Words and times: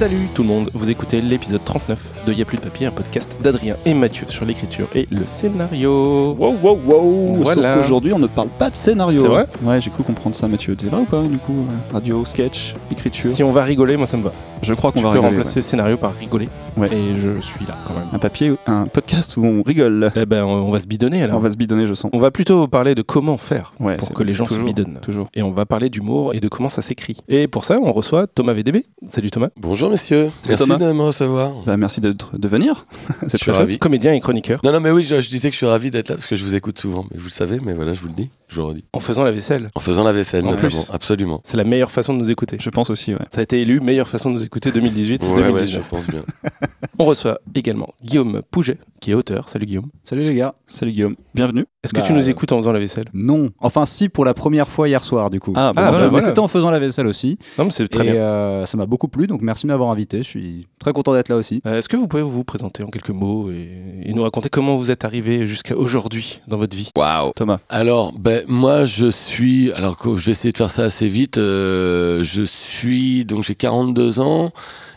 Salut 0.00 0.28
tout 0.34 0.40
le 0.40 0.48
monde, 0.48 0.70
vous 0.72 0.88
écoutez 0.88 1.20
l'épisode 1.20 1.62
39 1.62 2.24
de 2.26 2.32
Y'a 2.32 2.46
plus 2.46 2.56
de 2.56 2.62
papier, 2.62 2.86
un 2.86 2.90
podcast 2.90 3.36
d'Adrien 3.42 3.76
et 3.84 3.92
Mathieu 3.92 4.24
sur 4.28 4.46
l'écriture 4.46 4.88
et 4.94 5.06
le 5.10 5.26
scénario. 5.26 6.34
Wow, 6.38 6.56
wow, 6.62 6.80
wow 6.86 7.34
Voilà. 7.42 7.74
Sauf 7.74 7.82
qu'aujourd'hui, 7.82 8.14
on 8.14 8.18
ne 8.18 8.26
parle 8.26 8.48
pas 8.48 8.70
de 8.70 8.76
scénario. 8.76 9.20
C'est 9.20 9.28
vrai 9.28 9.46
Ouais, 9.62 9.78
j'ai 9.78 9.90
cru 9.90 10.02
comprendre 10.02 10.34
ça, 10.34 10.48
Mathieu. 10.48 10.74
T'es 10.74 10.86
vrai 10.86 11.02
ou 11.02 11.04
pas, 11.04 11.22
du 11.22 11.36
coup 11.36 11.66
euh, 11.68 11.92
Radio, 11.92 12.24
sketch, 12.24 12.74
écriture 12.90 13.30
Si 13.30 13.42
on 13.42 13.52
va 13.52 13.62
rigoler, 13.62 13.98
moi 13.98 14.06
ça 14.06 14.16
me 14.16 14.22
va. 14.22 14.32
Je 14.62 14.72
crois 14.72 14.90
qu'on 14.90 15.00
Tu 15.00 15.04
va 15.04 15.10
peux 15.10 15.18
rigoler, 15.18 15.36
remplacer 15.36 15.60
scénario 15.60 15.98
par 15.98 16.14
rigoler. 16.14 16.48
Ouais. 16.78 16.88
Et 16.90 17.20
je 17.20 17.38
suis 17.38 17.66
là 17.66 17.74
quand 17.86 17.92
même. 17.92 18.08
Un 18.12 18.18
papier, 18.18 18.54
un 18.66 18.84
podcast 18.84 19.36
où 19.36 19.44
on 19.44 19.62
rigole. 19.62 20.12
Eh 20.16 20.24
ben, 20.24 20.44
on 20.44 20.70
va 20.70 20.80
se 20.80 20.86
bidonner 20.86 21.22
alors. 21.22 21.36
On 21.36 21.40
va 21.40 21.50
se 21.50 21.58
bidonner, 21.58 21.86
je 21.86 21.92
sens. 21.92 22.10
On 22.14 22.18
va 22.18 22.30
plutôt 22.30 22.66
parler 22.68 22.94
de 22.94 23.02
comment 23.02 23.36
faire 23.36 23.74
Ouais, 23.80 23.96
pour 23.96 24.08
c'est 24.08 24.14
que 24.14 24.22
les 24.22 24.32
gens 24.32 24.46
toujours, 24.46 24.62
se 24.62 24.72
bidonnent. 24.72 24.98
Toujours. 25.02 25.28
Et 25.34 25.42
on 25.42 25.50
va 25.50 25.66
parler 25.66 25.90
d'humour 25.90 26.34
et 26.34 26.40
de 26.40 26.48
comment 26.48 26.70
ça 26.70 26.80
s'écrit. 26.80 27.18
Et 27.28 27.48
pour 27.48 27.66
ça, 27.66 27.78
on 27.82 27.92
reçoit 27.92 28.26
Thomas 28.26 28.54
VDB. 28.54 28.86
Salut 29.08 29.30
Thomas. 29.30 29.48
Bonjour 29.58 29.89
messieurs, 29.90 30.30
merci 30.48 30.62
Thomas. 30.64 30.76
de 30.78 30.92
me 30.92 31.02
recevoir. 31.02 31.52
Bah, 31.66 31.76
merci 31.76 32.00
de 32.00 32.14
venir. 32.48 32.86
Je 33.22 33.28
C'est 33.28 33.36
suis 33.38 33.50
ravi. 33.50 33.78
Comédien 33.78 34.12
et 34.14 34.20
chroniqueur. 34.20 34.60
Non, 34.64 34.72
non, 34.72 34.80
mais 34.80 34.90
oui, 34.90 35.02
je, 35.02 35.20
je 35.20 35.28
disais 35.28 35.48
que 35.48 35.52
je 35.54 35.58
suis 35.58 35.66
ravi 35.66 35.90
d'être 35.90 36.08
là 36.08 36.14
parce 36.16 36.26
que 36.26 36.36
je 36.36 36.44
vous 36.44 36.54
écoute 36.54 36.78
souvent. 36.78 37.04
Mais 37.10 37.18
vous 37.18 37.26
le 37.26 37.30
savez, 37.30 37.58
mais 37.60 37.74
voilà, 37.74 37.92
je 37.92 38.00
vous 38.00 38.08
le 38.08 38.14
dis, 38.14 38.30
je 38.48 38.54
vous 38.56 38.62
le 38.62 38.66
redis. 38.68 38.84
En 38.92 39.00
faisant 39.00 39.24
la 39.24 39.32
vaisselle. 39.32 39.70
En 39.74 39.80
faisant 39.80 40.04
la 40.04 40.12
vaisselle, 40.12 40.46
En 40.46 40.52
notamment, 40.52 40.68
plus. 40.82 40.90
absolument. 40.92 41.40
C'est 41.44 41.56
la 41.56 41.64
meilleure 41.64 41.90
façon 41.90 42.14
de 42.14 42.18
nous 42.18 42.30
écouter. 42.30 42.56
Je 42.60 42.70
pense 42.70 42.90
aussi, 42.90 43.12
ouais. 43.12 43.20
Ça 43.30 43.40
a 43.40 43.42
été 43.42 43.60
élu 43.60 43.80
meilleure 43.80 44.08
façon 44.08 44.30
de 44.30 44.34
nous 44.34 44.44
écouter 44.44 44.70
2018 44.72 45.22
Ouais, 45.24 45.28
ouais, 45.34 45.42
2019. 45.52 45.82
je 45.84 45.88
pense 45.88 46.06
bien. 46.06 46.22
On 46.98 47.04
reçoit 47.04 47.40
également 47.54 47.88
Guillaume 48.02 48.42
Pouget, 48.50 48.78
qui 49.00 49.10
est 49.10 49.14
auteur. 49.14 49.48
Salut 49.48 49.66
Guillaume. 49.66 49.86
Salut 50.04 50.24
les 50.24 50.34
gars. 50.34 50.54
Salut 50.66 50.92
Guillaume. 50.92 51.16
Bienvenue. 51.34 51.66
Est-ce 51.82 51.94
que 51.94 52.00
Bah, 52.00 52.06
tu 52.06 52.12
nous 52.12 52.26
euh, 52.26 52.30
écoutes 52.30 52.52
en 52.52 52.58
faisant 52.58 52.72
la 52.72 52.78
vaisselle? 52.78 53.06
Non, 53.14 53.48
enfin 53.58 53.86
si 53.86 54.10
pour 54.10 54.26
la 54.26 54.34
première 54.34 54.68
fois 54.68 54.86
hier 54.86 55.02
soir 55.02 55.30
du 55.30 55.40
coup. 55.40 55.54
Ah, 55.56 55.72
bah, 55.72 55.82
Ah, 55.86 55.90
voilà. 55.90 55.92
bah, 55.92 56.04
mais 56.04 56.10
voilà. 56.10 56.26
c'était 56.26 56.38
en 56.40 56.46
faisant 56.48 56.70
la 56.70 56.78
vaisselle 56.78 57.06
aussi. 57.06 57.38
Non, 57.56 57.64
mais 57.64 57.70
c'est 57.70 57.88
très 57.88 58.06
et 58.06 58.12
bien. 58.12 58.20
euh, 58.20 58.66
ça 58.66 58.76
m'a 58.76 58.84
beaucoup 58.84 59.08
plu, 59.08 59.26
donc 59.26 59.40
merci 59.40 59.62
de 59.62 59.68
m'avoir 59.68 59.90
invité. 59.90 60.18
Je 60.18 60.28
suis 60.28 60.66
très 60.78 60.92
content 60.92 61.14
d'être 61.14 61.30
là 61.30 61.36
aussi. 61.36 61.62
Euh, 61.66 61.78
Est-ce 61.78 61.88
que 61.88 61.96
vous 61.96 62.06
pouvez 62.06 62.22
vous 62.22 62.44
présenter 62.44 62.82
en 62.82 62.88
quelques 62.88 63.08
mots 63.08 63.50
et, 63.50 63.70
et 64.04 64.12
nous 64.12 64.22
raconter 64.22 64.50
comment 64.50 64.76
vous 64.76 64.90
êtes 64.90 65.06
arrivé 65.06 65.46
jusqu'à 65.46 65.74
aujourd'hui 65.74 66.42
dans 66.48 66.58
votre 66.58 66.76
vie? 66.76 66.90
Waouh. 66.98 67.32
Thomas. 67.34 67.60
Alors, 67.70 68.12
ben, 68.12 68.44
moi, 68.46 68.84
je 68.84 69.06
suis. 69.10 69.72
Alors, 69.72 69.96
je 70.04 70.26
vais 70.26 70.32
essayer 70.32 70.52
de 70.52 70.58
faire 70.58 70.68
ça 70.70 70.82
assez 70.84 71.08
vite. 71.08 71.38
euh, 71.38 72.22
je 72.22 72.42
suis. 72.42 73.24
Donc, 73.24 73.42
j'ai 73.44 73.54
42 73.54 74.20
ans. 74.20 74.50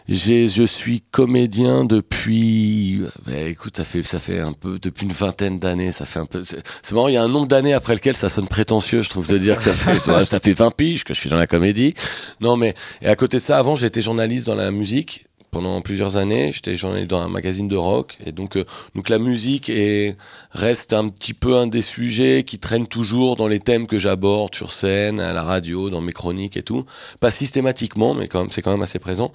Je 0.10 0.66
suis 0.66 1.02
comédien 1.12 1.86
depuis. 1.86 3.02
Ben, 3.26 3.48
écoute, 3.48 3.78
ça 3.78 3.86
fait, 3.86 4.04
ça 4.04 4.20
fait 4.20 4.40
un 4.40 4.54
peu. 4.54 4.80
Depuis 4.80 5.06
une 5.06 5.12
vingtaine 5.12 5.60
d'années. 5.60 5.92
Ça 5.92 6.06
fait 6.06 6.20
un 6.20 6.26
peu. 6.26 6.44
C'est, 6.44 6.62
c'est 6.82 6.94
marrant, 6.94 7.08
il 7.08 7.14
y 7.14 7.18
a 7.18 7.24
un 7.24 7.30
nombre 7.30 7.48
d'années 7.48 7.74
après 7.74 7.96
lequel 7.96 8.16
ça 8.16 8.30
sonne 8.30 8.48
prétentieux, 8.48 9.02
je 9.02 9.10
trouve, 9.10 9.28
de 9.28 9.38
dire 9.38 9.58
que 9.58 9.64
ça 9.64 9.74
fait, 9.74 10.00
ça 10.26 10.40
fait 10.40 10.52
20 10.52 10.72
piges 10.72 11.04
que 11.04 11.14
je 11.14 11.20
suis 11.20 11.30
dans 11.30 11.38
la 11.38 11.48
comédie. 11.48 11.94
Non, 12.42 12.58
mais. 12.58 12.76
Et 13.02 13.08
à 13.08 13.16
côté 13.16 13.38
de 13.38 13.42
ça, 13.42 13.58
avant, 13.58 13.76
j'étais 13.76 14.02
journaliste 14.02 14.46
dans 14.48 14.56
la 14.56 14.72
musique. 14.72 15.26
Pendant 15.54 15.80
plusieurs 15.82 16.18
années, 16.18 16.52
j'étais 16.52 16.76
journaliste 16.76 17.12
dans 17.12 17.22
un 17.22 17.30
magazine 17.30 17.68
de 17.68 17.76
rock, 17.76 18.18
et 18.26 18.32
donc 18.32 18.58
euh, 18.58 18.66
donc 18.96 19.08
la 19.08 19.20
musique 19.20 19.70
est, 19.70 20.18
reste 20.50 20.94
un 20.94 21.10
petit 21.10 21.36
peu 21.36 21.56
un 21.56 21.68
des 21.68 21.84
sujets 21.84 22.42
qui 22.44 22.58
traîne 22.58 22.88
toujours 22.88 23.36
dans 23.36 23.48
les 23.48 23.60
thèmes 23.60 23.86
que 23.86 24.00
j'aborde 24.00 24.56
sur 24.56 24.74
scène, 24.74 25.20
à 25.20 25.32
la 25.32 25.44
radio, 25.44 25.92
dans 25.92 26.02
mes 26.02 26.12
chroniques 26.12 26.58
et 26.58 26.64
tout. 26.64 26.86
Pas 27.20 27.30
systématiquement, 27.30 28.16
mais 28.16 28.28
quand 28.28 28.42
même, 28.42 28.52
c'est 28.52 28.64
quand 28.64 28.72
même 28.72 28.82
assez 28.82 28.98
présent. 28.98 29.32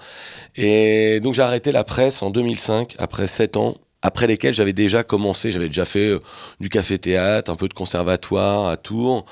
Et 0.57 1.21
donc 1.21 1.35
j'ai 1.35 1.43
arrêté 1.43 1.71
la 1.71 1.85
presse 1.85 2.21
en 2.21 2.31
2005, 2.31 2.97
après 2.99 3.29
sept 3.29 3.57
ans, 3.57 3.77
après 4.03 4.27
lesquels 4.27 4.55
j'avais 4.55 4.73
déjà 4.73 5.05
commencé, 5.05 5.53
j'avais 5.53 5.69
déjà 5.69 5.85
fait 5.85 6.09
euh, 6.09 6.19
du 6.59 6.69
café-théâtre, 6.69 7.49
un 7.49 7.57
peu 7.57 7.69
de 7.69 7.75
conservatoire 7.75 8.67
à 8.67 8.77
Tours, 8.77 9.25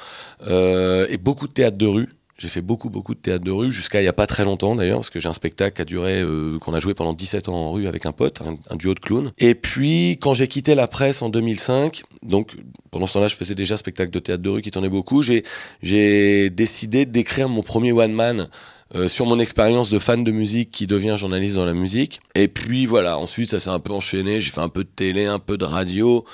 euh, 0.47 1.09
et 1.11 1.17
beaucoup 1.17 1.49
de 1.49 1.53
théâtre 1.53 1.79
de 1.79 1.87
rue. 1.87 2.09
J'ai 2.39 2.49
fait 2.49 2.61
beaucoup, 2.61 2.91
beaucoup 2.91 3.15
de 3.15 3.19
théâtre 3.21 3.45
de 3.47 3.51
rue, 3.51 3.73
jusqu'à 3.73 4.01
il 4.01 4.05
n'y 4.05 4.09
a 4.09 4.13
pas 4.13 4.27
très 4.27 4.45
longtemps 4.45 4.77
d'ailleurs, 4.77 4.99
parce 4.99 5.09
que 5.09 5.19
j'ai 5.21 5.29
un 5.29 5.33
spectacle 5.33 5.75
qui 5.77 5.81
a 5.83 5.85
duré, 5.87 6.21
euh, 6.21 6.59
qu'on 6.59 6.75
a 6.75 6.81
joué 6.81 6.93
pendant 6.93 7.15
17 7.15 7.49
ans 7.49 7.55
en 7.55 7.73
rue 7.73 7.87
avec 7.87 8.05
un 8.05 8.13
pote, 8.13 8.43
un, 8.43 8.59
un 8.69 8.77
duo 8.77 8.93
de 8.93 9.01
clowns. 9.01 9.33
Et 9.39 9.55
puis, 9.55 10.19
quand 10.21 10.35
j'ai 10.35 10.47
quitté 10.47 10.75
la 10.75 10.87
presse 10.87 11.23
en 11.23 11.31
2005, 11.31 12.03
donc 12.23 12.55
pendant 12.91 13.07
ce 13.07 13.15
temps-là, 13.15 13.29
je 13.29 13.37
faisais 13.37 13.55
déjà 13.55 13.79
spectacle 13.79 14.11
de 14.11 14.19
théâtre 14.19 14.43
de 14.43 14.51
rue 14.51 14.61
qui 14.61 14.71
tournait 14.71 14.91
beaucoup, 14.91 15.23
j'ai, 15.23 15.45
j'ai 15.83 16.51
décidé 16.51 17.07
d'écrire 17.07 17.49
mon 17.49 17.63
premier 17.63 17.93
one-man 17.93 18.49
euh, 18.95 19.09
sur 19.09 19.25
mon 19.25 19.39
expérience 19.39 19.89
de 19.89 19.99
fan 19.99 20.23
de 20.23 20.31
musique 20.31 20.71
qui 20.71 20.87
devient 20.87 21.15
journaliste 21.17 21.57
dans 21.57 21.65
la 21.65 21.73
musique. 21.73 22.21
Et 22.35 22.49
puis 22.49 22.85
voilà, 22.85 23.19
ensuite 23.19 23.49
ça 23.51 23.59
s'est 23.59 23.71
un 23.71 23.81
peu 23.81 23.95
enchaîné, 23.95 24.43
j'ai 24.43 24.51
fait 24.53 24.61
un 24.61 24.69
peu 24.69 24.85
de 24.85 24.91
télé, 24.95 25.25
un 25.25 25.39
peu 25.39 25.57
de 25.57 25.65
radio, 25.65 26.27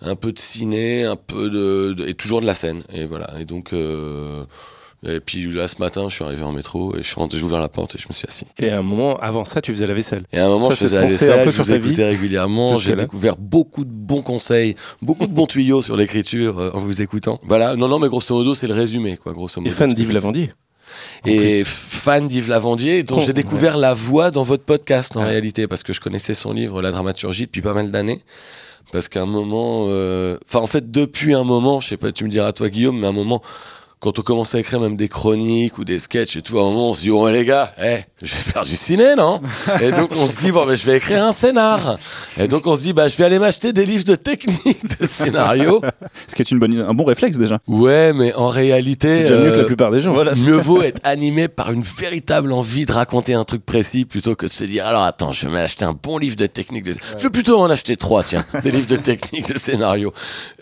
un 0.00 0.16
peu 0.16 0.32
de 0.32 0.38
ciné, 0.38 1.04
un 1.04 1.16
peu 1.16 1.50
de... 1.50 1.92
de- 1.92 2.08
et 2.08 2.14
toujours 2.14 2.40
de 2.40 2.46
la 2.46 2.54
scène. 2.54 2.82
Et 2.94 3.04
voilà, 3.04 3.38
et 3.38 3.44
donc... 3.44 3.74
euh, 3.74 4.44
et 5.06 5.20
puis 5.20 5.46
là, 5.50 5.66
ce 5.66 5.76
matin, 5.78 6.08
je 6.08 6.14
suis 6.14 6.24
arrivé 6.24 6.42
en 6.42 6.52
métro 6.52 6.94
et 6.94 6.98
je 7.02 7.06
suis 7.06 7.14
rentré, 7.14 7.38
j'ai 7.38 7.44
ouvert 7.44 7.60
la 7.60 7.68
porte 7.68 7.94
et 7.94 7.98
je 7.98 8.06
me 8.08 8.12
suis 8.12 8.26
assis. 8.28 8.44
Et 8.58 8.68
à 8.70 8.78
un 8.78 8.82
moment, 8.82 9.16
avant 9.18 9.44
ça, 9.44 9.60
tu 9.62 9.72
faisais 9.72 9.86
la 9.86 9.94
vaisselle. 9.94 10.24
Et 10.32 10.38
à 10.38 10.46
un 10.46 10.48
moment, 10.48 10.68
Ça, 10.68 10.74
je 10.76 10.80
faisais 10.84 10.96
la 11.00 11.06
vaisselle, 11.06 11.50
je 11.50 11.62
vous 11.62 11.68
ta 11.70 11.76
écoutais 11.76 12.04
régulièrement, 12.08 12.76
j'ai 12.76 12.94
découvert 12.94 13.36
beaucoup 13.36 13.84
de 13.84 13.90
bons 13.90 14.22
conseils, 14.22 14.76
beaucoup 15.02 15.26
de 15.26 15.32
bons 15.32 15.46
tuyaux 15.46 15.80
sur 15.82 15.96
l'écriture 15.96 16.58
euh, 16.58 16.70
en 16.74 16.80
vous 16.80 17.00
écoutant. 17.02 17.40
Voilà, 17.44 17.76
non, 17.76 17.88
non, 17.88 17.98
mais 17.98 18.08
grosso 18.08 18.34
modo, 18.34 18.54
c'est 18.54 18.66
le 18.66 18.74
résumé, 18.74 19.16
quoi, 19.16 19.32
grosso 19.32 19.60
Et 19.60 19.64
modo. 19.64 19.74
fan 19.74 19.90
ce 19.90 19.94
que 19.94 20.00
d'Yves. 20.00 20.12
Lavandier. 20.12 20.52
Et 21.24 21.62
fan 21.64 22.26
d'Yves 22.26 22.48
Lavandier, 22.48 23.02
dont 23.02 23.20
j'ai 23.20 23.32
découvert 23.32 23.76
la 23.78 23.94
voix 23.94 24.30
dans 24.30 24.42
votre 24.42 24.64
podcast 24.64 25.16
en 25.16 25.20
Ah. 25.22 25.26
réalité, 25.26 25.66
parce 25.68 25.82
que 25.82 25.92
je 25.92 26.00
connaissais 26.00 26.34
son 26.34 26.52
livre 26.52 26.82
La 26.82 26.90
dramaturgie 26.90 27.46
depuis 27.46 27.62
pas 27.62 27.74
mal 27.74 27.90
d'années. 27.90 28.20
Parce 28.92 29.08
qu'à 29.08 29.22
un 29.22 29.26
moment, 29.26 29.84
euh, 29.88 30.36
enfin 30.48 30.58
en 30.58 30.66
fait 30.66 30.90
depuis 30.90 31.32
un 31.34 31.44
moment, 31.44 31.80
je 31.80 31.88
sais 31.88 31.96
pas, 31.96 32.10
tu 32.10 32.24
me 32.24 32.28
diras 32.28 32.52
toi 32.52 32.68
Guillaume, 32.68 32.98
mais 32.98 33.06
à 33.06 33.10
un 33.10 33.12
moment, 33.12 33.40
quand 34.00 34.18
on 34.18 34.22
commence 34.22 34.54
à 34.54 34.58
écrire 34.60 34.80
même 34.80 34.96
des 34.96 35.08
chroniques 35.08 35.76
ou 35.76 35.84
des 35.84 35.98
sketchs 35.98 36.36
et 36.36 36.42
tout, 36.42 36.58
à 36.58 36.62
un 36.62 36.64
moment 36.64 36.90
on 36.90 36.94
se 36.94 37.02
dit 37.02 37.10
oh 37.10 37.28
les 37.28 37.44
gars, 37.44 37.72
eh, 37.78 37.98
je 38.22 38.34
vais 38.34 38.40
faire 38.40 38.62
du 38.62 38.74
ciné 38.74 39.14
non 39.14 39.42
Et 39.82 39.92
donc 39.92 40.10
on 40.16 40.26
se 40.26 40.38
dit 40.38 40.52
bon 40.52 40.64
ben 40.64 40.74
je 40.74 40.86
vais 40.86 40.96
écrire 40.96 41.22
un 41.22 41.32
scénar. 41.32 41.98
Et 42.38 42.48
donc 42.48 42.66
on 42.66 42.74
se 42.76 42.82
dit 42.82 42.92
bah 42.94 43.08
je 43.08 43.16
vais 43.18 43.24
aller 43.24 43.38
m'acheter 43.38 43.74
des 43.74 43.84
livres 43.84 44.04
de 44.04 44.14
technique 44.14 44.98
de 44.98 45.04
scénario. 45.06 45.82
Ce 46.26 46.34
qui 46.34 46.40
est 46.40 46.50
une 46.50 46.58
bonne, 46.58 46.78
un 46.80 46.94
bon 46.94 47.04
réflexe 47.04 47.36
déjà. 47.36 47.58
Ouais, 47.68 48.14
mais 48.14 48.32
en 48.34 48.48
réalité, 48.48 49.08
C'est 49.08 49.22
déjà 49.22 49.34
mieux 49.36 49.50
que 49.50 49.54
euh, 49.54 49.58
la 49.58 49.64
plupart 49.64 49.90
des 49.90 50.00
gens. 50.00 50.14
voilà. 50.14 50.34
mieux 50.34 50.56
vaut 50.56 50.82
être 50.82 51.00
animé 51.04 51.48
par 51.48 51.70
une 51.70 51.82
véritable 51.82 52.52
envie 52.52 52.86
de 52.86 52.92
raconter 52.92 53.34
un 53.34 53.44
truc 53.44 53.66
précis 53.66 54.06
plutôt 54.06 54.34
que 54.34 54.46
de 54.46 54.50
se 54.50 54.64
dire 54.64 54.86
alors 54.86 55.02
attends 55.02 55.32
je 55.32 55.46
vais 55.46 55.52
m'acheter 55.52 55.84
un 55.84 55.92
bon 55.92 56.16
livre 56.16 56.36
de 56.36 56.46
technique 56.46 56.84
de... 56.84 56.94
je 57.18 57.22
vais 57.24 57.30
plutôt 57.30 57.60
en 57.60 57.68
acheter 57.68 57.96
trois 57.98 58.22
tiens 58.22 58.46
des 58.62 58.70
livres 58.70 58.86
de 58.86 58.96
technique 58.96 59.52
de 59.52 59.58
scénario 59.58 60.12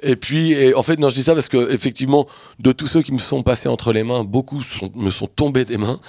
et 0.03 0.17
puis 0.17 0.53
et 0.53 0.75
en 0.75 0.83
fait 0.83 0.99
non 0.99 1.09
je 1.09 1.15
dis 1.15 1.23
ça 1.23 1.35
parce 1.35 1.49
que 1.49 1.71
effectivement 1.73 2.27
de 2.59 2.73
tous 2.73 2.87
ceux 2.89 3.03
qui 3.03 3.13
me 3.13 3.19
sont 3.29 3.43
passés 3.43 3.69
entre 3.69 3.93
les 3.93 4.03
mains 4.03 4.25
beaucoup 4.25 4.63
me 4.95 5.11
sont 5.11 5.27
tombés 5.27 5.65
des 5.65 5.77
mains. 5.77 6.01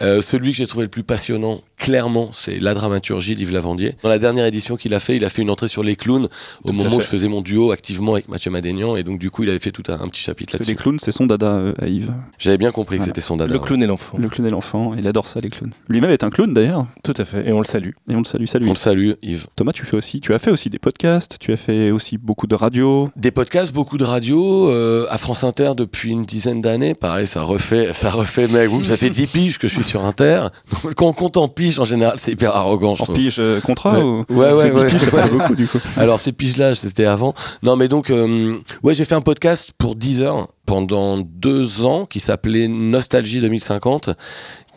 Euh, 0.00 0.22
celui 0.22 0.52
que 0.52 0.56
j'ai 0.58 0.66
trouvé 0.66 0.84
le 0.84 0.90
plus 0.90 1.04
passionnant 1.04 1.60
clairement 1.82 2.30
c'est 2.32 2.60
la 2.60 2.74
dramaturgie 2.74 3.34
d'Yves 3.34 3.52
Lavandier 3.52 3.96
dans 4.04 4.08
la 4.08 4.18
dernière 4.20 4.46
édition 4.46 4.76
qu'il 4.76 4.94
a 4.94 5.00
fait 5.00 5.16
il 5.16 5.24
a 5.24 5.28
fait 5.28 5.42
une 5.42 5.50
entrée 5.50 5.66
sur 5.68 5.82
les 5.82 5.96
clowns 5.96 6.28
au 6.62 6.68
Tout 6.68 6.74
moment 6.74 6.96
où 6.96 7.00
je 7.00 7.06
faisais 7.06 7.28
mon 7.28 7.40
duo 7.42 7.72
activement 7.72 8.12
avec 8.14 8.28
Mathieu 8.28 8.52
Madénian 8.52 8.94
et 8.94 9.02
donc 9.02 9.18
du 9.18 9.30
coup 9.30 9.42
il 9.42 9.50
avait 9.50 9.58
fait 9.58 9.72
tout 9.72 9.82
un, 9.88 9.94
un 9.94 10.08
petit 10.08 10.22
chapitre 10.22 10.52
que 10.52 10.58
les 10.58 10.64
là-dessus 10.64 10.76
clowns, 10.76 10.98
c'est 11.00 11.12
son 11.12 11.26
dada 11.26 11.46
euh, 11.50 11.74
à 11.80 11.86
Yves. 11.88 12.12
j'avais 12.38 12.58
bien 12.58 12.70
compris 12.70 12.98
que 12.98 13.04
c'était 13.04 13.20
son 13.20 13.36
dada 13.36 13.52
Le 13.52 13.58
clown 13.58 13.82
et 13.82 13.86
l'enfant. 13.86 14.16
Le 14.18 14.28
clown 14.28 14.46
et 14.46 14.50
l'enfant, 14.50 14.94
il 14.96 15.06
adore 15.06 15.26
ça, 15.26 15.40
les 15.40 15.50
clowns. 15.50 15.72
Lui-même 15.88 16.10
est 16.10 16.24
un 16.24 16.30
clown 16.30 16.52
d'ailleurs, 16.54 16.86
Tout 17.02 17.14
à 17.16 17.24
fait. 17.24 17.48
Et 17.48 17.52
on 17.52 17.58
le 17.58 17.64
salue. 17.64 17.90
et 18.08 18.14
on 18.14 18.18
le 18.18 18.24
salue, 18.24 18.46
salut. 18.46 18.66
on 18.66 18.70
le 18.70 18.76
salue 18.76 19.12
Yves 19.22 19.46
Thomas, 19.56 19.72
tu 19.72 19.84
fais 19.84 19.96
aussi, 19.96 20.20
tu 20.20 20.34
as 20.34 20.38
fait 20.38 20.50
aussi 20.50 20.70
des 20.70 20.78
podcasts, 20.78 21.36
tu 21.40 21.52
as 21.52 21.56
fait 21.56 21.90
aussi 21.90 22.18
beaucoup 22.18 22.46
de 22.46 22.54
radio. 22.54 23.10
Des 23.16 23.30
podcasts, 23.30 23.72
beaucoup 23.72 23.98
de 23.98 24.04
radio, 24.04 24.70
euh, 24.70 25.06
à 25.10 25.18
France 25.18 25.44
Inter 25.44 25.72
depuis 25.76 26.10
une 26.10 26.24
dizaine 26.24 26.60
d'années. 26.60 26.94
Pareil, 26.94 27.26
ça 27.26 27.42
refait, 27.42 27.92
ça 27.94 28.10
refait, 28.10 28.48
mais 28.48 28.66
ouh, 28.66 28.84
ça 28.84 28.96
fait 28.96 29.10
10 29.10 29.26
piges 29.26 29.58
que 29.58 29.68
je 29.68 29.74
suis 29.74 29.84
sur 29.84 30.04
Inter. 30.04 30.46
Donc, 30.84 30.94
Quand 30.94 31.06
on 31.06 31.12
compte 31.12 31.36
en 31.36 31.48
piges, 31.48 31.71
en 31.80 31.84
général, 31.84 32.14
c'est 32.18 32.32
hyper 32.32 32.54
arrogant, 32.54 32.94
je 32.94 33.02
En 33.02 33.06
trouve. 33.06 33.16
pige 33.16 33.36
euh, 33.38 33.60
contrat 33.60 33.98
Ouais. 33.98 34.02
ou 34.04 34.24
Ouais, 34.30 34.52
ouais, 34.52 34.70
ouais. 34.72 34.86
piges, 34.86 35.10
pas 35.10 35.26
beaucoup 35.28 35.54
du 35.54 35.66
coup. 35.66 35.78
Alors, 35.96 36.18
ces 36.20 36.32
piges-là, 36.32 36.74
c'était 36.74 37.04
avant. 37.06 37.34
Non, 37.62 37.76
mais 37.76 37.88
donc, 37.88 38.10
euh, 38.10 38.58
ouais, 38.82 38.94
j'ai 38.94 39.04
fait 39.04 39.14
un 39.14 39.20
podcast 39.20 39.72
pour 39.78 39.94
10 39.96 40.22
heures 40.22 40.48
pendant 40.66 41.18
deux 41.18 41.84
ans 41.84 42.06
qui 42.06 42.20
s'appelait 42.20 42.68
Nostalgie 42.68 43.40
2050 43.40 44.10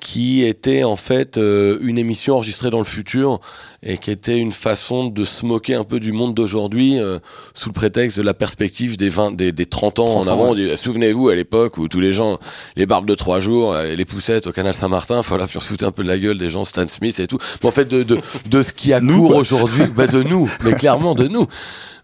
qui 0.01 0.43
était 0.43 0.83
en 0.83 0.97
fait 0.97 1.37
euh, 1.37 1.79
une 1.81 1.97
émission 1.97 2.35
enregistrée 2.35 2.69
dans 2.69 2.77
le 2.77 2.83
futur 2.85 3.39
et 3.85 3.97
qui 3.97 4.11
était 4.11 4.37
une 4.37 4.51
façon 4.51 5.05
de 5.07 5.23
se 5.23 5.45
moquer 5.45 5.75
un 5.75 5.83
peu 5.83 5.99
du 5.99 6.11
monde 6.11 6.33
d'aujourd'hui 6.33 6.99
euh, 6.99 7.19
sous 7.53 7.69
le 7.69 7.73
prétexte 7.73 8.17
de 8.17 8.23
la 8.23 8.33
perspective 8.33 8.97
des, 8.97 9.09
20, 9.09 9.31
des, 9.35 9.51
des 9.51 9.65
30 9.67 9.99
ans 9.99 10.05
30 10.23 10.27
en 10.27 10.31
avant. 10.31 10.55
Souvenez-vous 10.75 11.29
à 11.29 11.35
l'époque 11.35 11.77
où 11.77 11.87
tous 11.87 11.99
les 11.99 12.11
gens, 12.11 12.39
les 12.75 12.85
barbes 12.85 13.05
de 13.07 13.15
trois 13.15 13.39
jours, 13.39 13.73
euh, 13.73 13.85
et 13.85 13.95
les 13.95 14.05
poussettes 14.05 14.47
au 14.47 14.51
canal 14.51 14.73
Saint-Martin, 14.73 15.21
voilà, 15.21 15.47
puis 15.47 15.57
on 15.57 15.61
se 15.61 15.67
foutait 15.67 15.85
un 15.85 15.91
peu 15.91 16.03
de 16.03 16.07
la 16.07 16.17
gueule 16.17 16.37
des 16.37 16.49
gens, 16.49 16.63
Stan 16.63 16.87
Smith 16.87 17.19
et 17.19 17.27
tout. 17.27 17.37
Mais 17.61 17.67
en 17.69 17.71
fait, 17.71 17.85
de, 17.85 18.03
de, 18.03 18.17
de 18.49 18.61
ce 18.63 18.73
qui 18.73 18.91
a 18.91 18.99
Nous, 18.99 19.27
aujourd'hui, 19.27 19.83
bah 19.95 20.07
de 20.07 20.23
nous, 20.23 20.51
mais 20.63 20.73
clairement 20.73 21.13
de 21.13 21.27
nous. 21.27 21.47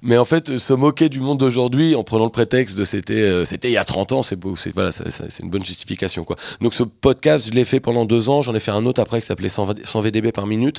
Mais 0.04 0.18
en 0.18 0.26
fait, 0.26 0.58
se 0.58 0.74
moquer 0.74 1.10
du 1.10 1.20
monde 1.20 1.38
d'aujourd'hui 1.38 1.94
en 1.94 2.04
prenant 2.04 2.26
le 2.26 2.32
prétexte 2.32 2.76
de 2.76 2.84
c'était 2.86 3.14
euh, 3.14 3.46
c'était 3.46 3.70
il 3.70 3.74
y 3.74 3.78
a 3.78 3.86
30 3.86 4.14
ans, 4.14 4.24
c'est 4.24 4.36
beau, 4.36 4.56
c'est 4.56 4.74
voilà, 4.74 4.92
c'est 4.92 5.44
une 5.44 5.52
bonne 5.52 5.64
justification 5.64 6.24
quoi. 6.24 6.38
Donc 6.60 6.74
ce 6.74 6.82
podcast, 6.82 7.46
je 7.48 7.52
l'ai 7.52 7.66
fait 7.66 7.80
pendant 7.80 8.06
deux 8.06 8.28
ans, 8.28 8.42
j'en 8.42 8.56
ai 8.56 8.60
fait 8.60 8.72
un 8.72 8.88
autre 8.88 9.00
après 9.00 9.22
qui 9.22 9.28
s'appelait 9.28 9.48
100 9.48 9.66
V- 9.66 9.74
100 9.84 10.02
VDB 10.02 10.32
par 10.32 10.48
minute. 10.48 10.78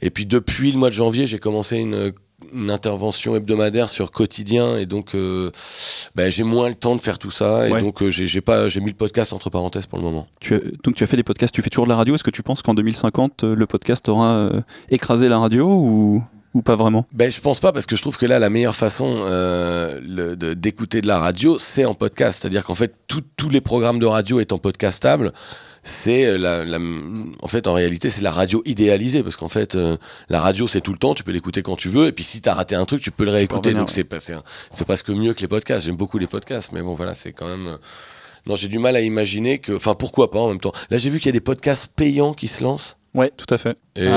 Et 0.00 0.08
puis 0.08 0.24
depuis 0.24 0.41
le 0.72 0.78
mois 0.78 0.88
de 0.88 0.94
janvier, 0.94 1.26
j'ai 1.26 1.38
commencé 1.38 1.78
une 1.78 2.12
une 2.52 2.72
intervention 2.72 3.36
hebdomadaire 3.36 3.88
sur 3.88 4.10
quotidien 4.10 4.76
et 4.76 4.84
donc 4.84 5.14
euh, 5.14 5.52
bah, 6.16 6.28
j'ai 6.28 6.42
moins 6.42 6.68
le 6.68 6.74
temps 6.74 6.96
de 6.96 7.00
faire 7.00 7.20
tout 7.20 7.30
ça 7.30 7.68
et 7.68 7.70
Ouais. 7.72 7.80
donc 7.80 8.02
euh, 8.02 8.10
j'ai 8.10 8.40
pas 8.40 8.66
j'ai 8.66 8.80
mis 8.80 8.88
le 8.90 8.96
podcast 8.96 9.32
entre 9.32 9.48
parenthèses 9.48 9.86
pour 9.86 9.98
le 10.00 10.04
moment. 10.04 10.26
Tu 10.40 10.54
as, 10.56 10.58
donc 10.82 10.96
tu 10.96 11.04
as 11.04 11.06
fait 11.06 11.16
des 11.16 11.22
podcasts, 11.22 11.54
tu 11.54 11.62
fais 11.62 11.70
toujours 11.70 11.84
de 11.86 11.90
la 11.90 11.96
radio. 11.96 12.16
Est-ce 12.16 12.24
que 12.24 12.32
tu 12.32 12.42
penses 12.42 12.60
qu'en 12.60 12.74
2050, 12.74 13.44
euh, 13.44 13.54
le 13.54 13.66
podcast 13.66 14.08
aura 14.08 14.50
écrasé 14.90 15.28
la 15.28 15.38
radio 15.38 15.68
ou, 15.68 16.20
ou 16.54 16.62
pas 16.62 16.74
vraiment? 16.74 17.06
Ben, 17.12 17.30
je 17.30 17.40
pense 17.40 17.60
pas 17.60 17.70
parce 17.70 17.86
que 17.86 17.94
je 17.94 18.02
trouve 18.02 18.18
que 18.18 18.26
là 18.26 18.40
la 18.40 18.50
meilleure 18.50 18.74
façon 18.74 19.06
euh, 19.20 20.34
de- 20.34 20.54
d'écouter 20.54 21.00
de 21.00 21.06
la 21.06 21.20
radio 21.20 21.58
c'est 21.58 21.84
en 21.84 21.94
podcast 21.94 22.42
c'est-à-dire 22.42 22.64
qu'en 22.64 22.74
fait 22.74 22.92
tous 23.06 23.48
les 23.50 23.60
programmes 23.60 24.00
de 24.00 24.06
radio 24.06 24.40
étant 24.40 24.58
podcastables 24.58 25.32
c'est 25.84 26.38
la, 26.38 26.64
la- 26.64 26.78
en 26.78 27.48
fait 27.48 27.66
en 27.66 27.72
réalité 27.74 28.08
c'est 28.08 28.22
la 28.22 28.30
radio 28.30 28.62
idéalisée 28.64 29.22
parce 29.22 29.36
qu'en 29.36 29.48
fait 29.48 29.74
euh, 29.74 29.96
la 30.28 30.40
radio 30.40 30.68
c'est 30.68 30.80
tout 30.80 30.92
le 30.92 30.98
temps 30.98 31.14
tu 31.14 31.24
peux 31.24 31.32
l'écouter 31.32 31.62
quand 31.62 31.74
tu 31.76 31.88
veux 31.88 32.06
et 32.06 32.12
puis 32.12 32.22
si 32.24 32.40
t'as 32.40 32.54
raté 32.54 32.74
un 32.76 32.84
truc 32.84 33.02
tu 33.02 33.10
peux 33.10 33.24
le 33.24 33.32
réécouter. 33.32 33.72
donc 33.72 33.88
ouais. 33.88 33.92
c'est 33.94 34.04
pas- 34.04 34.20
c'est 34.20 34.34
un- 34.34 34.44
c'est 34.72 34.84
presque 34.84 35.10
mieux 35.10 35.34
que 35.34 35.40
les 35.40 35.48
podcasts. 35.48 35.86
J'aime 35.86 35.96
beaucoup 35.96 36.18
les 36.18 36.28
podcasts 36.28 36.70
mais 36.72 36.82
bon 36.82 36.94
voilà 36.94 37.14
c'est 37.14 37.32
quand 37.32 37.48
même 37.48 37.66
euh, 37.66 37.76
non 38.46 38.54
j'ai 38.54 38.68
du 38.68 38.78
mal 38.78 38.94
à 38.94 39.00
imaginer 39.00 39.58
que 39.58 39.72
enfin 39.72 39.94
pourquoi 39.96 40.30
pas 40.30 40.38
en 40.40 40.48
même 40.48 40.60
temps. 40.60 40.72
Là 40.90 40.98
j'ai 40.98 41.10
vu 41.10 41.18
qu'il 41.18 41.26
y 41.26 41.30
a 41.30 41.32
des 41.32 41.40
podcasts 41.40 41.88
payants 41.94 42.32
qui 42.34 42.46
se 42.48 42.62
lancent 42.62 42.96
Ouais, 43.14 43.30
tout 43.36 43.52
à 43.52 43.58
fait. 43.58 43.76
et 43.94 44.08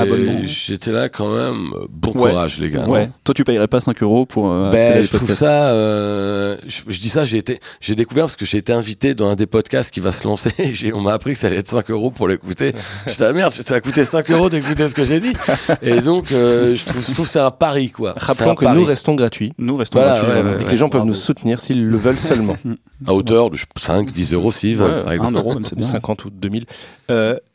j'étais 0.46 0.90
là 0.90 1.10
quand 1.10 1.28
même 1.34 1.68
bon 1.90 2.12
Ouais. 2.14 2.30
courage 2.30 2.58
les 2.60 2.70
gars 2.70 2.88
ouais. 2.88 3.10
Toi, 3.24 3.34
tu 3.34 3.44
payerais 3.44 3.68
pas 3.68 3.78
5 3.80 4.02
euros 4.02 4.24
pour 4.24 4.50
euh, 4.50 4.70
accéder 4.70 4.86
à 4.86 4.94
ben, 4.94 5.02
je 5.04 5.12
trouve 5.12 5.34
ça. 5.34 5.70
euh, 5.72 6.56
je, 6.66 6.80
je 6.88 6.98
dis 6.98 7.10
ça, 7.10 7.26
j'ai 7.26 7.36
été, 7.36 7.60
j'ai 7.82 7.94
découvert 7.94 8.24
parce 8.24 8.36
que 8.36 8.46
j'ai 8.46 8.56
été 8.56 8.72
invité 8.72 9.14
dans 9.14 9.28
un 9.28 9.34
des 9.36 9.44
podcasts 9.44 9.90
qui 9.92 10.00
va 10.00 10.12
se 10.12 10.24
lancer. 10.26 10.50
et 10.58 10.94
on 10.94 11.02
m'a 11.02 11.12
appris 11.12 11.32
que 11.32 11.38
ça 11.38 11.48
allait 11.48 11.56
être 11.58 11.68
5 11.68 11.90
euros 11.90 12.10
pour 12.10 12.26
l'écouter. 12.26 12.72
J'étais 13.06 13.24
ah 13.24 13.32
merde, 13.34 13.52
ça 13.52 13.74
a 13.74 13.80
coûté 13.82 14.02
5 14.04 14.30
euros 14.30 14.48
d'écouter 14.48 14.88
ce 14.88 14.94
que 14.94 15.04
j'ai 15.04 15.20
dit. 15.20 15.34
Et 15.82 16.00
donc, 16.00 16.32
euh, 16.32 16.74
je 16.74 16.86
trouve, 16.86 17.06
je 17.06 17.12
trouve 17.12 17.26
que 17.26 17.32
c'est 17.32 17.38
un 17.40 17.50
pari 17.50 17.90
quoi. 17.90 18.14
Rappelons 18.16 18.54
que 18.54 18.64
pari. 18.64 18.78
nous 18.80 18.86
restons 18.86 19.14
gratuits 19.14 19.52
Nous 19.58 19.76
restons 19.76 19.98
Voilà, 19.98 20.14
gratuits, 20.20 20.32
ouais, 20.36 20.40
voilà. 20.42 20.56
ouais, 20.56 20.62
et 20.62 20.66
que 20.66 20.70
les 20.70 20.76
gens 20.78 20.88
peuvent 20.88 21.00
Bravo. 21.00 21.08
nous 21.08 21.14
soutenir 21.14 21.60
s'ils 21.60 21.86
le 21.86 21.98
veulent 21.98 22.18
seulement. 22.18 22.56
à 23.06 23.12
hauteur 23.12 23.50
de 23.50 23.58
5, 23.78 24.10
10 24.10 24.32
euros 24.32 24.52
s'ils 24.52 24.76
veulent, 24.76 24.90
Ouais, 24.90 25.02
par 25.02 25.10
un 25.10 25.14
exemple. 25.16 25.36
euro, 25.36 25.52
même, 25.54 25.66
c'est 25.66 25.74
Ou 25.76 25.80
bien. 25.80 25.86
50 25.88 26.24
ou 26.24 26.30
2000. 26.30 26.64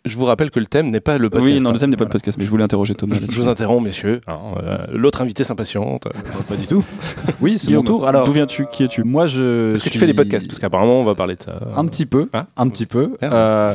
Euh, 0.05 0.09
je 0.09 0.17
vous 0.17 0.25
rappelle 0.25 0.49
que 0.51 0.59
le 0.59 0.65
thème 0.65 0.89
n'est 0.89 0.99
pas 0.99 1.17
le 1.17 1.29
podcast. 1.29 1.53
Oui, 1.55 1.61
non, 1.61 1.69
hein. 1.69 1.73
le 1.73 1.79
thème 1.79 1.89
n'est 1.91 1.95
pas 1.95 2.03
le 2.03 2.09
Voilà. 2.09 2.19
podcast, 2.19 2.37
mais 2.37 2.43
je 2.43 2.49
voulais 2.49 2.63
interroger 2.63 2.95
Thomas. 2.95 3.15
Je 3.21 3.35
vous 3.35 3.47
interromps, 3.47 3.83
messieurs. 3.83 4.21
hein, 4.27 4.37
euh, 4.63 4.77
L'autre 4.91 5.21
invité 5.21 5.43
s'impatiente. 5.43 6.07
Euh, 6.07 6.11
Pas 6.49 6.55
du 6.55 6.67
tout. 6.67 6.83
Oui, 7.41 7.57
c'est 7.57 7.71
mon 7.73 7.83
tour. 7.83 8.07
Alors, 8.07 8.25
d'où 8.25 8.31
viens-tu 8.31 8.65
Qui 8.71 8.83
es-tu? 8.83 9.03
Moi, 9.03 9.27
je. 9.27 9.73
Est-ce 9.73 9.83
que 9.83 9.89
tu 9.89 9.97
fais 9.99 10.07
des 10.07 10.13
podcasts? 10.13 10.47
Parce 10.47 10.59
qu'apparemment, 10.59 10.99
on 10.99 11.03
va 11.05 11.15
parler 11.15 11.35
de 11.35 11.43
ça. 11.43 11.59
Un 11.75 11.85
petit 11.85 12.05
peu, 12.05 12.29
Ah. 12.33 12.45
un 12.57 12.67
petit 12.69 12.85
peu. 12.85 13.11
Euh, 13.23 13.73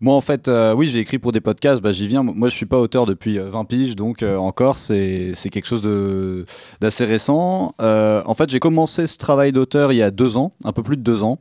moi, 0.00 0.14
en 0.14 0.20
fait, 0.20 0.48
euh, 0.48 0.74
oui, 0.74 0.88
j'ai 0.88 0.98
écrit 0.98 1.18
pour 1.18 1.32
des 1.32 1.40
podcasts. 1.40 1.80
Bah, 1.82 1.92
j'y 1.92 2.06
viens. 2.08 2.22
Moi, 2.22 2.48
je 2.48 2.54
suis 2.54 2.66
pas 2.66 2.78
auteur 2.78 3.06
depuis 3.06 3.38
euh, 3.38 3.48
20 3.50 3.64
piges, 3.64 3.96
donc 3.96 4.22
euh, 4.22 4.36
encore, 4.36 4.78
c'est 4.78 5.32
c'est 5.34 5.50
quelque 5.50 5.66
chose 5.66 5.82
de 5.82 6.44
d'assez 6.80 7.04
récent. 7.04 7.72
Euh, 7.80 8.22
en 8.26 8.34
fait, 8.34 8.50
j'ai 8.50 8.58
commencé 8.60 9.06
ce 9.06 9.16
travail 9.16 9.52
d'auteur 9.52 9.92
il 9.92 9.96
y 9.96 10.02
a 10.02 10.10
deux 10.10 10.36
ans, 10.36 10.52
un 10.64 10.72
peu 10.72 10.82
plus 10.82 10.96
de 10.96 11.02
deux 11.02 11.22
ans. 11.22 11.38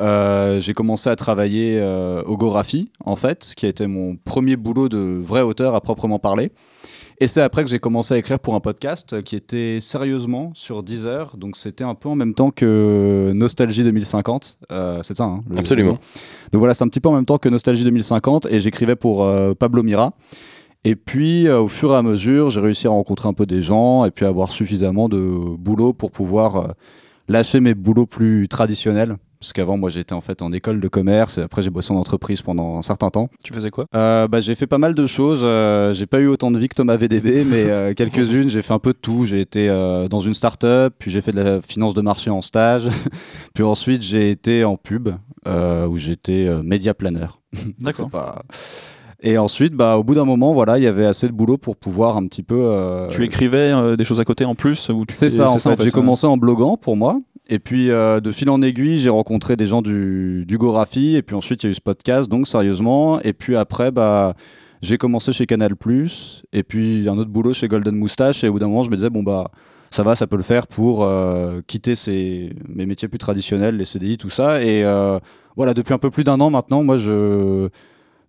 Euh, 0.00 0.60
j'ai 0.60 0.74
commencé 0.74 1.08
à 1.08 1.16
travailler 1.16 1.78
euh, 1.80 2.22
au 2.24 2.36
Goraphie, 2.36 2.90
en 3.04 3.16
fait, 3.16 3.52
qui 3.56 3.66
a 3.66 3.68
été 3.68 3.86
mon 3.86 4.16
premier 4.16 4.56
boulot 4.56 4.88
de 4.88 4.98
vrai 4.98 5.40
auteur 5.42 5.74
à 5.74 5.80
proprement 5.80 6.18
parler. 6.18 6.50
Et 7.20 7.28
c'est 7.28 7.40
après 7.40 7.62
que 7.62 7.70
j'ai 7.70 7.78
commencé 7.78 8.12
à 8.12 8.18
écrire 8.18 8.40
pour 8.40 8.56
un 8.56 8.60
podcast 8.60 9.22
qui 9.22 9.36
était 9.36 9.78
sérieusement 9.80 10.50
sur 10.54 10.82
Deezer. 10.82 11.36
Donc 11.36 11.56
c'était 11.56 11.84
un 11.84 11.94
peu 11.94 12.08
en 12.08 12.16
même 12.16 12.34
temps 12.34 12.50
que 12.50 13.30
Nostalgie 13.34 13.84
2050. 13.84 14.58
Euh, 14.72 15.00
c'est 15.04 15.16
ça, 15.16 15.24
hein, 15.24 15.42
le- 15.48 15.58
Absolument. 15.58 15.92
Donc 16.52 16.58
voilà, 16.58 16.74
c'est 16.74 16.82
un 16.82 16.88
petit 16.88 16.98
peu 16.98 17.08
en 17.08 17.14
même 17.14 17.24
temps 17.24 17.38
que 17.38 17.48
Nostalgie 17.48 17.84
2050. 17.84 18.46
Et 18.50 18.58
j'écrivais 18.58 18.96
pour 18.96 19.24
Pablo 19.60 19.84
Mira. 19.84 20.12
Et 20.86 20.96
puis, 20.96 21.48
euh, 21.48 21.60
au 21.60 21.68
fur 21.68 21.92
et 21.92 21.96
à 21.96 22.02
mesure, 22.02 22.50
j'ai 22.50 22.60
réussi 22.60 22.86
à 22.86 22.90
rencontrer 22.90 23.26
un 23.28 23.32
peu 23.32 23.46
des 23.46 23.62
gens 23.62 24.04
et 24.04 24.10
puis 24.10 24.26
avoir 24.26 24.50
suffisamment 24.52 25.08
de 25.08 25.18
boulot 25.56 25.94
pour 25.94 26.10
pouvoir 26.10 26.56
euh, 26.56 26.66
lâcher 27.28 27.60
mes 27.60 27.72
boulots 27.74 28.04
plus 28.06 28.48
traditionnels. 28.48 29.16
Parce 29.44 29.52
qu'avant, 29.52 29.76
moi, 29.76 29.90
j'étais 29.90 30.14
en 30.14 30.20
fait 30.22 30.40
en 30.40 30.52
école 30.52 30.80
de 30.80 30.88
commerce 30.88 31.36
et 31.36 31.42
après, 31.42 31.60
j'ai 31.62 31.68
bossé 31.68 31.92
en 31.92 31.96
entreprise 31.96 32.40
pendant 32.40 32.78
un 32.78 32.82
certain 32.82 33.10
temps. 33.10 33.28
Tu 33.42 33.52
faisais 33.52 33.70
quoi? 33.70 33.84
Euh, 33.94 34.26
bah, 34.26 34.40
j'ai 34.40 34.54
fait 34.54 34.66
pas 34.66 34.78
mal 34.78 34.94
de 34.94 35.06
choses. 35.06 35.42
Euh, 35.44 35.92
j'ai 35.92 36.06
pas 36.06 36.20
eu 36.20 36.28
autant 36.28 36.50
de 36.50 36.58
vie 36.58 36.68
que 36.68 36.74
Thomas 36.74 36.96
VDB, 36.96 37.44
mais 37.44 37.64
euh, 37.68 37.92
quelques-unes. 37.96 38.48
J'ai 38.48 38.62
fait 38.62 38.72
un 38.72 38.78
peu 38.78 38.92
de 38.94 38.98
tout. 38.98 39.26
J'ai 39.26 39.40
été 39.40 39.68
euh, 39.68 40.08
dans 40.08 40.20
une 40.20 40.32
start-up, 40.34 40.94
puis 40.98 41.10
j'ai 41.10 41.20
fait 41.20 41.32
de 41.32 41.40
la 41.42 41.60
finance 41.60 41.92
de 41.92 42.00
marché 42.00 42.30
en 42.30 42.40
stage. 42.40 42.88
puis 43.54 43.62
ensuite, 43.64 44.00
j'ai 44.02 44.30
été 44.30 44.64
en 44.64 44.76
pub, 44.76 45.10
où 45.46 45.98
j'étais 45.98 46.48
média 46.62 46.94
planner. 46.94 47.26
D'accord. 47.78 48.08
Pas- 48.08 48.42
Et 49.22 49.38
ensuite, 49.38 49.74
bah, 49.74 49.96
au 49.98 50.04
bout 50.04 50.14
d'un 50.14 50.24
moment, 50.24 50.52
voilà, 50.54 50.78
il 50.78 50.84
y 50.84 50.86
avait 50.86 51.06
assez 51.06 51.26
de 51.26 51.32
boulot 51.32 51.56
pour 51.58 51.76
pouvoir 51.76 52.16
un 52.16 52.26
petit 52.26 52.42
peu. 52.42 52.58
euh, 52.60 53.08
Tu 53.10 53.24
écrivais 53.24 53.72
euh, 53.72 53.96
des 53.96 54.04
choses 54.04 54.20
à 54.20 54.24
côté 54.24 54.44
en 54.44 54.54
plus 54.54 54.88
ou 54.88 55.04
tu 55.06 55.14
c'est 55.14 55.28
ça, 55.30 55.50
en 55.50 55.58
fait. 55.58 55.82
J'ai 55.82 55.90
commencé 55.90 56.26
en 56.26 56.36
bloguant 56.36 56.76
pour 56.76 56.96
moi. 56.96 57.20
Et 57.46 57.58
puis, 57.58 57.90
euh, 57.90 58.20
de 58.20 58.32
fil 58.32 58.48
en 58.48 58.62
aiguille, 58.62 58.98
j'ai 58.98 59.10
rencontré 59.10 59.56
des 59.56 59.66
gens 59.66 59.82
du, 59.82 60.44
du 60.46 60.56
Gorafi. 60.56 61.14
Et 61.14 61.22
puis 61.22 61.36
ensuite, 61.36 61.62
il 61.62 61.66
y 61.66 61.68
a 61.68 61.72
eu 61.72 61.74
ce 61.74 61.80
podcast, 61.80 62.28
donc 62.28 62.48
sérieusement. 62.48 63.20
Et 63.20 63.32
puis 63.34 63.54
après, 63.56 63.90
bah, 63.90 64.34
j'ai 64.80 64.96
commencé 64.96 65.32
chez 65.32 65.44
Canal. 65.44 65.74
Et 66.52 66.62
puis, 66.62 67.08
un 67.08 67.18
autre 67.18 67.30
boulot 67.30 67.52
chez 67.52 67.68
Golden 67.68 67.96
Moustache. 67.96 68.44
Et 68.44 68.48
au 68.48 68.52
bout 68.52 68.58
d'un 68.60 68.68
moment, 68.68 68.82
je 68.82 68.90
me 68.90 68.96
disais, 68.96 69.10
bon, 69.10 69.22
bah, 69.22 69.50
ça 69.90 70.02
va, 70.02 70.16
ça 70.16 70.26
peut 70.26 70.38
le 70.38 70.42
faire 70.42 70.66
pour 70.66 71.04
euh, 71.04 71.60
quitter 71.66 71.94
ces, 71.94 72.54
mes 72.68 72.86
métiers 72.86 73.08
plus 73.08 73.18
traditionnels, 73.18 73.76
les 73.76 73.84
CDI, 73.84 74.16
tout 74.16 74.30
ça. 74.30 74.62
Et 74.62 74.82
euh, 74.82 75.18
voilà, 75.56 75.74
depuis 75.74 75.92
un 75.92 75.98
peu 75.98 76.10
plus 76.10 76.24
d'un 76.24 76.40
an 76.40 76.50
maintenant, 76.50 76.82
moi, 76.82 76.96
je. 76.96 77.68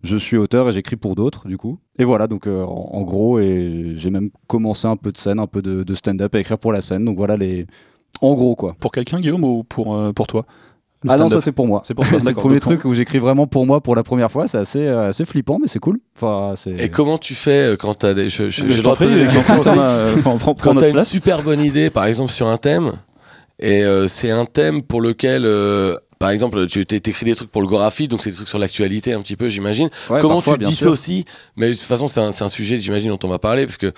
Je 0.02 0.16
suis 0.16 0.36
auteur 0.36 0.68
et 0.68 0.72
j'écris 0.72 0.94
pour 0.94 1.16
d'autres, 1.16 1.48
du 1.48 1.56
coup. 1.56 1.80
Et 1.98 2.04
voilà, 2.04 2.28
donc 2.28 2.46
en, 2.46 2.90
en 2.92 3.02
gros, 3.02 3.40
et 3.40 3.94
j'ai 3.96 4.10
même 4.10 4.30
commencé 4.46 4.86
un 4.86 4.96
peu 4.96 5.10
de 5.10 5.18
scène, 5.18 5.40
un 5.40 5.48
peu 5.48 5.62
de, 5.62 5.82
de 5.82 5.94
stand-up 5.94 6.32
à 6.34 6.38
écrire 6.38 6.58
pour 6.58 6.72
la 6.72 6.80
scène. 6.80 7.04
Donc 7.04 7.16
voilà 7.16 7.36
les. 7.36 7.66
En 8.20 8.34
gros, 8.34 8.54
quoi. 8.54 8.74
Pour 8.80 8.92
quelqu'un, 8.92 9.20
Guillaume, 9.20 9.44
ou 9.44 9.64
pour, 9.64 9.94
euh, 9.94 10.12
pour 10.12 10.26
toi 10.26 10.44
Le 11.04 11.10
ah 11.10 11.16
non, 11.16 11.28
ça 11.28 11.40
c'est 11.40 11.52
pour 11.52 11.66
moi. 11.66 11.82
C'est 11.84 11.94
pour 11.94 12.04
toi, 12.08 12.12
C'est 12.18 12.24
le 12.24 12.30
d'accord, 12.30 12.42
premier 12.42 12.56
donc, 12.56 12.62
truc 12.62 12.84
où 12.84 12.94
j'écris 12.94 13.18
vraiment 13.18 13.46
pour 13.46 13.66
moi 13.66 13.80
pour 13.80 13.94
la 13.94 14.02
première 14.02 14.30
fois. 14.30 14.48
C'est 14.48 14.58
assez, 14.58 14.86
euh, 14.86 15.08
assez 15.10 15.24
flippant, 15.24 15.58
mais 15.60 15.68
c'est 15.68 15.78
cool. 15.78 15.98
Enfin, 16.16 16.54
c'est. 16.56 16.72
Et 16.78 16.88
comment 16.90 17.18
tu 17.18 17.34
fais 17.34 17.72
euh, 17.72 17.76
quand 17.76 17.94
t'as 17.94 18.14
des. 18.14 18.28
Je, 18.28 18.80
t'en 18.82 18.94
prie, 18.94 19.06
questions. 19.32 19.60
Thomas, 19.60 19.88
euh, 19.90 20.16
prends- 20.22 20.38
prends- 20.38 20.38
prends 20.38 20.54
quand 20.54 20.68
notre 20.74 20.80
t'as 20.80 20.88
une 20.88 20.94
place. 20.94 21.08
super 21.08 21.42
bonne 21.42 21.60
idée, 21.60 21.90
par 21.90 22.06
exemple 22.06 22.32
sur 22.32 22.46
un 22.48 22.56
thème, 22.56 22.92
et 23.58 23.84
euh, 23.84 24.08
c'est 24.08 24.30
un 24.30 24.46
thème 24.46 24.82
pour 24.82 25.00
lequel, 25.00 25.42
euh, 25.44 25.96
par 26.18 26.30
exemple, 26.30 26.66
tu 26.66 26.84
t'é- 26.86 27.00
t'écris 27.00 27.26
des 27.26 27.34
trucs 27.34 27.50
pour 27.50 27.60
le 27.60 27.68
Gorafi, 27.68 28.08
donc 28.08 28.22
c'est 28.22 28.30
des 28.30 28.36
trucs 28.36 28.48
sur 28.48 28.58
l'actualité 28.58 29.12
un 29.12 29.20
petit 29.20 29.36
peu, 29.36 29.48
j'imagine. 29.50 29.90
Ouais, 30.10 30.20
Comment 30.20 30.36
parfois, 30.36 30.54
tu 30.54 30.60
bien 30.60 30.70
sûr. 30.70 30.92
dissocies 30.92 31.24
Mais 31.56 31.68
de 31.68 31.74
toute 31.74 31.82
façon, 31.82 32.08
c'est 32.08 32.20
un, 32.20 32.32
c'est 32.32 32.44
un 32.44 32.48
sujet, 32.48 32.80
j'imagine, 32.80 33.10
dont 33.10 33.18
on 33.22 33.28
va 33.28 33.38
parler, 33.38 33.66
parce 33.66 33.76
que 33.76 33.92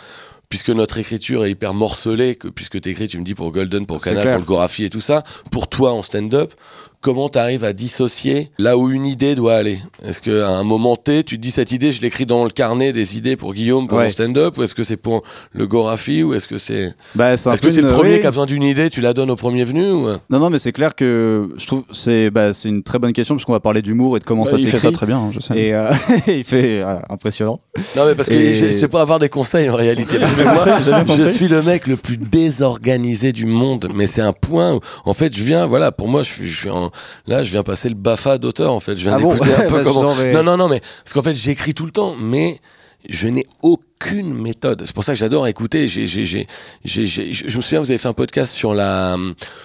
puisque 0.48 0.70
notre 0.70 0.98
écriture 0.98 1.44
est 1.44 1.50
hyper 1.50 1.74
morcelée, 1.74 2.36
que, 2.36 2.48
puisque 2.48 2.80
t'écris, 2.80 3.08
tu 3.08 3.18
me 3.18 3.24
dis 3.24 3.34
pour 3.34 3.52
Golden, 3.52 3.86
pour 3.86 4.00
Canal, 4.00 4.22
clair. 4.22 4.34
pour 4.34 4.42
le 4.42 4.46
Gorafi 4.46 4.84
et 4.84 4.90
tout 4.90 5.00
ça, 5.00 5.22
pour 5.50 5.68
toi 5.68 5.92
en 5.92 6.02
stand-up, 6.02 6.52
comment 7.00 7.28
t'arrives 7.28 7.64
à 7.64 7.72
dissocier 7.72 8.50
là 8.58 8.76
où 8.76 8.90
une 8.90 9.06
idée 9.06 9.34
doit 9.34 9.54
aller? 9.54 9.78
Est-ce 10.04 10.20
qu'à 10.22 10.48
un 10.48 10.64
moment 10.64 10.96
T, 10.96 11.24
tu 11.24 11.36
te 11.36 11.40
dis 11.42 11.50
cette 11.50 11.72
idée, 11.72 11.92
je 11.92 12.00
l'écris 12.02 12.26
dans 12.26 12.44
le 12.44 12.50
carnet 12.50 12.92
des 12.92 13.16
idées 13.16 13.36
pour 13.36 13.54
Guillaume, 13.54 13.88
pour 13.88 13.98
Ouais. 13.98 14.04
mon 14.04 14.10
stand-up, 14.10 14.58
ou 14.58 14.62
est-ce 14.62 14.74
que 14.74 14.82
c'est 14.82 14.96
pour 14.96 15.22
le 15.52 15.66
Gorafi, 15.66 16.22
ou 16.22 16.34
est-ce 16.34 16.48
que 16.48 16.58
c'est... 16.58 16.94
Bah, 17.14 17.32
Est-ce 17.34 17.60
que 17.62 17.70
c'est 17.70 17.80
le 17.82 17.88
premier 17.88 18.14
oui. 18.14 18.20
qui 18.20 18.26
a 18.26 18.30
besoin 18.30 18.46
d'une 18.46 18.62
idée, 18.62 18.90
tu 18.90 19.00
la 19.00 19.12
donnes 19.14 19.30
au 19.30 19.36
premier 19.36 19.64
venu 19.64 19.90
ou... 19.90 20.08
Non, 20.30 20.38
non, 20.38 20.50
mais 20.50 20.58
c'est 20.58 20.72
clair 20.72 20.94
que 20.94 21.48
je 21.56 21.66
trouve 21.66 21.84
c'est 21.92 22.30
bah, 22.30 22.52
c'est 22.52 22.68
une 22.68 22.82
très 22.82 22.98
bonne 22.98 23.12
question 23.12 23.34
parce 23.36 23.44
qu'on 23.44 23.52
va 23.52 23.60
parler 23.60 23.82
d'humour 23.82 24.16
et 24.16 24.20
de 24.20 24.24
comment 24.24 24.44
Ouais, 24.44 24.50
ça 24.50 24.56
il 24.56 24.64
fait 24.64 24.72
s'écrit. 24.72 24.86
ça 24.88 24.92
très 24.92 25.06
bien, 25.06 25.18
hein, 25.18 25.30
je 25.32 25.40
sais. 25.40 25.56
Et 25.58 25.74
euh, 25.74 25.90
il 26.26 26.44
fait 26.44 26.80
euh, 26.82 26.96
impressionnant. 27.10 27.60
Non 27.96 28.06
mais 28.06 28.14
parce 28.14 28.28
que 28.28 28.34
Et- 28.34 28.54
je- 28.54 28.70
c'est 28.70 28.88
pour 28.88 29.00
avoir 29.00 29.18
des 29.18 29.28
conseils 29.28 29.68
en 29.70 29.74
réalité. 29.76 30.18
Parce 30.18 30.34
que 30.34 30.42
moi, 30.42 30.66
je 31.16 31.24
suis 31.24 31.48
le 31.48 31.62
mec 31.62 31.86
le 31.86 31.96
plus 31.96 32.16
désorganisé 32.16 33.32
du 33.32 33.46
monde, 33.46 33.88
mais 33.94 34.06
c'est 34.06 34.20
un 34.22 34.32
point 34.32 34.74
où, 34.74 34.80
en 35.04 35.14
fait, 35.14 35.34
je 35.36 35.42
viens, 35.42 35.66
voilà, 35.66 35.92
pour 35.92 36.08
moi, 36.08 36.22
je 36.22 36.30
suis, 36.32 36.46
je 36.48 36.58
suis 36.60 36.70
en, 36.70 36.87
là, 37.26 37.42
je 37.42 37.50
viens 37.50 37.62
passer 37.62 37.88
le 37.88 37.94
bafa 37.94 38.38
d'auteur, 38.38 38.72
en 38.72 38.80
fait. 38.80 38.94
Je 38.96 39.02
viens 39.04 39.14
Ah 39.16 39.18
bon 39.20 39.32
d'écouter 39.34 39.54
un 39.54 39.62
peu 39.68 39.76
Bah, 39.78 39.80
comment. 39.84 40.02
non, 40.02 40.14
mais- 40.16 40.32
Non, 40.32 40.42
non, 40.42 40.56
non, 40.56 40.68
mais 40.68 40.80
parce 41.04 41.14
qu'en 41.14 41.22
fait, 41.22 41.34
j'écris 41.34 41.74
tout 41.74 41.84
le 41.86 41.92
temps, 41.92 42.14
mais 42.18 42.60
je 43.08 43.28
n'ai 43.28 43.46
aucune 43.62 44.34
méthode. 44.34 44.82
C'est 44.84 44.94
pour 44.94 45.04
ça 45.04 45.12
que 45.12 45.18
j'adore 45.18 45.46
écouter. 45.46 45.86
J'ai, 45.86 46.08
j'ai, 46.08 46.26
j'ai, 46.26 46.46
j'ai- 46.84 47.06
j'ai- 47.06 47.32
je 47.32 47.56
me 47.56 47.62
souviens, 47.62 47.78
vous 47.80 47.90
avez 47.92 47.96
fait 47.98 48.08
un 48.08 48.12
podcast 48.12 48.52
sur 48.52 48.74
la, 48.74 49.16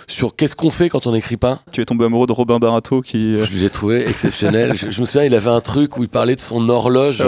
sur 0.07 0.35
qu'est-ce 0.35 0.55
qu'on 0.55 0.69
fait 0.69 0.87
quand 0.87 1.07
on 1.07 1.11
n'écrit 1.13 1.35
pas. 1.35 1.59
Tu 1.71 1.81
es 1.81 1.85
tombé 1.85 2.05
amoureux 2.05 2.27
de 2.27 2.31
Robin 2.31 2.59
Barato 2.59 3.01
qui. 3.01 3.35
euh, 3.35 3.43
Je 3.43 3.57
l'ai 3.57 3.69
trouvé 3.71 4.07
exceptionnel. 4.07 4.73
je, 4.75 4.91
je 4.91 5.01
me 5.01 5.05
souviens, 5.05 5.23
il 5.25 5.33
avait 5.33 5.49
un 5.49 5.61
truc 5.61 5.97
où 5.97 6.03
il 6.03 6.09
parlait 6.09 6.35
de 6.35 6.41
son 6.41 6.69
horloge 6.69 7.23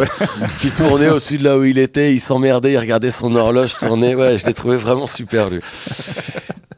qui 0.62 0.70
tournait 0.70 1.10
au-dessus 1.10 1.40
de 1.40 1.44
là 1.44 1.58
où 1.58 1.64
il 1.64 1.80
était. 1.80 2.14
Il 2.14 2.20
s'emmerdait, 2.20 2.74
il 2.74 2.78
regardait 2.78 3.10
son 3.10 3.36
horloge 3.36 3.76
tourner. 3.80 4.14
Ouais, 4.16 4.38
je 4.38 4.46
l'ai 4.46 4.54
trouvé 4.54 4.78
vraiment 4.78 5.08
super, 5.08 5.50
lui. 5.50 5.60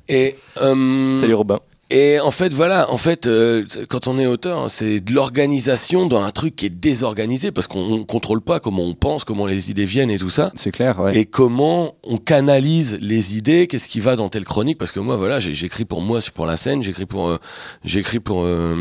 Et, 0.07 0.37
euh, 0.61 1.13
Salut 1.15 1.33
Robin. 1.33 1.59
Et 1.89 2.19
en 2.19 2.31
fait, 2.31 2.53
voilà, 2.53 2.91
en 2.91 2.97
fait, 2.97 3.27
euh, 3.27 3.63
quand 3.87 4.07
on 4.07 4.19
est 4.19 4.25
auteur, 4.25 4.69
c'est 4.69 4.99
de 4.99 5.13
l'organisation 5.13 6.05
dans 6.05 6.21
un 6.21 6.31
truc 6.31 6.57
qui 6.57 6.65
est 6.65 6.69
désorganisé 6.69 7.51
parce 7.51 7.67
qu'on 7.67 7.79
on 7.79 8.03
contrôle 8.03 8.41
pas 8.41 8.59
comment 8.59 8.83
on 8.83 8.93
pense, 8.93 9.23
comment 9.23 9.45
les 9.45 9.71
idées 9.71 9.85
viennent 9.85 10.11
et 10.11 10.17
tout 10.17 10.29
ça. 10.29 10.51
C'est 10.55 10.71
clair, 10.71 10.99
ouais. 10.99 11.17
Et 11.17 11.25
comment 11.25 11.95
on 12.03 12.17
canalise 12.17 12.97
les 13.01 13.37
idées, 13.37 13.67
qu'est-ce 13.67 13.87
qui 13.87 14.01
va 14.01 14.17
dans 14.17 14.27
telle 14.27 14.43
chronique 14.43 14.77
Parce 14.77 14.91
que 14.91 14.99
moi, 14.99 15.15
voilà, 15.15 15.39
j'écris 15.39 15.85
pour 15.85 16.01
moi, 16.01 16.19
pour 16.35 16.45
la 16.45 16.57
scène, 16.57 16.83
j'écris 16.83 17.05
pour, 17.05 17.29
euh, 17.29 17.37
j'écris 17.85 18.19
pour, 18.19 18.43
euh, 18.43 18.75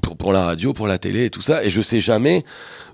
pour 0.00 0.16
pour 0.16 0.32
la 0.32 0.44
radio, 0.44 0.72
pour 0.72 0.86
la 0.86 0.98
télé 0.98 1.24
et 1.24 1.30
tout 1.30 1.42
ça, 1.42 1.64
et 1.64 1.70
je 1.70 1.80
sais 1.80 1.98
jamais 1.98 2.44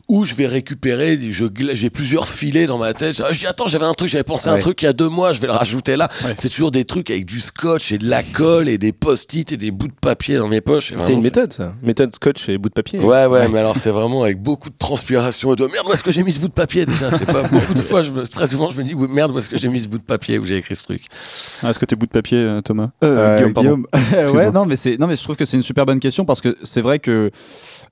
où 0.08 0.24
je 0.24 0.34
vais 0.34 0.46
récupérer, 0.46 1.18
j'ai 1.30 1.90
plusieurs 1.90 2.28
filets 2.28 2.66
dans 2.66 2.78
ma 2.78 2.94
tête. 2.94 3.16
Je 3.16 3.38
dis 3.38 3.46
attends, 3.46 3.66
j'avais 3.66 3.84
un 3.84 3.94
truc, 3.94 4.10
j'avais 4.10 4.24
pensé 4.24 4.48
à 4.48 4.52
un 4.52 4.58
truc 4.58 4.82
il 4.82 4.86
y 4.86 4.88
a 4.88 4.92
deux 4.92 5.08
mois, 5.08 5.32
je 5.32 5.40
vais 5.40 5.46
le 5.46 5.52
rajouter 5.52 5.96
là. 5.96 6.08
Ouais. 6.24 6.34
C'est 6.38 6.48
toujours 6.48 6.70
des 6.70 6.84
trucs 6.84 7.10
avec 7.10 7.24
du 7.24 7.40
scotch 7.40 7.92
et 7.92 7.98
de 7.98 8.08
la 8.08 8.22
colle 8.22 8.68
et 8.68 8.78
des 8.78 8.92
post-it 8.92 9.52
et 9.52 9.56
des 9.56 9.70
bouts 9.70 9.88
de 9.88 9.92
papier 10.00 10.36
dans 10.36 10.48
mes 10.48 10.60
poches. 10.60 10.92
C'est 10.98 11.12
une 11.12 11.22
méthode, 11.22 11.52
ça. 11.52 11.74
Méthode 11.82 12.14
scotch 12.14 12.48
et 12.48 12.58
bout 12.58 12.68
de 12.68 12.74
papier. 12.74 12.98
Ouais, 12.98 13.26
ouais, 13.26 13.48
mais 13.48 13.58
alors 13.58 13.76
c'est 13.76 13.90
vraiment 13.90 14.22
avec 14.22 14.40
beaucoup 14.42 14.70
de 14.70 14.76
transpiration 14.78 15.52
et 15.52 15.56
de 15.56 15.66
merde, 15.66 15.86
où 15.88 15.92
est-ce 15.92 16.04
que 16.04 16.10
j'ai 16.10 16.22
mis 16.22 16.32
ce 16.32 16.40
bout 16.40 16.48
de 16.48 16.52
papier 16.52 16.84
déjà? 16.84 17.10
C'est 17.10 17.26
pas 17.26 17.42
beaucoup 17.44 17.74
de 17.74 17.80
fois, 17.80 18.02
je 18.02 18.12
me, 18.12 18.26
très 18.26 18.46
souvent, 18.46 18.70
je 18.70 18.76
me 18.76 18.82
dis, 18.84 18.94
merde, 18.94 19.32
où 19.32 19.38
est-ce 19.38 19.48
que 19.48 19.58
j'ai 19.58 19.68
mis 19.68 19.80
ce 19.80 19.88
bout 19.88 19.98
de 19.98 20.02
papier 20.04 20.38
où 20.38 20.44
j'ai 20.44 20.56
écrit 20.56 20.76
ce 20.76 20.84
truc? 20.84 21.04
Ah, 21.62 21.70
Est-ce 21.70 21.78
que 21.78 21.84
t'es 21.84 21.96
bout 21.96 22.06
de 22.06 22.12
papier, 22.12 22.38
euh, 22.38 22.60
Thomas? 22.60 22.90
Euh, 23.04 23.36
Guillaume, 23.36 23.52
pardon. 23.52 23.84
Guillaume. 23.84 24.36
ouais, 24.36 24.50
non, 24.50 24.66
mais 24.66 24.76
c'est 24.76 24.98
non, 24.98 25.06
mais 25.06 25.16
je 25.16 25.22
trouve 25.22 25.36
que 25.36 25.44
c'est 25.44 25.56
une 25.56 25.62
super 25.62 25.86
bonne 25.86 26.00
question 26.00 26.24
parce 26.24 26.40
que 26.40 26.56
c'est 26.62 26.80
vrai 26.80 26.98
que 26.98 27.30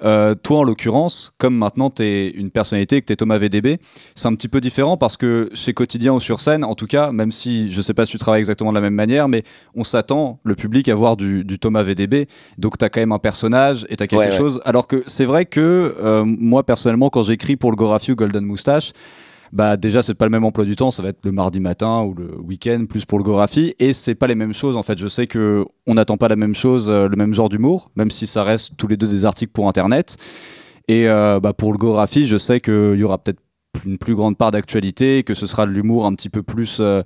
euh, 0.05 0.35
toi, 0.35 0.59
en 0.59 0.65
l'occurrence, 0.65 1.33
comme 1.39 1.57
maintenant 1.57 1.91
t'es 1.91 2.29
une 2.31 2.51
personnalité 2.51 3.01
que 3.01 3.07
t'es 3.07 3.17
Thomas 3.17 3.39
VDB, 3.39 3.79
c'est 4.15 4.29
un 4.29 4.35
petit 4.35 4.49
peu 4.49 4.61
différent 4.61 4.97
parce 4.97 5.17
que 5.17 5.51
chez 5.55 5.73
Quotidien 5.75 6.13
ou 6.15 6.21
sur 6.21 6.41
scène, 6.41 6.65
en 6.65 6.75
tout 6.75 6.87
cas, 6.87 7.13
même 7.13 7.33
si 7.33 7.71
je 7.71 7.81
sais 7.81 7.95
pas 7.95 8.07
si 8.07 8.13
tu 8.13 8.19
travailles 8.19 8.41
exactement 8.41 8.71
de 8.71 8.75
la 8.77 8.81
même 8.81 8.95
manière, 8.95 9.29
mais 9.29 9.43
on 9.75 9.85
s'attend 9.85 10.41
le 10.45 10.55
public 10.55 10.89
à 10.89 10.95
voir 10.95 11.17
du, 11.17 11.45
du 11.45 11.59
Thomas 11.59 11.83
VDB, 11.83 12.27
donc 12.59 12.79
t'as 12.79 12.89
quand 12.89 13.01
même 13.01 13.13
un 13.13 13.19
personnage 13.19 13.87
et 13.89 13.97
t'as 13.97 14.07
quelque 14.07 14.21
Ouais, 14.21 14.31
ouais. 14.31 14.37
chose. 14.39 14.61
Alors 14.65 14.87
que 14.87 15.03
c'est 15.07 15.25
vrai 15.25 15.45
que 15.47 15.95
euh, 16.03 16.25
moi 16.25 16.65
personnellement, 16.65 17.11
quand 17.11 17.23
j'écris 17.23 17.57
pour 17.57 17.71
le 17.71 17.77
Gorafi 17.77 18.13
ou 18.13 18.17
Golden 18.17 18.45
Moustache. 18.45 18.93
Bah 19.53 19.77
déjà 19.77 20.01
c'est 20.03 20.15
pas 20.15 20.27
le 20.27 20.31
même 20.31 20.45
emploi 20.45 20.65
du 20.65 20.77
temps, 20.77 20.93
ça 20.93 21.03
va 21.03 21.09
être 21.09 21.25
le 21.25 21.33
mardi 21.33 21.59
matin 21.59 22.05
ou 22.05 22.15
le 22.15 22.41
week-end 22.41 22.85
plus 22.89 23.05
pour 23.05 23.19
le 23.19 23.25
Gorafi 23.25 23.75
et 23.81 23.93
c'est 23.93 24.15
pas 24.15 24.29
les 24.29 24.37
mêmes 24.37 24.55
choses 24.55 24.77
en 24.77 24.85
fait. 24.85 24.97
Je 24.97 25.09
sais 25.09 25.27
que 25.27 25.65
on 25.89 25.95
n'attend 25.95 26.17
pas 26.17 26.29
la 26.29 26.37
même 26.37 26.55
chose, 26.55 26.89
euh, 26.89 27.09
le 27.09 27.17
même 27.17 27.35
genre 27.35 27.49
d'humour, 27.49 27.91
même 27.97 28.13
si 28.13 28.29
ça 28.29 28.45
reste 28.45 28.77
tous 28.77 28.87
les 28.87 28.97
deux 28.97 29.09
des 29.09 29.25
articles 29.25 29.53
pour 29.53 29.69
internet. 29.69 30.17
Et 30.87 31.09
euh, 31.09 31.41
bah, 31.41 31.53
pour 31.53 31.73
le 31.73 31.79
Gorafi, 31.79 32.27
je 32.27 32.37
sais 32.37 32.61
qu'il 32.61 32.97
y 32.97 33.03
aura 33.03 33.19
peut-être 33.19 33.41
une 33.85 33.99
plus 33.99 34.15
grande 34.15 34.37
part 34.37 34.51
d'actualité, 34.51 35.23
que 35.25 35.35
ce 35.35 35.47
sera 35.47 35.67
de 35.67 35.71
l'humour 35.71 36.07
un 36.07 36.15
petit 36.15 36.29
peu 36.29 36.43
plus 36.43 36.79
euh, 36.81 37.03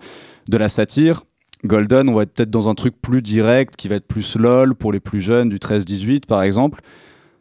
de 0.49 0.57
la 0.57 0.69
satire. 0.69 1.25
Golden, 1.65 2.09
on 2.09 2.15
va 2.15 2.23
être 2.23 2.33
peut-être 2.33 2.51
dans 2.51 2.69
un 2.69 2.75
truc 2.75 2.95
plus 3.01 3.23
direct, 3.23 3.77
qui 3.77 3.89
va 3.89 3.97
être 3.97 4.07
plus 4.07 4.37
lol 4.37 4.75
pour 4.75 4.93
les 4.93 5.01
plus 5.01 5.21
jeunes, 5.21 5.49
du 5.49 5.59
13-18 5.59 6.27
par 6.27 6.43
exemple. 6.43 6.81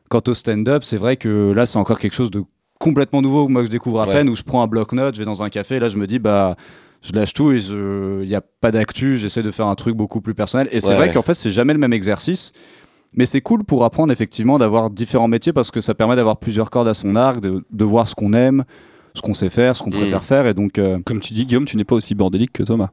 Quant 0.09 0.21
au 0.27 0.33
stand-up, 0.33 0.83
c'est 0.83 0.97
vrai 0.97 1.17
que 1.17 1.51
là, 1.51 1.65
c'est 1.65 1.77
encore 1.77 1.99
quelque 1.99 2.13
chose 2.13 2.31
de 2.31 2.43
complètement 2.79 3.21
nouveau 3.21 3.45
que 3.47 3.51
moi 3.51 3.61
que 3.61 3.67
je 3.67 3.71
découvre 3.71 4.01
à 4.01 4.07
Ouais. 4.07 4.13
peine, 4.13 4.29
où 4.29 4.35
je 4.35 4.43
prends 4.43 4.61
un 4.63 4.67
bloc-notes, 4.67 5.15
je 5.15 5.19
vais 5.19 5.25
dans 5.25 5.43
un 5.43 5.49
café, 5.49 5.79
là 5.79 5.89
je 5.89 5.97
me 5.97 6.07
dis, 6.07 6.19
bah, 6.19 6.55
je 7.01 7.11
lâche 7.13 7.33
tout 7.33 7.51
et 7.51 7.57
il 7.59 8.27
n'y 8.27 8.35
a 8.35 8.41
pas 8.41 8.71
d'actu, 8.71 9.17
j'essaie 9.17 9.43
de 9.43 9.51
faire 9.51 9.67
un 9.67 9.75
truc 9.75 9.95
beaucoup 9.95 10.21
plus 10.21 10.33
personnel. 10.33 10.67
Et 10.71 10.79
c'est 10.81 10.89
Ouais, 10.89 10.95
vrai 10.95 11.07
ouais. 11.07 11.13
qu'en 11.13 11.21
fait, 11.21 11.33
c'est 11.33 11.51
jamais 11.51 11.73
le 11.73 11.79
même 11.79 11.93
exercice. 11.93 12.53
Mais 13.15 13.25
c'est 13.27 13.41
cool 13.41 13.63
pour 13.63 13.83
apprendre 13.83 14.11
effectivement 14.11 14.57
d'avoir 14.57 14.89
différents 14.89 15.27
métiers 15.27 15.53
parce 15.53 15.69
que 15.69 15.81
ça 15.81 15.93
permet 15.93 16.15
d'avoir 16.15 16.37
plusieurs 16.37 16.69
cordes 16.71 16.87
à 16.87 16.93
son 16.95 17.15
arc, 17.15 17.41
de, 17.41 17.63
de 17.71 17.83
voir 17.85 18.07
ce 18.07 18.15
qu'on 18.15 18.33
aime, 18.33 18.63
ce 19.13 19.21
qu'on 19.21 19.35
sait 19.35 19.49
faire, 19.49 19.75
ce 19.75 19.83
qu'on 19.83 19.91
Mm. 19.91 19.99
préfère 19.99 20.23
faire. 20.23 20.47
Et 20.47 20.53
donc, 20.55 20.79
euh, 20.79 20.97
Comme 21.05 21.19
tu 21.19 21.33
dis, 21.33 21.45
Guillaume, 21.45 21.65
tu 21.65 21.77
n'es 21.77 21.83
pas 21.83 21.93
aussi 21.95 22.15
bordélique 22.15 22.53
que 22.53 22.63
Thomas. 22.63 22.89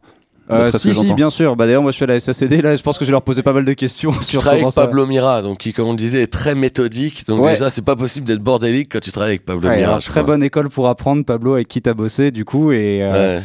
Euh, 0.50 0.71
si, 0.73 0.95
si, 0.95 1.14
bien 1.14 1.30
sûr. 1.30 1.57
Bah, 1.57 1.66
D'ailleurs, 1.66 1.83
moi 1.83 1.90
je 1.92 1.97
suis 1.97 2.04
à 2.04 2.09
la 2.09 2.19
SACD, 2.21 2.61
là 2.62 2.76
je 2.76 2.83
pense 2.83 2.99
que 2.99 3.04
je 3.04 3.11
vais 3.11 3.12
leur 3.12 3.23
poser 3.23 3.42
pas 3.42 3.52
mal 3.52 3.64
de 3.64 3.73
questions 3.73 4.12
Tu 4.12 4.25
sur 4.25 4.40
travailles 4.40 4.62
avec 4.62 4.73
ça... 4.73 4.83
Pablo 4.87 5.07
Mira, 5.07 5.42
donc 5.42 5.59
qui, 5.59 5.73
comme 5.73 5.88
on 5.88 5.92
le 5.92 5.97
disait, 5.97 6.23
est 6.23 6.33
très 6.33 6.54
méthodique. 6.54 7.26
Donc 7.26 7.42
Ouais. 7.45 7.52
déjà, 7.52 7.71
c'est 7.71 7.85
pas 7.85 7.97
possible 7.97 8.26
d'être 8.26 8.42
bordélique 8.42 8.90
quand 8.92 9.00
tu 9.00 9.12
travailles 9.12 9.30
avec 9.33 9.45
Pablo 9.45 9.69
Ouais, 9.69 9.78
Mira. 9.78 9.99
très 9.99 10.11
crois. 10.11 10.23
bonne 10.25 10.42
école 10.42 10.69
pour 10.69 10.88
apprendre, 10.88 11.25
Pablo, 11.25 11.54
avec 11.54 11.69
qui 11.69 11.80
t'as 11.83 11.95
bossé 11.95 12.30
du 12.30 12.45
coup. 12.45 12.73
Et, 12.73 13.02
euh, 13.02 13.38
Ouais. 13.38 13.42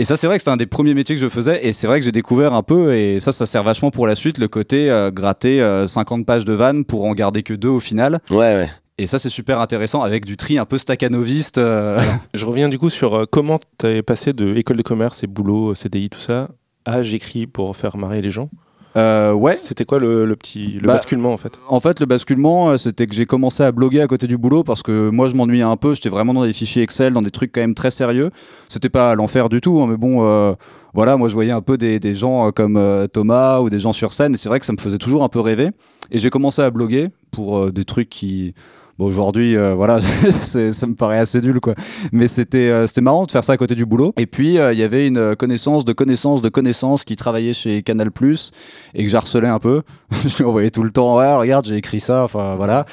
Et 0.00 0.04
ça, 0.04 0.16
c'est 0.16 0.28
vrai 0.28 0.36
que 0.36 0.42
c'était 0.42 0.52
un 0.52 0.56
des 0.56 0.66
premiers 0.66 0.94
métiers 0.94 1.16
que 1.16 1.20
je 1.20 1.28
faisais. 1.28 1.66
Et 1.66 1.72
c'est 1.72 1.88
vrai 1.88 1.98
que 1.98 2.04
j'ai 2.04 2.12
découvert 2.12 2.52
un 2.54 2.62
peu, 2.62 2.94
et 2.94 3.18
ça, 3.18 3.32
ça 3.32 3.46
sert 3.46 3.64
vachement 3.64 3.90
pour 3.90 4.06
la 4.06 4.14
suite, 4.14 4.38
le 4.38 4.46
côté 4.46 4.88
euh, 4.92 5.10
gratter 5.10 5.60
euh, 5.60 5.88
50 5.88 6.24
pages 6.24 6.44
de 6.44 6.52
vannes 6.52 6.84
pour 6.84 7.04
en 7.04 7.14
garder 7.14 7.42
que 7.42 7.52
deux 7.52 7.68
au 7.68 7.80
final. 7.80 8.20
ouais, 8.30 8.36
ouais. 8.38 8.68
Et 9.00 9.06
ça, 9.06 9.18
c'est 9.20 9.30
super 9.30 9.60
intéressant 9.60 10.02
avec 10.02 10.24
du 10.24 10.36
tri 10.36 10.58
un 10.58 10.64
peu 10.64 10.76
staccanoviste. 10.76 11.58
euh, 11.58 12.00
Je 12.34 12.44
reviens 12.44 12.68
du 12.68 12.78
coup 12.78 12.90
sur 12.90 13.14
euh, 13.14 13.24
comment 13.30 13.60
tu 13.78 13.86
es 13.86 14.02
passé 14.02 14.32
de 14.32 14.56
école 14.56 14.76
de 14.76 14.82
commerce 14.82 15.22
et 15.22 15.28
boulot, 15.28 15.74
CDI, 15.74 16.10
tout 16.10 16.18
ça, 16.18 16.48
à 16.84 17.02
j'écris 17.04 17.46
pour 17.46 17.76
faire 17.76 17.96
marrer 17.96 18.20
les 18.22 18.30
gens. 18.30 18.50
euh, 18.96 19.32
ouais. 19.32 19.52
C'était 19.52 19.84
quoi 19.84 20.00
le, 20.00 20.24
le 20.24 20.34
petit 20.34 20.72
le 20.80 20.88
Bah, 20.88 20.94
basculement 20.94 21.32
en 21.32 21.36
fait? 21.36 21.52
En 21.68 21.78
fait, 21.78 22.00
le 22.00 22.06
basculement, 22.06 22.70
euh, 22.70 22.76
c'était 22.76 23.06
que 23.06 23.14
j'ai 23.14 23.24
commencé 23.24 23.62
à 23.62 23.70
bloguer 23.70 24.00
à 24.00 24.08
côté 24.08 24.26
du 24.26 24.36
boulot 24.36 24.64
parce 24.64 24.82
que 24.82 25.10
moi, 25.10 25.28
je 25.28 25.34
m'ennuyais 25.34 25.62
un 25.62 25.76
peu. 25.76 25.94
J'étais 25.94 26.08
vraiment 26.08 26.34
dans 26.34 26.44
des 26.44 26.52
fichiers 26.52 26.82
Excel, 26.82 27.12
dans 27.12 27.22
des 27.22 27.30
trucs 27.30 27.52
quand 27.52 27.60
même 27.60 27.74
très 27.76 27.92
sérieux. 27.92 28.30
C'était 28.68 28.88
pas 28.88 29.14
l'enfer 29.14 29.48
du 29.48 29.60
tout, 29.60 29.80
hein, 29.80 29.86
mais 29.88 29.96
bon, 29.96 30.26
euh, 30.26 30.54
voilà, 30.92 31.16
moi, 31.16 31.28
je 31.28 31.34
voyais 31.34 31.52
un 31.52 31.62
peu 31.62 31.78
des, 31.78 32.00
des 32.00 32.16
gens 32.16 32.50
comme 32.50 32.76
euh, 32.76 33.06
Thomas 33.06 33.60
ou 33.60 33.70
des 33.70 33.78
gens 33.78 33.92
sur 33.92 34.12
scène, 34.12 34.34
et 34.34 34.36
c'est 34.36 34.48
vrai 34.48 34.58
que 34.58 34.66
ça 34.66 34.72
me 34.72 34.78
faisait 34.78 34.98
toujours 34.98 35.22
un 35.22 35.28
peu 35.28 35.38
rêver. 35.38 35.70
Et 36.10 36.18
j'ai 36.18 36.30
commencé 36.30 36.62
à 36.62 36.70
bloguer 36.72 37.08
pour 37.30 37.70
des 37.70 37.84
trucs 37.84 38.08
qui. 38.08 38.54
Bon, 38.98 39.06
aujourd'hui, 39.06 39.56
euh, 39.56 39.74
voilà, 39.74 40.00
ça 40.40 40.58
me 40.58 40.94
paraît 40.94 41.20
assez 41.20 41.40
nul, 41.40 41.60
quoi. 41.60 41.76
Mais 42.10 42.26
c'était 42.26 42.68
euh, 42.68 42.88
c'était 42.88 43.00
marrant 43.00 43.26
de 43.26 43.30
faire 43.30 43.44
ça 43.44 43.52
à 43.52 43.56
côté 43.56 43.76
du 43.76 43.86
boulot. 43.86 44.12
Et 44.16 44.26
puis, 44.26 44.58
euh, 44.58 44.72
il 44.72 44.78
y 44.78 44.82
avait 44.82 45.06
une 45.06 45.18
euh, 45.18 45.34
connaissance 45.36 45.84
de 45.84 45.92
connaissance 45.92 46.42
de 46.42 46.48
connaissance 46.48 47.04
qui 47.04 47.14
travaillait 47.14 47.54
chez 47.54 47.82
Canal+, 47.84 48.10
et 48.94 49.04
que 49.04 49.08
j'harcelais 49.08 49.46
un 49.46 49.60
peu. 49.60 49.82
je 50.26 50.36
lui 50.38 50.44
envoyais 50.44 50.70
tout 50.70 50.82
le 50.82 50.90
temps, 50.90 51.16
ouais, 51.16 51.32
regarde, 51.36 51.66
j'ai 51.66 51.76
écrit 51.76 52.00
ça, 52.00 52.24
enfin, 52.24 52.56
voilà. 52.56 52.86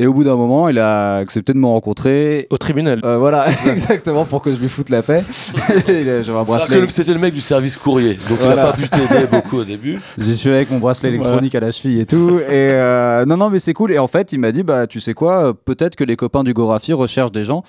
Et 0.00 0.06
au 0.06 0.14
bout 0.14 0.22
d'un 0.22 0.36
moment, 0.36 0.68
il 0.68 0.78
a 0.78 1.16
accepté 1.16 1.52
de 1.52 1.58
me 1.58 1.66
rencontrer. 1.66 2.46
Au 2.50 2.56
tribunal. 2.56 3.00
Euh, 3.04 3.18
voilà, 3.18 3.46
exactement, 3.66 4.24
pour 4.24 4.42
que 4.42 4.54
je 4.54 4.60
lui 4.60 4.68
foute 4.68 4.90
la 4.90 5.02
paix. 5.02 5.24
J'avais 5.88 6.30
un 6.38 6.44
bracelet. 6.44 6.88
c'était 6.88 7.12
le 7.12 7.18
mec 7.18 7.34
du 7.34 7.40
service 7.40 7.76
courrier, 7.76 8.14
donc 8.14 8.38
il 8.40 8.44
Voilà. 8.46 8.68
a 8.68 8.72
pas 8.72 8.76
pu 8.78 8.88
t'aider 8.88 9.26
beaucoup 9.28 9.58
au 9.58 9.64
début. 9.64 9.98
J'y 10.18 10.36
suis 10.36 10.50
avec 10.50 10.70
mon 10.70 10.78
bracelet 10.78 11.08
électronique 11.08 11.56
à 11.56 11.60
la 11.60 11.72
cheville 11.72 11.98
et 12.00 12.06
tout. 12.06 12.38
Et 12.38 12.44
euh, 12.52 13.24
non, 13.26 13.36
non, 13.36 13.50
mais 13.50 13.58
c'est 13.58 13.74
cool. 13.74 13.90
Et 13.90 13.98
en 13.98 14.06
fait, 14.06 14.32
il 14.32 14.38
m'a 14.38 14.52
dit, 14.52 14.62
bah, 14.62 14.86
tu 14.86 15.00
sais 15.00 15.14
quoi, 15.14 15.48
euh, 15.48 15.52
peut-être 15.52 15.96
que 15.96 16.04
les 16.04 16.14
copains 16.14 16.44
du 16.44 16.54
Gorafi 16.54 16.92
recherchent 16.92 17.32
des 17.32 17.44
gens. 17.44 17.64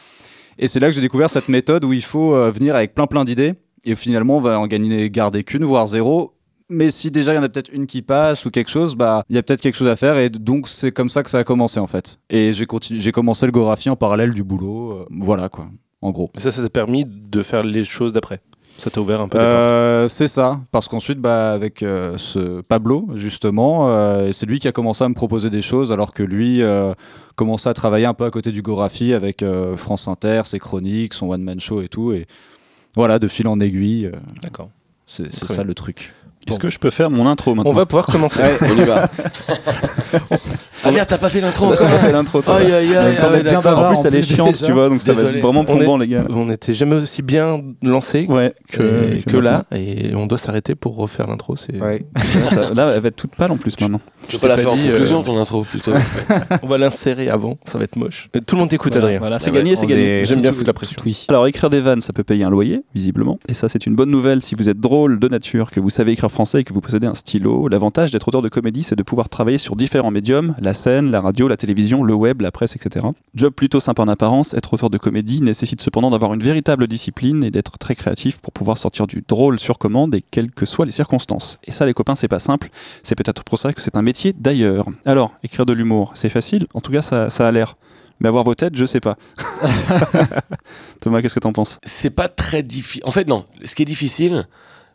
Et 0.59 0.67
c'est 0.67 0.79
là 0.79 0.88
que 0.88 0.93
j'ai 0.93 1.01
découvert 1.01 1.31
cette 1.31 1.50
méthode 1.50 1.83
où 1.83 1.93
il 1.93 2.03
faut 2.03 2.36
euh, 2.36 2.51
venir 2.51 2.75
avec 2.75 2.93
plein 2.93 3.07
plein 3.07 3.25
d'idées. 3.25 3.55
Et 3.86 3.95
finalement, 3.95 4.38
on 4.38 4.41
va 4.41 4.59
en 4.59 4.67
gagner, 4.67 5.09
garder 5.09 5.43
qu'une, 5.43 5.63
voire 5.63 5.88
zéro. 5.88 6.33
Mais 6.70 6.92
si 6.92 7.10
déjà 7.10 7.34
il 7.34 7.36
y 7.36 7.40
en 7.40 7.44
a 7.44 7.50
peut-être 7.50 7.72
une 7.74 7.88
qui 7.88 8.02
passe 8.02 8.46
ou 8.46 8.52
quelque 8.52 8.70
chose, 8.70 8.96
bah 8.96 9.24
il 9.30 9.36
y 9.36 9.40
a 9.40 9.44
peut-être 9.44 9.62
quelque 9.62 9.76
chose 9.76 9.88
à 9.88 9.96
faire. 9.96 10.18
Et 10.18 10.30
donc 10.30 10.68
c'est 10.68 10.92
comme 10.92 11.10
ça 11.10 11.24
que 11.24 11.30
ça 11.30 11.40
a 11.40 11.44
commencé 11.44 11.80
en 11.80 11.88
fait. 11.88 12.20
Et 12.30 12.54
j'ai 12.54 12.66
continué, 12.66 13.00
j'ai 13.00 13.12
commencé 13.12 13.46
le 13.46 13.52
Gorafi 13.52 13.90
en 13.90 13.96
parallèle 13.96 14.34
du 14.34 14.44
boulot. 14.44 14.92
euh, 14.92 15.06
voilà 15.10 15.50
quoi, 15.50 15.68
en 16.02 16.12
gros. 16.12 16.30
Ça, 16.38 16.52
ça 16.52 16.62
t'a 16.62 16.70
permis 16.70 17.06
de 17.06 17.42
faire 17.44 17.64
les 17.64 17.86
choses 17.86 18.14
d'après? 18.14 18.42
Ça 18.80 18.90
t'a 18.90 19.02
ouvert 19.02 19.20
un 19.20 19.28
peu. 19.28 19.38
Euh, 19.38 20.08
c'est 20.08 20.30
ça, 20.30 20.62
parce 20.72 20.88
qu'ensuite, 20.88 21.20
bah, 21.20 21.52
avec 21.52 21.84
euh, 21.84 22.18
ce 22.18 22.62
Pablo, 22.62 23.10
justement, 23.16 23.90
euh, 23.90 24.32
c'est 24.32 24.46
lui 24.46 24.60
qui 24.60 24.70
a 24.70 24.72
commencé 24.72 25.04
à 25.04 25.10
me 25.10 25.14
proposer 25.14 25.50
des 25.50 25.62
choses, 25.62 25.92
alors 25.92 26.14
que 26.14 26.24
lui 26.24 26.62
commençait 27.36 27.70
à 27.70 27.74
travailler 27.74 28.06
un 28.06 28.14
peu 28.14 28.26
à 28.26 28.32
côté 28.32 28.52
du 28.52 28.62
Gorafi 28.62 29.14
avec 29.14 29.44
France 29.76 30.08
Inter, 30.08 30.44
ses 30.46 30.60
chroniques, 30.60 31.14
son 31.14 31.30
one-man 31.30 31.60
show 31.60 31.82
et 31.82 31.90
tout. 31.90 32.14
Et 32.14 32.26
voilà, 32.96 33.20
de 33.20 33.28
fil 33.28 33.48
en 33.48 33.60
aiguille, 33.60 34.12
D'accord. 34.42 34.70
c'est 35.08 35.34
ça 35.34 35.56
bien. 35.56 35.64
le 35.66 35.74
truc. 35.74 36.14
Est-ce 36.48 36.60
que 36.60 36.69
je 36.69 36.79
peux 36.79 36.89
faire 36.89 37.10
mon 37.10 37.27
intro 37.27 37.53
maintenant 37.55 37.72
On 37.72 37.74
va 37.74 37.86
pouvoir 37.86 38.08
commencer. 38.08 38.41
On 38.62 38.77
y 38.81 38.84
va. 38.84 39.10
ah 40.84 40.91
merde, 40.91 41.08
t'as 41.08 41.17
pas 41.17 41.29
fait 41.29 41.41
l'intro 41.41 41.67
encore 41.74 41.88
fait 41.88 42.12
l'intro, 42.12 42.41
toi. 42.41 42.55
Aïe 42.55 42.72
aïe 42.72 42.96
aïe, 42.96 43.17
ah. 43.22 43.75
En 43.89 43.93
plus, 43.93 44.05
elle 44.08 44.15
est 44.15 44.24
chiante, 44.24 44.53
déjà. 44.53 44.65
tu 44.65 44.72
vois, 44.72 44.89
donc 44.89 45.01
ça 45.01 45.12
va 45.13 45.17
Désolé. 45.19 45.38
être 45.38 45.43
vraiment 45.43 45.63
probant, 45.65 45.98
les 45.98 46.08
gars. 46.08 46.25
On 46.29 46.46
n'était 46.46 46.74
jamais 46.74 46.96
aussi 46.96 47.22
bien 47.22 47.62
lancé 47.84 48.25
Ouais, 48.29 48.53
que, 48.72 49.22
que 49.27 49.38
là, 49.38 49.65
et 49.75 50.13
on 50.15 50.25
doit 50.27 50.38
s'arrêter 50.38 50.75
pour 50.75 50.96
refaire 50.96 51.27
l'intro. 51.27 51.55
C'est... 51.55 51.75
Ouais. 51.79 52.03
Ça- 52.48 52.74
là, 52.74 52.93
elle 52.96 53.01
va 53.01 53.08
être 53.10 53.15
toute 53.15 53.36
pâle 53.36 53.51
en 53.51 53.58
plus 53.58 53.79
maintenant. 53.79 54.01
Tu 54.27 54.38
peux 54.38 54.48
pas 54.48 54.48
la 54.48 54.55
faire 54.58 54.65
pas 54.69 54.72
en 54.72 54.77
dit, 54.77 54.88
conclusion, 54.89 55.19
euh, 55.22 55.24
ton 55.24 55.38
intro, 55.39 55.63
plutôt. 55.63 55.91
On 56.63 56.67
va 56.67 56.77
l'insérer 56.77 57.29
avant, 57.29 57.58
ça 57.65 57.77
va 57.77 57.84
être 57.84 57.96
moche. 57.96 58.29
Tout 58.48 58.55
le 58.55 58.60
monde 58.62 58.69
t'écoute, 58.69 58.96
Adrien. 58.96 59.19
voilà, 59.19 59.39
c'est 59.39 59.50
Ah 59.50 59.53
gagné, 59.53 59.75
c'est 59.75 59.88
gagné. 59.88 60.24
J'aime 60.25 60.41
bien 60.41 60.51
tout- 60.51 60.58
foutre 60.58 60.69
la 60.69 60.74
pression. 60.74 61.01
Alors, 61.27 61.48
écrire 61.48 61.69
des 61.69 61.81
vannes, 61.81 62.01
ça 62.01 62.13
peut 62.13 62.24
payer 62.24 62.43
un 62.43 62.50
loyer, 62.50 62.81
visiblement. 62.96 63.38
Et 63.48 63.53
ça, 63.53 63.69
c'est 63.69 63.86
une 63.86 63.96
bonne 63.96 64.10
nouvelle 64.10 64.41
si 64.41 64.55
vous 64.55 64.69
êtes 64.69 64.79
drôle 64.79 65.19
de 65.19 65.27
nature, 65.27 65.72
que 65.72 65.79
vous 65.79 65.89
savez 65.89 66.13
écrire 66.13 66.28
français 66.29 66.62
et 66.62 66.63
que 66.63 66.74
vous 66.74 66.81
possédez 66.81 67.07
un 67.07 67.15
stylo. 67.15 67.67
L'avantage 67.67 68.12
d'être 68.12 68.27
auteur 68.27 68.41
de 68.41 68.50
comédie, 68.50 68.83
c'est 68.83 68.95
de 68.95 69.03
pouvoir 69.03 69.29
travailler 69.29 69.57
sur 69.57 69.75
différents 69.75 70.12
médiums 70.12 70.55
la 70.59 70.74
scène, 70.74 71.12
la 71.12 71.21
radio, 71.21 71.48
la 71.48 71.57
télévision, 71.57 72.03
le 72.03 72.13
web, 72.13 72.41
la 72.41 72.51
presse, 72.51 72.75
etc. 72.75 73.05
Job 73.36 73.53
plutôt 73.53 73.79
simple 73.79 74.01
en 74.01 74.07
apparence, 74.07 74.53
être 74.53 74.74
auteur 74.74 74.89
de 74.89 74.98
comédie 74.98 75.41
nécessite 75.41 75.81
cependant 75.81 76.12
d'avoir 76.12 76.33
une 76.33 76.41
véritable 76.41 76.88
discipline 76.88 77.43
et 77.43 77.51
d'être 77.51 77.77
très 77.77 77.95
créatif 77.95 78.39
pour 78.39 78.53
pouvoir 78.53 78.77
sortir 78.77 79.07
du 79.07 79.24
drôle 79.27 79.59
sur 79.59 79.77
commande 79.77 80.15
et 80.15 80.21
quelles 80.21 80.51
que 80.51 80.65
soient 80.65 80.86
les 80.86 80.91
circonstances. 80.91 81.57
Et 81.65 81.71
ça, 81.71 81.86
les 81.86 81.93
copains, 81.93 82.15
c'est 82.15 82.27
pas 82.27 82.39
simple. 82.39 82.69
C'est 83.03 83.15
peut-être 83.15 83.43
pour 83.43 83.59
ça 83.59 83.74
que 83.74 83.81
c'est 83.81 83.95
un 83.95 84.01
métier 84.01 84.33
d'ailleurs. 84.33 84.86
Alors, 85.05 85.33
écrire 85.43 85.65
de 85.65 85.74
l'humour, 85.74 86.12
c'est 86.15 86.29
facile? 86.29 86.67
En 86.74 86.81
tout 86.81 86.91
cas, 86.91 87.01
ça, 87.01 87.29
ça 87.29 87.48
a 87.48 87.51
l'air. 87.51 87.75
Mais 88.19 88.27
avoir 88.27 88.43
vos 88.43 88.55
têtes, 88.55 88.75
je 88.75 88.86
sais 88.86 89.00
pas. 89.00 89.17
Thomas, 91.00 91.21
qu'est-ce 91.21 91.36
que 91.36 91.39
t'en 91.39 91.53
penses? 91.53 91.79
C'est 91.83 92.09
pas 92.09 92.27
très 92.27 92.63
difficile. 92.63 93.03
En 93.05 93.12
fait, 93.12 93.27
non. 93.27 93.45
Ce 93.63 93.75
qui 93.75 93.83
est 93.83 93.86
difficile, 93.86 94.45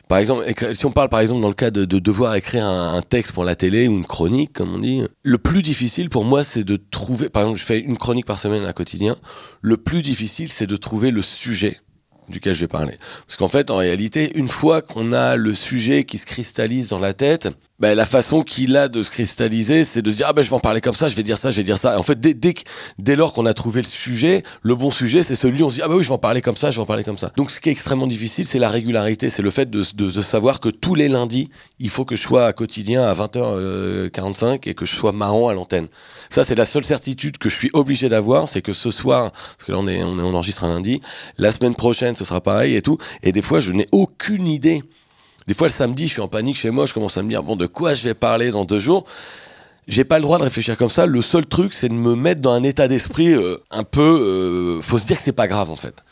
par 0.08 0.18
exemple, 0.18 0.44
si 0.74 0.86
on 0.86 0.90
parle 0.92 1.08
par 1.08 1.20
exemple 1.20 1.40
dans 1.40 1.48
le 1.48 1.54
cas 1.54 1.70
de, 1.70 1.84
de 1.84 1.98
devoir 1.98 2.34
écrire 2.34 2.66
un, 2.66 2.94
un 2.94 3.02
texte 3.02 3.32
pour 3.32 3.44
la 3.44 3.56
télé 3.56 3.88
ou 3.88 3.92
une 3.92 4.06
chronique, 4.06 4.52
comme 4.52 4.74
on 4.74 4.78
dit, 4.78 5.02
le 5.22 5.38
plus 5.38 5.62
difficile 5.62 6.10
pour 6.10 6.24
moi, 6.24 6.44
c'est 6.44 6.64
de 6.64 6.76
trouver. 6.76 7.30
Par 7.30 7.42
exemple, 7.42 7.58
je 7.58 7.64
fais 7.64 7.78
une 7.80 7.96
chronique 7.96 8.26
par 8.26 8.38
semaine 8.38 8.64
à 8.64 8.72
quotidien. 8.72 9.16
Le 9.62 9.76
plus 9.76 10.02
difficile, 10.02 10.50
c'est 10.50 10.66
de 10.66 10.76
trouver 10.76 11.10
le 11.10 11.22
sujet 11.22 11.80
duquel 12.28 12.54
je 12.54 12.60
vais 12.60 12.68
parler. 12.68 12.96
Parce 13.26 13.36
qu'en 13.36 13.48
fait, 13.48 13.70
en 13.70 13.76
réalité, 13.76 14.32
une 14.38 14.48
fois 14.48 14.82
qu'on 14.82 15.12
a 15.12 15.36
le 15.36 15.54
sujet 15.54 16.04
qui 16.04 16.18
se 16.18 16.26
cristallise 16.26 16.88
dans 16.88 16.98
la 16.98 17.12
tête, 17.12 17.48
bah, 17.80 17.94
la 17.94 18.06
façon 18.06 18.42
qu'il 18.42 18.76
a 18.76 18.88
de 18.88 19.02
se 19.02 19.10
cristalliser, 19.10 19.84
c'est 19.84 20.02
de 20.02 20.10
se 20.10 20.16
dire 20.16 20.26
ah 20.28 20.32
ben 20.32 20.42
je 20.42 20.48
vais 20.48 20.54
en 20.54 20.60
parler 20.60 20.80
comme 20.80 20.94
ça, 20.94 21.08
je 21.08 21.16
vais 21.16 21.22
dire 21.22 21.38
ça, 21.38 21.50
je 21.50 21.56
vais 21.56 21.64
dire 21.64 21.78
ça. 21.78 21.94
Et 21.94 21.96
en 21.96 22.02
fait, 22.02 22.20
dès, 22.20 22.34
dès, 22.34 22.54
dès 22.98 23.16
lors 23.16 23.32
qu'on 23.32 23.46
a 23.46 23.54
trouvé 23.54 23.80
le 23.80 23.86
sujet, 23.86 24.42
le 24.62 24.74
bon 24.76 24.90
sujet, 24.90 25.22
c'est 25.22 25.34
celui 25.34 25.62
où 25.62 25.66
on 25.66 25.70
se 25.70 25.76
dit 25.76 25.82
ah 25.82 25.88
bah 25.88 25.96
oui, 25.96 26.04
je 26.04 26.08
vais 26.08 26.14
en 26.14 26.18
parler 26.18 26.40
comme 26.40 26.56
ça, 26.56 26.70
je 26.70 26.76
vais 26.76 26.82
en 26.82 26.86
parler 26.86 27.04
comme 27.04 27.18
ça. 27.18 27.32
Donc 27.36 27.50
ce 27.50 27.60
qui 27.60 27.68
est 27.68 27.72
extrêmement 27.72 28.06
difficile, 28.06 28.46
c'est 28.46 28.58
la 28.58 28.68
régularité, 28.70 29.28
c'est 29.30 29.42
le 29.42 29.50
fait 29.50 29.68
de, 29.68 29.82
de, 29.94 30.10
de 30.10 30.22
savoir 30.22 30.60
que 30.60 30.68
tous 30.68 30.94
les 30.94 31.08
lundis, 31.08 31.50
il 31.80 31.90
faut 31.90 32.04
que 32.04 32.16
je 32.16 32.22
sois 32.22 32.46
à 32.46 32.52
quotidien 32.52 33.02
à 33.02 33.14
20h45 33.14 34.68
et 34.68 34.74
que 34.74 34.86
je 34.86 34.94
sois 34.94 35.12
marrant 35.12 35.48
à 35.48 35.54
l'antenne. 35.54 35.88
Ça, 36.30 36.44
c'est 36.44 36.54
la 36.54 36.66
seule 36.66 36.84
certitude 36.84 37.38
que 37.38 37.48
je 37.48 37.56
suis 37.56 37.70
obligé 37.72 38.08
d'avoir, 38.08 38.48
c'est 38.48 38.62
que 38.62 38.72
ce 38.72 38.90
soir, 38.90 39.32
parce 39.32 39.64
que 39.66 39.72
là 39.72 39.78
on 39.78 39.88
est 39.88 40.02
on, 40.02 40.18
est, 40.18 40.22
on 40.22 40.34
enregistre 40.34 40.64
un 40.64 40.68
lundi, 40.68 41.00
la 41.38 41.52
semaine 41.52 41.74
prochaine 41.74 42.16
ce 42.16 42.24
sera 42.24 42.40
pareil 42.40 42.76
et 42.76 42.82
tout. 42.82 42.98
Et 43.22 43.32
des 43.32 43.42
fois, 43.42 43.60
je 43.60 43.72
n'ai 43.72 43.86
aucune 43.92 44.46
idée. 44.46 44.82
Des 45.46 45.54
fois, 45.54 45.66
le 45.66 45.72
samedi, 45.72 46.06
je 46.06 46.12
suis 46.12 46.20
en 46.22 46.28
panique 46.28 46.56
chez 46.56 46.70
moi, 46.70 46.86
je 46.86 46.94
commence 46.94 47.18
à 47.18 47.22
me 47.22 47.28
dire, 47.28 47.42
bon, 47.42 47.56
de 47.56 47.66
quoi 47.66 47.94
je 47.94 48.04
vais 48.04 48.14
parler 48.14 48.50
dans 48.50 48.64
deux 48.64 48.80
jours? 48.80 49.04
J'ai 49.86 50.04
pas 50.04 50.16
le 50.16 50.22
droit 50.22 50.38
de 50.38 50.44
réfléchir 50.44 50.76
comme 50.78 50.88
ça. 50.88 51.04
Le 51.04 51.20
seul 51.20 51.44
truc, 51.44 51.74
c'est 51.74 51.90
de 51.90 51.94
me 51.94 52.14
mettre 52.14 52.40
dans 52.40 52.52
un 52.52 52.62
état 52.62 52.88
d'esprit 52.88 53.32
euh, 53.34 53.58
un 53.70 53.84
peu. 53.84 54.00
euh, 54.00 54.80
faut 54.80 54.96
se 54.96 55.04
dire 55.04 55.18
que 55.18 55.22
c'est 55.22 55.32
pas 55.32 55.46
grave, 55.46 55.70
en 55.70 55.76
fait. 55.76 56.02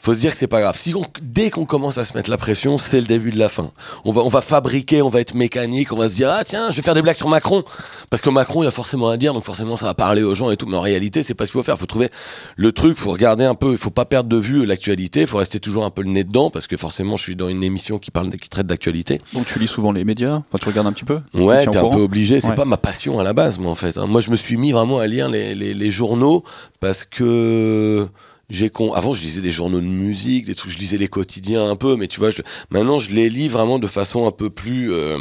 Faut 0.00 0.14
se 0.14 0.20
dire 0.20 0.30
que 0.30 0.36
c'est 0.36 0.46
pas 0.46 0.60
grave. 0.60 0.76
Si 0.78 0.94
on- 0.94 1.02
dès 1.20 1.50
qu'on 1.50 1.64
commence 1.66 1.98
à 1.98 2.04
se 2.04 2.14
mettre 2.16 2.30
la 2.30 2.36
pression, 2.36 2.78
c'est 2.78 3.00
le 3.00 3.06
début 3.06 3.30
de 3.30 3.38
la 3.38 3.48
fin. 3.48 3.72
On 4.04 4.12
va, 4.12 4.22
on 4.22 4.28
va 4.28 4.40
fabriquer, 4.40 5.02
on 5.02 5.08
va 5.08 5.20
être 5.20 5.34
mécanique, 5.34 5.92
on 5.92 5.96
va 5.96 6.08
se 6.08 6.14
dire 6.14 6.30
ah 6.30 6.44
tiens, 6.44 6.70
je 6.70 6.76
vais 6.76 6.82
faire 6.82 6.94
des 6.94 7.02
blagues 7.02 7.16
sur 7.16 7.28
Macron 7.28 7.64
parce 8.08 8.22
que 8.22 8.30
Macron 8.30 8.62
il 8.62 8.66
a 8.66 8.70
forcément 8.70 9.08
à 9.08 9.16
dire, 9.16 9.34
donc 9.34 9.42
forcément 9.42 9.76
ça 9.76 9.86
va 9.86 9.94
parler 9.94 10.22
aux 10.22 10.36
gens 10.36 10.50
et 10.50 10.56
tout. 10.56 10.66
Mais 10.66 10.76
en 10.76 10.80
réalité, 10.80 11.22
c'est 11.24 11.34
pas 11.34 11.46
ce 11.46 11.52
qu'il 11.52 11.58
faut 11.58 11.64
faire. 11.64 11.76
Faut 11.78 11.86
trouver 11.86 12.10
le 12.56 12.70
truc, 12.70 12.96
faut 12.96 13.10
regarder 13.10 13.44
un 13.44 13.56
peu. 13.56 13.72
Il 13.72 13.76
faut 13.78 13.90
pas 13.90 14.04
perdre 14.04 14.28
de 14.28 14.36
vue 14.36 14.64
l'actualité. 14.64 15.26
Faut 15.26 15.38
rester 15.38 15.58
toujours 15.58 15.84
un 15.84 15.90
peu 15.90 16.02
le 16.02 16.10
nez 16.10 16.22
dedans 16.24 16.50
parce 16.50 16.68
que 16.68 16.76
forcément, 16.76 17.16
je 17.16 17.22
suis 17.24 17.34
dans 17.36 17.48
une 17.48 17.64
émission 17.64 17.98
qui 17.98 18.10
parle, 18.12 18.30
qui 18.36 18.48
traite 18.48 18.66
d'actualité. 18.68 19.20
Donc 19.34 19.46
tu 19.46 19.58
lis 19.58 19.66
souvent 19.66 19.90
les 19.90 20.04
médias, 20.04 20.36
enfin 20.36 20.58
tu 20.60 20.68
regardes 20.68 20.86
un 20.86 20.92
petit 20.92 21.04
peu? 21.04 21.20
Ouais, 21.34 21.66
t'es 21.66 21.76
un 21.76 21.88
peu 21.90 22.00
obligé. 22.00 22.38
C'est 22.40 22.50
Ouais. 22.50 22.54
pas 22.54 22.64
ma 22.64 22.76
passion 22.76 23.18
à 23.18 23.24
la 23.24 23.32
base, 23.32 23.58
moi, 23.58 23.70
en 23.72 23.74
fait. 23.74 23.98
hein. 23.98 24.06
Moi, 24.06 24.20
je 24.20 24.30
me 24.30 24.36
suis 24.36 24.56
mis 24.56 24.70
vraiment 24.70 25.00
à 25.00 25.06
lire 25.08 25.28
les, 25.28 25.56
les, 25.56 25.74
les 25.74 25.90
journaux 25.90 26.44
parce 26.78 27.04
que 27.04 28.06
j'ai 28.50 28.70
con. 28.70 28.92
Avant, 28.92 29.12
je 29.12 29.22
lisais 29.22 29.40
des 29.40 29.50
journaux 29.50 29.80
de 29.80 29.86
musique, 29.86 30.46
des 30.46 30.54
trucs. 30.54 30.72
Je 30.72 30.78
lisais 30.78 30.98
les 30.98 31.08
quotidiens 31.08 31.68
un 31.68 31.76
peu, 31.76 31.96
mais 31.96 32.06
tu 32.06 32.20
vois, 32.20 32.30
je... 32.30 32.42
maintenant, 32.70 32.98
je 32.98 33.12
les 33.12 33.28
lis 33.28 33.48
vraiment 33.48 33.78
de 33.78 33.86
façon 33.86 34.26
un 34.26 34.30
peu 34.30 34.50
plus 34.50 34.92
euh, 34.92 35.18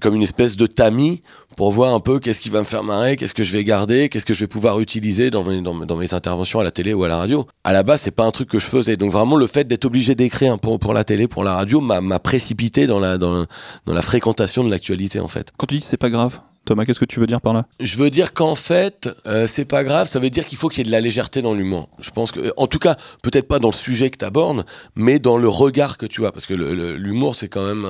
comme 0.00 0.14
une 0.14 0.22
espèce 0.22 0.56
de 0.56 0.66
tamis 0.66 1.22
pour 1.56 1.72
voir 1.72 1.92
un 1.92 2.00
peu 2.00 2.18
qu'est-ce 2.18 2.40
qui 2.40 2.48
va 2.48 2.60
me 2.60 2.64
faire 2.64 2.84
marrer, 2.84 3.16
qu'est-ce 3.16 3.34
que 3.34 3.44
je 3.44 3.52
vais 3.52 3.64
garder, 3.64 4.08
qu'est-ce 4.08 4.24
que 4.24 4.32
je 4.32 4.40
vais 4.40 4.46
pouvoir 4.46 4.80
utiliser 4.80 5.30
dans 5.30 5.44
mes, 5.44 5.60
dans, 5.60 5.74
dans 5.74 5.96
mes 5.96 6.14
interventions 6.14 6.60
à 6.60 6.64
la 6.64 6.70
télé 6.70 6.94
ou 6.94 7.04
à 7.04 7.08
la 7.08 7.18
radio. 7.18 7.46
À 7.64 7.72
la 7.72 7.82
base, 7.82 8.02
c'est 8.02 8.10
pas 8.10 8.24
un 8.24 8.30
truc 8.30 8.48
que 8.48 8.58
je 8.58 8.66
faisais. 8.66 8.96
Donc 8.96 9.12
vraiment, 9.12 9.36
le 9.36 9.46
fait 9.46 9.64
d'être 9.64 9.84
obligé 9.84 10.14
d'écrire 10.14 10.58
pour, 10.58 10.78
pour 10.78 10.94
la 10.94 11.04
télé, 11.04 11.28
pour 11.28 11.44
la 11.44 11.54
radio, 11.54 11.80
m'a 11.80 12.18
précipité 12.18 12.86
dans 12.86 13.00
la, 13.00 13.18
dans 13.18 13.46
la 13.86 14.02
fréquentation 14.02 14.64
de 14.64 14.70
l'actualité, 14.70 15.20
en 15.20 15.28
fait. 15.28 15.52
Quand 15.56 15.66
tu 15.66 15.74
dis 15.76 15.80
c'est 15.82 15.96
pas 15.96 16.10
grave, 16.10 16.40
Thomas, 16.64 16.84
qu'est-ce 16.84 17.00
que 17.00 17.04
tu 17.04 17.20
veux 17.20 17.26
dire 17.26 17.40
par 17.40 17.52
là? 17.52 17.66
Je 17.80 17.96
veux 17.96 18.10
dire 18.10 18.32
qu'en 18.32 18.54
fait, 18.54 19.08
euh, 19.26 19.46
c'est 19.46 19.64
pas 19.64 19.82
grave, 19.82 20.06
ça 20.06 20.20
veut 20.20 20.30
dire 20.30 20.46
qu'il 20.46 20.58
faut 20.58 20.68
qu'il 20.68 20.78
y 20.78 20.80
ait 20.82 20.84
de 20.84 20.90
la 20.90 21.00
légèreté 21.00 21.42
dans 21.42 21.54
l'humour. 21.54 21.88
Je 21.98 22.10
pense 22.10 22.32
que, 22.32 22.52
en 22.56 22.66
tout 22.66 22.78
cas, 22.78 22.96
peut-être 23.22 23.48
pas 23.48 23.58
dans 23.58 23.70
le 23.70 23.74
sujet 23.74 24.10
que 24.10 24.18
tu 24.18 24.24
abordes, 24.24 24.64
mais 24.94 25.18
dans 25.18 25.38
le 25.38 25.48
regard 25.48 25.96
que 25.96 26.06
tu 26.06 26.26
as. 26.26 26.32
Parce 26.32 26.46
que 26.46 26.54
l'humour, 26.54 27.34
c'est 27.34 27.48
quand 27.48 27.64
même 27.64 27.86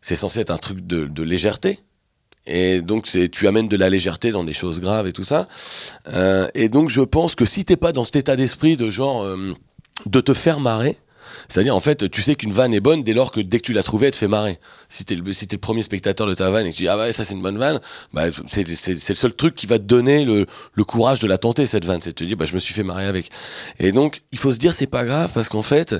C'est 0.00 0.16
censé 0.16 0.40
être 0.40 0.50
un 0.50 0.58
truc 0.58 0.86
de, 0.86 1.22
légèreté. 1.22 1.80
Et 2.46 2.80
donc, 2.80 3.08
tu 3.32 3.48
amènes 3.48 3.68
de 3.68 3.76
la 3.76 3.90
légèreté 3.90 4.30
dans 4.30 4.44
des 4.44 4.54
choses 4.54 4.80
graves 4.80 5.06
et 5.06 5.12
tout 5.12 5.24
ça. 5.24 5.48
Euh, 6.08 6.48
et 6.54 6.68
donc, 6.68 6.88
je 6.88 7.02
pense 7.02 7.34
que 7.34 7.44
si 7.44 7.64
t'es 7.64 7.76
pas 7.76 7.92
dans 7.92 8.04
cet 8.04 8.16
état 8.16 8.36
d'esprit 8.36 8.76
de 8.76 8.88
genre, 8.88 9.22
euh, 9.22 9.54
de 10.06 10.20
te 10.20 10.32
faire 10.32 10.60
marrer, 10.60 10.98
c'est-à-dire, 11.48 11.74
en 11.74 11.80
fait, 11.80 12.10
tu 12.10 12.20
sais 12.20 12.34
qu'une 12.34 12.52
vanne 12.52 12.74
est 12.74 12.80
bonne 12.80 13.02
dès 13.02 13.14
lors 13.14 13.30
que 13.30 13.40
dès 13.40 13.58
que 13.58 13.64
tu 13.64 13.72
l'as 13.72 13.82
trouvée, 13.82 14.08
elle 14.08 14.12
te 14.12 14.18
fait 14.18 14.28
marrer. 14.28 14.58
Si 14.90 15.04
t'es 15.04 15.14
le, 15.14 15.32
si 15.32 15.46
t'es 15.46 15.56
le 15.56 15.60
premier 15.60 15.82
spectateur 15.82 16.26
de 16.26 16.34
ta 16.34 16.50
vanne 16.50 16.66
et 16.66 16.72
que 16.72 16.76
tu 16.76 16.82
dis, 16.82 16.88
ah 16.88 16.98
ouais, 16.98 17.12
ça 17.12 17.24
c'est 17.24 17.34
une 17.34 17.42
bonne 17.42 17.56
vanne, 17.56 17.80
bah, 18.12 18.26
c'est, 18.46 18.68
le 18.68 19.14
seul 19.14 19.32
truc 19.32 19.54
qui 19.54 19.66
va 19.66 19.78
te 19.78 19.84
donner 19.84 20.24
le, 20.24 20.46
le 20.74 20.84
courage 20.84 21.20
de 21.20 21.26
la 21.26 21.38
tenter, 21.38 21.64
cette 21.64 21.86
vanne. 21.86 22.02
C'est 22.02 22.10
de 22.10 22.14
te 22.14 22.24
dire, 22.24 22.36
bah, 22.36 22.44
je 22.44 22.54
me 22.54 22.58
suis 22.58 22.74
fait 22.74 22.82
marrer 22.82 23.06
avec. 23.06 23.30
Et 23.78 23.92
donc, 23.92 24.20
il 24.32 24.38
faut 24.38 24.52
se 24.52 24.58
dire, 24.58 24.74
c'est 24.74 24.86
pas 24.86 25.06
grave 25.06 25.30
parce 25.32 25.48
qu'en 25.48 25.62
fait, 25.62 25.96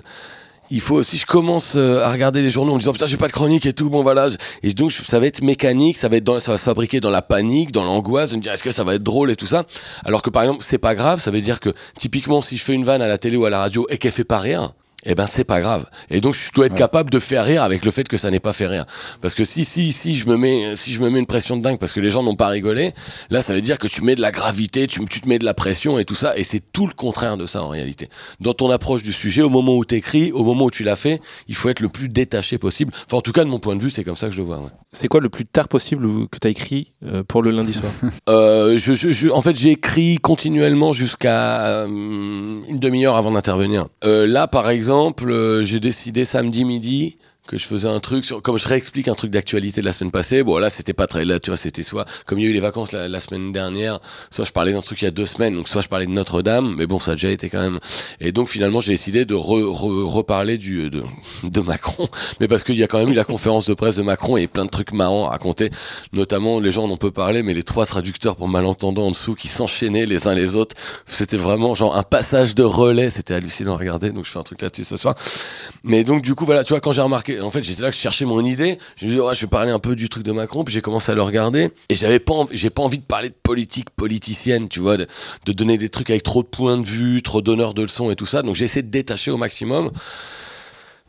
il 0.71 0.83
faut, 0.83 1.03
si 1.03 1.17
je 1.17 1.25
commence 1.25 1.77
euh, 1.77 2.05
à 2.05 2.13
regarder 2.13 2.43
les 2.43 2.51
journaux 2.51 2.73
en 2.73 2.75
me 2.75 2.81
disant 2.81 2.93
putain 2.93 3.07
j'ai 3.07 3.17
pas 3.17 3.27
de 3.27 3.33
chronique 3.33 3.65
et 3.65 3.73
tout, 3.73 3.89
bon 3.89 4.03
voilà, 4.03 4.29
et 4.63 4.75
donc 4.75 4.93
ça 4.93 5.19
va 5.19 5.27
être 5.27 5.43
mécanique, 5.43 5.97
ça 5.97 6.09
va 6.09 6.17
être 6.17 6.25
dans, 6.25 6.41
ça 6.41 6.53
va 6.53 6.59
se 6.59 6.65
fabriquer 6.65 7.01
dans 7.01 7.09
la 7.11 7.23
panique, 7.23 7.73
dans 7.73 7.85
l'angoisse, 7.85 8.33
de 8.33 8.37
me 8.37 8.43
dire 8.43 8.53
est-ce 8.53 8.63
que 8.63 8.71
ça 8.71 8.85
va 8.85 8.97
être 8.97 9.03
drôle 9.03 9.31
et 9.31 9.37
tout 9.37 9.47
ça? 9.47 9.65
Alors 10.05 10.21
que 10.21 10.29
par 10.29 10.43
exemple 10.43 10.63
c'est 10.63 10.77
pas 10.77 10.95
grave, 10.95 11.21
ça 11.21 11.31
veut 11.31 11.41
dire 11.41 11.61
que 11.61 11.71
typiquement 11.97 12.43
si 12.43 12.59
je 12.59 12.65
fais 12.65 12.75
une 12.75 12.85
vanne 12.85 13.01
à 13.01 13.09
la 13.09 13.17
télé 13.17 13.39
ou 13.39 13.47
à 13.47 13.51
la 13.51 13.61
radio 13.61 13.87
et 13.89 13.97
qu'elle 13.97 14.13
fait 14.13 14.25
pas 14.25 14.41
rire, 14.41 14.75
eh 15.05 15.15
ben 15.15 15.27
c'est 15.27 15.45
pas 15.45 15.61
grave. 15.61 15.87
Et 16.11 16.21
donc 16.21 16.35
je 16.35 16.53
dois 16.53 16.67
être 16.67 16.75
capable 16.75 17.11
de 17.11 17.19
faire 17.19 17.45
rire 17.45 17.63
avec 17.63 17.85
le 17.85 17.91
fait 17.91 18.07
que 18.09 18.17
ça 18.17 18.31
n'ait 18.31 18.41
pas 18.41 18.53
fait 18.53 18.67
rire. 18.67 18.85
Parce 19.23 19.35
que 19.35 19.45
si 19.45 19.65
si 19.65 19.93
si 19.93 20.15
je 20.15 20.27
me 20.29 20.37
mets 20.37 20.75
si 20.77 20.93
je 20.93 21.01
me 21.01 21.09
mets 21.09 21.19
une 21.21 21.27
pression 21.27 21.57
de 21.57 21.63
dingue 21.63 21.79
parce 21.79 21.93
que 21.93 22.01
les 22.01 22.11
gens 22.11 22.23
n'ont 22.23 22.35
pas 22.37 22.49
rigolé, 22.49 22.93
là 23.31 23.41
ça 23.43 23.55
veut 23.55 23.61
dire 23.61 23.79
que 23.79 23.87
tu 23.87 24.03
mets 24.03 24.17
de 24.17 24.21
la 24.21 24.33
gravité, 24.33 24.87
tu, 24.87 25.05
tu 25.07 25.21
te 25.21 25.29
mets 25.29 25.39
de 25.39 25.45
la 25.45 25.55
pression 25.55 25.99
et 25.99 26.05
tout 26.05 26.15
ça 26.17 26.37
et 26.37 26.43
c'est 26.45 26.61
tout 26.73 26.87
le 26.87 26.93
contraire 26.93 27.37
de 27.37 27.47
ça 27.47 27.63
en 27.63 27.69
réalité. 27.69 28.09
Dans 28.41 28.55
ton 28.55 28.71
approche 28.71 29.03
du 29.03 29.13
sujet, 29.13 29.43
au 29.43 29.51
moment 29.51 29.77
où 29.77 29.85
tu 29.85 29.95
écris, 29.95 30.33
au 30.33 30.43
moment 30.45 30.65
où 30.67 30.71
tu 30.71 30.83
l'as 30.83 30.97
fait, 30.97 31.21
il 31.47 31.55
faut 31.55 31.69
être 31.69 31.81
le 31.81 31.89
plus 31.89 32.09
détaché 32.09 32.59
possible. 32.59 32.93
Enfin 33.07 33.19
en 33.19 33.23
tout 33.23 33.33
cas 33.33 33.45
de 33.45 33.49
mon 33.51 33.61
point 33.61 33.77
de 33.77 33.83
vue, 33.83 33.91
c'est 33.91 34.05
comme 34.05 34.17
ça 34.17 34.27
que 34.27 34.33
je 34.33 34.39
le 34.39 34.45
vois. 34.45 34.59
ouais. 34.59 34.71
C'est 34.91 35.07
quoi 35.09 35.21
le 35.21 35.29
plus 35.29 35.45
tard 35.45 35.69
possible 35.69 36.07
que 36.29 36.39
tu 36.41 36.47
as 36.49 36.51
écrit 36.51 36.89
euh, 37.07 37.23
pour 37.23 37.43
le 37.43 37.51
lundi 37.53 37.73
soir? 37.73 37.93
Euh, 38.29 38.77
je, 38.79 38.93
je- 38.95 39.11
je- 39.11 39.29
en 39.31 39.41
fait, 39.43 39.57
j'ai 39.57 39.71
écrit 39.71 40.17
continuellement 40.19 40.93
jusqu'à 40.93 41.67
euh, 41.67 41.87
une 41.87 42.79
demi-heure 42.79 43.17
avant 43.17 43.31
d'intervenir. 43.31 43.87
Euh, 44.05 44.27
là, 44.27 44.47
par 44.49 44.69
exemple, 44.69 44.88
euh, 44.91 45.63
j'ai 45.65 45.81
décidé 45.81 46.25
samedi 46.25 46.65
midi 46.65 47.17
que 47.49 47.57
je 47.57 47.65
faisais 47.67 47.89
un 47.89 47.99
truc 47.99 48.27
sur, 48.27 48.43
comme 48.43 48.59
je 48.59 48.69
réexplique 48.69 49.09
un 49.09 49.15
truc 49.15 49.31
d'actualité 49.31 49.81
de 49.81 49.87
la 49.87 49.95
semaine 49.95 50.11
passée. 50.13 50.43
Bon, 50.43 50.59
là, 50.59 50.69
c'était 50.69 50.93
pas 50.93 51.07
très, 51.07 51.25
là, 51.25 51.41
tu 51.41 51.51
vois, 51.51 51.57
c'était 51.57 51.83
soit, 51.83 52.05
comme 52.27 52.39
il 52.39 52.45
y 52.45 52.47
a 52.47 52.51
eu 52.51 52.53
les 52.53 52.61
vacances 52.61 52.93
la, 52.93 53.21
semaine 53.21 53.53
dernière, 53.53 54.01
soit 54.31 54.45
je 54.45 54.53
parlais 54.53 54.73
d'un 54.73 54.83
truc 54.83 55.01
il 55.01 55.07
y 55.07 55.09
a 55.09 55.11
deux 55.11 55.25
semaines, 55.25 55.55
donc 55.55 55.67
soit 55.67 55.81
je 55.81 55.89
parlais 55.89 56.05
de 56.05 56.11
Notre-Dame, 56.11 56.75
mais 56.77 56.87
bon, 56.87 56.99
ça 56.99 57.13
a 57.13 57.15
déjà 57.15 57.31
été 57.31 57.49
quand 57.49 57.61
même. 57.61 57.81
Et 58.21 58.33
donc, 58.33 58.49
finalement, 58.49 58.81
j'ai 58.81 58.93
décidé 58.93 59.25
de 59.25 59.35
re- 59.35 59.65
re- 59.65 60.05
reparler 60.05 60.59
du, 60.59 60.91
de, 60.91 61.03
de 61.43 61.61
Macron, 61.63 62.07
mais 62.41 62.49
parce 62.49 62.65
qu'il 62.65 62.77
y 62.77 62.85
a 62.85 62.87
quand 62.87 62.99
même 62.99 63.09
eu 63.09 63.15
la 63.15 63.25
conférence 63.25 63.67
de 63.67 63.73
presse 63.73 63.97
de 63.97 64.03
Macron 64.03 64.37
et 64.37 64.47
plein 64.47 64.67
de 64.67 64.71
trucs 64.71 64.93
marrants 64.93 65.27
à 65.27 65.31
raconter. 65.31 65.71
Notamment, 66.13 66.61
les 66.61 66.71
gens 66.71 66.85
en 66.85 66.91
ont 66.91 66.99
peu 66.99 67.11
parlé, 67.11 67.43
mais 67.43 67.55
les 67.55 67.63
trois 67.63 67.87
traducteurs 67.87 68.37
pour 68.37 68.49
malentendants 68.49 69.07
en 69.07 69.11
dessous 69.11 69.35
qui 69.35 69.49
s'enchaînaient 69.49 70.05
les 70.05 70.29
uns 70.29 70.35
les 70.35 70.55
autres. 70.55 70.77
C'était 71.07 71.39
vraiment 71.39 71.75
genre 71.75 71.97
un 71.97 72.03
passage 72.03 72.55
de 72.55 72.63
relais. 72.63 73.09
C'était 73.09 73.33
hallucinant 73.33 73.75
à 73.75 73.79
regarder. 73.79 74.11
Donc, 74.11 74.27
je 74.27 74.31
fais 74.31 74.39
un 74.39 74.43
truc 74.43 74.61
là-dessus 74.61 74.85
ce 74.85 74.99
soir. 74.99 75.15
Mais 75.83 76.05
donc, 76.05 76.21
du 76.21 76.35
coup, 76.35 76.45
voilà, 76.45 76.63
tu 76.63 76.75
vois, 76.75 76.81
quand 76.81 76.93
j'ai 76.93 77.01
remarqué, 77.01 77.38
en 77.41 77.51
fait, 77.51 77.65
j'étais 77.65 77.83
là 77.83 77.91
que 77.91 77.97
je 77.97 78.01
cherchais 78.01 78.25
mon 78.25 78.45
idée. 78.45 78.79
Je 78.97 79.07
me 79.07 79.11
disais, 79.11 79.23
je 79.35 79.41
vais 79.43 79.47
parler 79.47 79.71
un 79.71 79.79
peu 79.79 79.97
du 79.97 80.09
truc 80.09 80.25
de 80.25 80.33
Macron. 80.33 80.65
Puis 80.65 80.75
j'ai 80.75 80.81
commencé 80.81 81.13
à 81.13 81.15
le 81.15 81.23
regarder. 81.23 81.71
Et 81.89 81.95
j'avais 81.95 82.19
pas, 82.19 82.35
j'ai 82.53 82.71
pas 82.71 82.83
envie 82.83 82.99
de 82.99 83.05
parler 83.05 83.31
de 83.31 83.35
politique 83.43 83.91
politicienne, 83.91 84.69
tu 84.69 84.81
vois, 84.81 84.97
de, 84.97 85.07
donner 85.47 85.79
des 85.79 85.89
trucs 85.89 86.11
avec 86.11 86.23
trop 86.23 86.43
de 86.43 86.49
points 86.49 86.77
de 86.77 86.85
vue, 86.85 87.23
trop 87.23 87.41
d'honneur 87.41 87.75
de 87.75 87.83
leçons 87.83 88.11
et 88.11 88.17
tout 88.17 88.27
ça. 88.27 88.43
Donc, 88.43 88.55
j'ai 88.55 88.65
essayé 88.65 88.83
de 88.83 88.91
détacher 88.91 89.31
au 89.31 89.37
maximum 89.37 89.91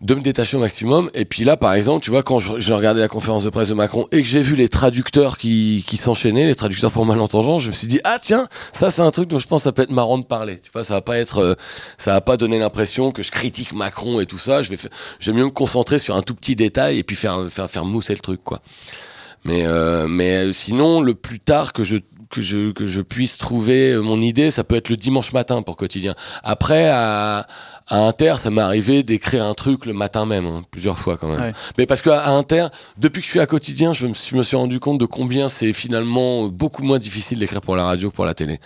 de 0.01 0.15
me 0.15 0.21
détacher 0.21 0.57
au 0.57 0.59
maximum. 0.59 1.09
Et 1.13 1.25
puis 1.25 1.43
là, 1.43 1.57
par 1.57 1.73
exemple, 1.73 2.03
tu 2.03 2.09
vois, 2.09 2.23
quand 2.23 2.39
je, 2.39 2.73
regardais 2.73 3.01
la 3.01 3.07
conférence 3.07 3.43
de 3.43 3.49
presse 3.49 3.69
de 3.69 3.73
Macron 3.73 4.07
et 4.11 4.21
que 4.21 4.27
j'ai 4.27 4.41
vu 4.41 4.55
les 4.55 4.69
traducteurs 4.69 5.37
qui, 5.37 5.83
qui 5.87 5.97
s'enchaînaient, 5.97 6.45
les 6.45 6.55
traducteurs 6.55 6.91
pour 6.91 7.05
malentendants, 7.05 7.59
je 7.59 7.69
me 7.69 7.73
suis 7.73 7.87
dit, 7.87 7.99
ah 8.03 8.17
tiens, 8.21 8.47
ça 8.73 8.91
c'est 8.91 9.01
un 9.01 9.11
truc 9.11 9.27
dont 9.27 9.39
je 9.39 9.47
pense 9.47 9.61
que 9.61 9.65
ça 9.65 9.71
peut 9.71 9.81
être 9.81 9.91
marrant 9.91 10.17
de 10.17 10.25
parler. 10.25 10.59
Tu 10.59 10.71
vois, 10.71 10.83
ça 10.83 10.95
va 10.95 11.01
pas 11.01 11.17
être, 11.17 11.39
euh, 11.39 11.55
ça 11.97 12.13
va 12.13 12.21
pas 12.21 12.37
donner 12.37 12.59
l'impression 12.59 13.11
que 13.11 13.23
je 13.23 13.31
critique 13.31 13.73
Macron 13.73 14.19
et 14.19 14.25
tout 14.25 14.37
ça. 14.37 14.61
Je 14.61 14.69
vais, 14.69 14.77
j'aime 15.19 15.35
mieux 15.35 15.45
me 15.45 15.49
concentrer 15.49 15.99
sur 15.99 16.15
un 16.15 16.21
tout 16.21 16.35
petit 16.35 16.55
détail 16.55 16.97
et 16.97 17.03
puis 17.03 17.15
faire, 17.15 17.47
faire, 17.49 17.69
faire 17.69 17.85
mousser 17.85 18.13
le 18.13 18.19
truc, 18.19 18.41
quoi. 18.43 18.61
Mais, 19.45 19.65
euh, 19.65 20.07
mais 20.07 20.35
euh, 20.35 20.51
sinon, 20.51 21.01
le 21.01 21.15
plus 21.15 21.39
tard 21.39 21.73
que 21.73 21.83
je 21.83 21.97
que 22.29 22.41
je, 22.41 22.71
que 22.71 22.87
je 22.87 23.01
puisse 23.01 23.37
trouver 23.37 23.91
euh, 23.91 24.01
mon 24.01 24.21
idée, 24.21 24.51
ça 24.51 24.63
peut 24.63 24.75
être 24.75 24.89
le 24.89 24.97
dimanche 24.97 25.33
matin 25.33 25.61
pour 25.61 25.77
quotidien. 25.77 26.13
Après, 26.43 26.89
à, 26.89 27.47
à 27.89 28.07
Inter, 28.07 28.35
ça 28.37 28.49
m'est 28.51 28.61
arrivé 28.61 29.03
d'écrire 29.03 29.43
un 29.45 29.53
truc 29.53 29.85
le 29.85 29.93
matin 29.93 30.25
même, 30.25 30.45
hein, 30.45 30.63
plusieurs 30.71 30.97
fois 30.99 31.17
quand 31.17 31.27
même. 31.27 31.41
Ouais. 31.41 31.53
Mais 31.77 31.85
parce 31.85 32.01
qu'à 32.01 32.19
à 32.19 32.31
Inter, 32.31 32.67
depuis 32.97 33.19
que 33.21 33.25
je 33.25 33.31
suis 33.31 33.39
à 33.39 33.47
quotidien, 33.47 33.93
je 33.93 34.07
me, 34.07 34.13
suis- 34.13 34.31
je 34.31 34.35
me 34.37 34.43
suis 34.43 34.55
rendu 34.57 34.79
compte 34.79 34.99
de 34.99 35.05
combien 35.05 35.49
c'est 35.49 35.73
finalement 35.73 36.47
beaucoup 36.47 36.83
moins 36.83 36.99
difficile 36.99 37.39
d'écrire 37.39 37.61
pour 37.61 37.75
la 37.75 37.83
radio 37.85 38.09
que 38.11 38.15
pour 38.15 38.25
la 38.25 38.33
télé. 38.33 38.59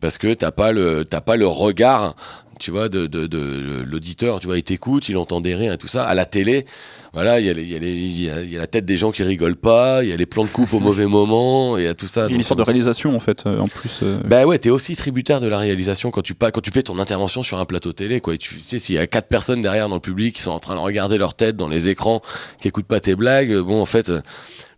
Parce 0.00 0.18
que 0.18 0.32
t'as 0.34 0.50
pas 0.50 0.72
le, 0.72 1.04
t'as 1.04 1.20
pas 1.20 1.36
le 1.36 1.46
regard, 1.46 2.16
tu 2.62 2.70
vois, 2.70 2.88
de, 2.88 3.06
de, 3.06 3.26
de 3.26 3.82
l'auditeur, 3.84 4.38
tu 4.40 4.46
vois, 4.46 4.56
il 4.56 4.62
t'écoute, 4.62 5.08
il 5.08 5.16
entend 5.16 5.40
des 5.40 5.54
rires 5.54 5.72
et 5.72 5.78
tout 5.78 5.88
ça. 5.88 6.04
À 6.04 6.14
la 6.14 6.24
télé, 6.24 6.64
voilà, 7.12 7.40
il 7.40 7.46
y, 7.46 7.50
a 7.50 7.52
les- 7.52 7.62
il 7.62 7.68
y, 7.70 7.76
a 7.76 7.78
les- 7.78 7.90
il 7.92 8.22
y, 8.22 8.30
a, 8.30 8.40
il 8.40 8.50
y 8.52 8.56
a 8.56 8.60
la 8.60 8.66
tête 8.66 8.84
des 8.84 8.96
gens 8.96 9.10
qui 9.10 9.22
rigolent 9.22 9.56
pas, 9.56 10.02
il 10.02 10.08
y 10.08 10.12
a 10.12 10.16
les 10.16 10.24
plans 10.24 10.44
de 10.44 10.48
coupe 10.48 10.72
au 10.72 10.80
mauvais 10.88 11.06
moment, 11.06 11.76
il 11.76 11.84
y 11.84 11.86
a 11.88 11.94
tout 11.94 12.06
ça. 12.06 12.26
Il 12.26 12.30
y 12.30 12.32
a 12.32 12.34
une 12.36 12.40
histoire 12.40 12.56
de 12.56 12.62
réalisation 12.62 13.14
en 13.14 13.20
fait, 13.20 13.44
euh, 13.46 13.58
en 13.58 13.68
plus. 13.68 14.00
euh, 14.02 14.18
bah 14.24 14.46
ouais, 14.46 14.58
t'es 14.58 14.70
aussi 14.70 14.94
tributaire 14.96 15.40
de 15.40 15.48
la 15.48 15.58
réalisation 15.58 16.10
quand 16.10 16.22
tu 16.22 16.34
pas 16.34 16.50
quand 16.52 16.60
tu 16.62 16.70
fais 16.70 16.82
ton 16.82 16.98
intervention 16.98 17.42
sur 17.42 17.58
un 17.58 17.64
plateau 17.66 17.92
télé 17.92 18.20
quoi. 18.20 18.34
Et 18.34 18.38
tu 18.38 18.60
sais 18.60 18.78
s'il 18.78 18.94
y 18.94 18.98
a 18.98 19.06
quatre 19.06 19.28
personnes 19.28 19.60
derrière 19.60 19.88
dans 19.88 19.96
le 19.96 20.00
public 20.00 20.36
qui 20.36 20.42
sont 20.42 20.52
en 20.52 20.60
train 20.60 20.74
de 20.76 20.80
regarder 20.80 21.18
leur 21.18 21.34
tête 21.34 21.56
dans 21.56 21.68
les 21.68 21.88
écrans, 21.88 22.22
qui 22.60 22.68
écoutent 22.68 22.86
pas 22.86 23.00
tes 23.00 23.16
blagues, 23.16 23.54
bon 23.58 23.82
en 23.82 23.86
fait, 23.86 24.08
euh, 24.08 24.20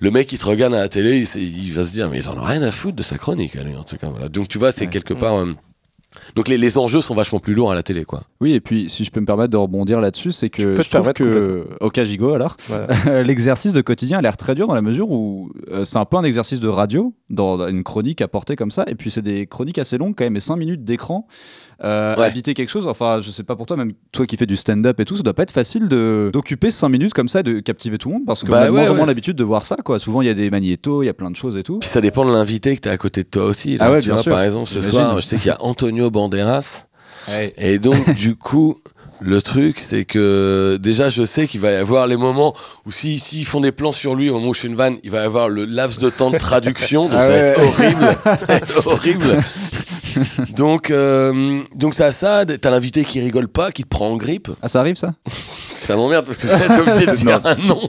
le 0.01 0.11
mec 0.11 0.27
qui 0.27 0.39
te 0.39 0.45
regarde 0.47 0.75
à 0.75 0.81
la 0.81 0.89
télé, 0.89 1.25
il, 1.37 1.73
va 1.73 1.85
se 1.85 1.93
dire 1.93 2.09
mais 2.11 2.19
ils 2.19 2.29
en 2.29 2.37
ont 2.37 2.43
rien 2.43 2.63
à 2.63 2.71
foutre 2.71 2.97
de 2.97 3.03
sa 3.03 3.17
chronique. 3.19 3.55
Allez, 3.57 3.77
en 3.77 3.85
tout 3.85 3.97
cas 3.97 4.09
voilà. 4.09 4.29
Donc 4.29 4.49
tu 4.49 4.59
vois, 4.59 4.73
c'est 4.73 4.87
Ouais. 4.87 4.91
quelque 4.91 5.15
part. 5.15 5.37
euh, 5.37 5.55
Donc 6.37 6.49
les, 6.49 6.59
les 6.59 6.79
enjeux 6.79 7.01
sont 7.01 7.15
vachement 7.15 7.41
plus 7.41 7.55
lourds 7.55 7.71
à 7.73 7.75
la 7.75 7.83
télé, 7.83 8.05
quoi. 8.05 8.23
Oui, 8.41 8.53
et 8.53 8.61
puis 8.61 8.89
si 8.89 9.05
je 9.05 9.11
peux 9.11 9.21
me 9.21 9.27
permettre 9.27 9.51
de 9.51 9.57
rebondir 9.57 10.01
là-dessus, 10.01 10.33
c'est 10.33 10.51
que 10.51 10.63
Tu 10.63 10.69
peux 10.69 10.75
te 10.75 10.83
je 10.83 10.91
trouve 10.91 11.01
permettre 11.03 11.19
que 11.23 11.67
au 11.81 11.91
Kajigo 11.91 12.35
alors, 12.35 12.57
Voilà. 12.69 13.23
l'exercice 13.23 13.73
de 13.73 13.81
quotidien 13.81 14.19
a 14.19 14.23
l'air 14.23 14.37
très 14.37 14.55
dur 14.55 14.67
dans 14.67 14.75
la 14.75 14.83
mesure 14.83 15.11
où 15.11 15.51
euh, 15.71 15.85
c'est 15.85 15.99
un 15.99 16.05
peu 16.05 16.17
un 16.17 16.25
exercice 16.25 16.61
de 16.61 16.69
radio 16.69 17.15
dans 17.31 17.67
une 17.69 17.83
chronique 17.83 18.21
à 18.21 18.29
porter 18.29 18.57
comme 18.57 18.71
ça, 18.71 18.85
et 18.87 18.95
puis 18.95 19.11
c'est 19.11 19.23
des 19.23 19.47
chroniques 19.47 19.79
assez 19.79 19.99
longues 19.99 20.15
quand 20.17 20.25
même, 20.25 20.37
et 20.37 20.41
5 20.41 20.57
minutes 20.57 20.85
d'écran. 20.85 21.27
Euh, 21.83 22.15
Ouais. 22.17 22.27
Habiter 22.27 22.55
quelque 22.55 22.69
chose, 22.71 22.87
enfin 22.87 23.21
je 23.21 23.31
sais 23.31 23.43
pas 23.43 23.57
pour 23.57 23.67
toi, 23.67 23.77
même 23.77 23.93
toi 24.13 24.27
qui 24.27 24.37
fais 24.37 24.47
du 24.47 24.57
stand-up 24.57 25.01
et 25.01 25.05
tout, 25.05 25.17
ça 25.17 25.23
doit 25.23 25.35
pas 25.35 25.43
être 25.43 25.51
facile 25.51 25.89
de 25.89 26.31
d'occuper 26.33 26.71
5 26.71 26.89
minutes 26.89 27.13
comme 27.15 27.29
ça 27.29 27.41
et 27.41 27.43
de 27.43 27.59
captiver 27.61 27.99
tout 27.99 28.09
le 28.09 28.15
monde 28.15 28.25
parce 28.27 28.43
que 28.45 28.51
Bah 28.51 28.59
on 28.59 28.63
a 28.63 28.67
de 28.67 28.71
ouais, 28.73 28.81
moins 28.83 28.91
en 28.91 28.95
moins 28.95 29.07
l'habitude 29.07 29.37
de 29.37 29.45
voir 29.45 29.67
ça 29.67 29.77
quoi. 29.85 29.99
Souvent 29.99 30.23
il 30.23 30.27
y 30.27 30.31
a 30.31 30.35
des 30.35 30.51
magnétos, 30.51 31.03
il 31.03 31.07
y 31.07 31.09
a 31.09 31.15
plein 31.15 31.31
de 31.31 31.37
choses 31.37 31.57
et 31.57 31.63
tout. 31.63 31.79
Puis 31.81 31.89
ça 31.89 32.01
dépend 32.01 32.25
de 32.25 32.33
l'invité 32.33 32.77
que 32.77 32.81
tu 32.83 32.89
as 32.89 32.93
à 32.93 32.97
côté 32.97 33.23
de 33.25 33.29
toi 33.29 33.45
aussi. 33.45 33.77
là. 33.77 33.87
Ah 33.87 33.93
ouais, 33.93 33.99
tu 34.01 34.07
bien 34.07 34.15
vois, 34.15 34.23
sûr. 34.23 34.33
Par 34.33 34.43
exemple, 34.43 34.69
ce 34.69 34.81
soir, 34.81 35.21
je 35.21 35.27
sais 35.27 35.37
qu'il 35.37 35.47
y 35.47 35.51
a 35.51 35.57
Antonio 35.61 36.11
Banderas. 36.11 36.87
Et 37.59 37.79
donc, 37.79 38.15
du 38.17 38.37
coup, 38.37 38.81
le 39.21 39.41
truc, 39.41 39.79
c'est 39.79 40.05
que 40.05 40.77
déjà, 40.81 41.09
je 41.09 41.25
sais 41.25 41.47
qu'il 41.47 41.61
va 41.61 41.71
y 41.73 41.77
avoir 41.77 42.07
les 42.07 42.17
moments 42.17 42.55
où 42.85 42.91
s'ils 42.93 43.21
si, 43.21 43.37
s'ils 43.37 43.47
font 43.47 43.61
des 43.61 43.73
plans 43.73 43.93
sur 43.93 44.15
lui 44.15 44.29
au 44.29 44.35
moment 44.35 44.49
où 44.49 44.55
je 44.55 44.61
fais 44.61 44.69
une 44.69 44.75
vanne, 44.75 44.99
il 45.05 45.11
va 45.11 45.23
y 45.23 45.25
avoir 45.25 45.49
le 45.49 45.65
laps 45.65 45.99
de 46.01 46.11
temps 46.11 46.31
de 46.31 46.37
traduction. 46.37 47.05
Donc, 47.09 47.13
Ah 47.19 47.23
ça 47.23 47.29
va 47.31 47.37
ouais. 47.37 47.55
horrible. 47.61 48.17
ça 48.25 48.37
va 48.47 48.55
être 48.57 48.87
horrible. 48.87 49.43
donc, 50.57 50.91
euh, 50.91 51.63
donc, 51.75 51.95
ça, 51.95 52.13
ça, 52.13 52.45
t'as 52.47 52.71
l'invité 52.71 53.05
qui 53.05 53.21
rigole 53.21 53.49
pas, 53.49 53.73
qui 53.73 53.83
te 53.85 53.89
prend 53.89 54.09
en 54.11 54.17
grippe. 54.17 54.49
Ah 54.63 54.69
ça 54.69 54.81
arrive 54.81 54.97
ça 54.97 55.15
Ça 55.75 55.97
m'emmerde 55.97 56.25
parce 56.25 56.39
que 56.39 56.47
être 56.47 56.81
obligé 56.81 57.07
de 57.07 57.17
dire 57.17 57.41
un 57.45 57.57
nom. 57.57 57.83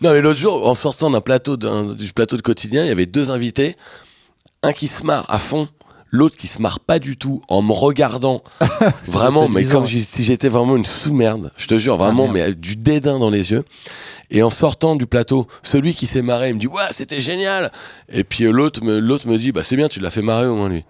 Non, 0.00 0.12
mais 0.12 0.20
l'autre 0.20 0.38
jour, 0.40 0.66
en 0.66 0.74
sortant 0.74 1.10
d'un 1.10 1.20
plateau, 1.20 1.56
d'un- 1.56 1.92
du 1.94 2.12
plateau 2.12 2.36
de 2.36 2.42
quotidien, 2.42 2.84
il 2.84 2.88
y 2.88 2.92
avait 2.92 3.06
deux 3.06 3.30
invités. 3.30 3.76
Un 4.62 4.72
qui 4.72 4.86
se 4.88 5.04
marre 5.04 5.26
à 5.28 5.38
fond, 5.38 5.68
l'autre 6.10 6.36
qui 6.36 6.46
se 6.46 6.62
marre 6.62 6.80
pas 6.80 6.98
du 6.98 7.16
tout 7.18 7.42
en 7.48 7.60
me 7.62 7.72
regardant. 7.72 8.42
vraiment, 9.06 9.48
mais 9.48 9.64
comme 9.64 9.86
si 9.86 10.24
j'étais 10.24 10.48
vraiment 10.48 10.76
une 10.76 10.86
sous-merde. 10.86 11.52
Je 11.56 11.66
te 11.66 11.76
jure, 11.78 11.96
vraiment, 11.96 12.26
Ah, 12.28 12.32
mais 12.32 12.54
du 12.54 12.76
dédain 12.76 13.18
dans 13.18 13.30
les 13.30 13.50
yeux. 13.50 13.64
Et 14.30 14.42
en 14.42 14.50
sortant 14.50 14.96
du 14.96 15.06
plateau, 15.06 15.46
celui 15.62 15.94
qui 15.94 16.06
s'est 16.06 16.22
marré, 16.22 16.48
il 16.48 16.54
me 16.54 16.60
dit 16.60 16.66
Ouais, 16.66 16.82
c'était 16.90 17.20
génial. 17.20 17.70
Et 18.10 18.24
puis 18.24 18.44
euh, 18.44 18.50
l'autre 18.50 18.82
me, 18.82 18.98
l'autre 18.98 19.28
me 19.28 19.36
dit 19.36 19.52
Bah, 19.52 19.62
c'est 19.62 19.76
bien, 19.76 19.88
tu 19.88 20.00
l'as 20.00 20.10
fait 20.10 20.22
marrer 20.22 20.46
au 20.46 20.56
moins 20.56 20.68
lui. 20.68 20.84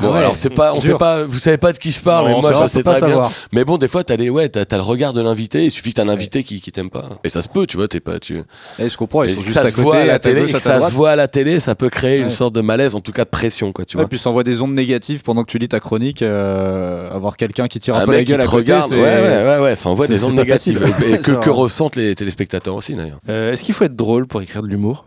Bon, 0.00 0.12
ouais, 0.12 0.18
alors 0.18 0.34
c'est 0.34 0.50
pas, 0.50 0.72
on 0.74 0.78
dur. 0.78 0.82
sait 0.94 0.98
pas, 0.98 1.24
vous 1.26 1.38
savez 1.38 1.58
pas 1.58 1.72
de 1.72 1.78
qui 1.78 1.92
je 1.92 2.00
parle, 2.00 2.26
Non, 2.28 2.34
mais 2.36 2.40
moi 2.40 2.54
ça 2.54 2.62
je 2.62 2.66
sais 2.72 2.82
très 2.82 2.92
bien. 2.98 3.08
savoir. 3.08 3.32
Mais 3.52 3.64
bon, 3.64 3.78
des 3.78 3.86
fois, 3.86 4.02
t'as 4.02 4.16
les, 4.16 4.28
ouais, 4.30 4.48
t'as, 4.48 4.64
t'as 4.64 4.76
le 4.78 4.82
regard 4.82 5.12
de 5.12 5.20
l'invité. 5.22 5.64
Il 5.64 5.70
suffit 5.70 5.90
que 5.90 5.96
t'as 5.96 6.02
un 6.02 6.08
invité 6.08 6.42
qui, 6.42 6.60
qui 6.60 6.72
t'aime 6.72 6.90
pas. 6.90 7.04
Et 7.22 7.28
ça 7.28 7.40
se 7.40 7.48
peut, 7.48 7.68
tu 7.68 7.76
vois, 7.76 7.86
t'es 7.86 8.00
pas, 8.00 8.18
tu. 8.18 8.42
Eh, 8.80 8.88
je 8.88 8.96
comprends, 8.96 9.22
ils 9.22 9.30
et 9.30 9.34
sont 9.36 9.42
que 9.42 9.46
juste 9.46 9.60
ça 9.60 9.66
à 9.66 9.70
se 9.70 9.76
voit 9.80 9.92
côté, 9.92 9.98
à 9.98 10.04
la 10.06 10.18
télé, 10.18 10.40
gauche, 10.40 10.50
et 10.50 10.56
à 10.56 10.58
que 10.58 10.64
ta 10.64 10.80
ça 10.80 10.90
se 10.90 10.94
voit 10.94 11.10
à 11.10 11.16
la 11.16 11.28
télé, 11.28 11.60
ça 11.60 11.76
peut 11.76 11.88
créer 11.88 12.18
une 12.18 12.30
sorte 12.32 12.52
de 12.54 12.62
malaise, 12.62 12.96
en 12.96 13.00
tout 13.00 13.12
cas 13.12 13.22
de 13.24 13.30
pression, 13.30 13.70
quoi, 13.70 13.84
tu 13.84 13.96
Ouais, 13.96 14.02
vois. 14.02 14.08
puis 14.08 14.18
ça 14.18 14.28
envoie 14.28 14.42
des 14.42 14.60
ondes 14.60 14.74
négatives 14.74 15.22
pendant 15.22 15.44
que 15.44 15.50
tu 15.52 15.58
lis 15.58 15.68
ta 15.68 15.78
chronique, 15.78 16.20
euh, 16.22 17.08
avoir 17.12 17.36
quelqu'un 17.36 17.68
qui 17.68 17.78
tire 17.78 17.94
un, 17.94 18.00
un 18.00 18.06
peu 18.06 18.12
la 18.12 18.24
gueule 18.24 18.38
te 18.38 18.42
à 18.42 18.46
côté, 18.46 18.56
regarde, 18.56 18.88
c'est- 18.90 18.96
ouais, 18.96 19.02
ouais, 19.02 19.44
ouais, 19.44 19.58
ouais, 19.60 19.74
ça 19.76 19.88
envoie 19.88 20.08
des 20.08 20.24
ondes 20.24 20.34
négatives. 20.34 20.84
Et 21.06 21.18
que, 21.20 21.48
ressentent 21.48 21.94
les 21.94 22.14
téléspectateurs 22.16 22.74
aussi, 22.74 22.94
d'ailleurs. 22.94 23.20
Euh, 23.28 23.52
est-ce 23.52 23.62
qu'il 23.62 23.72
faut 23.74 23.84
être 23.84 23.94
drôle 23.94 24.26
pour 24.26 24.42
écrire 24.42 24.62
de 24.62 24.68
l'humour? 24.68 25.04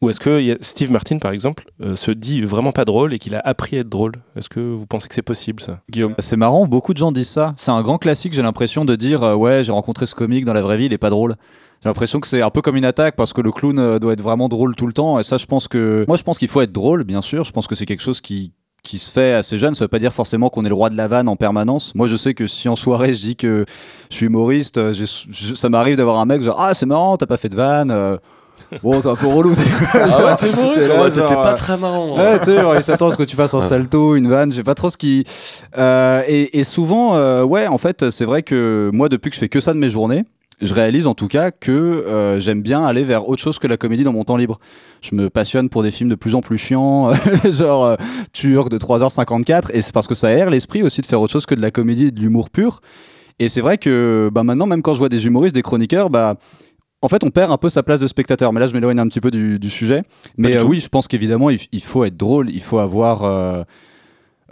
Ou 0.00 0.10
est-ce 0.10 0.20
que 0.20 0.56
Steve 0.60 0.92
Martin, 0.92 1.18
par 1.18 1.32
exemple, 1.32 1.64
euh, 1.82 1.96
se 1.96 2.12
dit 2.12 2.42
vraiment 2.42 2.70
pas 2.70 2.84
drôle 2.84 3.12
et 3.12 3.18
qu'il 3.18 3.34
a 3.34 3.40
appris 3.40 3.76
à 3.76 3.80
être 3.80 3.88
drôle? 3.88 4.12
Est-ce 4.36 4.48
que 4.48 4.60
vous 4.60 4.86
pensez 4.86 5.08
que 5.08 5.14
c'est 5.14 5.22
possible, 5.22 5.60
ça? 5.60 5.80
Guillaume. 5.90 6.14
C'est 6.20 6.36
marrant, 6.36 6.66
beaucoup 6.66 6.92
de 6.92 6.98
gens 6.98 7.10
disent 7.10 7.28
ça. 7.30 7.52
C'est 7.56 7.72
un 7.72 7.82
grand 7.82 7.98
classique, 7.98 8.32
j'ai 8.32 8.42
l'impression 8.42 8.84
de 8.84 8.94
dire 8.94 9.24
euh, 9.24 9.34
ouais, 9.34 9.64
j'ai 9.64 9.72
rencontré 9.72 10.06
ce 10.06 10.14
comique 10.14 10.44
dans 10.44 10.52
la 10.52 10.62
vraie 10.62 10.76
vie, 10.76 10.84
il 10.86 10.92
est 10.92 10.98
pas 10.98 11.10
drôle. 11.10 11.34
J'ai 11.82 11.88
l'impression 11.88 12.20
que 12.20 12.28
c'est 12.28 12.42
un 12.42 12.50
peu 12.50 12.60
comme 12.62 12.76
une 12.76 12.84
attaque 12.84 13.16
parce 13.16 13.32
que 13.32 13.40
le 13.40 13.50
clown 13.50 13.78
euh, 13.78 13.98
doit 13.98 14.12
être 14.12 14.20
vraiment 14.22 14.48
drôle 14.48 14.76
tout 14.76 14.86
le 14.86 14.92
temps. 14.92 15.18
Et 15.18 15.24
ça, 15.24 15.36
je 15.36 15.46
pense 15.46 15.66
que. 15.66 16.04
Moi, 16.06 16.16
je 16.16 16.22
pense 16.22 16.38
qu'il 16.38 16.48
faut 16.48 16.60
être 16.60 16.72
drôle, 16.72 17.02
bien 17.02 17.22
sûr. 17.22 17.42
Je 17.44 17.50
pense 17.52 17.66
que 17.66 17.74
c'est 17.74 17.86
quelque 17.86 18.02
chose 18.02 18.20
qui 18.20 18.52
qui 18.84 18.98
se 19.00 19.10
fait 19.10 19.32
assez 19.34 19.58
jeune, 19.58 19.74
ça 19.74 19.84
veut 19.84 19.88
pas 19.88 19.98
dire 19.98 20.12
forcément 20.14 20.48
qu'on 20.50 20.64
est 20.64 20.68
le 20.68 20.74
roi 20.74 20.88
de 20.88 20.96
la 20.96 21.08
vanne 21.08 21.28
en 21.28 21.34
permanence. 21.34 21.92
Moi, 21.96 22.06
je 22.06 22.14
sais 22.16 22.32
que 22.32 22.46
si 22.46 22.68
en 22.68 22.76
soirée 22.76 23.12
je 23.12 23.20
dis 23.20 23.36
que 23.36 23.66
je 24.08 24.14
suis 24.14 24.26
humoriste, 24.26 24.92
je- 24.92 25.54
ça 25.56 25.68
m'arrive 25.68 25.96
d'avoir 25.96 26.18
un 26.20 26.24
mec 26.24 26.42
genre 26.42 26.58
ah 26.60 26.72
c'est 26.74 26.86
marrant, 26.86 27.16
t'as 27.16 27.26
pas 27.26 27.36
fait 27.36 27.48
de 27.48 27.56
vanne. 27.56 27.90
Bon, 28.82 29.00
c'est 29.00 29.08
un 29.08 29.16
peu 29.16 29.26
relou. 29.26 29.52
Ah 29.94 30.24
ouais, 30.24 31.10
t'étais 31.10 31.34
pas 31.34 31.54
très 31.54 31.76
marrant. 31.78 32.16
hein. 32.18 32.32
Ouais, 32.32 32.38
tu 32.38 32.46
sais, 32.46 32.58
genre, 32.58 32.76
il 32.76 32.82
s'attend 32.82 33.08
à 33.08 33.12
ce 33.12 33.16
que 33.16 33.22
tu 33.22 33.36
fasses 33.36 33.54
un 33.54 33.62
salto, 33.62 34.14
une 34.16 34.28
vanne, 34.28 34.50
je 34.50 34.56
sais 34.56 34.62
pas 34.62 34.74
trop 34.74 34.90
ce 34.90 34.96
qui. 34.96 35.24
Euh, 35.76 36.22
et, 36.26 36.58
et 36.58 36.64
souvent, 36.64 37.14
euh, 37.16 37.44
ouais, 37.44 37.66
en 37.66 37.78
fait, 37.78 38.10
c'est 38.10 38.24
vrai 38.24 38.42
que 38.42 38.90
moi, 38.92 39.08
depuis 39.08 39.30
que 39.30 39.34
je 39.36 39.40
fais 39.40 39.48
que 39.48 39.60
ça 39.60 39.72
de 39.72 39.78
mes 39.78 39.90
journées, 39.90 40.22
je 40.60 40.74
réalise 40.74 41.06
en 41.06 41.14
tout 41.14 41.28
cas 41.28 41.52
que 41.52 41.70
euh, 41.70 42.40
j'aime 42.40 42.62
bien 42.62 42.84
aller 42.84 43.04
vers 43.04 43.28
autre 43.28 43.40
chose 43.40 43.58
que 43.60 43.68
la 43.68 43.76
comédie 43.76 44.02
dans 44.04 44.12
mon 44.12 44.24
temps 44.24 44.36
libre. 44.36 44.58
Je 45.02 45.14
me 45.14 45.30
passionne 45.30 45.68
pour 45.68 45.82
des 45.84 45.92
films 45.92 46.10
de 46.10 46.16
plus 46.16 46.34
en 46.34 46.40
plus 46.40 46.58
chiants, 46.58 47.12
genre 47.50 47.84
euh, 47.86 47.96
Turc 48.32 48.68
de 48.68 48.76
3h54, 48.78 49.70
et 49.72 49.82
c'est 49.82 49.92
parce 49.94 50.08
que 50.08 50.14
ça 50.16 50.28
aère 50.28 50.50
l'esprit 50.50 50.82
aussi 50.82 51.00
de 51.00 51.06
faire 51.06 51.20
autre 51.20 51.32
chose 51.32 51.46
que 51.46 51.54
de 51.54 51.62
la 51.62 51.70
comédie 51.70 52.06
et 52.06 52.10
de 52.10 52.20
l'humour 52.20 52.50
pur. 52.50 52.80
Et 53.38 53.48
c'est 53.48 53.60
vrai 53.60 53.78
que 53.78 54.30
bah, 54.32 54.42
maintenant, 54.42 54.66
même 54.66 54.82
quand 54.82 54.94
je 54.94 54.98
vois 54.98 55.08
des 55.08 55.26
humoristes, 55.26 55.54
des 55.54 55.62
chroniqueurs, 55.62 56.10
bah, 56.10 56.34
en 57.00 57.08
fait, 57.08 57.22
on 57.22 57.30
perd 57.30 57.52
un 57.52 57.56
peu 57.56 57.68
sa 57.68 57.82
place 57.82 58.00
de 58.00 58.08
spectateur. 58.08 58.52
Mais 58.52 58.60
là, 58.60 58.66
je 58.66 58.72
m'éloigne 58.74 58.98
un 58.98 59.08
petit 59.08 59.20
peu 59.20 59.30
du, 59.30 59.58
du 59.58 59.70
sujet. 59.70 60.02
Mais 60.36 60.52
du 60.52 60.58
euh, 60.58 60.64
oui, 60.64 60.80
je 60.80 60.88
pense 60.88 61.06
qu'évidemment, 61.06 61.50
il, 61.50 61.60
il 61.72 61.82
faut 61.82 62.04
être 62.04 62.16
drôle, 62.16 62.50
il 62.50 62.60
faut 62.60 62.78
avoir 62.78 63.22
euh, 63.22 63.62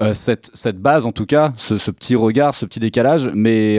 euh, 0.01 0.15
cette, 0.15 0.51
cette 0.55 0.79
base, 0.79 1.07
en 1.07 1.13
tout 1.13 1.27
cas, 1.27 1.53
ce, 1.57 1.79
ce 1.79 1.91
petit 1.91 2.15
regard, 2.15 2.55
ce 2.55 2.65
petit 2.67 2.81
décalage. 2.81 3.31
Mais, 3.35 3.79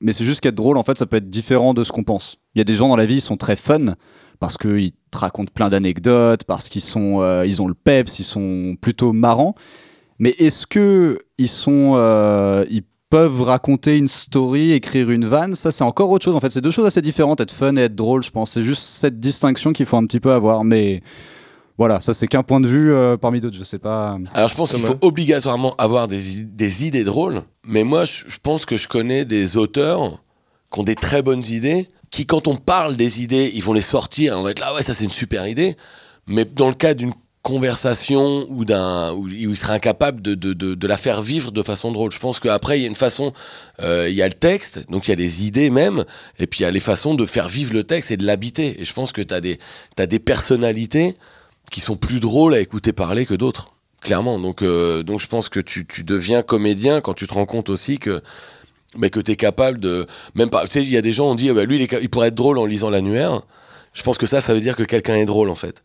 mais 0.00 0.12
c'est 0.12 0.24
juste 0.24 0.40
qu'être 0.40 0.54
drôle, 0.54 0.78
en 0.78 0.82
fait, 0.82 0.96
ça 0.96 1.06
peut 1.06 1.16
être 1.16 1.28
différent 1.30 1.74
de 1.74 1.84
ce 1.84 1.92
qu'on 1.92 2.04
pense. 2.04 2.38
Il 2.54 2.58
y 2.58 2.62
a 2.62 2.64
des 2.64 2.74
gens 2.74 2.88
dans 2.88 2.96
la 2.96 3.06
vie, 3.06 3.16
ils 3.16 3.20
sont 3.20 3.36
très 3.36 3.56
fun 3.56 3.94
parce 4.40 4.56
qu'ils 4.56 4.92
te 5.10 5.18
racontent 5.18 5.50
plein 5.52 5.68
d'anecdotes, 5.68 6.44
parce 6.44 6.68
qu'ils 6.68 6.82
sont, 6.82 7.42
ils 7.44 7.60
ont 7.60 7.66
le 7.66 7.74
peps, 7.74 8.18
ils 8.18 8.24
sont 8.24 8.76
plutôt 8.80 9.12
marrants. 9.12 9.54
Mais 10.20 10.30
est-ce 10.38 10.66
que 10.66 11.20
ils 11.38 11.48
sont, 11.48 11.94
ils 12.70 12.82
peuvent 13.10 13.42
raconter 13.42 13.96
une 13.96 14.08
story, 14.08 14.72
écrire 14.72 15.10
une 15.10 15.24
vanne 15.26 15.54
Ça, 15.54 15.72
c'est 15.72 15.84
encore 15.84 16.10
autre 16.10 16.24
chose. 16.24 16.36
En 16.36 16.40
fait, 16.40 16.50
c'est 16.50 16.60
deux 16.60 16.70
choses 16.70 16.86
assez 16.86 17.02
différentes. 17.02 17.40
Être 17.40 17.52
fun 17.52 17.76
et 17.76 17.82
être 17.82 17.94
drôle, 17.94 18.22
je 18.22 18.30
pense. 18.30 18.52
C'est 18.52 18.62
juste 18.62 18.82
cette 18.82 19.18
distinction 19.18 19.72
qu'il 19.72 19.86
faut 19.86 19.96
un 19.96 20.06
petit 20.06 20.20
peu 20.20 20.32
avoir. 20.32 20.64
Mais 20.64 21.02
voilà, 21.78 22.00
ça, 22.00 22.12
c'est 22.12 22.26
qu'un 22.26 22.42
point 22.42 22.60
de 22.60 22.68
vue 22.68 22.92
euh, 22.92 23.16
parmi 23.16 23.40
d'autres. 23.40 23.56
Je 23.56 23.64
sais 23.64 23.78
pas. 23.78 24.18
Alors 24.34 24.48
je 24.48 24.54
pense 24.54 24.72
qu'il 24.72 24.80
faut 24.80 24.98
obligatoirement 25.00 25.74
avoir 25.78 26.08
des 26.08 26.84
idées 26.86 27.04
drôles, 27.04 27.42
mais 27.64 27.84
moi 27.84 28.04
je, 28.04 28.24
je 28.26 28.38
pense 28.42 28.66
que 28.66 28.76
je 28.76 28.88
connais 28.88 29.24
des 29.24 29.56
auteurs 29.56 30.22
qui 30.72 30.80
ont 30.80 30.84
des 30.84 30.96
très 30.96 31.22
bonnes 31.22 31.44
idées, 31.46 31.88
qui 32.10 32.26
quand 32.26 32.48
on 32.48 32.56
parle 32.56 32.96
des 32.96 33.22
idées, 33.22 33.50
ils 33.54 33.62
vont 33.62 33.72
les 33.72 33.82
sortir, 33.82 34.36
on 34.38 34.42
va 34.42 34.50
être 34.50 34.60
là, 34.60 34.74
ouais 34.74 34.82
ça 34.82 34.92
c'est 34.92 35.04
une 35.04 35.10
super 35.10 35.46
idée, 35.46 35.76
mais 36.26 36.44
dans 36.44 36.68
le 36.68 36.74
cas 36.74 36.94
d'une 36.94 37.12
conversation 37.48 38.46
ou 38.50 38.66
d'un 38.66 39.12
où 39.14 39.26
il 39.26 39.56
serait 39.56 39.72
incapable 39.72 40.20
de, 40.20 40.34
de, 40.34 40.52
de, 40.52 40.86
la 40.86 40.98
faire 40.98 41.22
vivre 41.22 41.50
de 41.50 41.62
façon 41.62 41.92
drôle. 41.92 42.12
Je 42.12 42.18
pense 42.18 42.40
qu'après 42.40 42.78
il 42.78 42.82
y 42.82 42.84
a 42.84 42.88
une 42.88 42.94
façon, 42.94 43.32
euh, 43.80 44.06
il 44.10 44.14
y 44.14 44.20
a 44.20 44.28
le 44.28 44.34
texte, 44.34 44.84
donc 44.90 45.08
il 45.08 45.12
y 45.12 45.14
a 45.14 45.16
les 45.16 45.46
idées 45.46 45.70
même, 45.70 46.04
et 46.38 46.46
puis 46.46 46.60
il 46.60 46.62
y 46.64 46.66
a 46.66 46.70
les 46.70 46.78
façons 46.78 47.14
de 47.14 47.24
faire 47.24 47.48
vivre 47.48 47.72
le 47.72 47.84
texte 47.84 48.10
et 48.10 48.18
de 48.18 48.26
l'habiter. 48.26 48.78
Et 48.78 48.84
je 48.84 48.92
pense 48.92 49.12
que 49.12 49.22
tu 49.22 49.32
as 49.32 49.40
des, 49.40 49.58
t'as 49.96 50.04
des 50.04 50.18
personnalités 50.18 51.16
qui 51.70 51.80
sont 51.80 51.96
plus 51.96 52.20
drôles 52.20 52.52
à 52.52 52.60
écouter 52.60 52.92
parler 52.92 53.24
que 53.24 53.34
d'autres 53.34 53.72
clairement. 54.02 54.38
Donc, 54.38 54.60
euh, 54.60 55.02
donc 55.02 55.20
je 55.20 55.26
pense 55.26 55.48
que 55.48 55.60
tu, 55.60 55.86
tu 55.86 56.04
deviens 56.04 56.42
comédien 56.42 57.00
quand 57.00 57.14
tu 57.14 57.26
te 57.26 57.32
rends 57.32 57.46
compte 57.46 57.70
aussi 57.70 57.98
que, 57.98 58.22
mais 58.96 59.08
que 59.08 59.20
tu 59.20 59.32
es 59.32 59.36
capable 59.36 59.80
de. 59.80 60.06
Même 60.34 60.50
pas. 60.50 60.64
Tu 60.64 60.70
sais, 60.70 60.82
il 60.82 60.90
y 60.90 60.98
a 60.98 61.02
des 61.02 61.14
gens, 61.14 61.30
on 61.30 61.34
dit, 61.34 61.48
ah 61.48 61.54
bah, 61.54 61.64
lui, 61.64 61.82
il 61.82 62.10
pourrait 62.10 62.28
être 62.28 62.34
drôle 62.34 62.58
en 62.58 62.66
lisant 62.66 62.90
l'annuaire. 62.90 63.40
Je 63.94 64.02
pense 64.02 64.18
que 64.18 64.26
ça, 64.26 64.42
ça 64.42 64.52
veut 64.52 64.60
dire 64.60 64.76
que 64.76 64.82
quelqu'un 64.82 65.16
est 65.16 65.24
drôle 65.24 65.48
en 65.48 65.54
fait. 65.54 65.82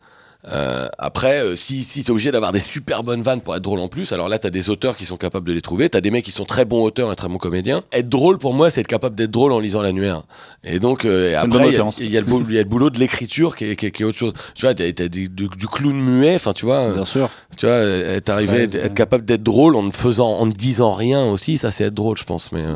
Euh, 0.52 0.86
après, 0.98 1.40
euh, 1.42 1.56
si, 1.56 1.82
si 1.84 2.02
tu 2.04 2.08
es 2.08 2.10
obligé 2.10 2.30
d'avoir 2.30 2.52
des 2.52 2.58
super 2.60 3.02
bonnes 3.02 3.22
vannes 3.22 3.40
pour 3.40 3.56
être 3.56 3.62
drôle 3.62 3.80
en 3.80 3.88
plus, 3.88 4.12
alors 4.12 4.28
là, 4.28 4.38
tu 4.38 4.46
as 4.46 4.50
des 4.50 4.68
auteurs 4.68 4.94
qui 4.96 5.04
sont 5.06 5.16
capables 5.16 5.46
de 5.46 5.52
les 5.54 5.62
trouver. 5.62 5.88
Tu 5.88 5.96
as 5.96 6.00
des 6.02 6.10
mecs 6.10 6.24
qui 6.24 6.30
sont 6.32 6.44
très 6.44 6.64
bons 6.66 6.82
auteurs 6.84 7.10
et 7.10 7.16
très 7.16 7.28
bons 7.28 7.38
comédiens. 7.38 7.82
Être 7.92 8.08
drôle, 8.10 8.36
pour 8.38 8.52
moi, 8.52 8.68
c'est 8.68 8.82
être 8.82 8.86
capable 8.86 9.14
d'être 9.16 9.30
drôle 9.30 9.52
en 9.52 9.58
lisant 9.60 9.80
l'annuaire. 9.80 10.22
Et 10.62 10.78
donc, 10.80 11.04
euh, 11.06 11.30
et 11.30 11.34
après, 11.34 11.68
il 11.68 11.72
y 11.74 11.76
a- 11.76 12.18
y, 12.20 12.20
le 12.20 12.26
boulot- 12.26 12.46
il 12.48 12.54
y 12.54 12.58
a 12.58 12.62
le 12.62 12.68
boulot 12.68 12.90
de 12.90 12.98
l'écriture 12.98 13.56
qui 13.56 13.64
est, 13.64 13.76
qui 13.76 13.90
qui 13.90 14.02
est 14.02 14.06
autre 14.06 14.18
chose. 14.18 14.32
Tu 14.54 14.66
vois, 14.66 14.74
tu 14.74 14.82
as, 14.82 15.08
du, 15.08 15.28
du 15.30 15.48
clown 15.66 15.94
muet, 15.96 16.34
enfin, 16.34 16.52
tu 16.52 16.66
vois. 16.66 16.92
Bien 16.92 17.04
sûr. 17.06 17.30
Tu 17.56 17.64
vois, 17.66 17.76
être 17.78 18.28
arrivé, 18.28 18.52
Ouais, 18.56 18.62
être 18.64 18.74
ouais. 18.74 18.90
capable 18.94 19.24
d'être 19.24 19.42
drôle 19.42 19.76
en 19.76 19.82
ne 19.82 19.92
faisant, 19.92 20.28
en 20.28 20.44
ne 20.46 20.52
disant 20.52 20.92
rien 20.92 21.24
aussi, 21.24 21.56
ça 21.56 21.70
c'est 21.70 21.84
être 21.84 21.94
drôle, 21.94 22.18
je 22.18 22.24
pense. 22.24 22.52
Mais 22.52 22.62
euh, 22.64 22.74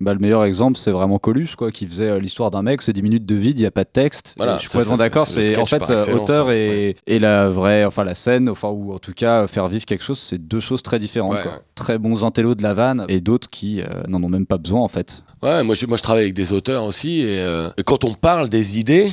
Bah, 0.00 0.12
le 0.12 0.18
meilleur 0.18 0.44
exemple, 0.44 0.76
c'est 0.76 0.90
vraiment 0.90 1.18
Coluche, 1.18 1.54
quoi, 1.54 1.70
qui 1.70 1.86
faisait 1.86 2.08
euh, 2.10 2.18
l'histoire 2.18 2.50
d'un 2.50 2.62
mec, 2.62 2.82
c'est 2.82 2.92
10 2.92 3.02
minutes 3.02 3.26
de 3.26 3.34
vide, 3.36 3.58
il 3.58 3.62
n'y 3.62 3.66
a 3.66 3.70
pas 3.70 3.84
de 3.84 3.88
texte. 3.90 4.34
Voilà, 4.36 4.56
je 4.56 4.62
suis 4.62 4.68
complètement 4.70 4.96
d'accord, 4.96 5.26
c'est- 5.26 5.56
en 5.56 5.66
fait 5.66 5.82
auteur 6.12 6.48
hein, 6.48 6.52
et, 6.52 6.96
et 7.06 7.18
la 7.20 7.48
vraie, 7.48 7.84
enfin 7.84 8.02
la 8.04 8.14
scène, 8.16 8.48
enfin, 8.48 8.68
ou 8.68 8.92
en 8.92 8.98
tout 8.98 9.12
cas 9.14 9.46
faire 9.46 9.68
vivre 9.68 9.84
quelque 9.84 10.02
chose, 10.04 10.18
c'est 10.18 10.38
deux 10.38 10.60
choses 10.60 10.82
très 10.82 10.98
différentes. 10.98 11.34
Ouais, 11.34 11.42
quoi. 11.42 11.52
ouais. 11.52 11.58
Très 11.76 11.98
bons 11.98 12.24
intellos 12.24 12.54
de 12.56 12.62
la 12.64 12.74
vanne 12.74 13.06
et 13.08 13.20
d'autres 13.20 13.48
qui 13.48 13.80
euh, 13.82 13.84
n'en 14.08 14.22
ont 14.22 14.28
même 14.28 14.46
pas 14.46 14.58
besoin 14.58 14.80
en 14.80 14.88
fait. 14.88 15.22
ouais, 15.42 15.62
moi 15.62 15.74
je, 15.76 15.86
moi 15.86 15.96
je 15.96 16.02
travaille 16.02 16.24
avec 16.24 16.34
des 16.34 16.52
auteurs 16.52 16.84
aussi, 16.84 17.20
et, 17.20 17.38
euh, 17.40 17.70
et 17.76 17.82
quand 17.84 18.02
on 18.04 18.14
parle 18.14 18.48
des 18.48 18.78
idées, 18.80 19.12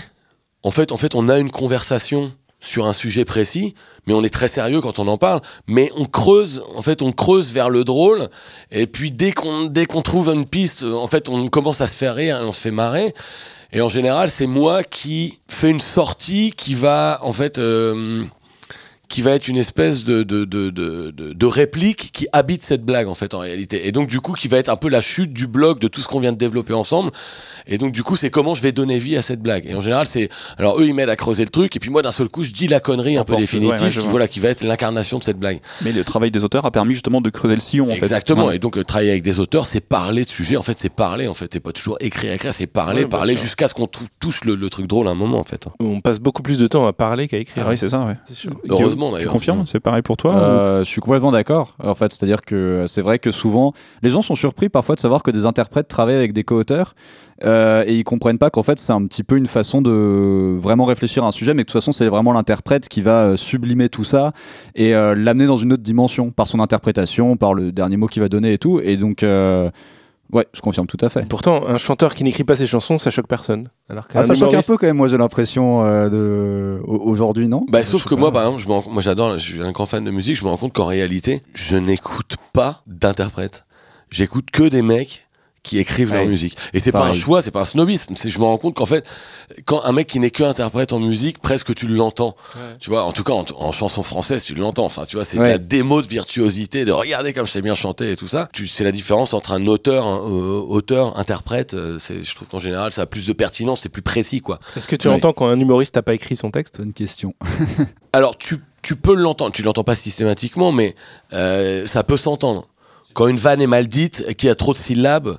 en 0.64 0.72
fait, 0.72 0.92
en 0.92 0.98
fait, 0.98 1.16
on 1.16 1.28
a 1.30 1.40
une 1.40 1.50
conversation 1.52 2.32
sur 2.62 2.86
un 2.86 2.94
sujet 2.94 3.26
précis, 3.26 3.74
mais 4.06 4.14
on 4.14 4.24
est 4.24 4.34
très 4.34 4.48
sérieux 4.48 4.80
quand 4.80 5.00
on 5.00 5.08
en 5.08 5.18
parle. 5.18 5.42
Mais 5.68 5.92
on 5.98 6.06
creuse, 6.06 6.64
en 6.76 6.82
fait, 6.82 7.02
on 7.02 7.12
creuse 7.12 7.52
vers 7.52 7.70
le 7.70 7.84
drôle, 7.84 8.30
et 8.72 8.88
puis 8.88 9.12
dès 9.12 9.32
qu'on 9.32 9.66
dès 9.66 9.86
qu'on 9.86 10.02
trouve 10.02 10.30
une 10.30 10.48
piste, 10.48 10.84
en 10.84 11.08
fait, 11.08 11.28
on 11.28 11.48
commence 11.48 11.82
à 11.82 11.88
se 11.88 11.98
faire 11.98 12.16
rire, 12.16 12.38
et 12.38 12.46
on 12.46 12.54
se 12.54 12.62
fait 12.62 12.72
marrer. 12.72 13.14
Et 13.74 13.82
en 13.82 13.90
général, 13.90 14.30
c'est 14.30 14.48
moi 14.48 14.84
qui 14.84 15.40
fais 15.48 15.70
une 15.70 15.80
sortie 15.80 16.52
qui 16.56 16.74
va, 16.74 17.20
en 17.24 17.34
fait, 17.34 17.58
euh, 17.58 18.26
qui 19.12 19.22
va 19.22 19.32
être 19.32 19.48
une 19.48 19.58
espèce 19.58 20.04
de, 20.06 20.24
de, 20.24 20.46
de, 20.46 20.70
de, 20.70 21.12
de- 21.12 21.34
de 21.34 21.46
réplique 21.46 22.10
qui 22.14 22.28
habite 22.32 22.64
cette 22.64 22.84
blague 22.84 23.08
en 23.08 23.14
fait 23.16 23.34
en 23.34 23.40
réalité. 23.40 23.88
Et 23.88 23.92
donc 23.92 24.08
du 24.08 24.22
coup 24.22 24.34
qui 24.34 24.48
va 24.48 24.58
être 24.58 24.70
un 24.70 24.76
peu 24.78 24.90
la 24.90 25.02
chute 25.02 25.34
du 25.34 25.46
bloc 25.48 25.80
de 25.80 25.88
tout 25.88 26.02
ce 26.02 26.08
qu'on 26.08 26.20
vient 26.20 26.32
de 26.32 26.38
développer 26.38 26.74
ensemble. 26.74 27.12
Et 27.68 27.78
donc 27.78 27.92
du 27.92 28.02
coup 28.04 28.16
c'est 28.16 28.30
comment 28.30 28.54
je 28.56 28.62
vais 28.62 28.72
donner 28.72 28.98
vie 28.98 29.18
à 29.18 29.22
cette 29.22 29.42
blague. 29.42 29.66
Et 29.68 29.76
en 29.76 29.82
général 29.82 30.06
c'est 30.08 30.30
alors 30.58 30.80
eux 30.80 30.88
ils 30.88 30.94
m'aident 30.94 31.10
à 31.10 31.16
creuser 31.16 31.44
le 31.44 31.50
truc 31.50 31.76
et 31.76 31.80
puis 31.80 31.90
moi 31.90 32.02
d'un 32.02 32.12
seul 32.12 32.30
coup 32.30 32.44
je 32.44 32.52
dis 32.52 32.68
la 32.68 32.80
connerie 32.80 33.18
un 33.18 33.24
peu 33.26 33.36
définitive 33.36 33.76
ouais, 33.78 33.84
ouais, 33.84 33.92
je 33.92 34.02
qui 34.02 34.08
voilà 34.08 34.28
qui 34.28 34.40
va 34.40 34.50
être 34.50 34.64
l'incarnation 34.64 35.20
de 35.20 35.24
cette 35.24 35.38
blague. 35.38 35.60
Mais 35.84 35.92
le 35.92 36.04
travail 36.04 36.32
des 36.32 36.44
auteurs 36.44 36.66
a 36.66 36.72
permis 36.72 36.94
justement 36.94 37.22
de 37.22 37.30
creuser 37.30 37.56
le 37.56 37.62
sillon, 37.62 37.88
en 37.88 37.92
fait. 37.92 37.98
Exactement. 37.98 38.48
Ouais. 38.48 38.56
Et 38.56 38.60
donc 38.60 38.78
euh, 38.78 38.84
travailler 38.84 39.12
avec 39.12 39.24
des 39.24 39.40
auteurs, 39.40 39.66
c'est 39.66 39.82
parler 39.82 40.24
de 40.24 40.30
sujets. 40.30 40.56
En 40.58 40.62
fait, 40.62 40.80
c'est 40.80 40.90
parler. 40.94 41.28
En 41.28 41.34
fait, 41.34 41.50
c'est 41.52 41.60
pas 41.60 41.72
toujours 41.72 41.98
écrire, 42.00 42.32
écrire, 42.32 42.54
c'est 42.54 42.68
parler, 42.68 43.02
Ouais, 43.04 43.10
parler 43.10 43.36
jusqu'à 43.36 43.68
ce 43.68 43.74
qu'on 43.74 43.88
tou- 43.88 44.06
touche 44.20 44.44
le, 44.46 44.56
le 44.56 44.70
truc 44.70 44.88
drôle 44.88 45.08
à 45.08 45.12
un 45.12 45.16
moment, 45.16 45.40
en 45.40 45.44
fait. 45.44 45.66
On 45.80 46.00
passe 46.00 46.20
beaucoup 46.20 46.42
plus 46.44 46.58
de 46.58 46.68
temps 46.68 46.86
à 46.88 46.94
parler 46.94 47.28
qu'à 47.28 47.38
écrire. 47.38 47.64
Ah 47.68 47.70
oui, 47.72 47.78
c'est 47.78 47.90
ça, 47.90 48.00
ouais. 48.06 48.16
c'est 48.28 48.36
sûr. 48.36 48.52
Heureusement 48.70 49.01
Tu 49.10 49.16
d'ailleurs. 49.16 49.32
confirmes 49.32 49.64
C'est 49.68 49.80
pareil 49.80 50.02
pour 50.02 50.18
toi 50.18 50.34
ou- 50.34 50.38
Euh, 50.38 50.80
je 50.84 50.90
suis 50.90 51.02
complètement 51.02 51.32
d'accord. 51.32 51.76
En 51.84 51.96
fait, 51.96 52.12
c'est-à-dire 52.12 52.42
que 52.42 52.86
c'est 52.88 53.02
vrai 53.02 53.20
que 53.20 53.32
souvent, 53.32 53.74
les 54.04 54.10
gens 54.10 54.22
sont 54.22 54.36
surpris 54.36 54.70
parfois 54.70 54.96
de 54.96 55.00
savoir 55.00 55.24
que 55.24 55.32
des 55.32 55.46
interprètes 55.46 55.88
travaillent 55.88 56.16
avec 56.16 56.34
des 56.34 56.44
co-auteurs 56.44 56.94
euh, 57.44 57.84
et 57.88 57.96
ils 57.96 58.04
comprennent 58.04 58.38
pas 58.38 58.50
qu'en 58.52 58.62
fait 58.64 58.78
c'est 58.78 58.94
un 58.94 59.04
petit 59.08 59.24
peu 59.24 59.36
une 59.36 59.48
façon 59.48 59.82
de 59.82 60.56
vraiment 60.60 60.86
réfléchir 60.86 61.24
à 61.24 61.28
un 61.28 61.32
sujet, 61.32 61.54
mais 61.56 61.64
que 61.64 61.68
de 61.70 61.72
toute 61.72 61.82
façon 61.82 61.92
c'est 61.92 62.08
vraiment 62.08 62.34
l'interprète 62.34 62.88
qui 62.88 63.02
va 63.02 63.24
euh, 63.30 63.36
sublimer 63.38 63.90
tout 63.90 64.04
ça 64.04 64.32
et 64.76 64.94
euh, 64.94 65.16
l'amener 65.16 65.48
dans 65.48 65.58
une 65.58 65.74
autre 65.74 65.82
dimension 65.84 66.30
par 66.32 66.46
son 66.48 66.60
interprétation, 66.60 67.38
par 67.38 67.54
le 67.56 67.72
dernier 67.72 67.98
mot 67.98 68.06
qu'il 68.08 68.22
va 68.22 68.30
donner 68.30 68.54
et 68.54 68.58
tout. 68.60 68.80
Et 68.84 68.96
donc, 68.96 69.24
euh, 69.24 69.72
ouais, 70.34 70.48
je 70.54 70.62
confirme 70.62 70.88
tout 70.88 70.98
à 71.02 71.10
fait. 71.10 71.28
Pourtant, 71.28 71.68
un 71.68 71.78
chanteur 71.78 72.14
qui 72.16 72.24
n'écrit 72.24 72.44
pas 72.44 72.56
ses 72.56 72.68
chansons, 72.68 72.98
ça 72.98 73.12
choque 73.12 73.28
personne. 73.28 73.70
Alors 73.90 74.06
Ah, 74.14 74.24
ça 74.24 74.34
choque 74.36 74.54
un 74.54 74.62
peu 74.62 74.78
quand 74.78 74.88
même, 74.88 74.98
moi 74.98 75.08
j'ai 75.08 75.18
l'impression 75.18 75.84
euh, 75.84 76.10
de 76.10 76.82
au- 76.86 77.00
aujourd'hui, 77.10 77.48
non? 77.48 77.66
Bah, 77.70 77.84
sauf 77.84 78.06
que 78.06 78.16
pas. 78.16 78.20
moi, 78.22 78.32
par 78.32 78.44
exemple, 78.46 78.62
je 78.64 78.68
rends- 78.68 78.90
moi 78.90 79.02
j'adore, 79.02 79.38
je 79.38 79.44
suis 79.44 79.62
un 79.62 79.72
grand 79.72 79.86
fan 79.86 80.04
de 80.04 80.12
musique, 80.12 80.36
je 80.36 80.44
me 80.44 80.50
rends 80.50 80.58
compte 80.58 80.74
qu'en 80.74 80.86
réalité, 80.86 81.42
je 81.54 81.78
n'écoute 81.78 82.36
pas 82.54 82.82
d'interprètes. 82.88 83.66
J'écoute 84.10 84.52
que 84.52 84.64
des 84.64 84.82
mecs 84.82 85.28
qui 85.64 85.78
écrivent 85.78 86.12
leur 86.14 86.26
musique. 86.26 86.58
Et 86.74 86.80
c'est 86.80 86.92
pas 86.92 87.06
un 87.06 87.14
choix, 87.14 87.42
c'est 87.44 87.52
pas 87.52 87.62
un 87.62 87.66
snobisme. 87.66 88.16
C'est, 88.16 88.30
je 88.32 88.40
me 88.40 88.46
rends 88.46 88.58
compte 88.58 88.74
qu'en 88.76 88.86
fait, 88.88 89.06
quand 89.66 89.84
un 89.84 89.92
mec 89.92 90.08
qui 90.08 90.20
n'est 90.20 90.32
que 90.32 90.44
interprète 90.44 90.92
en 90.92 91.00
musique, 91.00 91.40
presque 91.40 91.76
tu 91.76 91.88
l'entends. 91.88 92.36
Tu 92.80 92.90
vois, 92.90 93.04
en 93.04 93.12
tout 93.12 93.24
cas, 93.24 93.34
en, 93.34 93.46
en 93.58 93.72
chanson 93.72 94.02
française, 94.02 94.44
tu 94.44 94.56
l'entends. 94.56 94.86
Enfin, 94.86 95.04
tu 95.06 95.18
vois, 95.18 95.26
c'est 95.26 95.38
Ouais. 95.38 95.50
la 95.50 95.58
démo 95.60 96.02
de 96.02 96.08
virtuosité, 96.08 96.84
de 96.84 96.92
regarder 96.92 97.34
comme 97.34 97.46
je 97.46 97.52
sais 97.52 97.62
bien 97.62 97.76
chanter 97.76 98.12
et 98.12 98.16
tout 98.16 98.28
ça. 98.28 98.50
Tu, 98.54 98.66
c'est 98.66 98.84
la 98.84 98.92
différence 98.92 99.34
entre 99.36 99.52
un 99.52 99.68
auteur, 99.68 100.06
un, 100.08 100.18
euh, 100.20 100.62
auteur, 100.68 101.18
interprète. 101.20 101.74
euh, 101.76 101.98
c'est, 102.00 102.24
je 102.24 102.36
trouve 102.36 102.48
qu'en 102.48 102.60
général, 102.60 102.92
ça 102.92 103.04
a 103.04 103.06
plus 103.06 103.28
de 103.28 103.34
pertinence, 103.34 103.82
c'est 103.82 103.90
plus 103.90 104.02
précis, 104.02 104.42
quoi. 104.42 104.60
Est-ce 104.76 104.88
que 104.88 104.96
tu 104.96 105.08
Ouais. 105.10 105.14
entends 105.14 105.34
quand 105.34 105.48
un 105.48 105.60
humoriste 105.60 105.96
n'a 105.96 106.02
pas 106.02 106.14
écrit 106.16 106.36
son 106.38 106.50
texte? 106.50 106.80
Une 106.84 106.94
question. 106.94 107.36
Alors, 108.14 108.36
tu, 108.38 108.58
tu 108.82 108.96
peux 108.96 109.14
l'entendre. 109.14 109.52
Tu 109.54 109.62
l'entends 109.64 109.84
pas 109.84 109.96
systématiquement, 109.96 110.72
mais 110.72 110.96
euh, 111.34 111.86
ça 111.88 112.04
peut 112.04 112.18
s'entendre. 112.18 112.68
Quand 113.14 113.28
une 113.28 113.38
vanne 113.38 113.62
est 113.62 113.68
mal 113.68 113.88
dite, 113.88 114.36
qu'il 114.36 114.48
y 114.48 114.52
a 114.52 114.56
trop 114.56 114.74
de 114.74 114.78
syllabes, 114.78 115.38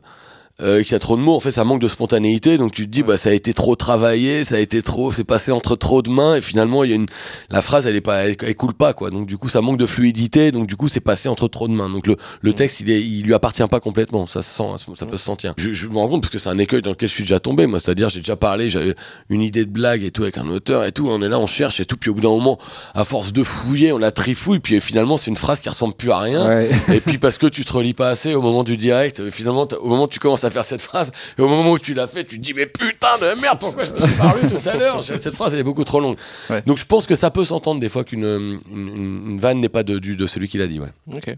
euh, 0.62 0.83
qu'il 0.83 0.92
y 0.92 0.94
a 0.94 0.98
trop 0.98 1.16
de 1.16 1.22
mots, 1.22 1.35
en 1.35 1.40
fait, 1.40 1.51
ça 1.51 1.64
manque 1.64 1.81
de 1.81 1.88
spontanéité. 1.88 2.57
Donc 2.57 2.72
tu 2.72 2.87
te 2.87 2.90
dis, 2.90 3.03
bah, 3.03 3.16
ça 3.16 3.31
a 3.31 3.33
été 3.33 3.53
trop 3.55 3.77
travaillé, 3.77 4.44
ça 4.44 4.57
a 4.57 4.59
été 4.59 4.83
trop, 4.83 5.12
c'est 5.12 5.25
passé 5.25 5.53
entre 5.53 5.77
trop 5.77 6.03
de 6.03 6.11
mains, 6.11 6.37
et 6.37 6.40
finalement, 6.40 6.85
il 6.85 6.90
y 6.90 6.92
a 6.92 6.96
une, 6.96 7.07
la 7.51 7.62
phrase, 7.62 7.87
elle 7.87 7.96
est 7.96 8.01
pas, 8.01 8.25
elle, 8.25 8.37
elle 8.40 8.55
coule 8.55 8.75
pas, 8.75 8.94
quoi. 8.94 9.11
Donc 9.11 9.27
du 9.27 9.37
coup, 9.37 9.48
ça 9.48 9.61
manque 9.61 9.79
de 9.79 9.87
fluidité. 9.87 10.53
Donc 10.53 10.66
du 10.66 10.77
coup, 10.77 10.88
c'est 10.88 11.01
passé 11.01 11.29
entre 11.29 11.48
trop 11.48 11.68
de 11.68 11.72
mains. 11.72 11.88
Donc 11.88 12.07
le, 12.07 12.16
le 12.40 12.53
texte, 12.53 12.81
il, 12.81 12.90
est, 12.90 13.03
il 13.03 13.22
lui 13.22 13.35
appartient 13.35 13.66
pas 13.66 13.81
complètement. 13.81 14.27
Ça 14.27 14.42
se 14.42 14.51
sent, 14.51 14.92
ça 14.94 15.07
peut 15.07 15.16
se 15.16 15.25
sentir. 15.25 15.55
Je, 15.57 15.72
je 15.72 15.88
me 15.88 15.96
rends 15.96 16.09
compte 16.09 16.22
parce 16.22 16.33
que 16.33 16.38
c'est 16.38 16.48
un 16.48 16.59
écueil 16.59 16.83
dans 16.83 16.90
lequel 16.90 17.09
je 17.09 17.14
suis 17.14 17.25
déjà 17.25 17.40
tombé. 17.40 17.66
Moi, 17.66 17.81
c'est-à-dire, 17.81 18.09
j'ai 18.09 18.20
déjà 18.20 18.37
parlé, 18.37 18.68
j'avais 18.70 18.94
une 19.29 19.42
idée 19.42 19.64
de 19.64 19.70
blague 19.70 20.03
et 20.03 20.11
tout 20.11 20.22
avec 20.22 20.38
un 20.38 20.48
auteur 20.48 20.85
et 20.85 20.92
tout. 20.92 21.09
On 21.09 21.22
est 21.22 21.29
là, 21.29 21.38
on 21.38 21.46
cherche 21.46 21.81
et 21.81 21.85
tout. 21.85 21.96
Puis 21.96 22.11
au 22.11 22.14
bout 22.14 22.20
d'un 22.20 22.29
moment, 22.29 22.59
à 22.94 23.05
force 23.05 23.33
de 23.33 23.42
fouiller, 23.42 23.92
on 23.92 23.98
la 23.98 24.11
trifouille. 24.11 24.61
Puis 24.61 24.81
finalement, 24.81 25.16
c'est 25.16 25.31
une 25.31 25.37
phrase 25.37 25.61
qui 25.61 25.68
ressemble 25.68 25.94
plus 25.94 26.11
à 26.11 26.18
rien. 26.18 26.46
Ouais. 26.46 26.70
Et 26.92 27.01
puis 27.01 27.18
parce 27.18 27.38
que 27.38 27.46
tu 27.46 27.64
te 27.64 27.72
relis 27.72 27.94
pas 27.94 28.09
assez 28.09 28.35
au 28.35 28.42
moment 28.42 28.64
du 28.64 28.77
direct, 28.77 29.20
euh, 29.20 29.31
finalement, 29.31 29.66
au 29.81 29.88
moment 29.88 30.05
où 30.05 30.09
tu 30.09 30.18
commences 30.18 30.44
à 30.44 30.51
faire 30.53 30.65
cette 30.65 30.83
phrase, 30.83 31.11
et 31.38 31.43
au 31.43 31.49
moment 31.49 31.73
où 31.73 31.79
tu 31.79 31.95
l'as 31.95 32.07
fait, 32.07 32.25
tu 32.25 32.37
te 32.37 32.43
dis 32.43 32.55
mais 32.55 32.67
putain 32.67 33.19
de 33.21 33.41
merde, 33.41 33.59
pourquoi 33.59 33.85
je 33.85 33.91
me 33.93 33.99
suis 33.99 34.17
parlé 34.17 34.43
tout 34.49 34.69
à 34.69 34.77
l'heure? 34.77 35.03
Cette 35.03 35.35
phrase, 35.35 35.55
elle 35.55 35.61
est 35.61 35.65
beaucoup 35.65 35.85
trop 35.85 36.01
longue. 36.01 36.17
Ouais. 36.51 36.62
Donc 36.67 36.79
je 36.79 36.85
pense 36.87 37.07
que 37.07 37.15
ça 37.15 37.31
peut 37.31 37.45
s'entendre 37.45 37.81
des 37.81 37.88
fois 37.88 38.05
qu'une 38.05 38.25
une, 38.25 38.59
une 38.71 39.38
vanne 39.38 39.61
n'est 39.61 39.69
pas 39.69 39.83
de, 39.83 39.99
du, 39.99 40.17
de 40.17 40.27
celui 40.27 40.49
qui 40.49 40.59
l'a 40.59 40.67
dit. 40.67 40.81
Ouais. 40.81 40.88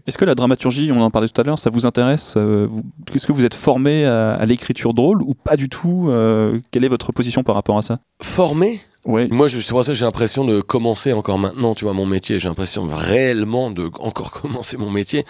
Est-ce 0.05 0.17
que 0.17 0.25
la 0.25 0.35
dramaturgie, 0.35 0.91
on 0.91 1.01
en 1.01 1.09
parlait 1.11 1.27
tout 1.29 1.39
à 1.41 1.43
l'heure, 1.43 1.57
ça 1.59 1.69
vous 1.69 1.85
intéresse 1.85 2.35
euh, 2.37 2.67
Est-ce 3.13 3.25
que 3.25 3.31
vous 3.31 3.45
êtes 3.45 3.53
formé 3.55 4.05
à, 4.05 4.33
à 4.33 4.45
l'écriture 4.45 4.93
drôle 4.93 5.21
ou 5.21 5.33
pas 5.33 5.55
du 5.57 5.69
tout 5.69 6.07
Euh, 6.09 6.59
Quelle 6.71 6.83
est 6.85 6.89
votre 6.89 7.11
position 7.11 7.43
par 7.43 7.55
rapport 7.55 7.77
à 7.77 7.81
ça? 7.81 7.99
Formé? 8.21 8.81
Ouais. 9.05 9.27
Moi, 9.29 9.47
je, 9.47 9.59
c'est 9.59 9.69
pour 9.69 9.83
ça 9.83 9.93
j'ai 9.93 10.03
l'impression 10.03 10.45
de 10.45 10.61
commencer 10.61 11.13
encore 11.13 11.37
maintenant, 11.37 11.75
tu 11.75 11.85
vois, 11.85 11.93
mon 11.93 12.07
métier. 12.07 12.39
J'ai 12.39 12.47
l'impression 12.47 12.87
réellement 12.91 13.69
de 13.69 13.91
encore 13.99 14.31
commencer 14.31 14.77
mon 14.77 14.89
métier, 14.89 15.25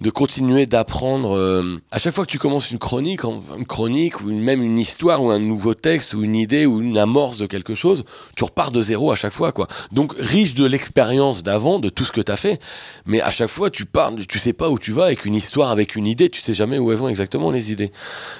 de 0.00 0.08
continuer 0.08 0.64
d'apprendre. 0.64 1.36
euh, 1.36 1.78
à 1.90 1.98
chaque 1.98 2.14
fois 2.14 2.24
que 2.24 2.30
tu 2.30 2.38
commences 2.38 2.70
une 2.70 2.78
chronique, 2.78 3.24
une 3.24 3.66
chronique 3.66 4.22
ou 4.22 4.30
même 4.30 4.62
une 4.62 4.78
histoire 4.78 5.22
ou 5.22 5.30
un 5.30 5.38
nouveau 5.38 5.74
texte 5.74 6.14
ou 6.14 6.22
une 6.22 6.36
idée 6.36 6.64
ou 6.64 6.80
une 6.80 6.96
amorce 6.96 7.36
de 7.36 7.44
quelque 7.46 7.74
chose, 7.74 8.04
tu 8.34 8.44
repars 8.44 8.70
de 8.70 8.80
zéro 8.80 9.12
à 9.12 9.14
chaque 9.16 9.34
fois, 9.34 9.52
quoi. 9.52 9.68
Donc 9.92 10.14
riche 10.18 10.54
de 10.54 10.64
l'expérience 10.64 11.42
d'avant, 11.42 11.78
de 11.80 11.90
tout 11.90 12.04
ce 12.04 12.12
que 12.12 12.22
tu 12.22 12.32
as 12.32 12.36
fait, 12.36 12.58
mais 13.04 13.20
à 13.20 13.30
chaque 13.30 13.50
fois 13.50 13.68
tu 13.68 13.84
pars, 13.84 14.10
tu 14.26 14.38
sais 14.38 14.54
pas 14.54 14.70
où 14.70 14.78
tu 14.78 14.92
vas 14.92 15.04
avec 15.04 15.26
une 15.26 15.34
histoire, 15.34 15.70
avec 15.70 15.96
une 15.96 16.06
idée, 16.06 16.30
tu 16.30 16.40
sais 16.40 16.54
jamais 16.54 16.78
où 16.78 16.90
elles 16.92 16.98
vont 16.98 17.08
exactement 17.08 17.50
les 17.50 17.72
idées. 17.72 17.92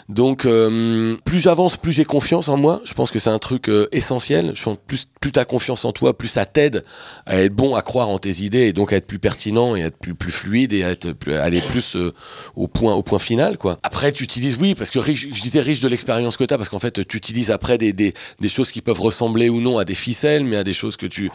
Donc, 0.08 0.46
euh, 0.46 1.16
plus 1.24 1.40
j'avance, 1.40 1.76
plus 1.76 1.92
j'ai 1.92 2.04
confiance 2.06 2.48
en 2.48 2.56
moi. 2.56 2.80
Je 2.84 2.94
pense 2.94 3.10
que 3.10 3.18
c'est 3.18 3.30
un 3.30 3.38
truc 3.38 3.68
euh, 3.68 3.86
essentiel. 3.92 4.52
Plus, 4.86 5.06
plus 5.20 5.32
tu 5.32 5.38
as 5.38 5.44
confiance 5.44 5.84
en 5.84 5.92
toi, 5.92 6.16
plus 6.16 6.28
ça 6.28 6.46
t'aide 6.46 6.84
à 7.26 7.42
être 7.42 7.54
bon, 7.54 7.74
à 7.74 7.82
croire 7.82 8.08
en 8.08 8.18
tes 8.18 8.42
idées 8.42 8.66
et 8.68 8.72
donc 8.72 8.92
à 8.92 8.96
être 8.96 9.06
plus 9.06 9.18
pertinent 9.18 9.74
et 9.76 9.82
à 9.82 9.86
être 9.86 9.98
plus, 9.98 10.30
fluide 10.30 10.72
et 10.72 10.84
à, 10.84 10.90
être 10.90 11.12
plus, 11.12 11.34
aller 11.34 11.60
plus 11.60 11.96
euh, 11.96 12.14
au, 12.56 12.68
point, 12.68 12.94
au 12.94 13.02
point 13.02 13.18
final. 13.18 13.58
Quoi. 13.58 13.78
Après, 13.82 14.12
tu 14.12 14.24
utilises, 14.24 14.56
oui, 14.60 14.74
parce 14.74 14.90
que 14.90 15.00
je 15.00 15.42
disais 15.42 15.60
riche 15.60 15.80
de 15.80 15.88
l'expérience 15.88 16.36
que 16.36 16.44
tu 16.44 16.54
as, 16.54 16.56
parce 16.56 16.68
qu'en 16.68 16.78
fait, 16.78 17.06
tu 17.06 17.16
utilises 17.16 17.50
après 17.50 17.78
des, 17.78 17.92
des, 17.92 18.14
des 18.40 18.48
choses 18.48 18.70
qui 18.70 18.80
peuvent 18.80 19.00
ressembler 19.00 19.48
ou 19.48 19.60
non 19.60 19.78
à 19.78 19.84
des 19.84 19.94
ficelles, 19.94 20.44
mais 20.44 20.56
à 20.56 20.64
des 20.64 20.72
choses 20.72 20.96
que 20.96 21.06
tu. 21.06 21.30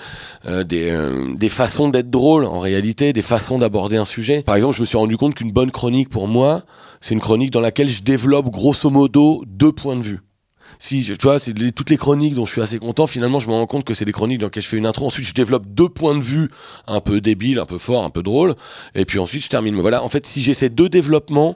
euh, 0.45 0.63
des, 0.63 0.89
euh, 0.89 1.33
des 1.35 1.49
façons 1.49 1.89
d'être 1.89 2.09
drôle 2.09 2.45
en 2.45 2.59
réalité, 2.59 3.13
des 3.13 3.21
façons 3.21 3.57
d'aborder 3.57 3.97
un 3.97 4.05
sujet. 4.05 4.43
Par 4.43 4.55
exemple, 4.55 4.75
je 4.75 4.81
me 4.81 4.85
suis 4.85 4.97
rendu 4.97 5.17
compte 5.17 5.35
qu'une 5.35 5.51
bonne 5.51 5.71
chronique 5.71 6.09
pour 6.09 6.27
moi, 6.27 6.63
c'est 7.01 7.13
une 7.13 7.19
chronique 7.21 7.51
dans 7.51 7.61
laquelle 7.61 7.89
je 7.89 8.01
développe 8.03 8.49
grosso 8.49 8.89
modo 8.89 9.43
deux 9.47 9.71
points 9.71 9.95
de 9.95 10.03
vue. 10.03 10.19
Si, 10.85 11.01
tu 11.01 11.15
vois, 11.23 11.39
c'est 11.39 11.53
toutes 11.71 11.89
les 11.91 11.95
chroniques 11.95 12.33
dont 12.33 12.45
je 12.45 12.51
suis 12.51 12.61
assez 12.61 12.77
content, 12.77 13.07
finalement, 13.07 13.39
je 13.39 13.47
me 13.47 13.53
rends 13.53 13.65
compte 13.65 13.85
que 13.85 13.93
c'est 13.93 14.03
les 14.03 14.11
chroniques 14.11 14.39
dans 14.39 14.47
lesquelles 14.47 14.63
je 14.63 14.67
fais 14.67 14.75
une 14.75 14.85
intro. 14.85 15.05
Ensuite, 15.05 15.25
je 15.25 15.33
développe 15.33 15.63
deux 15.65 15.87
points 15.87 16.13
de 16.13 16.21
vue 16.21 16.49
un 16.87 16.99
peu 16.99 17.21
débiles, 17.21 17.59
un 17.59 17.65
peu 17.65 17.77
forts, 17.77 18.03
un 18.03 18.09
peu 18.09 18.21
drôles. 18.21 18.53
Et 18.93 19.05
puis 19.05 19.17
ensuite, 19.17 19.45
je 19.45 19.47
termine. 19.47 19.75
Mais 19.75 19.81
voilà, 19.81 20.03
en 20.03 20.09
fait, 20.09 20.25
si 20.25 20.43
j'ai 20.43 20.53
ces 20.53 20.67
deux 20.67 20.89
développements, 20.89 21.55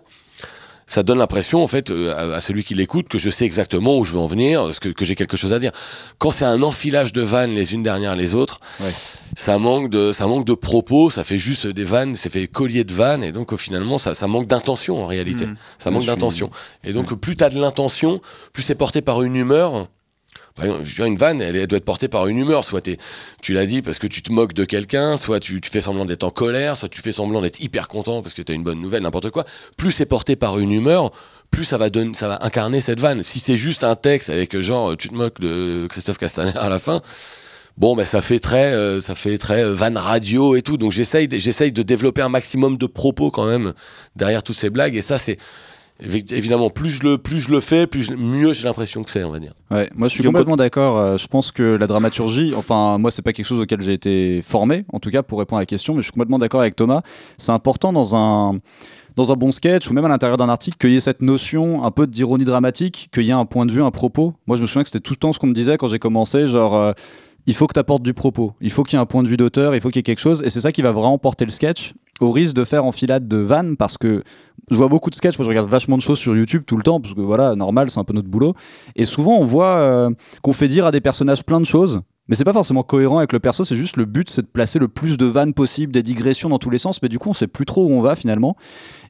ça 0.88 1.04
donne 1.04 1.18
l'impression, 1.18 1.62
en 1.62 1.68
fait, 1.68 1.92
euh, 1.92 2.14
à, 2.16 2.38
à 2.38 2.42
celui 2.42 2.64
qui 2.64 2.74
l'écoute, 2.74 3.10
que 3.10 3.18
je 3.18 3.30
sais 3.30 3.46
exactement 3.46 3.98
où 3.98 4.04
je 4.06 4.14
veux 4.14 4.20
en 4.20 4.26
venir, 4.26 4.70
que, 4.82 4.90
que 4.90 5.04
j'ai 5.06 5.16
quelque 5.16 5.36
chose 5.38 5.52
à 5.54 5.60
dire. 5.60 5.72
Quand 6.18 6.32
c'est 6.32 6.46
un 6.46 6.64
enfilage 6.64 7.12
de 7.14 7.22
vannes 7.22 7.52
les 7.54 7.74
unes 7.74 7.84
derrière 7.84 8.16
les 8.16 8.36
autres, 8.36 8.60
Ouais. 8.80 8.92
ça 9.36 9.60
manque 9.60 9.90
de, 9.90 10.12
ça 10.12 10.28
manque 10.28 10.46
de 10.46 10.54
propos, 10.54 11.10
ça 11.10 11.24
fait 11.24 11.38
juste 11.38 11.68
des 11.68 11.84
vannes, 11.84 12.16
c'est 12.16 12.30
fait 12.30 12.48
collier 12.48 12.84
de 12.86 12.94
vannes, 12.94 13.24
et 13.24 13.32
donc, 13.34 13.56
finalement, 13.58 13.98
ça, 13.98 14.14
ça 14.14 14.28
manque 14.28 14.48
d'intention, 14.48 15.04
en 15.04 15.08
réalité. 15.08 15.46
Mhm. 15.46 15.58
Ça 15.78 15.92
manque 15.92 16.06
d'intention. 16.06 16.50
Et 16.84 16.94
donc, 16.94 17.14
plus 17.16 17.36
tu 17.36 17.44
as 17.44 17.50
de 17.50 17.60
l'intention, 17.60 18.22
plus 18.54 18.64
c'est 18.64 18.76
porté 18.76 19.02
par 19.02 19.22
une 19.24 19.36
humeur. 19.36 19.88
Par 20.58 20.66
exemple, 20.66 21.08
une 21.08 21.18
vanne, 21.18 21.42
elle, 21.42 21.68
doit 21.68 21.78
être 21.78 21.86
portée 21.86 22.08
par 22.08 22.28
une 22.28 22.38
humeur. 22.38 22.64
Soit 22.64 22.90
tu 23.42 23.54
l'as 23.54 23.66
dit 23.66 23.82
parce 23.82 24.00
que 24.00 24.08
tu 24.08 24.22
te 24.22 24.32
moques 24.32 24.54
de 24.54 24.66
quelqu'un, 24.66 25.16
soit 25.16 25.40
tu, 25.40 25.62
fais 25.64 25.82
semblant 25.82 26.06
d'être 26.06 26.24
en 26.24 26.32
colère, 26.32 26.76
soit 26.76 26.90
tu 26.90 27.02
fais 27.02 27.12
semblant 27.12 27.42
d'être 27.42 27.62
hyper 27.62 27.88
content 27.88 28.22
parce 28.22 28.34
que 28.34 28.42
tu 28.42 28.52
as 28.52 28.56
une 28.56 28.64
bonne 28.64 28.82
nouvelle, 28.82 29.04
n'importe 29.04 29.30
quoi. 29.30 29.46
Plus 29.78 29.92
c'est 29.92 30.08
porté 30.08 30.36
par 30.36 30.58
une 30.58 30.72
humeur, 30.72 31.12
plus 31.52 31.64
ça 31.64 31.78
va, 31.78 31.90
incarner 32.42 32.82
cette 32.82 33.00
vanne. 33.00 33.24
Si 33.24 33.40
c'est 33.40 33.56
juste 33.56 33.84
un 33.84 33.96
texte 33.96 34.30
avec 34.30 34.56
euh, 34.56 34.62
genre 34.62 34.98
tu 34.98 35.10
te 35.10 35.14
moques 35.14 35.40
de 35.40 35.86
Christophe 35.90 36.18
Castaner 36.18 36.58
à 36.58 36.70
la 36.70 36.80
fin, 36.80 37.02
bon, 37.78 37.96
ben 37.96 38.06
ça 38.06 38.22
fait 38.22 38.40
très, 38.40 38.74
euh, 38.74 39.00
ça 39.00 39.16
fait 39.16 39.38
très 39.38 39.64
euh, 39.64 39.74
vanne 39.74 39.98
radio 39.98 40.56
et 40.56 40.62
tout. 40.62 40.78
Donc 40.78 40.92
j'essaye, 40.92 41.28
j'essaye 41.32 41.72
de 41.72 41.84
développer 41.84 42.22
un 42.22 42.30
maximum 42.30 42.78
de 42.78 42.86
propos 42.88 43.32
quand 43.32 43.46
même 43.46 43.74
derrière 44.16 44.44
toutes 44.44 44.58
ces 44.58 44.70
blagues. 44.70 44.96
Et 44.96 45.02
ça, 45.02 45.18
c'est 45.18 45.38
évidemment 46.00 46.70
plus 46.70 46.90
je 46.90 47.04
le, 47.04 47.18
plus 47.18 47.40
je 47.40 47.52
le 47.52 47.60
fais, 47.60 47.88
plus 47.88 48.04
je- 48.04 48.14
mieux 48.14 48.54
j'ai 48.54 48.66
l'impression 48.66 49.04
que 49.04 49.10
c'est, 49.10 49.24
on 49.24 49.32
va 49.32 49.40
dire. 49.40 49.54
Ouais, 49.72 49.90
moi 49.96 50.08
je 50.08 50.14
suis 50.14 50.24
complètement 50.24 50.58
d'accord. 50.58 50.98
Euh, 50.98 51.18
je 51.18 51.28
pense 51.28 51.52
que 51.52 51.64
la 51.64 51.88
dramaturgie, 51.88 52.54
enfin 52.56 52.98
moi 52.98 53.12
c'est 53.12 53.22
pas 53.22 53.34
quelque 53.34 53.46
chose 53.46 53.60
auquel 53.62 53.82
j'ai 53.82 53.94
été 53.94 54.42
formé, 54.44 54.86
en 54.94 55.00
tout 55.00 55.10
cas 55.10 55.24
pour 55.24 55.40
répondre 55.40 55.58
à 55.58 55.62
la 55.62 55.66
question, 55.66 55.94
mais 55.94 56.02
je 56.02 56.06
suis 56.06 56.12
complètement 56.12 56.40
d'accord 56.40 56.62
avec 56.62 56.76
Thomas. 56.76 57.02
C'est 57.38 57.52
important 57.52 57.92
dans 57.94 58.16
un 58.16 58.60
dans 59.16 59.32
un 59.32 59.36
bon 59.36 59.52
sketch 59.52 59.90
ou 59.90 59.94
même 59.94 60.06
à 60.06 60.10
l'intérieur 60.10 60.38
d'un 60.38 60.50
article 60.50 60.78
qu'il 60.78 60.92
y 60.92 60.96
ait 60.96 61.00
cette 61.00 61.24
notion 61.24 61.84
un 61.84 61.90
peu 61.90 62.06
d'ironie 62.06 62.46
dramatique, 62.46 63.10
qu'il 63.12 63.24
y 63.24 63.30
ait 63.30 63.34
un 63.34 63.46
point 63.46 63.66
de 63.66 63.72
vue, 63.72 63.82
un 63.82 63.90
propos. 63.90 64.34
Moi 64.46 64.58
je 64.58 64.62
me 64.62 64.68
souviens 64.68 64.84
que 64.84 64.90
c'était 64.90 65.00
tout 65.04 65.14
le 65.14 65.18
temps 65.18 65.34
ce 65.34 65.40
qu'on 65.40 65.48
me 65.48 65.54
disait 65.56 65.78
quand 65.78 65.88
j'ai 65.88 65.98
commencé, 66.00 66.48
genre 66.48 66.76
euh, 66.76 66.92
il 67.48 67.56
faut 67.56 67.66
que 67.66 67.74
tu 67.74 67.80
apportes 67.80 68.04
du 68.04 68.14
propos, 68.14 68.54
il 68.62 68.70
faut 68.72 68.84
qu'il 68.84 68.98
y 68.98 69.00
ait 69.00 69.02
un 69.02 69.06
point 69.08 69.24
de 69.24 69.28
vue 69.28 69.38
d'auteur, 69.38 69.74
il 69.74 69.82
faut 69.82 69.88
qu'il 69.90 69.96
y 69.98 70.02
ait 70.02 70.04
quelque 70.04 70.20
chose, 70.20 70.44
et 70.46 70.50
c'est 70.52 70.60
ça 70.62 70.72
qui 70.72 70.82
va 70.84 70.92
vraiment 70.92 71.18
porter 71.18 71.46
le 71.46 71.52
sketch, 71.52 71.94
au 72.20 72.32
risque 72.32 72.56
de 72.56 72.64
faire 72.64 72.86
enfilade 72.86 73.28
de 73.28 73.38
vannes, 73.38 73.78
parce 73.78 73.98
que 73.98 74.24
je 74.70 74.76
vois 74.76 74.88
beaucoup 74.88 75.10
de 75.10 75.16
sketchs, 75.16 75.38
moi 75.38 75.44
je 75.44 75.50
regarde 75.50 75.70
vachement 75.70 75.98
de 75.98 76.02
choses 76.02 76.20
sur 76.20 76.36
YouTube 76.36 76.64
tout 76.66 76.78
le 76.78 76.84
temps, 76.84 77.00
parce 77.00 77.14
que 77.14 77.22
voilà, 77.22 77.56
normal, 77.56 77.90
c'est 77.90 78.00
un 78.00 78.04
peu 78.04 78.14
notre 78.14 78.28
boulot, 78.30 78.54
et 78.96 79.06
souvent 79.06 79.38
on 79.38 79.46
voit 79.46 79.78
euh, 79.78 80.10
qu'on 80.42 80.54
fait 80.54 80.68
dire 80.68 80.86
à 80.86 80.92
des 80.92 81.02
personnages 81.02 81.44
plein 81.44 81.60
de 81.60 81.66
choses, 81.66 82.02
mais 82.30 82.36
c'est 82.36 82.44
pas 82.44 82.52
forcément 82.52 82.84
cohérent 82.84 83.20
avec 83.20 83.32
le 83.32 83.40
perso, 83.40 83.64
c'est 83.64 83.78
juste 83.78 83.96
le 83.96 84.04
but, 84.04 84.30
c'est 84.30 84.42
de 84.42 84.48
placer 84.48 84.80
le 84.80 84.90
plus 84.90 85.16
de 85.18 85.26
vannes 85.26 85.54
possible, 85.54 85.94
des 85.94 86.04
digressions 86.04 86.50
dans 86.50 86.60
tous 86.60 86.70
les 86.70 86.78
sens, 86.78 87.02
mais 87.02 87.08
du 87.08 87.20
coup, 87.20 87.30
on 87.30 87.34
sait 87.34 87.48
plus 87.48 87.66
trop 87.66 87.86
où 87.86 87.90
on 87.90 88.02
va 88.02 88.16
finalement. 88.16 88.58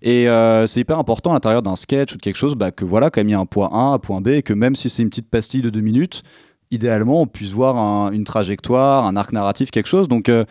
Et 0.04 0.30
euh, 0.30 0.68
c'est 0.68 0.82
hyper 0.82 1.00
important 1.00 1.32
à 1.32 1.34
l'intérieur 1.34 1.64
d'un 1.64 1.76
sketch 1.76 2.14
ou 2.14 2.18
de 2.18 2.22
quelque 2.22 2.36
chose, 2.36 2.54
bah, 2.54 2.70
que 2.70 2.86
voilà, 2.86 3.10
quand 3.10 3.22
même, 3.22 3.30
il 3.30 3.32
y 3.32 3.34
a 3.34 3.40
un 3.40 3.48
point 3.48 3.70
A, 3.72 3.94
un 3.94 3.98
point 3.98 4.22
B, 4.22 4.28
et 4.28 4.44
que 4.44 4.54
même 4.54 4.76
si 4.76 4.92
c'est 4.92 5.02
une 5.02 5.10
petite 5.10 5.32
pastille 5.32 5.64
de 5.64 5.72
deux 5.72 5.82
minutes, 5.82 6.22
idéalement, 6.70 7.22
on 7.22 7.26
puisse 7.26 7.50
voir 7.54 7.76
un- 7.78 8.12
une 8.12 8.24
trajectoire, 8.24 9.08
un 9.08 9.16
arc 9.16 9.34
narratif, 9.34 9.72
quelque 9.72 9.88
chose. 9.88 10.08
Donc, 10.08 10.30
euh, 10.30 10.46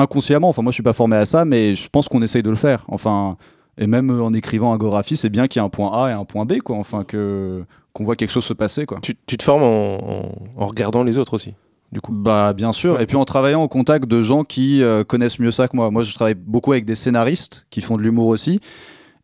inconsciemment, 0.00 0.48
enfin, 0.48 0.62
moi, 0.62 0.70
je 0.72 0.74
suis 0.74 0.82
pas 0.82 0.92
formé 0.92 1.16
à 1.16 1.26
ça, 1.26 1.44
mais 1.44 1.74
je 1.74 1.88
pense 1.88 2.08
qu'on 2.08 2.22
essaye 2.22 2.42
de 2.42 2.50
le 2.50 2.56
faire. 2.56 2.84
Enfin, 2.88 3.36
et 3.78 3.86
même 3.86 4.10
euh, 4.10 4.22
en 4.22 4.32
écrivant 4.34 4.72
un 4.72 4.76
Gorafi, 4.76 5.16
c'est 5.16 5.30
bien 5.30 5.46
qu'il 5.48 5.60
y 5.60 5.62
ait 5.62 5.66
un 5.66 5.70
point 5.70 5.90
A 5.92 6.10
et 6.10 6.12
un 6.12 6.24
point 6.24 6.44
B, 6.44 6.58
quoi. 6.58 6.76
Enfin, 6.76 7.04
que 7.04 7.64
qu'on 7.92 8.04
voit 8.04 8.14
quelque 8.16 8.30
chose 8.30 8.44
se 8.44 8.52
passer, 8.52 8.86
quoi. 8.86 8.98
Tu, 9.02 9.16
tu 9.26 9.36
te 9.36 9.42
formes 9.42 9.62
en, 9.62 9.96
en- 9.96 10.32
en 10.62 10.66
regardant 10.66 11.02
les 11.02 11.18
autres 11.18 11.34
aussi, 11.34 11.54
du 11.90 12.00
coup? 12.00 12.12
Bah 12.12 12.52
bien 12.52 12.72
sûr. 12.72 13.00
Et 13.00 13.06
puis 13.06 13.16
en 13.16 13.24
travaillant 13.24 13.62
en 13.62 13.68
contact 13.68 14.06
de 14.06 14.22
gens 14.22 14.44
qui 14.44 14.80
euh, 14.82 15.02
connaissent 15.02 15.38
mieux 15.40 15.50
ça 15.50 15.66
que 15.66 15.76
moi. 15.76 15.90
Moi, 15.90 16.02
je 16.04 16.14
travaille 16.14 16.34
beaucoup 16.36 16.70
avec 16.72 16.84
des 16.84 16.94
scénaristes 16.94 17.66
qui 17.70 17.80
font 17.80 17.96
de 17.96 18.02
l'humour 18.02 18.26
aussi. 18.28 18.60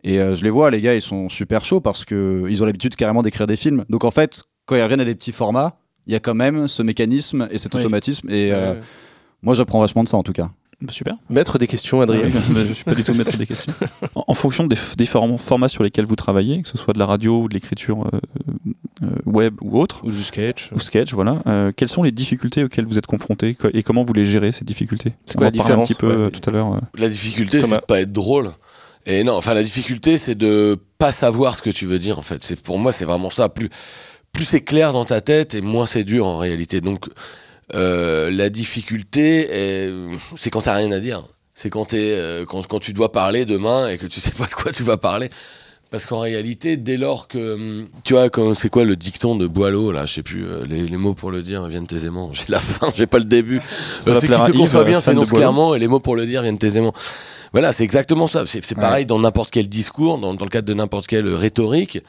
Et 0.02 0.20
euh, 0.20 0.34
je 0.34 0.42
les 0.44 0.50
vois, 0.50 0.70
les 0.70 0.80
gars, 0.80 0.94
ils 0.94 1.00
sont 1.02 1.28
super 1.28 1.64
chauds 1.64 1.80
parce 1.80 2.04
que 2.04 2.44
ils 2.48 2.62
ont 2.62 2.66
l'habitude 2.66 2.96
carrément 2.96 3.22
d'écrire 3.22 3.46
des 3.46 3.56
films. 3.56 3.84
Donc 3.88 4.02
en 4.04 4.10
fait, 4.10 4.42
quand 4.66 4.74
ils 4.76 4.82
reviennent 4.82 5.00
à 5.00 5.04
des 5.04 5.14
petits 5.14 5.32
formats, 5.32 5.78
il 6.08 6.12
y 6.12 6.16
a 6.16 6.20
quand 6.20 6.34
même 6.34 6.66
ce 6.68 6.82
mécanisme 6.82 7.46
et 7.52 7.58
cet 7.58 7.74
Oui. 7.74 7.80
automatisme. 7.80 8.28
Et 8.30 8.52
euh, 8.52 8.74
moi, 9.42 9.54
j'apprends 9.54 9.80
vachement 9.80 10.02
de 10.02 10.08
ça 10.08 10.16
en 10.16 10.22
tout 10.24 10.32
cas. 10.32 10.50
Bah, 10.82 10.92
Super. 10.92 11.14
Mettre 11.30 11.58
des 11.58 11.66
questions, 11.66 12.00
Ah 12.00 12.04
Adrien. 12.04 12.22
oui, 12.26 12.32
bah, 12.50 12.60
je 12.68 12.72
suis 12.74 12.84
pas 12.84 12.94
du 12.94 13.02
tout 13.02 13.14
maître 13.14 13.36
des 13.36 13.46
questions. 13.46 13.72
En, 14.14 14.24
en 14.28 14.34
fonction 14.34 14.66
des 14.66 15.06
formats 15.06 15.68
sur 15.68 15.82
lesquels 15.82 16.04
vous 16.04 16.16
travaillez, 16.16 16.62
que 16.62 16.68
ce 16.68 16.76
soit 16.76 16.92
de 16.94 16.98
la 16.98 17.06
radio 17.06 17.42
ou 17.42 17.48
de 17.48 17.54
l'écriture 17.54 18.06
euh, 18.12 18.18
euh, 19.02 19.06
web 19.24 19.54
ou 19.62 19.78
autre, 19.80 20.02
Ou 20.04 20.10
du 20.10 20.22
sketch. 20.22 20.70
ou 20.72 20.80
sketch, 20.80 21.12
voilà, 21.14 21.42
euh, 21.46 21.72
quelles 21.74 21.88
sont 21.88 22.02
les 22.02 22.12
difficultés 22.12 22.64
auxquelles 22.64 22.84
vous 22.86 22.98
êtes 22.98 23.06
confrontés 23.06 23.54
co- 23.54 23.68
et 23.72 23.82
comment 23.82 24.04
vous 24.04 24.12
les 24.12 24.26
gérez 24.26 24.52
ces 24.52 24.64
difficultés? 24.64 25.12
C'est 25.24 25.36
On 25.36 25.38
quoi 25.38 25.46
en 25.48 25.50
la 25.50 25.56
parlait 25.56 25.60
un 25.60 25.76
différence 25.82 25.88
petit 25.88 25.94
peu 25.98 26.24
Ouais. 26.26 26.30
tout 26.30 26.48
à 26.48 26.52
l'heure. 26.52 26.74
euh. 26.74 26.80
La 26.98 27.08
difficulté, 27.08 27.62
c'est 27.62 27.70
de 27.76 27.80
pas 27.80 28.00
être 28.00 28.12
drôle. 28.12 28.50
Et 29.06 29.22
non, 29.24 29.34
enfin, 29.36 29.54
la 29.54 29.62
difficulté, 29.62 30.18
c'est 30.18 30.34
de 30.34 30.78
pas 30.98 31.12
savoir 31.12 31.54
ce 31.54 31.62
que 31.62 31.70
tu 31.70 31.86
veux 31.86 31.98
dire, 31.98 32.18
en 32.18 32.22
fait. 32.22 32.42
C'est, 32.42 32.60
pour 32.60 32.78
moi, 32.78 32.90
c'est 32.92 33.04
vraiment 33.04 33.30
ça. 33.30 33.48
Plus, 33.48 33.70
plus 34.32 34.44
c'est 34.44 34.62
clair 34.62 34.92
dans 34.92 35.04
ta 35.04 35.20
tête 35.20 35.54
et 35.54 35.60
moins 35.62 35.86
c'est 35.86 36.04
dur 36.04 36.26
en 36.26 36.38
réalité. 36.38 36.80
Donc, 36.80 37.06
euh, 37.74 38.30
la 38.30 38.48
difficulté, 38.48 39.48
est- 39.50 39.92
c'est 40.36 40.50
quand 40.50 40.62
t'as 40.62 40.74
rien 40.74 40.92
à 40.92 40.98
dire. 41.00 41.24
C'est 41.54 41.70
quand, 41.70 41.86
t'es, 41.86 41.96
euh, 42.12 42.44
quand, 42.44 42.66
quand 42.66 42.78
tu 42.80 42.92
dois 42.92 43.10
parler 43.12 43.44
demain 43.46 43.88
et 43.88 43.96
que 43.98 44.06
tu 44.06 44.20
sais 44.20 44.30
pas 44.32 44.44
de 44.46 44.52
quoi 44.52 44.72
tu 44.72 44.82
vas 44.82 44.96
parler. 44.98 45.30
Parce 45.90 46.04
qu'en 46.04 46.18
réalité, 46.18 46.76
dès 46.76 46.96
lors 46.96 47.28
que. 47.28 47.54
hum, 47.54 47.88
Tu 48.04 48.12
vois, 48.12 48.28
comme- 48.28 48.54
c'est 48.54 48.68
quoi 48.68 48.84
le 48.84 48.96
dicton 48.96 49.36
de 49.36 49.46
Boileau, 49.46 49.90
là 49.92 50.04
Je 50.04 50.14
sais 50.14 50.22
plus, 50.22 50.44
euh, 50.44 50.64
les, 50.68 50.86
les 50.86 50.96
mots 50.96 51.14
pour 51.14 51.30
le 51.30 51.42
dire 51.42 51.66
viennent 51.68 51.86
aisément. 51.92 52.30
J'ai 52.34 52.44
la 52.48 52.58
fin, 52.58 52.88
j'ai 52.94 53.06
pas 53.06 53.18
le 53.18 53.24
début. 53.24 53.60
Ça 54.00 54.10
va 54.10 54.16
ce 54.16 54.20
qui 54.22 54.26
plaire 54.26 54.42
à 54.42 54.46
se 54.48 54.52
conçoit 54.52 54.84
bien 54.84 55.00
s'énonce 55.00 55.30
clairement 55.30 55.74
et 55.74 55.78
les 55.78 55.88
mots 55.88 56.00
pour 56.00 56.16
le 56.16 56.26
dire 56.26 56.42
viennent 56.42 56.58
aisément. 56.60 56.92
Voilà, 57.52 57.72
c'est 57.72 57.84
exactement 57.84 58.26
ça. 58.26 58.44
C'est 58.46 58.62
c'est 58.64 58.74
Ouais. 58.76 58.80
pareil 58.82 59.06
dans 59.06 59.18
n'importe 59.20 59.50
quel 59.50 59.68
discours, 59.68 60.18
dans, 60.18 60.34
dans 60.34 60.44
le 60.44 60.50
cadre 60.50 60.66
de 60.68 60.74
n'importe 60.74 61.06
quelle 61.06 61.32
rhétorique, 61.32 62.00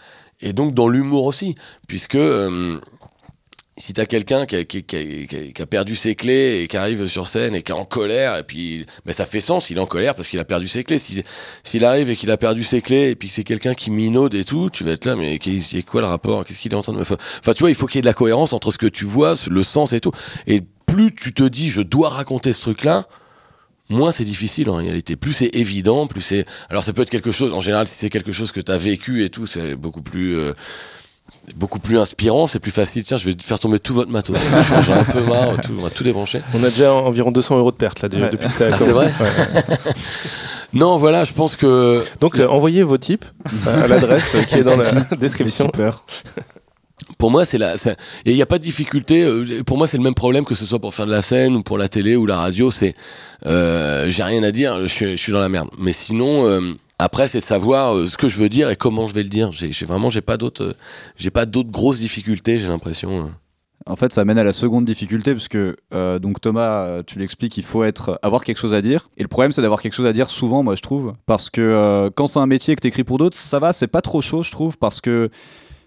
et 0.42 0.52
donc 0.54 0.74
dans 0.74 0.90
l'humour 0.90 1.26
aussi. 1.26 1.54
Puisque 1.88 2.16
euh, 2.16 2.80
si 3.80 3.94
t'as 3.94 4.06
quelqu'un 4.08 4.48
qui 4.48 4.56
a, 4.56 4.64
qui, 4.64 4.84
qui- 4.84 5.28
qui- 5.54 5.62
a 5.62 5.66
perdu 5.68 5.96
ses 5.96 6.16
clés 6.16 6.62
et 6.64 6.68
qui 6.68 6.78
arrive 6.78 7.06
sur 7.06 7.28
scène 7.28 7.54
et 7.54 7.62
qui 7.62 7.72
est 7.72 7.76
en 7.76 7.86
colère, 7.86 8.36
et 8.38 8.44
puis 8.44 8.86
ben, 9.06 9.14
ça 9.14 9.26
fait 9.28 9.40
sens, 9.40 9.70
il 9.70 9.78
est 9.78 9.80
en 9.80 9.86
colère 9.86 10.16
parce 10.16 10.28
qu'il 10.30 10.40
a 10.40 10.46
perdu 10.46 10.68
ses 10.68 10.84
clés. 10.84 10.98
Si- 10.98 11.24
S'il 11.64 11.86
arrive 11.86 12.10
et 12.10 12.16
qu'il 12.16 12.32
a 12.32 12.38
perdu 12.38 12.64
ses 12.64 12.82
clés 12.82 13.12
et 13.12 13.16
puis 13.16 13.28
que 13.28 13.34
c'est 13.36 13.44
quelqu'un 13.44 13.76
qui 13.76 13.92
minaude 13.92 14.34
et 14.34 14.44
tout, 14.44 14.70
tu 14.72 14.84
vas 14.84 14.92
être 14.92 15.06
là, 15.06 15.16
mais 15.16 15.40
c'est 15.62 15.84
quoi 15.84 16.02
le 16.02 16.08
rapport? 16.08 16.44
Qu'est-ce 16.44 16.60
qu'il 16.60 16.72
est 16.74 16.76
en 16.76 16.82
train 16.82 16.94
de 16.94 16.98
me 16.98 17.04
faire 17.04 17.18
Enfin, 17.40 17.54
tu 17.54 17.60
vois, 17.60 17.70
il 17.70 17.76
faut 17.76 17.86
qu'il 17.86 17.98
y 17.98 18.00
ait 18.00 18.02
de 18.02 18.08
la 18.08 18.14
cohérence 18.16 18.54
entre 18.54 18.72
ce 18.72 18.80
que 18.80 18.88
tu 18.88 19.06
vois, 19.06 19.36
le 19.48 19.62
sens 19.64 19.94
et 19.94 20.00
tout. 20.00 20.12
Et 20.48 20.62
plus 20.88 21.14
tu 21.14 21.34
te 21.34 21.44
dis, 21.44 21.70
je 21.70 21.82
dois 21.82 22.10
raconter 22.10 22.54
ce 22.54 22.62
truc-là, 22.62 23.08
moins 23.90 24.12
c'est 24.12 24.26
difficile 24.26 24.70
en 24.72 24.76
réalité. 24.78 25.16
Plus 25.16 25.34
c'est 25.34 25.54
évident, 25.54 26.08
plus 26.08 26.22
c'est. 26.22 26.46
Alors 26.70 26.84
ça 26.84 26.94
peut 26.94 27.04
être 27.04 27.10
quelque 27.12 27.32
chose, 27.32 27.54
en 27.54 27.62
général, 27.62 27.88
si 27.88 27.94
c'est 27.96 28.10
quelque 28.10 28.32
chose 28.32 28.52
que 28.52 28.60
tu 28.60 28.72
as 28.72 28.78
vécu 28.78 29.24
et 29.24 29.30
tout, 29.30 29.46
c'est 29.46 29.76
beaucoup 29.76 30.02
plus. 30.02 30.36
euh, 30.36 30.54
Beaucoup 31.56 31.80
plus 31.80 31.98
inspirant, 31.98 32.46
c'est 32.48 32.60
plus 32.60 32.72
facile. 32.72 33.04
Tiens, 33.04 33.18
je 33.18 33.30
vais 33.30 33.36
faire 33.42 33.60
tomber 33.60 33.80
tout 33.80 33.94
votre 33.94 34.12
matos. 34.12 34.38
J'en 34.86 34.96
ai 34.96 35.00
un 35.00 35.04
peu 35.04 35.22
marre, 35.22 35.60
tout, 35.62 35.72
on 35.78 35.82
va 35.84 35.90
tout 35.90 36.04
débrancher. 36.04 36.42
On 36.54 36.64
a 36.64 36.70
déjà 36.70 36.92
environ 36.94 37.32
200 37.32 37.58
euros 37.58 37.72
de 37.72 37.78
perte 37.78 38.02
là, 38.02 38.10
déjà, 38.10 38.26
Ouais. 38.26 38.32
depuis 38.32 38.48
que 38.50 38.58
t'as 38.58 38.70
Ah, 38.74 38.78
c'est 38.78 38.92
commencé. 38.92 39.08
vrai 39.10 39.14
Ouais. 39.20 39.94
Non, 40.74 40.98
voilà, 40.98 41.24
je 41.24 41.32
pense 41.32 41.56
que 41.56 42.04
Donc 42.20 42.38
euh, 42.38 42.46
envoyez 42.48 42.84
vos 42.84 42.98
tips 42.98 43.26
euh, 43.68 43.84
à 43.86 43.88
l'adresse 43.88 44.36
qui 44.50 44.56
est 44.56 44.64
dans 44.64 44.76
la 44.76 44.92
description. 45.20 45.72
pour 47.18 47.32
moi, 47.32 47.46
c'est 47.46 47.58
la. 47.58 47.76
Et 47.76 48.32
il 48.32 48.36
n'y 48.36 48.42
a 48.42 48.46
pas 48.46 48.58
de 48.58 48.64
difficulté. 48.64 49.24
euh, 49.24 49.64
Pour 49.66 49.78
moi, 49.78 49.88
c'est 49.88 49.98
le 49.98 50.04
même 50.04 50.14
problème 50.14 50.44
que 50.44 50.56
ce 50.56 50.66
soit 50.66 50.80
pour 50.80 50.94
faire 50.94 51.06
de 51.06 51.12
la 51.12 51.22
scène 51.22 51.56
ou 51.56 51.64
pour 51.64 51.78
la 51.78 51.88
télé 51.88 52.16
ou 52.18 52.26
la 52.26 52.36
radio. 52.38 52.70
C'est. 52.70 52.96
euh, 53.46 54.10
J'ai 54.10 54.24
rien 54.24 54.44
à 54.44 54.52
dire, 54.52 54.82
je 54.82 54.88
suis, 54.88 55.12
je 55.18 55.22
suis 55.22 55.32
dans 55.32 55.40
la 55.40 55.50
merde. 55.50 55.70
Mais 55.80 55.94
sinon. 55.94 56.46
euh, 56.48 56.74
après, 57.00 57.28
c'est 57.28 57.40
de 57.40 57.44
savoir 57.44 57.96
euh, 57.96 58.06
ce 58.06 58.18
que 58.18 58.28
je 58.28 58.40
veux 58.40 58.50
dire 58.50 58.70
et 58.70 58.76
comment 58.76 59.08
je 59.08 59.14
vais 59.14 59.24
le 59.24 59.30
dire. 59.30 59.52
J'ai 59.52 59.86
vraiment, 59.86 60.10
j'ai 60.10 60.22
pas 60.22 60.38
d'autres, 60.38 60.64
euh, 60.64 60.74
j'ai 61.18 61.30
pas 61.30 61.46
d'autres 61.46 61.72
grosses 61.72 62.00
difficultés. 62.00 62.60
J'ai 62.60 62.68
l'impression. 62.68 63.26
euh. 63.26 63.30
En 63.86 63.96
fait, 63.96 64.12
ça 64.12 64.26
mène 64.26 64.38
à 64.38 64.44
la 64.44 64.52
seconde 64.52 64.84
difficulté 64.84 65.34
parce 65.34 65.48
que 65.48 65.78
euh, 65.94 66.20
donc 66.20 66.42
Thomas, 66.42 67.04
tu 67.04 67.20
l'expliques, 67.20 67.56
il 67.58 67.64
faut 67.64 67.86
être 67.86 68.20
avoir 68.22 68.44
quelque 68.44 68.58
chose 68.58 68.74
à 68.74 68.82
dire. 68.82 69.08
Et 69.16 69.22
le 69.22 69.30
problème, 69.30 69.54
c'est 69.54 69.62
d'avoir 69.62 69.82
quelque 69.82 69.94
chose 69.94 70.08
à 70.08 70.12
dire 70.12 70.30
souvent, 70.30 70.62
moi 70.62 70.76
je 70.76 70.82
trouve, 70.82 71.14
parce 71.26 71.50
que 71.50 72.12
quand 72.16 72.28
c'est 72.28 72.40
un 72.40 72.48
métier 72.48 72.76
que 72.76 72.82
t'écris 72.82 73.06
pour 73.06 73.18
d'autres, 73.18 73.38
ça 73.38 73.60
va, 73.60 73.72
c'est 73.72 73.88
pas 73.88 74.02
trop 74.02 74.20
chaud, 74.22 74.44
je 74.44 74.52
trouve, 74.52 74.78
parce 74.78 75.00
que 75.00 75.30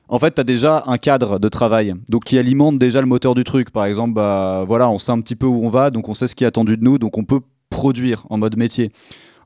en 0.09 0.19
fait, 0.19 0.31
t'as 0.33 0.45
déjà 0.45 0.83
un 0.87 0.99
cadre 0.99 1.39
de 1.39 1.49
travail, 1.49 1.95
donc 2.09 2.25
qui 2.25 2.39
alimente 2.39 2.79
déjà 2.79 3.01
le 3.01 3.07
moteur 3.07 3.35
du 3.35 3.45
truc. 3.45 3.71
Par 3.71 3.85
exemple, 3.85 4.15
bah 4.15 4.65
voilà, 4.67 4.89
on 4.91 4.99
sait 4.99 5.13
un 5.13 5.21
petit 5.21 5.37
peu 5.37 5.47
où 5.47 5.65
on 5.65 5.69
va, 5.69 5.91
donc 5.91 6.09
on 6.09 6.15
sait 6.15 6.27
ce 6.27 6.35
qui 6.35 6.43
est 6.43 6.47
attendu 6.49 6.77
de 6.77 6.83
nous, 6.83 6.99
donc 6.99 7.17
on 7.17 7.25
peut 7.25 7.41
produire 7.69 8.27
en 8.29 8.37
mode 8.37 8.57
métier. 8.57 8.91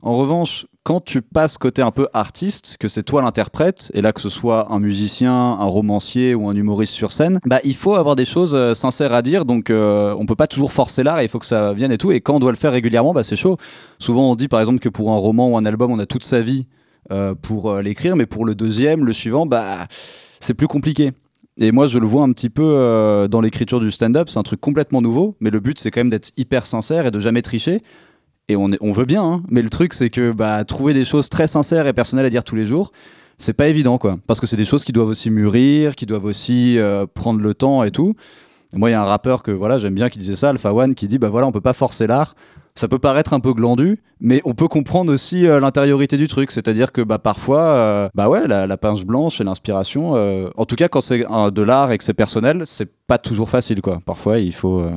En 0.01 0.17
revanche, 0.17 0.65
quand 0.85 1.03
tu 1.03 1.23
passes 1.23 1.57
côté 1.57 1.81
un 1.81 1.89
peu 1.89 2.07
artiste, 2.13 2.77
que 2.79 2.87
c'est 2.87 3.01
toi 3.01 3.23
l'interprète, 3.23 3.91
et 3.95 4.01
là 4.01 4.13
que 4.13 4.21
ce 4.21 4.29
soit 4.29 4.71
un 4.71 4.79
musicien, 4.79 5.33
un 5.33 5.65
romancier 5.65 6.35
ou 6.35 6.47
un 6.47 6.55
humoriste 6.55 6.93
sur 6.93 7.11
scène, 7.11 7.39
bah 7.43 7.59
il 7.63 7.75
faut 7.75 7.95
avoir 7.95 8.15
des 8.15 8.23
choses 8.23 8.53
euh, 8.53 8.75
sincères 8.75 9.11
à 9.11 9.23
dire, 9.23 9.45
donc 9.45 9.71
euh, 9.71 10.15
on 10.19 10.27
peut 10.27 10.35
pas 10.35 10.45
toujours 10.45 10.71
forcer 10.71 11.01
l'art, 11.01 11.23
il 11.23 11.27
faut 11.27 11.39
que 11.39 11.47
ça 11.47 11.73
vienne 11.73 11.91
et 11.91 11.97
tout, 11.97 12.11
et 12.11 12.21
quand 12.21 12.35
on 12.35 12.39
doit 12.39 12.51
le 12.51 12.57
faire 12.57 12.71
régulièrement, 12.71 13.13
bah 13.13 13.23
c'est 13.23 13.35
chaud. 13.35 13.57
Souvent 13.97 14.29
on 14.29 14.35
dit 14.35 14.47
par 14.47 14.59
exemple 14.59 14.77
que 14.77 14.89
pour 14.89 15.11
un 15.11 15.17
roman 15.17 15.49
ou 15.49 15.57
un 15.57 15.65
album, 15.65 15.91
on 15.91 15.97
a 15.97 16.05
toute 16.05 16.23
sa 16.23 16.41
vie 16.41 16.67
euh, 17.11 17.33
pour 17.33 17.71
euh, 17.71 17.81
l'écrire, 17.81 18.15
mais 18.15 18.27
pour 18.27 18.45
le 18.45 18.53
deuxième, 18.53 19.05
le 19.05 19.13
suivant, 19.13 19.47
bah 19.47 19.87
c'est 20.39 20.53
plus 20.53 20.67
compliqué. 20.67 21.13
Et 21.57 21.71
moi, 21.71 21.87
je 21.87 21.97
le 21.97 22.05
vois 22.05 22.23
un 22.23 22.31
petit 22.33 22.49
peu 22.49 23.27
dans 23.31 23.39
l'écriture 23.39 23.79
du 23.79 23.89
stand-up. 23.89 24.27
C'est 24.29 24.37
un 24.37 24.43
truc 24.43 24.59
complètement 24.59 25.01
nouveau, 25.01 25.37
mais 25.39 25.49
le 25.49 25.61
but, 25.61 25.79
c'est 25.79 25.89
quand 25.89 26.01
même 26.01 26.09
d'être 26.09 26.31
hyper 26.35 26.65
sincère 26.65 27.05
et 27.05 27.11
de 27.11 27.19
jamais 27.21 27.41
tricher. 27.41 27.81
Et 28.47 28.55
on, 28.55 28.91
veut 28.91 29.05
bien, 29.05 29.23
hein, 29.23 29.43
mais 29.49 29.63
le 29.63 29.71
truc, 29.71 29.95
c'est 29.95 30.11
que 30.11 30.31
bah, 30.31 30.63
trouver 30.65 30.93
des 30.93 31.03
choses 31.03 31.29
très 31.29 31.47
sincères 31.47 31.87
et 31.87 31.93
personnelles 31.93 32.27
à 32.27 32.29
dire 32.29 32.43
tous 32.43 32.55
les 32.55 32.67
jours, 32.67 32.91
c'est 33.39 33.53
pas 33.53 33.67
évident, 33.67 33.97
quoi. 33.97 34.17
Parce 34.27 34.39
que 34.39 34.45
c'est 34.45 34.55
des 34.55 34.65
choses 34.65 34.83
qui 34.83 34.91
doivent 34.91 35.09
aussi 35.09 35.31
mûrir, 35.31 35.95
qui 35.95 36.05
doivent 36.05 36.25
aussi 36.25 36.77
euh, 36.77 37.07
prendre 37.11 37.41
le 37.41 37.53
temps 37.55 37.83
et 37.83 37.89
tout. 37.89 38.13
Moi, 38.73 38.89
il 38.89 38.93
y 38.93 38.95
a 38.95 39.01
un 39.01 39.05
rappeur 39.05 39.41
que 39.41 39.49
voilà, 39.49 39.79
j'aime 39.79 39.95
bien 39.95 40.09
qui 40.09 40.19
disait 40.19 40.35
ça, 40.35 40.49
Alpha 40.49 40.73
One, 40.73 40.93
qui 40.93 41.07
dit 41.07 41.17
bah 41.17 41.29
voilà, 41.29 41.47
on 41.47 41.51
peut 41.51 41.61
pas 41.61 41.73
forcer 41.73 42.05
l'art. 42.05 42.35
Ça 42.75 42.87
peut 42.87 42.99
paraître 42.99 43.33
un 43.33 43.39
peu 43.39 43.53
glandu, 43.53 43.99
mais 44.19 44.41
on 44.45 44.53
peut 44.53 44.67
comprendre 44.67 45.11
aussi 45.11 45.47
euh, 45.47 45.59
l'intériorité 45.59 46.15
du 46.17 46.27
truc. 46.27 46.51
C'est-à-dire 46.51 46.91
que 46.91 47.01
bah, 47.01 47.17
parfois, 47.17 47.61
euh, 47.61 48.09
bah 48.13 48.29
ouais, 48.29 48.47
la, 48.47 48.67
la 48.67 48.77
pince 48.77 49.05
blanche 49.05 49.41
et 49.41 49.43
l'inspiration, 49.43 50.13
en 50.55 50.65
tout 50.65 50.75
cas 50.75 50.87
quand 50.87 51.01
c'est 51.01 51.19
de 51.19 51.61
l'art 51.63 51.91
et 51.91 51.97
que 51.97 52.03
c'est 52.03 52.13
personnel, 52.13 52.61
c'est 52.65 52.91
pas 53.07 53.17
toujours 53.17 53.49
facile, 53.49 53.81
quoi. 53.81 54.01
Parfois, 54.05 54.37
il 54.37 54.53
faut 54.53 54.87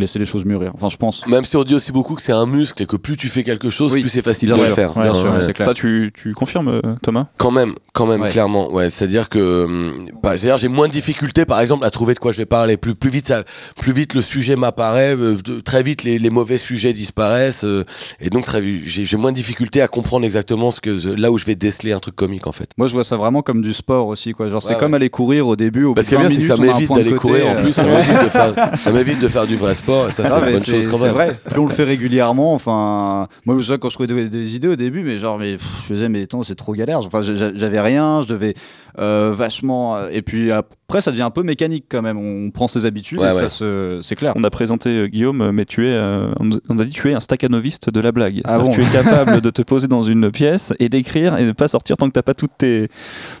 laisser 0.00 0.18
les 0.18 0.26
choses 0.26 0.44
mûrir. 0.44 0.72
Enfin, 0.74 0.88
je 0.88 0.96
pense. 0.96 1.26
Même 1.26 1.44
si 1.44 1.56
on 1.56 1.64
dit 1.64 1.74
aussi 1.74 1.92
beaucoup 1.92 2.14
que 2.14 2.22
c'est 2.22 2.32
un 2.32 2.46
muscle 2.46 2.82
et 2.82 2.86
que 2.86 2.96
plus 2.96 3.16
tu 3.16 3.28
fais 3.28 3.44
quelque 3.44 3.70
chose, 3.70 3.92
Oui, 3.92 4.00
plus 4.02 4.08
c'est 4.10 4.22
facile 4.22 4.48
bien 4.48 4.58
de 4.58 4.62
le 4.68 4.68
faire. 4.74 4.92
bien 4.94 5.10
Hein, 5.10 5.14
sûr, 5.14 5.24
ouais. 5.32 5.40
c'est 5.44 5.52
clair. 5.52 5.66
Ça, 5.68 5.74
tu, 5.74 6.12
tu 6.14 6.32
confirmes, 6.32 6.68
euh, 6.68 6.80
Thomas? 7.02 7.26
Quand 7.38 7.50
même, 7.50 7.74
quand 7.92 8.06
même, 8.06 8.22
Ouais. 8.22 8.30
clairement. 8.30 8.72
Ouais, 8.72 8.90
c'est-à-dire 8.90 9.28
que, 9.28 9.64
hum, 9.64 10.06
bah, 10.22 10.36
c'est-à-dire 10.36 10.56
j'ai 10.58 10.68
moins 10.68 10.88
de 10.88 10.92
difficultés, 10.92 11.44
par 11.44 11.60
exemple, 11.60 11.84
à 11.84 11.90
trouver 11.90 12.14
de 12.14 12.18
quoi 12.18 12.32
je 12.32 12.38
vais 12.38 12.46
parler. 12.46 12.76
Plus, 12.76 12.94
plus 12.94 13.10
vite, 13.10 13.28
ça, 13.28 13.44
plus 13.80 13.92
vite 13.92 14.14
le 14.14 14.20
sujet 14.20 14.56
m'apparaît, 14.56 15.16
euh, 15.16 15.36
très 15.64 15.82
vite 15.82 16.04
les, 16.04 16.18
les 16.18 16.30
mauvais 16.30 16.58
sujets 16.58 16.92
disparaissent, 16.92 17.64
euh, 17.64 17.84
et 18.20 18.30
donc 18.30 18.44
très 18.44 18.62
j'ai 18.84 19.04
j'ai 19.04 19.16
moins 19.16 19.30
de 19.30 19.36
difficultés 19.36 19.82
à 19.82 19.88
comprendre 19.88 20.24
exactement 20.24 20.70
ce 20.70 20.80
que 20.80 21.14
là 21.16 21.30
où 21.30 21.38
je 21.38 21.44
vais 21.44 21.54
déceler 21.54 21.92
un 21.92 21.98
truc 22.00 22.16
comique 22.16 22.46
en 22.46 22.52
fait. 22.52 22.70
Moi, 22.76 22.88
je 22.88 22.92
vois 22.94 23.04
ça 23.04 23.16
vraiment 23.16 23.42
comme 23.42 23.62
du 23.62 23.72
sport 23.72 24.08
aussi, 24.08 24.32
quoi. 24.32 24.48
Genre, 24.48 24.62
c'est 24.62 24.70
Ouais, 24.74 24.80
comme 24.80 24.92
ouais. 24.92 24.96
aller 24.96 25.10
courir 25.10 25.46
au 25.46 25.56
début. 25.56 25.84
Au 25.84 25.94
Parce 25.94 26.08
que 26.08 26.16
bout 26.16 26.22
de 26.22 26.28
bien, 26.28 26.36
20 26.36 26.42
c'est 26.42 26.42
que 26.42 26.46
ça 26.48 26.56
minutes, 26.56 26.68
on 26.68 26.72
a 26.72 26.76
un 26.76 26.98
m'évite 26.98 27.04
d'aller 27.04 27.16
courir 27.16 27.46
en 27.48 27.54
plus, 27.62 27.72
ça 27.72 27.84
m'évite 27.86 28.24
de 28.24 28.28
faire, 28.28 28.54
ça 28.78 28.92
m'évite 28.92 29.18
de 29.20 29.28
faire 29.28 29.46
du 29.46 29.56
vrai 29.56 29.74
sport, 29.74 29.85
et 29.86 30.10
ça 30.10 30.24
c'est 30.26 30.34
une 30.38 30.44
mais 30.44 30.50
bonne 30.52 30.58
c'est- 30.60 30.70
chose 30.72 30.88
quand 30.88 30.96
c'est 30.98 31.04
même. 31.06 31.14
vrai. 31.14 31.36
Puis 31.50 31.58
on 31.58 31.66
le 31.66 31.72
fait 31.72 31.84
régulièrement. 31.84 32.54
Enfin, 32.54 33.28
moi, 33.44 33.56
je 33.60 33.74
quand 33.74 33.88
je 33.88 33.94
trouvais 33.94 34.06
des, 34.06 34.28
des 34.28 34.56
idées 34.56 34.68
au 34.68 34.76
début, 34.76 35.02
mais 35.02 35.18
genre, 35.18 35.38
mais 35.38 35.52
pff, 35.54 35.66
je 35.82 35.86
faisais, 35.86 36.08
mais 36.08 36.22
attends, 36.22 36.42
c'est 36.42 36.54
trop 36.54 36.74
galère. 36.74 36.98
Enfin, 36.98 37.22
j'a- 37.22 37.34
j'a- 37.34 37.54
j'avais 37.54 37.80
rien, 37.80 38.22
je 38.22 38.28
devais 38.28 38.54
vachement. 38.98 39.96
euh, 39.96 40.08
Et 40.12 40.22
puis 40.22 40.50
ap- 40.52 40.72
Après, 40.88 41.00
ça 41.00 41.10
devient 41.10 41.22
un 41.22 41.30
peu 41.30 41.42
mécanique 41.42 41.86
quand 41.88 42.00
même. 42.00 42.16
On 42.16 42.50
prend 42.52 42.68
ses 42.68 42.86
habitudes 42.86 43.18
Ouais, 43.18 43.30
et 43.30 43.34
ouais. 43.34 43.42
ça 43.42 43.48
se- 43.48 43.98
c'est 44.02 44.14
clair. 44.14 44.32
On 44.36 44.44
a 44.44 44.50
présenté 44.50 44.88
euh, 44.90 45.06
Guillaume, 45.08 45.50
mais 45.50 45.64
tu 45.64 45.88
es, 45.88 45.92
euh, 45.92 46.30
on 46.38 46.44
nous 46.44 46.58
a 46.80 46.84
dit 46.84 46.90
tu 46.90 47.10
es 47.10 47.14
un 47.14 47.18
staccanoviste 47.20 47.90
de 47.90 47.98
la 48.00 48.12
blague. 48.12 48.40
Ah 48.44 48.58
bon 48.60 48.70
tu 48.70 48.82
es 48.82 48.86
capable 48.86 49.40
de 49.40 49.50
te 49.50 49.62
poser 49.62 49.88
dans 49.88 50.02
une 50.02 50.30
pièce 50.30 50.72
et 50.78 50.88
d'écrire 50.88 51.36
et 51.38 51.44
ne 51.44 51.50
pas 51.52 51.66
sortir 51.66 51.96
tant 51.96 52.06
que 52.06 52.12
t'as 52.12 52.22
pas 52.22 52.34
toutes 52.34 52.52
tes, 52.58 52.88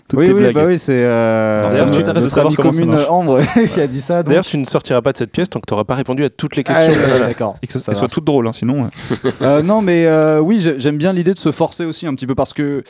toutes 0.08 0.18
Oui, 0.18 0.26
tes 0.26 0.32
oui, 0.32 0.40
blagues. 0.40 0.54
bah 0.54 0.64
oui, 0.66 0.76
c'est 0.78 0.98
euh, 1.04 1.86
tu 1.92 2.02
t'intéresses 2.02 2.34
de 2.34 2.56
commune. 2.56 2.94
Ambre 3.08 3.40
qui 3.72 3.80
a 3.80 3.86
dit 3.86 4.00
ça. 4.00 4.22
D'ailleurs, 4.24 4.44
tu 4.44 4.58
ne 4.58 4.64
sortiras 4.64 5.00
pas 5.02 5.12
de 5.12 5.16
cette 5.18 5.30
pièce 5.30 5.48
tant 5.48 5.60
que 5.60 5.66
tu 5.68 5.72
n'auras 5.72 5.84
pas 5.84 5.94
répondu 5.94 6.24
à 6.24 6.30
toutes 6.30 6.56
les 6.56 6.64
Ah, 6.66 6.86
questions. 6.86 7.18
d'accord. 7.20 7.56
Et 7.62 7.66
que 7.68 7.72
ça, 7.78 7.92
marche. 7.92 8.08
toutes 8.10 8.24
drôles, 8.24 8.48
hein, 8.48 8.52
sinon. 8.52 8.88
euh, 9.24 9.30
Euh, 9.42 9.62
non, 9.62 9.82
mais 9.82 10.04
euh, 10.06 10.40
oui, 10.40 10.58
j'ai- 10.60 10.80
j'aime 10.80 10.96
bien 10.98 11.12
l'idée 11.12 11.32
de 11.32 11.38
se 11.38 11.52
forcer 11.52 11.84
aussi 11.84 12.06
un 12.08 12.14
petit 12.14 12.26
peu 12.26 12.34
parce 12.34 12.52
que 12.52 12.62
euh, 12.62 12.82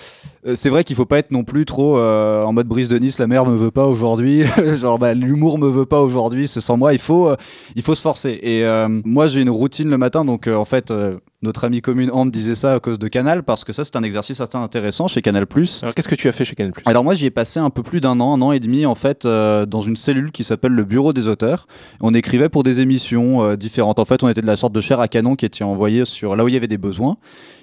c'est 0.54 0.68
vrai 0.68 0.84
qu'il 0.84 0.94
faut 0.94 1.06
pas 1.06 1.18
être 1.18 1.32
non 1.32 1.44
plus 1.44 1.64
trop 1.64 1.98
euh, 1.98 2.44
en 2.44 2.52
mode 2.52 2.68
brise 2.68 2.88
de 2.88 2.98
Nice. 2.98 3.18
La 3.18 3.26
mer 3.26 3.44
me 3.46 3.56
veut 3.56 3.70
pas 3.70 3.86
aujourd'hui. 3.86 4.44
Genre, 4.76 4.98
bah, 4.98 5.14
l'humour 5.14 5.58
me 5.58 5.68
veut 5.68 5.86
pas 5.86 6.00
aujourd'hui. 6.00 6.46
C'est 6.46 6.60
sans 6.60 6.76
moi. 6.76 6.92
Il 6.92 6.98
faut, 6.98 7.28
euh, 7.28 7.36
se 7.76 8.00
forcer. 8.00 8.38
Et 8.42 8.64
euh, 8.64 8.88
moi, 9.04 9.26
j'ai 9.26 9.40
une 9.40 9.50
routine 9.50 9.88
le 9.88 9.98
matin. 9.98 10.24
Donc, 10.24 10.46
euh, 10.46 10.54
en 10.54 10.64
fait, 10.64 10.90
euh, 10.90 11.18
notre 11.46 11.64
amie 11.64 11.80
commune 11.80 12.10
Ambre 12.12 12.32
disait 12.32 12.54
ça 12.54 12.74
à 12.74 12.80
cause 12.80 12.98
de 12.98 13.08
Canal 13.08 13.44
parce 13.44 13.64
que 13.64 13.72
ça, 13.72 13.84
c'est 13.84 13.96
un 13.96 14.02
exercice 14.02 14.40
assez 14.40 14.56
intéressant 14.56 15.06
chez 15.08 15.22
Canal+. 15.22 15.46
Alors, 15.82 15.94
qu'est-ce 15.94 16.08
que 16.08 16.14
tu 16.14 16.28
as 16.28 16.32
fait 16.32 16.44
chez 16.44 16.56
Canal 16.56 16.72
Alors 16.84 17.04
moi 17.04 17.14
j'y 17.14 17.26
ai 17.26 17.30
passé 17.30 17.60
un 17.60 17.70
peu 17.70 17.82
plus 17.82 18.00
d'un 18.00 18.18
an, 18.20 18.34
un 18.34 18.42
an 18.42 18.52
et 18.52 18.60
demi 18.60 18.84
en 18.84 18.94
fait 18.94 19.24
euh, 19.24 19.64
dans 19.64 19.80
une 19.80 19.96
cellule 19.96 20.32
qui 20.32 20.44
s'appelle 20.44 20.72
le 20.72 20.84
bureau 20.84 21.12
des 21.12 21.28
auteurs. 21.28 21.66
On 22.00 22.14
écrivait 22.14 22.48
pour 22.48 22.64
des 22.64 22.80
émissions 22.80 23.42
euh, 23.42 23.56
différentes. 23.56 23.98
En 23.98 24.04
fait 24.04 24.22
on 24.22 24.28
était 24.28 24.40
de 24.40 24.46
la 24.46 24.56
sorte 24.56 24.72
de 24.72 24.80
chair 24.80 24.98
à 25.00 25.08
canon 25.08 25.36
qui 25.36 25.46
était 25.46 25.64
envoyée 25.64 26.04
sur 26.04 26.34
là 26.34 26.44
où 26.44 26.48
il 26.48 26.54
y 26.54 26.56
avait 26.56 26.66
des 26.66 26.78
besoins. 26.78 27.16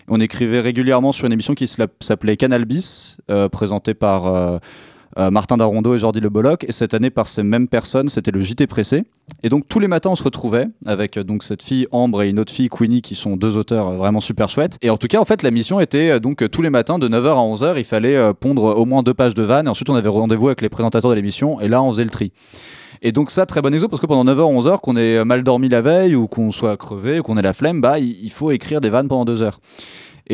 On 0.08 0.20
écrivait 0.20 0.62
régulièrement 0.62 1.12
sur 1.12 1.28
une 1.28 1.34
émission 1.34 1.54
qui 1.54 1.68
s'appelait 1.68 2.38
Canal 2.38 2.66
Bis, 2.66 3.18
euh, 3.30 3.50
présentée 3.50 3.94
par 3.94 4.62
Martin 5.18 5.58
Darondo 5.58 5.96
et 5.96 6.00
Jordi 6.00 6.20
Le 6.20 6.30
Bolloc. 6.30 6.66
Et 6.68 6.72
cette 6.72 6.94
année 6.94 7.10
par 7.10 7.28
ces 7.28 7.44
mêmes 7.44 7.68
personnes, 7.68 8.10
c'était 8.10 8.32
le 8.32 8.42
JT 8.42 8.68
Pressé. 8.68 9.04
Et 9.42 9.50
donc 9.50 9.68
tous 9.68 9.80
les 9.80 9.88
matins 9.88 10.12
on 10.12 10.16
se 10.16 10.24
retrouvait 10.24 10.68
avec 10.86 11.18
euh, 11.18 11.24
donc 11.24 11.44
cette 11.44 11.64
fille 11.64 11.88
Ambre 11.92 12.24
et 12.24 12.30
une 12.30 12.40
autre 12.40 12.52
fille 12.52 12.70
Queenie 12.70 13.02
qui 13.02 13.16
sont 13.16 13.36
deux 13.36 13.58
auteurs 13.58 13.90
euh, 13.90 13.98
vraiment 13.98 14.22
super 14.22 14.50
chouettes. 14.50 14.78
Et 14.82 14.90
en 14.90 14.98
tout 14.98 15.08
cas 15.08 15.20
en 15.20 15.26
fait 15.26 15.44
la 15.44 15.52
mission 15.52 15.80
était 15.80 16.12
euh, 16.12 16.20
donc 16.20 16.44
euh, 16.44 16.50
tous 16.50 16.62
les 16.62 16.70
matins 16.70 17.00
de 17.00 17.08
9h 17.08 17.28
à 17.28 17.56
11h 17.56 17.78
il 17.78 17.84
fallait 17.86 18.16
euh, 18.16 18.34
pondre 18.34 18.78
au 18.78 18.86
moins 18.86 19.04
deux 19.04 19.14
pages 19.14 19.34
de 19.34 19.44
vannes 19.44 19.68
et 19.68 19.70
ensuite 19.70 19.90
on 19.90 19.96
avait 19.96 20.10
rendez-vous 20.10 20.48
avec 20.48 20.62
les 20.62 20.70
présentateurs 20.70 21.12
de 21.12 21.16
l'émission 21.16 21.60
et 21.60 21.68
là 21.68 21.82
on 21.82 21.92
faisait 21.92 22.04
le 22.04 22.10
tri. 22.10 22.32
Et 23.06 23.12
donc 23.12 23.32
ça, 23.32 23.46
très 23.46 23.62
bon 23.62 23.74
exemple, 23.74 23.92
parce 23.92 24.02
que 24.02 24.08
pendant 24.08 24.24
9h, 24.24 24.62
11h, 24.64 24.80
qu'on 24.80 24.96
ait 24.96 25.26
mal 25.26 25.44
dormi 25.44 25.68
la 25.68 25.82
veille 25.82 26.16
ou 26.16 26.28
qu'on 26.28 26.54
soit 26.54 26.78
crevé 26.78 27.20
ou 27.20 27.24
qu'on 27.24 27.38
ait 27.38 27.42
la 27.42 27.52
flemme, 27.52 27.82
bah 27.82 28.00
il 28.00 28.30
faut 28.32 28.52
écrire 28.52 28.80
des 28.80 28.88
vannes 28.88 29.10
pendant 29.10 29.26
deux 29.26 29.42
heures. 29.42 29.60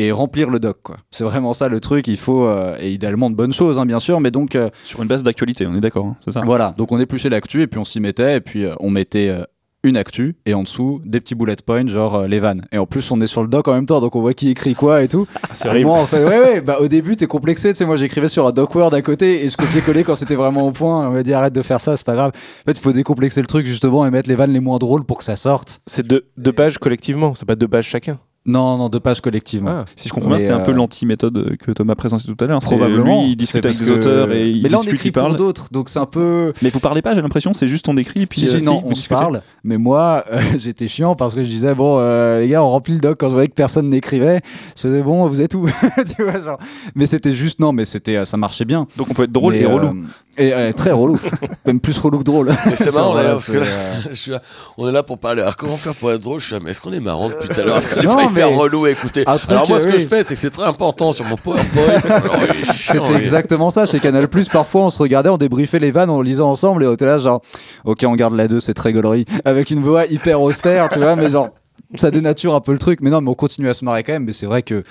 Et 0.02 0.12
remplir 0.12 0.50
le 0.50 0.58
doc, 0.58 0.78
quoi. 0.82 0.96
C'est 1.10 1.24
vraiment 1.24 1.52
ça 1.52 1.68
le 1.68 1.80
truc, 1.80 2.08
il 2.08 2.16
faut, 2.16 2.44
euh, 2.46 2.76
et 2.80 2.90
idéalement 2.90 3.28
de 3.30 3.34
bonnes 3.36 3.52
choses, 3.52 3.78
hein, 3.78 3.84
bien 3.86 4.00
sûr, 4.00 4.20
mais 4.20 4.30
donc 4.30 4.56
euh, 4.56 4.70
sur 4.84 5.02
une 5.02 5.08
base 5.08 5.22
d'actualité, 5.22 5.66
on 5.66 5.74
est 5.74 5.80
d'accord, 5.80 6.06
hein, 6.06 6.16
c'est 6.24 6.30
ça 6.32 6.42
voilà, 6.44 6.74
donc 6.78 6.90
on 6.92 6.98
épluchait 6.98 7.28
l'actu 7.28 7.62
et 7.62 7.66
puis 7.66 7.78
on 7.78 7.84
s'y 7.84 8.00
mettait 8.00 8.36
et 8.36 8.40
puis 8.40 8.64
euh, 8.64 8.74
on 8.80 8.88
mettait 8.90 9.28
euh, 9.28 9.44
une 9.82 9.96
actu 9.96 10.36
et 10.46 10.52
en 10.54 10.62
dessous 10.62 11.00
des 11.04 11.20
petits 11.20 11.34
bullet 11.34 11.56
points 11.64 11.86
genre 11.86 12.14
euh, 12.14 12.26
les 12.28 12.38
vannes. 12.40 12.66
Et 12.72 12.78
en 12.78 12.84
plus 12.86 13.10
on 13.10 13.20
est 13.20 13.26
sur 13.26 13.42
le 13.42 13.48
doc 13.48 13.66
en 13.68 13.74
même 13.74 13.86
temps 13.86 14.00
donc 14.00 14.14
on 14.14 14.20
voit 14.20 14.34
qui 14.34 14.50
écrit 14.50 14.74
quoi 14.74 15.02
et 15.02 15.08
tout. 15.08 15.26
C'est 15.54 15.66
Et 15.66 15.70
horrible. 15.70 15.86
moi 15.86 15.98
en 15.98 16.06
fait 16.06 16.22
ouais 16.24 16.38
ouais 16.38 16.60
bah 16.60 16.78
au 16.80 16.88
début 16.88 17.16
t'es 17.16 17.26
complexé 17.26 17.70
tu 17.70 17.76
sais 17.76 17.86
moi 17.86 17.96
j'écrivais 17.96 18.28
sur 18.28 18.46
un 18.46 18.52
doc 18.52 18.74
Word 18.74 18.92
à 18.92 19.00
côté 19.00 19.42
et 19.44 19.48
je 19.48 19.56
copiais 19.56 19.80
coller 19.80 20.04
quand 20.04 20.16
c'était 20.16 20.34
vraiment 20.34 20.66
au 20.66 20.72
point. 20.72 21.08
On 21.08 21.12
m'a 21.12 21.22
dit 21.22 21.32
arrête 21.32 21.54
de 21.54 21.62
faire 21.62 21.80
ça 21.80 21.96
c'est 21.96 22.04
pas 22.04 22.14
grave. 22.14 22.32
En 22.34 22.70
fait 22.70 22.78
il 22.78 22.82
faut 22.82 22.92
décomplexer 22.92 23.40
le 23.40 23.46
truc 23.46 23.64
justement 23.66 24.06
et 24.06 24.10
mettre 24.10 24.28
les 24.28 24.36
vannes 24.36 24.52
les 24.52 24.60
moins 24.60 24.76
drôles 24.78 25.04
pour 25.04 25.16
que 25.18 25.24
ça 25.24 25.36
sorte. 25.36 25.80
C'est 25.86 26.06
deux, 26.06 26.26
deux 26.36 26.52
pages 26.52 26.76
collectivement, 26.76 27.34
c'est 27.34 27.46
pas 27.46 27.56
deux 27.56 27.68
pages 27.68 27.86
chacun. 27.86 28.18
Non 28.46 28.78
non 28.78 28.88
deux 28.88 29.00
pages 29.00 29.20
collectivement. 29.20 29.70
Ah. 29.70 29.84
Si 29.96 30.08
je 30.08 30.14
comprends 30.14 30.30
bien, 30.30 30.38
c'est 30.38 30.50
un 30.50 30.60
peu 30.60 30.70
euh, 30.70 30.74
l'anti-méthode 30.74 31.56
que 31.58 31.72
Thomas 31.72 31.94
présentait 31.94 32.24
tout 32.24 32.42
à 32.42 32.46
l'heure. 32.46 32.60
Probablement. 32.60 33.22
Lui, 33.24 33.32
il 33.32 33.36
discute 33.36 33.64
avec 33.64 33.78
des 33.78 33.90
auteurs 33.90 34.32
et 34.32 34.50
il 34.50 34.62
Mais 34.62 34.70
là 34.70 34.78
on 34.78 34.80
discute, 34.80 34.98
écrit 34.98 35.08
il 35.10 35.12
parle. 35.12 35.28
pour 35.28 35.38
d'autres 35.38 35.66
donc 35.70 35.90
c'est 35.90 35.98
un 35.98 36.06
peu 36.06 36.52
Mais 36.62 36.70
vous 36.70 36.80
parlez 36.80 37.02
pas, 37.02 37.14
j'ai 37.14 37.20
l'impression, 37.20 37.52
c'est 37.52 37.68
juste 37.68 37.86
on 37.88 37.96
écrit. 37.98 38.24
Puis, 38.26 38.40
Si, 38.40 38.48
euh, 38.48 38.58
si, 38.58 38.62
non, 38.62 38.80
vous 38.82 38.92
on 38.92 38.94
se 38.94 39.08
parle. 39.08 39.42
Mais 39.62 39.76
moi, 39.76 40.24
euh, 40.32 40.40
j'étais 40.58 40.88
chiant 40.88 41.14
parce 41.14 41.34
que 41.34 41.44
je 41.44 41.48
disais, 41.48 41.74
bon, 41.74 41.98
euh, 41.98 42.40
les 42.40 42.48
gars, 42.48 42.62
on 42.62 42.70
remplit 42.70 42.94
le 42.94 43.00
doc. 43.00 43.18
Quand 43.20 43.28
je 43.28 43.34
voyais 43.34 43.48
que 43.48 43.54
personne 43.54 43.90
n'écrivait, 43.90 44.40
je 44.74 44.80
faisais, 44.80 45.02
bon, 45.02 45.26
vous 45.28 45.40
êtes 45.42 45.54
où? 45.54 45.68
Tu 46.16 46.22
vois, 46.22 46.40
genre. 46.40 46.58
Mais 46.94 47.06
c'était 47.06 47.34
juste, 47.34 47.60
non, 47.60 47.72
mais 47.72 47.84
c'était, 47.84 48.24
ça 48.24 48.36
marchait 48.38 48.64
bien. 48.64 48.86
Donc 48.96 49.08
on 49.10 49.14
peut 49.14 49.24
être 49.24 49.32
drôle 49.32 49.52
Mais, 49.52 49.60
et 49.60 49.64
euh, 49.64 49.68
relou. 49.74 50.04
Et 50.38 50.54
euh, 50.54 50.72
très 50.72 50.92
relou. 50.92 51.18
Même 51.66 51.80
plus 51.80 51.98
relou 51.98 52.18
que 52.18 52.24
drôle. 52.24 52.54
C'est 52.76 52.94
marrant, 52.94 53.14
là, 53.14 53.30
parce 53.30 53.50
que 53.50 53.58
là, 53.58 53.66
euh, 53.66 53.94
je 54.10 54.14
suis 54.14 54.30
là- 54.30 54.40
on 54.78 54.88
est 54.88 54.92
là 54.92 55.02
pour 55.02 55.18
parler. 55.18 55.42
Alors, 55.42 55.56
comment 55.56 55.76
faire 55.76 55.94
pour 55.94 56.12
être 56.12 56.20
drôle? 56.20 56.40
Je 56.40 56.46
suis 56.46 56.54
là, 56.54 56.60
mais 56.62 56.70
est-ce 56.70 56.80
qu'on 56.80 56.92
est 56.92 57.00
marrant 57.00 57.28
depuis 57.28 57.48
tout 57.48 57.60
à 57.60 57.64
l'heure? 57.64 57.76
Est-ce 57.78 57.94
qu'on 57.94 58.18
est 58.18 58.24
hyper 58.26 58.50
relou? 58.50 58.84
À 58.84 58.90
écouter 58.90 59.24
truc, 59.24 59.38
Alors, 59.48 59.68
moi, 59.68 59.80
ce 59.80 59.86
que 59.86 59.92
oui. 59.92 59.98
je 59.98 60.06
fais, 60.06 60.22
c'est 60.22 60.34
que 60.34 60.40
c'est 60.40 60.50
très 60.50 60.64
important 60.64 61.12
sur 61.12 61.24
mon 61.24 61.36
PowerPoint. 61.36 62.00
C'était 62.74 63.14
exactement 63.16 63.70
ça 63.70 63.86
chez 63.86 64.00
Canal 64.00 64.28
Parfois, 64.52 64.82
on 64.82 64.90
se 64.90 64.98
regardait, 64.98 65.28
on 65.28 65.36
débriefait 65.36 65.78
les 65.78 65.90
vannes 65.90 66.10
en 66.10 66.22
lisant 66.22 66.50
ensemble 66.50 66.84
et 66.84 66.86
on 66.86 66.94
était 66.94 67.06
là, 67.06 67.18
genre, 67.18 67.42
ok, 67.84 68.04
on 68.06 68.14
garde 68.14 68.34
la 68.34 68.48
2, 68.48 68.60
c'est 68.60 68.74
très 68.74 68.92
gaulerie. 68.92 69.24
Avec 69.44 69.70
une 69.70 69.82
voix 69.82 70.06
hyper 70.06 70.40
austère, 70.40 70.88
tu 70.88 70.98
vois, 71.00 71.16
mais 71.16 71.28
genre, 71.28 71.50
ça 71.96 72.10
dénature 72.10 72.54
un 72.54 72.60
peu 72.60 72.72
le 72.72 72.78
truc. 72.78 73.00
Mais 73.02 73.10
non, 73.10 73.20
mais 73.20 73.30
on 73.30 73.34
continue 73.34 73.68
à 73.68 73.74
se 73.74 73.84
marrer 73.84 74.04
quand 74.04 74.12
même. 74.12 74.24
Mais 74.24 74.32
c'est 74.32 74.46
vrai 74.46 74.62
que 74.62 74.84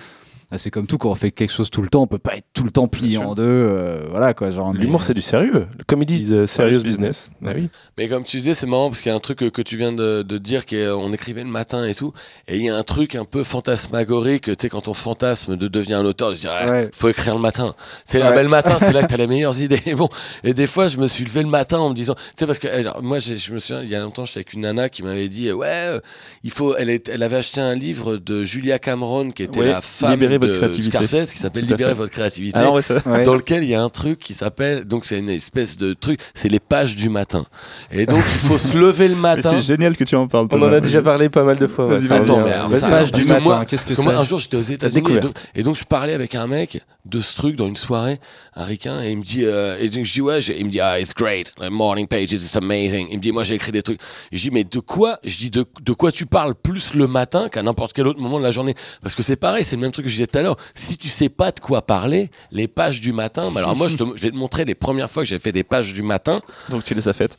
c'est 0.58 0.72
comme 0.72 0.88
tout, 0.88 0.98
quand 0.98 1.12
on 1.12 1.16
fait 1.16 1.32
quelque 1.32 1.52
chose 1.54 1.70
tout 1.70 1.82
le 1.82 1.90
temps, 1.90 2.02
on 2.02 2.08
peut 2.08 2.18
pas 2.18 2.36
être 2.36 2.48
tout 2.54 2.64
le 2.64 2.72
temps 2.72 2.88
plié 2.88 3.18
en 3.18 3.36
deux. 3.36 3.44
euh, 3.44 4.08
voilà 4.10 4.34
quoi, 4.34 4.50
genre. 4.52 4.74
mais- 4.74 4.80
L'humour, 4.80 5.04
c'est 5.04 5.14
du 5.14 5.22
sérieux. 5.22 5.68
Le 5.78 5.84
comédie, 5.86 6.26
the 6.26 6.46
serious 6.46 6.82
business. 6.82 7.30
Ah 7.46 7.52
oui. 7.56 7.70
Mais 7.98 8.08
comme 8.08 8.24
tu 8.24 8.38
disais, 8.38 8.54
c'est 8.54 8.66
marrant 8.68 8.90
parce 8.90 9.02
qu'il 9.02 9.10
y 9.10 9.14
a 9.14 9.16
un 9.16 9.20
truc 9.20 9.40
que, 9.40 9.46
que 9.50 9.62
tu 9.62 9.78
viens 9.78 9.92
de, 9.92 10.24
de 10.24 10.38
dire 10.40 10.66
qu'on 10.66 11.14
écrivait 11.14 11.44
le 11.44 11.50
matin 11.50 11.86
et 11.86 11.94
tout. 11.94 12.14
Et 12.48 12.58
il 12.58 12.64
y 12.64 12.70
a 12.70 12.76
un 12.76 12.84
truc 12.84 13.16
un 13.16 13.26
peu 13.26 13.44
fantasmagorique, 13.44 14.46
tu 14.46 14.54
sais, 14.60 14.70
quand 14.70 14.88
on 14.88 14.94
fantasme 14.94 15.56
de 15.56 15.68
devenir 15.68 16.00
un 16.00 16.06
auteur, 16.06 16.30
de 16.32 16.36
se 16.36 16.42
dire, 16.42 16.52
ah, 16.54 16.70
Ouais. 16.70 16.90
faut 16.94 17.10
écrire 17.10 17.36
le 17.36 17.42
matin. 17.42 17.76
C'est 18.06 18.20
la 18.20 18.30
Ouais. 18.30 18.36
belle 18.36 18.50
matin, 18.50 18.78
c'est 18.80 18.92
là 18.94 19.02
que 19.04 19.08
t'as 19.10 19.18
les 19.18 19.28
meilleures 19.28 19.60
idées. 19.62 19.82
Et 19.86 19.94
bon, 19.96 20.10
et 20.44 20.54
des 20.54 20.68
fois, 20.68 20.88
je 20.88 20.98
me 20.98 21.08
suis 21.08 21.26
levé 21.26 21.42
le 21.44 21.50
matin 21.50 21.80
en 21.80 21.90
me 21.90 21.94
disant, 21.96 22.16
tu 22.16 22.22
sais, 22.38 22.46
parce 22.46 22.60
que 22.60 22.68
alors, 22.68 23.02
moi, 23.04 23.20
je 23.20 23.34
me 23.54 23.60
souviens, 23.60 23.84
il 23.84 23.90
y 23.90 23.96
a 23.96 24.00
longtemps, 24.00 24.26
j'étais 24.26 24.40
avec 24.40 24.54
une 24.54 24.62
nana 24.62 24.90
qui 24.90 25.04
m'avait 25.04 25.30
dit, 25.30 25.52
ouais, 25.52 25.68
euh, 25.70 26.00
il 26.44 26.52
faut, 26.52 26.76
elle, 26.76 26.90
est- 26.90 27.08
elle 27.10 27.24
avait 27.24 27.38
acheté 27.38 27.62
un 27.62 27.76
livre 27.76 28.18
de 28.18 28.44
Julia 28.44 28.80
Cameron, 28.80 29.32
qui 29.32 29.44
était 29.44 29.60
Ouais, 29.60 29.68
la 29.68 29.82
femme 29.82 30.12
Libérez 30.12 30.39
votre 30.40 30.54
de 30.54 30.58
créativité. 30.58 30.98
Scorsese, 31.06 31.32
qui 31.34 31.38
s'appelle 31.40 31.66
Libérer 31.66 31.94
votre 31.94 32.12
créativité 32.12 32.58
Alors, 32.58 32.74
ouais, 32.74 32.82
ça- 32.82 32.96
Ouais. 33.06 33.24
dans 33.24 33.36
lequel 33.36 33.64
il 33.64 33.70
y 33.70 33.76
a 33.76 33.82
un 33.82 33.90
truc 33.90 34.20
qui 34.20 34.34
s'appelle 34.34 34.86
donc 34.86 35.06
c'est 35.06 35.20
une 35.20 35.30
espèce 35.30 35.78
de 35.78 35.94
truc 35.94 36.20
c'est 36.34 36.50
les 36.50 36.60
pages 36.60 36.96
du 36.96 37.10
matin 37.10 37.46
et 37.92 38.06
donc 38.06 38.24
il 38.34 38.40
faut 38.40 38.58
se 38.58 38.78
lever 38.78 39.08
le 39.08 39.16
matin 39.30 39.52
c'est 39.56 39.62
génial 39.66 39.96
que 39.96 40.04
tu 40.04 40.16
en 40.16 40.28
parles. 40.28 40.48
On 40.52 40.62
en 40.62 40.72
a 40.74 40.80
déjà 40.80 41.02
parlé 41.02 41.30
pas 41.30 41.44
mal 41.44 41.58
de 41.58 41.68
fois. 41.68 41.88
ouais. 41.88 42.12
Attends, 42.12 42.42
mais 42.42 42.52
alors, 42.52 42.70
Vas-y. 42.70 42.80
ça- 42.82 42.90
Page 42.90 43.12
parce 43.12 43.22
du 43.22 43.24
que 43.28 43.30
matin, 43.34 43.44
moi- 43.44 43.66
qu'est-ce 43.66 43.86
que 43.86 44.02
moi 44.02 44.14
c'est 44.14 44.20
un 44.20 44.24
jour 44.24 44.40
j'étais 44.40 44.58
aux 44.58 44.62
États-Unis 44.62 45.04
et 45.16 45.20
donc, 45.20 45.36
et 45.56 45.64
donc 45.64 45.76
je 45.76 45.84
parlais 45.84 46.14
avec 46.14 46.36
un 46.36 46.48
mec 46.48 46.82
de 47.06 47.22
ce 47.22 47.36
truc 47.36 47.56
dans 47.56 47.68
une 47.68 47.76
soirée 47.76 48.20
un 48.56 48.66
ricain 48.66 49.02
et 49.04 49.12
il 49.12 49.18
me 49.18 49.24
dit 49.24 49.46
euh, 49.46 49.78
et 49.80 49.90
donc 49.90 50.06
je 50.06 50.14
dis 50.14 50.22
ouais 50.22 50.40
il 50.40 50.66
me 50.66 50.70
dit 50.72 50.80
ah 50.80 51.00
it's 51.00 51.14
great 51.14 51.52
the 51.60 51.70
morning 51.72 52.08
pages 52.08 52.32
it's 52.34 52.56
amazing 52.56 53.08
il 53.10 53.18
me 53.18 53.22
dit 53.22 53.32
moi 53.32 53.44
j'ai 53.44 53.56
écrit 53.56 53.72
des 53.72 53.82
trucs 53.82 54.00
et 54.32 54.38
je 54.38 54.44
dis 54.44 54.52
mais 54.52 54.64
de 54.64 54.80
quoi 54.80 55.18
je 55.24 55.38
dis 55.38 55.50
de, 55.50 55.66
de 55.82 55.94
quoi 55.94 56.12
tu 56.12 56.26
parles 56.26 56.56
plus 56.56 56.94
le 56.96 57.08
matin 57.08 57.48
qu'à 57.50 57.64
n'importe 57.64 57.94
quel 57.94 58.06
autre 58.08 58.20
moment 58.20 58.38
de 58.40 58.44
la 58.44 58.52
journée? 58.52 58.76
Parce 59.02 59.16
que 59.16 59.24
c'est 59.24 59.36
pareil 59.38 59.64
c'est 59.64 59.76
le 59.76 59.82
même 59.82 59.92
truc 59.92 60.06
que 60.06 60.10
je 60.10 60.16
disais 60.16 60.28
tout 60.32 60.38
à 60.38 60.42
l'heure 60.42 60.58
si 60.76 60.98
tu 60.98 61.08
sais 61.08 61.30
pas 61.30 61.52
de 61.52 61.60
quoi 61.60 61.82
parler 61.82 62.30
les 62.52 62.68
pages 62.68 63.02
du 63.02 63.12
matin 63.14 63.52
bah 63.52 63.60
alors 63.62 63.76
moi 63.76 63.88
je, 63.88 63.98
te- 63.98 64.04
je 64.16 64.22
vais 64.24 64.32
te 64.32 64.36
montrer 64.36 64.66
les 64.66 64.76
premières 64.76 65.10
fois 65.10 65.24
que 65.24 65.30
j'ai 65.30 65.40
fait 65.40 65.52
des 65.52 65.64
pages 65.64 65.94
du 65.94 66.02
matin 66.02 66.42
Donc 66.70 66.84
tu 66.84 66.94
les 66.94 67.08
as 67.08 67.14
faites. 67.14 67.38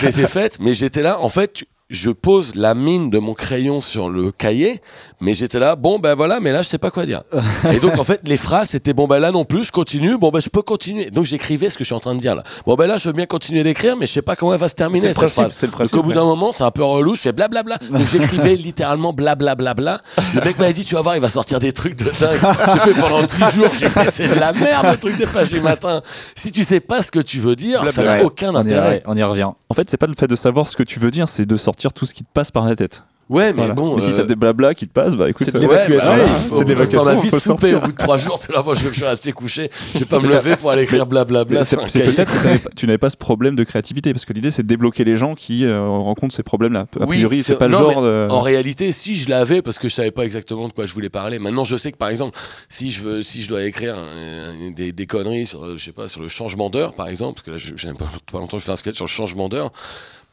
je 0.00 0.06
les 0.06 0.20
ai 0.20 0.26
faites, 0.26 0.58
mais 0.60 0.74
j'étais 0.74 1.02
là, 1.02 1.20
en 1.20 1.28
fait, 1.28 1.52
tu- 1.54 1.66
je 1.90 2.10
pose 2.10 2.54
la 2.54 2.74
mine 2.74 3.10
de 3.10 3.18
mon 3.18 3.34
crayon 3.34 3.82
sur 3.82 4.08
le 4.08 4.32
cahier, 4.32 4.80
mais 5.20 5.34
j'étais 5.34 5.58
là, 5.58 5.76
bon 5.76 5.98
ben 5.98 6.14
voilà, 6.14 6.40
mais 6.40 6.50
là 6.50 6.62
je 6.62 6.68
sais 6.68 6.78
pas 6.78 6.90
quoi 6.90 7.04
dire. 7.04 7.22
Et 7.70 7.78
donc 7.78 7.98
en 7.98 8.04
fait, 8.04 8.20
les 8.24 8.38
phrases 8.38 8.68
c'était 8.70 8.94
bon 8.94 9.06
ben 9.06 9.18
là 9.18 9.30
non 9.30 9.44
plus, 9.44 9.64
je 9.64 9.72
continue, 9.72 10.16
bon 10.16 10.30
ben 10.30 10.40
je 10.40 10.48
peux 10.48 10.62
continuer. 10.62 11.10
Donc 11.10 11.26
j'écrivais 11.26 11.68
ce 11.68 11.76
que 11.76 11.84
je 11.84 11.88
suis 11.88 11.94
en 11.94 12.00
train 12.00 12.14
de 12.14 12.20
dire 12.20 12.34
là. 12.34 12.42
Bon 12.66 12.74
ben 12.74 12.86
là 12.86 12.96
je 12.96 13.06
veux 13.08 13.12
bien 13.12 13.26
continuer 13.26 13.62
d'écrire, 13.62 13.98
mais 13.98 14.06
je 14.06 14.12
sais 14.12 14.22
pas 14.22 14.34
comment 14.34 14.54
elle 14.54 14.60
va 14.60 14.68
se 14.68 14.74
terminer 14.74 15.08
cette 15.08 15.14
principe. 15.16 15.42
phrase. 15.42 15.52
C'est 15.52 15.66
le 15.66 15.72
Donc 15.72 15.76
principe. 15.76 15.98
au 15.98 16.02
bout 16.02 16.14
d'un 16.14 16.24
moment, 16.24 16.52
c'est 16.52 16.64
un 16.64 16.70
peu 16.70 16.82
relou, 16.82 17.16
je 17.16 17.20
fais 17.20 17.32
blablabla. 17.32 17.76
Donc 17.90 18.06
j'écrivais 18.10 18.54
littéralement 18.56 19.12
blablabla. 19.12 20.00
Le 20.34 20.40
mec 20.40 20.58
m'avait 20.58 20.72
dit, 20.72 20.84
tu 20.84 20.94
vas 20.94 21.02
voir, 21.02 21.16
il 21.16 21.20
va 21.22 21.28
sortir 21.28 21.60
des 21.60 21.74
trucs 21.74 21.96
de 21.96 22.04
dingue. 22.04 22.40
J'ai 22.72 22.78
fait 22.80 22.98
pendant 22.98 23.22
10 23.22 23.56
jours, 23.56 23.68
j'ai 23.78 23.90
fait, 23.90 24.10
c'est 24.10 24.28
de 24.28 24.40
la 24.40 24.54
merde 24.54 24.86
le 24.90 24.96
truc 24.96 25.18
des 25.18 25.26
pages 25.26 25.50
du 25.50 25.60
matin. 25.60 26.00
Si 26.34 26.50
tu 26.50 26.64
sais 26.64 26.80
pas 26.80 27.02
ce 27.02 27.10
que 27.10 27.20
tu 27.20 27.40
veux 27.40 27.56
dire, 27.56 27.84
ça 27.92 28.02
n'a 28.02 28.24
aucun 28.24 28.52
on 28.54 28.56
y, 28.56 28.60
intérêt. 28.60 29.02
on 29.06 29.16
y 29.16 29.22
revient. 29.22 29.50
En 29.68 29.74
fait, 29.74 29.90
c'est 29.90 29.96
pas 29.98 30.06
le 30.06 30.14
fait 30.14 30.26
de 30.28 30.36
savoir 30.36 30.66
ce 30.66 30.76
que 30.76 30.82
tu 30.82 30.98
veux 30.98 31.10
dire, 31.10 31.28
c'est 31.28 31.44
de 31.46 31.56
sortir 31.56 31.83
tout 31.92 32.06
ce 32.06 32.14
qui 32.14 32.22
te 32.24 32.30
passe 32.32 32.50
par 32.50 32.64
la 32.64 32.74
tête. 32.76 33.04
Ouais, 33.30 33.54
mais 33.54 33.60
Voilà. 33.60 33.72
bon. 33.72 33.94
Mais 33.96 34.02
si 34.02 34.10
euh, 34.10 34.16
ça 34.16 34.24
des 34.24 34.36
blabla 34.36 34.74
qui 34.74 34.86
te 34.86 34.92
passe, 34.92 35.14
bah 35.16 35.30
écoute. 35.30 35.46
C'est 35.46 35.52
de 35.54 35.56
euh, 35.56 35.62
l'évacuation. 35.62 36.10
Ouais, 36.10 36.16
bah, 36.18 36.22
Ouais, 36.24 36.28
c'est 36.42 36.48
faut- 36.50 36.62
de 36.62 36.68
l'évacuation, 36.68 37.04
T'en 37.04 37.10
as 37.10 37.14
faut 37.16 37.22
vite 37.22 37.32
le 37.32 37.40
soupé 37.40 37.70
sortir. 37.70 37.78
au 37.78 37.86
bout 37.86 37.92
de 37.92 37.96
trois 37.96 38.18
jours. 38.18 38.38
T'es 38.38 38.52
là, 38.52 38.62
moi, 38.62 38.74
je 38.74 38.86
je 38.86 38.90
suis 38.92 39.04
resté 39.04 39.32
couché. 39.32 39.70
Je 39.94 40.00
vais 40.00 40.04
pas 40.04 40.20
me 40.20 40.28
lever 40.28 40.56
pour 40.56 40.70
aller 40.70 40.82
écrire 40.82 41.06
blablabla. 41.06 41.64
C'est 41.64 41.78
peut-être 41.78 42.42
que 42.42 42.74
tu 42.76 42.86
n'avais 42.86 42.98
pas 42.98 43.08
ce 43.08 43.16
problème 43.16 43.56
de 43.56 43.64
créativité, 43.64 44.12
parce 44.12 44.26
que 44.26 44.34
l'idée 44.34 44.50
c'est 44.50 44.62
de 44.62 44.68
débloquer 44.68 45.04
les 45.04 45.16
gens 45.16 45.34
qui 45.34 45.64
euh, 45.64 45.80
rencontrent 45.88 46.34
ces 46.34 46.42
problèmes-là. 46.42 46.80
A 47.00 47.04
Oui, 47.06 47.16
priori, 47.16 47.42
c'est 47.42 47.56
pas 47.56 47.66
le 47.66 47.72
non, 47.72 47.90
genre. 47.92 48.02
de- 48.02 48.28
En 48.30 48.42
réalité, 48.42 48.92
si 48.92 49.16
je 49.16 49.30
l'avais, 49.30 49.62
parce 49.62 49.78
que 49.78 49.88
je 49.88 49.94
savais 49.94 50.10
pas 50.10 50.26
exactement 50.26 50.68
de 50.68 50.74
quoi 50.74 50.84
je 50.84 50.92
voulais 50.92 51.08
parler. 51.08 51.38
Maintenant, 51.38 51.64
je 51.64 51.78
sais 51.78 51.92
que 51.92 51.96
par 51.96 52.10
exemple, 52.10 52.38
si 52.68 52.90
je 52.90 53.02
veux, 53.02 53.22
si 53.22 53.40
je 53.40 53.48
dois 53.48 53.62
écrire 53.64 53.94
euh, 53.96 54.70
des, 54.76 54.92
des 54.92 55.06
conneries 55.06 55.46
sur, 55.46 55.78
je 55.78 55.82
sais 55.82 55.92
pas, 55.92 56.08
sur 56.08 56.20
le 56.20 56.28
changement 56.28 56.68
d'heure, 56.68 56.92
par 56.92 57.08
exemple, 57.08 57.40
parce 57.42 57.46
que 57.46 57.50
là, 57.52 57.56
je- 57.56 57.74
j'ai 57.82 57.90
pas, 57.94 58.04
pas 58.30 58.38
longtemps 58.38 58.58
que 58.58 58.60
je 58.60 58.66
fais 58.66 58.72
un 58.72 58.76
sketch 58.76 58.96
sur 58.96 59.06
le 59.06 59.10
changement 59.10 59.48
d'heure. 59.48 59.72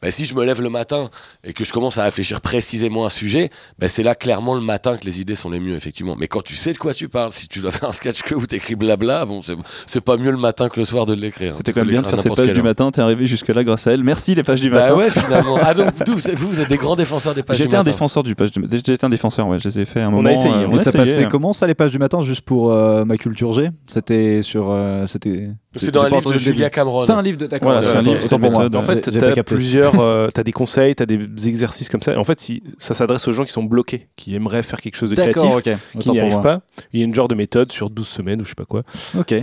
Bah, 0.02 0.10
si 0.10 0.26
je 0.26 0.34
me 0.34 0.44
lève 0.44 0.60
le 0.60 0.68
matin 0.68 1.08
et 1.44 1.52
que 1.52 1.64
je 1.64 1.72
commence 1.72 1.96
à 1.98 2.04
réfléchir 2.04 2.40
précisément 2.40 3.04
à 3.04 3.06
un 3.06 3.10
sujet, 3.10 3.50
bah, 3.78 3.88
c'est 3.88 4.02
là 4.02 4.14
clairement 4.14 4.54
le 4.54 4.60
matin 4.60 4.96
que 4.96 5.04
les 5.06 5.20
idées 5.20 5.36
sont 5.36 5.48
les 5.50 5.60
mieux, 5.60 5.74
effectivement. 5.76 6.16
Mais 6.18 6.26
quand 6.28 6.42
tu 6.42 6.54
sais 6.56 6.72
de 6.72 6.78
quoi 6.78 6.92
tu 6.92 7.08
parles, 7.08 7.30
si 7.32 7.48
tu 7.48 7.60
dois 7.60 7.70
faire 7.70 7.88
un 7.88 7.92
sketch 7.92 8.22
que 8.22 8.34
où 8.34 8.44
t'écris 8.46 8.74
blabla, 8.74 9.24
bon, 9.24 9.40
c'est- 9.42 9.54
c'est 9.86 10.00
pas 10.00 10.16
mieux 10.16 10.30
le 10.30 10.36
matin 10.36 10.68
que 10.68 10.78
le 10.80 10.84
soir 10.84 11.06
de 11.06 11.14
l'écrire. 11.14 11.54
C'était 11.54 11.72
quand 11.72 11.80
même 11.80 11.88
bien 11.90 12.02
de 12.02 12.06
faire 12.06 12.18
ces 12.18 12.24
n'importe 12.28 12.40
pages 12.46 12.52
du 12.52 12.58
heure. 12.58 12.64
matin. 12.64 12.90
T'es 12.90 13.00
arrivé 13.00 13.26
jusque-là 13.26 13.62
grâce 13.64 13.86
à 13.86 13.92
elle. 13.92 14.02
Merci 14.02 14.34
les 14.34 14.42
pages 14.42 14.60
du 14.60 14.70
Bah 14.70 14.80
matin. 14.90 14.96
ouais, 14.96 15.10
finalement. 15.10 15.56
Ah, 15.60 15.72
donc 15.74 15.88
vous, 16.06 16.14
vous, 16.36 16.60
êtes- 16.60 16.68
des 16.68 16.76
grands 16.76 16.96
défenseurs 16.96 17.34
des 17.34 17.42
pages 17.42 17.56
du 17.56 17.62
J'étais 17.62 17.76
un 17.76 17.78
matin. 17.80 17.90
défenseur 17.92 18.22
du 18.22 18.34
page 18.34 18.50
du 18.50 18.60
J'étais 18.70 19.04
un 19.04 19.08
défenseur, 19.08 19.46
ouais. 19.46 19.58
Je 19.60 19.68
les 19.68 19.80
ai 19.80 19.84
fait 19.84 20.00
un 20.00 20.08
On 20.08 20.12
moment. 20.12 20.28
a 20.28 20.32
essayé, 20.32 20.50
euh, 20.52 20.66
on 20.68 20.72
on 20.72 20.76
a 20.76 20.78
ça 20.78 20.90
essayé, 20.90 21.04
passait 21.04 21.24
hein. 21.24 21.28
comment 21.30 21.52
ça 21.52 21.66
les 21.66 21.74
pages 21.74 21.92
du 21.92 21.98
matin 21.98 22.22
juste 22.22 22.40
pour 22.42 22.72
euh, 22.72 23.04
ma 23.04 23.16
culture 23.16 23.52
G? 23.52 23.70
C'était 23.86 24.42
sur 24.42 24.70
euh, 24.70 25.06
c'était 25.06 25.50
C'est 25.76 25.90
dans 25.90 26.02
un 26.02 26.08
livre 26.10 26.32
de. 26.32 26.38
Julia 26.38 26.68
Cameron. 26.70 27.00
C'est 27.02 27.12
un 27.12 27.22
livre 27.22 27.38
de 27.38 27.46
d'accord. 27.46 27.70
Voilà, 27.72 27.86
c'est 27.86 27.96
un 27.96 28.02
livre, 28.02 28.20
c'est 28.20 28.38
méthode. 28.38 28.74
En 28.76 28.82
fait, 28.82 29.04
J'ai- 29.06 29.12
j'ai 29.12 29.18
tu 29.18 29.18
pas 29.18 29.26
as 29.28 29.32
capté. 29.34 29.54
plusieurs, 29.54 30.00
euh, 30.00 30.28
t'as 30.32 30.42
des 30.42 30.52
conseils, 30.52 30.94
tu 30.94 31.02
as 31.02 31.06
des 31.06 31.48
exercices 31.48 31.88
comme 31.88 32.02
ça. 32.02 32.18
En 32.18 32.24
fait, 32.24 32.38
si, 32.40 32.62
ça 32.78 32.92
s'adresse 32.94 33.26
aux 33.28 33.32
gens 33.32 33.44
qui 33.44 33.52
sont 33.52 33.62
bloqués, 33.64 34.08
qui 34.16 34.34
aimeraient 34.34 34.62
faire 34.62 34.80
quelque 34.80 34.96
chose 34.96 35.10
de 35.10 35.14
créatif, 35.14 35.36
D'accord, 35.36 35.56
ok. 35.56 35.98
qui 36.00 36.10
n'y 36.10 36.20
arrivent 36.20 36.32
moi. 36.34 36.42
pas. 36.42 36.60
Il 36.92 37.00
y 37.00 37.02
a 37.02 37.06
une 37.06 37.14
genre 37.14 37.28
de 37.28 37.34
méthode 37.34 37.72
sur 37.72 37.88
12 37.90 38.06
semaines 38.08 38.40
ou 38.40 38.44
je 38.44 38.50
sais 38.50 38.54
pas 38.54 38.64
quoi. 38.66 38.82
Ok. 39.18 39.34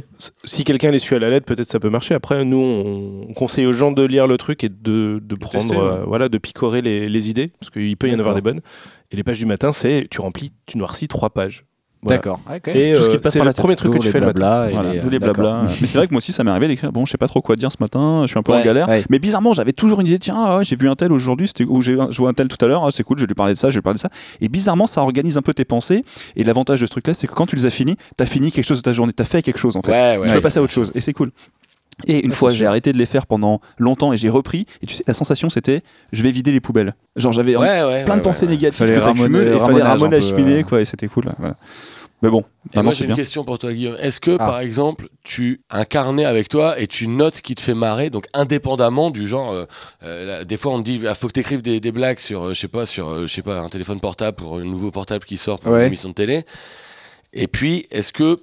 Si 0.43 0.63
quelqu'un 0.63 0.91
les 0.91 0.99
suit 0.99 1.15
à 1.15 1.19
la 1.19 1.29
lettre, 1.29 1.45
peut-être 1.45 1.69
ça 1.69 1.79
peut 1.79 1.89
marcher. 1.89 2.13
Après, 2.13 2.43
nous, 2.45 2.57
on, 2.57 3.25
on 3.29 3.33
conseille 3.33 3.65
aux 3.65 3.73
gens 3.73 3.91
de 3.91 4.03
lire 4.03 4.27
le 4.27 4.37
truc 4.37 4.63
et 4.63 4.69
de, 4.69 5.19
de 5.23 5.35
prendre, 5.35 5.51
tester, 5.57 5.75
ouais. 5.75 5.81
euh, 5.81 6.03
voilà, 6.05 6.29
de 6.29 6.37
picorer 6.37 6.81
les, 6.81 7.09
les 7.09 7.29
idées, 7.29 7.51
parce 7.59 7.69
qu'il 7.71 7.95
peut 7.97 8.07
y 8.09 8.13
en 8.15 8.19
avoir 8.19 8.35
des 8.35 8.41
bonnes. 8.41 8.61
Et 9.11 9.15
les 9.15 9.23
pages 9.23 9.39
du 9.39 9.47
matin, 9.47 9.73
c'est 9.73 10.05
tu 10.11 10.21
remplis, 10.21 10.53
tu 10.67 10.77
noircis 10.77 11.07
trois 11.07 11.31
pages. 11.31 11.65
Voilà. 12.01 12.17
D'accord. 12.17 12.39
Et 12.67 12.93
tout 12.93 13.03
ce 13.03 13.09
qui 13.09 13.15
euh, 13.15 13.17
te 13.17 13.23
passe 13.23 13.33
c'est 13.33 13.39
par 13.39 13.45
le 13.45 13.49
la 13.49 13.53
tête. 13.53 13.59
premier 13.61 13.75
truc 13.75 13.91
que 13.93 13.97
tu 13.97 14.07
fais 14.07 14.21
le 14.21 14.27
matin. 14.27 14.39
blabla 14.39 14.69
et 14.69 14.73
Voilà, 14.73 14.93
les, 14.93 15.01
tous 15.01 15.09
les 15.09 15.17
euh, 15.17 15.19
blabla. 15.19 15.63
Mais 15.81 15.87
c'est 15.87 15.97
vrai 15.97 16.07
que 16.07 16.13
moi 16.13 16.19
aussi, 16.19 16.31
ça 16.31 16.45
m'est 16.45 16.51
arrivé 16.51 16.69
d'écrire. 16.69 16.93
Bon, 16.93 17.03
je 17.05 17.11
sais 17.11 17.17
pas 17.17 17.27
trop 17.27 17.41
quoi 17.41 17.57
dire 17.57 17.71
ce 17.71 17.77
matin. 17.81 18.21
Je 18.23 18.27
suis 18.27 18.39
un 18.39 18.41
peu 18.43 18.53
Ouais, 18.53 18.59
en 18.61 18.63
galère. 18.63 18.87
ouais. 18.87 19.03
Mais 19.09 19.19
bizarrement, 19.19 19.51
j'avais 19.51 19.73
toujours 19.73 19.99
une 19.99 20.07
idée. 20.07 20.17
Tiens, 20.19 20.35
ah 20.37 20.59
j'ai 20.63 20.77
vu 20.77 20.87
un 20.89 20.95
tel 20.95 21.11
aujourd'hui, 21.11 21.47
c'était 21.47 21.65
ou 21.65 21.81
j'ai 21.81 21.97
joué 22.09 22.29
un 22.29 22.33
tel 22.33 22.47
tout 22.47 22.63
à 22.63 22.67
l'heure. 22.69 22.85
ah, 22.85 22.89
c'est 22.91 23.03
cool, 23.03 23.17
je 23.17 23.23
vais 23.23 23.27
lui 23.27 23.35
parler 23.35 23.53
de 23.53 23.57
ça, 23.57 23.69
je 23.69 23.73
vais 23.73 23.79
lui 23.79 23.83
parler 23.83 23.97
de 23.97 24.01
ça. 24.01 24.09
Et 24.39 24.47
bizarrement, 24.47 24.87
ça 24.87 25.01
organise 25.01 25.35
un 25.37 25.41
peu 25.41 25.53
tes 25.53 25.65
pensées. 25.65 26.05
Et 26.37 26.43
l'avantage 26.45 26.79
de 26.79 26.85
ce 26.85 26.91
truc-là, 26.91 27.13
c'est 27.13 27.27
que 27.27 27.33
quand 27.33 27.45
tu 27.47 27.57
les 27.57 27.65
as 27.65 27.69
finis, 27.69 27.97
t'as 28.15 28.25
fini 28.25 28.51
quelque 28.51 28.65
chose 28.65 28.77
de 28.77 28.83
ta 28.83 28.93
journée, 28.93 29.11
t'as 29.11 29.25
fait 29.25 29.41
quelque 29.41 29.59
chose 29.59 29.75
en 29.75 29.81
fait. 29.81 29.91
Ouais, 29.91 30.15
tu 30.15 30.21
ouais. 30.21 30.33
peux 30.35 30.41
passer 30.41 30.59
à 30.59 30.61
autre 30.61 30.71
chose. 30.73 30.91
Et 30.95 31.01
c'est 31.01 31.13
cool. 31.13 31.31
Et 32.07 32.23
une 32.23 32.29
Ouais, 32.31 32.35
fois, 32.35 32.53
j'ai 32.53 32.65
arrêté 32.65 32.93
de 32.93 32.97
les 32.97 33.05
faire 33.05 33.27
pendant 33.27 33.59
longtemps 33.77 34.13
et 34.13 34.17
j'ai 34.17 34.29
repris. 34.29 34.65
Et 34.81 34.85
tu 34.85 34.95
sais, 34.95 35.03
la 35.07 35.13
sensation, 35.13 35.49
c'était 35.49 35.81
je 36.13 36.23
vais 36.23 36.31
vider 36.31 36.51
les 36.51 36.61
poubelles. 36.61 36.95
Genre, 37.15 37.33
j'avais 37.33 37.55
Ouais, 37.55 37.83
ouais, 37.83 38.03
plein 38.05 38.13
ouais, 38.13 38.19
de 38.19 38.23
pensées 38.23 38.45
ouais. 38.45 38.51
négatives 38.51 38.77
Fallait 38.87 38.99
que 38.99 39.03
t'accumules 39.05 39.47
et 39.47 39.53
il 39.53 39.59
fallait 39.59 39.81
ramener 39.83 40.15
à 40.15 40.19
peu, 40.19 40.25
cheminer, 40.25 40.63
quoi. 40.63 40.81
Et 40.81 40.85
c'était 40.85 41.07
cool. 41.07 41.25
Voilà. 41.37 41.55
Mais 42.21 42.29
bon, 42.29 42.43
Et 42.75 42.81
moi 42.81 42.91
j'ai 42.91 43.05
une 43.05 43.11
bien. 43.11 43.15
question 43.15 43.45
pour 43.45 43.59
toi 43.59 43.71
Guillaume. 43.71 43.95
Est-ce 44.01 44.19
que 44.19 44.31
Ah. 44.31 44.37
par 44.45 44.59
exemple 44.59 45.07
tu 45.23 45.61
as 45.69 45.79
un 45.79 45.85
carnet 45.85 46.25
avec 46.25 46.49
toi 46.49 46.77
et 46.77 46.85
tu 46.85 47.07
notes 47.07 47.35
ce 47.35 47.41
qui 47.41 47.55
te 47.55 47.61
fait 47.61 47.73
marrer, 47.73 48.09
donc 48.09 48.27
indépendamment 48.33 49.09
du 49.09 49.25
genre, 49.25 49.53
euh, 49.53 49.63
euh, 50.03 50.25
là, 50.39 50.43
des 50.43 50.57
fois 50.57 50.73
on 50.73 50.79
te 50.79 50.83
dit 50.83 50.99
il 51.01 51.15
faut 51.15 51.27
que 51.27 51.31
tu 51.31 51.39
écrives 51.39 51.61
des, 51.61 51.79
des 51.79 51.93
blagues 51.93 52.19
sur, 52.19 52.47
euh, 52.47 52.53
je 52.53 52.59
sais 52.59 52.67
pas, 52.67 52.85
sur 52.85 53.07
euh, 53.07 53.21
je 53.25 53.33
sais 53.33 53.41
pas 53.41 53.61
un 53.61 53.69
téléphone 53.69 54.01
portable 54.01 54.35
pour 54.35 54.57
un 54.57 54.65
nouveau 54.65 54.91
portable 54.91 55.23
qui 55.23 55.37
sort 55.37 55.61
pour 55.61 55.71
Ouais. 55.71 55.79
une 55.83 55.87
émission 55.87 56.09
de 56.09 56.13
télé. 56.13 56.43
Et 57.31 57.47
puis 57.47 57.87
est-ce 57.89 58.11
que 58.11 58.37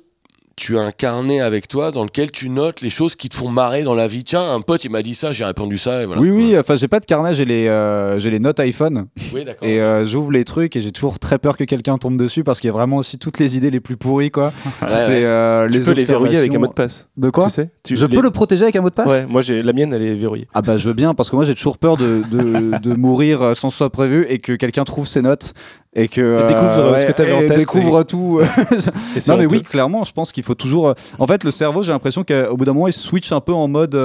tu 0.57 0.79
as 0.79 0.81
un 0.81 0.91
carnet 0.91 1.41
avec 1.41 1.69
toi 1.69 1.91
dans 1.91 2.03
lequel 2.05 2.31
tu 2.31 2.49
notes 2.49 2.81
les 2.81 2.89
choses 2.89 3.15
qui 3.15 3.29
te 3.29 3.35
font 3.37 3.51
marrer 3.51 3.83
dans 3.83 3.95
la 3.95 4.07
vie. 4.07 4.25
Tiens, 4.25 4.51
un 4.55 4.63
pote 4.63 4.85
il 4.85 4.91
m'a 4.91 5.03
dit 5.03 5.13
ça, 5.13 5.31
j'ai 5.33 5.45
répondu 5.45 5.77
ça 5.77 6.03
et 6.03 6.07
voilà. 6.07 6.23
Oui, 6.23 6.31
oui, 6.31 6.59
enfin, 6.59 6.77
j'ai 6.77 6.89
pas 6.89 6.99
de 6.99 7.05
carnet, 7.05 7.35
j'ai 7.35 7.45
les, 7.45 7.69
euh, 7.69 8.19
j'ai 8.19 8.31
les 8.31 8.39
notes 8.39 8.59
iPhone 8.61 9.07
Oui, 9.35 9.45
d'accord. 9.45 9.69
et 9.69 9.81
euh, 9.83 10.07
j'ouvre 10.07 10.33
les 10.33 10.45
trucs 10.45 10.75
et 10.75 10.81
j'ai 10.81 10.93
toujours 10.93 11.19
très 11.19 11.39
peur 11.39 11.59
que 11.59 11.65
quelqu'un 11.65 11.99
tombe 11.99 12.17
dessus 12.17 12.43
parce 12.43 12.61
qu'il 12.61 12.69
y 12.69 12.71
a 12.71 12.73
vraiment 12.73 12.97
aussi 12.97 13.19
toutes 13.19 13.39
les 13.39 13.55
idées 13.59 13.71
les 13.71 13.81
plus 13.81 13.99
pourries, 13.99 14.31
quoi. 14.31 14.47
Ouais, 14.81 14.89
c'est 14.93 15.09
ouais. 15.09 15.25
euh, 15.25 15.69
Tu 15.69 15.79
les 15.79 15.85
peux 15.85 15.93
les 15.93 16.05
verrouiller 16.05 16.39
avec 16.39 16.55
un 16.55 16.59
mot 16.59 16.69
de 16.69 16.73
passe. 16.73 17.09
De 17.19 17.29
quoi 17.29 17.45
tu 17.45 17.51
sais 17.51 17.71
Tu- 17.85 17.95
Je 17.97 18.07
les- 18.07 18.17
peux 18.17 18.23
le 18.23 18.31
protéger 18.31 18.63
avec 18.63 18.77
un 18.77 18.81
mot 18.81 18.89
de 18.89 18.95
passe 18.95 19.09
Ouais, 19.11 19.27
moi 19.29 19.43
j'ai 19.43 19.63
la 19.63 19.75
mienne, 19.75 19.93
elle 19.93 20.03
est 20.03 20.15
verrouillée. 20.15 20.49
Ah 20.55 20.63
bah 20.63 20.79
je 20.79 20.89
veux 20.89 20.95
bien 20.95 21.13
parce 21.13 21.29
que 21.29 21.37
moi 21.37 21.45
j'ai 21.45 21.55
toujours 21.55 21.77
peur 21.77 21.99
de, 21.99 22.23
de, 22.33 22.79
de 22.79 22.95
mourir 22.97 23.55
sans 23.55 23.69
soit 23.69 23.91
prévu 23.91 24.25
et 24.31 24.39
que 24.39 24.53
quelqu'un 24.55 24.85
trouve 24.85 25.07
ses 25.07 25.21
notes 25.21 25.53
et 25.97 26.09
que 26.09 26.21
euh, 26.21 26.47
découvre 26.47 26.99
ce 26.99 27.07
que 27.07 27.13
t'avais 27.13 27.33
en 27.33 27.41
et 27.41 27.47
tête, 27.47 27.57
découvre 27.57 28.03
tout. 28.05 28.41
Et 29.17 29.19
non 29.29 29.37
mais 29.39 29.47
oui 29.47 29.63
clairement 29.63 30.05
je 30.05 30.13
pense 30.13 30.31
qu'il 30.31 30.45
faut 30.45 30.55
toujours. 30.55 30.89
euh, 30.89 30.95
En 31.19 31.27
fait 31.27 31.43
le 31.43 31.51
cerveau 31.51 31.83
j'ai 31.83 31.91
l'impression 31.91 32.23
qu'au 32.23 32.57
bout 32.57 32.65
d'un 32.67 32.75
moment 32.75 32.87
il 32.87 32.93
switch 32.93 33.33
un 33.33 33.41
peu 33.41 33.53
en 33.55 33.67
mode. 33.67 33.97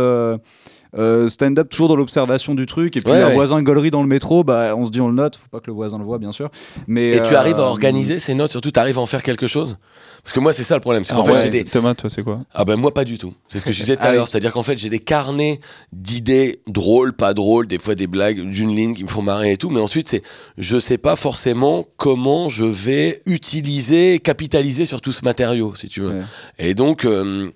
Euh, 0.97 1.25
euh, 1.25 1.29
stand-up 1.29 1.69
toujours 1.69 1.87
dans 1.87 1.95
l'observation 1.95 2.53
du 2.55 2.65
truc 2.65 2.97
et 2.97 3.01
puis 3.01 3.11
Ouais, 3.11 3.21
un 3.21 3.27
ouais. 3.27 3.33
voisin 3.33 3.61
gaulerie 3.61 3.91
dans 3.91 4.01
le 4.01 4.07
métro 4.07 4.43
bah 4.43 4.73
on 4.75 4.85
se 4.85 4.91
dit 4.91 4.99
on 5.01 5.07
le 5.07 5.13
note 5.13 5.35
faut 5.37 5.47
pas 5.49 5.59
que 5.59 5.67
le 5.67 5.73
voisin 5.73 5.97
le 5.97 6.03
voit 6.03 6.17
bien 6.17 6.31
sûr 6.31 6.49
mais 6.87 7.09
Et 7.15 7.21
tu 7.23 7.33
euh, 7.33 7.37
arrives 7.39 7.59
à 7.59 7.63
organiser 7.63 8.19
ces 8.19 8.33
notes, 8.33 8.51
surtout 8.51 8.71
tu 8.71 8.79
arrives 8.79 8.97
à 8.97 9.01
en 9.01 9.05
faire 9.05 9.23
quelque 9.23 9.47
chose? 9.47 9.77
Parce 10.23 10.33
que 10.33 10.39
moi 10.39 10.53
c'est 10.53 10.63
ça 10.63 10.75
le 10.75 10.81
problème, 10.81 11.03
c'est 11.03 11.13
qu'en 11.15 11.23
Alors, 11.23 11.27
fait 11.37 11.43
ouais, 11.43 11.51
j'ai 11.51 11.63
des, 11.63 11.65
Thomas, 11.65 11.95
toi, 11.95 12.09
c'est 12.09 12.23
quoi? 12.23 12.41
Ah 12.53 12.63
ben 12.65 12.75
moi 12.75 12.93
pas 12.93 13.05
du 13.05 13.17
tout. 13.17 13.33
C'est 13.47 13.59
ce 13.59 13.65
que 13.65 13.71
je 13.71 13.79
disais 13.79 13.95
tout 13.95 14.01
Ah 14.05 14.09
à 14.09 14.11
l'heure. 14.11 14.27
C'est-à-dire 14.27 14.51
qu'en 14.51 14.63
fait 14.63 14.77
j'ai 14.77 14.89
des 14.89 14.99
carnets 14.99 15.59
d'idées 15.93 16.59
drôles, 16.67 17.13
pas 17.13 17.33
drôles, 17.33 17.67
des 17.67 17.79
fois 17.79 17.95
des 17.95 18.07
blagues 18.07 18.41
d'une 18.49 18.75
ligne 18.75 18.93
qui 18.93 19.03
me 19.03 19.09
font 19.09 19.21
marrer 19.21 19.53
et 19.53 19.57
tout. 19.57 19.69
Mais 19.69 19.79
ensuite 19.79 20.07
c'est 20.09 20.21
je 20.57 20.77
sais 20.77 20.97
pas 20.97 21.15
forcément 21.15 21.87
comment 21.97 22.49
je 22.49 22.65
vais 22.65 23.21
utiliser, 23.25 24.19
capitaliser 24.19 24.85
sur 24.85 25.01
tout 25.01 25.11
ce 25.11 25.25
matériau, 25.25 25.73
si 25.75 25.87
tu 25.87 26.01
veux. 26.01 26.09
Ouais. 26.19 26.23
Et 26.59 26.73
donc 26.75 27.05
euh, 27.05 27.49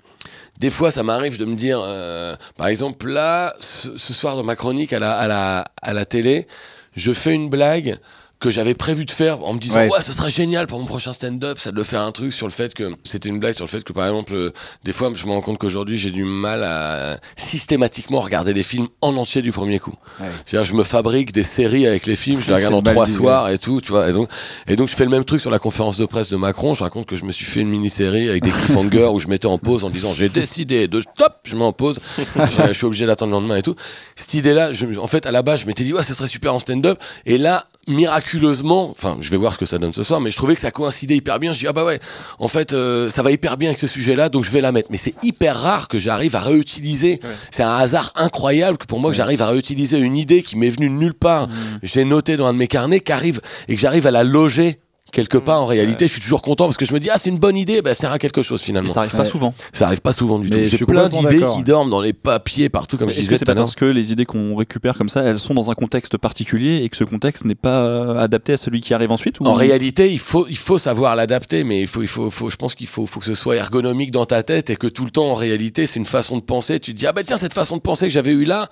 des 0.57 0.69
fois 0.69 0.91
ça 0.91 1.03
m'arrive 1.03 1.37
de 1.37 1.45
me 1.45 1.55
dire, 1.55 1.79
euh, 1.83 2.35
par 2.57 2.67
exemple 2.67 3.07
là, 3.07 3.55
ce, 3.59 3.97
soir 3.97 4.35
dans 4.35 4.43
ma 4.43 4.55
chronique 4.55 4.93
à 4.93 4.99
la 4.99 6.05
télé, 6.05 6.47
je 6.95 7.11
fais 7.11 7.33
une 7.33 7.49
blague 7.49 7.97
que 8.45 8.51
j'avais 8.51 8.75
prévu 8.75 9.05
de 9.05 9.11
faire 9.11 9.43
en 9.43 9.53
me 9.53 9.59
disant 9.59 9.79
ouais. 9.79 9.89
Ouais. 9.89 10.01
ce 10.01 10.13
sera 10.13 10.29
génial 10.29 10.67
pour 10.67 10.79
mon 10.79 10.85
prochain 10.85 11.11
stand-up 11.13 11.57
ça 11.57 11.71
de 11.71 11.83
faire 11.83 12.01
un 12.01 12.11
truc 12.11 12.31
sur 12.31 12.45
le 12.45 12.51
fait 12.51 12.73
que 12.73 12.95
c'était 13.03 13.29
une 13.29 13.39
blague 13.39 13.53
sur 13.53 13.65
le 13.65 13.69
fait 13.69 13.83
que 13.83 13.91
par 13.93 14.05
exemple 14.05 14.33
euh, 14.35 14.51
des 14.83 14.93
fois 14.93 15.11
je 15.15 15.25
me 15.25 15.31
rends 15.31 15.41
compte 15.41 15.57
qu'aujourd'hui 15.57 15.97
j'ai 15.97 16.11
du 16.11 16.23
mal 16.23 16.63
à 16.63 17.17
systématiquement 17.35 18.19
regarder 18.21 18.53
les 18.53 18.63
films 18.63 18.87
en 19.01 19.15
entier 19.17 19.41
du 19.41 19.51
premier 19.51 19.79
coup 19.79 19.93
Ouais. 20.19 20.27
c'est-à-dire 20.45 20.65
je 20.65 20.73
me 20.75 20.83
fabrique 20.83 21.31
des 21.33 21.43
séries 21.43 21.87
avec 21.87 22.05
les 22.05 22.15
films 22.15 22.39
je 22.39 22.47
les 22.49 22.55
regarde 22.55 22.73
en 22.75 22.81
le 22.81 22.83
trois 22.91 23.07
soirs 23.07 23.49
et 23.49 23.57
tout 23.57 23.81
tu 23.81 23.89
vois 23.91 24.09
et 24.09 24.13
donc 24.13 24.29
et 24.67 24.75
donc 24.75 24.87
je 24.89 24.95
fais 24.95 25.03
le 25.03 25.09
même 25.09 25.25
truc 25.25 25.41
sur 25.41 25.49
la 25.51 25.59
conférence 25.59 25.97
de 25.97 26.05
presse 26.05 26.29
de 26.29 26.37
Macron 26.37 26.73
je 26.73 26.83
raconte 26.83 27.05
que 27.07 27.15
je 27.15 27.25
me 27.25 27.31
suis 27.31 27.45
fait 27.45 27.61
une 27.61 27.69
mini-série 27.69 28.29
avec 28.29 28.43
des 28.43 28.51
cliffhangers 28.51 29.09
où 29.11 29.19
je 29.19 29.27
mettais 29.27 29.47
en 29.47 29.57
pause 29.57 29.83
en 29.83 29.89
disant 29.89 30.13
j'ai 30.13 30.29
décidé 30.29 30.87
de 30.87 31.01
stop 31.01 31.33
je 31.43 31.55
mets 31.55 31.63
en 31.63 31.73
pause 31.73 31.99
je, 32.17 32.67
je 32.67 32.73
suis 32.73 32.85
obligé 32.85 33.05
d'attendre 33.05 33.31
le 33.31 33.37
lendemain 33.39 33.57
et 33.57 33.61
tout 33.63 33.75
cette 34.15 34.33
idée 34.35 34.53
là 34.53 34.71
je, 34.71 34.85
en 34.99 35.07
fait 35.07 35.25
à 35.25 35.31
la 35.31 35.41
base 35.41 35.61
je 35.61 35.65
m'étais 35.65 35.83
dit 35.83 35.93
ouais 35.93 36.03
ce 36.03 36.13
serait 36.13 36.27
super 36.27 36.53
en 36.53 36.59
stand-up 36.59 36.99
et 37.25 37.37
là 37.37 37.65
miraculeusement, 37.87 38.89
enfin, 38.89 39.17
je 39.19 39.29
vais 39.29 39.37
voir 39.37 39.53
ce 39.53 39.57
que 39.57 39.65
ça 39.65 39.77
donne 39.77 39.93
ce 39.93 40.03
soir, 40.03 40.21
mais 40.21 40.31
je 40.31 40.37
trouvais 40.37 40.55
que 40.55 40.61
ça 40.61 40.71
coïncidait 40.71 41.15
hyper 41.15 41.39
bien. 41.39 41.53
Je 41.53 41.59
dis, 41.59 41.67
ah 41.67 41.73
bah 41.73 41.85
ouais, 41.85 41.99
en 42.39 42.47
fait, 42.47 42.73
euh, 42.73 43.09
ça 43.09 43.23
va 43.23 43.31
hyper 43.31 43.57
bien 43.57 43.69
avec 43.69 43.77
ce 43.77 43.87
sujet-là, 43.87 44.29
donc 44.29 44.43
je 44.43 44.51
vais 44.51 44.61
la 44.61 44.71
mettre. 44.71 44.89
Mais 44.91 44.97
c'est 44.97 45.15
hyper 45.23 45.57
rare 45.57 45.87
que 45.87 45.99
j'arrive 45.99 46.35
à 46.35 46.39
réutiliser. 46.39 47.19
Ouais. 47.23 47.29
C'est 47.51 47.63
un 47.63 47.75
hasard 47.75 48.11
incroyable 48.15 48.77
que 48.77 48.85
pour 48.85 48.99
moi 48.99 49.11
que 49.11 49.17
j'arrive 49.17 49.41
à 49.41 49.47
réutiliser 49.47 49.97
une 49.99 50.15
idée 50.15 50.43
qui 50.43 50.57
m'est 50.57 50.69
venue 50.69 50.89
de 50.89 50.95
nulle 50.95 51.13
part. 51.13 51.47
J'ai 51.83 52.05
noté 52.05 52.37
dans 52.37 52.47
un 52.47 52.53
de 52.53 52.57
mes 52.57 52.67
carnets 52.67 52.99
qu'arrive 52.99 53.41
et 53.67 53.75
que 53.75 53.81
j'arrive 53.81 54.07
à 54.07 54.11
la 54.11 54.23
loger 54.23 54.79
quelque 55.11 55.37
part 55.37 55.61
en 55.61 55.65
réalité 55.65 56.07
je 56.07 56.13
suis 56.13 56.21
toujours 56.21 56.41
content 56.41 56.65
parce 56.65 56.77
que 56.77 56.85
je 56.85 56.93
me 56.93 56.99
dis 56.99 57.09
ah 57.09 57.17
c'est 57.17 57.29
une 57.29 57.37
bonne 57.37 57.55
idée 57.55 57.81
bah, 57.81 57.93
ça 57.93 58.01
sert 58.01 58.11
à 58.11 58.19
quelque 58.19 58.41
chose 58.41 58.59
Mais 58.61 58.65
finalement 58.65 58.91
ça 58.91 58.99
arrive 59.01 59.11
pas 59.13 59.19
Ouais. 59.19 59.25
souvent. 59.25 59.53
ça 59.71 59.85
arrive 59.85 60.01
pas 60.01 60.11
souvent 60.11 60.39
du 60.39 60.49
Mais 60.49 60.63
tout 60.63 60.71
je 60.71 60.77
j'ai 60.77 60.85
plein 60.85 61.07
d'idées 61.07 61.41
qui 61.55 61.63
dorment 61.63 61.89
dans 61.89 62.01
les 62.01 62.11
papiers 62.11 62.67
partout 62.69 62.97
comme 62.97 63.07
je 63.09 63.13
Est-ce 63.13 63.21
disais 63.21 63.35
c'est 63.37 63.45
tout 63.45 63.51
à 63.51 63.53
pas 63.53 63.59
l'heure 63.59 63.65
parce 63.65 63.75
que 63.75 63.85
les 63.85 64.11
idées 64.11 64.25
qu'on 64.25 64.55
récupère 64.55 64.97
comme 64.97 65.07
ça, 65.07 65.21
elles 65.23 65.39
sont 65.39 65.53
dans 65.53 65.71
un 65.71 65.73
contexte 65.73 66.17
particulier 66.17 66.81
et 66.83 66.89
que 66.89 66.97
ce 66.97 67.03
contexte 67.05 67.45
n'est 67.45 67.55
pas 67.55 68.19
adapté 68.19 68.53
à 68.53 68.57
celui 68.57 68.81
qui 68.81 68.93
arrive 68.93 69.11
ensuite 69.11 69.39
ou 69.39 69.45
En 69.45 69.53
réalité, 69.53 70.11
il 70.11 70.19
faut, 70.19 70.47
il 70.49 70.57
faut 70.57 70.77
savoir 70.77 71.15
l'adapter, 71.15 71.63
mais 71.63 71.81
il 71.81 71.87
faut, 71.87 72.01
il 72.01 72.07
faut, 72.07 72.29
faut- 72.29 72.49
je 72.49 72.55
pense 72.57 72.75
qu'il 72.75 72.87
faut, 72.87 73.05
faut 73.05 73.19
que 73.19 73.25
ce 73.25 73.35
soit 73.35 73.55
ergonomique 73.55 74.11
dans 74.11 74.25
ta 74.25 74.43
tête 74.43 74.69
et 74.69 74.75
que 74.75 74.87
tout 74.87 75.05
le 75.05 75.11
temps, 75.11 75.27
en 75.29 75.35
réalité, 75.35 75.85
c'est 75.85 75.99
une 75.99 76.05
façon 76.05 76.37
de 76.37 76.43
penser. 76.43 76.79
Tu 76.79 76.93
te 76.93 76.97
dis, 76.99 77.07
ah 77.07 77.13
ben 77.13 77.23
tiens, 77.23 77.37
cette 77.37 77.53
façon 77.53 77.77
de 77.77 77.81
penser 77.81 78.07
que 78.07 78.11
j'avais 78.13 78.31
eue 78.33 78.43
là, 78.45 78.69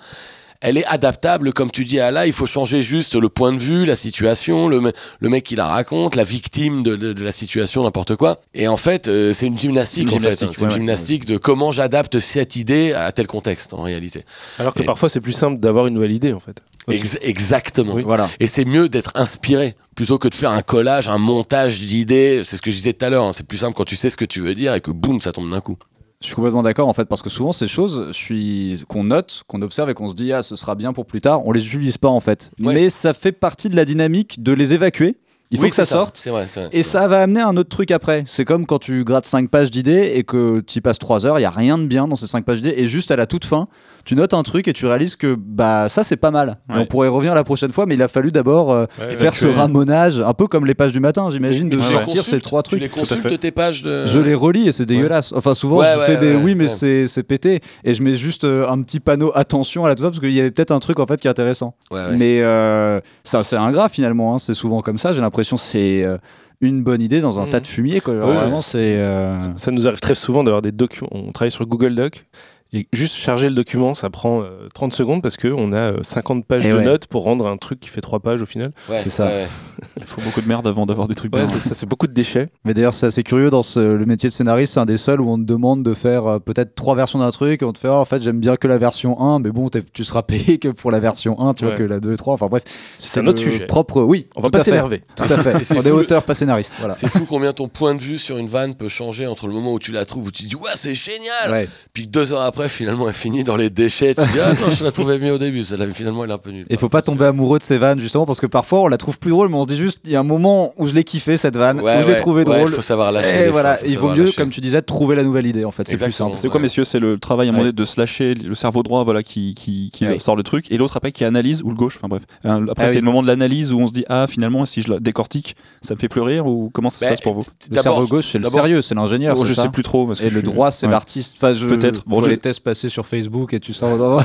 elle 0.64 0.78
est 0.78 0.84
adaptable, 0.86 1.52
comme 1.52 1.70
tu 1.70 1.84
dis 1.84 2.00
à 2.00 2.10
là, 2.10 2.26
il 2.26 2.32
faut 2.32 2.46
changer 2.46 2.82
juste 2.82 3.14
le 3.14 3.28
point 3.28 3.52
de 3.52 3.58
vue, 3.58 3.84
la 3.84 3.94
situation, 3.96 4.66
le, 4.68 4.80
me- 4.80 4.92
le 5.20 5.28
mec 5.28 5.44
qui 5.44 5.54
la 5.56 5.66
raconte, 5.66 6.16
la 6.16 6.24
victime 6.24 6.82
de, 6.82 6.96
de- 6.96 7.12
de 7.12 7.22
la 7.24 7.32
situation, 7.32 7.84
n'importe 7.84 8.16
quoi. 8.16 8.40
Et 8.54 8.66
en 8.66 8.76
fait, 8.76 9.08
euh, 9.08 9.32
c'est 9.32 9.46
une 9.46 9.58
gymnastique, 9.58 10.10
une 10.10 10.16
en 10.16 10.20
fait. 10.20 10.42
hein. 10.42 10.50
C'est 10.52 10.60
une 10.60 10.66
ouais, 10.68 10.72
ouais. 10.72 10.80
gymnastique 10.80 11.24
de 11.26 11.36
comment 11.36 11.70
j'adapte 11.70 12.18
cette 12.18 12.56
idée 12.56 12.92
à 12.92 13.12
tel 13.12 13.26
contexte, 13.26 13.74
en 13.74 13.82
réalité. 13.82 14.24
Alors 14.58 14.74
que 14.74 14.82
Et- 14.82 14.86
parfois 14.86 15.08
c'est 15.08 15.20
plus 15.20 15.32
simple 15.32 15.60
d'avoir 15.60 15.86
une 15.86 15.94
nouvelle 15.94 16.12
idée 16.12 16.32
en 16.32 16.40
fait. 16.40 16.56
Ex- 16.90 17.18
exactement. 17.22 17.94
Oui. 17.94 18.02
voilà 18.04 18.28
Et 18.40 18.46
c'est 18.46 18.64
mieux 18.66 18.88
d'être 18.90 19.12
inspiré 19.14 19.74
plutôt 19.94 20.18
que 20.18 20.28
de 20.28 20.34
faire 20.34 20.50
un 20.52 20.60
collage, 20.60 21.08
un 21.08 21.16
montage 21.18 21.80
d'idées. 21.80 22.42
C'est 22.44 22.56
ce 22.58 22.62
que 22.62 22.70
je 22.70 22.76
disais 22.76 22.92
tout 22.92 23.04
à 23.06 23.10
l'heure. 23.10 23.24
hein. 23.24 23.32
C'est 23.32 23.46
plus 23.46 23.56
simple 23.58 23.74
quand 23.74 23.84
tu 23.86 23.96
sais 23.96 24.10
ce 24.10 24.16
que 24.18 24.24
tu 24.26 24.40
veux 24.40 24.54
dire 24.54 24.74
et 24.74 24.80
que 24.82 24.90
boum, 24.90 25.20
ça 25.20 25.32
tombe 25.32 25.50
d'un 25.50 25.60
coup. 25.60 25.78
Je 26.24 26.28
suis 26.28 26.36
complètement 26.36 26.62
d'accord 26.62 26.88
en 26.88 26.94
fait 26.94 27.04
parce 27.04 27.20
que 27.20 27.28
souvent 27.28 27.52
ces 27.52 27.68
choses, 27.68 28.06
je 28.08 28.16
suis 28.16 28.82
qu'on 28.88 29.04
note, 29.04 29.42
qu'on 29.46 29.60
observe 29.60 29.90
et 29.90 29.94
qu'on 29.94 30.08
se 30.08 30.14
dit 30.14 30.32
ah 30.32 30.42
ce 30.42 30.56
sera 30.56 30.74
bien 30.74 30.94
pour 30.94 31.04
plus 31.04 31.20
tard, 31.20 31.46
on 31.46 31.52
les 31.52 31.66
utilise 31.66 31.98
pas 31.98 32.08
en 32.08 32.20
fait. 32.20 32.50
Ouais. 32.58 32.72
Mais 32.72 32.88
ça 32.88 33.12
fait 33.12 33.30
partie 33.32 33.68
de 33.68 33.76
la 33.76 33.84
dynamique 33.84 34.42
de 34.42 34.54
les 34.54 34.72
évacuer 34.72 35.18
Il 35.50 35.58
faut 35.58 35.64
Oui, 35.64 35.68
que 35.68 35.76
ça 35.76 35.84
sorte. 35.84 36.26
Vrai. 36.26 36.46
Et 36.72 36.82
ça 36.82 37.06
va 37.08 37.20
amener 37.20 37.42
un 37.42 37.54
autre 37.58 37.68
truc 37.68 37.90
après. 37.90 38.24
C'est 38.26 38.46
comme 38.46 38.64
quand 38.64 38.78
tu 38.78 39.04
grattes 39.04 39.26
5 39.26 39.50
pages 39.50 39.70
d'idées 39.70 40.12
et 40.14 40.24
que 40.24 40.60
tu 40.60 40.78
y 40.78 40.80
passes 40.80 40.98
3 40.98 41.26
heures, 41.26 41.38
il 41.38 41.42
y 41.42 41.44
a 41.44 41.50
rien 41.50 41.76
de 41.76 41.86
bien 41.86 42.08
dans 42.08 42.16
ces 42.16 42.26
5 42.26 42.42
pages 42.46 42.62
d'idées. 42.62 42.74
Et 42.78 42.86
juste 42.86 43.10
à 43.10 43.16
la 43.16 43.26
toute 43.26 43.44
fin, 43.44 43.68
tu 44.04 44.14
notes 44.16 44.34
un 44.34 44.42
truc 44.42 44.68
et 44.68 44.72
tu 44.72 44.86
réalises 44.86 45.16
que 45.16 45.34
bah 45.38 45.88
ça 45.88 46.02
c'est 46.04 46.16
pas 46.16 46.30
mal. 46.30 46.58
Ouais. 46.68 46.76
on 46.78 46.86
pourrait 46.86 47.08
revenir 47.08 47.34
la 47.34 47.44
prochaine 47.44 47.72
fois, 47.72 47.86
mais 47.86 47.94
il 47.94 48.02
a 48.02 48.08
fallu 48.08 48.30
d'abord 48.32 48.70
euh, 48.72 48.84
Ouais, 49.00 49.16
faire 49.16 49.34
ce 49.34 49.46
ramonage, 49.46 50.20
un 50.20 50.34
peu 50.34 50.46
comme 50.46 50.66
les 50.66 50.74
pages 50.74 50.92
du 50.92 51.00
matin, 51.00 51.30
j'imagine, 51.30 51.68
de 51.68 51.76
tu 51.76 51.82
les 51.82 51.92
sortir 51.92 52.22
ces 52.24 52.40
trois 52.40 52.62
Tu 52.62 52.70
trucs. 52.70 52.80
les 52.80 52.88
fait. 52.88 53.00
consultes 53.00 53.40
tes 53.40 53.50
pages 53.50 53.82
de. 53.82 54.06
Je 54.06 54.20
les 54.20 54.34
relis 54.34 54.68
et 54.68 54.72
c'est 54.72 54.86
dégueulasse. 54.86 55.32
Enfin, 55.34 55.54
souvent, 55.54 55.78
Ouais, 55.78 55.86
je 55.94 55.98
ouais, 56.00 56.06
fais 56.06 56.16
des 56.18 56.36
ouais, 56.36 56.42
oui, 56.42 56.54
mais 56.54 56.64
ouais. 56.64 56.68
c'est 56.70 57.06
c'est 57.08 57.22
pété. 57.22 57.60
Et 57.84 57.94
je 57.94 58.02
mets 58.02 58.14
juste 58.14 58.44
euh, 58.44 58.68
un 58.68 58.80
petit 58.82 59.00
panneau 59.00 59.32
attention 59.34 59.84
à 59.84 59.88
la 59.88 59.94
toute 59.94 60.04
fin 60.04 60.10
parce 60.10 60.20
qu'il 60.20 60.32
y 60.32 60.40
avait 60.40 60.50
peut-être 60.50 60.70
un 60.72 60.80
truc 60.80 61.00
en 61.00 61.06
fait 61.06 61.20
qui 61.20 61.26
est 61.26 61.30
intéressant. 61.30 61.74
Ouais, 61.90 61.98
ouais. 62.00 62.16
Mais 62.16 62.40
euh, 62.42 63.00
ça, 63.24 63.42
c'est 63.42 63.56
ingrat 63.56 63.88
finalement. 63.88 64.34
hein. 64.34 64.38
C'est 64.38 64.54
souvent 64.54 64.80
comme 64.82 64.98
ça. 64.98 65.12
J'ai 65.12 65.20
l'impression 65.20 65.56
que 65.56 65.62
c'est 65.62 66.02
euh, 66.04 66.18
une 66.60 66.82
bonne 66.82 67.02
idée 67.02 67.20
dans 67.20 67.40
un 67.40 67.44
Mhm. 67.44 67.50
tas 67.50 67.60
de 67.60 67.66
fumier. 67.66 68.00
Quoi. 68.00 68.14
Alors, 68.14 68.28
Ouais. 68.28 68.34
Vraiment, 68.34 68.60
c'est. 68.60 68.78
euh, 68.98 69.38
Ça- 69.38 69.52
Ça 69.56 69.70
nous 69.70 69.86
arrive 69.86 70.00
très 70.00 70.14
souvent 70.14 70.44
d'avoir 70.44 70.62
des 70.62 70.72
documents. 70.72 71.08
On 71.12 71.32
travaille 71.32 71.50
sur 71.50 71.66
Google 71.66 71.94
Doc 71.94 72.26
et 72.74 72.88
juste 72.92 73.14
charger 73.14 73.48
le 73.48 73.54
document, 73.54 73.94
ça 73.94 74.10
prend 74.10 74.42
euh, 74.42 74.68
30 74.74 74.92
secondes 74.92 75.22
parce 75.22 75.36
qu'on 75.36 75.72
a 75.72 75.76
euh, 75.76 75.96
50 76.02 76.44
pages 76.44 76.66
Et 76.66 76.70
de 76.70 76.76
ouais. 76.76 76.84
notes 76.84 77.06
pour 77.06 77.22
rendre 77.22 77.46
un 77.46 77.56
truc 77.56 77.78
qui 77.80 77.88
fait 77.88 78.00
3 78.00 78.20
pages 78.20 78.42
au 78.42 78.46
final. 78.46 78.72
Ouais, 78.88 78.98
c'est 79.02 79.10
ça. 79.10 79.26
ouais. 79.26 79.46
Il 79.96 80.04
faut 80.04 80.20
beaucoup 80.22 80.40
de 80.40 80.48
merde 80.48 80.66
avant 80.66 80.84
d'avoir 80.86 81.06
des 81.08 81.14
trucs 81.14 81.30
bien. 81.32 81.46
c'est 81.46 81.60
ça, 81.60 81.74
c'est 81.74 81.86
beaucoup 81.86 82.06
de 82.06 82.12
déchets. 82.12 82.48
Mais 82.64 82.74
d'ailleurs, 82.74 82.94
c'est 82.94 83.06
assez 83.06 83.22
curieux 83.22 83.50
dans 83.50 83.62
ce- 83.62 83.78
le 83.80 84.06
métier 84.06 84.28
de 84.28 84.34
scénariste. 84.34 84.74
C'est 84.74 84.80
un 84.80 84.86
des 84.86 84.96
seuls 84.96 85.20
où 85.20 85.30
on 85.30 85.36
te 85.38 85.44
demande 85.44 85.82
de 85.82 85.94
faire 85.94 86.26
euh, 86.26 86.38
peut-être 86.38 86.74
trois 86.74 86.94
versions 86.96 87.18
d'un 87.20 87.30
truc. 87.30 87.62
Et 87.62 87.64
on 87.64 87.72
te 87.72 87.78
fait, 87.78 87.88
Ah, 87.88 87.94
en 88.00 88.04
fait, 88.04 88.22
j'aime 88.22 88.40
bien 88.40 88.56
que 88.56 88.66
la 88.66 88.78
version 88.78 89.20
1, 89.20 89.38
mais 89.38 89.50
bon, 89.50 89.68
tu 89.92 90.04
seras 90.04 90.22
payé 90.22 90.58
que 90.58 90.68
pour 90.68 90.90
la 90.90 90.98
version 91.00 91.40
1, 91.40 91.54
tu 91.54 91.64
vois, 91.64 91.74
que 91.74 91.82
la 91.84 92.00
2 92.00 92.12
et 92.12 92.16
3. 92.16 92.34
Enfin 92.34 92.46
bref, 92.48 92.64
C'est 92.98 93.20
un 93.20 93.26
autre 93.26 93.40
sujet. 93.40 93.66
Propre, 93.66 94.02
oui. 94.02 94.26
On 94.36 94.40
va 94.40 94.50
pas 94.50 94.64
s'énerver. 94.64 95.02
Tout 95.16 95.24
à 95.24 95.28
fait. 95.28 95.76
On 95.76 95.82
est 95.82 95.90
auteur, 95.90 96.24
pas 96.24 96.34
scénariste. 96.34 96.72
Voilà. 96.78 96.94
C'est 96.94 97.08
fou 97.08 97.24
combien 97.28 97.52
ton 97.52 97.68
point 97.68 97.94
de 97.94 98.00
vue 98.00 98.18
sur 98.18 98.36
une 98.38 98.48
vanne 98.48 98.74
peut 98.74 98.88
changer 98.88 99.26
entre 99.26 99.46
le 99.46 99.52
moment 99.52 99.72
où 99.72 99.78
tu 99.78 99.92
la 99.92 100.04
trouves, 100.04 100.26
où 100.26 100.30
tu 100.30 100.42
te 100.44 100.48
dis 100.48 100.56
ouais 100.56 100.70
c'est 100.74 100.94
génial, 100.94 101.50
Ouais. 101.50 101.68
puis 101.92 102.04
que 102.04 102.08
deux 102.10 102.32
heures 102.32 102.40
après 102.42 102.63
finalement 102.68 103.08
elle 103.08 103.14
finit 103.14 103.44
dans 103.44 103.56
les 103.56 103.70
déchets. 103.70 104.14
Tu 104.14 104.22
dis 104.32 104.40
ah 104.40 104.52
non 104.52 104.70
je 104.70 104.84
la 104.84 104.92
trouvais 104.92 105.18
mieux 105.18 105.32
au 105.32 105.38
début, 105.38 105.62
celle-là 105.62 105.86
mais 105.86 105.94
finalement 105.94 106.24
elle 106.24 106.30
est 106.30 106.34
un 106.34 106.38
peu 106.38 106.50
nulle. 106.50 106.66
Et 106.70 106.76
faut 106.76 106.88
pas 106.88 107.02
tomber 107.02 107.24
amoureux 107.26 107.58
de 107.58 107.62
ces 107.64 107.76
vannes 107.76 108.00
justement 108.00 108.26
parce 108.26 108.40
que 108.40 108.46
parfois 108.46 108.80
on 108.80 108.86
la 108.88 108.96
trouve 108.96 109.18
plus 109.18 109.30
drôle, 109.30 109.48
mais 109.48 109.56
on 109.56 109.62
se 109.64 109.68
dit 109.68 109.76
juste 109.76 109.98
il 110.04 110.10
y 110.12 110.16
a 110.16 110.20
un 110.20 110.24
moment 110.24 110.72
où 110.76 110.86
je 110.86 110.94
l'ai 110.94 111.04
kiffé 111.04 111.36
cette 111.36 111.56
vanne, 111.56 111.80
Ouais, 111.80 111.96
où 111.98 112.02
je 112.02 112.06
l'ai 112.06 112.12
ouais, 112.14 112.20
trouvé 112.20 112.44
ouais, 112.44 112.56
drôle. 112.56 112.70
faut 112.70 112.82
savoir 112.82 113.12
lâcher. 113.12 113.46
et 113.46 113.48
voilà, 113.48 113.76
fois, 113.76 113.88
il 113.88 113.98
vaut 113.98 114.12
mieux, 114.14 114.24
lâcher. 114.24 114.36
comme 114.36 114.50
tu 114.50 114.60
disais, 114.60 114.82
trouver 114.82 115.16
la 115.16 115.22
nouvelle 115.22 115.46
idée 115.46 115.64
en 115.64 115.70
fait. 115.70 115.86
C'est 115.88 116.02
plus 116.02 116.12
simple. 116.12 116.36
C'est 116.36 116.48
quoi, 116.48 116.56
Ouais. 116.56 116.62
messieurs 116.62 116.84
C'est 116.84 117.00
le 117.00 117.18
travail 117.18 117.48
à 117.48 117.50
un 117.50 117.52
moment 117.52 117.64
donné 117.64 117.72
de 117.72 117.84
se 117.84 118.00
lâcher 118.00 118.34
le 118.34 118.54
cerveau 118.54 118.82
droit 118.82 119.04
voilà, 119.04 119.22
qui, 119.22 119.54
qui, 119.54 119.90
qui 119.92 120.06
Ouais. 120.06 120.18
sort 120.18 120.36
le 120.36 120.42
truc, 120.42 120.66
et 120.70 120.76
l'autre 120.76 120.96
après 120.96 121.12
qui 121.12 121.24
analyse, 121.24 121.62
ou 121.62 121.70
le 121.70 121.76
gauche, 121.76 121.96
enfin 121.98 122.08
bref. 122.08 122.22
Euh, 122.44 122.66
Après, 122.70 122.84
Ah 122.84 122.88
c'est 122.88 122.94
oui. 122.94 123.00
le 123.00 123.04
moment 123.06 123.22
de 123.22 123.26
l'analyse 123.26 123.72
où 123.72 123.80
on 123.80 123.86
se 123.86 123.92
dit 123.92 124.04
Ah, 124.08 124.26
finalement, 124.28 124.64
si 124.66 124.82
je 124.82 124.92
la 124.92 125.00
décortique, 125.00 125.56
ça 125.82 125.94
me 125.94 125.98
fait 125.98 126.08
plus 126.08 126.20
rire, 126.20 126.46
ou 126.46 126.70
comment 126.72 126.90
ça 126.90 126.98
se 127.00 127.04
Bah, 127.04 127.10
passe 127.10 127.20
pour 127.20 127.34
vous? 127.34 127.44
Le 127.70 127.80
cerveau 127.80 128.06
gauche, 128.06 128.28
c'est 128.32 128.38
le 128.38 128.48
sérieux, 128.48 128.82
c'est 128.82 128.94
l'ingénieur. 128.94 129.38
C'est 129.38 129.46
Je 129.46 129.52
sais 129.54 129.68
plus 129.68 129.82
trop. 129.82 130.12
Et 130.20 130.30
le 130.30 130.42
droit, 130.42 130.70
c'est 130.70 130.86
l'artiste. 130.86 131.38
Peut-être. 131.40 132.02
Bon, 132.06 132.20
Bon, 132.20 132.24
je- 132.24 132.30
les 132.54 132.60
tests 132.60 132.64
passés 132.64 132.88
sur 132.88 133.06
Facebook 133.06 133.52
et 133.54 133.60
tu 133.60 133.72
sors. 133.72 134.22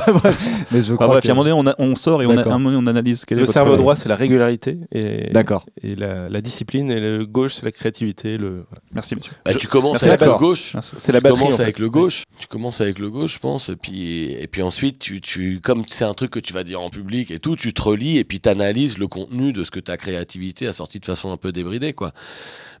mais 0.72 0.82
je 0.82 0.94
crois 0.94 1.06
bref, 1.08 1.22
que- 1.24 1.28
à 1.28 1.32
un 1.32 1.34
moment 1.34 1.44
donné, 1.48 1.68
on, 1.68 1.70
a- 1.70 1.74
on 1.78 1.94
sort 1.94 2.22
et 2.22 2.26
on, 2.26 2.36
a- 2.36 2.40
un 2.42 2.58
moment 2.58 2.70
donné, 2.70 2.76
on 2.82 2.86
analyse. 2.90 3.24
Quel 3.24 3.38
est 3.38 3.40
Le 3.40 3.46
votre- 3.46 3.52
cerveau 3.54 3.76
droit, 3.76 3.96
c'est 3.96 4.08
la 4.08 4.16
régularité 4.16 4.78
et, 4.92 5.30
D'accord. 5.32 5.66
et 5.82 5.94
la, 5.96 6.28
la 6.28 6.40
discipline, 6.40 6.90
et 6.90 7.00
le 7.00 7.26
gauche, 7.26 7.54
c'est 7.54 7.64
la 7.64 7.72
créativité. 7.72 8.36
Le... 8.38 8.48
voilà. 8.68 8.82
Merci, 8.94 9.16
monsieur. 9.16 9.32
Bah, 9.44 9.54
tu 9.54 9.66
commences 9.68 10.02
Merci, 10.02 10.08
avec 10.08 10.22
le 10.22 10.38
gauche. 10.38 10.76
C'est 10.96 11.12
la 11.12 11.18
tu 11.18 11.22
batterie. 11.24 11.38
commences 11.40 11.54
en 11.54 11.56
fait. 11.58 11.62
avec 11.62 11.78
le 11.78 11.90
gauche. 11.90 12.24
Tu 12.38 12.46
commences 12.46 12.80
avec 12.80 12.98
le 12.98 13.10
gauche, 13.10 13.34
je 13.34 13.38
pense. 13.38 13.68
Et 13.68 13.76
puis, 13.76 14.32
et 14.32 14.46
puis 14.46 14.62
ensuite, 14.62 14.98
tu, 14.98 15.20
tu, 15.20 15.60
comme 15.62 15.84
c'est 15.86 16.04
un 16.04 16.14
truc 16.14 16.30
que 16.30 16.40
tu 16.40 16.52
vas 16.52 16.64
dire 16.64 16.80
en 16.80 16.90
public 16.90 17.30
et 17.30 17.38
tout, 17.38 17.56
tu 17.56 17.72
te 17.72 17.82
relis 17.82 18.18
et 18.18 18.24
puis 18.24 18.40
tu 18.40 18.48
analyses 18.48 18.98
le 18.98 19.06
contenu 19.08 19.52
de 19.52 19.62
ce 19.64 19.70
que 19.70 19.80
ta 19.80 19.96
créativité 19.96 20.66
a 20.66 20.72
sorti 20.72 21.00
de 21.00 21.04
façon 21.06 21.30
un 21.32 21.36
peu 21.36 21.52
débridée, 21.52 21.92
quoi. 21.92 22.12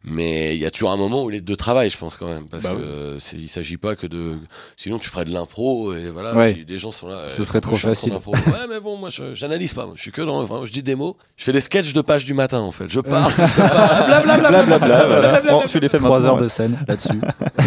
Mais 0.02 0.56
il 0.56 0.62
y 0.62 0.64
a 0.64 0.70
toujours 0.70 0.92
un 0.92 0.96
moment 0.96 1.22
où 1.24 1.28
les 1.28 1.42
deux 1.42 1.56
travaillent, 1.56 1.90
je 1.90 1.98
pense 1.98 2.16
quand 2.16 2.26
même, 2.26 2.46
parce 2.48 2.64
Bah 2.64 2.74
que 2.74 3.16
c'est- 3.18 3.36
il 3.36 3.48
s'agit 3.48 3.76
pas 3.76 3.96
que 3.96 4.06
de. 4.06 4.32
Sinon, 4.74 4.98
tu 4.98 5.10
ferais 5.10 5.26
de 5.26 5.30
l'impro 5.32 5.94
et 5.94 6.08
voilà. 6.10 6.34
Ouais. 6.34 6.54
puis 6.54 6.64
les 6.66 6.78
gens 6.78 6.90
sont 6.90 7.06
là. 7.08 7.28
Ce 7.28 7.42
euh, 7.42 7.44
serait 7.44 7.60
trop 7.60 7.76
facile. 7.76 8.14
Ouais, 8.14 8.38
mais 8.68 8.80
bon, 8.80 8.96
moi, 8.96 9.10
je- 9.10 9.34
j'analyse 9.34 9.74
pas. 9.74 9.84
moi. 9.84 9.94
Je 9.96 10.00
suis 10.02 10.10
que 10.10 10.22
dans. 10.22 10.42
vraiment, 10.42 10.64
je 10.64 10.72
dis 10.72 10.82
des 10.82 10.94
mots. 10.94 11.18
Je 11.36 11.44
fais 11.44 11.52
des 11.52 11.60
sketchs 11.60 11.92
de 11.92 12.00
pages 12.00 12.24
du 12.24 12.32
matin, 12.32 12.60
en 12.60 12.70
fait. 12.70 12.88
Je 12.88 13.00
parle. 13.00 13.30
je 13.30 13.56
parle, 13.60 14.22
blablabla. 14.24 15.64
Tu 15.68 15.78
les 15.80 15.88
fais 15.90 15.98
Trois 15.98 16.24
heures 16.24 16.38
de 16.38 16.48
scène 16.48 16.78
là-dessus. 16.88 17.20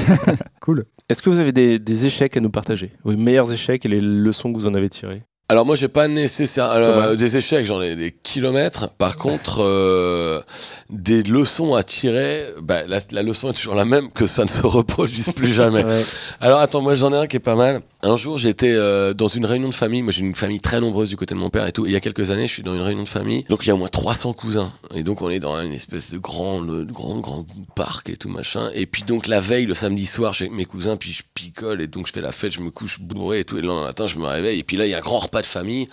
cool. 0.60 0.86
Est-ce 1.10 1.22
que 1.22 1.30
vous 1.30 1.38
avez 1.38 1.52
des, 1.52 1.78
des 1.78 2.06
échecs 2.08 2.36
à 2.36 2.40
nous 2.40 2.50
partager? 2.50 2.92
Vos 3.04 3.16
meilleurs 3.16 3.54
échecs 3.54 3.86
et 3.86 3.90
les 3.90 4.02
leçons 4.02 4.52
que 4.52 4.58
vous 4.58 4.66
en 4.68 4.74
avez 4.74 4.90
tirées? 4.90 5.22
Alors 5.54 5.68
moi 5.68 5.76
j'ai 5.76 5.88
pas 5.88 6.08
nécessairement 6.08 6.84
Thomas. 6.84 7.16
des 7.16 7.38
échecs, 7.38 7.64
j'en 7.68 7.80
ai 7.80 7.96
des 7.96 8.12
kilomètres. 8.12 8.90
Par 8.98 9.18
contre, 9.18 9.62
euh, 9.62 10.42
des 10.90 11.22
leçons 11.22 11.76
à 11.76 11.84
tirer, 11.84 12.48
bah, 12.60 12.88
la, 12.88 13.00
la 13.12 13.22
leçon 13.22 13.52
est 13.52 13.54
toujours 13.54 13.76
la 13.76 13.86
même, 13.86 14.12
que 14.12 14.26
ça 14.26 14.46
ne 14.46 14.50
se 14.50 14.66
reproduise 14.66 15.32
plus 15.36 15.54
jamais. 15.54 15.84
Ouais. 15.94 16.02
Alors 16.40 16.60
attends, 16.60 16.82
moi 16.82 16.96
j'en 16.96 17.14
ai 17.14 17.18
un 17.18 17.28
qui 17.28 17.36
est 17.36 17.40
pas 17.40 17.56
mal. 17.56 17.82
Un 18.02 18.16
jour 18.16 18.40
j'étais 18.40 18.72
euh, 18.74 19.14
dans 19.14 19.28
une 19.28 19.46
réunion 19.46 19.70
de 19.70 19.76
famille, 19.76 20.02
moi 20.02 20.12
j'ai 20.12 20.22
une 20.22 20.34
famille 20.34 20.60
très 20.60 20.82
nombreuse 20.82 21.10
du 21.10 21.18
côté 21.18 21.36
de 21.36 21.40
mon 21.40 21.52
père 21.52 21.68
et 21.68 21.72
tout. 21.72 21.86
Et 21.86 21.90
il 21.90 21.92
y 21.94 21.96
a 21.96 22.00
quelques 22.00 22.32
années 22.32 22.48
je 22.48 22.54
suis 22.54 22.64
dans 22.64 22.74
une 22.74 22.82
réunion 22.82 23.04
de 23.04 23.08
famille, 23.10 23.44
donc 23.50 23.64
il 23.64 23.68
y 23.68 23.72
a 23.72 23.76
au 23.76 23.78
moins 23.78 23.90
300 23.90 24.34
cousins. 24.34 24.74
Et 24.96 25.04
donc 25.04 25.22
on 25.22 25.30
est 25.30 25.40
dans 25.40 25.62
une 25.62 25.74
espèce 25.74 26.10
de 26.12 26.18
grand, 26.18 26.62
le- 26.62 26.84
grand, 26.86 27.20
grand 27.20 27.46
parc 27.76 28.10
et 28.10 28.18
tout 28.18 28.30
machin. 28.30 28.72
Et 28.74 28.88
puis 28.88 29.04
donc 29.04 29.28
la 29.28 29.40
veille, 29.40 29.68
le 29.68 29.76
samedi 29.76 30.08
soir, 30.08 30.34
avec 30.40 30.52
mes 30.52 30.66
cousins, 30.66 30.98
puis 30.98 31.12
je 31.12 31.22
picole 31.36 31.80
et 31.82 31.88
donc 31.88 32.08
je 32.08 32.14
fais 32.14 32.22
la 32.22 32.32
fête, 32.32 32.54
je 32.54 32.62
me 32.62 32.72
couche 32.72 33.00
bourré 33.00 33.40
et 33.42 33.44
tout. 33.44 33.58
Et 33.58 33.62
le 33.62 33.68
lendemain 33.68 33.84
matin 33.86 34.08
je 34.08 34.18
me 34.18 34.26
réveille 34.26 34.58
et 34.60 34.64
puis 34.64 34.78
là 34.78 34.88
il 34.88 34.90
y 34.90 34.96
a 34.96 34.98
un 34.98 35.02
grand 35.02 35.20
repas 35.20 35.43
de 35.44 35.48
famille. 35.48 35.88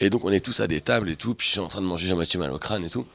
Et 0.00 0.10
donc 0.10 0.24
on 0.24 0.32
est 0.32 0.40
tous 0.44 0.60
à 0.60 0.66
des 0.66 0.80
tables 0.80 1.08
et 1.08 1.16
tout, 1.16 1.34
puis 1.34 1.46
je 1.46 1.52
suis 1.52 1.60
en 1.60 1.68
train 1.68 1.80
de 1.80 1.86
manger 1.86 2.08
Jean-Mathieu 2.08 2.38
mal 2.38 2.50
au 2.52 2.58
crâne 2.58 2.84
et 2.84 2.90
tout. 2.90 3.06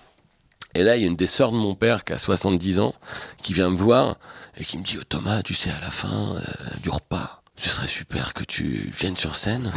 Et 0.74 0.84
là, 0.84 0.96
il 0.96 1.02
y 1.02 1.04
a 1.04 1.08
une 1.08 1.18
des 1.18 1.28
sœurs 1.28 1.52
de 1.52 1.58
mon 1.58 1.76
père 1.76 2.06
qui 2.06 2.14
a 2.14 2.18
70 2.18 2.80
ans, 2.80 2.96
qui 3.44 3.52
vient 3.54 3.70
me 3.70 3.76
voir 3.76 4.16
et 4.58 4.64
qui 4.64 4.78
me 4.78 4.84
dit 4.84 4.98
oh, 5.00 5.04
Thomas, 5.04 5.42
tu 5.44 5.54
sais, 5.54 5.70
à 5.70 5.80
la 5.82 5.92
fin 5.92 6.36
euh, 6.38 6.40
du 6.82 6.90
repas, 6.90 7.42
ce 7.58 7.70
serait 7.70 7.88
super 7.88 8.34
que 8.34 8.44
tu 8.46 8.90
viennes 8.98 9.18
sur 9.18 9.36
scène 9.36 9.72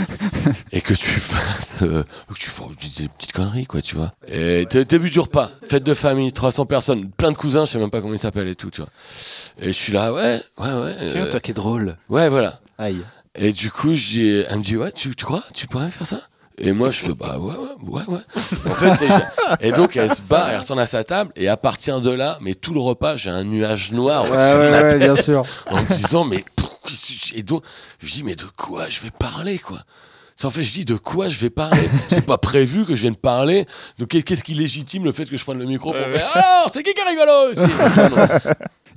et 0.72 0.80
que 0.80 0.94
tu 0.94 1.10
fasses. 1.10 1.82
euh, 1.82 2.04
que 2.28 2.34
tu 2.38 2.48
fasses 2.48 2.68
des 2.96 3.08
petites 3.08 3.32
conneries, 3.32 3.66
quoi, 3.66 3.82
tu 3.82 3.96
vois. 3.96 4.14
Et 4.28 4.66
début 4.66 5.10
du 5.10 5.18
repas, 5.20 5.50
fête 5.68 5.82
de 5.84 5.94
famille, 5.94 6.32
300 6.32 6.64
personnes, 6.66 7.10
plein 7.10 7.32
de 7.32 7.36
cousins, 7.36 7.64
je 7.64 7.72
sais 7.72 7.78
même 7.78 7.90
pas 7.90 8.00
comment 8.00 8.14
ils 8.14 8.18
s'appellent 8.20 8.48
et 8.48 8.54
tout, 8.54 8.70
tu 8.70 8.80
vois. 8.80 8.90
Et 9.58 9.68
je 9.68 9.78
suis 9.78 9.92
là, 9.92 10.12
ouais, 10.12 10.40
ouais, 10.58 10.72
ouais. 10.72 10.96
Euh, 11.00 11.30
toi 11.30 11.40
qui 11.40 11.50
es 11.50 11.54
drôle. 11.54 11.96
ouais, 12.08 12.28
voilà. 12.28 12.60
Aïe. 12.78 13.02
Et 13.42 13.52
du 13.52 13.70
coup, 13.70 13.94
je 13.94 14.06
dis- 14.06 14.44
elle 14.48 14.58
me 14.58 14.62
dit, 14.62 14.76
ouais, 14.76 14.92
tu, 14.92 15.14
tu 15.16 15.24
crois 15.24 15.42
Tu 15.54 15.66
pourrais 15.66 15.90
faire 15.90 16.06
ça? 16.06 16.20
Et 16.58 16.72
moi, 16.72 16.90
je 16.90 16.98
fais, 17.00 17.14
bah 17.14 17.38
ouais, 17.38 17.54
ouais, 17.54 18.02
ouais, 18.06 18.14
ouais. 18.14 18.20
En 18.70 18.74
fait, 18.74 18.94
c'est... 18.96 19.08
Et 19.66 19.72
donc, 19.72 19.96
elle 19.96 20.14
se 20.14 20.20
barre, 20.20 20.50
elle 20.50 20.58
retourne 20.60 20.78
à 20.78 20.84
sa 20.86 21.04
table, 21.04 21.32
et 21.34 21.48
à 21.48 21.56
partir 21.56 22.02
de 22.02 22.10
là, 22.10 22.36
mais 22.42 22.54
tout 22.54 22.74
le 22.74 22.80
repas, 22.80 23.16
j'ai 23.16 23.30
un 23.30 23.44
nuage 23.44 23.92
noir 23.92 24.24
Ouais, 24.24 24.30
au-dessus 24.30 24.54
de 24.56 24.58
ouais, 24.60 24.70
la 24.70 24.82
ouais, 24.82 24.88
tête, 24.90 24.98
bien 24.98 25.16
sûr. 25.16 25.44
en 25.70 25.80
me 25.82 25.86
disant, 25.88 26.24
mais... 26.24 26.44
Et 27.34 27.42
donc, 27.42 27.62
je 28.02 28.12
dis, 28.12 28.22
mais 28.24 28.34
de 28.36 28.44
quoi 28.58 28.88
je 28.90 29.00
vais 29.00 29.10
parler, 29.10 29.58
quoi? 29.58 29.78
En 30.42 30.50
fait, 30.50 30.62
je 30.62 30.72
dis 30.72 30.84
de 30.86 30.94
quoi 30.96 31.28
je 31.28 31.38
vais 31.38 31.50
parler? 31.50 31.88
C'est 32.08 32.24
pas 32.24 32.38
prévu 32.38 32.84
que 32.86 32.94
je 32.94 33.02
vienne 33.02 33.16
parler. 33.16 33.66
Donc, 33.98 34.08
qu'est-ce 34.08 34.42
qui 34.42 34.54
légitime 34.54 35.04
le 35.04 35.12
fait 35.12 35.26
que 35.26 35.36
je 35.36 35.44
prenne 35.44 35.58
le 35.58 35.66
micro 35.66 35.92
pour 35.92 36.00
faire 36.00 36.30
Alors, 36.34 36.70
c'est 36.72 36.82
qui 36.82 36.94
qui 36.94 37.02
rigolo 37.06 37.52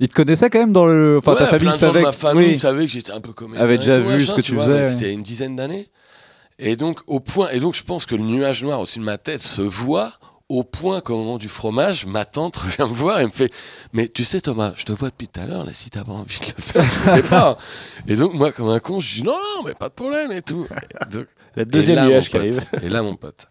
Il 0.00 0.08
te 0.08 0.14
connaissait 0.14 0.50
quand 0.50 0.58
même 0.60 0.72
dans 0.72 0.86
le. 0.86 1.18
Enfin, 1.18 1.34
ta 1.34 1.46
famille 1.46 1.60
plein 1.66 1.70
de 1.72 1.74
gens 1.80 1.86
savait. 1.86 2.00
de 2.00 2.04
ma 2.04 2.12
famille 2.12 2.46
Oui. 2.48 2.54
savaient 2.56 2.86
que 2.86 2.92
j'étais 2.92 3.12
un 3.12 3.20
peu 3.20 3.32
comédien. 3.32 3.62
Avait 3.64 3.78
déjà 3.78 3.98
vu 3.98 4.14
machin, 4.14 4.26
ce 4.26 4.34
que 4.34 4.40
tu 4.40 4.52
vois, 4.54 4.64
faisais, 4.64 4.74
ouais. 4.80 4.88
C'était 4.88 5.12
une 5.12 5.22
dizaine 5.22 5.56
d'années. 5.56 5.88
Et 6.58 6.76
donc, 6.76 7.00
au 7.06 7.20
point, 7.20 7.50
et 7.50 7.58
donc, 7.60 7.74
je 7.74 7.82
pense 7.82 8.06
que 8.06 8.14
le 8.14 8.22
nuage 8.22 8.62
noir 8.62 8.80
au-dessus 8.80 9.00
de 9.00 9.04
ma 9.04 9.18
tête 9.18 9.42
se 9.42 9.62
voit 9.62 10.12
au 10.50 10.62
point 10.62 11.00
qu'au 11.00 11.16
moment 11.16 11.38
du 11.38 11.48
fromage, 11.48 12.06
ma 12.06 12.24
tante 12.26 12.60
vient 12.76 12.86
me 12.86 12.92
voir 12.92 13.20
et 13.20 13.24
me 13.24 13.30
fait 13.30 13.52
Mais 13.92 14.08
tu 14.08 14.24
sais, 14.24 14.40
Thomas, 14.40 14.72
je 14.76 14.84
te 14.84 14.92
vois 14.92 15.08
depuis 15.08 15.26
tout 15.26 15.40
à 15.40 15.46
l'heure, 15.46 15.64
là, 15.64 15.72
si 15.72 15.90
t'as 15.90 16.04
pas 16.04 16.12
envie 16.12 16.38
de 16.38 16.44
le 16.56 16.62
faire, 16.62 16.84
je 16.84 17.10
le 17.10 17.22
fais 17.22 17.28
pas. 17.28 17.58
Et 18.06 18.14
donc, 18.14 18.34
moi, 18.34 18.52
comme 18.52 18.68
un 18.68 18.78
con, 18.78 19.00
je 19.00 19.14
dis 19.16 19.22
Non, 19.22 19.32
non, 19.32 19.62
mais 19.64 19.74
pas 19.74 19.88
de 19.88 19.94
problème 19.94 20.30
et 20.32 20.42
tout. 20.42 20.66
Et 21.10 21.14
donc- 21.16 21.26
La 21.56 21.64
deuxième 21.64 21.96
là, 21.96 22.08
mon 22.08 22.20
qui 22.20 22.36
arrive. 22.36 22.60
pote, 22.70 22.82
Et 22.82 22.88
là, 22.88 23.02
mon 23.02 23.16
pote. 23.16 23.46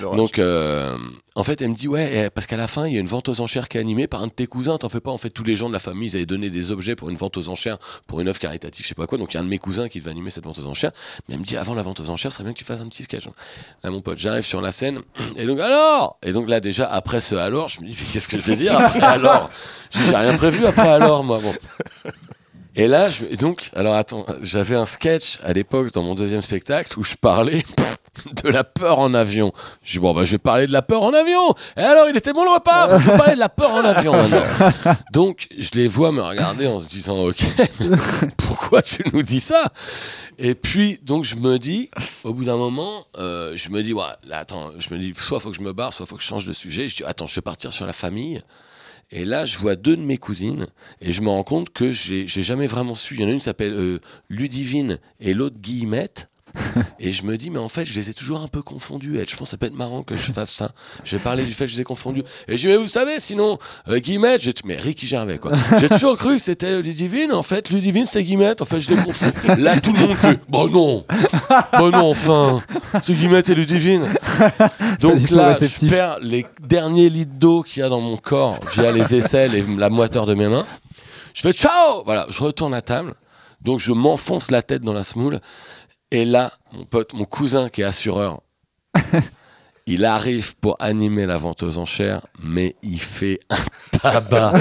Donc, 0.00 0.38
euh, 0.38 0.96
en 1.36 1.44
fait, 1.44 1.62
elle 1.62 1.70
me 1.70 1.74
dit 1.74 1.88
Ouais, 1.88 2.10
eh, 2.26 2.30
parce 2.30 2.46
qu'à 2.46 2.56
la 2.56 2.66
fin, 2.66 2.86
il 2.86 2.94
y 2.94 2.96
a 2.96 3.00
une 3.00 3.06
vente 3.06 3.28
aux 3.28 3.40
enchères 3.40 3.68
qui 3.68 3.76
est 3.76 3.80
animée 3.80 4.06
par 4.06 4.22
un 4.22 4.26
de 4.26 4.32
tes 4.32 4.46
cousins. 4.46 4.76
T'en 4.78 4.88
fais 4.88 5.00
pas. 5.00 5.10
En 5.10 5.18
fait, 5.18 5.30
tous 5.30 5.44
les 5.44 5.54
gens 5.56 5.68
de 5.68 5.72
la 5.72 5.78
famille, 5.78 6.08
ils 6.08 6.16
avaient 6.16 6.26
donné 6.26 6.50
des 6.50 6.70
objets 6.70 6.96
pour 6.96 7.10
une 7.10 7.16
vente 7.16 7.36
aux 7.36 7.48
enchères, 7.48 7.78
pour 8.06 8.20
une 8.20 8.28
œuvre 8.28 8.38
caritative, 8.38 8.84
je 8.84 8.88
sais 8.88 8.94
pas 8.94 9.06
quoi. 9.06 9.18
Donc, 9.18 9.34
il 9.34 9.36
y 9.36 9.38
a 9.38 9.40
un 9.40 9.44
de 9.44 9.48
mes 9.48 9.58
cousins 9.58 9.88
qui 9.88 10.00
devait 10.00 10.10
animer 10.10 10.30
cette 10.30 10.44
vente 10.44 10.58
aux 10.58 10.66
enchères. 10.66 10.92
Mais 11.28 11.34
elle 11.34 11.40
me 11.40 11.44
dit 11.44 11.56
Avant 11.56 11.74
la 11.74 11.82
vente 11.82 12.00
aux 12.00 12.10
enchères, 12.10 12.32
ce 12.32 12.36
serait 12.36 12.44
bien 12.44 12.52
que 12.52 12.58
tu 12.58 12.64
fasses 12.64 12.80
un 12.80 12.88
petit 12.88 13.04
sketch. 13.04 13.26
Là, 13.82 13.90
mon 13.90 14.00
pote, 14.00 14.18
j'arrive 14.18 14.44
sur 14.44 14.60
la 14.60 14.72
scène. 14.72 15.00
Et 15.36 15.46
donc, 15.46 15.60
alors? 15.60 16.18
Et 16.24 16.32
donc, 16.32 16.48
là, 16.48 16.60
déjà, 16.60 16.86
après 16.90 17.20
ce 17.20 17.34
alors, 17.34 17.68
je 17.68 17.80
me 17.80 17.86
dis 17.86 17.96
Mais 17.98 18.06
qu'est-ce 18.12 18.28
que 18.28 18.40
je 18.40 18.46
vais 18.46 18.56
dire 18.56 18.76
après 18.78 19.00
alors? 19.00 19.50
Je 19.92 19.98
dis, 19.98 20.04
J'ai 20.08 20.16
rien 20.16 20.36
prévu 20.36 20.66
après 20.66 20.88
alors, 20.88 21.22
moi. 21.24 21.38
Bon. 21.40 21.54
Et 22.76 22.88
là, 22.88 23.08
je, 23.08 23.36
donc, 23.36 23.70
alors 23.74 23.94
attends, 23.94 24.26
j'avais 24.42 24.74
un 24.74 24.86
sketch 24.86 25.38
à 25.44 25.52
l'époque 25.52 25.92
dans 25.92 26.02
mon 26.02 26.16
deuxième 26.16 26.42
spectacle 26.42 26.98
où 26.98 27.04
je 27.04 27.14
parlais 27.14 27.62
de 28.42 28.48
la 28.48 28.64
peur 28.64 28.98
en 28.98 29.14
avion. 29.14 29.52
Je 29.84 29.92
dis, 29.92 29.98
bon, 30.00 30.12
bah, 30.12 30.24
je 30.24 30.32
vais 30.32 30.38
parler 30.38 30.66
de 30.66 30.72
la 30.72 30.82
peur 30.82 31.02
en 31.02 31.12
avion. 31.14 31.54
Et 31.76 31.82
alors, 31.82 32.08
il 32.08 32.16
était 32.16 32.32
bon 32.32 32.44
le 32.44 32.50
repas 32.50 32.98
Je 32.98 33.10
vais 33.10 33.16
parler 33.16 33.34
de 33.34 33.38
la 33.38 33.48
peur 33.48 33.72
en 33.74 33.84
avion 33.84 34.12
maintenant. 34.16 34.96
Donc, 35.12 35.46
je 35.56 35.70
les 35.74 35.86
vois 35.86 36.10
me 36.10 36.20
regarder 36.20 36.66
en 36.66 36.80
se 36.80 36.88
disant, 36.88 37.18
ok, 37.26 37.44
pourquoi 37.76 38.28
pourquoi 38.64 38.82
tu 38.82 39.04
nous 39.12 39.22
dis 39.22 39.40
ça? 39.40 39.64
Et 40.38 40.54
puis, 40.54 40.98
donc, 41.02 41.24
je 41.24 41.36
me 41.36 41.58
dis, 41.58 41.90
au 42.24 42.34
bout 42.34 42.44
d'un 42.44 42.56
moment, 42.56 43.06
euh, 43.18 43.52
je 43.56 43.68
me 43.68 43.82
dis, 43.82 43.92
ouais, 43.92 44.02
là, 44.26 44.38
attends, 44.38 44.72
je 44.78 44.92
me 44.92 44.98
dis, 44.98 45.12
soit 45.14 45.38
faut 45.38 45.50
que 45.50 45.56
je 45.56 45.60
me 45.60 45.72
barre, 45.72 45.92
soit 45.92 46.06
faut 46.06 46.16
que 46.16 46.22
je 46.22 46.26
change 46.26 46.46
de 46.46 46.52
sujet. 46.52 46.88
Je 46.88 46.96
dis, 46.96 47.04
attends, 47.04 47.26
je 47.26 47.34
vais 47.36 47.42
partir 47.42 47.72
sur 47.72 47.86
la 47.86 47.92
famille. 47.92 48.42
Et 49.10 49.24
là, 49.24 49.44
je 49.44 49.58
vois 49.58 49.76
deux 49.76 49.96
de 49.96 50.02
mes 50.02 50.18
cousines 50.18 50.66
et 51.00 51.12
je 51.12 51.22
me 51.22 51.28
rends 51.28 51.44
compte 51.44 51.70
que 51.70 51.92
j'ai 51.92 52.26
jamais 52.26 52.66
vraiment 52.66 52.94
su. 52.94 53.14
Il 53.14 53.20
y 53.20 53.24
en 53.24 53.28
a 53.28 53.30
une 53.30 53.38
qui 53.38 53.44
s'appelle 53.44 53.72
euh, 53.72 54.00
Ludivine 54.28 54.98
et 55.20 55.34
l'autre 55.34 55.56
Guillemette. 55.58 56.28
et 57.00 57.12
je 57.12 57.24
me 57.24 57.36
dis, 57.36 57.50
mais 57.50 57.58
en 57.58 57.68
fait, 57.68 57.84
je 57.84 57.94
les 57.94 58.10
ai 58.10 58.14
toujours 58.14 58.40
un 58.40 58.48
peu 58.48 58.62
confondus. 58.62 59.18
Et 59.18 59.24
je 59.26 59.36
pense 59.36 59.48
que 59.48 59.50
ça 59.50 59.56
peut 59.56 59.66
être 59.66 59.74
marrant 59.74 60.02
que 60.02 60.16
je 60.16 60.32
fasse 60.32 60.52
ça. 60.52 60.72
J'ai 61.04 61.18
parlé 61.18 61.44
du 61.44 61.52
fait 61.52 61.64
que 61.64 61.70
je 61.70 61.76
les 61.76 61.82
ai 61.82 61.84
confondus. 61.84 62.22
Et 62.48 62.56
je 62.56 62.56
dis, 62.56 62.66
mais 62.66 62.76
vous 62.76 62.86
savez, 62.86 63.20
sinon, 63.20 63.58
euh, 63.88 63.98
Guillemette, 63.98 64.40
j'ai 64.40 64.52
mais 64.64 64.76
Ricky 64.76 65.06
Gervais, 65.06 65.38
quoi. 65.38 65.52
J'ai 65.80 65.88
toujours 65.88 66.16
cru 66.16 66.36
que 66.36 66.42
c'était 66.42 66.80
Ludivine. 66.80 67.32
En 67.32 67.42
fait, 67.42 67.70
Ludivine, 67.70 68.06
c'est 68.06 68.22
Guillemette. 68.22 68.62
En 68.62 68.64
fait, 68.64 68.80
je 68.80 68.94
les 68.94 69.02
confonds. 69.02 69.32
Là, 69.58 69.80
tout 69.80 69.92
le 69.92 69.98
monde 70.00 70.14
fait, 70.14 70.40
bon 70.48 70.68
non, 70.68 71.04
bon 71.78 71.90
non, 71.90 72.10
enfin, 72.10 72.62
c'est 73.02 73.14
Guillemette 73.14 73.48
et 73.48 73.54
Ludivine. 73.54 74.08
Donc 75.00 75.30
là, 75.30 75.52
je 75.52 75.88
perds 75.88 76.18
les 76.22 76.46
derniers 76.62 77.10
litres 77.10 77.34
d'eau 77.34 77.62
qu'il 77.62 77.80
y 77.80 77.82
a 77.82 77.88
dans 77.88 78.00
mon 78.00 78.16
corps 78.16 78.58
via 78.74 78.92
les 78.92 79.14
aisselles 79.14 79.54
et 79.54 79.64
la 79.76 79.90
moiteur 79.90 80.26
de 80.26 80.34
mes 80.34 80.48
mains. 80.48 80.66
Je 81.34 81.42
fais 81.42 81.52
ciao 81.52 82.04
Voilà, 82.04 82.26
je 82.30 82.42
retourne 82.42 82.74
à 82.74 82.80
table. 82.80 83.14
Donc 83.60 83.80
je 83.80 83.92
m'enfonce 83.92 84.50
la 84.50 84.62
tête 84.62 84.82
dans 84.82 84.92
la 84.92 85.02
semoule. 85.02 85.40
Et 86.14 86.24
là, 86.24 86.52
mon 86.72 86.84
pote, 86.84 87.12
mon 87.12 87.24
cousin 87.24 87.68
qui 87.68 87.80
est 87.80 87.84
assureur, 87.84 88.40
il 89.86 90.04
arrive 90.06 90.56
pour 90.56 90.76
animer 90.80 91.26
la 91.26 91.36
vente 91.36 91.62
aux 91.62 91.76
enchères, 91.76 92.26
mais 92.42 92.74
il 92.82 92.98
fait 93.00 93.40
un 93.50 93.98
tabac. 93.98 94.54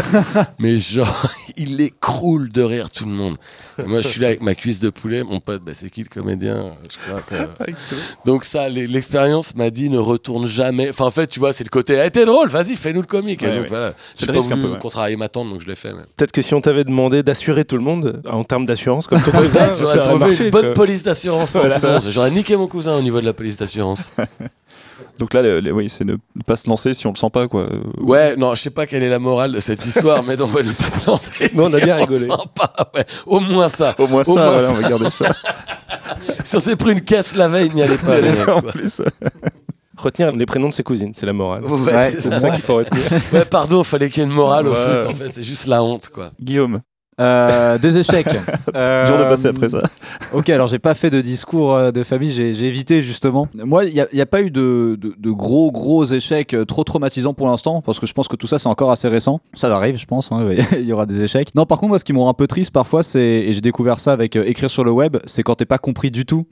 mais 0.59 0.77
genre, 0.79 1.27
il 1.57 1.79
écroule 1.79 2.51
de 2.51 2.61
rire 2.61 2.89
tout 2.89 3.05
le 3.05 3.11
monde. 3.11 3.37
Et 3.79 3.83
moi, 3.83 4.01
je 4.01 4.07
suis 4.09 4.19
là 4.19 4.27
avec 4.27 4.41
ma 4.41 4.53
cuisse 4.53 4.79
de 4.81 4.89
poulet. 4.89 5.23
Mon 5.23 5.39
pote, 5.39 5.61
bah, 5.63 5.71
c'est 5.73 5.89
qui 5.89 6.01
le 6.03 6.09
comédien? 6.09 6.73
Je 6.89 6.97
crois 7.07 7.21
que... 7.21 7.65
Donc 8.25 8.43
ça, 8.43 8.67
l'e- 8.67 8.85
l'expérience 8.85 9.55
m'a 9.55 9.69
dit 9.69 9.89
ne 9.89 9.97
retourne 9.97 10.45
jamais. 10.45 10.89
Enfin, 10.89 11.05
en 11.05 11.11
fait, 11.11 11.27
tu 11.27 11.39
vois, 11.39 11.53
c'est 11.53 11.63
le 11.63 11.69
côté, 11.69 12.01
eh, 12.05 12.11
t'es 12.11 12.25
drôle, 12.25 12.49
vas-y, 12.49 12.75
fais-nous 12.75 13.01
le 13.01 13.07
comique. 13.07 13.41
Ouais, 13.43 13.59
ouais. 13.59 13.65
voilà, 13.67 13.93
C'est 14.13 14.25
j'ai 14.25 14.27
pas 14.27 14.33
risque 14.33 14.51
un 14.51 14.55
voulu 14.55 14.67
peu, 14.67 14.73
ouais. 14.73 14.79
contrarier 14.79 15.15
ma 15.15 15.29
tante, 15.29 15.49
donc 15.49 15.61
je 15.61 15.67
l'ai 15.67 15.75
fait. 15.75 15.93
mais- 15.93 16.03
Peut-être 16.17 16.33
que 16.33 16.41
si 16.41 16.53
on 16.53 16.59
t'avait 16.61 16.83
demandé 16.83 17.23
d'assurer 17.23 17.63
tout 17.65 17.77
le 17.77 17.83
monde 17.83 18.21
en 18.29 18.43
termes 18.43 18.65
d'assurance, 18.65 19.07
comme 19.07 19.21
ton 19.23 19.31
cousin, 19.31 19.73
J'aurais 19.73 19.99
trouvé 19.99 20.19
marché. 20.19 20.45
une 20.45 20.51
bonne 20.51 20.73
police 20.73 21.03
d'assurance 21.03 21.51
Voilà. 21.53 21.99
J'aurais 22.09 22.31
niqué 22.31 22.57
mon 22.57 22.67
cousin 22.67 22.97
au 22.97 23.01
niveau 23.01 23.21
de 23.21 23.25
la 23.25 23.33
police 23.33 23.55
d'assurance. 23.55 24.09
Donc 25.19 25.33
là, 25.33 25.41
le- 25.41 25.59
le- 25.59 25.71
oui, 25.71 25.89
c'est 25.89 26.03
ne 26.05 26.15
pas 26.45 26.55
se 26.55 26.67
lancer 26.69 26.93
si 26.93 27.05
on 27.07 27.11
le 27.11 27.17
sent 27.17 27.29
pas, 27.31 27.47
quoi. 27.47 27.69
Ouais, 27.99 28.35
non, 28.35 28.55
je 28.55 28.61
sais 28.61 28.69
pas 28.69 28.85
quelle 28.87 29.03
est 29.03 29.09
la 29.09 29.19
morale 29.19 29.51
de 29.51 29.59
cette 29.59 29.85
histoire, 29.85 30.23
mais 30.23 30.35
donc 30.35 30.49
on 30.49 30.53
va 30.57 30.63
ne 30.63 30.71
pas 30.71 30.87
se 30.87 31.07
lancer. 31.07 31.49
Non, 31.55 31.65
on 31.65 31.73
a 31.73 31.79
bien 31.79 31.95
rigolé. 31.95 32.25
Sympa, 32.25 32.73
ouais. 32.95 33.05
Au 33.25 33.39
moins 33.39 33.67
ça. 33.67 33.95
Au 33.99 34.07
moins 34.07 34.23
ça, 34.23 34.31
Au 34.31 34.35
moins 34.35 34.45
voilà, 34.51 34.67
ça. 34.67 34.71
on 34.71 34.73
va 34.81 34.89
garder 34.89 35.09
ça. 35.09 35.25
Si 36.43 36.55
on 36.57 36.59
s'est 36.59 36.75
pris 36.75 36.91
une 36.91 37.01
caisse 37.01 37.35
la 37.35 37.47
veille, 37.47 37.69
n'y 37.73 37.81
allez 37.81 37.97
pas. 37.97 38.19
les 38.21 38.31
mecs, 38.31 38.47
en 38.47 38.61
quoi. 38.61 38.71
plus. 38.71 39.01
Retenir 39.97 40.31
les 40.35 40.45
prénoms 40.45 40.69
de 40.69 40.73
ses 40.73 40.83
cousines, 40.83 41.11
c'est 41.13 41.25
la 41.25 41.33
morale. 41.33 41.63
Ouais, 41.63 41.93
Ouais, 41.93 42.11
c'est 42.13 42.29
ça. 42.31 42.39
ça 42.39 42.49
qu'il 42.51 42.61
faut 42.61 42.75
retenir. 42.75 43.03
Ouais, 43.31 43.45
pardon, 43.45 43.83
fallait 43.83 44.09
qu'il 44.09 44.21
y 44.23 44.25
ait 44.25 44.29
une 44.29 44.35
morale 44.35 44.67
au 44.67 44.73
Ouais. 44.73 44.79
truc. 44.79 45.09
En 45.09 45.13
fait, 45.13 45.29
c'est 45.33 45.43
juste 45.43 45.67
la 45.67 45.83
honte, 45.83 46.09
quoi. 46.09 46.31
Guillaume, 46.41 46.81
Euh, 47.19 47.77
des 47.77 47.97
échecs. 47.97 48.27
Euh, 48.75 49.05
dur 49.07 49.17
de 49.17 49.23
passer 49.25 49.47
après 49.47 49.69
ça. 49.69 49.81
Ok, 50.33 50.49
alors 50.49 50.67
j'ai 50.67 50.79
pas 50.79 50.93
fait 50.93 51.09
de 51.09 51.21
discours 51.21 51.73
euh, 51.75 51.91
de 51.91 52.03
famille, 52.03 52.31
j'ai 52.31 52.65
évité 52.65 53.01
justement. 53.01 53.47
Moi, 53.55 53.85
il 53.85 54.05
n'y 54.13 54.21
a, 54.21 54.25
pas 54.25 54.41
eu 54.41 54.49
de, 54.51 54.97
de- 54.99 55.13
de 55.17 55.31
gros 55.31 55.71
gros 55.71 56.05
échecs 56.05 56.53
euh, 56.53 56.65
trop 56.65 56.83
traumatisants 56.83 57.33
pour 57.33 57.47
l'instant, 57.47 57.81
parce 57.81 57.99
que 57.99 58.07
je 58.07 58.13
pense 58.13 58.27
que 58.27 58.35
tout 58.35 58.47
ça 58.47 58.57
c'est 58.59 58.69
encore 58.69 58.91
assez 58.91 59.07
récent. 59.07 59.41
Ça 59.53 59.73
arrive, 59.75 59.97
je 59.97 60.05
pense, 60.05 60.31
hein, 60.31 60.47
il 60.71 60.85
y 60.85 60.93
aura 60.93 61.05
des 61.05 61.21
échecs. 61.23 61.49
Non, 61.55 61.65
par 61.65 61.77
contre, 61.77 61.89
moi 61.89 61.99
ce 61.99 62.03
qui 62.03 62.13
me 62.13 62.19
rend 62.19 62.29
un 62.29 62.33
peu 62.33 62.47
triste 62.47 62.71
parfois, 62.71 63.03
c'est, 63.03 63.19
et 63.21 63.53
j'ai 63.53 63.61
découvert 63.61 63.99
ça 63.99 64.11
avec 64.11 64.35
euh, 64.35 64.43
écrire 64.45 64.69
sur 64.69 64.83
le 64.83 64.91
web, 64.91 65.17
c'est 65.25 65.43
quand 65.43 65.55
t'es 65.55 65.65
pas 65.65 65.77
compris 65.77 66.09
du 66.11 66.25
tout. 66.25 66.43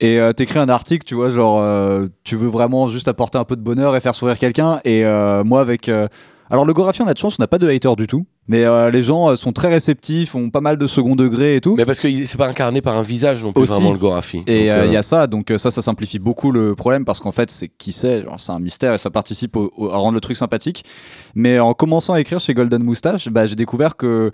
Et 0.00 0.18
euh, 0.18 0.32
t'écris 0.32 0.58
un 0.58 0.68
article, 0.68 1.04
tu 1.06 1.14
vois, 1.14 1.30
genre, 1.30 1.60
euh, 1.60 2.08
tu 2.24 2.34
veux 2.34 2.48
vraiment 2.48 2.88
juste 2.88 3.06
apporter 3.08 3.38
un 3.38 3.44
peu 3.44 3.54
de 3.56 3.60
bonheur 3.62 3.94
et 3.94 4.00
faire 4.00 4.14
sourire 4.16 4.38
quelqu'un. 4.38 4.80
Et 4.84 5.04
euh, 5.04 5.44
moi, 5.44 5.60
avec. 5.60 5.88
euh, 5.88 6.08
alors, 6.50 6.64
le 6.66 6.72
Gorafi, 6.72 7.02
on 7.02 7.06
a 7.06 7.14
de 7.14 7.18
chance, 7.18 7.36
on 7.38 7.42
n'a 7.42 7.46
pas 7.46 7.58
de 7.58 7.68
haters 7.68 7.94
du 7.96 8.06
tout. 8.06 8.26
Mais 8.48 8.64
euh, 8.64 8.90
les 8.90 9.02
gens 9.04 9.30
euh, 9.30 9.36
sont 9.36 9.52
très 9.52 9.68
réceptifs, 9.68 10.34
ont 10.34 10.50
pas 10.50 10.60
mal 10.60 10.76
de 10.76 10.86
second 10.88 11.14
degré 11.14 11.56
et 11.56 11.60
tout. 11.60 11.76
Mais 11.76 11.84
parce 11.84 12.00
que 12.00 12.08
c'est 12.24 12.38
pas 12.38 12.48
incarné 12.48 12.82
par 12.82 12.96
un 12.96 13.02
visage 13.02 13.44
non 13.44 13.52
plus, 13.52 13.62
Aussi. 13.62 13.72
vraiment, 13.72 13.92
le 13.92 13.98
Gorafi. 13.98 14.42
Et 14.48 14.70
euh, 14.72 14.84
il 14.84 14.88
euh, 14.88 14.92
y 14.92 14.96
a 14.96 15.02
ça, 15.02 15.26
donc 15.28 15.52
ça, 15.56 15.70
ça 15.70 15.80
simplifie 15.80 16.18
beaucoup 16.18 16.50
le 16.50 16.74
problème 16.74 17.04
parce 17.04 17.20
qu'en 17.20 17.30
fait, 17.32 17.50
c'est 17.50 17.68
qui 17.68 17.92
c'est, 17.92 18.24
genre, 18.24 18.40
c'est 18.40 18.52
un 18.52 18.58
mystère 18.58 18.94
et 18.94 18.98
ça 18.98 19.10
participe 19.10 19.56
au- 19.56 19.70
au- 19.76 19.90
à 19.90 19.96
rendre 19.96 20.14
le 20.14 20.20
truc 20.20 20.36
sympathique. 20.36 20.84
Mais 21.34 21.60
en 21.60 21.72
commençant 21.72 22.14
à 22.14 22.20
écrire 22.20 22.40
chez 22.40 22.52
Golden 22.52 22.82
Moustache, 22.82 23.28
bah, 23.28 23.46
j'ai 23.46 23.54
découvert 23.54 23.96
que 23.96 24.30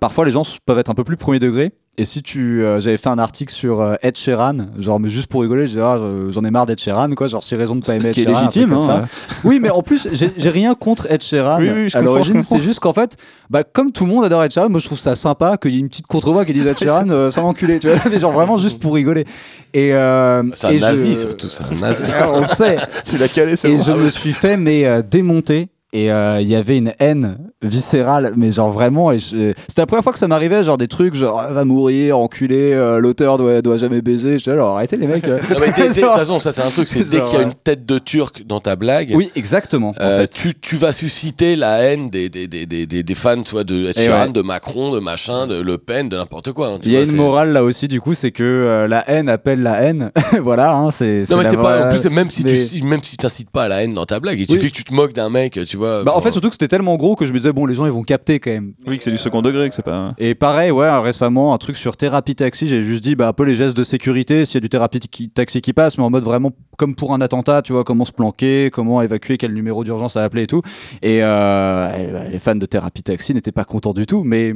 parfois 0.00 0.24
les 0.24 0.30
gens 0.32 0.46
peuvent 0.64 0.78
être 0.78 0.90
un 0.90 0.94
peu 0.94 1.04
plus 1.04 1.16
premier 1.16 1.38
degré. 1.40 1.72
Et 1.98 2.06
si 2.06 2.22
tu, 2.22 2.64
euh, 2.64 2.80
j'avais 2.80 2.96
fait 2.96 3.10
un 3.10 3.18
article 3.18 3.52
sur 3.52 3.82
euh, 3.82 3.96
Ed 4.02 4.16
Sheeran, 4.16 4.56
genre 4.78 4.98
mais 4.98 5.10
juste 5.10 5.26
pour 5.26 5.42
rigoler, 5.42 5.64
je 5.64 5.72
disais, 5.72 5.82
ah, 5.82 5.96
euh, 5.98 6.32
j'en 6.32 6.42
ai 6.42 6.50
marre 6.50 6.64
d'Ed 6.64 6.80
Sheeran, 6.80 7.10
quoi, 7.10 7.26
genre 7.26 7.42
six 7.42 7.54
raisons 7.54 7.76
de 7.76 7.82
pas 7.84 7.92
aimer 7.92 8.00
Ce 8.04 8.08
Ed 8.08 8.14
qui 8.14 8.20
est 8.22 8.24
Sheeran, 8.24 8.38
un 8.38 8.40
truc 8.46 8.54
légitime, 8.54 8.70
comme 8.70 8.90
hein, 8.90 9.06
ça. 9.10 9.38
Oui, 9.44 9.60
mais 9.60 9.68
en 9.68 9.82
plus, 9.82 10.08
j'ai 10.10 10.48
rien 10.48 10.74
contre 10.74 11.06
Ed 11.12 11.22
Sheeran 11.22 11.58
Oui, 11.60 11.68
oui, 11.74 11.88
je 11.90 11.98
à 11.98 12.00
l'origine. 12.00 12.42
C'est 12.42 12.62
juste 12.62 12.80
qu'en 12.80 12.94
fait, 12.94 13.18
bah, 13.50 13.62
comme 13.62 13.92
tout 13.92 14.06
le 14.06 14.10
monde 14.10 14.24
adore 14.24 14.42
Ed 14.42 14.50
Sheeran, 14.52 14.70
moi 14.70 14.80
je 14.80 14.86
trouve 14.86 14.98
ça 14.98 15.14
sympa 15.14 15.58
qu'il 15.58 15.72
y 15.72 15.76
ait 15.76 15.80
une 15.80 15.90
petite 15.90 16.06
contre-voix 16.06 16.46
qui 16.46 16.54
dise 16.54 16.66
Ed 16.66 16.78
Sheeran 16.82 17.10
euh, 17.10 17.30
sans 17.30 17.42
l'enculer, 17.42 17.78
tu 17.78 17.88
vois, 17.90 17.98
mais 18.10 18.18
genre 18.18 18.32
vraiment 18.32 18.56
juste 18.56 18.78
pour 18.80 18.94
rigoler. 18.94 19.26
Et, 19.74 19.92
euh, 19.92 20.42
C'est 20.54 20.68
un 20.68 20.70
et 20.70 20.78
nazi, 20.80 21.10
je- 21.12 21.18
surtout, 21.20 21.48
c'est 21.50 21.62
un 21.62 21.78
nazi. 21.78 22.04
Ah, 22.18 22.30
On 22.32 22.46
sait. 22.46 22.76
Tu 23.04 23.18
l'as 23.18 23.28
calé, 23.28 23.54
c'est 23.54 23.70
Et 23.70 23.76
bon. 23.76 23.84
je 23.84 23.92
me 23.92 24.08
suis 24.08 24.32
fait 24.32 24.56
mais 24.56 24.86
euh, 24.86 25.02
démonter. 25.02 25.68
Et 25.94 26.10
euh, 26.10 26.40
il 26.40 26.48
y 26.48 26.54
avait 26.56 26.78
une 26.78 26.94
haine 27.00 27.36
viscérale, 27.60 28.32
mais 28.34 28.50
genre 28.50 28.70
vraiment. 28.72 29.12
Et 29.12 29.18
je- 29.18 29.52
C'était 29.68 29.82
la 29.82 29.86
première 29.86 30.02
fois 30.02 30.14
que 30.14 30.18
ça 30.18 30.26
m'arrivait, 30.26 30.64
genre 30.64 30.78
des 30.78 30.88
trucs, 30.88 31.14
genre 31.14 31.38
ah, 31.38 31.52
va 31.52 31.64
mourir, 31.64 32.18
enculé, 32.18 32.72
euh, 32.72 32.98
l'auteur 32.98 33.36
doit, 33.36 33.60
doit 33.60 33.76
jamais 33.76 34.00
baiser. 34.00 34.38
Je 34.38 34.44
dis 34.44 34.50
alors 34.50 34.76
arrêtez 34.76 34.96
les 34.96 35.06
mecs. 35.06 35.24
euh. 35.28 35.38
De 35.50 35.94
toute 35.94 36.14
façon, 36.14 36.38
ça 36.38 36.52
c'est 36.52 36.62
un 36.62 36.70
truc, 36.70 36.88
c'est 36.88 37.00
dès 37.10 37.20
qu'il 37.20 37.34
y 37.38 37.42
a 37.42 37.42
une 37.42 37.52
tête 37.52 37.84
de 37.84 37.98
turc 37.98 38.42
dans 38.46 38.60
ta 38.60 38.74
blague, 38.74 39.12
Oui, 39.14 39.30
exactement. 39.36 39.90
en 39.90 39.94
euh, 40.02 40.20
fait. 40.22 40.28
tu, 40.28 40.54
tu 40.58 40.76
vas 40.76 40.92
susciter 40.92 41.56
la 41.56 41.82
haine 41.82 42.08
des, 42.08 42.30
des, 42.30 42.46
des, 42.48 42.64
des, 42.64 42.86
des, 42.86 43.14
fans 43.14 43.42
tu 43.42 43.50
vois, 43.52 43.64
de 43.64 43.92
Sheeran, 43.92 44.26
ouais. 44.28 44.32
de 44.32 44.40
Macron, 44.40 44.92
de 44.92 44.98
machin, 44.98 45.46
de 45.46 45.60
Le 45.60 45.76
Pen, 45.76 46.08
de 46.08 46.16
n'importe 46.16 46.52
quoi. 46.52 46.68
hein, 46.68 46.78
Il 46.84 46.92
y 46.92 46.96
a 46.96 47.02
une 47.02 47.16
morale 47.16 47.52
là 47.52 47.62
aussi, 47.64 47.86
du 47.86 48.00
coup, 48.00 48.14
c'est 48.14 48.30
que 48.30 48.42
euh, 48.42 48.88
la 48.88 49.08
haine 49.10 49.28
appelle 49.28 49.62
la 49.62 49.82
haine. 49.82 50.10
voilà, 50.40 50.74
hein, 50.74 50.90
c'est. 50.90 51.24
Non 51.30 51.36
mais 51.36 51.44
c'est 51.44 51.56
pas 51.58 51.86
en 51.86 51.88
plus 51.90 52.06
même 52.06 52.30
si 52.30 52.44
mais- 52.44 52.64
tu 52.64 52.82
même 52.82 53.02
si 53.02 53.18
t'incites 53.18 53.50
pas 53.50 53.64
à 53.64 53.68
la 53.68 53.82
haine 53.84 53.92
dans 53.92 54.06
ta 54.06 54.20
blague, 54.20 54.40
il 54.40 54.46
Oui. 54.48 54.56
suffit 54.56 54.70
que 54.72 54.76
tu 54.76 54.84
te 54.84 54.94
moques 54.94 55.12
d'un 55.12 55.28
mec, 55.28 55.60
tu 55.66 55.76
vois. 55.76 55.81
Bah, 56.04 56.12
en 56.14 56.20
fait, 56.20 56.32
surtout 56.32 56.48
que 56.48 56.54
c'était 56.54 56.68
tellement 56.68 56.96
gros 56.96 57.16
que 57.16 57.26
je 57.26 57.32
me 57.32 57.38
disais, 57.38 57.52
bon, 57.52 57.66
les 57.66 57.74
gens 57.74 57.84
ils 57.86 57.92
vont 57.92 58.02
capter 58.02 58.40
quand 58.40 58.50
même. 58.50 58.74
Oui, 58.86 58.98
que 58.98 59.04
c'est 59.04 59.10
du 59.10 59.18
second 59.18 59.42
degré, 59.42 59.68
que 59.68 59.74
c'est 59.74 59.82
pas. 59.82 60.14
Et 60.18 60.34
pareil, 60.34 60.70
ouais, 60.70 60.90
récemment, 61.00 61.52
un 61.54 61.58
truc 61.58 61.76
sur 61.76 61.96
thérapie 61.96 62.34
taxi, 62.34 62.66
j'ai 62.66 62.82
juste 62.82 63.02
dit 63.02 63.16
bah, 63.16 63.28
un 63.28 63.32
peu 63.32 63.44
les 63.44 63.54
gestes 63.56 63.76
de 63.76 63.84
sécurité, 63.84 64.44
s'il 64.44 64.54
y 64.54 64.58
a 64.58 64.60
du 64.60 64.68
thérapie 64.68 65.00
qui- 65.00 65.28
taxi 65.30 65.60
qui 65.60 65.72
passe, 65.72 65.98
mais 65.98 66.04
en 66.04 66.10
mode 66.10 66.24
vraiment 66.24 66.52
comme 66.78 66.94
pour 66.94 67.12
un 67.14 67.20
attentat, 67.20 67.62
tu 67.62 67.72
vois, 67.72 67.84
comment 67.84 68.04
se 68.04 68.12
planquer, 68.12 68.70
comment 68.72 69.02
évacuer, 69.02 69.36
quel 69.38 69.52
numéro 69.52 69.84
d'urgence 69.84 70.16
à 70.16 70.24
appeler 70.24 70.42
et 70.44 70.46
tout. 70.46 70.62
Et 71.02 71.22
euh, 71.22 72.28
les 72.28 72.38
fans 72.38 72.54
de 72.54 72.66
thérapie 72.66 73.02
taxi 73.02 73.34
n'étaient 73.34 73.52
pas 73.52 73.64
contents 73.64 73.92
du 73.92 74.06
tout, 74.06 74.22
mais 74.24 74.54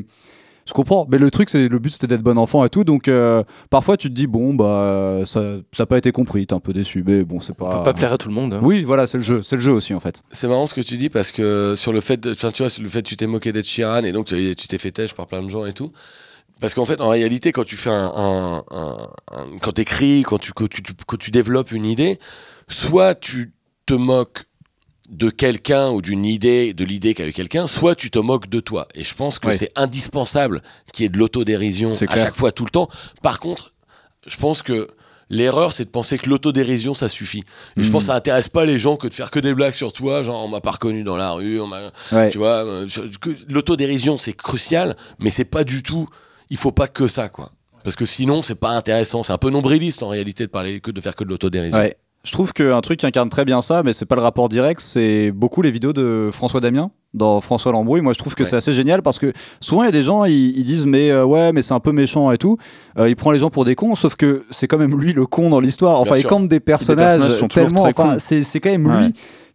je 0.66 0.72
comprends. 0.72 1.06
Mais 1.10 1.18
le 1.18 1.30
truc, 1.30 1.48
c'est 1.50 1.68
le 1.68 1.78
but 1.78 1.90
c'était 1.92 2.06
d'être 2.08 2.22
bon 2.22 2.36
enfant 2.38 2.64
et 2.64 2.68
tout, 2.68 2.84
donc 2.84 3.08
euh, 3.08 3.42
parfois 3.70 3.96
tu 3.96 4.08
te 4.08 4.14
dis, 4.14 4.26
bon, 4.26 4.52
bah 4.54 5.20
ça 5.24 5.40
n'a 5.78 5.86
pas 5.86 5.98
été 5.98 6.12
compris, 6.12 6.46
t'es 6.46 6.54
un 6.54 6.60
peu 6.60 6.72
déçu, 6.72 7.02
mais 7.06 7.24
bon, 7.24 7.40
c'est 7.40 7.52
On 7.52 7.64
pas. 7.64 7.78
peut 7.78 7.82
pas 7.84 7.94
plaire 7.94 8.12
à 8.12 8.18
tout 8.18 8.28
le 8.28 8.34
monde. 8.34 8.54
hein. 8.54 8.60
Oui, 8.62 8.82
voilà, 8.82 9.06
c'est 9.06 9.18
le 9.18 9.24
jeu, 9.24 9.42
c'est 9.42 9.56
le 9.56 9.62
jeu 9.62 9.72
aussi 9.72 9.94
en 9.94 10.00
fait. 10.00 10.22
C'est 10.32 10.48
marrant 10.48 10.66
ce 10.66 10.74
que 10.74 10.80
tu 10.80 10.96
dis 10.96 11.08
parce 11.08 11.32
que 11.32 11.74
sur 11.76 11.92
le 11.92 12.00
fait, 12.00 12.18
de, 12.18 12.32
enfin, 12.32 12.50
tu 12.50 12.62
vois, 12.62 12.68
sur 12.70 12.82
le 12.82 12.88
fait 12.88 13.02
que 13.02 13.08
tu 13.08 13.16
t'es 13.16 13.26
moqué 13.26 13.52
d'Ed 13.52 13.64
Sheeran 13.64 14.04
et 14.04 14.12
donc 14.12 14.26
tu 14.26 14.54
t'es 14.54 14.78
fait 14.78 14.90
têche 14.90 15.14
par 15.14 15.26
plein 15.26 15.42
de 15.42 15.48
gens 15.48 15.64
et 15.66 15.72
tout. 15.72 15.90
Parce 16.58 16.72
qu'en 16.72 16.86
fait, 16.86 17.00
en 17.02 17.10
réalité, 17.10 17.52
quand 17.52 17.64
tu 17.64 17.76
fais 17.76 17.90
un, 17.90 18.12
un, 18.16 18.56
un- 18.70 18.96
un- 19.32 19.58
quand 19.60 19.72
t'écris, 19.72 20.22
quand 20.22 20.38
tu, 20.38 20.52
quand 20.52 20.68
tu, 20.70 20.82
tu- 20.82 20.94
quand 21.06 21.18
tu 21.18 21.30
développes 21.30 21.70
une 21.70 21.84
idée, 21.84 22.18
soit 22.66 23.14
tu 23.14 23.52
te 23.84 23.92
moques 23.92 24.44
de 25.08 25.30
quelqu'un 25.30 25.90
ou 25.90 26.02
d'une 26.02 26.24
idée, 26.24 26.74
de 26.74 26.84
l'idée 26.84 27.14
qu'a 27.14 27.26
eu 27.28 27.32
quelqu'un, 27.32 27.66
soit 27.66 27.94
tu 27.94 28.10
te 28.10 28.18
moques 28.18 28.48
de 28.48 28.60
toi. 28.60 28.88
Et 28.94 29.04
je 29.04 29.14
pense 29.14 29.38
que 29.38 29.48
Ouais. 29.48 29.56
c'est 29.56 29.70
indispensable 29.76 30.62
qu'il 30.92 31.04
y 31.04 31.06
ait 31.06 31.10
de 31.10 31.18
l'autodérision 31.18 31.92
à 32.08 32.16
chaque 32.16 32.34
fois, 32.34 32.52
tout 32.52 32.64
le 32.64 32.70
temps. 32.70 32.88
Par 33.22 33.38
contre, 33.40 33.72
je 34.26 34.36
pense 34.36 34.62
que 34.62 34.88
l'erreur, 35.30 35.72
c'est 35.72 35.84
de 35.84 35.90
penser 35.90 36.18
que 36.18 36.28
l'autodérision, 36.28 36.94
ça 36.94 37.08
suffit. 37.08 37.42
Et 37.76 37.82
je 37.82 37.90
pense 37.90 38.04
que 38.04 38.06
ça 38.08 38.14
intéresse 38.16 38.48
pas 38.48 38.64
les 38.64 38.78
gens 38.78 38.96
que 38.96 39.06
de 39.08 39.12
faire 39.12 39.30
que 39.30 39.38
des 39.40 39.54
blagues 39.54 39.72
sur 39.74 39.92
toi, 39.92 40.22
genre 40.22 40.44
on 40.44 40.48
m'a 40.48 40.60
pas 40.60 40.72
reconnu 40.72 41.02
dans 41.04 41.16
la 41.16 41.32
rue, 41.32 41.60
on 41.60 41.70
Ouais. 42.12 42.30
tu 42.30 42.38
vois, 42.38 42.64
euh, 42.64 42.86
l'autodérision 43.48 44.18
c'est 44.18 44.32
crucial, 44.32 44.96
mais 45.18 45.30
c'est 45.30 45.44
pas 45.44 45.64
du 45.64 45.82
tout. 45.82 46.08
Il 46.50 46.56
faut 46.56 46.72
pas 46.72 46.88
que 46.88 47.08
ça, 47.08 47.28
quoi. 47.28 47.50
Parce 47.82 47.96
que 47.96 48.04
sinon, 48.06 48.42
c'est 48.42 48.54
pas 48.56 48.70
intéressant. 48.70 49.22
C'est 49.22 49.32
un 49.32 49.38
peu 49.38 49.50
nombriliste 49.50 50.02
en 50.02 50.08
réalité 50.08 50.44
de 50.46 50.50
parler 50.50 50.80
que 50.80 50.90
de 50.90 51.00
faire 51.00 51.14
que 51.14 51.22
de 51.24 51.28
l'autodérision. 51.28 51.78
Ouais. 51.78 51.96
Je 52.26 52.32
trouve 52.32 52.52
qu'un 52.52 52.80
truc 52.80 52.98
qui 52.98 53.06
incarne 53.06 53.28
très 53.28 53.44
bien 53.44 53.62
ça, 53.62 53.82
mais 53.84 53.92
c'est 53.92 54.04
pas 54.04 54.16
le 54.16 54.20
rapport 54.22 54.48
direct, 54.48 54.80
c'est 54.80 55.30
beaucoup 55.30 55.62
les 55.62 55.70
vidéos 55.70 55.92
de 55.92 56.28
François 56.32 56.60
Damien 56.60 56.90
dans 57.14 57.40
François 57.40 57.70
Lambrouille. 57.70 58.00
Moi, 58.00 58.12
je 58.14 58.18
trouve 58.18 58.34
que 58.34 58.42
Ouais. 58.42 58.48
c'est 58.48 58.56
assez 58.56 58.72
génial 58.72 59.00
parce 59.00 59.20
que 59.20 59.32
souvent 59.60 59.84
il 59.84 59.86
y 59.86 59.88
a 59.88 59.92
des 59.92 60.02
gens, 60.02 60.24
ils, 60.24 60.58
ils 60.58 60.64
disent 60.64 60.86
mais 60.86 61.10
euh, 61.12 61.24
ouais, 61.24 61.52
mais 61.52 61.62
c'est 61.62 61.72
un 61.72 61.78
peu 61.80 61.92
méchant 61.92 62.32
et 62.32 62.36
tout. 62.38 62.58
Euh, 62.98 63.08
il 63.08 63.14
prend 63.14 63.30
les 63.30 63.38
gens 63.38 63.48
pour 63.48 63.64
des 63.64 63.76
cons, 63.76 63.94
sauf 63.94 64.16
que 64.16 64.44
c'est 64.50 64.66
quand 64.66 64.76
même 64.76 64.98
lui 65.00 65.12
le 65.12 65.24
con 65.24 65.48
dans 65.50 65.60
l'histoire. 65.60 66.00
Enfin, 66.00 66.16
il 66.18 66.26
campe 66.26 66.48
des 66.48 66.58
personnages, 66.60 67.20
toujours 67.34 67.48
tellement. 67.48 67.84
Enfin, 67.84 68.16
c'est 68.18 68.42
c'est 68.42 68.58
quand 68.60 68.70
même 68.70 68.86
Ouais. 68.86 68.98
lui 69.04 69.12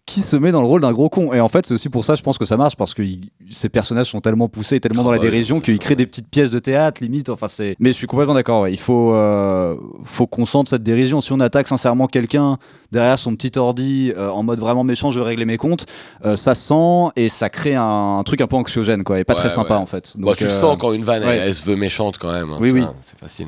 qui 0.07 0.21
se 0.21 0.35
met 0.35 0.51
dans 0.51 0.61
le 0.61 0.67
rôle 0.67 0.81
d'un 0.81 0.91
gros 0.91 1.09
con. 1.09 1.31
Et 1.31 1.39
en 1.39 1.47
fait, 1.47 1.65
c'est 1.65 1.73
aussi 1.73 1.87
pour 1.87 2.03
ça, 2.03 2.15
je 2.15 2.21
pense 2.23 2.37
que 2.37 2.43
ça 2.43 2.57
marche, 2.57 2.75
parce 2.75 2.93
que 2.93 3.01
il- 3.03 3.29
ces 3.51 3.69
personnages 3.69 4.09
sont 4.09 4.19
tellement 4.19 4.49
poussés, 4.49 4.79
tellement 4.79 5.01
Ah 5.01 5.05
dans 5.05 5.11
la 5.11 5.17
bah 5.19 5.23
oui, 5.25 5.29
dérision, 5.31 5.61
qu'ils 5.61 5.77
créent 5.79 5.95
des 5.95 6.05
petites 6.07 6.27
pièces 6.27 6.49
de 6.51 6.59
théâtre, 6.59 7.01
limite. 7.03 7.29
Enfin, 7.29 7.47
c'est. 7.47 7.75
Mais 7.79 7.89
je 7.89 7.97
suis 7.97 8.07
complètement 8.07 8.33
d'accord. 8.33 8.63
ouais. 8.63 8.73
Il 8.73 8.79
faut, 8.79 9.13
euh, 9.15 9.75
faut 10.03 10.27
qu'on 10.27 10.45
sente 10.45 10.67
cette 10.67 10.83
dérision. 10.83 11.21
Si 11.21 11.31
on 11.31 11.39
attaque 11.39 11.67
sincèrement 11.67 12.07
quelqu'un 12.07 12.57
derrière 12.91 13.19
son 13.19 13.35
petit 13.35 13.57
ordi, 13.57 14.11
euh, 14.17 14.29
en 14.29 14.43
mode 14.43 14.59
vraiment 14.59 14.83
méchant, 14.83 15.11
je 15.11 15.19
veux 15.19 15.25
régler 15.25 15.45
mes 15.45 15.57
comptes, 15.57 15.85
euh, 16.25 16.35
ça 16.35 16.55
sent 16.55 17.09
et 17.15 17.29
ça 17.29 17.49
crée 17.49 17.75
un, 17.75 18.17
un 18.19 18.23
truc 18.23 18.41
un 18.41 18.47
peu 18.47 18.55
anxiogène, 18.57 19.03
quoi, 19.03 19.19
et 19.19 19.23
pas 19.23 19.33
Ouais, 19.33 19.39
très 19.39 19.49
sympa 19.49 19.75
en 19.77 19.85
fait. 19.85 20.17
Donc, 20.17 20.35
tu 20.35 20.45
euh, 20.45 20.49
sens 20.49 20.77
quand 20.79 20.91
une 20.93 21.03
vanne, 21.03 21.23
elle, 21.23 21.39
elle 21.39 21.53
se 21.53 21.63
veut 21.63 21.75
méchante 21.77 22.17
quand 22.17 22.31
même. 22.33 22.49
hein, 22.51 22.57
Oui, 22.59 22.71
oui. 22.71 22.83
C'est 23.03 23.17
facile. 23.19 23.47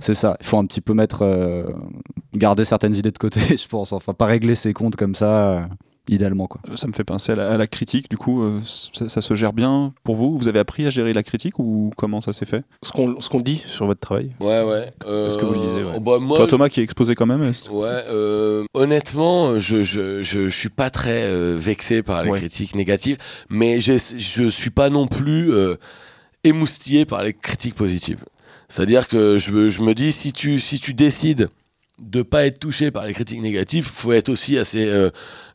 C'est 0.00 0.14
ça. 0.14 0.36
Il 0.40 0.46
faut 0.46 0.58
un 0.58 0.66
petit 0.66 0.80
peu 0.80 0.94
mettre, 0.94 1.22
euh, 1.22 1.64
garder 2.34 2.64
certaines 2.64 2.94
idées 2.94 3.10
de 3.12 3.18
côté, 3.18 3.40
je 3.56 3.68
pense. 3.68 3.92
Enfin, 3.92 4.14
pas 4.14 4.26
régler 4.26 4.54
ses 4.54 4.72
comptes 4.72 4.96
comme 4.96 5.14
ça, 5.14 5.48
euh, 5.50 5.60
idéalement, 6.08 6.46
quoi. 6.46 6.60
Ça 6.76 6.86
me 6.86 6.92
fait 6.92 7.04
penser 7.04 7.32
à 7.32 7.34
la, 7.34 7.50
à 7.52 7.56
la 7.58 7.66
critique, 7.66 8.08
du 8.08 8.16
coup, 8.16 8.42
euh, 8.42 8.60
ça, 8.64 9.08
ça 9.08 9.20
se 9.20 9.34
gère 9.34 9.52
bien 9.52 9.92
pour 10.04 10.16
vous? 10.16 10.38
Vous 10.38 10.48
avez 10.48 10.58
appris 10.58 10.86
à 10.86 10.90
gérer 10.90 11.12
la 11.12 11.22
critique 11.22 11.58
ou 11.58 11.90
comment 11.96 12.20
ça 12.22 12.32
s'est 12.32 12.46
fait? 12.46 12.62
Ce 12.82 12.92
qu'on 12.92 13.20
ce 13.20 13.28
qu'on 13.28 13.40
dit 13.40 13.60
sur 13.66 13.84
votre 13.86 14.00
travail. 14.00 14.30
Ouais, 14.40 14.62
ouais. 14.62 14.90
Euh, 15.06 15.26
Est-ce 15.28 15.36
que 15.36 15.44
vous 15.44 15.52
le 15.54 15.60
lisez, 15.60 15.82
ouais? 15.84 15.92
oh, 15.96 16.00
bah, 16.00 16.18
moi, 16.20 16.38
Toi, 16.38 16.46
Thomas, 16.46 16.68
qui 16.70 16.80
est 16.80 16.84
exposé 16.84 17.14
quand 17.14 17.26
même 17.26 17.42
Ouais, 17.42 17.52
euh, 18.08 18.64
honnêtement, 18.74 19.58
je, 19.58 19.82
je, 19.82 20.22
je, 20.22 20.44
je 20.44 20.56
suis 20.56 20.70
pas 20.70 20.88
très 20.90 21.24
euh, 21.24 21.56
vexé 21.58 22.02
par 22.02 22.22
les 22.22 22.30
Ouais. 22.30 22.38
critiques 22.38 22.74
négatives, 22.74 23.18
mais 23.50 23.80
je, 23.80 23.94
je 24.18 24.48
suis 24.48 24.70
pas 24.70 24.88
non 24.90 25.06
plus 25.08 25.52
euh, 25.52 25.74
émoustillé 26.44 27.04
par 27.04 27.22
les 27.22 27.34
critiques 27.34 27.74
positives. 27.74 28.24
C'est-à-dire 28.68 29.08
que 29.08 29.38
je, 29.38 29.50
me- 29.50 29.68
je 29.70 29.82
me 29.82 29.94
dis, 29.94 30.12
si 30.12 30.32
tu, 30.32 30.58
si 30.60 30.78
tu 30.78 30.94
décides 30.94 31.48
de 31.98 32.22
pas 32.22 32.46
être 32.46 32.60
touché 32.60 32.90
par 32.92 33.06
les 33.06 33.12
critiques 33.12 33.40
négatives, 33.40 33.84
faut 33.84 34.12
être 34.12 34.28
aussi 34.28 34.56
assez 34.56 34.84
euh, 34.86 35.10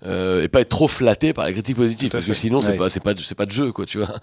euh, 0.05 0.43
et 0.43 0.49
pas 0.49 0.59
être 0.59 0.69
trop 0.69 0.89
flatté 0.89 1.31
par 1.31 1.45
les 1.47 1.53
critiques 1.53 1.77
positives 1.77 2.09
parce 2.11 2.25
que 2.25 2.33
sinon 2.33 2.59
c'est 2.59 2.71
Ouais. 2.71 2.77
pas 2.77 2.89
c'est 2.89 2.99
pas 3.01 3.13
c'est 3.15 3.33
pas 3.35 3.45
de 3.45 3.51
jeu 3.51 3.71
quoi 3.71 3.85
tu 3.85 3.99
vois. 3.99 4.13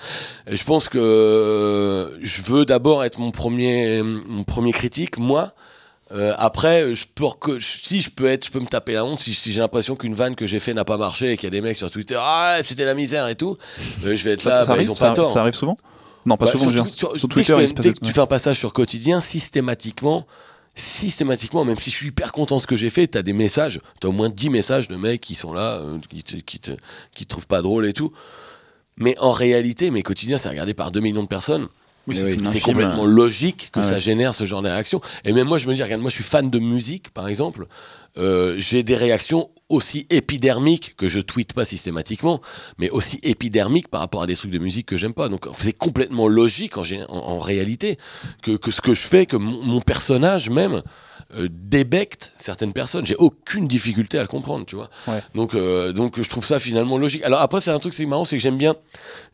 Et 0.46 0.56
je 0.58 0.64
pense 0.64 0.90
que 0.90 0.98
euh, 0.98 2.10
je 2.20 2.42
veux 2.42 2.66
d'abord 2.66 3.04
être 3.04 3.18
mon 3.18 3.30
premier 3.30 4.02
mon 4.02 4.44
premier 4.44 4.72
critique 4.72 5.16
moi. 5.18 5.54
Euh, 6.12 6.34
après, 6.38 6.92
je 6.94 7.06
peux 7.14 7.24
si 7.60 8.02
je 8.02 8.10
peux 8.10 8.26
être, 8.26 8.44
je 8.44 8.50
peux 8.50 8.58
me 8.60 8.66
taper 8.66 8.94
la 8.94 9.04
honte 9.04 9.20
si, 9.20 9.32
si 9.32 9.52
j'ai 9.52 9.60
l'impression 9.60 9.94
qu'une 9.94 10.14
vanne 10.14 10.34
que 10.34 10.44
j'ai 10.44 10.58
fait 10.58 10.74
n'a 10.74 10.84
pas 10.84 10.96
marché 10.98 11.30
et 11.32 11.36
qu'il 11.36 11.44
y 11.44 11.46
a 11.46 11.50
des 11.50 11.60
mecs 11.60 11.76
sur 11.76 11.88
Twitter, 11.90 12.18
ah 12.18 12.58
c'était 12.62 12.84
la 12.84 12.94
misère 12.94 13.28
et 13.28 13.36
tout, 13.36 13.56
euh, 14.04 14.16
je 14.16 14.24
vais 14.24 14.32
être 14.32 14.42
ça, 14.42 14.50
là, 14.50 14.56
ça 14.62 14.66
bah, 14.66 14.72
arrive, 14.72 14.88
ils 14.88 14.90
ont 14.90 14.96
ça, 14.96 15.06
pas 15.10 15.12
tort. 15.14 15.32
ça 15.32 15.40
arrive 15.40 15.54
souvent? 15.54 15.76
Non, 16.26 16.36
pas 16.36 16.46
Bah, 16.46 16.52
souvent, 16.52 16.70
sur, 16.70 16.86
sur- 16.88 17.18
sur 17.18 17.28
dès 17.28 17.34
que 17.42 17.46
Twitter, 17.46 17.56
il 17.62 17.68
se 17.68 17.74
passe 17.74 17.84
dès 17.86 17.92
que 17.92 17.98
tu 18.00 18.12
fais 18.12 18.20
un 18.20 18.26
passage 18.26 18.58
sur 18.58 18.72
quotidien, 18.72 19.20
systématiquement, 19.20 20.26
systématiquement, 20.74 21.64
même 21.64 21.78
si 21.78 21.90
je 21.90 21.96
suis 21.96 22.08
hyper 22.08 22.32
content 22.32 22.56
de 22.56 22.60
ce 22.60 22.66
que 22.66 22.76
j'ai 22.76 22.90
fait, 22.90 23.06
t'as 23.06 23.22
des 23.22 23.32
messages, 23.32 23.80
t'as 24.00 24.08
au 24.08 24.12
moins 24.12 24.28
10 24.28 24.50
messages 24.50 24.88
de 24.88 24.96
mecs 24.96 25.20
qui 25.20 25.34
sont 25.34 25.52
là, 25.52 25.76
euh, 25.76 25.98
qui, 26.08 26.22
te, 26.22 26.36
qui, 26.36 26.58
te, 26.58 26.72
qui 27.14 27.24
te 27.24 27.28
trouvent 27.30 27.46
pas 27.46 27.62
drôle 27.62 27.86
et 27.86 27.92
tout. 27.92 28.12
Mais 28.96 29.16
en 29.18 29.32
réalité, 29.32 29.90
mes 29.90 30.02
quotidiens, 30.02 30.36
c'est 30.36 30.48
regardé 30.48 30.74
par 30.74 30.90
2 30.90 31.00
millions 31.00 31.22
de 31.22 31.28
personnes. 31.28 31.68
Oui, 32.06 32.16
C'est 32.16 32.34
film, 32.36 32.62
complètement 32.62 33.04
logique 33.06 33.70
que 33.72 33.80
Ah 33.80 33.82
ça 33.82 33.92
ouais. 33.94 34.00
génère 34.00 34.34
ce 34.34 34.44
genre 34.46 34.62
de 34.62 34.68
réaction. 34.68 35.00
Et 35.24 35.32
même 35.32 35.46
moi, 35.46 35.58
je 35.58 35.66
me 35.68 35.74
dis, 35.74 35.82
regarde, 35.82 36.00
moi, 36.00 36.10
je 36.10 36.14
suis 36.16 36.24
fan 36.24 36.50
de 36.50 36.58
musique, 36.58 37.10
par 37.10 37.28
exemple. 37.28 37.66
Euh, 38.16 38.54
j'ai 38.58 38.82
des 38.82 38.96
réactions 38.96 39.50
aussi 39.70 40.06
épidermiques 40.10 40.94
que 40.96 41.08
je 41.08 41.20
tweete 41.20 41.52
pas 41.54 41.64
systématiquement, 41.64 42.40
mais 42.78 42.90
aussi 42.90 43.18
épidermiques 43.22 43.88
par 43.88 44.00
rapport 44.00 44.22
à 44.22 44.26
des 44.26 44.36
trucs 44.36 44.50
de 44.50 44.58
musique 44.58 44.86
que 44.86 44.96
j'aime 44.98 45.14
pas. 45.14 45.28
Donc 45.28 45.46
c'est 45.56 45.72
complètement 45.72 46.28
logique 46.28 46.76
en, 46.76 46.82
gé- 46.82 47.06
en- 47.08 47.16
en 47.16 47.38
réalité 47.38 47.96
que, 48.42 48.52
que 48.56 48.70
ce 48.70 48.80
que 48.82 48.92
je 48.94 49.00
fais, 49.00 49.24
que 49.26 49.36
mon, 49.36 49.62
mon 49.62 49.80
personnage 49.80 50.50
même 50.50 50.82
euh, 51.34 51.48
débecte 51.50 52.32
certaines 52.36 52.72
personnes. 52.72 53.06
J'ai 53.06 53.16
aucune 53.16 53.68
difficulté 53.68 54.18
à 54.18 54.22
le 54.22 54.28
comprendre, 54.28 54.66
tu 54.66 54.74
vois. 54.76 54.90
Ouais. 55.06 55.22
Donc, 55.34 55.54
euh, 55.54 55.92
donc 55.92 56.20
je 56.20 56.28
trouve 56.28 56.44
ça 56.44 56.58
finalement 56.58 56.98
logique. 56.98 57.22
Alors 57.22 57.40
après, 57.40 57.60
c'est 57.60 57.70
un 57.70 57.78
truc 57.78 57.94
c'est 57.94 58.04
marrant, 58.06 58.24
c'est 58.24 58.36
que 58.36 58.42
j'aime 58.42 58.58
bien, 58.58 58.74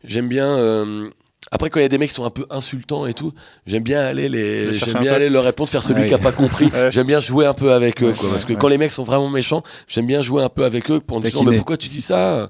j'aime 0.03 0.27
bien. 0.27 0.47
euh, 0.47 1.09
après, 1.51 1.69
quand 1.69 1.79
il 1.79 1.83
y 1.83 1.85
a 1.85 1.89
des 1.89 1.97
mecs 1.97 2.09
qui 2.09 2.15
sont 2.15 2.25
un 2.25 2.29
peu 2.29 2.45
insultants 2.49 3.05
et 3.05 3.13
tout, 3.13 3.33
j'aime 3.65 3.83
bien 3.83 4.01
aller 4.01 4.29
les, 4.29 4.73
j'aime 4.73 4.99
bien 5.01 5.11
peu. 5.11 5.15
aller 5.15 5.29
leur 5.29 5.43
répondre, 5.43 5.69
faire 5.69 5.83
celui 5.83 6.01
Ouais. 6.01 6.07
qui 6.07 6.13
a 6.13 6.17
pas 6.17 6.31
compris. 6.31 6.69
Ouais. 6.73 6.91
J'aime 6.91 7.07
bien 7.07 7.19
jouer 7.19 7.45
un 7.45 7.53
peu 7.53 7.71
avec 7.73 8.03
eux, 8.03 8.13
quoi. 8.17 8.29
Parce 8.29 8.45
que 8.45 8.53
ouais. 8.53 8.59
quand 8.59 8.67
les 8.67 8.77
mecs 8.77 8.91
sont 8.91 9.03
vraiment 9.03 9.29
méchants, 9.29 9.63
j'aime 9.87 10.05
bien 10.05 10.21
jouer 10.21 10.43
un 10.43 10.49
peu 10.49 10.65
avec 10.65 10.91
eux 10.91 10.99
pour 10.99 11.19
dire 11.21 11.31
Taquiner. 11.31 11.51
mais 11.51 11.57
pourquoi 11.57 11.77
tu 11.77 11.87
dis 11.89 12.01
ça? 12.01 12.49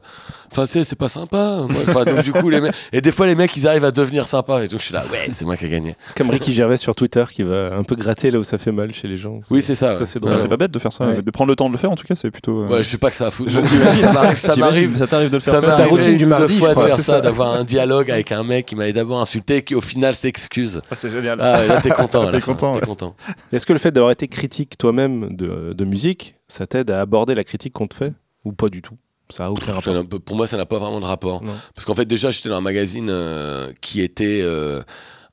Enfin, 0.52 0.66
c'est 0.66 0.84
c'est 0.84 0.95
pas 0.95 1.10
sympa. 1.10 1.60
Moi, 1.70 1.82
Enfin, 1.88 2.06
donc 2.06 2.24
du 2.24 2.32
coup, 2.32 2.50
les 2.50 2.62
mecs 2.62 2.74
et 2.93 3.02
des 3.02 3.12
fois 3.12 3.26
les 3.28 3.36
mecs 3.36 3.56
ils 3.58 3.68
arrivent 3.68 3.84
à 3.86 3.91
devenir 3.91 4.26
sympas 4.28 4.62
et 4.64 4.68
donc 4.68 4.80
je 4.80 4.86
suis 4.86 4.93
là, 4.93 5.04
ouais, 5.12 5.28
c'est 5.32 5.43
moi 5.45 5.58
qui 5.58 5.66
ai 5.66 5.70
gagné. 5.70 5.95
Comme 6.16 6.30
Ricky 6.30 6.54
Gervais 6.54 6.78
sur 6.78 6.95
Twitter 6.95 7.26
qui 7.32 7.43
va 7.43 7.74
un 7.76 7.84
peu 7.84 7.95
gratter 7.95 8.32
là 8.32 8.39
où 8.39 8.43
ça 8.45 8.58
fait 8.58 8.72
mal 8.72 8.93
chez 8.93 9.08
les 9.08 9.18
gens. 9.18 9.39
Oui, 9.52 9.62
c'est 9.62 9.76
ça. 9.76 9.93
Ça, 9.93 10.00
ouais. 10.02 10.06
c'est 10.06 10.20
Ouais, 10.20 10.28
drôle. 10.28 10.39
c'est 10.39 10.48
pas 10.48 10.58
bête 10.58 10.72
de 10.72 10.80
faire 10.80 10.93
ça, 10.93 11.06
Ouais. 11.08 11.22
de 11.22 11.32
prendre 11.32 11.50
le 11.50 11.56
temps 11.56 11.68
de 11.68 11.74
le 11.74 11.78
faire 11.78 11.91
en 11.91 11.95
tout 11.95 12.06
cas, 12.08 12.16
c'est 12.16 12.32
plutôt. 12.32 12.64
euh, 12.64 12.68
Ouais, 12.70 12.78
je 12.84 12.88
sais 12.89 12.98
pas 12.98 13.10
que 13.10 13.16
ça 13.18 13.28
a 13.28 13.32
foutu. 13.32 13.52
Ça 13.52 13.62
m'arrive, 14.14 14.38
ça 14.38 14.56
m'arrive. 14.56 14.98
ça 14.98 15.08
t'arrive 15.08 15.30
de 15.30 15.36
le 15.38 15.41
Ça 15.41 15.52
faire. 15.52 15.62
C'est 15.64 15.68
m'est 15.70 15.76
ta 15.76 15.82
arrivé 15.84 15.95
routine 15.98 16.12
du 16.18 16.24
deux 16.24 16.30
mardi, 16.30 16.58
fois 16.58 16.74
de 16.76 16.80
faire 16.80 16.98
ça, 16.98 17.04
ça. 17.04 17.22
d'avoir 17.22 17.54
un 17.54 17.64
dialogue 17.64 18.10
avec 18.10 18.32
un 18.32 18.43
mec 18.43 18.66
qui 18.66 18.76
m'avait 18.88 18.94
d'abord 18.94 19.20
insulté, 19.20 19.64
qui 19.64 19.76
au 19.76 19.82
final 19.82 20.16
s'excuse. 20.16 20.82
Ah, 20.90 20.96
c'est 20.96 21.10
génial. 21.10 21.40
Ah, 21.42 21.66
là 21.66 21.82
t'es 21.82 21.90
content. 21.90 22.30
T'es 22.32 22.42
content, 22.42 22.76
ouais. 22.76 22.82
content. 22.82 23.16
Est-ce 23.52 23.66
que 23.66 23.74
le 23.74 23.80
fait 23.80 23.92
d'avoir 23.92 24.12
été 24.12 24.28
critique 24.28 24.78
toi-même 24.78 25.36
de, 25.36 25.74
de 25.74 25.86
musique, 25.86 26.36
ça 26.48 26.68
t'aide 26.68 26.90
à 26.92 27.02
aborder 27.02 27.36
la 27.36 27.44
critique 27.44 27.74
qu'on 27.74 27.88
te 27.88 27.96
fait 27.96 28.14
Ou 28.46 28.52
pas 28.52 28.70
du 28.70 28.82
tout? 28.82 28.98
Ça 29.30 29.48
a 29.48 29.50
aucun 29.50 29.74
rapport 29.74 29.94
Pour 30.24 30.36
moi, 30.38 30.48
ça 30.48 30.56
n'a 30.56 30.66
pas 30.66 30.78
vraiment 30.78 31.02
de 31.02 31.06
rapport. 31.06 31.44
Non. 31.44 31.54
Parce 31.76 31.86
qu'en 31.86 31.96
fait, 31.96 32.06
déjà, 32.06 32.32
j'étais 32.32 32.50
dans 32.50 32.58
un 32.58 32.62
magazine 32.62 33.10
euh, 33.10 33.72
qui 33.82 34.02
était 34.02 34.42
euh, 34.42 34.82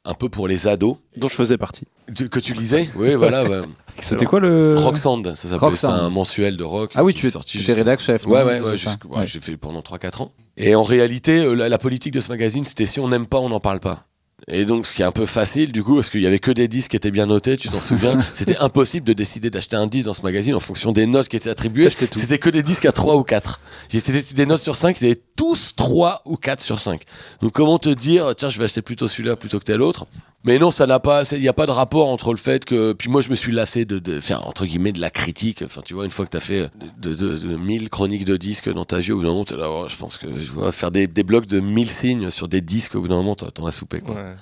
un 0.04 0.14
peu 0.14 0.28
pour 0.28 0.48
les 0.48 0.66
ados. 0.68 0.96
Dont 1.16 1.28
je 1.28 1.34
faisais 1.34 1.56
partie. 1.58 1.84
Tu- 2.14 2.28
Que 2.28 2.40
tu 2.40 2.52
lisais? 2.52 2.88
Oui, 2.96 3.14
voilà. 3.14 3.44
bah, 3.44 3.62
C'était 4.00 4.26
quoi 4.26 4.40
le. 4.40 4.76
Rocksand, 4.76 5.34
ça 5.34 5.48
s'appelait. 5.48 5.76
C'est 5.76 5.86
un 5.86 6.10
mensuel 6.10 6.56
de 6.56 6.64
rock. 6.64 6.92
Ah 6.94 7.04
oui, 7.04 7.14
tu 7.14 7.26
es, 7.26 7.30
sorti 7.30 7.58
étais 7.58 7.72
rédac 7.72 8.00
chef. 8.00 8.26
Ouais, 8.26 8.42
ouais, 8.42 8.60
ouais, 8.60 9.26
j'ai 9.26 9.40
fait 9.40 9.56
pendant 9.56 9.80
3-4 9.80 10.22
ans. 10.22 10.32
Et 10.56 10.74
en 10.74 10.82
réalité, 10.82 11.38
euh, 11.40 11.54
la, 11.54 11.68
la 11.68 11.78
politique 11.78 12.12
de 12.14 12.20
ce 12.20 12.28
magazine, 12.28 12.64
c'était 12.64 12.86
si 12.86 13.00
on 13.00 13.08
n'aime 13.08 13.26
pas, 13.26 13.38
on 13.40 13.48
n'en 13.48 13.60
parle 13.60 13.80
pas. 13.80 14.06
Et 14.46 14.66
donc, 14.66 14.84
ce 14.86 14.94
qui 14.96 15.00
est 15.00 15.06
un 15.06 15.10
peu 15.12 15.24
facile, 15.24 15.72
du 15.72 15.82
coup, 15.82 15.94
parce 15.94 16.10
qu'il 16.10 16.20
y 16.20 16.26
avait 16.26 16.38
que 16.38 16.50
des 16.50 16.68
disques 16.68 16.90
qui 16.90 16.96
étaient 16.96 17.10
bien 17.10 17.24
notés, 17.24 17.56
tu 17.56 17.70
t'en 17.70 17.80
souviens, 17.80 18.18
c'était 18.34 18.58
impossible 18.58 19.06
de 19.06 19.14
décider 19.14 19.48
d'acheter 19.48 19.74
un 19.76 19.86
disque 19.86 20.04
dans 20.06 20.12
ce 20.14 20.20
magazine 20.22 20.54
en 20.54 20.60
fonction 20.60 20.92
des 20.92 21.06
notes 21.06 21.28
qui 21.28 21.36
étaient 21.36 21.48
attribuées. 21.48 21.88
C'était 21.90 22.38
que 22.38 22.50
des 22.50 22.62
disques 22.62 22.84
à 22.84 22.92
3 22.92 23.16
ou 23.16 23.22
4. 23.22 23.58
C'était 23.88 24.34
des 24.34 24.44
notes 24.46 24.60
sur 24.60 24.76
5, 24.76 24.96
c'était 24.98 25.18
tous 25.36 25.74
3 25.76 26.22
ou 26.24 26.36
4 26.36 26.60
sur 26.60 26.78
5. 26.78 27.02
Donc, 27.40 27.52
comment 27.52 27.78
te 27.78 27.88
dire, 27.88 28.34
tiens, 28.36 28.48
je 28.48 28.58
vais 28.58 28.64
acheter 28.64 28.82
plutôt 28.82 29.06
celui-là 29.08 29.36
plutôt 29.36 29.58
que 29.58 29.64
tel 29.64 29.82
autre? 29.82 30.06
Mais 30.46 30.58
non, 30.58 30.70
ça 30.70 30.86
n'a 30.86 31.00
pas, 31.00 31.22
il 31.32 31.40
n'y 31.40 31.48
a 31.48 31.54
pas 31.54 31.64
de 31.66 31.70
rapport 31.70 32.08
entre 32.08 32.30
le 32.30 32.36
fait 32.36 32.66
que, 32.66 32.92
puis 32.92 33.08
moi 33.08 33.22
je 33.22 33.30
me 33.30 33.34
suis 33.34 33.50
lassé 33.50 33.86
de, 33.86 33.98
de 33.98 34.20
faire 34.20 34.46
entre 34.46 34.66
guillemets 34.66 34.92
de 34.92 35.00
la 35.00 35.08
critique. 35.08 35.62
Enfin, 35.64 35.80
tu 35.82 35.94
vois, 35.94 36.04
une 36.04 36.10
fois 36.10 36.26
que 36.26 36.30
tu 36.32 36.36
as 36.36 36.40
fait 36.40 36.70
de, 37.00 37.14
de, 37.14 37.38
de 37.38 37.56
1000 37.56 37.88
chroniques 37.88 38.26
de 38.26 38.36
disques 38.36 38.70
dans 38.70 38.84
ta 38.84 38.98
vie, 38.98 39.12
au 39.12 39.16
bout 39.16 39.22
d'un 39.22 39.30
moment, 39.30 39.46
là, 39.56 39.70
oh, 39.70 39.86
je 39.88 39.96
pense 39.96 40.18
que 40.18 40.26
je 40.36 40.52
vais 40.52 40.70
faire 40.70 40.90
des, 40.90 41.06
des 41.06 41.22
blocs 41.22 41.46
de 41.46 41.60
1000 41.60 41.88
signes 41.88 42.28
sur 42.30 42.46
des 42.48 42.60
disques, 42.60 42.94
au 42.94 43.00
bout 43.00 43.08
d'un 43.08 43.16
moment, 43.16 43.34
t'en 43.34 43.50
t'en 43.50 43.64
as 43.64 43.72
soupé. 43.72 44.00
Quoi. 44.02 44.14
Ouais. 44.14 44.34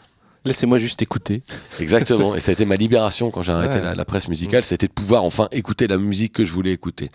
Laissez-moi 0.44 0.78
juste 0.78 1.00
écouter. 1.02 1.44
Exactement. 1.80 2.34
Et 2.34 2.40
ça 2.40 2.50
a 2.50 2.54
été 2.54 2.64
ma 2.64 2.74
libération 2.74 3.30
quand 3.30 3.42
j'ai 3.42 3.52
arrêté 3.52 3.76
Ouais. 3.76 3.84
la, 3.84 3.94
la 3.94 4.04
presse 4.04 4.26
musicale, 4.26 4.64
c'était 4.64 4.88
de 4.88 4.92
pouvoir 4.92 5.22
enfin 5.22 5.46
écouter 5.52 5.86
la 5.86 5.98
musique 5.98 6.32
que 6.32 6.44
je 6.44 6.52
voulais 6.52 6.72
écouter 6.72 7.10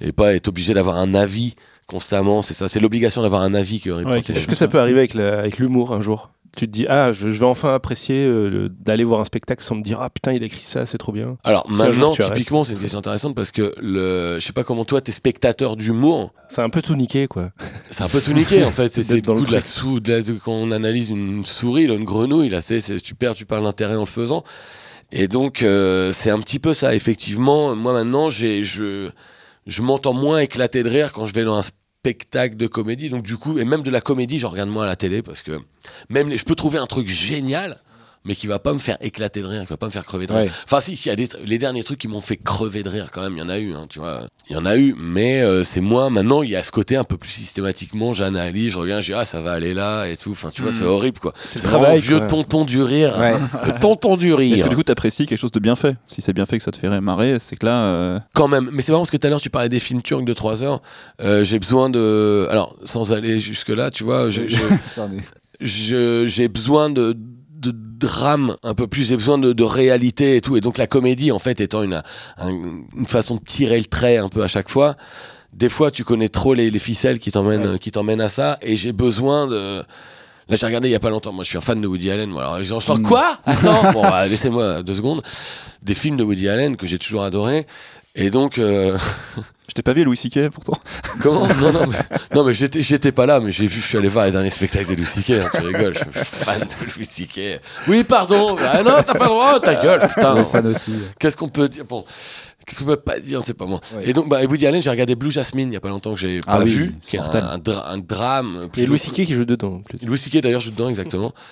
et 0.00 0.12
pas 0.12 0.32
être 0.34 0.46
obligé 0.46 0.74
d'avoir 0.74 0.96
un 0.98 1.12
avis 1.12 1.56
constamment. 1.88 2.42
C'est 2.42 2.54
ça, 2.54 2.68
c'est 2.68 2.78
l'obligation 2.80 3.22
d'avoir 3.22 3.42
un 3.42 3.54
avis 3.54 3.80
que 3.80 3.90
Ouais. 3.90 4.20
Est-ce 4.20 4.46
que 4.46 4.54
ça 4.54 4.68
peut 4.68 4.78
arriver 4.78 5.00
avec 5.00 5.14
la- 5.14 5.38
avec 5.40 5.58
l'humour 5.58 5.92
un 5.92 6.00
jour? 6.00 6.30
Tu 6.56 6.66
te 6.66 6.72
dis, 6.72 6.86
ah, 6.88 7.12
je, 7.12 7.28
je 7.30 7.38
vais 7.38 7.46
enfin 7.46 7.74
apprécier 7.74 8.24
euh, 8.24 8.48
le- 8.48 8.68
d'aller 8.68 9.04
voir 9.04 9.20
un 9.20 9.24
spectacle 9.24 9.62
sans 9.62 9.74
me 9.76 9.82
dire, 9.82 9.98
ah 10.00 10.08
putain, 10.10 10.32
il 10.32 10.42
a 10.42 10.46
écrit 10.46 10.64
ça, 10.64 10.86
c'est 10.86 10.98
trop 10.98 11.12
bien. 11.12 11.36
Alors 11.44 11.70
maintenant, 11.70 12.12
typiquement, 12.14 12.64
c'est 12.64 12.72
une 12.72 12.80
question 12.80 12.98
intéressante 12.98 13.34
parce 13.36 13.52
que 13.52 13.74
le, 13.80 14.38
je 14.40 14.44
sais 14.44 14.52
pas 14.54 14.64
comment 14.64 14.84
toi, 14.84 15.00
t'es 15.00 15.12
spectateur 15.12 15.76
d'humour, 15.76 16.32
C'est 16.48 16.62
un 16.62 16.70
peu 16.70 16.82
tout 16.82 16.96
niqué, 16.96 17.26
quoi. 17.28 17.50
c'est 17.90 18.02
un 18.02 18.08
peu 18.08 18.20
tout 18.20 18.32
niqué 18.32 18.64
en 18.64 18.70
fait. 18.70 18.92
C'est 18.92 19.02
c'est 19.04 19.20
dans 19.20 19.34
le 19.34 19.40
coup 19.40 19.46
de 19.46 19.52
la 19.52 19.60
truc. 19.60 19.70
sou, 19.70 20.00
de 20.00 20.10
la- 20.12 20.22
de- 20.22 20.32
quand 20.32 20.52
on 20.52 20.70
analyse 20.72 21.10
une 21.10 21.44
souris, 21.44 21.86
là, 21.86 21.94
une 21.94 22.04
grenouille, 22.04 22.48
là, 22.48 22.60
c'est, 22.60 22.80
c'est- 22.80 22.98
tu 23.00 23.14
perds, 23.14 23.34
tu 23.34 23.44
perds 23.44 23.60
l'intérêt 23.60 23.94
en 23.96 24.00
le 24.00 24.06
faisant. 24.06 24.42
Et 25.12 25.28
donc, 25.28 25.62
euh, 25.62 26.10
c'est 26.12 26.30
un 26.30 26.40
petit 26.40 26.58
peu 26.58 26.74
ça. 26.74 26.94
Effectivement, 26.94 27.76
moi 27.76 27.92
maintenant, 27.92 28.30
j'ai, 28.30 28.64
je, 28.64 29.10
je 29.68 29.82
m'entends 29.82 30.14
moins 30.14 30.40
éclater 30.40 30.82
de 30.82 30.88
rire 30.88 31.12
quand 31.12 31.26
je 31.26 31.34
vais 31.34 31.44
dans 31.44 31.56
un 31.56 31.62
spectacle 31.62 32.56
de 32.56 32.66
comédie. 32.66 33.10
Donc, 33.10 33.22
du 33.22 33.36
coup, 33.36 33.58
et 33.58 33.64
même 33.64 33.82
de 33.82 33.90
la 33.90 34.00
comédie, 34.00 34.38
j'en 34.38 34.48
regarde 34.48 34.70
moins 34.70 34.84
à 34.84 34.86
la 34.86 34.96
télé 34.96 35.22
parce 35.22 35.42
que 35.42 35.60
même 36.08 36.34
je 36.34 36.44
peux 36.44 36.54
trouver 36.54 36.78
un 36.78 36.86
truc 36.86 37.06
génial, 37.06 37.78
mais 38.28 38.36
qui 38.36 38.46
va 38.46 38.60
pas 38.60 38.72
me 38.72 38.78
faire 38.78 38.96
éclater 39.00 39.40
de 39.40 39.46
rire, 39.46 39.62
qui 39.62 39.68
va 39.70 39.76
pas 39.76 39.86
me 39.86 39.90
faire 39.90 40.04
crever 40.04 40.26
de 40.28 40.32
rire. 40.32 40.42
Ouais. 40.44 40.50
Enfin, 40.66 40.80
si, 40.80 40.96
s'il 40.96 41.10
y 41.10 41.12
a 41.12 41.16
des, 41.16 41.28
les 41.44 41.58
derniers 41.58 41.82
trucs 41.82 41.98
qui 41.98 42.06
m'ont 42.06 42.20
fait 42.20 42.36
crever 42.36 42.84
de 42.84 42.88
rire 42.88 43.08
quand 43.12 43.22
même, 43.22 43.32
il 43.32 43.40
y 43.40 43.42
en 43.42 43.48
a 43.48 43.58
eu, 43.58 43.74
hein, 43.74 43.86
tu 43.88 43.98
vois. 43.98 44.20
Il 44.48 44.54
y 44.54 44.56
en 44.56 44.66
a 44.66 44.76
eu, 44.76 44.94
mais 44.96 45.40
euh, 45.42 45.64
c'est 45.64 45.80
moi, 45.80 46.08
maintenant, 46.10 46.42
il 46.42 46.50
y 46.50 46.56
a 46.56 46.62
ce 46.62 46.70
côté 46.70 46.94
un 46.96 47.04
peu 47.04 47.16
plus 47.16 47.30
systématiquement, 47.30 48.12
j'analyse, 48.12 48.72
je 48.72 48.78
reviens, 48.78 49.00
je 49.00 49.06
dis, 49.12 49.14
ah, 49.18 49.24
ça 49.24 49.40
va 49.40 49.52
aller 49.52 49.74
là, 49.74 50.06
et 50.06 50.16
tout. 50.16 50.30
Enfin, 50.30 50.50
tu 50.52 50.62
vois, 50.62 50.70
c'est 50.70 50.84
horrible, 50.84 51.18
quoi. 51.18 51.32
C'est 51.44 51.58
C'est 51.58 51.64
le 51.64 51.70
vraiment 51.70 51.84
travail, 51.84 52.00
vieux 52.00 52.20
tonton 52.28 52.64
du 52.64 52.82
rire. 52.82 53.16
Ouais. 53.18 53.34
Le 53.66 53.80
tonton 53.80 54.16
du 54.16 54.28
Est-ce 54.28 54.36
rire. 54.36 54.64
que 54.64 54.68
du 54.70 54.76
coup 54.76 54.82
t'apprécies 54.84 55.26
quelque 55.26 55.40
chose 55.40 55.50
de 55.52 55.60
bien 55.60 55.74
fait? 55.76 55.96
Si 56.06 56.20
c'est 56.20 56.32
bien 56.32 56.46
fait 56.46 56.58
que 56.58 56.62
ça 56.62 56.70
te 56.70 56.76
fait 56.76 56.88
marrer, 57.00 57.38
c'est 57.40 57.56
que 57.56 57.66
là. 57.66 57.82
euh, 57.84 58.18
Quand 58.34 58.48
même. 58.48 58.68
Mais 58.72 58.82
c'est 58.82 58.92
marrant 58.92 59.02
parce 59.02 59.10
que 59.10 59.16
tout 59.16 59.26
à 59.26 59.30
l'heure, 59.30 59.40
tu 59.40 59.50
parlais 59.50 59.68
des 59.68 59.80
films 59.80 60.02
turcs 60.02 60.24
de 60.24 60.32
3 60.34 60.62
heures. 60.64 60.82
Euh, 61.22 61.44
j'ai 61.44 61.58
besoin 61.58 61.88
de. 61.90 62.46
Alors, 62.50 62.76
sans 62.84 63.12
aller 63.12 63.40
jusque-là, 63.40 63.90
tu 63.90 64.04
vois, 64.04 64.28
je- 64.30 64.42
j'ai 65.60 66.48
besoin 66.48 66.90
de, 66.90 67.12
de 67.12 67.18
drame 67.98 68.56
un 68.62 68.74
peu 68.74 68.86
plus, 68.86 69.08
j'ai 69.08 69.16
besoin 69.16 69.38
de, 69.38 69.52
de 69.52 69.62
réalité 69.64 70.36
et 70.36 70.40
tout. 70.40 70.56
Et 70.56 70.60
donc 70.60 70.78
la 70.78 70.86
comédie, 70.86 71.32
en 71.32 71.38
fait, 71.38 71.60
étant 71.60 71.82
une, 71.82 72.02
un- 72.38 72.48
une 72.96 73.06
façon 73.06 73.34
de 73.36 73.40
tirer 73.44 73.78
le 73.78 73.84
trait 73.84 74.16
un 74.16 74.28
peu 74.28 74.42
à 74.42 74.48
chaque 74.48 74.68
fois, 74.70 74.96
des 75.52 75.68
fois 75.68 75.90
tu 75.90 76.04
connais 76.04 76.28
trop 76.28 76.54
les, 76.54 76.70
les 76.70 76.78
ficelles 76.78 77.18
qui 77.18 77.32
t'emmènent 77.32 77.78
qui 77.78 77.90
t'emmènent 77.90 78.20
à 78.20 78.28
ça 78.28 78.58
et 78.62 78.76
j'ai 78.76 78.92
besoin 78.92 79.46
de 79.46 79.82
Là, 80.50 80.56
j'ai 80.56 80.64
regardé 80.64 80.88
il 80.88 80.92
y 80.92 80.94
a 80.94 80.98
pas 80.98 81.10
longtemps. 81.10 81.30
Moi, 81.34 81.44
je 81.44 81.50
suis 81.50 81.58
un 81.58 81.60
fan 81.60 81.78
de 81.78 81.86
Woody 81.86 82.10
Allen. 82.10 82.30
Moi, 82.30 82.42
alors, 82.42 82.62
j'en 82.80 82.96
Mm. 82.96 83.02
quoi? 83.02 83.38
Attends, 83.44 83.82
bon, 83.92 84.00
bah, 84.00 84.26
laissez-moi 84.26 84.82
deux 84.82 84.94
secondes. 84.94 85.20
Des 85.82 85.94
films 85.94 86.16
de 86.16 86.24
Woody 86.24 86.48
Allen 86.48 86.78
que 86.78 86.86
j'ai 86.86 86.98
toujours 86.98 87.22
adoré. 87.22 87.66
Et 88.14 88.30
donc, 88.30 88.58
euh, 88.58 88.98
Je 89.68 89.74
t'ai 89.74 89.82
pas 89.82 89.92
vu 89.92 90.02
Louis 90.02 90.16
C.K. 90.16 90.48
pourtant. 90.48 90.72
comment? 91.20 91.46
Non, 91.46 91.72
non, 91.72 91.86
mais, 91.86 91.98
non, 92.34 92.42
mais 92.44 92.52
j'étais, 92.54 92.82
j'étais 92.82 93.12
pas 93.12 93.26
là, 93.26 93.38
mais 93.38 93.52
j'ai 93.52 93.66
vu, 93.66 93.80
je 93.80 93.86
suis 93.86 93.98
allé 93.98 94.08
voir 94.08 94.26
les 94.26 94.32
derniers 94.32 94.50
spectacles 94.50 94.90
de 94.90 94.96
Louis 94.96 95.06
C.K. 95.06 95.30
hein, 95.30 95.48
tu 95.54 95.60
rigoles, 95.60 95.94
je 95.94 95.98
suis 96.00 96.24
fan 96.24 96.60
de 96.60 96.94
Louis 96.96 97.04
C.K. 97.04 97.60
Oui, 97.86 98.02
pardon. 98.04 98.56
Ah 98.60 98.82
non, 98.82 98.94
t'as 99.06 99.14
pas 99.14 99.24
le 99.24 99.30
droit. 99.30 99.60
Ta 99.60 99.74
gueule, 99.76 100.00
putain. 100.00 100.34
Les 100.34 100.44
fans 100.44 100.64
aussi. 100.64 100.94
Qu'est-ce 101.18 101.36
qu'on 101.36 101.48
peut 101.48 101.68
dire? 101.68 101.84
Bon. 101.84 102.04
Qu'est-ce 102.66 102.80
qu'on 102.80 102.86
peut 102.86 102.96
pas 102.96 103.18
dire, 103.20 103.40
c'est 103.46 103.54
pas 103.54 103.64
moi. 103.66 103.80
Ouais. 103.94 104.10
Et 104.10 104.12
donc, 104.12 104.28
bah, 104.28 104.42
Woody 104.44 104.66
Allen, 104.66 104.82
j'ai 104.82 104.90
regardé 104.90 105.14
Blue 105.14 105.30
Jasmine 105.30 105.70
il 105.70 105.74
y 105.74 105.76
a 105.76 105.80
pas 105.80 105.88
longtemps 105.88 106.12
que 106.14 106.20
j'ai 106.20 106.40
Ah 106.46 106.58
pas 106.58 106.64
oui, 106.64 106.70
vu, 106.70 106.94
qui 107.06 107.16
est 107.16 107.18
un, 107.18 107.22
mortel. 107.22 107.44
un 107.50 107.58
dra- 107.58 107.90
un 107.92 107.98
drame. 107.98 108.68
Et 108.76 108.84
Louis 108.84 108.98
C.K. 108.98 109.12
qui 109.24 109.34
joue 109.34 109.44
dedans 109.46 109.80
plus. 109.80 109.98
Louis 110.06 110.18
C.K. 110.18 110.38
d'ailleurs 110.42 110.60
joue 110.60 110.70
dedans 110.72 110.88
exactement. 110.88 111.32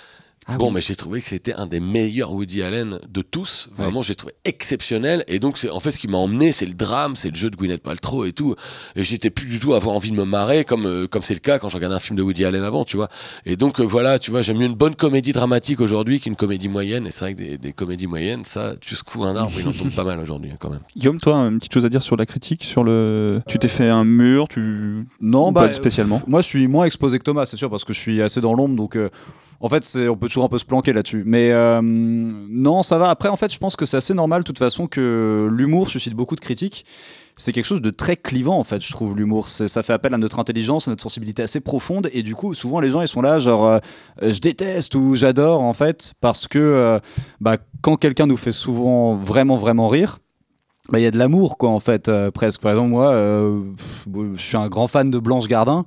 Ah 0.48 0.58
bon, 0.58 0.68
oui. 0.68 0.74
mais 0.74 0.80
j'ai 0.80 0.94
trouvé 0.94 1.20
que 1.20 1.26
c'était 1.26 1.54
un 1.54 1.66
des 1.66 1.80
meilleurs 1.80 2.32
Woody 2.32 2.62
Allen 2.62 3.00
de 3.08 3.22
tous. 3.22 3.68
Vraiment, 3.76 4.02
j'ai 4.02 4.14
trouvé 4.14 4.32
exceptionnel. 4.44 5.24
Et 5.26 5.40
donc, 5.40 5.58
c'est 5.58 5.70
en 5.70 5.80
fait 5.80 5.90
ce 5.90 5.98
qui 5.98 6.06
m'a 6.06 6.18
emmené, 6.18 6.52
c'est 6.52 6.66
le 6.66 6.74
drame, 6.74 7.16
c'est 7.16 7.30
le 7.30 7.34
jeu 7.34 7.50
de 7.50 7.56
Gwyneth 7.56 7.82
Paltrow 7.82 8.24
et 8.24 8.32
tout. 8.32 8.54
Et 8.94 9.02
j'étais 9.02 9.30
plus 9.30 9.46
du 9.46 9.58
tout 9.58 9.74
à 9.74 9.76
avoir 9.76 9.96
envie 9.96 10.12
de 10.12 10.16
me 10.16 10.24
marrer 10.24 10.64
comme 10.64 10.86
euh, 10.86 11.08
comme 11.08 11.22
c'est 11.22 11.34
le 11.34 11.40
cas 11.40 11.58
quand 11.58 11.68
je 11.68 11.74
regardais 11.76 11.96
un 11.96 12.00
film 12.00 12.16
de 12.16 12.22
Woody 12.22 12.44
Allen 12.44 12.62
avant, 12.62 12.84
tu 12.84 12.96
vois. 12.96 13.08
Et 13.44 13.56
donc 13.56 13.80
euh, 13.80 13.84
voilà, 13.84 14.20
tu 14.20 14.30
vois, 14.30 14.42
j'aime 14.42 14.58
mieux 14.58 14.66
une 14.66 14.74
bonne 14.74 14.94
comédie 14.94 15.32
dramatique 15.32 15.80
aujourd'hui 15.80 16.20
qu'une 16.20 16.36
comédie 16.36 16.68
moyenne. 16.68 17.08
Et 17.08 17.10
c'est 17.10 17.24
vrai 17.24 17.34
que 17.34 17.38
des, 17.38 17.58
des 17.58 17.72
comédies 17.72 18.06
moyennes, 18.06 18.44
ça, 18.44 18.74
tu 18.80 18.94
secoues 18.94 19.24
un 19.24 19.34
arbre, 19.34 19.52
il 19.58 19.66
en 19.66 19.72
tombe 19.72 19.90
pas 19.90 20.04
mal 20.04 20.20
aujourd'hui 20.20 20.52
hein, 20.52 20.56
quand 20.60 20.70
même. 20.70 20.82
Guillaume, 20.96 21.20
toi, 21.20 21.34
une 21.38 21.58
petite 21.58 21.74
chose 21.74 21.84
à 21.84 21.88
dire 21.88 22.02
sur 22.02 22.16
la 22.16 22.24
critique, 22.26 22.62
sur 22.62 22.84
le. 22.84 23.42
Tu 23.48 23.58
t'es 23.58 23.68
fait 23.68 23.88
un 23.88 24.04
mur, 24.04 24.46
tu. 24.46 25.06
Non, 25.20 25.50
bah, 25.50 25.66
pas 25.66 25.72
spécialement? 25.72 26.22
Moi, 26.28 26.40
je 26.40 26.46
suis 26.46 26.68
moins 26.68 26.84
exposé 26.84 27.18
que 27.18 27.24
Thomas, 27.24 27.46
c'est 27.46 27.56
sûr, 27.56 27.68
parce 27.68 27.84
que 27.84 27.92
je 27.92 27.98
suis 27.98 28.22
assez 28.22 28.40
dans 28.40 28.54
l'ombre, 28.54 28.76
donc. 28.76 28.96
En 29.60 29.68
fait, 29.68 29.98
on 30.08 30.16
peut 30.16 30.28
toujours 30.28 30.44
un 30.44 30.48
peu 30.48 30.58
se 30.58 30.64
planquer 30.64 30.92
là-dessus. 30.92 31.22
Mais 31.26 31.50
euh, 31.52 31.80
non, 31.82 32.82
ça 32.82 32.98
va. 32.98 33.08
Après, 33.08 33.28
en 33.28 33.36
fait, 33.36 33.52
je 33.52 33.58
pense 33.58 33.76
que 33.76 33.86
c'est 33.86 33.96
assez 33.96 34.14
normal, 34.14 34.42
de 34.42 34.46
toute 34.46 34.58
façon, 34.58 34.86
que 34.86 35.48
l'humour 35.50 35.88
suscite 35.88 36.14
beaucoup 36.14 36.36
de 36.36 36.40
critiques. 36.40 36.84
C'est 37.38 37.52
quelque 37.52 37.66
chose 37.66 37.82
de 37.82 37.90
très 37.90 38.16
clivant, 38.16 38.58
en 38.58 38.64
fait, 38.64 38.82
je 38.82 38.90
trouve, 38.90 39.14
l'humour. 39.14 39.48
Ça 39.48 39.82
fait 39.82 39.92
appel 39.92 40.14
à 40.14 40.18
notre 40.18 40.38
intelligence, 40.38 40.88
à 40.88 40.90
notre 40.90 41.02
sensibilité 41.02 41.42
assez 41.42 41.60
profonde. 41.60 42.08
Et 42.12 42.22
du 42.22 42.34
coup, 42.34 42.54
souvent, 42.54 42.80
les 42.80 42.88
gens, 42.88 43.02
ils 43.02 43.08
sont 43.08 43.20
là, 43.20 43.40
genre, 43.40 43.66
euh, 43.66 43.78
je 44.22 44.38
déteste 44.38 44.94
ou 44.94 45.14
j'adore, 45.14 45.60
en 45.60 45.74
fait, 45.74 46.14
parce 46.20 46.48
que 46.48 46.58
euh, 46.58 46.98
bah, 47.40 47.58
quand 47.82 47.96
quelqu'un 47.96 48.26
nous 48.26 48.38
fait 48.38 48.52
souvent 48.52 49.16
vraiment, 49.16 49.56
vraiment 49.56 49.88
rire, 49.88 50.18
bah, 50.88 50.98
il 50.98 51.02
y 51.02 51.06
a 51.06 51.10
de 51.10 51.18
l'amour, 51.18 51.58
quoi, 51.58 51.70
en 51.70 51.80
fait, 51.80 52.10
presque. 52.30 52.62
Par 52.62 52.72
exemple, 52.72 52.90
moi, 52.90 53.14
je 54.34 54.40
suis 54.40 54.56
un 54.56 54.68
grand 54.68 54.88
fan 54.88 55.10
de 55.10 55.18
Blanche 55.18 55.46
Gardin. 55.46 55.84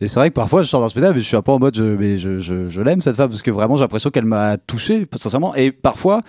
Et 0.00 0.08
c'est 0.08 0.18
vrai 0.18 0.30
que 0.30 0.34
parfois, 0.34 0.62
je 0.62 0.68
sors 0.68 0.80
d'un 0.80 0.88
spectacle 0.88 1.18
et 1.18 1.20
je 1.20 1.26
suis 1.26 1.36
un 1.36 1.42
peu 1.42 1.52
en 1.52 1.58
mode, 1.58 1.76
je, 1.76 2.16
je, 2.16 2.40
je, 2.40 2.68
je 2.68 2.80
l'aime 2.80 3.02
cette 3.02 3.16
femme 3.16 3.28
parce 3.28 3.42
que 3.42 3.50
vraiment, 3.50 3.76
j'ai 3.76 3.82
l'impression 3.82 4.10
qu'elle 4.10 4.24
m'a 4.24 4.56
touché, 4.56 5.06
sincèrement. 5.16 5.54
Et 5.54 5.72
parfois, 5.72 6.22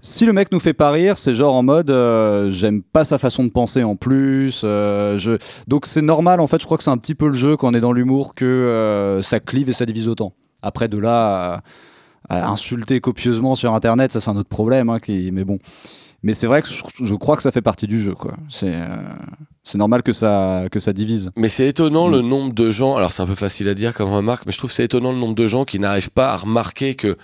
si 0.00 0.24
le 0.24 0.32
mec 0.32 0.52
nous 0.52 0.60
fait 0.60 0.72
pas 0.72 0.90
rire, 0.90 1.18
c'est 1.18 1.34
genre 1.34 1.54
en 1.54 1.62
mode, 1.62 1.90
euh, 1.90 2.50
j'aime 2.50 2.82
pas 2.82 3.04
sa 3.04 3.18
façon 3.18 3.44
de 3.44 3.50
penser 3.50 3.82
en 3.82 3.96
plus. 3.96 4.62
euh, 4.64 5.18
je... 5.18 5.32
Donc 5.66 5.86
c'est 5.86 6.02
normal, 6.02 6.40
en 6.40 6.46
fait, 6.46 6.60
je 6.60 6.66
crois 6.66 6.78
que 6.78 6.84
c'est 6.84 6.90
un 6.90 6.96
petit 6.98 7.14
peu 7.16 7.26
le 7.26 7.34
jeu 7.34 7.56
quand 7.56 7.70
on 7.70 7.74
est 7.74 7.80
dans 7.80 7.92
l'humour 7.92 8.34
que 8.34 8.44
euh, 8.44 9.20
ça 9.22 9.40
clive 9.40 9.68
et 9.68 9.72
ça 9.72 9.84
divise 9.86 10.06
autant. 10.08 10.32
Après, 10.62 10.86
de 10.88 10.98
là 10.98 11.62
à 12.28 12.48
insulter 12.48 13.00
copieusement 13.00 13.56
sur 13.56 13.74
Internet, 13.74 14.12
ça 14.12 14.20
c'est 14.20 14.30
un 14.30 14.36
autre 14.36 14.48
problème. 14.48 14.88
hein, 14.90 15.00
qui... 15.00 15.30
Mais 15.32 15.44
bon. 15.44 15.58
Mais 16.22 16.34
c'est 16.34 16.46
vrai 16.46 16.62
que 16.62 16.68
je, 16.68 17.14
crois 17.14 17.36
que 17.36 17.42
ça 17.42 17.50
fait 17.50 17.62
partie 17.62 17.86
du 17.88 18.00
jeu, 18.00 18.14
quoi. 18.14 18.36
C'est 18.48 18.74
euh, 18.74 18.96
c'est 19.64 19.78
normal 19.78 20.02
que 20.02 20.12
ça, 20.12 20.64
que 20.70 20.78
ça 20.78 20.92
divise. 20.92 21.30
Mais 21.36 21.48
c'est 21.48 21.66
étonnant 21.68 22.08
Mm. 22.08 22.12
le 22.12 22.20
nombre 22.22 22.52
de 22.54 22.70
gens. 22.70 22.96
Alors 22.96 23.12
c'est 23.12 23.22
un 23.22 23.26
peu 23.26 23.34
facile 23.34 23.68
à 23.68 23.74
dire 23.74 23.92
comme 23.94 24.10
remarque, 24.10 24.46
mais 24.46 24.52
je 24.52 24.58
trouve 24.58 24.70
que 24.70 24.76
c'est 24.76 24.84
étonnant 24.84 25.12
le 25.12 25.18
nombre 25.18 25.34
de 25.34 25.46
gens 25.46 25.64
qui 25.64 25.78
n'arrivent 25.78 26.10
pas 26.10 26.30
à 26.32 26.36
remarquer 26.36 26.94
que 26.94 27.16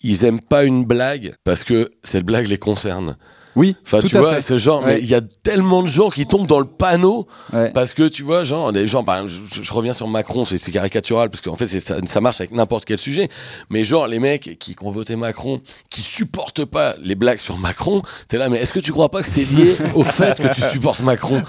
ils 0.00 0.24
aiment 0.24 0.40
pas 0.40 0.64
une 0.64 0.84
blague 0.84 1.34
parce 1.44 1.64
que 1.64 1.90
cette 2.02 2.24
blague 2.24 2.46
les 2.46 2.58
concerne. 2.58 3.16
Oui, 3.56 3.76
Enfin, 3.86 4.00
tout 4.00 4.08
tu 4.08 4.16
à 4.16 4.20
vois, 4.20 4.34
fait. 4.34 4.40
ce 4.40 4.58
genre, 4.58 4.82
Ouais. 4.82 4.94
mais 4.96 5.00
il 5.00 5.08
y 5.08 5.14
a 5.14 5.20
tellement 5.42 5.82
de 5.82 5.88
gens 5.88 6.10
qui 6.10 6.26
tombent 6.26 6.46
dans 6.46 6.58
le 6.58 6.66
panneau 6.66 7.26
Ouais. 7.52 7.70
parce 7.70 7.94
que 7.94 8.08
tu 8.08 8.22
vois, 8.22 8.42
genre, 8.44 8.72
des 8.72 8.86
gens, 8.86 9.04
par 9.04 9.16
exemple, 9.22 9.40
je, 9.54 9.62
je 9.62 9.72
reviens 9.72 9.92
sur 9.92 10.08
Macron, 10.08 10.44
c'est 10.44 10.58
caricatural 10.72 11.30
parce 11.30 11.40
qu'en 11.40 11.56
fait, 11.56 11.66
ça, 11.80 11.96
ça 12.08 12.20
marche 12.20 12.40
avec 12.40 12.52
n'importe 12.52 12.84
quel 12.84 12.98
sujet. 12.98 13.28
Mais 13.70 13.84
genre, 13.84 14.08
les 14.08 14.18
mecs 14.18 14.58
qui, 14.58 14.74
qui 14.74 14.76
ont 14.84 14.90
voté 14.90 15.14
Macron, 15.16 15.60
qui 15.90 16.00
supportent 16.02 16.64
pas 16.64 16.94
les 17.02 17.14
blagues 17.14 17.38
sur 17.38 17.56
Macron, 17.58 18.02
t'es 18.28 18.38
là, 18.38 18.48
mais 18.48 18.58
est-ce 18.58 18.72
que 18.72 18.80
tu 18.80 18.92
crois 18.92 19.08
pas 19.10 19.22
que 19.22 19.28
c'est 19.28 19.44
lié 19.44 19.76
au 19.94 20.04
fait 20.04 20.40
que 20.40 20.52
tu 20.54 20.60
supportes 20.70 21.00
Macron? 21.00 21.42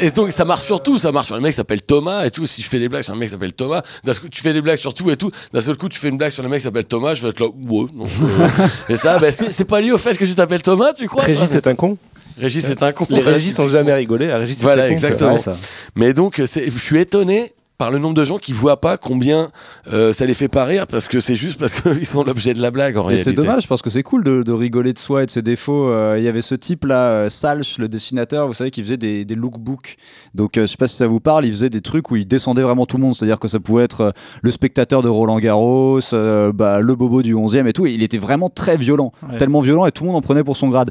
Et 0.00 0.10
donc, 0.10 0.32
ça 0.32 0.44
marche 0.44 0.64
sur 0.64 0.82
tout, 0.82 0.98
ça 0.98 1.12
marche 1.12 1.26
sur 1.28 1.36
le 1.36 1.40
mec 1.42 1.52
qui 1.52 1.56
s'appelle 1.56 1.82
Thomas 1.82 2.24
et 2.24 2.30
tout. 2.30 2.46
Si 2.46 2.62
je 2.62 2.68
fais 2.68 2.78
des 2.78 2.88
blagues 2.88 3.02
sur 3.02 3.14
un 3.14 3.16
mec 3.16 3.28
qui 3.28 3.32
s'appelle 3.32 3.52
Thomas, 3.52 3.82
d'un 4.04 4.12
coup, 4.14 4.28
tu 4.28 4.42
fais 4.42 4.52
des 4.52 4.60
blagues 4.60 4.76
sur 4.76 4.92
tout 4.94 5.10
et 5.10 5.16
tout. 5.16 5.30
D'un 5.52 5.60
seul 5.60 5.76
coup, 5.76 5.88
tu 5.88 5.98
fais 5.98 6.08
une 6.08 6.18
blague 6.18 6.30
sur 6.32 6.42
le 6.42 6.48
mec 6.48 6.58
qui 6.60 6.64
s'appelle 6.64 6.84
Thomas, 6.84 7.14
je 7.14 7.22
vais 7.22 7.28
être 7.30 7.40
là, 7.40 7.46
ouais, 7.46 7.86
non. 7.94 8.04
euh, 8.04 8.66
et 8.88 8.96
ça, 8.96 9.18
bah, 9.18 9.30
c'est 9.30 9.64
pas 9.64 9.80
lié 9.80 9.92
au 9.92 9.98
fait 9.98 10.16
que 10.16 10.24
je 10.26 10.32
t'appelle 10.34 10.62
Thomas, 10.62 10.92
tu 10.92 11.06
crois? 11.08 11.24
Régis 11.40 11.54
est 11.56 11.66
un 11.66 11.74
con. 11.74 11.98
Régis, 12.38 12.64
c'est 12.64 12.82
un 12.82 12.92
con. 12.92 13.06
Les 13.10 13.20
Régis 13.20 13.58
ont 13.58 13.66
jamais 13.68 13.92
rigolé. 13.94 14.30
À 14.30 14.38
Régis, 14.38 14.56
c'est 14.58 14.62
Voilà, 14.62 14.84
un 14.84 14.88
con, 14.88 14.92
exactement. 14.92 15.38
c'est 15.38 15.44
ça. 15.50 15.56
Mais 15.96 16.12
donc, 16.12 16.40
c'est- 16.46 16.70
je 16.70 16.78
suis 16.78 16.98
étonné 17.00 17.52
par 17.78 17.92
le 17.92 17.98
nombre 17.98 18.14
de 18.14 18.24
gens 18.24 18.38
qui 18.38 18.52
voient 18.52 18.80
pas 18.80 18.96
combien 18.96 19.50
euh, 19.92 20.12
ça 20.12 20.26
les 20.26 20.34
fait 20.34 20.48
pas 20.48 20.64
rire 20.64 20.88
parce 20.88 21.06
que 21.06 21.20
c'est 21.20 21.36
juste 21.36 21.60
parce 21.60 21.80
qu'ils 21.80 22.06
sont 22.06 22.24
l'objet 22.24 22.52
de 22.52 22.60
la 22.60 22.72
blague 22.72 22.96
en 22.96 23.04
Et 23.04 23.14
réalité. 23.14 23.30
c'est 23.30 23.36
dommage 23.36 23.68
parce 23.68 23.82
que 23.82 23.90
c'est 23.90 24.02
cool 24.02 24.24
de, 24.24 24.42
de 24.42 24.52
rigoler 24.52 24.92
de 24.92 24.98
soi 24.98 25.22
et 25.22 25.26
de 25.26 25.30
ses 25.30 25.42
défauts. 25.42 25.88
Euh, 25.88 26.16
Il 26.18 26.24
y 26.24 26.28
avait 26.28 26.42
ce 26.42 26.56
type 26.56 26.84
là, 26.86 27.02
euh, 27.10 27.28
Salch, 27.28 27.78
le 27.78 27.88
dessinateur, 27.88 28.48
vous 28.48 28.52
savez, 28.54 28.72
qui 28.72 28.82
faisait 28.82 28.96
des, 28.96 29.24
des 29.24 29.34
lookbooks. 29.36 29.96
Donc 30.34 30.58
euh, 30.58 30.62
je 30.62 30.66
sais 30.72 30.76
pas 30.76 30.88
si 30.88 30.96
ça 30.96 31.06
vous 31.06 31.20
parle, 31.20 31.44
il 31.44 31.52
faisait 31.52 31.70
des 31.70 31.80
trucs 31.80 32.10
où 32.10 32.16
il 32.16 32.26
descendait 32.26 32.62
vraiment 32.62 32.84
tout 32.84 32.96
le 32.96 33.02
monde. 33.04 33.14
C'est-à-dire 33.14 33.38
que 33.38 33.46
ça 33.46 33.60
pouvait 33.60 33.84
être 33.84 34.00
euh, 34.00 34.10
le 34.42 34.50
spectateur 34.50 35.00
de 35.02 35.08
Roland 35.08 35.38
Garros, 35.38 36.00
euh, 36.14 36.52
bah, 36.52 36.80
le 36.80 36.94
bobo 36.96 37.22
du 37.22 37.34
11e 37.34 37.68
et 37.68 37.72
tout. 37.72 37.86
Et 37.86 37.92
il 37.92 38.02
était 38.02 38.18
vraiment 38.18 38.48
très 38.50 38.76
violent, 38.76 39.12
Ouais. 39.30 39.38
tellement 39.38 39.60
violent 39.60 39.86
et 39.86 39.92
tout 39.92 40.02
le 40.02 40.08
monde 40.08 40.16
en 40.16 40.22
prenait 40.22 40.42
pour 40.42 40.56
son 40.56 40.68
grade. 40.68 40.90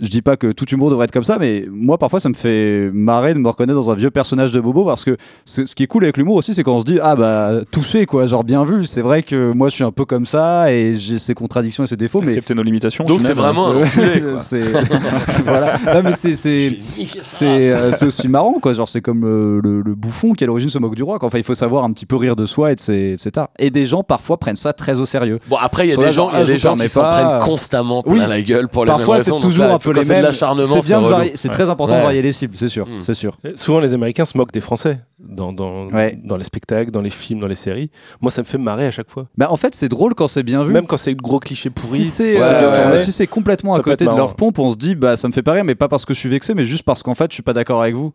Je 0.00 0.08
dis 0.08 0.22
pas 0.22 0.36
que 0.36 0.52
tout 0.52 0.66
humour 0.70 0.90
devrait 0.90 1.04
être 1.04 1.10
comme 1.12 1.24
ça, 1.24 1.36
mais 1.38 1.66
moi 1.70 1.98
parfois 1.98 2.20
ça 2.20 2.28
me 2.28 2.34
fait 2.34 2.90
marrer 2.92 3.34
de 3.34 3.38
me 3.38 3.48
reconnaître 3.48 3.78
dans 3.78 3.90
un 3.90 3.94
vieux 3.94 4.10
personnage 4.10 4.52
de 4.52 4.60
bobo 4.60 4.84
parce 4.84 5.04
que 5.04 5.16
ce 5.44 5.62
qui 5.74 5.82
est 5.82 5.86
cool 5.86 6.04
avec 6.04 6.16
l'humour 6.16 6.36
aussi, 6.36 6.54
c'est 6.54 6.62
quand 6.62 6.74
on 6.76 6.80
se 6.80 6.84
dit 6.84 6.98
ah 7.02 7.16
bah 7.16 7.52
touché 7.70 8.06
quoi, 8.06 8.26
genre 8.26 8.44
bien 8.44 8.64
vu. 8.64 8.86
C'est 8.86 9.02
vrai 9.02 9.22
que 9.22 9.52
moi 9.52 9.68
je 9.68 9.74
suis 9.74 9.84
un 9.84 9.92
peu 9.92 10.04
comme 10.04 10.26
ça 10.26 10.72
et 10.72 10.96
j'ai 10.96 11.18
ses 11.18 11.34
contradictions 11.34 11.84
et 11.84 11.86
ses 11.86 11.96
défauts, 11.96 12.20
mais 12.20 12.28
Accepter 12.28 12.54
nos 12.54 12.62
limitations. 12.62 13.04
Donc 13.04 13.20
c'est 13.20 13.34
vraiment 13.34 13.68
un 13.68 13.74
Ouais, 13.76 13.84
enculé, 13.84 14.20
quoi. 14.32 14.40
c'est 14.40 14.60
voilà. 15.46 15.78
Non, 15.94 16.02
mais 16.04 16.12
c'est 16.16 16.34
c'est 16.34 16.76
c'est 17.22 17.72
euh, 17.72 17.92
c'est 17.92 18.06
aussi 18.06 18.28
marrant 18.28 18.54
quoi. 18.60 18.72
Genre 18.74 18.88
c'est 18.88 19.00
comme 19.00 19.24
euh, 19.24 19.60
le, 19.62 19.82
le 19.82 19.94
bouffon 19.94 20.32
qui 20.32 20.44
à 20.44 20.46
l'origine 20.46 20.68
se 20.70 20.78
moque 20.78 20.94
du 20.94 21.02
roi. 21.02 21.18
quoi. 21.18 21.26
Enfin 21.28 21.38
il 21.38 21.44
faut 21.44 21.54
savoir 21.54 21.84
un 21.84 21.92
petit 21.92 22.06
peu 22.06 22.16
rire 22.16 22.36
de 22.36 22.46
soi 22.46 22.72
et 22.72 22.74
de 22.74 22.80
ses, 22.80 23.12
de 23.12 23.16
ses 23.18 23.30
tares. 23.30 23.48
Et 23.58 23.70
des 23.70 23.86
gens 23.86 24.02
parfois 24.02 24.36
prennent 24.38 24.56
ça 24.56 24.72
très 24.72 24.98
au 24.98 25.06
sérieux. 25.06 25.38
Bon 25.48 25.56
après 25.60 25.86
il 25.86 25.90
y 25.90 25.92
a 25.92 25.96
des 25.96 26.10
gens, 26.12 26.30
il 26.32 26.38
y 26.38 26.42
a 26.42 26.44
des 26.44 26.58
gens 26.58 26.76
qui 26.76 26.88
s'en 26.88 27.00
pas. 27.02 27.36
prennent 27.38 27.48
constamment 27.48 28.02
plein 28.02 28.26
la 28.26 28.42
gueule 28.42 28.68
pour 28.68 28.84
les 28.84 28.90
Parfois 28.90 29.16
mêmes 29.16 29.24
c'est 29.24 29.30
raisons. 29.30 29.38
donc 29.40 29.50
toujours 29.50 29.66
là, 29.66 29.74
un 29.74 29.78
peu 29.92 30.00
quand 30.00 30.00
les 30.08 30.14
mêmes. 30.14 30.22
l'acharnement, 30.22 30.80
C'est 30.80 30.88
bien 30.88 30.98
de 31.00 31.04
relou. 31.04 31.16
varier. 31.16 31.32
C'est 31.36 31.48
très 31.48 31.68
important 31.70 31.94
Ouais. 31.94 32.00
de 32.00 32.04
varier 32.06 32.22
les 32.22 32.32
cibles, 32.32 32.56
c'est 32.56 32.68
sûr, 32.68 32.86
Mm. 32.86 33.00
c'est 33.00 33.14
sûr. 33.14 33.36
Et 33.44 33.56
Souvent, 33.56 33.80
les 33.80 33.94
Américains 33.94 34.24
se 34.24 34.36
moquent 34.36 34.52
des 34.52 34.60
Français 34.60 34.98
dans, 35.18 35.52
dans, 35.52 35.86
Ouais. 35.90 36.18
dans 36.24 36.36
les 36.36 36.44
spectacles, 36.44 36.90
dans 36.90 37.00
les 37.00 37.10
films, 37.10 37.40
dans 37.40 37.46
les 37.48 37.54
séries. 37.54 37.90
Moi, 38.20 38.30
ça 38.30 38.42
me 38.42 38.46
fait 38.46 38.58
marrer 38.58 38.86
à 38.86 38.90
chaque 38.90 39.10
fois. 39.10 39.26
Bah 39.36 39.48
en 39.50 39.56
fait 39.56 39.74
c'est 39.74 39.88
drôle 39.88 40.14
quand 40.14 40.28
c'est 40.28 40.42
bien 40.42 40.64
vu. 40.64 40.72
Même 40.72 40.86
quand 40.86 40.96
c'est 40.96 41.14
de 41.14 41.20
gros 41.22 41.38
clichés 41.40 41.70
pourris. 41.70 42.02
si 42.04 42.10
c'est 42.10 42.40
euh, 42.42 42.96
si 43.04 43.26
complètement 43.28 43.72
Ça 43.72 43.78
à 43.78 43.82
côté 43.82 44.04
de 44.04 44.10
leur 44.10 44.34
pompe, 44.34 44.58
on 44.58 44.70
se 44.72 44.76
dit 44.76 44.94
bah 44.94 45.16
ça 45.16 45.28
me 45.28 45.32
fait 45.32 45.42
pas 45.42 45.52
rire, 45.52 45.64
mais 45.64 45.74
pas 45.74 45.88
parce 45.88 46.04
que 46.04 46.14
je 46.14 46.18
suis 46.18 46.28
vexé, 46.28 46.54
mais 46.54 46.64
juste 46.64 46.82
parce 46.84 47.02
qu'en 47.02 47.14
fait 47.14 47.30
je 47.30 47.34
suis 47.34 47.42
pas 47.42 47.52
d'accord 47.52 47.80
avec 47.82 47.94
vous. 47.94 48.12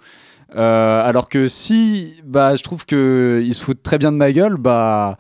Euh, 0.55 1.07
alors 1.07 1.29
que 1.29 1.47
si 1.47 2.13
bah 2.25 2.55
je 2.55 2.63
trouve 2.63 2.85
que 2.85 3.41
ils 3.45 3.53
se 3.53 3.63
foutent 3.63 3.83
très 3.83 3.97
bien 3.99 4.11
de 4.11 4.17
ma 4.17 4.31
gueule, 4.31 4.57
bah 4.57 5.17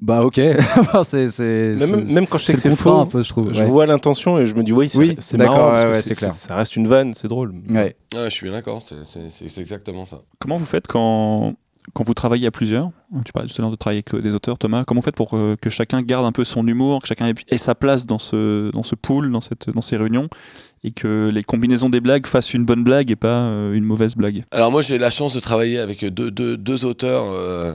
bah 0.00 0.22
ok. 0.24 0.40
C'est 1.04 1.26
même, 1.40 2.04
même 2.12 2.26
quand 2.26 2.38
je 2.38 2.44
sais 2.44 2.52
c'est 2.56 2.68
que 2.68 2.74
c'est 2.74 2.76
faux, 2.76 2.92
un 2.92 3.06
peu 3.06 3.22
je 3.22 3.28
trouve. 3.28 3.52
je 3.52 3.60
ouais. 3.60 3.66
vois 3.66 3.86
l'intention 3.86 4.38
et 4.38 4.46
je 4.46 4.54
me 4.54 4.62
dis 4.62 4.72
oui, 4.72 4.88
c'est 4.88 4.98
Oui, 4.98 5.16
marrant. 5.36 5.74
ouais, 5.76 5.86
ouais, 5.90 6.14
clair. 6.14 6.32
Ça 6.32 6.54
reste 6.56 6.76
une 6.76 6.86
vanne, 6.86 7.12
c'est 7.14 7.28
drôle. 7.28 7.52
Ouais. 7.68 7.96
Ouais, 8.14 8.24
je 8.24 8.30
suis 8.30 8.44
bien 8.44 8.52
d'accord, 8.52 8.80
c'est- 8.82 9.04
c'est 9.04 9.30
c'est- 9.30 9.48
c'est 9.48 9.60
exactement 9.60 10.06
ça. 10.06 10.20
Comment 10.38 10.56
vous 10.56 10.64
faites 10.64 10.86
quand, 10.86 11.54
quand 11.92 12.04
vous 12.04 12.14
travaillez 12.14 12.46
à 12.46 12.50
plusieurs? 12.50 12.90
Tu 13.24 13.32
parlais 13.32 13.48
tout 13.48 13.54
à 13.58 13.62
l'heure 13.62 13.70
de 13.72 13.76
travailler 13.76 14.04
avec 14.08 14.22
des 14.22 14.32
auteurs, 14.34 14.58
Thomas. 14.58 14.84
Comment 14.86 15.00
vous 15.00 15.04
faites 15.04 15.16
pour 15.16 15.30
euh, 15.36 15.56
que 15.60 15.70
chacun 15.70 16.02
garde 16.02 16.24
un 16.24 16.32
peu 16.32 16.44
son 16.44 16.64
humour, 16.66 17.02
que 17.02 17.08
chacun 17.08 17.26
ait, 17.26 17.34
ait 17.48 17.58
sa 17.58 17.74
place 17.74 18.06
dans 18.06 18.18
ce, 18.20 18.70
dans 18.70 18.84
ce 18.84 18.94
pool, 18.94 19.32
dans, 19.32 19.40
cette, 19.40 19.70
dans 19.70 19.80
ces 19.80 19.96
réunions, 19.96 20.28
et 20.84 20.92
que 20.92 21.30
les 21.34 21.42
combinaisons 21.42 21.90
des 21.90 22.00
blagues 22.00 22.26
fassent 22.26 22.54
une 22.54 22.64
bonne 22.64 22.84
blague 22.84 23.10
et 23.10 23.16
pas 23.16 23.40
euh, 23.42 23.72
une 23.72 23.84
mauvaise 23.84 24.14
blague? 24.14 24.44
Alors 24.52 24.70
moi 24.70 24.82
j'ai 24.82 24.98
la 24.98 25.10
chance 25.10 25.34
de 25.34 25.40
travailler 25.40 25.78
avec 25.80 26.04
deux, 26.04 26.30
deux, 26.30 26.56
deux 26.56 26.84
auteurs 26.84 27.24
euh, 27.26 27.74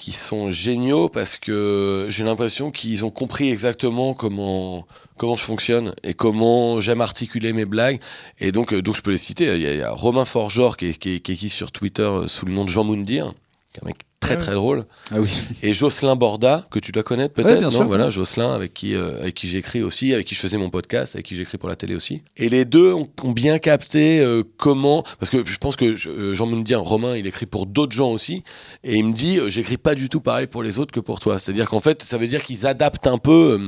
qui 0.00 0.12
sont 0.12 0.50
géniaux 0.50 1.10
parce 1.10 1.36
que 1.36 2.06
j'ai 2.08 2.24
l'impression 2.24 2.70
qu'ils 2.70 3.04
ont 3.04 3.10
compris 3.10 3.50
exactement 3.50 4.14
comment 4.14 4.86
comment 5.18 5.36
je 5.36 5.44
fonctionne 5.44 5.94
et 6.02 6.14
comment 6.14 6.80
j'aime 6.80 7.02
articuler 7.02 7.52
mes 7.52 7.66
blagues. 7.66 8.00
Et 8.40 8.50
donc 8.50 8.72
euh, 8.72 8.80
donc 8.80 8.96
je 8.96 9.02
peux 9.02 9.10
les 9.10 9.18
citer. 9.18 9.54
Il 9.54 9.62
y 9.62 9.82
a, 9.82 9.92
Romain 9.92 10.24
Forgeor 10.24 10.78
qui, 10.78 10.96
qui, 10.96 11.20
existe 11.30 11.54
sur 11.54 11.70
Twitter 11.70 12.02
euh, 12.02 12.26
sous 12.26 12.46
le 12.46 12.52
nom 12.52 12.64
de 12.64 12.70
Jean 12.70 12.82
Moundir 12.82 13.34
un 13.82 13.86
mec 13.86 13.98
très 14.20 14.36
très 14.36 14.52
drôle. 14.54 14.84
Ah 15.10 15.16
oui. 15.18 15.28
Et 15.62 15.72
Jocelyn 15.74 16.14
Borda, 16.14 16.66
que 16.70 16.78
tu 16.78 16.92
dois 16.92 17.02
connaître 17.02 17.34
peut-être, 17.34 17.60
non 17.62 17.70
sûr. 17.70 17.86
Voilà, 17.86 18.10
Jocelyn, 18.10 18.52
avec 18.54 18.74
qui, 18.74 18.94
euh, 18.94 19.20
avec 19.20 19.34
qui 19.34 19.48
j'écris 19.48 19.82
aussi, 19.82 20.12
avec 20.14 20.26
qui 20.26 20.34
je 20.34 20.40
faisais 20.40 20.58
mon 20.58 20.70
podcast, 20.70 21.16
avec 21.16 21.26
qui 21.26 21.34
j'écris 21.34 21.58
pour 21.58 21.68
la 21.68 21.76
télé 21.76 21.94
aussi. 21.96 22.22
Et 22.36 22.48
les 22.48 22.64
deux 22.64 22.92
ont, 22.92 23.08
ont 23.24 23.32
bien 23.32 23.58
capté 23.58 24.20
euh, 24.20 24.42
comment, 24.56 25.02
parce 25.18 25.30
que 25.30 25.44
je 25.44 25.56
pense 25.56 25.74
que 25.76 25.96
je- 25.96 26.10
euh, 26.10 26.34
Jean 26.34 26.46
dit, 26.48 26.74
Romain, 26.74 27.16
il 27.16 27.26
écrit 27.26 27.46
pour 27.46 27.66
d'autres 27.66 27.92
gens 27.96 28.10
aussi, 28.12 28.44
et 28.84 28.96
il 28.96 29.04
me 29.04 29.12
dit, 29.12 29.38
euh, 29.38 29.48
j'écris 29.48 29.78
pas 29.78 29.94
du 29.94 30.08
tout 30.08 30.20
pareil 30.20 30.46
pour 30.46 30.62
les 30.62 30.78
autres 30.78 30.92
que 30.92 31.00
pour 31.00 31.18
toi. 31.18 31.38
C'est-à-dire 31.38 31.68
qu'en 31.68 31.80
fait, 31.80 32.02
ça 32.02 32.18
veut 32.18 32.28
dire 32.28 32.42
qu'ils 32.44 32.66
adaptent 32.66 33.06
un 33.06 33.18
peu. 33.18 33.58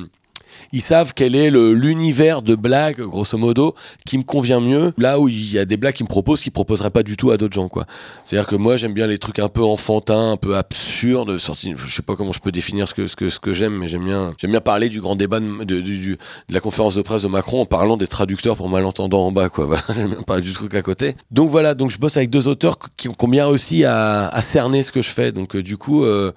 Ils 0.72 0.80
savent 0.80 1.12
quel 1.14 1.34
est 1.36 1.50
l'univers 1.50 2.42
de 2.42 2.54
blagues, 2.54 3.00
grosso 3.00 3.36
modo, 3.38 3.74
qui 4.06 4.18
me 4.18 4.22
convient 4.22 4.60
mieux. 4.60 4.92
Là 4.98 5.20
où 5.20 5.28
il 5.28 5.52
y 5.52 5.58
a 5.58 5.64
des 5.64 5.76
blagues 5.76 5.94
qu'ils 5.94 6.04
me 6.04 6.08
proposent 6.08 6.40
qu'ils 6.40 6.52
proposeraient 6.52 6.90
pas 6.90 7.02
du 7.02 7.16
tout 7.16 7.30
à 7.30 7.36
d'autres 7.36 7.54
gens, 7.54 7.68
quoi. 7.68 7.84
C'est-à-dire 8.24 8.46
que 8.48 8.56
moi, 8.56 8.76
j'aime 8.76 8.92
bien 8.94 9.06
les 9.06 9.18
trucs 9.18 9.38
un 9.38 9.48
peu 9.48 9.62
enfantins, 9.62 10.32
un 10.32 10.36
peu 10.36 10.56
absurdes, 10.56 11.38
sortis. 11.38 11.74
Je 11.86 11.92
sais 11.94 12.02
pas 12.02 12.16
comment 12.16 12.32
je 12.32 12.40
peux 12.40 12.52
définir 12.52 12.88
ce 12.88 12.94
que, 12.94 13.06
ce 13.06 13.16
que, 13.16 13.28
ce 13.28 13.38
que 13.40 13.52
j'aime, 13.52 13.74
mais 13.78 13.88
j'aime 13.88 14.04
bien, 14.04 14.34
j'aime 14.38 14.50
bien 14.52 14.60
parler 14.60 14.88
du 14.88 15.00
grand 15.00 15.16
débat 15.16 15.40
de, 15.40 15.64
de- 15.64 15.80
du- 15.80 16.16
de 16.48 16.54
la 16.54 16.60
conférence 16.60 16.94
de 16.94 17.02
presse 17.02 17.22
de 17.22 17.28
Macron 17.28 17.60
en 17.62 17.66
parlant 17.66 17.96
des 17.96 18.06
traducteurs 18.06 18.56
pour 18.56 18.68
malentendants 18.68 19.26
en 19.26 19.32
bas, 19.32 19.48
quoi. 19.48 19.66
Voilà, 19.72 19.82
j'aime 19.94 20.08
bien 20.08 20.22
parler 20.22 20.42
du 20.42 20.52
truc 20.52 20.74
à 20.74 20.82
côté. 20.82 21.14
Donc 21.30 21.48
voilà, 21.50 21.74
donc 21.74 21.90
je 21.90 21.98
bosse 21.98 22.16
avec 22.16 22.30
deux 22.30 22.48
auteurs 22.48 22.78
qui 22.78 22.86
qui 22.96 23.08
ont 23.08 23.28
bien 23.28 23.46
réussi 23.48 23.84
à, 23.84 24.28
à 24.28 24.42
cerner 24.42 24.82
ce 24.82 24.92
que 24.92 25.02
je 25.02 25.08
fais. 25.08 25.32
Donc 25.32 25.56
euh, 25.56 25.62
du 25.62 25.76
coup, 25.76 26.04
euh, 26.04 26.32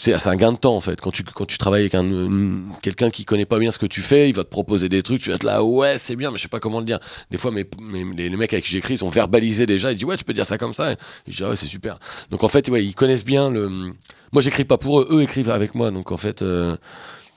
c'est 0.00 0.26
un 0.26 0.36
gain 0.36 0.52
de 0.52 0.56
temps 0.56 0.74
en 0.74 0.80
fait. 0.80 0.98
Quand 1.00 1.10
tu, 1.10 1.58
travailles 1.58 1.90
avec 1.92 2.80
quelqu'un 2.80 3.10
qui 3.10 3.24
connaît 3.26 3.44
pas 3.44 3.58
bien 3.58 3.70
ce 3.70 3.78
que 3.78 3.86
tu 3.86 4.00
fais, 4.00 4.30
il 4.30 4.34
va 4.34 4.44
te 4.44 4.48
proposer 4.48 4.88
des 4.88 5.02
trucs, 5.02 5.20
tu 5.20 5.28
vas 5.28 5.36
être 5.36 5.44
là, 5.44 5.62
ouais, 5.62 5.98
c'est 5.98 6.16
bien, 6.16 6.30
mais 6.30 6.38
je 6.38 6.42
sais 6.42 6.48
pas 6.48 6.60
comment 6.60 6.78
le 6.78 6.86
dire. 6.86 6.98
Des 7.30 7.36
fois, 7.36 7.50
les, 7.50 8.30
mecs 8.30 8.52
avec 8.54 8.64
qui 8.64 8.72
j'écris, 8.72 8.94
ils 8.94 9.04
ont 9.04 9.10
verbalisé 9.10 9.66
déjà, 9.66 9.92
ils 9.92 9.96
disent, 9.96 10.04
ouais, 10.04 10.16
tu 10.16 10.24
peux 10.24 10.32
dire 10.32 10.46
ça 10.46 10.56
comme 10.56 10.72
ça. 10.72 10.92
Et 10.92 10.96
je 11.28 11.36
dis, 11.36 11.44
ah 11.44 11.50
ouais, 11.50 11.56
c'est 11.56 11.66
super. 11.66 11.98
Donc 12.30 12.44
en 12.44 12.48
fait, 12.48 12.68
ils 12.68 12.94
connaissent 12.94 13.24
bien 13.24 13.50
le. 13.50 13.92
Moi, 14.32 14.42
j'écris 14.42 14.64
pas 14.64 14.78
pour 14.78 15.00
eux, 15.00 15.08
eux 15.10 15.22
écrivent 15.22 15.50
avec 15.50 15.74
moi. 15.74 15.90
Donc 15.90 16.12
en 16.12 16.16
fait, 16.16 16.40
euh, 16.40 16.76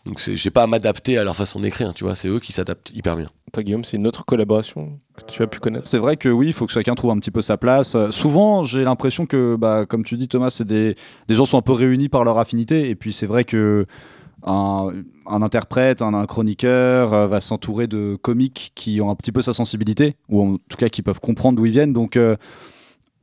donc 0.05 0.19
j'ai 0.19 0.49
pas 0.49 0.63
à 0.63 0.67
m'adapter 0.67 1.17
à 1.17 1.23
leur 1.23 1.35
façon 1.35 1.59
d'écrire, 1.59 1.93
tu 1.93 2.03
vois, 2.03 2.15
c'est 2.15 2.27
eux 2.27 2.39
qui 2.39 2.51
s'adaptent 2.51 2.91
hyper 2.93 3.15
bien. 3.15 3.27
Toi, 3.53 3.63
Guillaume, 3.63 3.83
c'est 3.83 3.97
une 3.97 4.07
autre 4.07 4.25
collaboration 4.25 4.99
que 5.15 5.31
tu 5.31 5.43
as 5.43 5.47
pu 5.47 5.59
connaître? 5.59 5.87
C'est 5.87 5.99
vrai 5.99 6.17
que 6.17 6.27
oui, 6.27 6.47
il 6.47 6.53
faut 6.53 6.65
que 6.65 6.71
chacun 6.71 6.95
trouve 6.95 7.11
un 7.11 7.19
petit 7.19 7.29
peu 7.29 7.41
sa 7.41 7.55
place. 7.55 7.93
Euh, 7.93 8.09
souvent, 8.09 8.63
j'ai 8.63 8.83
l'impression 8.83 9.27
que, 9.27 9.55
bah, 9.55 9.85
comme 9.85 10.03
tu 10.03 10.17
dis, 10.17 10.27
Thomas, 10.27 10.49
c'est 10.49 10.65
des, 10.65 10.95
des 11.27 11.35
gens 11.35 11.45
sont 11.45 11.59
un 11.59 11.61
peu 11.61 11.73
réunis 11.73 12.09
par 12.09 12.23
leur 12.23 12.39
affinité. 12.39 12.89
Et 12.89 12.95
puis, 12.95 13.13
c'est 13.13 13.27
vrai 13.27 13.43
que 13.43 13.85
un, 14.43 14.91
un 15.27 15.41
interprète, 15.43 16.01
un, 16.01 16.15
un 16.15 16.25
chroniqueur 16.25 17.13
euh, 17.13 17.27
va 17.27 17.39
s'entourer 17.41 17.85
de 17.85 18.17
comiques 18.19 18.71
qui 18.73 18.99
ont 19.01 19.11
un 19.11 19.15
petit 19.15 19.31
peu 19.31 19.43
sa 19.43 19.53
sensibilité, 19.53 20.15
ou 20.29 20.41
en 20.41 20.57
tout 20.57 20.77
cas 20.77 20.89
qui 20.89 21.03
peuvent 21.03 21.19
comprendre 21.19 21.57
d'où 21.57 21.65
ils 21.67 21.71
viennent. 21.73 21.93
Donc, 21.93 22.17
euh, 22.17 22.35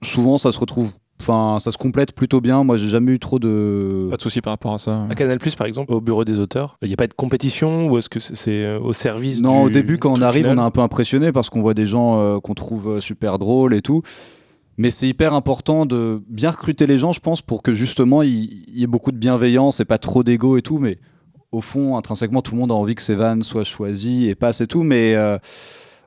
souvent, 0.00 0.38
ça 0.38 0.52
se 0.52 0.58
retrouve, 0.60 0.92
enfin, 1.20 1.58
ça 1.60 1.70
se 1.70 1.78
complète 1.78 2.12
plutôt 2.12 2.40
bien. 2.40 2.64
Moi, 2.64 2.76
j'ai 2.76 2.88
jamais 2.88 3.12
eu 3.12 3.18
trop 3.18 3.38
de. 3.38 4.08
Pas 4.10 4.16
de 4.16 4.22
souci 4.22 4.40
par 4.40 4.52
rapport 4.52 4.74
à 4.74 4.78
ça. 4.78 5.06
À 5.08 5.14
Canal 5.14 5.38
par 5.56 5.66
exemple, 5.66 5.92
au 5.92 6.00
bureau 6.00 6.24
des 6.24 6.38
auteurs, 6.40 6.76
il 6.82 6.88
n'y 6.88 6.94
a 6.94 6.96
pas 6.96 7.06
de 7.06 7.14
compétition 7.14 7.88
ou 7.88 7.98
est-ce 7.98 8.08
que 8.08 8.20
c'est- 8.20 8.50
euh, 8.50 8.78
au 8.80 8.92
service 8.92 9.42
Non, 9.42 9.60
du 9.62 9.66
au 9.66 9.70
début, 9.70 9.98
quand 9.98 10.12
on 10.12 10.22
arrive, 10.22 10.42
final 10.44 10.58
on 10.58 10.62
est 10.62 10.64
un 10.66 10.70
peu 10.70 10.80
impressionné 10.80 11.32
parce 11.32 11.50
qu'on 11.50 11.62
voit 11.62 11.74
des 11.74 11.86
gens 11.86 12.18
euh, 12.20 12.38
qu'on 12.40 12.54
trouve 12.54 12.88
euh, 12.88 13.00
super 13.00 13.38
drôles 13.38 13.74
et 13.74 13.82
tout. 13.82 14.02
Mais 14.78 14.90
c'est 14.90 15.08
hyper 15.08 15.34
important 15.34 15.84
de 15.84 16.22
bien 16.28 16.50
recruter 16.50 16.86
les 16.86 16.96
gens, 16.96 17.12
je 17.12 17.20
pense, 17.20 17.42
pour 17.42 17.62
que 17.62 17.74
justement 17.74 18.22
il 18.22 18.64
y 18.68 18.82
ait 18.82 18.86
beaucoup 18.86 19.12
de 19.12 19.18
bienveillance 19.18 19.80
et 19.80 19.84
pas 19.84 19.98
trop 19.98 20.22
d'ego 20.24 20.56
et 20.56 20.62
tout. 20.62 20.78
Mais 20.78 20.98
au 21.52 21.60
fond, 21.60 21.96
intrinsèquement, 21.98 22.40
tout 22.40 22.54
le 22.54 22.60
monde 22.60 22.70
a 22.70 22.74
envie 22.74 22.94
que 22.94 23.02
ses 23.02 23.14
vannes 23.14 23.42
soient 23.42 23.64
choisies 23.64 24.28
et 24.28 24.34
passe 24.34 24.60
et 24.62 24.66
tout. 24.66 24.82
Mais 24.82 25.14
euh, 25.16 25.36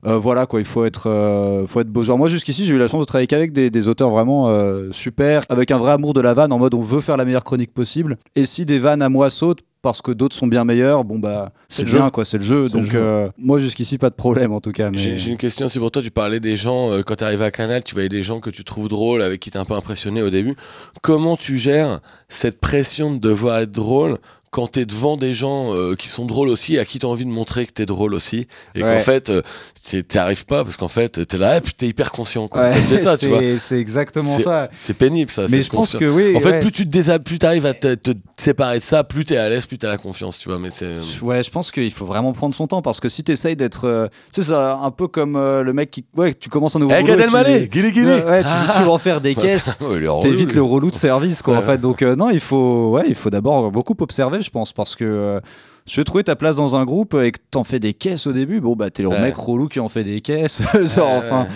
euh, 0.06 0.18
voilà, 0.18 0.46
quoi, 0.46 0.60
il 0.60 0.66
faut 0.66 0.86
être, 0.86 1.10
euh, 1.10 1.66
faut 1.68 1.80
être 1.80 1.90
beau 1.90 2.04
joueur. 2.04 2.18
Moi, 2.18 2.30
jusqu'ici, 2.30 2.66
j'ai 2.66 2.74
eu 2.74 2.78
la 2.78 2.88
chance 2.88 3.00
de 3.02 3.06
travailler 3.06 3.28
qu'avec 3.28 3.52
des, 3.54 3.70
des 3.70 3.88
auteurs 3.88 4.10
vraiment 4.10 4.50
euh, 4.50 4.90
super, 4.92 5.44
avec 5.50 5.72
un 5.72 5.78
vrai 5.78 5.92
amour 5.94 6.14
de 6.14 6.22
la 6.22 6.34
vanne, 6.34 6.52
en 6.52 6.60
mode 6.60 6.74
on 6.74 6.82
veut 6.82 7.02
faire 7.02 7.18
la 7.18 7.26
meilleure 7.26 7.44
chronique 7.44 7.74
possible. 7.74 8.18
Et 8.36 8.46
si 8.46 8.66
des 8.66 8.80
vannes 8.80 9.02
à 9.02 9.10
moi 9.10 9.30
sautent, 9.30 9.62
parce 9.82 10.02
que 10.02 10.12
d'autres 10.14 10.34
sont 10.36 10.48
bien 10.48 10.64
meilleurs, 10.64 11.04
bon 11.04 11.20
bah 11.20 11.52
C'est 11.68 11.78
c'est 11.78 11.82
le 11.84 11.88
jeu. 11.90 11.98
bien 11.98 12.10
quoi, 12.10 12.24
c'est 12.24 12.38
le 12.38 12.44
jeu. 12.44 12.64
Le 12.64 12.70
Donc 12.70 12.86
jeu. 12.86 12.98
euh, 13.02 13.28
moi 13.38 13.60
jusqu'ici 13.60 13.98
pas 13.98 14.10
de 14.10 14.16
problème 14.16 14.54
en 14.54 14.62
tout 14.62 14.72
cas. 14.72 14.90
Mais... 14.90 14.98
J'ai 14.98 15.30
une 15.30 15.36
question 15.38 15.66
aussi 15.66 15.78
pour 15.78 15.92
toi. 15.92 16.02
Tu 16.02 16.10
parlais 16.10 16.40
des 16.40 16.56
gens, 16.56 16.90
euh, 16.92 17.02
quand 17.02 17.16
tu 17.18 17.24
arrivé 17.26 17.44
à 17.44 17.52
Canal, 17.52 17.84
tu 17.84 17.94
voyais 17.94 18.08
des 18.08 18.24
gens 18.24 18.40
que 18.40 18.50
tu 18.50 18.64
trouves 18.64 18.88
drôles, 18.88 19.22
avec 19.22 19.42
qui 19.42 19.52
t'es 19.52 19.58
un 19.60 19.66
peu 19.66 19.74
impressionné 19.74 20.22
au 20.22 20.30
début. 20.30 20.56
Comment 21.02 21.36
tu 21.36 21.58
gères 21.58 22.00
cette 22.30 22.62
pression 22.62 23.12
de 23.14 23.18
devoir 23.20 23.58
être 23.60 23.74
drôle 23.74 24.20
quand 24.54 24.68
t'es 24.68 24.86
devant 24.86 25.18
des 25.18 25.34
gens 25.34 25.74
euh, 25.74 25.96
qui 25.96 26.08
sont 26.08 26.26
drôles 26.26 26.48
aussi, 26.50 26.78
à 26.78 26.86
qui 26.86 27.00
t'as 27.00 27.08
envie 27.08 27.26
de 27.26 27.32
montrer 27.32 27.66
que 27.66 27.72
t'es 27.74 27.88
drôle 27.88 28.14
aussi, 28.14 28.48
et 28.76 28.84
Ouais. 28.84 28.94
qu'en 28.98 29.00
fait, 29.00 29.32
euh, 29.32 29.42
c'est- 29.74 30.08
t'y 30.08 30.20
arrives 30.20 30.46
pas 30.46 30.64
parce 30.64 30.78
qu'en 30.78 30.88
fait, 30.88 31.26
t'es 31.28 31.38
là, 31.38 31.58
et 31.58 31.62
puis 31.62 31.74
t'es 31.74 31.88
hyper 31.88 32.12
conscient. 32.12 32.48
Quoi. 32.48 32.70
Ouais, 32.70 32.98
Ça 32.98 33.18
tu 33.18 33.28
vois. 33.28 33.40
c'est- 33.58 33.80
exactement 33.80 34.38
ça. 34.38 34.70
C'est 34.76 34.94
pénible, 34.94 35.32
ça. 35.32 35.46
Mais 35.50 35.64
je 35.64 35.70
pense 35.72 35.96
que 35.96 36.06
oui. 36.06 36.36
En 36.36 36.40
fait, 36.40 36.52
ouais. 36.52 36.60
plus 36.60 36.72
tu 36.72 36.88
te 36.88 37.18
plus 37.18 37.40
t'arrives 37.40 37.66
à 37.66 37.74
te, 37.74 37.96
te 37.96 38.12
séparer 38.38 38.78
de 38.78 38.84
ça, 38.84 39.04
plus 39.04 39.26
t'es 39.26 39.38
à 39.38 39.50
l'aise, 39.50 39.66
plus 39.66 39.80
t'as 39.80 39.90
la 39.90 39.98
confiance, 39.98 40.38
tu 40.38 40.50
vois. 40.50 40.60
Mais 40.60 40.70
c'est. 40.70 40.98
Ouais, 41.24 41.42
je 41.42 41.50
pense 41.50 41.72
qu'il 41.72 41.92
faut 41.92 42.06
vraiment 42.06 42.32
prendre 42.34 42.54
son 42.54 42.68
temps 42.68 42.84
parce 42.84 43.00
que 43.00 43.10
si 43.10 43.24
t'essayes 43.24 43.56
d'être, 43.56 43.86
euh, 43.88 44.08
tu 44.34 44.42
sais, 44.44 44.48
c'est 44.50 44.54
un 44.54 44.92
peu 44.92 45.08
comme 45.08 45.36
euh, 45.36 45.64
le 45.64 45.74
mec 45.74 45.90
qui, 45.90 46.06
ouais, 46.16 46.34
tu 46.36 46.50
commences 46.50 46.76
un 46.76 46.80
nouveau 46.80 46.94
Eh, 46.96 47.02
boulot. 47.02 47.14
Et 47.48 47.62
tu- 47.64 47.70
guili 47.70 47.92
guili. 47.92 48.06
Ouais, 48.12 48.42
tu, 48.42 48.48
Ah. 48.50 48.74
tu 48.78 48.84
veux 48.84 48.90
en 48.90 49.00
faire 49.00 49.20
des 49.20 49.34
caisses. 49.36 49.80
T'évites 50.22 50.54
le 50.54 50.62
relou 50.62 50.92
de 50.92 50.96
service, 50.96 51.42
quoi, 51.42 51.58
en 51.58 51.62
fait. 51.64 51.80
Donc, 51.80 52.02
euh, 52.04 52.16
non, 52.16 52.30
il 52.30 52.40
faut, 52.40 52.92
ouais, 52.92 53.06
il 53.08 53.16
faut 53.16 53.32
d'abord 53.32 53.72
beaucoup 53.72 53.96
observer, 54.00 54.43
je 54.44 54.50
pense, 54.52 54.74
parce 54.74 54.96
que 54.96 55.04
euh, 55.06 55.40
si 55.86 55.94
tu 55.96 56.00
veux 56.00 56.04
trouver 56.06 56.24
ta 56.24 56.36
place 56.36 56.56
dans 56.58 56.76
un 56.76 56.86
groupe 56.86 57.14
et 57.16 57.32
que 57.32 57.40
t'en 57.52 57.64
fais 57.64 57.80
des 57.80 57.94
caisses 57.94 58.28
au 58.28 58.32
début, 58.34 58.62
bon, 58.62 58.76
bah, 58.76 58.90
t'es 58.90 59.04
le 59.04 59.10
Ouais. 59.10 59.20
mec 59.22 59.36
relou 59.36 59.68
qui 59.68 59.80
en 59.80 59.90
fait 59.90 60.04
des 60.04 60.22
caisses. 60.22 60.62
Genre, 60.74 61.10
Ouais, 61.10 61.18
enfin, 61.18 61.42
ouais, 61.42 61.48
ouais. 61.48 61.50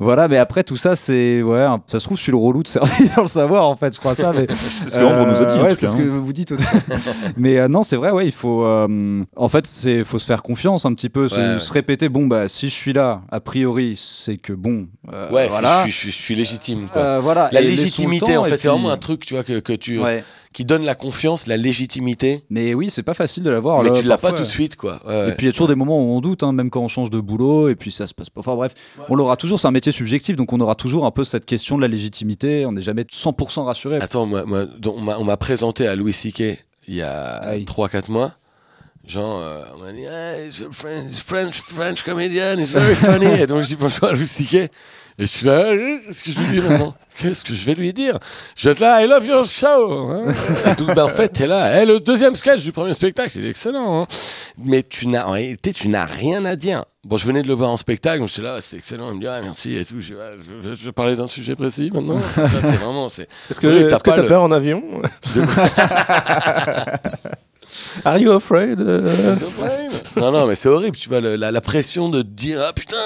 voilà, 0.00 0.26
mais 0.28 0.36
après, 0.38 0.62
tout 0.64 0.76
ça, 0.76 0.94
c'est, 0.96 1.42
ouais, 1.42 1.66
ça 1.86 1.98
se 2.00 2.04
trouve, 2.04 2.16
je 2.16 2.22
suis 2.22 2.32
le 2.32 2.38
relou 2.38 2.62
de 2.62 2.68
service 2.68 3.14
dans 3.16 3.22
le 3.22 3.28
savoir, 3.28 3.68
en 3.68 3.76
fait, 3.76 3.94
je 3.94 4.00
crois 4.00 4.14
ça, 4.14 4.32
mais. 4.32 4.46
C'est 4.54 4.90
ce 4.90 4.94
que 4.98 5.04
Ambre 5.04 5.26
nous 5.26 5.42
a 5.42 5.44
dit. 5.44 5.54
en 5.54 5.62
Ouais, 5.62 5.68
tout 5.70 5.74
c'est 5.76 5.86
ce 5.86 5.92
hein. 5.94 5.98
que 5.98 6.02
vous 6.02 6.32
dites. 6.32 6.54
Mais 7.36 7.58
euh, 7.58 7.68
non, 7.68 7.82
c'est 7.82 7.96
vrai, 7.96 8.10
ouais, 8.10 8.26
il 8.26 8.32
faut. 8.32 8.64
euh, 8.64 9.22
en 9.36 9.48
fait, 9.48 9.66
c'est 9.66 10.04
faut 10.04 10.18
se 10.18 10.26
faire 10.26 10.42
confiance 10.42 10.84
un 10.84 10.92
petit 10.94 11.08
peu, 11.08 11.28
se, 11.28 11.34
Ouais, 11.36 11.54
ouais. 11.54 11.60
se 11.60 11.72
répéter. 11.72 12.08
Bon, 12.08 12.26
bah, 12.26 12.48
si 12.48 12.68
je 12.68 12.74
suis 12.74 12.92
là, 12.92 13.22
a 13.30 13.40
priori, 13.40 13.94
c'est 13.96 14.36
que 14.38 14.52
bon. 14.52 14.86
euh, 15.12 15.30
Ouais, 15.30 15.48
voilà. 15.48 15.84
je, 15.86 15.90
suis, 15.92 15.92
je 15.92 15.96
suis- 15.98 16.10
je 16.12 16.22
suis 16.24 16.34
légitime, 16.34 16.86
quoi. 16.92 17.00
Euh, 17.02 17.20
voilà. 17.20 17.48
La 17.52 17.60
Et 17.60 17.64
légitimité, 17.64 18.34
temps, 18.34 18.42
en 18.42 18.44
fait, 18.44 18.56
c'est 18.56 18.68
vraiment 18.68 18.90
un 18.90 18.96
truc, 18.96 19.24
tu 19.26 19.34
vois, 19.34 19.44
que, 19.44 19.60
que 19.60 19.72
tu, 19.72 19.98
Ouais. 20.00 20.24
Qui 20.58 20.64
donne 20.64 20.84
la 20.84 20.96
confiance, 20.96 21.46
la 21.46 21.56
légitimité. 21.56 22.42
Mais 22.50 22.74
oui, 22.74 22.90
c'est 22.90 23.04
pas 23.04 23.14
facile 23.14 23.44
de 23.44 23.50
l'avoir. 23.50 23.80
mais 23.80 23.90
là, 23.90 24.00
tu 24.00 24.04
l'as 24.04 24.18
pas 24.18 24.32
tout 24.32 24.42
de 24.42 24.48
suite, 24.48 24.74
quoi. 24.74 25.00
Ouais. 25.06 25.28
Et 25.28 25.32
puis 25.36 25.46
il 25.46 25.46
y 25.46 25.50
a 25.50 25.52
toujours 25.52 25.68
des 25.68 25.76
moments 25.76 26.00
où 26.00 26.16
on 26.16 26.20
doute, 26.20 26.42
hein, 26.42 26.50
même 26.50 26.68
quand 26.68 26.80
on 26.80 26.88
change 26.88 27.10
de 27.10 27.20
boulot, 27.20 27.68
et 27.68 27.76
puis 27.76 27.92
ça 27.92 28.08
se 28.08 28.12
passe 28.12 28.28
pas. 28.28 28.40
Enfin 28.40 28.56
bref, 28.56 28.74
on 29.08 29.14
l'aura 29.14 29.36
toujours, 29.36 29.60
c'est 29.60 29.68
un 29.68 29.70
métier 29.70 29.92
subjectif, 29.92 30.34
donc 30.34 30.52
on 30.52 30.58
aura 30.58 30.74
toujours 30.74 31.06
un 31.06 31.12
peu 31.12 31.22
cette 31.22 31.46
question 31.46 31.76
de 31.76 31.82
la 31.82 31.86
légitimité, 31.86 32.66
on 32.66 32.72
n'est 32.72 32.82
jamais 32.82 33.02
100% 33.04 33.66
rassuré. 33.66 33.98
Attends, 33.98 34.26
moi, 34.26 34.44
moi, 34.46 34.64
donc, 34.64 34.96
on 34.96 35.24
m'a- 35.24 35.36
présenté 35.36 35.86
à 35.86 35.94
Louis 35.94 36.12
C.K. 36.12 36.58
il 36.88 36.94
y 36.96 37.02
a 37.02 37.36
Aïe. 37.36 37.64
3-4 37.64 38.10
mois. 38.10 38.32
Genre, 39.06 39.40
euh, 39.40 39.62
on 39.76 39.84
m'a 39.84 39.92
dit, 39.92 40.02
hey, 40.02 40.48
he's 40.48 40.60
a 40.62 40.72
French, 40.72 41.12
French, 41.22 41.54
French 41.60 42.02
comedian, 42.02 42.58
he's 42.58 42.72
very 42.72 42.96
funny. 42.96 43.26
et 43.42 43.46
donc, 43.46 43.62
je 43.62 43.68
dis 43.68 43.76
bonjour 43.76 44.08
à 44.08 44.12
Louis 44.12 44.26
C.K. 44.26 44.72
Et 45.20 45.22
je 45.22 45.26
suis 45.26 45.46
là, 45.46 45.52
euh, 45.72 45.98
qu'est-ce 46.06 46.22
que 46.22 46.30
je 46.30 46.38
lui 46.38 46.60
dis 46.60 46.68
maintenant 46.68 46.94
Qu'est-ce 47.18 47.44
que 47.44 47.52
je 47.52 47.66
vais 47.66 47.74
lui 47.74 47.92
dire 47.92 48.16
Je 48.56 48.66
vais 48.68 48.72
être 48.72 48.78
là, 48.78 49.02
I 49.02 49.08
love 49.08 49.26
your 49.26 49.44
show. 49.44 50.08
hein. 50.12 50.32
Donc, 50.78 50.94
ben, 50.94 51.02
en 51.04 51.08
fait, 51.08 51.28
t'es 51.30 51.48
là. 51.48 51.82
Eh, 51.82 51.86
le 51.86 51.98
deuxième 51.98 52.36
sketch 52.36 52.62
du 52.62 52.70
premier 52.70 52.94
spectacle, 52.94 53.32
il 53.38 53.46
est 53.46 53.50
excellent. 53.50 54.02
hein. 54.02 54.06
Mais 54.56 54.84
tu 54.84 55.08
n'as, 55.08 55.26
en 55.26 55.32
réalité, 55.32 55.72
tu 55.72 55.88
n'as 55.88 56.04
rien 56.04 56.44
à 56.44 56.54
dire. 56.54 56.84
Bon, 57.04 57.16
je 57.16 57.26
venais 57.26 57.42
de 57.42 57.48
le 57.48 57.54
voir 57.54 57.70
en 57.70 57.76
spectacle, 57.76 58.20
donc 58.20 58.28
je 58.28 58.34
suis 58.34 58.42
là, 58.42 58.60
c'est 58.60 58.76
excellent. 58.76 59.10
Il 59.10 59.16
me 59.16 59.20
dit, 59.20 59.26
ah, 59.26 59.40
merci 59.42 59.74
et 59.74 59.84
tout. 59.84 60.00
Je, 60.00 60.14
Ouais, 60.14 60.36
je, 60.62 60.74
je 60.74 60.84
vais 60.84 60.92
parler 60.92 61.16
d'un 61.16 61.26
sujet 61.26 61.56
précis 61.56 61.90
maintenant. 61.92 62.20
C'est 62.34 62.76
vraiment, 62.76 63.08
c'est. 63.08 63.26
Est-ce 63.50 63.60
que 63.60 63.66
Oui, 63.66 63.88
pas 63.88 63.98
t'as 63.98 64.22
le- 64.22 64.28
peur 64.28 64.42
en 64.44 64.52
avion? 64.52 64.80
Are 68.04 68.18
you 68.18 68.30
afraid 68.32 68.80
euh 68.80 69.12
non, 70.16 70.30
non, 70.32 70.46
mais 70.46 70.54
c'est 70.54 70.68
horrible, 70.68 70.96
tu 70.96 71.08
vois, 71.08 71.20
le- 71.20 71.36
la, 71.36 71.50
la 71.50 71.60
pression 71.60 72.08
de 72.08 72.22
te 72.22 72.26
dire, 72.28 72.60
ah 72.66 72.72
putain, 72.72 72.96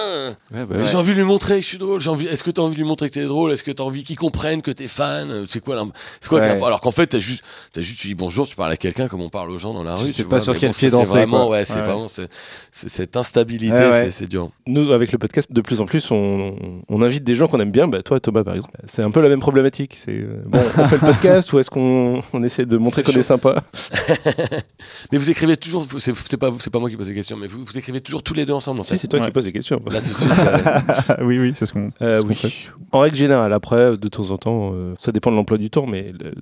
Ouais, 0.52 0.64
bah 0.66 0.76
ouais. 0.76 0.86
j'ai 0.90 0.96
envie 0.96 1.12
de 1.12 1.16
lui 1.18 1.24
montrer 1.24 1.56
que 1.56 1.62
je 1.62 1.66
suis 1.68 1.78
drôle, 1.78 2.00
j'ai 2.00 2.08
envie, 2.10 2.26
est-ce 2.26 2.42
que 2.44 2.50
t'as 2.50 2.62
envie 2.62 2.74
de 2.76 2.80
lui 2.80 2.86
montrer 2.88 3.08
que 3.08 3.14
t'es 3.14 3.24
drôle, 3.24 3.52
est-ce 3.52 3.62
que 3.64 3.70
t'as 3.70 3.84
envie 3.84 4.04
qu'il 4.04 4.16
comprenne 4.16 4.62
que 4.62 4.70
t'es 4.70 4.88
fan, 4.88 5.30
Euh, 5.30 5.44
c'est 5.46 5.60
quoi, 5.60 5.74
l'im- 5.76 5.92
c'est 6.20 6.28
quoi 6.28 6.40
Ouais. 6.40 6.62
Alors 6.62 6.80
qu'en 6.80 6.90
fait, 6.92 7.06
t'as 7.08 7.18
juste, 7.18 7.42
t'as 7.72 7.80
juste, 7.80 8.00
tu 8.00 8.08
dis 8.08 8.14
bonjour, 8.14 8.46
tu 8.48 8.56
parles 8.56 8.72
à 8.72 8.76
quelqu'un 8.76 9.08
comme 9.08 9.20
on 9.20 9.30
parle 9.30 9.50
aux 9.50 9.58
gens 9.58 9.74
dans 9.74 9.84
la 9.84 9.94
Tu 9.96 10.02
rue. 10.04 10.08
sais 10.08 10.22
tu 10.22 10.22
pas 10.24 10.36
vois, 10.36 10.40
sur 10.40 10.52
mais 10.52 10.58
quel 10.58 10.70
pied 10.70 10.90
ça, 10.90 10.96
c'est 10.96 11.02
danser, 11.04 11.10
vraiment, 11.18 11.46
quoi. 11.46 11.56
ouais, 11.56 11.64
c'est 11.64 11.76
Ouais. 11.76 11.82
vraiment, 11.82 12.08
c'est, 12.08 12.28
c'est- 12.70 12.88
cette 12.88 13.16
instabilité, 13.16 13.74
Ouais, 13.74 13.90
ouais. 13.90 14.00
c'est, 14.04 14.10
c'est 14.10 14.26
dur. 14.26 14.50
Nous, 14.66 14.92
avec 14.92 15.12
le 15.12 15.18
podcast, 15.18 15.48
de 15.52 15.60
plus 15.60 15.80
en 15.80 15.86
plus, 15.86 16.10
on, 16.10 16.54
on 16.88 17.02
invite 17.02 17.24
des 17.24 17.34
gens 17.34 17.46
qu'on 17.48 17.60
aime 17.60 17.72
bien. 17.72 17.88
Bah, 17.88 18.02
toi, 18.02 18.20
Thomas, 18.20 18.44
par 18.44 18.54
exemple. 18.54 18.74
C'est 18.86 19.02
un 19.02 19.10
peu 19.10 19.20
la 19.20 19.28
même 19.28 19.40
problématique. 19.40 19.98
C'est 20.04 20.12
euh, 20.12 20.42
bon, 20.46 20.60
on 20.78 20.84
fait 20.88 20.96
le 21.00 21.06
podcast 21.12 21.52
ou 21.52 21.58
est-ce 21.58 21.70
qu'on 21.70 22.22
on 22.32 22.42
essaie 22.42 22.64
de 22.66 22.76
montrer 22.76 23.02
C'est 23.04 23.12
qu'on 23.12 23.18
est 23.18 23.22
sympa? 23.22 23.62
Mais 25.12 25.18
vous 25.18 25.30
écrivez 25.30 25.56
toujours, 25.56 25.86
c'est, 25.98 26.14
c'est 26.14 26.36
pas, 26.36 26.50
c'est 26.58 26.70
pas 26.70 26.78
moi 26.78 26.88
qui 26.90 26.96
pose 26.96 27.08
les 27.08 27.14
questions, 27.14 27.36
mais 27.36 27.46
vous, 27.46 27.64
vous 27.64 27.78
écrivez 27.78 28.00
toujours 28.00 28.22
tous 28.22 28.34
les 28.34 28.44
deux 28.44 28.52
ensemble, 28.52 28.80
en 28.80 28.84
fait. 28.84 28.96
Si, 28.96 28.98
c'est 29.02 29.08
toi 29.08 29.20
Ouais. 29.20 29.26
qui 29.26 29.32
poses 29.32 29.46
les 29.46 29.52
questions. 29.52 29.80
Là, 29.90 30.00
tout 30.00 30.08
de 30.08 30.14
suite, 30.14 30.30
euh, 30.30 31.14
oui, 31.24 31.38
oui, 31.38 31.52
c'est 31.54 31.66
ce 31.66 31.72
qu'on 31.72 31.90
Euh, 32.00 32.18
ce 32.18 32.22
qu'on 32.22 32.28
oui. 32.28 32.34
fait. 32.34 32.52
En 32.92 33.00
règle 33.00 33.16
générale, 33.16 33.52
après, 33.52 33.96
de 33.96 34.08
temps 34.08 34.30
en 34.30 34.38
temps, 34.38 34.70
euh, 34.74 34.94
ça 34.98 35.12
dépend 35.12 35.30
de 35.30 35.36
l'emploi 35.36 35.58
du 35.58 35.70
temps, 35.70 35.86
mais 35.86 36.12
le- 36.18 36.34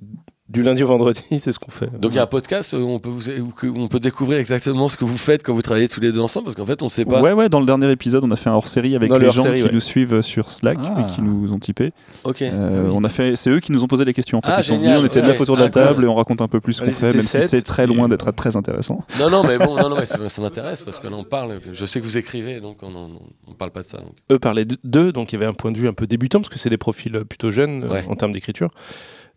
Du 0.51 0.63
lundi 0.63 0.83
au 0.83 0.87
vendredi, 0.87 1.21
c'est 1.39 1.51
ce 1.53 1.59
qu'on 1.59 1.71
fait. 1.71 1.89
Donc 1.99 2.11
il 2.11 2.15
y 2.15 2.19
a 2.19 2.23
un 2.23 2.27
podcast 2.27 2.73
où 2.73 2.85
on 2.85 2.99
peut, 2.99 3.09
vous, 3.09 3.29
où 3.29 3.73
on 3.77 3.87
peut 3.87 4.01
découvrir 4.01 4.37
exactement 4.37 4.89
ce 4.89 4.97
que 4.97 5.05
vous 5.05 5.17
faites 5.17 5.43
quand 5.43 5.53
vous 5.53 5.61
travaillez 5.61 5.87
tous 5.87 6.01
les 6.01 6.11
deux 6.11 6.19
ensemble, 6.19 6.45
parce 6.45 6.55
qu'en 6.55 6.65
fait 6.65 6.83
on 6.83 6.89
sait 6.89 7.05
pas. 7.05 7.21
Ouais, 7.21 7.31
ouais, 7.31 7.47
dans 7.47 7.59
le 7.61 7.65
dernier 7.65 7.89
épisode, 7.89 8.23
on 8.25 8.31
a 8.31 8.35
fait 8.35 8.49
un 8.49 8.53
hors-série 8.53 8.95
avec 8.95 9.09
Dans 9.09 9.17
les 9.17 9.31
gens 9.31 9.43
qui 9.43 9.63
ouais. 9.63 9.69
nous 9.71 9.79
suivent 9.79 10.21
sur 10.21 10.49
Slack 10.49 10.77
Ah. 10.83 11.01
et 11.07 11.11
qui 11.13 11.21
nous 11.21 11.53
ont 11.53 11.59
typé. 11.59 11.93
Ok. 12.25 12.41
Euh, 12.41 12.89
on 12.93 13.03
a 13.05 13.09
fait, 13.09 13.35
c'est 13.37 13.49
eux 13.49 13.59
qui 13.61 13.71
nous 13.71 13.81
ont 13.83 13.87
posé 13.87 14.03
des 14.03 14.13
questions. 14.13 14.39
En 14.39 14.41
fait, 14.41 14.49
Ah, 14.51 14.57
ils 14.59 14.63
sont 14.65 14.73
génial, 14.73 14.97
venus, 14.97 15.03
on 15.03 15.05
était 15.07 15.21
de 15.21 15.27
la 15.27 15.33
Ah, 15.33 15.45
cool. 15.45 15.69
table 15.71 16.03
et 16.03 16.07
on 16.07 16.15
raconte 16.15 16.41
un 16.41 16.47
peu 16.49 16.59
plus 16.59 16.73
ce 16.73 16.83
On 16.83 16.87
qu'on 16.87 16.91
fait, 16.91 17.13
même 17.13 17.21
si 17.21 17.39
c'est 17.47 17.61
très 17.61 17.87
loin 17.87 18.09
d'être 18.09 18.31
très 18.33 18.57
intéressant. 18.57 18.99
Non, 19.19 19.29
non, 19.29 19.43
mais 19.43 19.57
bon, 19.57 19.75
non, 19.77 19.89
non, 19.89 19.95
mais 19.97 20.05
ça, 20.05 20.17
ça 20.27 20.41
m'intéresse 20.41 20.83
parce 20.83 20.99
qu'on 20.99 21.13
en 21.13 21.23
parle. 21.23 21.59
Je 21.71 21.85
sais 21.85 21.99
que 22.01 22.05
vous 22.05 22.17
écrivez, 22.17 22.59
donc 22.59 22.77
on, 22.81 23.19
on 23.47 23.53
parle 23.53 23.71
pas 23.71 23.83
de 23.83 23.87
ça. 23.87 23.99
donc. 23.99 24.15
Eux 24.31 24.39
parlaient 24.39 24.65
d'eux, 24.83 25.13
donc 25.13 25.31
il 25.31 25.35
y 25.35 25.37
avait 25.37 25.45
un 25.45 25.53
point 25.53 25.71
de 25.71 25.77
vue 25.77 25.87
un 25.87 25.93
peu 25.93 26.07
débutant, 26.07 26.39
parce 26.39 26.49
que 26.49 26.59
c'est 26.59 26.69
des 26.69 26.77
profils 26.77 27.15
euh, 27.15 27.23
plutôt 27.23 27.51
jeunes 27.51 27.83
euh, 27.85 27.89
Ouais. 27.93 28.05
en 28.09 28.15
termes 28.15 28.33
d'écriture. 28.33 28.69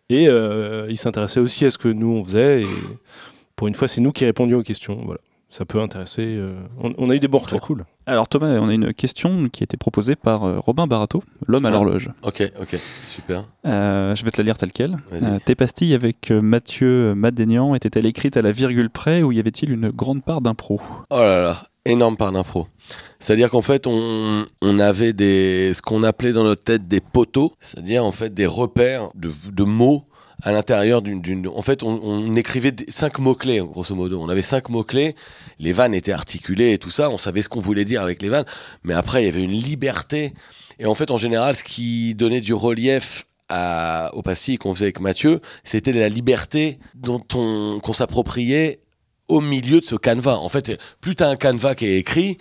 Et 0.09 0.27
euh, 0.27 0.87
ils 0.89 0.97
s'intéressaient 0.97 1.39
aussi 1.39 1.65
à 1.65 1.71
ce 1.71 1.77
que 1.77 1.87
nous 1.87 2.07
on 2.09 2.23
faisait. 2.23 2.63
Et 2.63 2.67
pour 3.55 3.67
une 3.67 3.73
fois, 3.73 3.87
c'est 3.87 4.01
nous 4.01 4.11
qui 4.11 4.25
répondions 4.25 4.59
aux 4.59 4.63
questions. 4.63 4.99
Voilà. 5.05 5.19
Ça 5.49 5.63
peut 5.63 5.79
intéresser. 5.79 6.21
euh, 6.37 6.53
On, 6.83 6.91
on 6.97 7.09
a 7.09 7.15
eu 7.15 7.19
des 7.19 7.27
bons 7.29 7.37
retours. 7.37 7.61
cool. 7.61 7.85
Alors 8.05 8.27
Thomas, 8.27 8.47
on 8.59 8.67
a 8.67 8.73
une 8.73 8.93
question 8.93 9.47
qui 9.47 9.63
a 9.63 9.65
été 9.65 9.77
proposée 9.77 10.15
par 10.15 10.43
euh, 10.43 10.59
Robin 10.59 10.85
Barato, 10.85 11.23
l'homme 11.47 11.65
à 11.65 11.69
Ah. 11.69 11.71
l'horloge. 11.71 12.09
Ok, 12.23 12.43
ok, 12.59 12.77
super. 13.05 13.45
Euh, 13.65 14.13
je 14.15 14.25
vais 14.25 14.31
te 14.31 14.37
la 14.41 14.43
lire 14.43 14.57
telle 14.57 14.73
quelle. 14.73 14.97
Vas-y. 15.11 15.23
Euh, 15.23 15.37
tes 15.43 15.55
pastilles 15.55 15.93
avec 15.93 16.29
euh, 16.29 16.41
Mathieu 16.41 17.15
Madénian 17.15 17.73
étaient-elles 17.73 18.05
écrites 18.05 18.35
à 18.35 18.41
la 18.41 18.51
virgule 18.51 18.89
près 18.89 19.23
ou 19.23 19.31
y 19.31 19.39
avait-il 19.39 19.71
une 19.71 19.89
grande 19.91 20.23
part 20.23 20.41
d'impro? 20.41 20.81
Oh 21.09 21.15
là 21.17 21.41
là, 21.41 21.67
énorme 21.85 22.17
part 22.17 22.33
d'impro. 22.33 22.67
C'est-à-dire 23.25 23.49
qu'en 23.49 23.63
fait, 23.63 23.87
on, 23.87 24.45
on 24.61 24.79
avait 24.79 25.11
des, 25.11 25.71
ce 25.73 25.81
qu'on 25.81 26.03
appelait 26.03 26.31
dans 26.31 26.43
notre 26.43 26.63
tête 26.63 26.87
des 26.87 26.99
poteaux, 26.99 27.53
c'est-à-dire 27.59 28.05
en 28.05 28.11
fait 28.11 28.31
des 28.31 28.45
repères 28.45 29.09
de, 29.15 29.31
de 29.51 29.63
mots 29.63 30.05
à 30.43 30.51
l'intérieur 30.51 31.01
d'une, 31.01 31.47
En 31.47 31.63
fait, 31.63 31.81
on, 31.81 32.35
écrivait 32.35 32.71
cinq 32.87 33.17
mots-clés, 33.17 33.61
grosso 33.61 33.95
modo. 33.95 34.21
On 34.21 34.29
avait 34.29 34.43
cinq 34.43 34.69
mots-clés, 34.69 35.15
les 35.57 35.71
vannes 35.71 35.95
étaient 35.95 36.11
articulées 36.11 36.73
et 36.73 36.77
tout 36.77 36.91
ça, 36.91 37.09
on 37.09 37.17
savait 37.17 37.41
ce 37.41 37.49
qu'on 37.49 37.61
voulait 37.61 37.83
dire 37.83 38.03
avec 38.03 38.21
les 38.21 38.29
vannes, 38.29 38.45
mais 38.83 38.93
après, 38.93 39.23
il 39.23 39.25
y 39.25 39.29
avait 39.29 39.43
une 39.43 39.53
liberté. 39.53 40.35
Et 40.77 40.85
en 40.85 40.93
fait, 40.93 41.09
en 41.09 41.17
général, 41.17 41.55
ce 41.55 41.63
qui 41.63 42.13
donnait 42.13 42.41
du 42.41 42.53
relief 42.53 43.25
à, 43.49 44.11
aux 44.13 44.21
pastilles 44.21 44.59
qu'on 44.59 44.75
faisait 44.75 44.85
avec 44.85 44.99
Mathieu, 44.99 45.41
c'était 45.63 45.93
la 45.93 46.09
liberté 46.09 46.77
dont 46.93 47.23
on, 47.33 47.79
qu'on 47.81 47.93
s'appropriait 47.93 48.81
au 49.27 49.41
milieu 49.41 49.79
de 49.79 49.85
ce 49.85 49.95
canevas. 49.95 50.35
En 50.35 50.49
fait, 50.49 50.79
plus 51.01 51.15
tu 51.15 51.23
un 51.23 51.37
canevas 51.37 51.73
qui 51.73 51.87
est 51.87 51.97
écrit, 51.97 52.37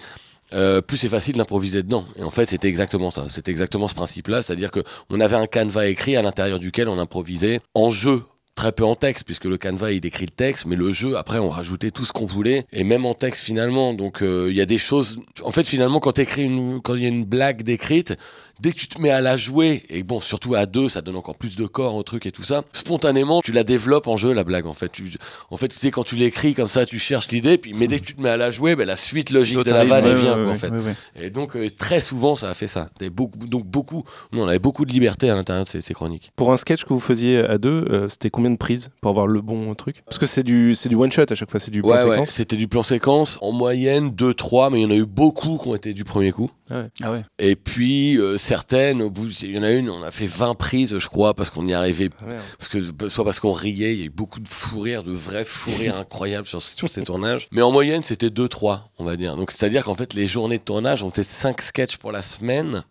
euh, 0.55 0.81
plus 0.81 0.97
c'est 0.97 1.09
facile 1.09 1.37
d'improviser 1.37 1.83
dedans. 1.83 2.05
Et 2.17 2.23
en 2.23 2.31
fait, 2.31 2.47
c'était 2.47 2.69
exactement 2.69 3.11
ça. 3.11 3.27
C'était 3.29 3.51
exactement 3.51 3.89
ce 3.89 3.95
principe-là. 3.95 4.43
C'est-à-dire 4.43 4.71
que 4.71 4.81
on 5.11 5.21
avait 5.21 5.37
un 5.37 5.47
canevas 5.47 5.87
écrit 5.87 6.17
à 6.17 6.23
l'intérieur 6.23 6.59
duquel 6.59 6.89
on 6.89 6.99
improvisait 6.99 7.61
en 7.75 7.91
jeu. 7.91 8.23
Très 8.55 8.71
peu 8.71 8.85
en 8.85 8.95
texte, 8.95 9.25
puisque 9.25 9.47
le 9.47 9.57
canevas 9.57 9.91
il 9.91 10.07
écrit 10.07 10.27
le 10.27 10.31
texte, 10.31 10.67
mais 10.67 10.77
le 10.77 10.93
jeu, 10.93 11.17
après, 11.17 11.41
on 11.41 11.49
rajoutait 11.49 11.91
tout 11.91 12.05
ce 12.05 12.13
qu'on 12.13 12.25
voulait, 12.25 12.67
et 12.73 12.85
même 12.85 13.05
en 13.05 13.13
texte 13.15 13.43
finalement. 13.43 13.95
Donc, 13.95 14.23
euh, 14.23 14.47
il 14.49 14.57
y 14.57 14.61
a 14.61 14.65
des 14.65 14.79
choses. 14.79 15.19
En 15.43 15.51
fait, 15.51 15.67
finalement, 15.67 15.99
quand 15.99 16.17
une, 16.37 16.81
quand 16.81 16.95
il 16.95 17.03
y 17.03 17.07
a 17.07 17.09
une 17.09 17.25
blague 17.25 17.65
décrite, 17.65 18.15
dès 18.61 18.71
que 18.73 18.77
tu 18.77 18.89
te 18.89 19.01
mets 19.01 19.11
à 19.11 19.21
la 19.21 19.37
jouer, 19.37 19.85
et 19.89 20.03
bon, 20.03 20.21
surtout 20.21 20.55
à 20.55 20.67
deux, 20.67 20.89
ça 20.89 21.01
donne 21.01 21.17
encore 21.17 21.37
plus 21.37 21.57
de 21.57 21.67
corps 21.67 21.95
au 21.95 22.03
truc 22.03 22.27
et 22.27 22.33
tout 22.33 22.45
ça, 22.45 22.63
spontanément, 22.73 23.41
tu 23.43 23.53
la 23.53 23.65
développes 23.65 24.07
en 24.07 24.17
jeu, 24.17 24.33
la 24.33 24.45
blague, 24.45 24.67
en 24.67 24.75
fait. 24.75 24.91
Tu, 24.91 25.05
en 25.51 25.57
fait, 25.57 25.69
tu 25.69 25.77
sais, 25.77 25.91
quand 25.91 26.05
tu 26.05 26.17
l'écris 26.17 26.55
comme 26.55 26.69
ça, 26.69 26.87
tu 26.87 26.99
cherches 26.99 27.29
l'idée, 27.31 27.59
puis, 27.59 27.75
mais 27.75 27.87
dès 27.87 27.99
que 28.01 28.05
tu 28.05 28.15
te 28.15 28.21
mets 28.23 28.29
à 28.31 28.37
la 28.37 28.51
jouer, 28.51 28.77
ben, 28.77 28.87
la 28.87 28.97
suite 28.97 29.31
logique 29.31 29.59
de 29.59 29.71
la 29.71 29.85
vanne, 29.85 30.05
elle 30.07 30.15
ouais, 30.15 30.21
vient, 30.21 30.37
ouais, 30.39 30.45
quoi, 30.45 30.53
en 30.53 30.57
fait. 30.57 30.69
ouais, 30.71 30.79
ouais. 30.81 31.25
Et 31.25 31.31
donc, 31.31 31.57
euh, 31.57 31.69
très 31.71 32.01
souvent, 32.01 32.37
ça 32.37 32.51
a 32.51 32.55
fait 32.55 32.69
ça. 32.69 32.89
T'avais 32.99 33.11
beaucoup, 33.11 33.39
donc, 33.47 33.65
beaucoup, 33.67 34.05
nous, 34.33 34.43
on 34.43 34.49
avait 34.49 34.59
beaucoup 34.59 34.85
de 34.85 34.93
liberté 34.93 35.31
à 35.31 35.35
l'intérieur 35.35 35.65
de 35.65 35.69
ces, 35.69 35.81
ces 35.81 35.95
chroniques. 35.95 36.31
Pour 36.37 36.53
un 36.53 36.57
sketch 36.57 36.85
que 36.85 36.93
vous 36.93 37.01
faisiez 37.01 37.39
à 37.41 37.59
deux, 37.59 37.85
euh, 37.91 38.09
c'était 38.09 38.31
combien 38.31 38.51
de 38.51 38.57
prises 38.57 38.91
pour 39.01 39.11
avoir 39.11 39.27
le 39.27 39.41
bon 39.41 39.75
truc? 39.75 40.03
Parce 40.07 40.19
que 40.19 40.27
c'est 40.27 40.43
du, 40.43 40.75
c'est 40.75 40.89
du 40.89 40.97
one 40.97 41.11
shot 41.13 41.25
à 41.31 41.35
chaque 41.35 41.51
fois, 41.51 41.61
c'est 41.61 41.71
du 41.71 41.83
plan 41.83 41.91
Ouais, 41.93 42.05
ouais, 42.05 42.11
séquence. 42.17 42.31
c'était 42.31 42.57
du 42.57 42.69
plan 42.69 42.83
séquence, 42.83 43.39
en 43.43 43.53
moyenne 43.53 44.11
2-3, 44.11 44.71
mais 44.73 44.81
il 44.81 44.83
y 44.83 44.87
en 44.87 44.91
a 44.91 44.97
eu 44.97 45.07
beaucoup 45.07 45.59
qui 45.59 45.69
ont 45.69 45.75
été 45.75 45.93
du 45.95 46.05
premier 46.05 46.33
coup. 46.33 46.51
Ah 46.71 47.13
ouais. 47.13 47.23
Et 47.39 47.57
puis, 47.57 48.17
euh, 48.19 48.37
certaines, 48.45 49.03
au 49.03 49.11
bout, 49.11 49.29
il 49.43 49.53
y 49.53 49.59
en 49.59 49.63
a 49.63 49.71
une, 49.71 49.91
on 49.91 50.03
a 50.03 50.11
fait 50.11 50.27
20 50.27 50.55
prises, 50.55 50.99
je 50.99 51.09
crois, 51.09 51.35
parce 51.35 51.51
qu'on 51.51 51.65
n'y 51.65 51.75
arrivait 51.75 52.11
Ah. 52.21 52.35
Parce 52.59 52.69
que, 52.69 53.09
soit 53.09 53.25
parce 53.25 53.41
qu'on 53.41 53.53
riait, 53.53 53.95
il 53.95 53.99
y 53.99 54.03
a 54.03 54.07
eu 54.07 54.11
beaucoup 54.11 54.41
de 54.41 54.49
fou 54.49 54.81
rire, 54.81 55.03
de 55.03 55.13
vrais 55.13 55.45
fou 55.45 55.71
rires 55.79 55.97
incroyables 55.99 56.47
sur, 56.47 56.63
sur 56.63 56.89
ces 56.89 57.03
tournages. 57.03 57.49
Mais 57.51 57.63
en 57.63 57.73
moyenne, 57.73 58.03
c'était 58.03 58.29
2-3, 58.29 58.81
on 58.99 59.05
va 59.05 59.17
dire. 59.17 59.37
Donc, 59.37 59.51
c'est-à-dire 59.51 59.85
qu'en 59.85 59.95
fait, 59.95 60.15
les 60.15 60.27
journées 60.27 60.59
de 60.59 60.63
tournage, 60.63 61.03
on 61.03 61.09
était 61.09 61.23
5 61.25 61.61
sketchs 61.61 61.97
pour 61.97 62.13
la 62.13 62.23
semaine. 62.23 62.85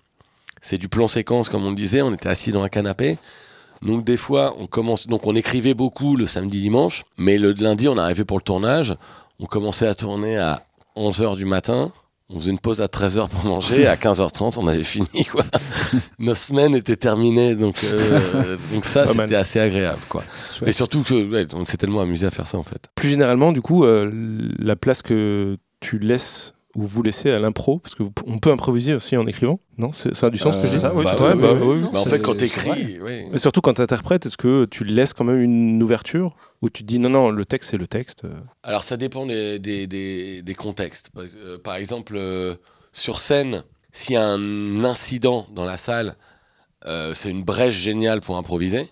C'est 0.62 0.78
du 0.78 0.90
plan 0.90 1.08
séquence, 1.08 1.50
comme 1.50 1.66
on 1.66 1.70
le 1.70 1.76
disait. 1.76 2.02
On 2.02 2.14
était 2.14 2.30
assis 2.30 2.52
dans 2.52 2.64
un 2.64 2.70
canapé. 2.70 3.18
Donc, 3.82 4.04
des 4.04 4.18
fois, 4.18 4.56
on 4.60 4.66
commence, 4.66 5.08
donc 5.08 5.28
on 5.28 5.36
écrivait 5.36 5.74
beaucoup 5.74 6.16
le 6.16 6.26
samedi, 6.26 6.62
dimanche. 6.62 7.04
Mais 7.18 7.38
le 7.38 7.52
lundi, 7.54 7.88
on 7.88 7.98
arrivait 7.98 8.26
pour 8.26 8.38
le 8.38 8.44
tournage. 8.44 8.96
On 9.40 9.46
commençait 9.46 9.88
à 9.88 9.94
tourner 9.94 10.38
à 10.38 10.66
11h 10.96 11.36
du 11.36 11.46
matin. 11.46 11.92
On 12.30 12.40
faisait 12.40 12.52
une 12.52 12.60
pause 12.60 12.82
à 12.82 12.88
13h 12.88 13.30
pour 13.30 13.44
manger. 13.46 13.86
À 13.86 13.96
15h30, 13.96 14.56
on 14.58 14.68
avait 14.68 14.84
fini, 14.84 15.26
quoi. 15.32 15.44
Nos 16.20 16.34
semaines 16.34 16.74
étaient 16.74 16.96
terminées. 16.96 17.56
Donc, 17.56 17.84
euh, 17.84 18.58
donc 18.74 18.86
ça, 18.86 19.06
c'était 19.06 19.36
assez 19.36 19.60
agréable, 19.60 20.02
quoi. 20.10 20.24
Et 20.66 20.72
surtout 20.72 21.04
que, 21.04 21.30
ouais, 21.30 21.46
on 21.54 21.66
s'est 21.66 21.78
tellement 21.78 22.02
amusé 22.02 22.26
à 22.26 22.32
faire 22.32 22.48
ça, 22.48 22.58
en 22.58 22.64
fait. 22.64 22.88
Plus 22.96 23.10
généralement, 23.10 23.52
du 23.52 23.62
coup, 23.62 23.84
euh, 23.84 24.10
la 24.58 24.76
place 24.76 25.02
que 25.02 25.58
tu 25.80 26.00
laisses 26.00 26.54
ou 26.76 26.88
vous 26.88 27.04
laissez 27.04 27.30
à 27.30 27.40
l'impro, 27.40 27.80
parce 27.80 27.94
qu'on 27.94 28.40
peut 28.40 28.52
improviser 28.52 28.94
aussi 28.94 29.16
en 29.16 29.28
écrivant, 29.28 29.60
non? 29.78 29.92
Ça 29.92 30.28
a 30.28 30.30
du 30.30 30.38
sens 30.40 30.58
ce 30.58 30.72
que 30.72 30.78
ça, 30.78 30.94
oui, 30.94 31.06
Bah 31.06 31.16
ouais, 31.20 31.36
bah, 31.36 31.54
oui, 31.54 31.82
oui. 31.84 31.90
Bah, 31.94 32.00
en 32.00 32.06
fait, 32.06 32.20
quand 32.20 32.36
t'écris, 32.36 33.00
oui. 33.00 33.26
Et 33.32 33.38
surtout 33.38 33.62
quand 33.62 33.76
tu 33.76 33.82
interprètes, 33.82 34.26
est-ce 34.26 34.38
que 34.38 34.66
tu 34.66 34.84
laisses 34.84 35.14
quand 35.14 35.24
même 35.24 35.40
une 35.40 35.82
ouverture 35.84 36.36
où 36.62 36.70
tu 36.70 36.82
te 36.84 36.88
dis 36.88 36.98
non, 36.98 37.10
non, 37.10 37.30
le 37.30 37.46
texte 37.46 37.72
c'est 37.72 37.78
le 37.78 37.88
texte 37.88 38.26
euh? 38.26 38.34
Alors, 38.64 38.84
ça 38.84 38.98
dépend 38.98 39.26
des, 39.26 39.60
des, 39.60 39.86
des, 39.86 40.42
des 40.42 40.56
contextes. 40.56 41.12
Par, 41.12 41.24
euh, 41.24 41.58
par 41.60 41.76
exemple, 41.76 42.14
euh, 42.16 42.56
sur 42.92 43.20
scène, 43.20 43.64
s'il 43.92 44.14
y 44.14 44.18
a 44.18 44.26
un 44.28 44.84
incident 44.84 45.46
dans 45.54 45.66
la 45.66 45.78
salle, 45.78 46.16
euh, 46.88 47.14
c'est 47.14 47.30
une 47.30 47.44
brèche 47.44 47.76
géniale 47.76 48.22
pour 48.22 48.38
improviser. 48.38 48.90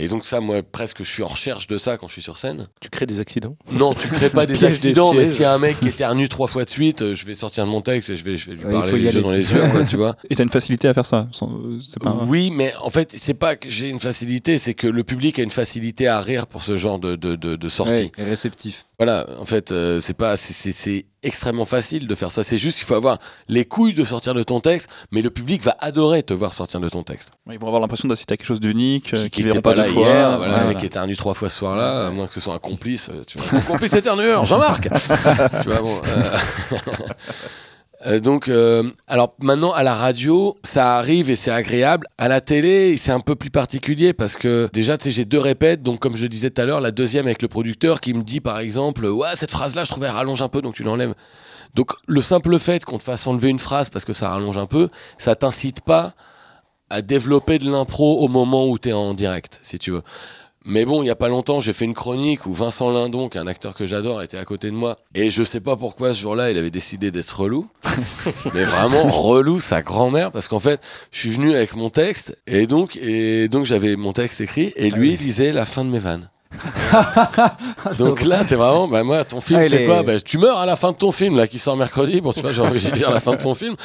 Et 0.00 0.08
donc 0.08 0.24
ça, 0.24 0.40
moi, 0.40 0.62
presque, 0.62 1.02
je 1.04 1.08
suis 1.10 1.22
en 1.22 1.28
recherche 1.28 1.66
de 1.66 1.76
ça 1.78 1.96
quand 1.98 2.08
je 2.08 2.14
suis 2.14 2.22
sur 2.22 2.38
scène. 2.38 2.68
Tu 2.80 2.88
crées 2.90 3.06
des 3.06 3.20
accidents? 3.20 3.54
Non, 3.72 3.94
tu 3.94 4.08
crées 4.08 4.30
pas 4.30 4.46
des 4.46 4.64
accidents, 4.64 5.12
mais 5.12 5.26
s'il 5.26 5.42
y 5.42 5.44
a 5.44 5.52
un 5.52 5.58
mec 5.58 5.78
qui 5.80 5.88
éternue 5.88 6.28
trois 6.28 6.48
fois 6.48 6.64
de 6.64 6.70
suite, 6.70 7.02
euh, 7.02 7.14
je 7.14 7.26
vais 7.26 7.34
sortir 7.34 7.64
de 7.66 7.70
mon 7.70 7.82
texte 7.82 8.10
et 8.10 8.16
je 8.16 8.24
vais, 8.24 8.36
je 8.36 8.46
vais 8.50 8.56
lui 8.56 8.64
Ouais, 8.64 8.72
parler 8.72 8.92
les 8.98 9.14
yeux 9.14 9.22
dans 9.22 9.30
les 9.30 9.52
yeux, 9.52 9.62
quoi, 9.70 9.84
tu 9.84 9.96
vois. 9.96 10.16
Et 10.30 10.34
t'as 10.36 10.42
une 10.42 10.50
facilité 10.50 10.88
à 10.88 10.94
faire 10.94 11.06
ça. 11.06 11.28
euh, 11.42 11.78
C'est 11.80 12.02
pas. 12.02 12.24
Oui, 12.28 12.50
mais 12.50 12.72
en 12.82 12.90
fait, 12.90 13.14
c'est 13.16 13.34
pas 13.34 13.56
que 13.56 13.68
j'ai 13.68 13.88
une 13.88 14.00
facilité, 14.00 14.58
c'est 14.58 14.74
que 14.74 14.86
le 14.86 15.04
public 15.04 15.38
a 15.38 15.42
une 15.42 15.50
facilité 15.50 16.08
à 16.08 16.20
rire 16.20 16.46
pour 16.46 16.62
ce 16.62 16.76
genre 16.76 16.98
de, 16.98 17.16
de, 17.16 17.36
de, 17.36 17.56
de 17.56 17.68
sortie. 17.68 17.92
Ouais, 17.92 18.12
et 18.18 18.24
réceptif. 18.24 18.86
Voilà, 18.98 19.26
en 19.38 19.44
fait, 19.44 19.72
euh, 19.72 20.00
c'est 20.00 20.14
pas, 20.16 20.36
c'est- 20.36 20.52
c'est 20.54 20.72
c'est 20.72 21.06
extrêmement 21.22 21.64
facile 21.66 22.06
de 22.06 22.14
faire 22.14 22.30
ça. 22.30 22.42
C'est 22.42 22.58
juste 22.58 22.78
qu'il 22.78 22.86
faut 22.86 22.94
avoir 22.94 23.18
les 23.48 23.64
couilles 23.64 23.94
de 23.94 24.04
sortir 24.04 24.34
de 24.34 24.42
ton 24.42 24.60
texte, 24.60 24.88
mais 25.10 25.22
le 25.22 25.30
public 25.30 25.62
va 25.62 25.76
adorer 25.80 26.22
te 26.22 26.32
voir 26.34 26.54
sortir 26.54 26.80
de 26.80 26.88
ton 26.88 27.02
texte. 27.02 27.30
Ils 27.50 27.58
vont 27.58 27.66
avoir 27.66 27.80
l'impression 27.82 28.08
d'assister 28.08 28.34
à 28.34 28.36
quelque 28.36 28.46
chose 28.46 28.60
d'unique, 28.60 29.12
euh, 29.14 29.28
qui 29.28 29.40
n'était 29.40 29.50
verront 29.50 29.60
pas, 29.60 29.74
là 29.74 29.84
fois. 29.84 30.02
hier, 30.02 30.38
voilà, 30.38 30.64
mec 30.64 30.78
qui 30.78 30.86
éternue 30.86 31.16
trois 31.16 31.34
fois 31.34 31.48
ce 31.48 31.58
soir-là, 31.58 32.06
à 32.06 32.10
moins 32.10 32.26
que 32.26 32.34
ce 32.34 32.40
soit 32.40 32.54
un 32.54 32.58
complice. 32.58 33.10
euh, 33.10 33.22
Tu 33.26 33.38
vois, 33.38 33.58
mon 33.58 33.64
complice 33.64 33.92
éternueur, 33.94 34.44
Jean-Marc. 34.46 34.84
tu 35.62 35.68
vois, 35.68 35.80
bon. 35.82 36.00
euh, 36.06 36.36
euh, 38.06 38.18
donc, 38.18 38.48
euh, 38.48 38.90
alors 39.06 39.34
maintenant 39.40 39.72
à 39.72 39.82
la 39.82 39.94
radio, 39.94 40.56
ça 40.62 40.96
arrive 40.96 41.30
et 41.30 41.36
c'est 41.36 41.50
agréable. 41.50 42.06
À 42.16 42.28
la 42.28 42.40
télé, 42.40 42.96
c'est 42.96 43.12
un 43.12 43.20
peu 43.20 43.34
plus 43.34 43.50
particulier 43.50 44.12
parce 44.12 44.36
que 44.36 44.70
déjà, 44.72 44.96
tu 44.96 45.04
sais, 45.04 45.10
j'ai 45.10 45.24
deux 45.24 45.38
répètes. 45.38 45.82
Donc, 45.82 46.00
comme 46.00 46.16
je 46.16 46.26
disais 46.26 46.50
tout 46.50 46.62
à 46.62 46.64
l'heure, 46.64 46.80
la 46.80 46.92
deuxième 46.92 47.26
avec 47.26 47.42
le 47.42 47.48
producteur 47.48 48.00
qui 48.00 48.14
me 48.14 48.22
dit 48.22 48.40
par 48.40 48.58
exemple, 48.58 49.06
ouais, 49.06 49.34
cette 49.34 49.50
phrase-là, 49.50 49.84
je 49.84 49.90
trouvais 49.90 50.06
elle 50.06 50.14
rallonge 50.14 50.40
un 50.40 50.48
peu, 50.48 50.62
donc 50.62 50.74
tu 50.74 50.82
l'enlèves. 50.82 51.14
Donc, 51.74 51.92
le 52.06 52.20
simple 52.20 52.58
fait 52.58 52.84
qu'on 52.84 52.98
te 52.98 53.02
fasse 53.02 53.26
enlever 53.26 53.48
une 53.48 53.58
phrase 53.58 53.90
parce 53.90 54.04
que 54.04 54.12
ça 54.12 54.30
rallonge 54.30 54.56
un 54.56 54.66
peu, 54.66 54.88
ça 55.18 55.36
t'incite 55.36 55.82
pas 55.82 56.14
à 56.88 57.02
développer 57.02 57.58
de 57.58 57.70
l'impro 57.70 58.18
au 58.18 58.28
moment 58.28 58.66
où 58.66 58.78
tu 58.78 58.88
es 58.88 58.92
en 58.92 59.14
direct, 59.14 59.60
si 59.62 59.78
tu 59.78 59.92
veux. 59.92 60.02
Mais 60.66 60.84
bon, 60.84 61.02
il 61.02 61.06
y 61.06 61.10
a 61.10 61.16
pas 61.16 61.28
longtemps, 61.28 61.58
j'ai 61.60 61.72
fait 61.72 61.86
une 61.86 61.94
chronique 61.94 62.44
où 62.44 62.52
Vincent 62.52 62.90
Lindon, 62.92 63.30
qui 63.30 63.38
est 63.38 63.40
un 63.40 63.46
acteur 63.46 63.74
que 63.74 63.86
j'adore, 63.86 64.20
était 64.22 64.36
à 64.36 64.44
côté 64.44 64.68
de 64.68 64.74
moi. 64.74 64.98
Et 65.14 65.30
je 65.30 65.42
sais 65.42 65.60
pas 65.60 65.74
pourquoi 65.74 66.12
ce 66.12 66.20
jour-là, 66.20 66.50
il 66.50 66.58
avait 66.58 66.70
décidé 66.70 67.10
d'être 67.10 67.30
relou. 67.40 67.66
Mais 68.54 68.64
vraiment 68.64 69.04
relou, 69.10 69.58
sa 69.58 69.80
grand-mère, 69.80 70.30
parce 70.32 70.48
qu'en 70.48 70.60
fait, 70.60 70.80
je 71.12 71.18
suis 71.18 71.30
venu 71.30 71.54
avec 71.54 71.74
mon 71.76 71.88
texte, 71.88 72.36
et 72.46 72.66
donc, 72.66 72.96
et 72.96 73.48
donc 73.48 73.64
j'avais 73.64 73.96
mon 73.96 74.12
texte 74.12 74.42
écrit, 74.42 74.72
et 74.76 74.90
lui 74.90 75.16
lisait 75.16 75.52
la 75.52 75.64
fin 75.64 75.82
de 75.84 75.90
mes 75.90 75.98
vannes. 75.98 76.28
donc 77.98 78.22
là, 78.24 78.44
t'es 78.44 78.56
vraiment, 78.56 78.88
bah 78.88 79.02
moi, 79.02 79.24
ton 79.24 79.40
film, 79.40 79.60
Ah, 79.60 79.64
il 79.64 79.70
c'est 79.70 79.82
est- 79.82 79.86
quoi? 79.86 80.02
Bah, 80.02 80.20
Tu 80.20 80.36
meurs 80.38 80.58
à 80.58 80.66
la 80.66 80.76
fin 80.76 80.92
de 80.92 80.96
ton 80.96 81.12
film, 81.12 81.36
là, 81.36 81.46
qui 81.46 81.58
sort 81.58 81.76
mercredi. 81.76 82.20
Bon, 82.20 82.32
tu 82.32 82.40
vois, 82.40 82.52
j'ai 82.52 82.62
envie 82.62 82.84
de 82.84 82.94
lire 82.94 83.10
la 83.10 83.20
fin 83.20 83.32
de 83.32 83.42
ton 83.42 83.54
film. 83.54 83.76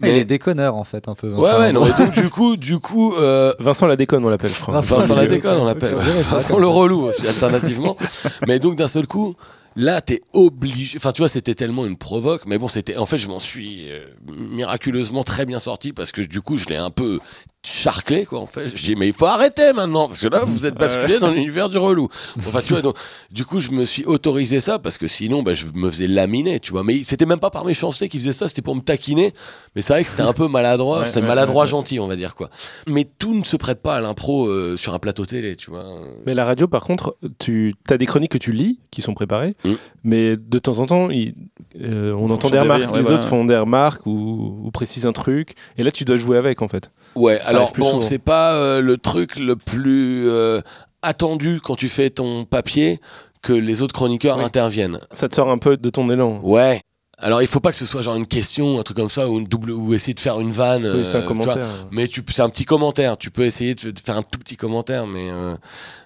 Mais 0.00 0.10
il 0.10 0.16
est 0.18 0.24
déconneur 0.24 0.74
en 0.74 0.84
fait 0.84 1.08
un 1.08 1.14
peu. 1.14 1.28
Ouais, 1.28 1.42
Vincent 1.42 1.58
ouais, 1.60 1.72
non, 1.72 1.86
donc, 1.86 2.12
du 2.12 2.28
coup, 2.28 2.56
du 2.56 2.78
coup, 2.78 3.14
euh, 3.14 3.52
Vincent 3.58 3.86
la 3.86 3.96
déconne, 3.96 4.24
on 4.24 4.28
l'appelle, 4.28 4.50
je 4.50 4.60
crois. 4.60 4.74
Vincent 4.74 4.98
Vincent 4.98 5.14
la 5.14 5.26
déconne, 5.26 5.58
on 5.58 5.64
l'appelle. 5.64 5.94
Ouais. 5.94 6.02
Vincent 6.30 6.58
le 6.58 6.66
relou 6.66 7.04
aussi, 7.04 7.26
alternativement. 7.26 7.96
mais 8.46 8.58
donc, 8.58 8.76
d'un 8.76 8.88
seul 8.88 9.06
coup, 9.06 9.34
là, 9.74 10.00
t'es 10.00 10.22
obligé. 10.32 10.98
Enfin, 10.98 11.12
tu 11.12 11.22
vois, 11.22 11.28
c'était 11.28 11.54
tellement 11.54 11.86
une 11.86 11.96
provoque. 11.96 12.42
Mais 12.46 12.58
bon, 12.58 12.68
c'était. 12.68 12.96
En 12.96 13.06
fait, 13.06 13.18
je 13.18 13.28
m'en 13.28 13.38
suis 13.38 13.90
euh, 13.90 14.00
miraculeusement 14.28 15.24
très 15.24 15.46
bien 15.46 15.58
sorti 15.58 15.92
parce 15.92 16.12
que 16.12 16.22
du 16.22 16.40
coup, 16.42 16.56
je 16.56 16.66
l'ai 16.66 16.76
un 16.76 16.90
peu 16.90 17.18
charclé 17.66 18.24
quoi 18.24 18.38
en 18.40 18.46
fait. 18.46 18.68
Je 18.76 18.82
dis 18.84 18.94
mais 18.96 19.08
il 19.08 19.12
faut 19.12 19.26
arrêter 19.26 19.72
maintenant 19.72 20.06
parce 20.06 20.20
que 20.20 20.28
là 20.28 20.44
vous 20.46 20.66
êtes 20.66 20.74
basculé 20.76 21.18
dans 21.18 21.30
l'univers 21.30 21.68
du 21.68 21.78
relou. 21.78 22.08
Enfin 22.38 22.60
tu 22.64 22.72
vois 22.72 22.82
donc 22.82 22.96
du 23.32 23.44
coup 23.44 23.58
je 23.60 23.70
me 23.70 23.84
suis 23.84 24.04
autorisé 24.04 24.60
ça 24.60 24.78
parce 24.78 24.98
que 24.98 25.06
sinon 25.08 25.42
bah, 25.42 25.54
je 25.54 25.66
me 25.74 25.90
faisais 25.90 26.06
laminer 26.06 26.60
tu 26.60 26.72
vois. 26.72 26.84
Mais 26.84 27.02
c'était 27.02 27.26
même 27.26 27.40
pas 27.40 27.50
par 27.50 27.64
méchanceté 27.64 28.08
qu'ils 28.08 28.20
faisaient 28.20 28.32
ça, 28.32 28.46
c'était 28.48 28.62
pour 28.62 28.76
me 28.76 28.80
taquiner. 28.82 29.32
Mais 29.74 29.82
c'est 29.82 29.92
vrai 29.92 30.02
que 30.04 30.08
c'était 30.08 30.22
un 30.22 30.32
peu 30.32 30.46
maladroit, 30.48 31.00
Ouais, 31.00 31.04
c'était 31.06 31.20
ouais, 31.20 31.26
maladroit 31.26 31.62
ouais, 31.64 31.66
ouais. 31.66 31.70
gentil 31.70 31.98
on 31.98 32.06
va 32.06 32.14
dire 32.16 32.34
quoi. 32.36 32.50
Mais 32.86 33.04
tout 33.18 33.34
ne 33.34 33.42
se 33.44 33.56
prête 33.56 33.82
pas 33.82 33.96
à 33.96 34.00
l'impro 34.00 34.46
euh, 34.46 34.76
sur 34.76 34.94
un 34.94 34.98
plateau 35.00 35.26
télé 35.26 35.56
tu 35.56 35.70
vois. 35.70 35.84
Mais 36.24 36.34
la 36.34 36.44
radio, 36.44 36.68
par 36.68 36.82
contre, 36.84 37.16
tu 37.38 37.74
as 37.90 37.96
des 37.98 38.06
chroniques 38.06 38.32
que 38.32 38.38
tu 38.38 38.52
lis, 38.52 38.78
qui 38.90 39.02
sont 39.02 39.14
préparées, 39.14 39.54
Mm. 39.64 39.72
mais 40.04 40.36
de 40.36 40.58
temps 40.58 40.78
en 40.78 40.86
temps, 40.86 41.10
il- 41.10 41.34
euh, 41.82 42.12
on 42.12 42.30
entend 42.30 42.48
des 42.48 42.54
des 42.54 42.60
remarques, 42.60 42.96
les 42.96 43.10
autres 43.10 43.26
font 43.26 43.44
des 43.44 43.56
remarques 43.56 44.06
ou, 44.06 44.60
ou 44.64 44.70
précisent 44.70 45.06
un 45.06 45.12
truc, 45.12 45.54
et 45.78 45.82
là, 45.82 45.90
tu 45.90 46.04
dois 46.04 46.16
jouer 46.16 46.36
avec, 46.38 46.62
en 46.62 46.68
fait. 46.68 46.90
Ouais, 47.14 47.38
alors 47.56 47.72
bon, 47.76 48.00
c'est 48.00 48.18
pas 48.18 48.54
euh, 48.54 48.80
le 48.80 48.96
truc 48.98 49.38
le 49.38 49.56
plus 49.56 50.28
euh, 50.28 50.60
attendu 51.02 51.60
quand 51.62 51.76
tu 51.76 51.88
fais 51.88 52.10
ton 52.10 52.44
papier 52.44 53.00
que 53.42 53.52
les 53.52 53.82
autres 53.82 53.94
chroniqueurs 53.94 54.38
interviennent. 54.40 55.00
Ça 55.12 55.28
te 55.28 55.34
sort 55.34 55.50
un 55.50 55.58
peu 55.58 55.76
de 55.76 55.90
ton 55.90 56.10
élan. 56.10 56.40
Ouais. 56.42 56.80
Alors 57.18 57.40
il 57.40 57.46
faut 57.48 57.60
pas 57.60 57.70
que 57.70 57.78
ce 57.78 57.86
soit 57.86 58.02
genre 58.02 58.16
une 58.16 58.26
question, 58.26 58.78
un 58.78 58.82
truc 58.82 58.98
comme 58.98 59.08
ça, 59.08 59.28
ou 59.30 59.38
une 59.38 59.46
double, 59.46 59.70
ou 59.70 59.94
essayer 59.94 60.12
de 60.12 60.20
faire 60.20 60.38
une 60.38 60.50
vanne. 60.50 60.84
Oui, 60.96 61.04
c'est 61.04 61.16
un 61.16 61.20
euh, 61.20 61.26
tu 61.28 61.34
vois. 61.34 61.44
commentaire. 61.44 61.86
mais 61.90 62.08
tu, 62.08 62.22
c'est 62.28 62.42
un 62.42 62.50
petit 62.50 62.66
commentaire. 62.66 63.16
Tu 63.16 63.30
peux 63.30 63.44
essayer 63.44 63.74
de, 63.74 63.90
de 63.90 63.98
faire 63.98 64.16
un 64.18 64.22
tout 64.22 64.38
petit 64.38 64.56
commentaire, 64.56 65.06
mais 65.06 65.30
euh, 65.30 65.56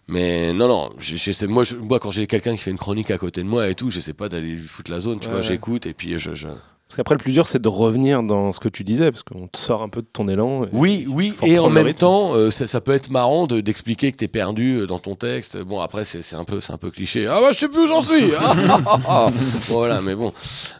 mais 0.07 0.53
non 0.53 0.69
non. 0.69 0.91
Je, 0.99 1.47
moi, 1.47 1.65
je- 1.65 1.77
moi 1.77 1.99
quand 1.99 2.13
j'ai 2.13 2.29
quelqu'un 2.29 2.53
qui 2.55 2.59
fait 2.63 2.71
une 2.71 2.79
chronique 2.79 3.11
à 3.11 3.19
côté 3.19 3.43
de 3.43 3.49
moi 3.49 3.69
et 3.69 3.75
tout, 3.75 3.91
je 3.91 3.99
sais 3.99 4.13
pas 4.13 4.29
d'aller 4.29 4.51
lui 4.53 4.59
foutre 4.61 4.91
la 4.93 5.01
zone. 5.01 5.19
Tu 5.19 5.27
Ouais, 5.27 5.33
vois, 5.33 5.41
ouais. 5.41 5.47
j'écoute 5.49 5.87
et 5.87 5.95
puis 5.95 6.17
je. 6.17 6.31
Parce 6.91 6.97
qu'après, 6.97 7.15
le 7.15 7.21
plus 7.21 7.31
dur, 7.31 7.47
c'est 7.47 7.63
de 7.63 7.69
revenir 7.69 8.21
dans 8.25 8.51
ce 8.53 8.59
que 8.59 8.69
tu 8.69 8.83
disais, 8.83 9.13
parce 9.13 9.23
qu'on 9.23 9.47
te 9.47 9.57
sort 9.57 9.81
un 9.85 9.89
peu 9.89 10.03
de 10.03 10.09
ton 10.13 10.29
élan. 10.29 10.67
Oui, 10.73 11.07
oui, 11.09 11.33
et 11.45 11.59
en 11.61 11.71
même 11.71 11.95
temps, 11.95 12.35
euh, 12.35 12.51
ça, 12.51 12.67
ça 12.67 12.81
peut 12.81 12.91
être 12.91 13.11
marrant 13.11 13.47
de- 13.47 13.61
d'expliquer 13.61 14.11
que 14.11 14.17
t'es 14.17 14.27
perdu 14.27 14.79
euh, 14.81 14.87
dans 14.89 14.99
ton 14.99 15.15
texte. 15.15 15.57
Bon, 15.59 15.79
après, 15.79 16.05
c'est 16.05 16.21
c'est 16.21 16.35
un 16.35 16.43
peu, 16.43 16.61
c'est 16.61 16.73
un 16.73 16.79
peu 16.79 16.91
cliché. 16.91 17.29
Ah 17.29 17.39
bah, 17.41 17.51
je 17.53 17.59
sais 17.59 17.69
plus 17.69 17.83
où 17.83 17.87
j'en 17.87 18.01
suis. 18.01 18.33
Voilà, 19.69 20.01
mais 20.01 20.15
bon. 20.17 20.33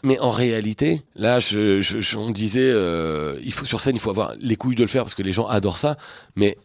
Mais 0.03 0.19
en 0.19 0.31
réalité, 0.31 1.01
là, 1.15 1.39
je, 1.39 1.81
je- 1.81 2.01
je- 2.01 2.17
on 2.17 2.31
disait, 2.31 2.59
euh, 2.73 3.35
il 3.43 3.53
faut 3.53 3.65
sur 3.65 3.79
scène, 3.79 3.95
il 3.95 4.01
faut 4.01 4.09
avoir 4.09 4.33
les 4.41 4.57
couilles 4.57 4.75
de 4.75 4.81
le 4.81 4.87
faire 4.87 5.03
parce 5.03 5.15
que 5.15 5.23
les 5.23 5.31
gens 5.31 5.47
adorent 5.47 5.77
ça. 5.77 5.95
Mais 6.35 6.57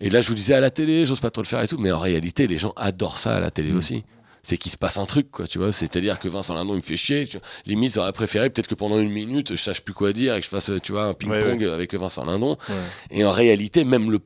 et 0.00 0.10
là, 0.10 0.20
je 0.20 0.28
vous 0.28 0.34
disais 0.34 0.54
à 0.54 0.60
la 0.60 0.70
télé, 0.70 1.06
j'ose 1.06 1.20
pas 1.20 1.30
trop 1.30 1.42
le 1.42 1.46
faire 1.46 1.62
et 1.62 1.68
tout. 1.68 1.78
Mais 1.78 1.92
en 1.92 1.98
réalité, 2.00 2.46
les 2.46 2.58
gens 2.58 2.72
adorent 2.76 3.18
ça 3.18 3.36
à 3.36 3.40
la 3.40 3.50
télé 3.50 3.72
aussi. 3.72 4.04
C'est 4.48 4.56
qu'il 4.56 4.72
se 4.72 4.78
passe 4.78 4.96
un 4.96 5.04
truc, 5.04 5.30
quoi, 5.30 5.46
tu 5.46 5.58
vois. 5.58 5.72
C'est-à-dire 5.72 6.18
que 6.18 6.26
Vincent 6.26 6.54
Lindon, 6.54 6.72
il 6.72 6.78
me 6.78 6.82
fait 6.82 6.96
chier. 6.96 7.26
tu- 7.26 7.36
Limite, 7.66 7.92
j'aurais 7.92 8.12
préféré 8.14 8.48
peut-être 8.48 8.66
que 8.66 8.74
pendant 8.74 8.98
une 8.98 9.10
minute, 9.12 9.50
je 9.50 9.56
sache 9.62 9.82
plus 9.82 9.92
quoi 9.92 10.14
dire 10.14 10.34
et 10.34 10.38
que 10.40 10.44
je 10.46 10.48
fasse, 10.48 10.72
tu 10.82 10.92
vois, 10.92 11.04
un 11.04 11.12
ping-pong 11.12 11.62
avec 11.64 11.92
Vincent 11.94 12.24
Lindon. 12.24 12.56
Ouais. 12.70 12.74
Et 13.10 13.24
en 13.26 13.30
réalité, 13.30 13.84
même 13.84 14.10
le, 14.10 14.20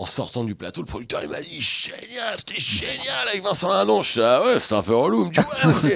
en 0.00 0.06
sortant 0.06 0.44
du 0.44 0.54
plateau, 0.54 0.80
le 0.80 0.86
producteur 0.86 1.20
il 1.22 1.28
m'a 1.28 1.42
dit 1.42 1.60
génial, 1.60 2.34
c'était 2.38 2.58
génial 2.58 3.28
avec 3.28 3.42
Vincent 3.42 3.68
Lindon. 3.68 4.00
Je 4.00 4.22
ah 4.22 4.42
ouais, 4.42 4.58
c'était 4.58 4.76
un 4.76 4.82
peu 4.82 4.94
relou. 4.96 5.30
Il 5.62 5.68
me 5.68 5.74
dit 5.74 5.88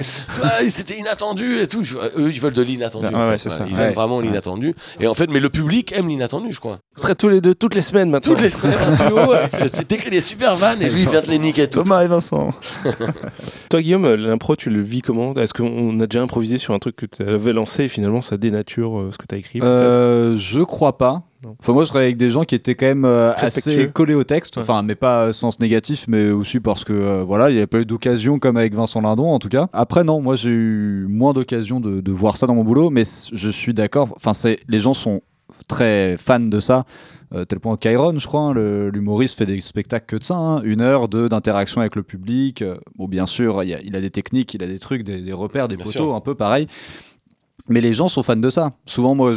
ouais, 0.43 0.69
c'était 0.69 0.99
inattendu 0.99 1.57
et 1.59 1.67
tout. 1.67 1.83
Je- 1.83 1.97
eux, 1.97 2.31
ils 2.31 2.39
veulent 2.39 2.53
de 2.53 2.61
l'inattendu. 2.61 3.07
En 3.07 3.29
ouais, 3.29 3.37
fait. 3.39 3.49
Ils 3.67 3.75
Ouais. 3.75 3.81
aiment 3.85 3.93
vraiment 3.93 4.19
l'inattendu. 4.19 4.75
Et 4.99 5.07
en 5.07 5.15
fait, 5.15 5.27
mais 5.27 5.39
le 5.39 5.49
public 5.49 5.91
aime 5.91 6.07
l'inattendu, 6.07 6.51
je 6.53 6.59
crois. 6.59 6.77
On 6.97 7.01
serait 7.01 7.15
tous 7.15 7.29
les 7.29 7.41
deux, 7.41 7.55
toutes 7.55 7.73
les 7.73 7.81
semaines 7.81 8.11
maintenant. 8.11 8.33
Toutes 8.33 8.41
les 8.43 8.49
semaines, 8.49 8.77
un 8.79 9.07
duo, 9.07 9.17
ouais. 9.31 9.69
Tu 9.71 9.83
t'écris 9.85 10.11
des 10.11 10.21
super 10.21 10.55
vannes 10.55 10.83
et 10.83 10.89
lui, 10.89 11.01
il 11.01 11.09
vient 11.09 11.21
te 11.21 11.31
les 11.31 11.39
niquer 11.39 11.67
tout. 11.67 11.81
Thomas 11.81 12.03
et 12.03 12.07
Vincent. 12.07 12.51
Toi, 13.69 13.81
Guillaume, 13.81 14.13
l'impro, 14.13 14.55
tu 14.55 14.69
le 14.69 14.81
vis 14.81 15.01
comment? 15.01 15.33
Est-ce 15.33 15.53
qu'on 15.55 15.99
a 15.99 16.05
déjà 16.07 16.21
improvisé 16.21 16.57
sur 16.59 16.73
un 16.75 16.79
truc 16.79 16.95
que 16.95 17.05
tu 17.07 17.23
avais 17.23 17.53
lancé 17.53 17.85
et 17.85 17.87
finalement 17.87 18.21
ça 18.21 18.37
dénature 18.37 18.99
euh, 18.99 19.09
ce 19.11 19.17
que 19.17 19.25
tu 19.27 19.33
as 19.35 19.37
écrit 19.39 19.59
Euh, 19.63 20.35
je 20.37 20.61
crois 20.61 20.97
pas. 20.97 21.23
Non. 21.45 21.55
Enfin, 21.59 21.73
moi, 21.73 21.83
je 21.83 21.89
travaillais 21.89 22.07
avec 22.07 22.17
des 22.17 22.29
gens 22.29 22.43
qui 22.43 22.55
étaient 22.55 22.75
quand 22.75 22.85
même 22.87 23.05
euh, 23.05 23.33
assez 23.35 23.87
collés 23.87 24.15
au 24.15 24.23
texte. 24.23 24.57
Ouais. 24.57 24.63
Enfin, 24.63 24.81
mais 24.81 24.95
pas 24.95 25.25
euh, 25.27 25.33
sens 25.33 25.59
négatif, 25.59 26.05
mais 26.07 26.29
aussi 26.31 26.59
parce 26.59 26.83
que 26.83 26.93
euh, 26.93 27.23
voilà, 27.23 27.49
il 27.49 27.53
n'y 27.53 27.59
avait 27.59 27.67
pas 27.67 27.79
eu 27.79 27.85
d'occasion 27.85 28.39
comme 28.39 28.57
avec 28.57 28.73
Vincent 28.73 29.01
Lindon, 29.01 29.27
en 29.27 29.39
tout 29.39 29.49
cas. 29.49 29.69
Après, 29.73 30.03
non, 30.03 30.21
moi, 30.21 30.35
j'ai 30.35 30.49
eu 30.49 31.05
moins 31.09 31.33
d'occasion 31.33 31.79
de, 31.79 32.01
de 32.01 32.11
voir 32.11 32.37
ça 32.37 32.47
dans 32.47 32.55
mon 32.55 32.63
boulot, 32.63 32.89
mais 32.89 33.03
je 33.33 33.49
suis 33.49 33.73
d'accord. 33.73 34.09
Enfin, 34.15 34.33
c'est 34.33 34.59
les 34.67 34.79
gens 34.79 34.93
sont 34.93 35.21
très 35.67 36.17
fans 36.17 36.39
de 36.39 36.59
ça. 36.59 36.85
Euh, 37.33 37.43
tel 37.43 37.59
point 37.59 37.75
Kyron, 37.75 38.17
je 38.19 38.27
crois, 38.27 38.41
hein, 38.41 38.53
l'humoriste 38.91 39.37
fait 39.37 39.47
des 39.47 39.59
spectacles 39.59 40.05
que 40.05 40.15
de 40.15 40.23
ça, 40.23 40.35
hein. 40.35 40.61
une 40.63 40.79
heure 40.79 41.07
de 41.09 41.27
d'interaction 41.27 41.81
avec 41.81 41.95
le 41.95 42.03
public. 42.03 42.61
Euh, 42.61 42.75
bon, 42.97 43.07
bien 43.07 43.25
sûr, 43.25 43.63
il 43.63 43.73
a- 43.73 43.81
il 43.83 43.95
a 43.95 44.01
des 44.01 44.11
techniques, 44.11 44.53
il 44.53 44.61
a 44.63 44.67
des 44.67 44.77
trucs, 44.77 45.03
des, 45.03 45.21
des 45.21 45.33
repères, 45.33 45.67
des 45.67 45.75
Bien 45.75 45.85
poteaux, 45.85 46.05
sûr. 46.05 46.15
un 46.15 46.21
peu 46.21 46.35
pareil. 46.35 46.67
Mais 47.67 47.81
les 47.81 47.93
gens 47.93 48.07
sont 48.07 48.23
fans 48.23 48.35
de 48.35 48.49
ça. 48.49 48.71
Souvent, 48.85 49.15
moi, 49.15 49.33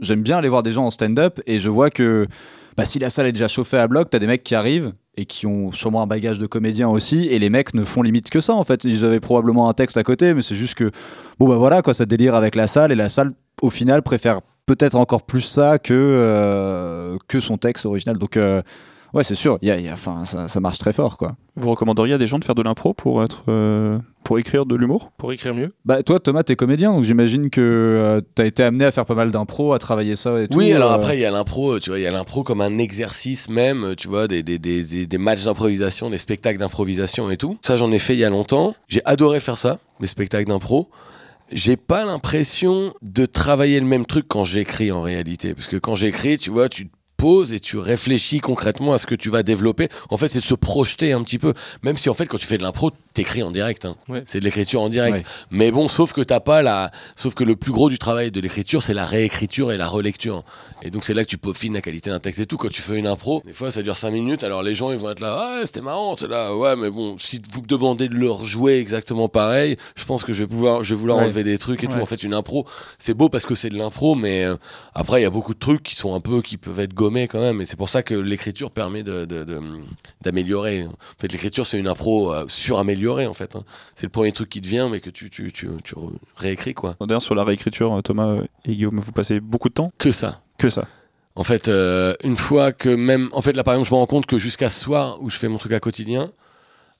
j'aime 0.00 0.22
bien 0.22 0.38
aller 0.38 0.48
voir 0.48 0.62
des 0.62 0.72
gens 0.72 0.86
en 0.86 0.90
stand-up 0.90 1.40
et 1.46 1.58
je 1.58 1.68
vois 1.68 1.90
que 1.90 2.26
bah, 2.76 2.84
si 2.84 2.98
la 2.98 3.10
salle 3.10 3.26
est 3.26 3.32
déjà 3.32 3.48
chauffée 3.48 3.78
à 3.78 3.88
bloc, 3.88 4.10
t'as 4.10 4.18
des 4.18 4.26
mecs 4.26 4.44
qui 4.44 4.54
arrivent 4.54 4.92
et 5.16 5.24
qui 5.24 5.46
ont 5.46 5.72
sûrement 5.72 6.02
un 6.02 6.06
bagage 6.06 6.38
de 6.38 6.46
comédien 6.46 6.88
aussi 6.88 7.26
et 7.28 7.38
les 7.38 7.48
mecs 7.48 7.74
ne 7.74 7.84
font 7.84 8.02
limite 8.02 8.30
que 8.30 8.40
ça 8.40 8.54
en 8.54 8.64
fait. 8.64 8.84
Ils 8.84 9.04
avaient 9.04 9.20
probablement 9.20 9.68
un 9.68 9.72
texte 9.72 9.96
à 9.96 10.02
côté, 10.02 10.34
mais 10.34 10.42
c'est 10.42 10.56
juste 10.56 10.74
que 10.74 10.90
bon 11.38 11.48
bah 11.48 11.56
voilà 11.56 11.80
quoi, 11.82 11.94
ça 11.94 12.04
délire 12.04 12.34
avec 12.34 12.54
la 12.54 12.66
salle 12.66 12.92
et 12.92 12.94
la 12.94 13.08
salle 13.08 13.32
au 13.62 13.70
final 13.70 14.02
préfère 14.02 14.40
peut-être 14.66 14.96
encore 14.96 15.22
plus 15.22 15.40
ça 15.40 15.78
que 15.78 15.94
euh, 15.94 17.16
que 17.28 17.40
son 17.40 17.56
texte 17.56 17.86
original. 17.86 18.18
Donc 18.18 18.36
euh, 18.36 18.60
ouais, 19.14 19.24
c'est 19.24 19.34
sûr, 19.34 19.58
y 19.62 19.70
a, 19.70 19.78
y 19.78 19.88
a- 19.88 19.92
enfin 19.92 20.24
ça, 20.24 20.48
ça 20.48 20.60
marche 20.60 20.78
très 20.78 20.92
fort 20.92 21.16
quoi. 21.16 21.36
Vous 21.56 21.70
recommanderiez 21.70 22.14
à 22.14 22.18
des 22.18 22.26
gens 22.26 22.38
de 22.38 22.44
faire 22.44 22.54
de 22.54 22.62
l'impro 22.62 22.92
pour 22.92 23.22
être 23.24 23.44
euh, 23.48 23.98
pour 24.24 24.38
écrire 24.38 24.66
de 24.66 24.74
l'humour? 24.74 25.10
Pour 25.16 25.32
écrire 25.32 25.54
mieux? 25.54 25.72
Bah 25.84 26.02
toi 26.02 26.20
Thomas, 26.20 26.42
t'es 26.42 26.56
comédien, 26.56 26.92
donc 26.92 27.04
j'imagine 27.04 27.48
que 27.48 27.60
euh, 27.60 28.20
t'as 28.34 28.44
été 28.44 28.62
amené 28.62 28.84
à 28.84 28.92
faire 28.92 29.06
pas 29.06 29.14
mal 29.14 29.30
d'impro, 29.30 29.72
à 29.72 29.78
travailler 29.78 30.16
ça 30.16 30.42
et 30.42 30.48
tout. 30.48 30.58
Oui, 30.58 30.72
alors 30.72 30.92
euh, 30.92 30.96
après, 30.96 31.16
il 31.16 31.20
y 31.20 31.24
a 31.24 31.30
l'impro, 31.30 31.78
tu 31.78 31.90
vois, 31.90 31.98
il 31.98 32.02
y 32.02 32.06
a 32.06 32.10
l'impro 32.10 32.42
comme 32.42 32.60
un 32.60 32.78
exercice 32.78 33.48
même, 33.48 33.94
tu 33.96 34.08
vois, 34.08 34.28
des, 34.28 34.42
des, 34.42 34.58
des, 34.58 34.82
des, 34.82 35.06
des 35.06 35.18
matchs 35.18 35.44
d'improvisation, 35.44 36.10
des 36.10 36.18
spectacles 36.18 36.58
d'improvisation 36.58 37.30
et 37.30 37.36
tout. 37.36 37.56
Ça, 37.62 37.76
j'en 37.76 37.90
ai 37.92 37.98
fait 37.98 38.14
il 38.14 38.20
y 38.20 38.24
a 38.24 38.30
longtemps. 38.30 38.74
J'ai 38.88 39.00
adoré 39.04 39.40
faire 39.40 39.56
ça, 39.58 39.78
les 40.00 40.06
spectacles 40.08 40.48
d'impro. 40.48 40.90
J'ai 41.52 41.76
pas 41.76 42.04
l'impression 42.04 42.92
de 43.02 43.24
travailler 43.24 43.78
le 43.78 43.86
même 43.86 44.04
truc 44.04 44.26
quand 44.28 44.42
j'écris 44.44 44.90
en 44.90 45.00
réalité. 45.00 45.54
Parce 45.54 45.68
que 45.68 45.76
quand 45.76 45.94
j'écris, 45.94 46.38
tu 46.38 46.50
vois, 46.50 46.68
tu 46.68 46.88
te 46.88 46.95
poses 47.16 47.52
et 47.52 47.60
tu 47.60 47.78
réfléchis 47.78 48.40
concrètement 48.40 48.92
à 48.92 48.98
ce 48.98 49.06
que 49.06 49.14
tu 49.14 49.30
vas 49.30 49.42
développer. 49.42 49.88
En 50.10 50.16
fait, 50.16 50.28
c'est 50.28 50.40
de 50.40 50.44
se 50.44 50.54
projeter 50.54 51.12
un 51.12 51.22
petit 51.22 51.38
peu. 51.38 51.54
Même 51.82 51.96
si 51.96 52.08
en 52.08 52.14
fait, 52.14 52.26
quand 52.26 52.38
tu 52.38 52.46
fais 52.46 52.58
de 52.58 52.62
l'impro, 52.62 52.90
t'écris 53.16 53.42
en 53.42 53.50
direct. 53.50 53.84
hein. 53.84 53.96
Ouais. 54.08 54.22
C'est 54.26 54.40
de 54.40 54.44
l'écriture 54.44 54.80
en 54.82 54.88
direct. 54.88 55.18
Ouais. 55.18 55.24
Mais 55.50 55.70
bon, 55.70 55.88
sauf 55.88 56.12
que 56.12 56.20
t'as 56.20 56.40
pas 56.40 56.62
la. 56.62 56.90
Sauf 57.16 57.34
que 57.34 57.44
le 57.44 57.56
plus 57.56 57.72
gros 57.72 57.88
du 57.88 57.98
travail 57.98 58.30
de 58.30 58.40
l'écriture, 58.40 58.82
c'est 58.82 58.94
la 58.94 59.06
réécriture 59.06 59.72
et 59.72 59.76
la 59.76 59.88
relecture. 59.88 60.44
Et 60.82 60.90
donc, 60.90 61.02
c'est 61.04 61.14
là 61.14 61.24
que 61.24 61.28
tu 61.28 61.38
peaufines 61.38 61.72
la 61.74 61.80
qualité 61.80 62.10
d'un 62.10 62.20
texte 62.20 62.40
et 62.40 62.46
tout. 62.46 62.56
Quand 62.56 62.68
tu 62.70 62.82
fais 62.82 62.96
une 62.98 63.06
impro, 63.06 63.42
des 63.44 63.52
fois, 63.52 63.70
ça 63.70 63.82
dure 63.82 63.96
5 63.96 64.10
minutes. 64.10 64.44
Alors, 64.44 64.62
les 64.62 64.74
gens, 64.74 64.92
ils 64.92 64.98
vont 64.98 65.10
être 65.10 65.20
là. 65.20 65.36
Ah, 65.38 65.60
c'était 65.64 65.80
marrant. 65.80 66.16
C'est 66.16 66.28
là. 66.28 66.54
Ouais, 66.56 66.76
mais 66.76 66.90
bon, 66.90 67.16
si 67.18 67.40
vous 67.52 67.62
me 67.62 67.66
demandez 67.66 68.08
de 68.08 68.14
leur 68.14 68.44
jouer 68.44 68.78
exactement 68.78 69.28
pareil, 69.28 69.76
je 69.96 70.04
pense 70.04 70.22
que 70.22 70.32
je 70.32 70.44
vais 70.44 70.46
pouvoir, 70.48 70.82
je 70.84 70.94
vais 70.94 71.00
vouloir 71.00 71.18
Ouais. 71.18 71.24
enlever 71.24 71.42
des 71.44 71.58
trucs 71.58 71.82
et 71.82 71.86
tout. 71.88 71.98
En 71.98 72.06
fait, 72.06 72.22
une 72.22 72.34
impro, 72.34 72.66
c'est 72.98 73.14
beau 73.14 73.28
parce 73.28 73.46
que 73.46 73.54
c'est 73.54 73.70
de 73.70 73.78
l'impro, 73.78 74.14
mais 74.14 74.44
euh, 74.44 74.56
après, 74.94 75.20
il 75.20 75.22
y 75.22 75.26
a 75.26 75.30
beaucoup 75.30 75.54
de 75.54 75.58
trucs 75.58 75.82
qui 75.82 75.96
sont 75.96 76.14
un 76.14 76.20
peu, 76.20 76.42
qui 76.42 76.58
peuvent 76.58 76.78
être 76.80 76.92
gommés 76.94 77.26
quand 77.28 77.40
même. 77.40 77.60
Et 77.62 77.64
c'est 77.64 77.76
pour 77.78 77.88
ça 77.88 78.02
que 78.02 78.14
l'écriture 78.14 78.70
permet 78.70 79.02
de, 79.02 79.24
de- 79.24 79.44
de- 79.44 79.60
d'améliorer. 80.22 80.84
En 80.86 80.92
fait, 81.18 81.32
l'écriture, 81.32 81.66
c'est 81.66 81.78
une 81.78 81.88
impro 81.88 82.32
euh, 82.34 82.44
en 83.08 83.32
fait. 83.32 83.56
hein. 83.56 83.64
C'est 83.94 84.04
le 84.06 84.10
premier 84.10 84.32
truc 84.32 84.48
qui 84.48 84.60
te 84.60 84.66
vient, 84.68 84.88
mais 84.88 85.00
que 85.00 85.10
tu, 85.10 85.30
tu, 85.30 85.52
tu, 85.52 85.68
tu 85.84 85.94
réécris, 86.36 86.74
quoi. 86.74 86.96
D'ailleurs, 87.00 87.22
sur 87.22 87.34
la 87.34 87.44
réécriture, 87.44 88.00
Thomas 88.02 88.38
et 88.64 88.74
Guillaume, 88.74 88.98
vous 88.98 89.12
passez 89.12 89.40
beaucoup 89.40 89.68
de 89.68 89.74
temps 89.74 89.92
Que 89.98 90.12
ça. 90.12 90.42
que 90.58 90.68
ça. 90.68 90.86
En 91.34 91.44
fait, 91.44 91.68
euh, 91.68 92.14
une 92.24 92.36
fois 92.36 92.72
que 92.72 92.88
même. 92.88 93.28
En 93.32 93.42
fait, 93.42 93.52
là, 93.52 93.62
par 93.62 93.74
exemple, 93.74 93.88
je 93.90 93.94
me 93.94 93.98
rends 93.98 94.06
compte 94.06 94.26
que 94.26 94.38
jusqu'à 94.38 94.70
ce 94.70 94.80
soir 94.80 95.18
où 95.20 95.28
je 95.28 95.36
fais 95.36 95.48
mon 95.48 95.58
truc 95.58 95.72
à 95.72 95.80
quotidien, 95.80 96.32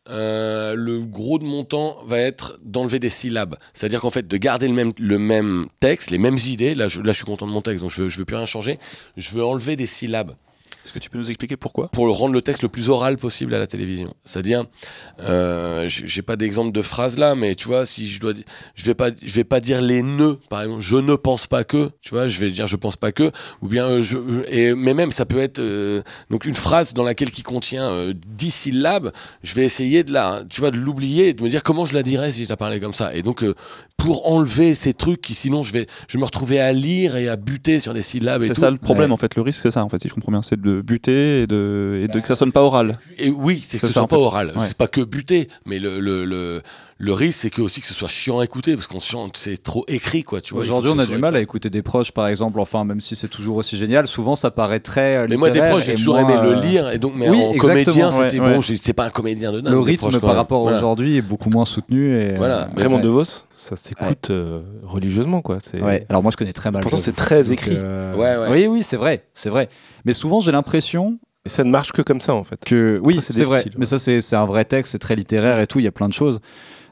euh, 0.08 0.74
le 0.74 1.00
gros 1.00 1.38
de 1.38 1.44
mon 1.44 1.64
temps 1.64 1.96
va 2.06 2.18
être 2.18 2.58
d'enlever 2.62 2.98
des 2.98 3.08
syllabes. 3.08 3.56
C'est-à-dire 3.72 4.00
qu'en 4.00 4.10
fait, 4.10 4.28
de 4.28 4.36
garder 4.36 4.68
le 4.68 4.74
même, 4.74 4.92
le 4.98 5.18
même 5.18 5.66
texte, 5.80 6.10
les 6.10 6.18
mêmes 6.18 6.38
idées. 6.46 6.74
Là 6.74 6.86
je, 6.86 7.00
là, 7.00 7.12
je 7.12 7.16
suis 7.16 7.24
content 7.24 7.46
de 7.46 7.50
mon 7.52 7.62
texte, 7.62 7.82
donc 7.82 7.90
je 7.90 8.02
veux, 8.02 8.08
je 8.08 8.18
veux 8.18 8.24
plus 8.24 8.36
rien 8.36 8.46
changer. 8.46 8.78
Je 9.16 9.30
veux 9.32 9.44
enlever 9.44 9.74
des 9.74 9.86
syllabes 9.86 10.36
Est-ce 10.86 10.92
que 10.92 11.00
tu 11.00 11.10
peux 11.10 11.18
nous 11.18 11.30
expliquer 11.30 11.56
pourquoi? 11.56 11.88
Pour 11.88 12.16
rendre 12.16 12.32
le 12.32 12.42
texte 12.42 12.62
le 12.62 12.68
plus 12.68 12.90
oral 12.90 13.16
possible 13.16 13.52
à 13.54 13.58
la 13.58 13.66
télévision. 13.66 14.14
C'est-à-dire, 14.24 14.66
euh, 15.18 15.88
j'ai 15.88 16.22
pas 16.22 16.36
d'exemple 16.36 16.70
de 16.70 16.80
phrase 16.80 17.18
là, 17.18 17.34
mais 17.34 17.56
tu 17.56 17.66
vois, 17.66 17.86
si 17.86 18.08
je 18.08 18.20
dois, 18.20 18.34
je 18.76 18.84
vais 18.84 18.94
pas, 18.94 19.10
je 19.20 19.32
vais 19.32 19.42
pas 19.42 19.58
dire 19.58 19.80
les 19.82 20.02
nœuds, 20.02 20.38
par 20.48 20.62
exemple, 20.62 20.82
je 20.82 20.96
ne 20.96 21.16
pense 21.16 21.48
pas 21.48 21.64
que, 21.64 21.90
tu 22.02 22.10
vois, 22.10 22.28
je 22.28 22.38
vais 22.38 22.52
dire 22.52 22.68
je 22.68 22.76
pense 22.76 22.96
pas 22.96 23.10
que, 23.10 23.32
ou 23.62 23.66
bien 23.66 23.84
euh, 23.86 24.00
je, 24.00 24.16
mais 24.74 24.94
même 24.94 25.10
ça 25.10 25.26
peut 25.26 25.40
être 25.40 25.58
euh, 25.58 26.02
donc 26.30 26.44
une 26.44 26.54
phrase 26.54 26.94
dans 26.94 27.02
laquelle 27.02 27.32
qui 27.32 27.42
contient 27.42 27.88
euh, 27.90 28.14
10 28.14 28.50
syllabes, 28.52 29.10
je 29.42 29.54
vais 29.54 29.64
essayer 29.64 30.04
de 30.04 30.12
la, 30.12 30.42
tu 30.48 30.60
vois, 30.60 30.70
de 30.70 30.76
l'oublier 30.76 31.32
de 31.34 31.42
me 31.42 31.48
dire 31.48 31.64
comment 31.64 31.84
je 31.84 31.94
la 31.94 32.04
dirais 32.04 32.30
si 32.30 32.44
je 32.44 32.48
la 32.48 32.56
parlais 32.56 32.78
comme 32.78 32.92
ça. 32.92 33.12
Et 33.14 33.22
donc 33.22 33.42
euh, 33.42 33.54
pour 33.96 34.30
enlever 34.30 34.74
ces 34.74 34.92
trucs 34.94 35.20
qui 35.22 35.34
sinon 35.34 35.62
je 35.62 35.72
vais, 35.72 35.86
je 36.08 36.14
vais 36.16 36.20
me 36.20 36.24
retrouver 36.26 36.60
à 36.60 36.72
lire 36.72 37.16
et 37.16 37.28
à 37.28 37.36
buter 37.36 37.80
sur 37.80 37.94
des 37.94 38.02
syllabes 38.02 38.42
C'est 38.42 38.54
tout. 38.54 38.60
ça 38.60 38.70
le 38.70 38.76
problème 38.78 39.10
Ouais. 39.10 39.14
en 39.14 39.16
fait. 39.16 39.34
Le 39.36 39.42
risque, 39.42 39.60
c'est 39.62 39.70
ça 39.70 39.84
en 39.84 39.88
fait, 39.88 40.00
si 40.00 40.08
je 40.08 40.14
comprends 40.14 40.32
bien, 40.32 40.42
c'est 40.42 40.60
de 40.60 40.80
buter 40.82 41.42
et 41.42 41.46
de, 41.46 42.00
et 42.02 42.08
de 42.08 42.20
que 42.20 42.28
ça 42.28 42.36
sonne 42.36 42.52
pas 42.52 42.62
oral. 42.62 42.98
Et 43.18 43.30
oui, 43.30 43.60
c'est 43.64 43.78
que 43.78 43.80
C'est 43.82 43.86
ce 43.88 43.92
ça, 43.92 43.92
soit 43.94 44.02
en 44.02 44.06
pas 44.08 44.16
fait. 44.16 44.22
oral. 44.22 44.52
Ouais. 44.54 44.62
C'est 44.66 44.76
pas 44.76 44.86
que 44.88 45.00
buter, 45.00 45.48
mais 45.64 45.78
le, 45.78 45.98
le, 46.00 46.24
le, 46.24 46.62
le 46.98 47.12
risque, 47.12 47.40
c'est 47.40 47.50
que 47.50 47.60
aussi 47.60 47.82
que 47.82 47.86
ce 47.86 47.92
soit 47.92 48.08
chiant 48.08 48.38
à 48.38 48.44
écouter, 48.44 48.74
parce 48.74 48.86
qu'on 48.86 49.00
c'est 49.34 49.62
trop 49.62 49.84
écrit, 49.86 50.22
quoi. 50.22 50.40
Tu 50.40 50.54
vois, 50.54 50.62
Aujourd'hui, 50.62 50.90
on 50.94 50.98
a 50.98 51.04
du 51.04 51.18
mal 51.18 51.36
à 51.36 51.40
écouter 51.40 51.68
des 51.68 51.82
proches, 51.82 52.10
par 52.10 52.26
exemple. 52.26 52.58
Enfin, 52.58 52.84
même 52.84 53.00
si 53.00 53.14
c'est 53.16 53.28
toujours 53.28 53.56
aussi 53.58 53.76
génial, 53.76 54.06
souvent 54.06 54.34
ça 54.34 54.50
paraît 54.50 54.80
très. 54.80 55.16
euh, 55.18 55.26
Mais 55.28 55.36
moi, 55.36 55.50
des 55.50 55.60
proches, 55.60 55.84
j'ai 55.84 55.94
toujours 55.94 56.18
aimé 56.18 56.32
le 56.42 56.56
euh, 56.56 56.60
lire, 56.62 56.90
et 56.90 56.98
donc, 56.98 57.12
mais 57.14 57.28
oui, 57.28 57.42
en 57.42 57.52
comédien, 57.58 58.06
ouais, 58.10 58.12
c'était 58.30 58.40
ouais. 58.40 58.54
bon, 58.54 58.60
j'étais 58.62 58.94
pas 58.94 59.04
un 59.04 59.10
comédien 59.10 59.52
de 59.52 59.60
dingue. 59.60 59.72
Le 59.74 59.78
rythme 59.78 60.08
proches, 60.08 60.20
par 60.20 60.30
même. 60.30 60.36
rapport 60.38 60.60
à 60.60 60.62
Voilà. 60.62 60.78
aujourd'hui 60.78 61.18
est 61.18 61.22
beaucoup 61.22 61.50
moins 61.50 61.66
soutenu. 61.66 62.18
Et, 62.18 62.34
Voilà. 62.36 62.62
euh, 62.62 62.66
Mais 62.76 62.82
Raymond 62.84 62.96
ouais. 62.96 63.02
DeVos, 63.02 63.24
ça 63.50 63.76
s'écoute 63.76 64.30
euh, 64.30 64.62
religieusement, 64.82 65.42
quoi. 65.42 65.58
C'est 65.60 65.82
Ouais. 65.82 66.06
Alors 66.08 66.22
moi, 66.22 66.30
je 66.32 66.38
connais 66.38 66.54
très 66.54 66.70
mal. 66.70 66.80
Pourtant, 66.80 66.96
le 66.96 67.02
c'est 67.02 67.12
très 67.14 67.52
écrit. 67.52 67.74
euh, 67.76 68.14
Ouais, 68.14 68.36
ouais. 68.48 68.48
Oui, 68.50 68.66
oui, 68.68 68.82
c'est 68.82 68.96
vrai, 68.96 69.24
c'est 69.34 69.50
vrai. 69.50 69.68
Mais 70.06 70.14
souvent, 70.14 70.40
j'ai 70.40 70.50
l'impression 70.52 71.18
Et 71.44 71.50
ça 71.50 71.62
ne 71.62 71.70
marche 71.70 71.92
que 71.92 72.00
comme 72.00 72.22
ça, 72.22 72.34
en 72.34 72.42
fait. 72.42 72.58
que 72.64 72.98
oui, 73.02 73.18
c'est 73.20 73.42
vrai. 73.42 73.60
styles, 73.60 73.72
Mais 73.76 73.80
ouais. 73.92 73.98
ça, 73.98 73.98
c'est 73.98 74.34
un 74.36 74.46
vrai 74.46 74.64
texte, 74.64 74.92
c'est 74.92 74.98
très 74.98 75.14
littéraire 75.14 75.60
et 75.60 75.66
tout. 75.66 75.78
Il 75.78 75.84
y 75.84 75.88
a 75.88 75.92
plein 75.92 76.08
de 76.08 76.14
choses. 76.14 76.40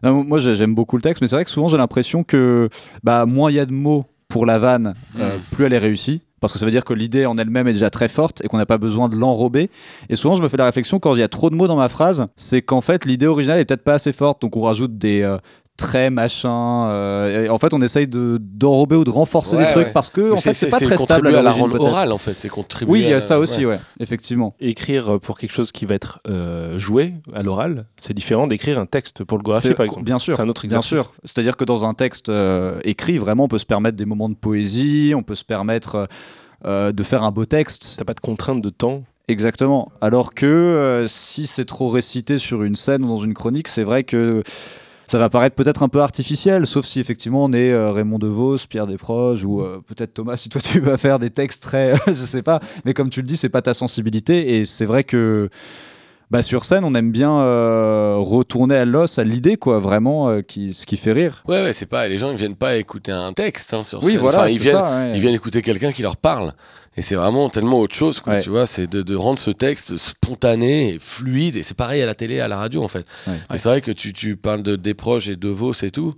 Non, 0.05 0.23
moi, 0.25 0.39
j'ai- 0.39 0.55
j'aime 0.55 0.75
beaucoup 0.75 0.97
le 0.97 1.03
texte, 1.03 1.21
mais 1.23 1.29
c'est 1.29 1.37
vrai 1.37 1.45
que 1.45 1.51
souvent, 1.51 1.69
j'ai 1.69 1.77
l'impression 1.79 2.23
que 2.25 2.69
bah, 3.03 3.27
moins 3.27 3.51
il 3.51 3.55
y 3.55 3.61
a 3.61 3.67
de 3.67 3.73
mots 3.73 4.05
pour 4.29 4.47
la 4.47 4.59
vanne, 4.59 4.95
euh, 5.19 5.39
Mm. 5.39 5.41
plus 5.53 5.65
elle 5.65 5.73
est 5.73 5.79
réussie. 5.79 6.21
Parce 6.41 6.53
que 6.53 6.59
ça 6.59 6.67
veut 6.67 6.71
dire 6.73 6.85
que 6.85 6.93
l'idée 6.93 7.25
en 7.25 7.39
elle-même 7.39 7.69
est 7.69 7.73
déjà 7.73 7.89
très 7.89 8.09
forte 8.09 8.43
et 8.45 8.49
qu'on 8.49 8.59
n'a 8.59 8.67
pas 8.67 8.77
besoin 8.77 9.09
de 9.09 9.17
l'enrober. 9.17 9.71
Et 10.11 10.17
souvent, 10.17 10.35
je 10.35 10.43
me 10.43 10.49
fais 10.49 10.59
la 10.59 10.67
réflexion 10.67 10.99
quand 11.01 11.15
il 11.15 11.21
y 11.21 11.23
a 11.23 11.29
trop 11.29 11.49
de 11.49 11.55
mots 11.55 11.69
dans 11.69 11.77
ma 11.77 11.89
phrase, 11.89 12.27
c'est 12.37 12.61
qu'en 12.61 12.83
fait, 12.83 13.07
l'idée 13.07 13.27
originale 13.27 13.61
est 13.61 13.65
peut-être 13.65 13.83
pas 13.85 13.95
assez 13.95 14.13
forte. 14.13 14.43
Donc, 14.43 14.55
on 14.57 14.61
rajoute 14.61 14.99
des 14.99 15.23
euh, 15.23 15.39
traits, 15.77 16.13
machin. 16.13 16.89
euh, 16.89 17.45
et 17.45 17.49
en 17.49 17.59
fait, 17.59 17.75
on 17.75 17.83
essaye 17.83 18.07
de 18.09 18.39
d'enrober 18.41 18.97
ou 18.97 19.05
de 19.05 19.11
renforcer 19.11 19.57
Ouais, 19.57 19.67
des 19.67 19.73
trucs 19.73 19.87
ouais. 19.87 19.93
parce 19.93 20.11
que, 20.11 20.33
en 20.33 20.37
fait, 20.37 20.53
c'est 20.55 20.69
pas 20.69 20.79
très 20.79 20.97
stable 20.97 20.99
contribuer 21.07 21.35
à 21.37 21.39
à 21.41 21.43
la 21.43 21.53
rendre 21.53 21.81
orale, 21.81 22.13
en 22.13 22.19
fait. 22.19 22.35
C'est 22.35 22.49
contribuer. 22.49 22.93
Oui, 22.93 23.01
il 23.03 23.09
y 23.09 23.13
a 23.13 23.21
ça 23.21 23.39
aussi, 23.39 23.67
ouais. 23.67 23.75
ouais, 23.75 23.81
effectivement. 24.01 24.55
Écrire 24.61 25.19
pour 25.21 25.39
quelque 25.39 25.53
chose 25.53 25.73
qui 25.73 25.85
va 25.87 25.95
être 25.95 26.21
euh, 26.29 26.79
joué 26.79 27.15
à 27.35 27.43
l'oral, 27.43 27.87
c'est 27.97 28.15
différent 28.15 28.47
d'écrire 28.47 28.79
un 28.79 28.87
texte 28.87 29.25
pour 29.25 29.39
le 29.39 29.45
C'est- 29.55 29.75
par 29.75 29.85
exemple. 29.87 30.05
Bien 30.05 30.19
sûr. 30.19 30.35
C'est 30.35 30.43
un 30.43 30.49
autre 30.49 30.67
Bien 30.67 30.79
exercice. 30.79 30.99
sûr. 31.03 31.13
C'est-à-dire 31.25 31.57
que 31.57 31.65
dans 31.65 31.85
un 31.85 31.95
texte 31.95 32.29
euh, 32.29 32.79
écrit, 32.85 33.19
vraiment, 33.19 33.45
on 33.45 33.49
peut 33.49 33.59
se 33.59 33.67
permettre 33.67 33.97
des 33.97 34.07
moments 34.07 34.29
de 34.29 34.35
poésie, 34.37 35.13
on 35.17 35.23
peut 35.23 35.35
se 35.35 35.45
permettre 35.45 35.95
euh, 35.97 36.07
euh, 36.67 36.93
de 36.93 37.03
faire 37.03 37.23
un 37.25 37.31
beau 37.31 37.45
texte. 37.45 37.97
T'as 37.99 38.05
pas 38.05 38.15
de 38.15 38.21
contrainte 38.21 38.63
de 38.63 38.71
temps. 38.71 39.03
Exactement. 39.29 39.91
Alors 40.01 40.35
que 40.35 40.45
euh, 40.47 41.07
si 41.07 41.47
c'est 41.47 41.65
trop 41.65 41.89
récité 41.89 42.39
sur 42.39 42.63
une 42.63 42.77
scène 42.77 43.05
ou 43.05 43.09
dans 43.09 43.19
une 43.19 43.33
chronique, 43.35 43.69
c'est 43.69 43.83
vrai 43.83 44.05
que 44.05 44.43
ça 45.07 45.19
va 45.19 45.29
paraître 45.29 45.55
peut-être 45.57 45.83
un 45.83 45.89
peu 45.89 46.01
artificiel, 46.01 46.67
sauf 46.67 46.85
si 46.87 47.01
effectivement 47.01 47.45
on 47.45 47.53
est 47.53 47.71
euh, 47.73 47.91
Raymond 47.93 48.19
DeVos, 48.19 48.59
Pierre 48.69 48.87
Desproges 48.87 49.45
ou 49.45 49.61
euh, 49.61 49.81
peut-être 49.87 50.15
Thomas, 50.15 50.37
si 50.37 50.49
toi 50.49 50.61
tu 50.61 50.81
vas 50.81 50.97
faire 50.97 51.19
des 51.19 51.31
textes 51.31 51.63
très, 51.63 51.95
je 52.07 52.13
sais 52.13 52.43
pas, 52.43 52.61
mais 52.85 52.95
comme 52.95 53.11
tu 53.11 53.21
le 53.21 53.27
dis, 53.27 53.37
c'est 53.37 53.49
pas 53.49 53.63
ta 53.63 53.75
sensibilité 53.75 54.57
et 54.59 54.65
c'est 54.65 54.87
vrai 54.87 55.05
que 55.05 55.49
bah, 56.31 56.43
sur 56.43 56.65
scène 56.65 56.85
on 56.85 56.95
aime 56.95 57.13
bien 57.13 57.31
euh, 57.39 58.17
retourner 58.19 58.77
à 58.77 58.85
l'os, 58.87 59.19
à 59.19 59.25
l'idée 59.25 59.57
quoi, 59.57 59.79
vraiment, 59.79 60.31
euh, 60.31 60.41
qui, 60.41 60.73
ce 60.75 60.87
qui 60.87 60.97
fait 60.97 61.13
rire. 61.13 61.43
Ouais, 61.47 61.63
ouais, 61.63 61.73
c'est 61.75 61.87
pas. 61.87 62.09
Les 62.09 62.17
gens, 62.19 62.31
ils 62.31 62.39
viennent 62.39 62.57
pas 62.57 62.77
écouter 62.77 63.13
un 63.13 63.33
texte 63.35 63.75
hein, 63.75 63.85
sur 63.85 64.03
Oui, 64.03 64.13
scène. 64.13 64.21
voilà, 64.21 64.39
Enfin, 64.39 64.49
c'est 64.49 64.55
ils 64.55 64.61
viennent, 64.61 64.77
ça. 64.77 64.97
ouais. 65.01 65.13
ils 65.15 65.21
viennent 65.21 65.35
écouter 65.35 65.61
quelqu'un 65.63 65.93
qui 65.93 66.03
leur 66.03 66.17
parle. 66.17 66.55
Et 66.97 67.03
c'est 67.03 67.17
vraiment 67.17 67.51
tellement 67.51 67.81
autre 67.81 67.95
chose, 67.95 68.21
quoi, 68.21 68.35
Ouais. 68.35 68.43
tu 68.43 68.51
vois, 68.51 68.67
c'est 68.67 68.87
de, 68.87 69.03
de 69.03 69.17
rendre 69.17 69.39
ce 69.39 69.51
texte 69.51 69.97
spontané 69.97 70.95
et 70.95 70.99
fluide. 70.99 71.57
Et 71.57 71.63
c'est 71.65 71.75
pareil 71.75 72.01
à 72.03 72.07
la 72.07 72.15
télé, 72.15 72.39
à 72.41 72.47
la 72.49 72.57
radio, 72.57 72.85
en 72.85 72.89
fait. 72.89 73.05
Ouais. 73.27 73.35
C'est 73.57 73.69
vrai 73.69 73.81
que 73.81 73.91
tu, 73.91 74.13
tu 74.13 74.37
parles 74.37 74.63
de 74.63 74.77
des 74.77 74.95
proches 74.95 75.29
et 75.29 75.37
de 75.37 75.49
Vos 75.49 75.73
et 75.83 75.91
tout. 75.91 76.15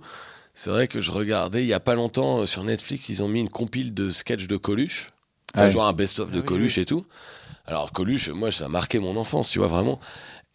C'est 0.53 0.69
vrai 0.69 0.87
que 0.87 1.01
je 1.01 1.11
regardais 1.11 1.63
il 1.63 1.67
y 1.67 1.73
a 1.73 1.79
pas 1.79 1.95
longtemps 1.95 2.39
euh, 2.39 2.45
sur 2.45 2.63
Netflix, 2.63 3.09
ils 3.09 3.21
ont 3.23 3.27
mis 3.27 3.39
une 3.39 3.49
compile 3.49 3.93
de 3.93 4.09
sketchs 4.09 4.47
de 4.47 4.57
Coluche. 4.57 5.11
Enfin, 5.55 5.69
genre 5.69 5.87
un 5.87 5.93
best-of 5.93 6.29
de 6.29 6.37
Ah 6.37 6.39
oui, 6.41 6.45
Coluche 6.45 6.77
et 6.77 6.85
tout. 6.85 7.05
Alors, 7.65 7.91
Coluche, 7.91 8.29
moi, 8.29 8.51
ça 8.51 8.65
a 8.65 8.69
marqué 8.69 8.99
mon 8.99 9.17
enfance, 9.17 9.49
tu 9.49 9.59
vois, 9.59 9.67
vraiment. 9.67 9.99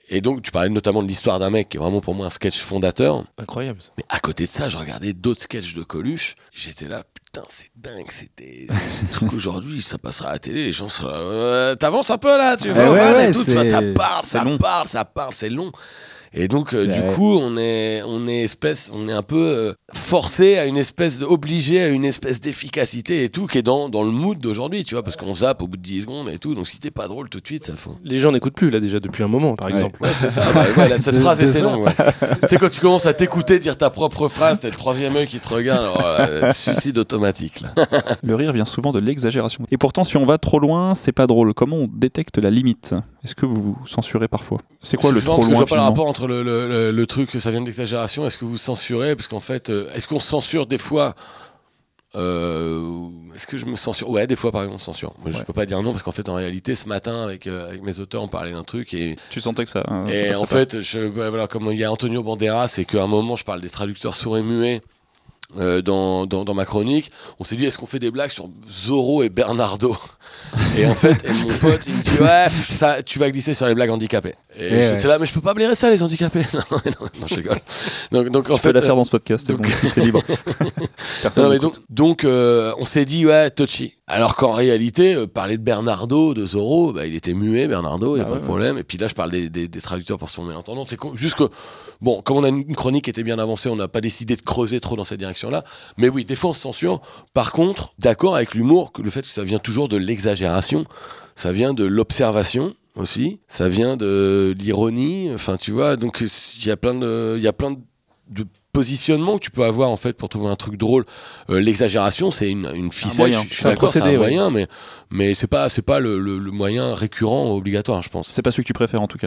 Et 0.09 0.21
donc, 0.21 0.43
tu 0.43 0.51
parlais 0.51 0.69
notamment 0.69 1.03
de 1.03 1.09
l'histoire 1.09 1.39
d'un 1.39 1.51
mec 1.51 1.69
qui 1.71 1.77
est 1.77 1.81
vraiment 1.81 2.01
pour 2.01 2.15
moi 2.15 2.27
un 2.27 2.31
sketch 2.31 2.59
fondateur. 2.61 3.25
Incroyable. 3.39 3.81
Mais 3.97 4.05
à 4.09 4.21
côté 4.21 4.45
de 4.47 4.51
ça, 4.51 4.69
je 4.69 4.77
regardais 4.79 5.13
d'autres 5.13 5.41
sketchs 5.41 5.75
de 5.75 5.83
Coluche. 5.83 6.35
J'étais 6.53 6.89
là, 6.89 7.05
putain, 7.33 7.47
c'est 7.49 7.71
dingue, 7.75 8.11
c'était 8.11 8.67
ce 8.69 9.07
truc 9.13 9.33
aujourd'hui, 9.33 9.81
ça 9.81 9.97
passera 9.99 10.31
à 10.31 10.33
la 10.33 10.39
télé, 10.39 10.65
les 10.67 10.73
gens 10.73 10.89
seront 10.89 11.09
là, 11.09 11.15
euh, 11.17 11.75
t'avances 11.77 12.11
un 12.11 12.19
peu 12.19 12.37
là, 12.37 12.57
tu 12.57 12.69
Ouais, 12.69 12.75
vois, 12.75 12.91
ouais, 12.91 13.13
ouais, 13.15 13.31
vois, 13.31 13.45
ça 13.65 13.65
c'est 13.65 13.83
ça 14.23 14.41
parle, 14.59 14.87
ça 14.87 15.05
parle, 15.05 15.33
c'est 15.33 15.49
long. 15.49 15.73
Et 16.35 16.49
donc, 16.49 16.73
euh, 16.73 16.87
du 16.87 17.01
coup, 17.15 17.37
on 17.39 17.57
est, 17.59 18.03
on 18.07 18.27
est 18.27 18.39
espèce, 18.43 18.91
on 18.95 19.07
est 19.09 19.13
un 19.13 19.23
peu 19.23 19.37
euh, 19.37 19.73
forcé 19.93 20.57
à 20.57 20.65
une 20.65 20.79
espèce, 20.79 21.21
obligé 21.21 21.83
à 21.83 21.89
une 21.89 22.07
espèce 22.07 22.41
d'efficacité 22.41 23.23
et 23.25 23.29
tout, 23.29 23.47
qui 23.47 23.59
est 23.59 23.63
dans, 23.63 23.91
dans 23.91 24.03
le 24.03 24.11
mood 24.11 24.39
d'aujourd'hui, 24.39 24.83
tu 24.83 24.95
vois, 24.95 25.03
parce 25.03 25.17
qu'on 25.17 25.35
zappe 25.35 25.61
au 25.61 25.67
bout 25.69 25.77
de 25.77 25.83
10 25.83 26.01
secondes 26.03 26.29
et 26.31 26.39
tout. 26.39 26.55
Donc, 26.55 26.67
si 26.69 26.81
t'es 26.81 26.91
pas 26.91 27.07
drôle 27.07 27.29
tout 27.29 27.41
de 27.41 27.47
suite, 27.47 27.67
ça 27.67 27.77
fout. 27.77 27.93
Les 28.03 28.19
gens 28.19 28.33
n'écoute 28.33 28.55
plus, 28.55 28.71
là, 28.71 28.81
déjà, 28.81 28.99
depuis 28.99 29.23
un 29.23 29.29
moment, 29.29 29.55
par 29.55 29.67
Ouais. 29.67 29.75
exemple. 29.75 29.99
Ouais, 30.03 30.09
c'est 30.17 30.31
ça. 30.31 30.45
bah, 30.55 30.65
ouais, 30.79 30.89
là, 30.89 30.97
cette 30.99 31.17
phrase 31.21 31.43
était 31.43 31.61
longue. 31.61 31.85
ouais. 31.85 31.93
tu 32.43 32.49
sais, 32.49 32.57
quand 32.57 32.71
tu 32.71 32.81
commences 32.81 33.05
à 33.07 33.13
t'écouter 33.13 33.59
dire 33.59 33.77
ta 33.77 33.91
propre 33.91 34.29
phrase, 34.29 34.61
c'est 34.63 34.69
le 34.71 34.75
troisième 34.77 35.15
œil 35.17 35.27
qui 35.27 35.39
te 35.39 35.49
regarde. 35.53 35.83
alors, 35.83 36.03
euh, 36.03 36.51
suicide 36.53 36.97
automatique. 36.97 37.61
Là. 37.61 37.75
Le 38.23 38.35
rire 38.35 38.53
vient 38.53 38.65
souvent 38.65 38.93
de 38.93 39.01
l'exagération. 39.01 39.67
Et 39.71 39.77
pourtant, 39.77 40.03
si 40.03 40.17
on 40.17 40.25
va 40.25 40.39
trop 40.39 40.59
loin, 40.61 40.95
c'est 40.95 41.13
pas 41.13 41.27
drôle. 41.27 41.53
Comment 41.53 41.77
on 41.77 41.89
détecte 41.93 42.39
la 42.39 42.49
limite? 42.51 42.95
Est-ce 43.25 43.35
que 43.37 43.47
vous 43.47 43.63
vous 43.63 43.87
censurez 43.87 44.27
parfois? 44.29 44.59
C'est 44.83 44.97
quoi 44.97 45.13
le 45.13 45.21
Je 45.21 45.25
trop 45.25 45.37
que 45.37 45.43
loin 45.43 45.51
Je 45.53 45.57
vois 45.59 45.67
pas 45.67 45.77
le 45.77 45.83
rapport 45.83 46.07
entre 46.09 46.27
le, 46.27 46.43
le- 46.43 46.69
le- 46.69 46.91
le 46.91 47.07
truc 47.07 47.31
que 47.31 47.39
ça 47.39 47.51
vient 47.53 47.61
de 47.61 47.67
l'exagération. 47.67 48.27
Est-ce 48.27 48.37
que 48.39 48.45
vous 48.45 48.57
censurez 48.57 49.15
Parce 49.15 49.29
qu'en 49.29 49.39
fait, 49.41 49.71
euh, 49.71 49.89
est-ce 49.95 50.09
qu'on 50.09 50.19
censure 50.21 50.67
des 50.67 50.79
fois 50.79 51.15
euh, 52.15 53.09
Est-ce 53.35 53.47
que 53.47 53.57
je 53.57 53.65
me 53.65 53.77
censure? 53.77 54.11
Ouais, 54.11 54.27
des 54.27 54.37
fois, 54.37 54.51
par 54.53 54.63
exemple, 54.63 54.75
on 54.77 54.85
censure. 54.85 55.15
Moi, 55.21 55.31
Je 55.31 55.39
Ouais. 55.39 55.45
peux 55.45 55.53
pas 55.55 55.65
dire 55.67 55.81
non 55.83 55.93
parce 55.93 56.03
qu'en 56.03 56.13
fait, 56.13 56.29
en 56.29 56.35
réalité, 56.35 56.75
ce 56.75 56.87
matin, 56.89 57.23
avec, 57.23 57.47
euh, 57.47 57.69
avec 57.69 57.83
mes 57.83 58.01
auteurs, 58.01 58.23
on 58.23 58.29
parlait 58.29 58.53
d'un 58.53 58.65
truc 58.65 58.93
et 58.93 59.17
Tu 59.31 59.41
sentais 59.41 59.65
que 59.65 59.71
ça. 59.71 59.83
hein, 59.89 60.05
Et 60.09 60.35
en 60.35 60.45
fait, 60.45 60.83
je, 60.83 61.09
bah, 61.09 61.31
voilà, 61.31 61.47
comme 61.47 61.69
il 61.73 61.79
y 61.79 61.85
a 61.85 61.91
Antonio 61.91 62.23
Banderas, 62.23 62.69
c'est 62.69 62.85
qu'à 62.85 63.03
un 63.03 63.07
moment, 63.07 63.37
je 63.37 63.45
parle 63.45 63.61
des 63.63 63.71
traducteurs 63.71 64.15
sourds 64.15 64.37
et 64.37 64.43
muets 64.43 64.83
euh, 65.59 65.83
dans, 65.83 66.27
dans, 66.27 66.45
dans 66.45 66.55
ma 66.55 66.65
chronique, 66.65 67.11
on 67.39 67.45
s'est 67.45 67.57
dit, 67.57 67.65
est-ce 67.67 67.79
qu'on 67.79 67.87
fait 67.87 67.99
des 67.99 68.11
blagues 68.11 68.31
sur 68.31 68.49
Zorro 68.71 69.23
et 69.23 69.29
Bernardo 69.29 69.97
Et 70.79 70.87
en 70.87 70.95
fait, 70.95 71.25
et 71.27 71.33
mon 71.33 71.49
pote, 71.59 71.81
il 71.87 71.95
me 71.95 72.03
dit, 72.03 72.21
ouais, 72.23 72.47
ça, 72.77 73.03
tu 73.03 73.19
vas 73.19 73.31
glisser 73.31 73.55
sur 73.55 73.67
les 73.67 73.75
blagues 73.75 73.91
handicapées. 73.91 74.35
Et 74.57 74.69
Eh 74.71 74.83
j'étais 74.83 75.03
ouais. 75.03 75.07
là, 75.09 75.19
mais 75.19 75.27
je 75.27 75.33
peux 75.33 75.41
pas 75.41 75.55
blairer 75.55 75.75
ça, 75.75 75.91
les 75.91 76.03
handicapés. 76.03 76.43
non, 76.55 76.61
non, 76.71 76.79
non, 76.85 77.07
non, 77.21 77.27
je 77.27 77.35
rigole. 77.35 77.59
Donc, 78.11 78.29
donc 78.31 78.51
en 78.51 78.57
fait, 78.59 78.69
peux 78.73 78.75
la 78.79 78.83
faire 78.83 78.97
dans 78.97 79.05
ce 79.05 79.11
podcast, 79.11 79.47
c'est 79.47 79.53
donc- 79.57 79.63
bon, 79.97 80.03
libre. 80.03 80.23
Personne 81.23 81.45
non, 81.45 81.51
mais 81.51 81.59
donc, 81.59 81.75
donc 81.91 82.25
euh, 82.25 82.73
on 82.79 82.85
s'est 82.85 83.05
dit, 83.05 83.27
ouais, 83.27 83.51
touchy. 83.51 83.95
Alors 84.07 84.37
qu'en 84.37 84.53
réalité, 84.53 85.15
euh, 85.15 85.27
parler 85.27 85.57
de 85.57 85.63
Bernardo, 85.63 86.35
de 86.35 86.47
Zorro, 86.47 86.93
bah, 86.93 87.07
il 87.07 87.15
était 87.15 87.33
muet, 87.35 87.67
Bernardo, 87.67 88.17
il 88.17 88.19
n'y 88.21 88.25
a 88.25 88.25
Ah 88.25 88.29
pas 88.29 88.35
ouais, 88.35 88.41
de 88.41 88.45
problème. 88.47 88.79
Et 88.79 88.83
puis 88.85 88.99
là, 88.99 89.09
je 89.09 89.15
parle 89.15 89.31
des, 89.31 89.49
des- 89.49 89.69
des 89.69 89.81
traducteurs 89.81 90.19
pour 90.19 90.29
son 90.29 90.45
méentendant. 90.45 90.85
C'est 90.85 90.99
juste 91.15 91.37
que, 91.37 91.45
bon, 92.01 92.21
comme 92.21 92.37
on 92.37 92.45
a 92.45 92.49
une 92.49 92.77
chronique 92.77 93.05
qui 93.05 93.11
était 93.11 93.23
bien 93.23 93.39
avancée, 93.39 93.69
on 93.71 93.77
n'a 93.77 93.89
pas 93.89 94.01
décidé 94.03 94.37
de 94.37 94.43
creuser 94.43 94.81
trop 94.81 94.97
dans 94.97 95.05
cette 95.05 95.21
direction-là. 95.51 95.65
Mais 95.99 96.09
oui, 96.09 96.25
des 96.25 96.37
fois, 96.37 96.51
on 96.51 96.53
se 96.53 96.61
censure. 96.61 97.01
Par 97.35 97.53
contre, 97.53 97.95
d'accord 97.99 98.37
avec 98.37 98.55
l'humour, 98.55 98.93
le 99.03 99.11
fait 99.11 99.23
que 99.23 99.29
ça 99.29 99.45
vient 99.45 99.59
toujours 99.59 99.89
de 99.89 99.97
l'exagération, 99.97 100.85
ça 101.35 101.53
vient 101.53 101.75
de 101.75 101.85
l'observation 101.85 102.75
aussi, 102.97 103.41
ça 103.49 103.69
vient 103.69 103.97
de 103.97 104.55
l'ironie, 104.59 105.31
enfin, 105.35 105.57
tu 105.57 105.73
vois, 105.73 105.97
donc 105.97 106.21
il 106.21 106.67
y 106.67 106.71
a 106.71 106.77
plein 106.77 106.95
de, 106.95 107.35
il 107.37 107.43
y 107.43 107.49
a 107.49 107.53
plein 107.53 107.73
de 107.73 107.79
de 108.31 108.47
positionnement 108.73 109.37
que 109.37 109.43
tu 109.43 109.51
peux 109.51 109.65
avoir 109.65 109.91
en 109.91 109.99
fait 109.99 110.15
pour 110.15 110.31
trouver 110.31 110.47
un 110.49 110.57
truc 110.57 110.77
drôle. 110.79 111.05
Euh, 111.51 111.61
L'exagération, 111.61 112.31
c'est 112.31 112.49
une, 112.51 112.71
une 112.75 112.91
ficelle. 112.91 113.31
je, 113.31 113.39
je 113.41 113.47
suis 113.49 113.57
C'est 113.57 113.67
un 113.67 113.71
d'accord, 113.71 113.91
c'est 113.91 114.01
un 114.01 114.07
ouais. 114.07 114.17
moyen, 114.17 114.49
mais 114.51 114.69
mais 115.11 115.35
c'est 115.35 115.49
pas 115.49 115.69
c'est 115.69 115.83
pas 115.83 116.01
le, 116.01 116.19
le- 116.19 116.39
le 116.39 116.51
moyen 116.51 116.95
récurrent 116.95 117.51
obligatoire, 117.55 118.01
je 118.01 118.09
pense. 118.09 118.31
C'est 118.31 118.41
pas 118.41 118.51
celui 118.51 118.63
que 118.63 118.69
tu 118.69 118.73
préfères 118.73 119.03
en 119.03 119.07
tout 119.07 119.19
cas. 119.19 119.27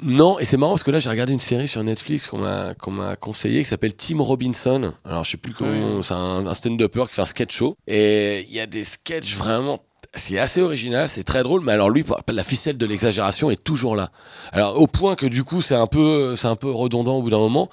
Non, 0.00 0.38
et 0.38 0.44
c'est 0.44 0.56
marrant 0.56 0.72
parce 0.72 0.84
que 0.84 0.90
là 0.90 1.00
j'ai 1.00 1.10
regardé 1.10 1.32
une 1.32 1.40
série 1.40 1.68
sur 1.68 1.82
Netflix 1.84 2.28
qu'on 2.28 2.38
m'a 2.38 2.74
qu'on 2.74 2.90
m'a 2.90 3.16
conseillé 3.16 3.62
qui 3.62 3.68
s'appelle 3.68 3.94
Tim 3.94 4.20
Robinson. 4.22 4.94
Alors 5.04 5.24
je 5.24 5.32
sais 5.32 5.36
plus 5.36 5.52
comment, 5.52 6.02
c'est 6.02 6.14
un, 6.14 6.46
un 6.46 6.54
stand-upper 6.54 7.04
qui 7.08 7.14
fait 7.14 7.22
un 7.22 7.26
sketch 7.26 7.54
show 7.54 7.76
et 7.86 8.46
il 8.48 8.54
y 8.54 8.60
a 8.60 8.66
des 8.66 8.84
sketchs 8.84 9.36
vraiment 9.36 9.80
c'est 10.14 10.38
assez 10.38 10.60
original, 10.60 11.08
c'est 11.08 11.24
très 11.24 11.42
drôle, 11.42 11.62
mais 11.62 11.72
alors 11.72 11.88
lui, 11.88 12.04
la 12.28 12.44
ficelle 12.44 12.76
de 12.76 12.84
l'exagération 12.84 13.50
est 13.50 13.62
toujours 13.62 13.96
là. 13.96 14.10
Alors 14.52 14.78
au 14.78 14.86
point 14.86 15.16
que 15.16 15.24
du 15.26 15.42
coup 15.42 15.62
c'est 15.62 15.74
un 15.74 15.86
peu 15.86 16.36
c'est 16.36 16.48
un 16.48 16.56
peu 16.56 16.70
redondant 16.70 17.16
au 17.16 17.22
bout 17.22 17.30
d'un 17.30 17.38
moment. 17.38 17.70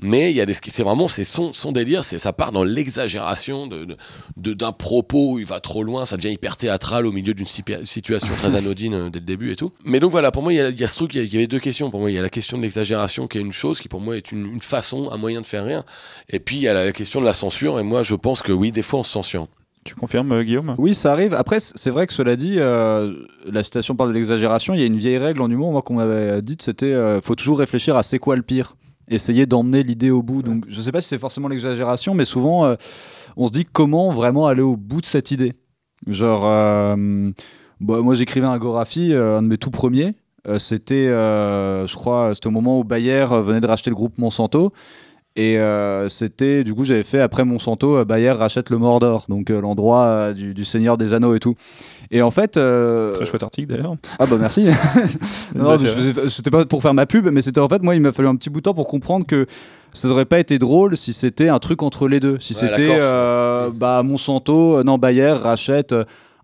Mais 0.00 0.30
il 0.30 0.36
y 0.36 0.40
a 0.40 0.46
des, 0.46 0.52
c'est 0.52 0.82
vraiment, 0.84 1.08
c'est 1.08 1.24
son, 1.24 1.52
son 1.52 1.72
délire, 1.72 2.04
c'est, 2.04 2.18
ça 2.18 2.32
part 2.32 2.52
dans 2.52 2.62
l'exagération 2.62 3.66
de, 3.66 3.96
d'un 4.36 4.70
propos 4.72 5.32
où 5.32 5.38
il 5.40 5.44
va 5.44 5.58
trop 5.58 5.82
loin, 5.82 6.04
ça 6.06 6.16
devient 6.16 6.32
hyper 6.32 6.56
théâtral 6.56 7.04
au 7.04 7.10
milieu 7.12 7.34
d'une 7.34 7.46
situation 7.46 8.34
très 8.36 8.54
anodine 8.54 8.94
euh, 8.94 9.10
dès 9.10 9.18
le 9.18 9.24
début 9.24 9.50
et 9.50 9.56
tout. 9.56 9.72
Mais 9.84 9.98
donc 9.98 10.12
voilà, 10.12 10.30
pour 10.30 10.42
moi, 10.44 10.52
il 10.52 10.56
y 10.56 10.60
a, 10.60 10.68
il 10.68 10.78
y 10.80 10.84
a 10.84 10.86
ce 10.86 10.94
truc, 10.96 11.14
il 11.14 11.18
y 11.18 11.20
a- 11.20 11.24
il 11.24 11.32
y 11.34 11.36
avait 11.36 11.46
deux 11.48 11.58
questions. 11.58 11.90
Pour 11.90 11.98
moi, 12.00 12.10
il 12.10 12.14
y 12.14 12.18
a 12.18 12.22
la 12.22 12.30
question 12.30 12.56
de 12.58 12.62
l'exagération 12.62 13.26
qui 13.26 13.38
est 13.38 13.40
une 13.40 13.52
chose, 13.52 13.80
qui 13.80 13.88
pour 13.88 14.00
moi 14.00 14.16
est 14.16 14.30
une, 14.30 14.46
une 14.54 14.60
façon, 14.60 15.10
un 15.10 15.16
moyen 15.16 15.40
de 15.40 15.46
faire 15.46 15.64
rire. 15.64 15.82
Et 16.28 16.38
puis 16.38 16.56
il 16.56 16.62
y 16.62 16.68
a 16.68 16.74
la 16.74 16.92
question 16.92 17.20
de 17.20 17.24
la 17.26 17.34
censure, 17.34 17.80
et 17.80 17.82
moi 17.82 18.02
je 18.04 18.14
pense 18.14 18.42
que 18.42 18.52
oui, 18.52 18.70
des 18.70 18.82
fois 18.82 19.00
on 19.00 19.02
se 19.02 19.10
censure. 19.10 19.48
Tu 19.84 19.94
confirmes, 19.96 20.30
euh, 20.32 20.42
Guillaume? 20.44 20.74
Oui, 20.78 20.94
ça 20.94 21.12
arrive. 21.12 21.34
Après, 21.34 21.58
c'est 21.60 21.90
vrai 21.90 22.06
que 22.06 22.12
cela 22.12 22.36
dit, 22.36 22.56
euh, 22.58 23.14
la 23.50 23.64
citation 23.64 23.96
parle 23.96 24.10
de 24.10 24.14
l'exagération. 24.14 24.74
Il 24.74 24.80
y 24.80 24.82
a 24.82 24.86
une 24.86 24.98
vieille 24.98 25.18
règle 25.18 25.40
en 25.40 25.50
humour, 25.50 25.72
moi, 25.72 25.82
qu'on 25.82 25.94
m'avait 25.94 26.42
dite, 26.42 26.62
c'était 26.62 26.86
euh, 26.86 27.20
faut 27.20 27.34
toujours 27.34 27.58
réfléchir 27.58 27.96
à 27.96 28.02
c'est 28.04 28.18
quoi 28.18 28.36
le 28.36 28.42
pire. 28.42 28.76
Essayer 29.10 29.46
d'emmener 29.46 29.82
l'idée 29.82 30.10
au 30.10 30.22
bout. 30.22 30.42
Donc, 30.42 30.64
je 30.68 30.80
sais 30.80 30.92
pas 30.92 31.00
si 31.00 31.08
c'est 31.08 31.18
forcément 31.18 31.48
l'exagération, 31.48 32.14
mais 32.14 32.24
souvent, 32.24 32.64
euh, 32.64 32.74
on 33.36 33.46
se 33.46 33.52
dit 33.52 33.64
comment 33.64 34.10
vraiment 34.10 34.46
aller 34.46 34.62
au 34.62 34.76
bout 34.76 35.00
de 35.00 35.06
cette 35.06 35.30
idée. 35.30 35.54
Genre, 36.06 36.42
euh, 36.44 37.30
Bah, 37.80 38.00
moi, 38.02 38.14
j'écrivais 38.14 38.46
un 38.46 38.58
Gorafi, 38.58 39.12
euh, 39.12 39.38
un 39.38 39.42
de 39.42 39.48
mes 39.48 39.58
tout 39.58 39.70
premiers. 39.70 40.14
C'était, 40.58 41.08
je 41.08 41.94
crois, 41.94 42.30
c'était 42.34 42.46
au 42.46 42.52
moment 42.52 42.78
où 42.78 42.84
Bayer 42.84 43.26
venait 43.30 43.60
de 43.60 43.66
racheter 43.66 43.90
le 43.90 43.96
groupe 43.96 44.16
Monsanto. 44.16 44.72
Et 45.40 45.56
euh, 45.56 46.08
c'était, 46.08 46.64
du 46.64 46.74
coup, 46.74 46.84
j'avais 46.84 47.04
fait 47.04 47.20
après 47.20 47.44
Monsanto, 47.44 47.98
euh, 47.98 48.04
Bayer 48.04 48.32
rachète 48.32 48.70
le 48.70 48.78
Mordor, 48.78 49.24
donc 49.28 49.50
euh, 49.50 49.60
l'endroit 49.60 50.02
euh, 50.02 50.32
du, 50.32 50.52
du 50.52 50.64
Seigneur 50.64 50.98
des 50.98 51.12
Anneaux 51.12 51.32
et 51.36 51.38
tout. 51.38 51.54
Et 52.10 52.22
en 52.22 52.32
fait. 52.32 52.56
euh, 52.56 53.12
Très 53.14 53.24
chouette 53.24 53.44
article 53.44 53.68
d'ailleurs. 53.72 53.94
ah 54.18 54.26
bah 54.26 54.36
merci. 54.40 54.66
non, 55.54 55.76
c'était 56.28 56.50
pas 56.50 56.66
pour 56.66 56.82
faire 56.82 56.92
ma 56.92 57.06
pub, 57.06 57.28
mais 57.30 57.40
c'était 57.40 57.60
en 57.60 57.68
fait, 57.68 57.82
moi, 57.84 57.94
il 57.94 58.00
m'a 58.00 58.10
fallu 58.10 58.26
un 58.26 58.34
petit 58.34 58.50
bout 58.50 58.58
de 58.58 58.64
temps 58.64 58.74
pour 58.74 58.88
comprendre 58.88 59.26
que 59.26 59.46
ça 59.92 60.08
n'aurait 60.08 60.24
pas 60.24 60.40
été 60.40 60.58
drôle 60.58 60.96
si 60.96 61.12
c'était 61.12 61.48
un 61.48 61.60
truc 61.60 61.84
entre 61.84 62.08
les 62.08 62.18
deux. 62.18 62.36
Si 62.40 62.52
Ouais, 62.54 62.58
c'était 62.60 62.98
euh, 63.00 63.70
bah, 63.72 64.02
Monsanto, 64.02 64.78
euh, 64.78 64.82
non, 64.82 64.98
Bayer 64.98 65.30
rachète. 65.30 65.94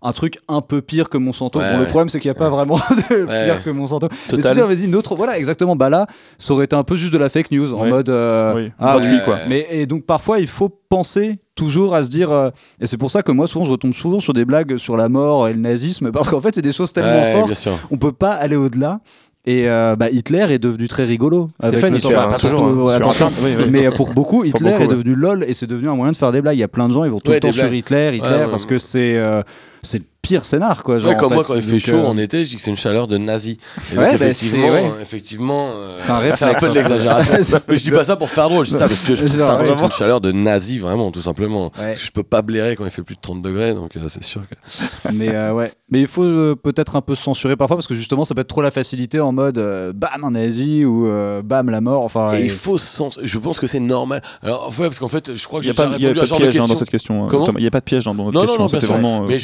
Un 0.01 0.11
truc 0.11 0.37
un 0.47 0.61
peu 0.61 0.81
pire 0.81 1.09
que 1.09 1.17
Monsanto. 1.17 1.59
Ouais, 1.59 1.71
bon, 1.73 1.79
le 1.79 1.85
problème, 1.87 2.09
c'est 2.09 2.19
qu'il 2.19 2.29
n'y 2.29 2.35
a 2.37 2.39
pas 2.39 2.49
vraiment 2.49 2.75
de 3.09 3.23
Ouais. 3.25 3.45
pire 3.45 3.63
que 3.63 3.69
Monsanto. 3.71 4.07
Mais 4.11 4.37
Total. 4.37 4.53
si 4.53 4.59
j'avais 4.59 4.75
dit 4.75 4.85
une 4.85 4.95
autre, 4.95 5.15
voilà, 5.15 5.37
exactement, 5.37 5.75
bah 5.75 5.89
là, 5.89 6.05
ça 6.37 6.53
aurait 6.53 6.65
été 6.65 6.75
un 6.75 6.83
peu 6.83 6.95
juste 6.95 7.13
de 7.13 7.17
la 7.17 7.29
fake 7.29 7.51
news, 7.51 7.73
en 7.73 7.85
mode. 7.87 8.09
euh, 8.09 8.53
Oui, 8.55 8.71
ah, 8.79 8.93
gratuit 8.93 9.15
ouais. 9.15 9.21
quoi. 9.25 9.37
mais 9.49 9.67
et 9.71 9.85
donc 9.85 10.05
parfois 10.05 10.39
il 10.39 10.47
faut 10.47 10.69
penser 10.89 11.39
toujours 11.55 11.95
à 11.95 12.03
se 12.03 12.09
dire 12.09 12.31
euh, 12.31 12.49
et 12.81 12.87
c'est 12.87 12.97
pour 12.97 13.09
ça 13.09 13.23
que 13.23 13.31
moi 13.31 13.47
souvent 13.47 13.65
je 13.65 13.71
retombe 13.71 13.93
souvent 13.93 14.19
sur 14.19 14.33
des 14.33 14.45
blagues 14.45 14.77
sur 14.77 14.97
la 14.97 15.07
mort 15.09 15.47
et 15.47 15.53
le 15.53 15.59
nazisme 15.59 16.11
parce 16.11 16.29
qu'en 16.29 16.41
fait 16.41 16.53
c'est 16.53 16.61
des 16.61 16.73
choses 16.73 16.91
tellement 16.93 17.21
Ouais, 17.21 17.33
fortes 17.55 17.69
on 17.91 17.97
peut 17.97 18.11
pas 18.11 18.33
aller 18.33 18.57
au-delà 18.57 18.99
et 19.47 19.69
euh, 19.69 19.95
bah, 19.95 20.09
Hitler 20.09 20.45
est 20.49 20.59
devenu 20.59 20.87
très 20.87 21.05
rigolo 21.05 21.49
Stéphane, 21.61 21.97
fait 21.99 22.07
Enfin, 22.07 22.33
toujours, 22.39 22.89
hein, 22.91 22.95
attention. 22.95 23.29
Oui, 23.43 23.51
oui. 23.57 23.65
mais 23.69 23.89
pour 23.91 24.09
beaucoup 24.13 24.43
Hitler 24.43 24.71
beaucoup, 24.71 24.83
est 24.83 24.87
devenu 24.87 25.15
lol 25.15 25.45
et 25.47 25.53
c'est 25.53 25.67
devenu 25.67 25.87
un 25.87 25.95
moyen 25.95 26.11
de 26.11 26.17
faire 26.17 26.31
des 26.31 26.41
blagues 26.41 26.57
il 26.57 26.61
y 26.61 26.63
a 26.63 26.67
plein 26.67 26.87
de 26.89 26.93
gens 26.93 27.03
ils 27.05 27.11
vont 27.11 27.19
tout 27.19 27.29
Ouais, 27.31 27.37
le 27.37 27.41
temps 27.41 27.51
sur. 27.51 27.71
Hitler 27.73 28.11
Hitler 28.15 28.27
ouais, 28.29 28.47
parce 28.49 28.63
ouais. 28.63 28.69
que 28.69 28.77
c'est 28.79 29.15
euh, 29.17 29.41
c'est 29.85 29.99
le 29.99 30.05
pire 30.25 30.43
scénar 30.45 30.81
quoi 30.83 30.97
genre, 30.99 31.09
Ouais, 31.11 31.15
comme 31.15 31.31
en 31.33 31.35
moi, 31.35 31.43
fait. 31.43 31.53
quand 31.53 31.59
il 31.59 31.63
fait 31.63 31.79
chaud 31.79 31.97
euh, 31.97 32.05
en 32.07 32.17
été, 32.17 32.43
je 32.43 32.49
dis 32.49 32.55
que 32.55 32.61
c'est 32.61 32.71
une 32.71 32.77
chaleur 32.77 33.07
de 33.07 33.17
nazi. 33.17 33.57
Et 33.93 33.97
Ouais, 33.97 34.11
donc, 34.11 34.19
bah, 34.19 34.25
effectivement, 34.27 34.67
ouais. 34.69 34.91
effectivement 35.01 35.69
euh, 35.73 35.95
C'est 35.97 36.43
un 36.43 36.53
peu 36.55 36.65
de 36.67 36.71
hein. 36.71 36.73
l'exagération. 36.73 37.33
Mais 37.67 37.77
je 37.77 37.83
dis 37.83 37.91
pas 37.91 38.03
ça 38.03 38.15
pour 38.15 38.29
faire 38.29 38.49
drôle, 38.49 38.65
je 38.65 38.71
dis 38.71 38.77
ça 38.77 38.87
parce 38.87 39.03
que 39.03 39.13
je 39.15 39.25
trouve 39.25 39.37
ça 39.39 39.55
vraiment. 39.57 39.83
une 39.85 39.91
chaleur 39.91 40.21
de 40.21 40.31
nazi, 40.31 40.79
vraiment, 40.79 41.11
tout 41.11 41.21
simplement. 41.21 41.71
Ouais. 41.79 41.93
Je 41.95 42.09
peux 42.11 42.23
pas 42.23 42.41
blairer 42.41 42.75
quand 42.75 42.85
il 42.85 42.91
fait 42.91 43.03
plus 43.03 43.15
de 43.15 43.21
30 43.21 43.41
degrés, 43.41 43.73
donc 43.73 43.95
euh, 43.95 44.07
c'est 44.09 44.23
sûr 44.23 44.41
que. 44.49 44.55
mais 45.13 45.29
euh, 45.33 45.51
ouais 45.53 45.71
mais 45.91 46.01
il 46.01 46.07
faut 46.07 46.23
euh, 46.23 46.55
peut-être 46.55 46.95
un 46.95 47.01
peu 47.01 47.13
se 47.13 47.21
censurer 47.21 47.55
parfois 47.55 47.77
parce 47.77 47.85
que 47.85 47.93
justement 47.93 48.25
ça 48.25 48.33
peut 48.33 48.41
être 48.41 48.47
trop 48.47 48.63
la 48.63 48.71
facilité 48.71 49.19
en 49.19 49.31
mode 49.31 49.59
euh, 49.59 49.93
bam 49.93 50.23
un 50.23 50.31
nazi 50.31 50.83
ou 50.83 51.07
euh, 51.07 51.43
bam 51.43 51.69
la 51.69 51.79
mort 51.79 52.01
enfin 52.01 52.33
Et 52.33 52.45
il 52.45 52.49
faut 52.49 52.79
se 52.79 52.85
sens- 52.87 53.19
Je 53.21 53.37
pense 53.37 53.59
que 53.59 53.67
c'est 53.67 53.79
normal. 53.79 54.21
Alors, 54.41 54.69
ouais, 54.79 54.87
parce 54.87 54.97
qu'en 54.97 55.07
fait, 55.07 55.35
je 55.35 55.47
crois 55.47 55.59
que 55.59 55.65
j'ai 55.67 55.73
pas, 55.73 55.83
y 55.85 56.07
répondu 56.07 56.07
à 56.07 56.13
de 56.21 56.25
genre 56.25 56.39
de 56.39 56.43
piège 56.45 56.59
hein, 56.59 56.67
dans 56.67 56.75
cette 56.75 56.89
question. 56.89 57.27
Il 57.55 57.61
n'y 57.61 57.67
a 57.67 57.71
pas 57.71 57.79
de 57.81 57.85
piège 57.85 58.07
hein, 58.07 58.15
dans 58.15 58.31
Non, 58.31 58.31
non, 58.31 58.41
question. 58.41 58.57
non, 58.63 58.67
C'était 58.67 58.85
vraiment. 58.87 59.23
euh, 59.23 59.27
mais 59.27 59.37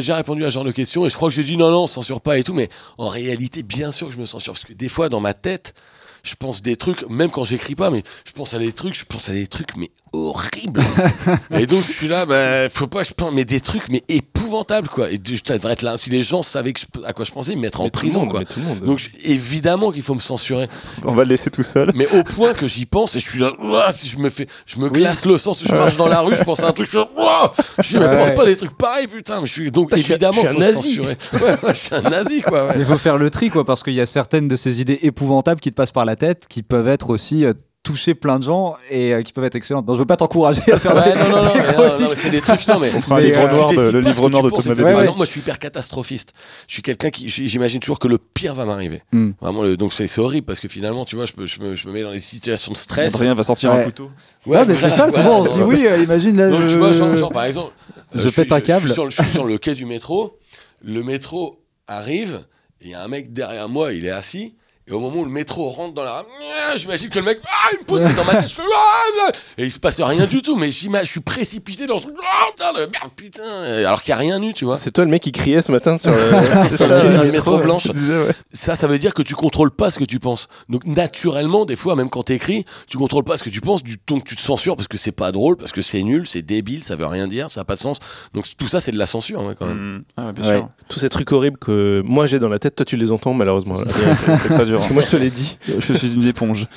déjà 0.00 0.16
répondu 0.16 0.44
à 0.44 0.50
ce 0.50 0.54
genre 0.54 0.64
de 0.64 0.72
questions 0.72 1.06
et 1.06 1.10
je 1.10 1.14
crois 1.14 1.28
que 1.28 1.34
j'ai 1.34 1.44
dit 1.44 1.56
non, 1.56 1.70
non, 1.70 1.86
censure 1.86 2.20
pas 2.20 2.38
et 2.38 2.44
tout. 2.44 2.54
Mais 2.54 2.68
en 2.98 3.08
réalité, 3.08 3.62
bien 3.62 3.90
sûr 3.90 4.08
que 4.08 4.12
je 4.12 4.18
me 4.18 4.24
censure 4.24 4.52
parce 4.52 4.64
que 4.64 4.72
des 4.72 4.88
fois, 4.88 5.08
dans 5.08 5.20
ma 5.20 5.34
tête, 5.34 5.74
je 6.22 6.34
pense 6.34 6.62
des 6.62 6.76
trucs, 6.76 7.08
même 7.08 7.30
quand 7.30 7.44
j'écris 7.44 7.74
pas, 7.74 7.90
mais 7.90 8.02
je 8.24 8.32
pense 8.32 8.54
à 8.54 8.58
des 8.58 8.72
trucs, 8.72 8.94
je 8.94 9.04
pense 9.04 9.28
à 9.28 9.32
des 9.32 9.46
trucs, 9.46 9.76
mais 9.76 9.90
horribles. 10.12 10.82
et 11.50 11.66
donc, 11.66 11.82
je 11.84 11.92
suis 11.92 12.08
là, 12.08 12.26
bah, 12.26 12.68
faut 12.68 12.86
pas, 12.86 13.02
que 13.02 13.08
je 13.08 13.14
pense, 13.14 13.32
mais 13.32 13.44
des 13.44 13.60
trucs, 13.60 13.88
mais 13.88 14.02
épouvantables, 14.08 14.88
quoi. 14.88 15.10
Et 15.10 15.20
je 15.24 15.42
devrais 15.52 15.72
être 15.72 15.82
là. 15.82 15.96
Si 15.98 16.10
les 16.10 16.22
gens 16.22 16.42
savaient 16.42 16.72
que 16.72 16.80
je- 16.80 17.04
à 17.04 17.12
quoi 17.12 17.24
je 17.24 17.30
pensais, 17.32 17.52
ils 17.52 17.56
me 17.56 17.62
mettraient 17.62 17.80
en 17.82 17.84
Mais 17.84 17.90
prison, 17.90 18.20
monde, 18.20 18.30
quoi. 18.30 18.40
mais 18.40 18.46
tout 18.46 18.60
le 18.60 18.66
monde. 18.66 18.80
Donc, 18.80 18.98
je- 18.98 19.08
évidemment 19.24 19.92
qu'il 19.92 20.02
faut 20.02 20.14
me 20.14 20.20
censurer. 20.20 20.68
On 21.04 21.14
va 21.14 21.24
le 21.24 21.30
laisser 21.30 21.50
tout 21.50 21.62
seul. 21.62 21.90
Mais 21.94 22.06
au 22.14 22.24
point 22.24 22.54
que 22.54 22.66
j'y 22.68 22.86
pense 22.86 23.14
et 23.16 23.20
je 23.20 23.28
suis 23.28 23.40
là, 23.40 23.52
ouah, 23.62 23.92
si 23.92 24.08
je 24.08 24.18
me 24.18 24.30
fais, 24.30 24.46
je 24.66 24.78
me 24.78 24.88
glace 24.90 25.24
le 25.24 25.38
sang, 25.38 25.54
si 25.54 25.66
je 25.66 25.74
marche 25.74 25.96
dans 25.96 26.08
la 26.08 26.20
rue, 26.20 26.36
je 26.36 26.42
pense 26.44 26.62
à 26.62 26.68
un 26.68 26.72
truc, 26.72 26.86
je 26.86 26.90
suis 26.90 26.98
là, 26.98 27.08
ouah, 27.16 27.54
je 27.82 27.98
mais 27.98 28.06
Ouais. 28.08 28.16
pense 28.18 28.30
pas 28.36 28.44
des 28.46 28.56
trucs 28.56 28.76
pareils, 28.76 29.06
putain, 29.06 29.40
mais 29.40 29.46
je 29.46 29.52
suis, 29.52 29.70
donc 29.70 29.96
évidemment, 29.96 30.42
je 30.42 30.48
suis 30.48 30.48
faut 30.48 30.58
un 30.58 30.60
se 30.62 30.74
nazi. 30.74 30.88
censurer. 30.94 31.16
Ouais, 31.40 31.56
ouais, 31.62 31.74
je 31.74 31.78
suis 31.80 31.94
un 31.94 32.02
nazi, 32.02 32.42
quoi, 32.42 32.66
ouais. 32.68 32.74
Il 32.78 32.84
faut 32.84 32.98
faire 32.98 33.18
le 33.18 33.30
tri, 33.30 33.50
quoi, 33.50 33.64
parce 33.64 33.82
qu'il 33.82 33.94
y 33.94 34.00
a 34.00 34.06
certaines 34.06 34.48
de 34.48 34.56
ces 34.56 34.80
idées 34.80 34.98
épouvantables 35.02 35.60
qui 35.60 35.70
te 35.70 35.74
passent 35.76 35.92
par 35.92 36.04
la 36.04 36.16
tête, 36.16 36.46
qui 36.48 36.62
peuvent 36.62 36.88
être 36.88 37.10
aussi 37.10 37.44
euh, 37.44 37.52
toucher 37.82 38.14
plein 38.14 38.38
de 38.38 38.44
gens 38.44 38.76
et 38.90 39.14
euh, 39.14 39.22
qui 39.22 39.32
peuvent 39.32 39.44
être 39.44 39.54
excellentes. 39.54 39.86
Non, 39.88 39.94
je 39.94 40.00
veux 40.00 40.06
pas 40.06 40.16
t'encourager 40.18 40.60
à 40.70 40.78
faire 40.78 40.94
Ouais, 40.94 41.12
des... 41.14 41.18
non, 41.18 41.28
non, 41.30 41.44
non, 41.44 41.52
mais, 41.54 41.72
non, 41.76 41.98
non, 42.00 42.08
mais 42.10 42.14
c'est 42.16 42.28
des 42.30 42.42
trucs, 42.42 42.66
non, 42.68 42.78
mais. 42.78 42.90
livre 42.90 43.48
noir 43.48 43.72
de- 43.72 43.90
le 43.90 44.00
livre 44.00 44.28
noir 44.28 44.42
de 44.42 44.50
Thomas. 44.50 44.74
Par 44.74 44.84
Ouais, 44.84 45.00
exemple, 45.00 45.16
moi, 45.16 45.24
je 45.26 45.30
suis 45.30 45.40
hyper 45.40 45.58
catastrophiste. 45.58 46.32
Je 46.68 46.74
suis 46.74 46.82
quelqu'un 46.82 47.08
qui, 47.10 47.28
j'imagine 47.28 47.80
toujours 47.80 47.98
que 47.98 48.06
le 48.08 48.18
pire 48.18 48.54
va 48.54 48.66
m'arriver. 48.66 49.02
Hmm. 49.12 49.30
Vraiment, 49.40 49.62
le- 49.62 49.76
donc 49.78 49.92
c'est 49.94 50.18
horrible 50.18 50.46
parce 50.46 50.60
que 50.60 50.68
finalement, 50.68 51.04
tu 51.06 51.16
vois, 51.16 51.24
je, 51.24 51.32
peux, 51.32 51.46
je, 51.46 51.58
me, 51.60 51.74
je 51.74 51.88
me 51.88 51.92
mets 51.92 52.02
dans 52.02 52.12
des 52.12 52.18
situations 52.18 52.72
de 52.72 52.76
stress. 52.76 53.14
Adrien 53.14 53.34
va 53.34 53.42
sortir 53.44 53.72
Ouais. 53.72 53.80
un 53.80 53.84
couteau. 53.84 54.10
Ouais, 54.46 54.64
mais 54.66 54.76
c'est 54.76 54.90
ça, 54.90 55.10
souvent 55.10 55.40
on 55.40 55.44
se 55.46 55.52
dit 55.52 55.62
oui, 55.62 55.86
euh, 55.86 56.02
imagine 56.02 56.36
là. 56.36 56.50
Donc, 56.50 56.60
je- 56.62 56.68
tu 56.68 56.74
vois, 56.76 56.92
genre, 56.92 57.16
genre, 57.16 57.32
par 57.32 57.44
exemple, 57.44 57.72
Je 58.14 58.28
suis- 58.28 58.42
pète 58.42 58.52
un 58.52 58.60
câble. 58.60 58.82
Je 58.82 58.86
suis, 58.88 58.94
sur, 58.94 59.04
le- 59.04 59.10
je 59.10 59.22
suis 59.22 59.30
sur 59.30 59.44
le 59.44 59.56
quai 59.58 59.74
du 59.74 59.86
métro. 59.86 60.38
Le 60.82 61.02
métro 61.02 61.62
arrive 61.86 62.40
et 62.82 62.86
il 62.86 62.90
y 62.90 62.94
a 62.94 63.02
un 63.02 63.08
mec 63.08 63.32
derrière 63.32 63.68
moi, 63.70 63.92
il 63.94 64.04
est 64.04 64.10
assis. 64.10 64.54
Et 64.90 64.92
au 64.92 64.98
moment 64.98 65.20
où 65.20 65.24
le 65.24 65.30
métro 65.30 65.68
rentre 65.68 65.94
dans 65.94 66.02
la 66.02 66.12
rame, 66.14 66.26
j'imagine 66.74 67.08
que 67.10 67.18
le 67.20 67.24
mec, 67.24 67.38
ah, 67.46 67.68
il 67.72 67.78
me 67.78 67.84
pousse 67.84 68.02
dans 68.02 68.24
ma 68.24 68.40
tête, 68.40 68.48
je 68.48 68.54
fais, 68.56 68.62
ah, 68.62 69.26
ah 69.28 69.30
et 69.56 69.64
il 69.66 69.70
se 69.70 69.78
passe 69.78 70.00
rien 70.00 70.26
du 70.26 70.42
tout, 70.42 70.56
mais 70.56 70.72
je 70.72 71.04
suis 71.04 71.20
précipité 71.20 71.86
dans 71.86 71.98
ce 71.98 72.04
truc, 72.04 72.16
ah, 72.22 72.46
putain, 72.50 72.72
merde, 72.72 73.12
putain, 73.14 73.62
alors 73.86 74.02
qu'il 74.02 74.12
n'y 74.12 74.16
a 74.16 74.18
rien 74.18 74.42
eu, 74.42 74.52
tu 74.52 74.64
vois. 74.64 74.74
C'est 74.74 74.90
toi 74.90 75.04
le 75.04 75.10
mec 75.10 75.22
qui 75.22 75.30
criait 75.30 75.62
ce 75.62 75.70
matin 75.70 75.96
sur 75.96 76.10
le, 76.10 76.16
sur 76.68 76.76
ça, 76.78 76.88
le 76.88 77.02
quai 77.02 77.10
sur 77.12 77.20
du 77.20 77.26
le 77.26 77.32
métro 77.32 77.58
blanche. 77.58 77.84
Je 77.86 77.92
disais, 77.92 78.18
ouais. 78.18 78.32
Ça, 78.52 78.74
ça 78.74 78.88
veut 78.88 78.98
dire 78.98 79.14
que 79.14 79.22
tu 79.22 79.36
contrôles 79.36 79.70
pas 79.70 79.90
ce 79.90 79.98
que 80.00 80.04
tu 80.04 80.18
penses. 80.18 80.48
Donc, 80.68 80.84
naturellement, 80.86 81.66
des 81.66 81.76
fois, 81.76 81.94
même 81.94 82.10
quand 82.10 82.24
t'écris, 82.24 82.64
tu 82.88 82.98
contrôles 82.98 83.24
pas 83.24 83.36
ce 83.36 83.44
que 83.44 83.50
tu 83.50 83.60
penses, 83.60 83.84
du 83.84 83.96
donc 84.08 84.24
tu 84.24 84.34
te 84.34 84.40
censures 84.40 84.74
parce 84.74 84.88
que 84.88 84.98
c'est 84.98 85.12
pas 85.12 85.30
drôle, 85.30 85.56
parce 85.56 85.70
que 85.70 85.82
c'est 85.82 86.02
nul, 86.02 86.26
c'est 86.26 86.42
débile, 86.42 86.82
ça 86.82 86.96
veut 86.96 87.06
rien 87.06 87.28
dire, 87.28 87.48
ça 87.48 87.60
n'a 87.60 87.64
pas 87.64 87.74
de 87.74 87.80
sens. 87.80 88.00
Donc, 88.34 88.46
tout 88.58 88.66
ça, 88.66 88.80
c'est 88.80 88.92
de 88.92 88.98
la 88.98 89.06
censure, 89.06 89.44
ouais, 89.44 89.54
quand 89.56 89.66
même. 89.66 89.98
Mm. 89.98 90.04
Ah, 90.16 90.32
bien 90.32 90.48
Ouais. 90.48 90.56
sûr. 90.56 90.68
Tous 90.88 90.98
ces 90.98 91.08
trucs 91.08 91.30
horribles 91.30 91.58
que 91.58 92.02
moi 92.04 92.26
j'ai 92.26 92.38
dans 92.40 92.48
la 92.48 92.58
tête, 92.58 92.74
toi 92.74 92.84
tu 92.84 92.96
les 92.96 93.12
entends 93.12 93.34
malheureusement. 93.34 93.74
C'est 93.76 94.14
c'est 94.36 94.48
très 94.48 94.66
dur. 94.66 94.79
Parce 94.80 94.88
que 94.88 94.94
moi 94.94 95.02
je 95.02 95.10
te 95.10 95.16
l'ai 95.16 95.30
dit. 95.30 95.56
Je 95.78 95.92
suis 95.92 96.12
une 96.12 96.24
éponge. 96.26 96.66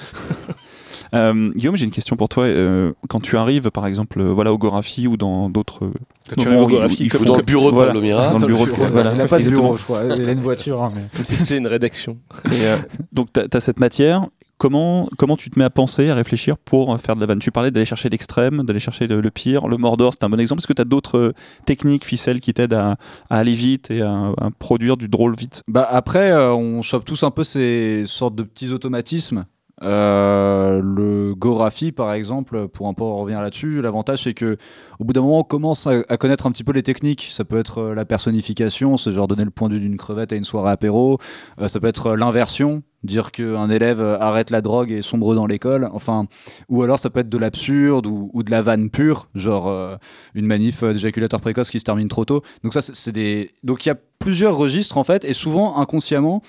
Euh, 1.13 1.51
Guillaume, 1.55 1.75
j'ai 1.75 1.85
une 1.85 1.91
question 1.91 2.15
pour 2.15 2.27
toi. 2.27 2.45
Euh, 2.45 2.91
quand 3.07 3.19
tu 3.19 3.38
arrives, 3.38 3.69
par 3.69 3.85
exemple, 3.85 4.19
euh, 4.19 4.31
voilà, 4.34 4.51
au 4.51 4.57
Gorafi 4.57 5.05
ou 5.07 5.15
dans 5.15 5.47
d'autres. 5.47 5.91
Quand 6.27 6.41
tu 6.41 6.47
arrives 6.47 6.61
au 6.61 6.67
Gorafi, 6.67 7.05
il 7.05 7.25
dans 7.25 7.35
le 7.38 7.43
bureau 7.43 7.69
de 7.69 7.75
voilà, 7.75 7.89
Pablo 7.91 8.01
Mira. 8.01 8.30
Dans 8.31 8.39
le 8.39 8.47
bureau 8.47 8.65
de 8.65 8.71
voilà, 8.71 9.11
Il 9.11 9.17
n'a 9.19 9.25
pas 9.27 9.38
de 9.39 9.47
bureau, 9.49 9.77
je 9.77 9.84
crois. 9.84 10.01
Il 10.17 10.27
a 10.27 10.31
une 10.31 10.41
voiture. 10.41 10.81
hein, 10.81 10.91
mais- 10.95 11.03
Comme 11.15 11.23
si 11.25 11.35
c'était 11.35 11.57
une 11.57 11.67
rédaction. 11.67 12.17
Et, 12.51 12.55
euh, 12.63 12.77
donc, 13.11 13.27
tu 13.31 13.41
as, 13.55 13.59
cette 13.59 13.80
matière. 13.80 14.25
Comment, 14.64 15.38
tu 15.38 15.49
te 15.49 15.60
mets 15.60 15.65
à 15.65 15.69
penser, 15.69 16.10
à 16.10 16.15
réfléchir 16.15 16.57
pour 16.57 16.98
faire 16.98 17.15
de 17.15 17.22
la 17.22 17.27
vanne? 17.27 17.40
Tu 17.40 17.52
parlais 17.52 17.69
d'aller 17.69 17.85
chercher 17.85 18.07
l'extrême, 18.07 18.64
d'aller 18.64 18.80
chercher 18.80 19.07
le, 19.07 19.22
pire. 19.30 19.68
Le 19.68 19.76
Mordor, 19.76 20.14
c'est 20.14 20.23
un 20.23 20.30
bon 20.30 20.40
exemple. 20.40 20.61
Est-ce 20.61 20.68
que 20.68 20.73
tu 20.73 20.81
as 20.81 20.85
d'autres 20.85 21.18
euh, 21.18 21.34
techniques, 21.65 22.06
ficelles 22.06 22.40
qui 22.40 22.53
t'aident 22.53 22.73
à, 22.76 22.95
aller 23.30 23.56
vite 23.56 23.91
et 23.91 24.02
à, 24.02 24.31
à 24.38 24.49
produire 24.57 24.95
du 24.95 25.10
drôle 25.10 25.35
vite? 25.35 25.64
Bah 25.68 25.85
après, 25.90 26.31
euh, 26.31 26.53
on 26.53 26.81
chope 26.81 27.03
tous 27.03 27.23
un 27.23 27.31
peu 27.31 27.44
ces 27.44 28.03
sortes 28.06 28.35
de 28.35 28.44
petits 28.44 28.72
automatismes. 28.72 29.45
Euh, 29.84 30.81
le 30.81 31.35
Gorafi, 31.35 31.91
par 31.91 32.14
exemple, 32.14 32.68
pour 32.69 32.88
un 32.88 32.93
peu 32.93 33.03
en 33.03 33.18
revenir 33.18 33.41
là-dessus, 33.41 33.81
l'avantage 33.81 34.23
c'est 34.23 34.34
que 34.34 34.57
au 34.99 35.03
bout 35.03 35.14
d'un 35.14 35.22
moment, 35.22 35.39
on 35.39 35.43
commence 35.43 35.88
à, 35.88 36.18
connaître 36.18 36.45
un 36.45 36.51
petit 36.51 36.64
peu 36.64 36.72
les 36.72 36.84
techniques. 36.84 37.27
Ça 37.31 37.43
peut 37.43 37.57
être 37.57 37.80
euh, 37.80 37.95
la 37.95 38.05
personnification, 38.05 38.97
c'est 38.97 39.11
genre 39.11 39.27
donner 39.27 39.43
le 39.43 39.51
point 39.51 39.68
de 39.68 39.73
vue 39.73 39.81
d'une 39.81 39.97
crevette 39.97 40.31
à 40.31 40.35
une 40.35 40.45
soirée 40.45 40.72
apéro. 40.72 41.18
Euh, 41.60 41.68
ça 41.68 41.80
peut 41.80 41.88
être 41.88 42.15
l'inversion, 42.15 42.84
dire 43.03 43.31
qu'un 43.31 43.69
élève 43.69 44.01
arrête 44.01 44.51
la 44.51 44.61
drogue 44.61 44.91
et 44.91 45.01
sombre 45.01 45.35
dans 45.35 45.47
l'école. 45.47 45.89
Enfin, 45.91 46.27
ou 46.69 46.84
alors 46.84 46.99
ça 46.99 47.10
peut 47.10 47.19
être 47.19 47.30
de 47.30 47.38
l'absurde 47.38 48.07
ou, 48.07 48.30
ou 48.34 48.43
de 48.43 48.51
la 48.51 48.61
vanne 48.61 48.89
pure, 48.89 49.27
genre 49.35 49.97
une 50.35 50.45
manif 50.45 50.84
d'éjaculateur 50.84 51.41
précoce 51.41 51.69
qui 51.69 51.80
se 51.80 51.85
termine 51.85 52.07
trop 52.07 52.26
tôt. 52.26 52.41
Donc 52.64 52.73
ça, 52.73 52.81
c'est 52.81 53.11
des. 53.11 53.51
Donc 53.64 53.85
il 53.85 53.89
y 53.89 53.91
a 53.91 53.97
plusieurs 54.19 54.55
registres 54.55 54.97
en 54.97 55.03
fait, 55.03 55.26
et 55.26 55.34
souvent 55.34 55.77
inconsciemment. 55.77 56.41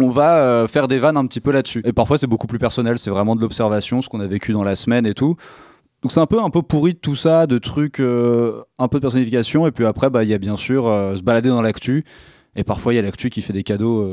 On 0.00 0.10
va 0.10 0.38
euh, 0.38 0.68
faire 0.68 0.88
des 0.88 0.98
vannes 0.98 1.16
un 1.16 1.26
petit 1.26 1.40
peu 1.40 1.52
là-dessus. 1.52 1.82
Et 1.84 1.92
parfois 1.92 2.18
c'est 2.18 2.26
beaucoup 2.26 2.46
plus 2.46 2.58
personnel, 2.58 2.98
c'est 2.98 3.10
vraiment 3.10 3.36
de 3.36 3.40
l'observation, 3.40 4.02
ce 4.02 4.08
qu'on 4.08 4.20
a 4.20 4.26
vécu 4.26 4.52
dans 4.52 4.64
la 4.64 4.76
semaine 4.76 5.06
et 5.06 5.14
tout. 5.14 5.36
Donc 6.02 6.12
c'est 6.12 6.20
un 6.20 6.26
peu 6.26 6.40
un 6.40 6.50
peu 6.50 6.62
pourri 6.62 6.92
de 6.92 6.98
tout 6.98 7.16
ça, 7.16 7.46
de 7.46 7.58
trucs, 7.58 8.00
euh, 8.00 8.62
un 8.78 8.88
peu 8.88 8.98
de 8.98 9.02
personnification. 9.02 9.66
Et 9.66 9.72
puis 9.72 9.86
après, 9.86 10.10
bah, 10.10 10.22
il 10.22 10.28
y 10.28 10.34
a 10.34 10.38
bien 10.38 10.56
sûr 10.56 10.86
euh, 10.86 11.16
se 11.16 11.22
balader 11.22 11.48
dans 11.48 11.62
l'actu. 11.62 12.04
Et 12.54 12.64
parfois 12.64 12.92
il 12.92 12.96
y 12.96 12.98
a 12.98 13.02
l'actu 13.02 13.28
qui 13.28 13.42
fait 13.42 13.52
des 13.52 13.64
cadeaux 13.64 14.08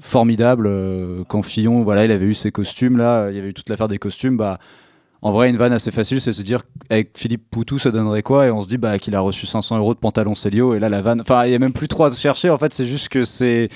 formidables. 0.00 0.68
quand 1.28 1.40
Fillon, 1.40 1.82
voilà, 1.82 2.04
il 2.04 2.10
avait 2.10 2.26
eu 2.26 2.34
ses 2.34 2.50
costumes 2.50 2.98
là, 2.98 3.30
il 3.30 3.36
y 3.36 3.38
avait 3.38 3.48
eu 3.48 3.54
toute 3.54 3.70
l'affaire 3.70 3.88
des 3.88 3.96
costumes. 3.96 4.36
Bah, 4.36 4.58
en 5.22 5.32
vrai, 5.32 5.48
une 5.50 5.56
vanne 5.56 5.72
assez 5.72 5.90
facile, 5.90 6.20
c'est 6.20 6.32
se 6.32 6.42
dire 6.42 6.62
avec 6.90 7.10
Philippe 7.16 7.50
Poutou, 7.50 7.78
ça 7.78 7.90
donnerait 7.90 8.22
quoi? 8.22 8.46
Et 8.46 8.50
on 8.50 8.62
se 8.62 8.68
dit 8.68 8.76
bah, 8.76 8.98
qu'il 8.98 9.16
a 9.16 9.20
reçu 9.20 9.46
500 9.46 9.78
euros 9.78 9.94
de 9.94 9.98
pantalon 9.98 10.34
Célio. 10.34 10.74
Et 10.74 10.78
là, 10.78 10.88
la 10.88 11.02
vanne. 11.02 11.20
Enfin, 11.20 11.46
il 11.46 11.52
y 11.52 11.54
a 11.54 11.58
même 11.58 11.72
plus 11.72 11.88
trop 11.88 12.04
à 12.04 12.12
chercher. 12.12 12.50
En 12.50 12.58
fait, 12.58 12.72
c'est 12.72 12.86
juste 12.86 13.08
que 13.08 13.24
c'est. 13.24 13.68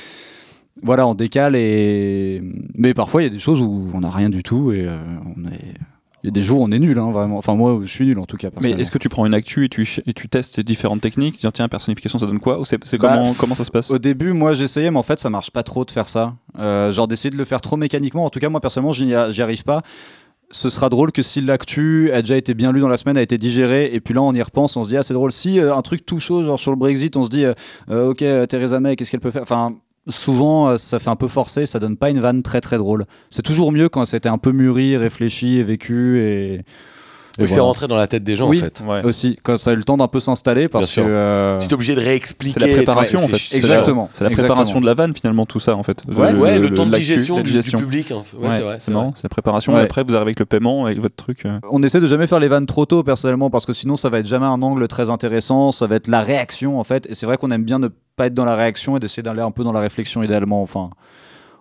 Voilà, 0.83 1.07
on 1.07 1.15
décale 1.15 1.57
et. 1.57 2.41
Mais 2.77 2.95
parfois, 2.95 3.23
il 3.23 3.27
y 3.27 3.29
a 3.29 3.33
des 3.33 3.39
choses 3.39 3.61
où 3.61 3.89
on 3.93 4.01
n'a 4.01 4.11
rien 4.11 4.31
du 4.31 4.43
tout 4.43 4.73
et 4.73 4.85
euh, 4.87 4.99
on 5.37 5.47
est. 5.51 5.75
Il 6.23 6.27
y 6.27 6.29
a 6.29 6.33
des 6.33 6.43
jours 6.43 6.61
où 6.61 6.65
on 6.65 6.71
est 6.71 6.79
nul, 6.79 6.99
hein, 6.99 7.11
vraiment. 7.11 7.39
Enfin, 7.39 7.55
moi, 7.55 7.79
je 7.83 7.89
suis 7.91 8.05
nul 8.05 8.19
en 8.19 8.27
tout 8.27 8.37
cas. 8.37 8.51
Mais 8.61 8.73
est-ce 8.73 8.91
que 8.91 8.99
tu 8.99 9.09
prends 9.09 9.25
une 9.25 9.33
actu 9.33 9.65
et 9.65 9.69
tu, 9.71 9.89
et 10.07 10.13
tu 10.13 10.29
testes 10.29 10.55
ces 10.57 10.63
différentes 10.63 11.01
techniques? 11.01 11.39
Tiens, 11.39 11.51
tiens, 11.51 11.67
personnification, 11.67 12.19
ça 12.19 12.27
donne 12.27 12.41
quoi? 12.41 12.61
Ou 12.61 12.67
c'est 12.67 12.79
Bah, 12.99 13.17
comment, 13.17 13.33
comment 13.33 13.55
ça 13.55 13.65
se 13.65 13.71
passe? 13.71 13.91
Au 13.91 13.99
début, 13.99 14.35
moi, 14.35 14.53
j'essayais, 14.53 14.91
mais 14.91 14.99
en 14.99 15.03
fait, 15.03 15.19
ça 15.19 15.31
marche 15.31 15.51
pas 15.51 15.63
trop 15.63 15.87
de 15.87 15.91
faire 15.91 16.09
ça. 16.09 16.35
Euh, 16.59 16.93
genre 16.93 17.09
d'essayer 17.09 17.31
de 17.31 17.39
le 17.39 17.47
faire 17.47 17.63
trop 17.63 17.79
mécaniquement. 17.79 18.27
En 18.27 18.31
tout 18.31 18.39
cas, 18.39 18.51
moi, 18.51 18.61
personnellement, 18.61 18.93
j'y 18.93 19.15
arrive 19.15 19.65
pas. 19.65 19.81
ce 20.51 20.69
sera 20.69 20.89
drôle 20.91 21.11
que 21.13 21.23
si 21.23 21.41
l'actu 21.41 22.11
a 22.13 22.21
déjà 22.21 22.37
été 22.37 22.53
bien 22.53 22.71
lu 22.73 22.81
dans 22.81 22.89
la 22.89 22.99
semaine, 22.99 23.17
a 23.17 23.23
été 23.23 23.39
digéré, 23.39 23.89
et 23.95 24.01
puis 24.01 24.13
là 24.15 24.21
on 24.21 24.35
y 24.35 24.43
repense, 24.43 24.77
on 24.77 24.83
se 24.85 24.89
dit 24.91 24.97
ah 24.97 25.03
c'est 25.03 25.15
drôle. 25.15 25.31
Si 25.33 25.59
euh, 25.61 25.75
un 25.75 25.81
truc 25.83 26.05
tout 26.05 26.19
chaud, 26.19 26.45
genre 26.45 26.59
sur 26.59 26.73
le 26.73 26.77
Brexit, 26.77 27.17
on 27.17 27.25
se 27.25 27.31
dit 27.31 27.45
euh, 27.45 28.09
ok 28.11 28.25
Theresa 28.49 28.81
May, 28.81 28.97
qu'est-ce 28.97 29.11
qu'elle 29.13 29.21
peut 29.21 29.31
faire? 29.31 29.43
Enfin 29.43 29.77
souvent 30.09 30.69
euh, 30.69 30.79
ça 30.79 30.99
fait 30.99 31.11
un 31.11 31.17
peu 31.17 31.29
forcé, 31.29 31.67
ça 31.67 31.79
donne 31.79 31.97
pas 31.97 32.11
une 32.11 32.21
vanne 32.21 32.43
très 32.43 32.61
très 32.61 32.79
drôle. 32.79 33.07
C'est 33.31 33.43
toujours 33.43 33.73
mieux 33.73 33.89
quand 33.89 34.05
c'était 34.05 34.29
un 34.29 34.39
peu 34.39 34.53
mûri, 34.53 34.97
réfléchi 34.97 35.59
et 35.59 35.63
vécu 35.63 36.19
et. 36.21 36.63
Et 37.41 37.45
Oui, 37.45 37.49
c'est 37.49 37.55
voilà. 37.55 37.63
rentré 37.69 37.87
dans 37.89 37.97
la 37.97 38.07
tête 38.07 38.23
des 38.23 38.37
gens 38.37 38.49
Oui. 38.49 38.59
en 38.59 38.65
fait. 38.65 38.83
Ouais. 38.87 39.03
Aussi 39.03 39.37
quand 39.43 39.59
ça 39.59 39.71
a 39.71 39.73
eu 39.73 39.77
le 39.77 39.83
temps 39.85 39.97
d'un 39.97 40.07
peu 40.09 40.21
s'installer 40.21 40.69
parce 40.69 40.95
Bien 40.95 41.05
que. 41.05 41.09
euh, 41.11 41.59
Si 41.59 41.69
t'es 41.69 41.75
obligé 41.75 41.95
de 41.95 42.01
réexpliquer. 42.01 42.61
C'est 42.61 42.67
la 42.69 42.75
préparation 42.75 43.19
en 43.19 43.27
fait. 43.27 43.39
c'est- 43.39 43.39
C'est 43.39 43.61
la- 43.63 43.75
Exactement. 43.75 44.09
C'est 44.13 44.25
la 44.25 44.31
Exactement. 44.31 44.55
préparation 44.55 44.81
de 44.81 44.87
la 44.87 44.95
vanne 44.95 45.15
finalement 45.15 45.47
tout 45.47 45.59
ça 45.61 45.75
en 45.75 45.83
fait. 45.83 46.03
Ouais, 46.09 46.33
Ouais, 46.35 46.59
le, 46.59 46.73
temps 46.75 46.87
de 46.87 46.97
digestion, 46.97 47.37
la 47.37 47.43
du, 47.43 47.47
du 47.51 47.57
digestion. 47.57 47.79
public. 47.81 48.11
hein. 48.13 48.23
Ouais, 48.39 48.49
c'est 48.51 48.63
vrai. 48.63 48.77
c'est 48.79 48.93
non, 48.93 49.03
vrai. 49.05 49.13
c'est 49.17 49.23
la 49.25 49.29
préparation. 49.31 49.73
Ouais. 49.75 49.81
Et 49.81 49.85
après 49.85 50.05
vous 50.05 50.15
arrivez 50.15 50.29
avec 50.29 50.39
le 50.41 50.47
paiement 50.47 50.85
avec 50.87 51.01
votre 51.01 51.17
truc. 51.17 51.47
euh. 51.47 51.59
On 51.71 51.83
essaie 51.83 52.01
de 52.01 52.07
jamais 52.07 52.27
faire 52.27 52.41
les 52.41 52.49
vannes 52.49 52.67
trop 52.67 52.85
tôt 52.87 53.03
personnellement 53.03 53.49
parce 53.51 53.65
que 53.67 53.73
sinon 53.73 53.97
ça 53.97 54.09
va 54.11 54.19
être 54.19 54.27
jamais 54.27 54.47
un 54.47 54.61
angle 54.63 54.87
très 54.87 55.09
intéressant, 55.11 55.73
ça 55.73 55.87
va 55.87 55.97
être 55.97 56.09
la 56.09 56.21
réaction 56.23 56.79
en 56.79 56.85
fait. 56.85 57.07
Et 57.11 57.15
c'est 57.15 57.27
vrai 57.27 57.37
qu'on 57.39 57.51
aime 57.51 57.65
bien 57.65 57.79
ne 57.79 57.89
pas 58.17 58.27
être 58.27 58.35
dans 58.35 58.45
la 58.45 58.55
réaction 58.55 58.97
et 58.97 59.01
d'essayer 59.01 59.23
d'aller 59.23 59.41
un 59.41 59.51
peu 59.51 59.65
dans 59.65 59.73
la 59.73 59.81
réflexion 59.81 60.23
idéalement. 60.23 60.63
Enfin, 60.63 60.91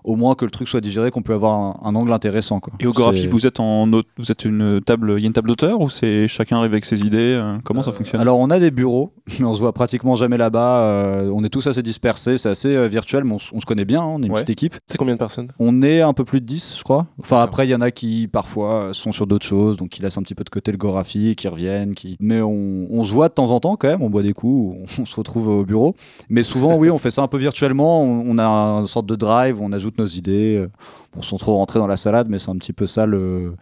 au 0.03 0.15
moins 0.15 0.35
que 0.35 0.45
le 0.45 0.51
truc 0.51 0.67
soit 0.67 0.81
digéré, 0.81 1.11
qu'on 1.11 1.21
peut 1.21 1.33
avoir 1.33 1.57
un, 1.57 1.79
un 1.83 1.95
angle 1.95 2.13
intéressant. 2.13 2.59
Quoi. 2.59 2.73
Et 2.79 2.87
au 2.87 2.93
graphie, 2.93 3.21
C'est- 3.21 3.27
vous 3.27 3.45
êtes 3.45 3.59
en 3.59 3.85
vous 4.17 4.31
êtes 4.31 4.45
une 4.45 4.81
table, 4.85 5.15
il 5.17 5.21
y 5.21 5.25
a 5.25 5.27
une 5.27 5.33
table 5.33 5.47
d'auteur 5.49 5.81
ou 5.81 5.89
c'est 5.89 6.27
chacun 6.27 6.57
arrive 6.57 6.71
avec 6.73 6.85
ses 6.85 7.01
idées 7.01 7.33
euh, 7.35 7.57
Comment 7.63 7.81
ça 7.81 7.91
fonctionne? 7.91 8.21
Alors 8.21 8.39
on 8.39 8.49
a 8.49 8.59
des 8.59 8.71
bureaux, 8.71 9.13
mais 9.39 9.45
on 9.45 9.53
se 9.53 9.59
voit 9.59 9.73
pratiquement 9.73 10.15
jamais 10.15 10.37
là-bas. 10.37 10.81
euh, 10.81 11.31
on 11.33 11.43
est 11.43 11.49
tous 11.49 11.67
assez 11.67 11.81
dispersés, 11.83 12.37
c'est 12.37 12.49
assez 12.49 12.75
euh, 12.75 12.87
virtuel, 12.87 13.23
mais 13.23 13.33
on, 13.33 13.59
se 13.59 13.65
connaît 13.65 13.85
bien, 13.85 14.01
hein, 14.01 14.05
on 14.15 14.21
est 14.23 14.25
une 14.27 14.31
Ouais. 14.31 14.35
petite 14.43 14.49
équipe. 14.51 14.75
C'est 14.87 14.97
combien 14.97 15.13
de 15.15 15.19
personnes? 15.19 15.51
On 15.59 15.81
est 15.81 16.01
un 16.01 16.13
peu 16.13 16.23
plus 16.23 16.41
de 16.41 16.45
10, 16.45 16.75
je 16.77 16.83
crois. 16.83 17.07
Enfin, 17.19 17.41
après, 17.41 17.67
il 17.67 17.71
y 17.71 17.75
en 17.75 17.81
a 17.81 17.91
qui, 17.91 18.27
parfois, 18.27 18.73
euh, 18.89 18.93
sont 18.93 19.11
sur 19.11 19.27
d'autres 19.27 19.45
choses, 19.45 19.77
donc 19.77 19.89
qui 19.89 20.01
laissent 20.01 20.17
un 20.17 20.21
petit 20.21 20.35
peu 20.35 20.43
de 20.43 20.49
côté 20.49 20.71
le 20.71 20.77
Gorafi, 20.77 21.35
qui 21.35 21.47
reviennent. 21.47 21.93
Qui... 21.95 22.15
Mais 22.19 22.41
on, 22.41 22.87
on 22.89 23.03
se 23.03 23.11
voit 23.13 23.27
de 23.29 23.33
temps 23.33 23.49
en 23.51 23.59
temps, 23.59 23.75
quand 23.75 23.87
même. 23.89 24.01
On 24.01 24.09
boit 24.09 24.23
des 24.23 24.33
coups, 24.33 24.77
on, 24.99 25.01
on 25.01 25.05
se 25.05 25.15
retrouve 25.15 25.47
au 25.49 25.65
bureau. 25.65 25.95
Mais 26.29 26.43
souvent, 26.43 26.75
oui, 26.75 26.89
on 26.89 26.97
fait 26.97 27.11
ça 27.11 27.21
un 27.23 27.27
peu 27.27 27.37
virtuellement. 27.37 28.03
On, 28.03 28.23
on 28.29 28.37
a 28.39 28.45
une 28.81 28.87
sorte 28.87 29.05
de 29.05 29.15
drive 29.15 29.59
on 29.61 29.71
ajoute 29.73 29.88
nos 29.97 30.05
idées. 30.07 30.65
On 31.17 31.21
sont 31.21 31.37
trop 31.37 31.55
rentrés 31.55 31.79
dans 31.79 31.87
la 31.87 31.97
salade, 31.97 32.27
mais 32.29 32.39
c'est 32.39 32.49
un 32.51 32.57
petit 32.57 32.73
peu 32.73 32.85
ça 32.85 33.05
le. 33.05 33.55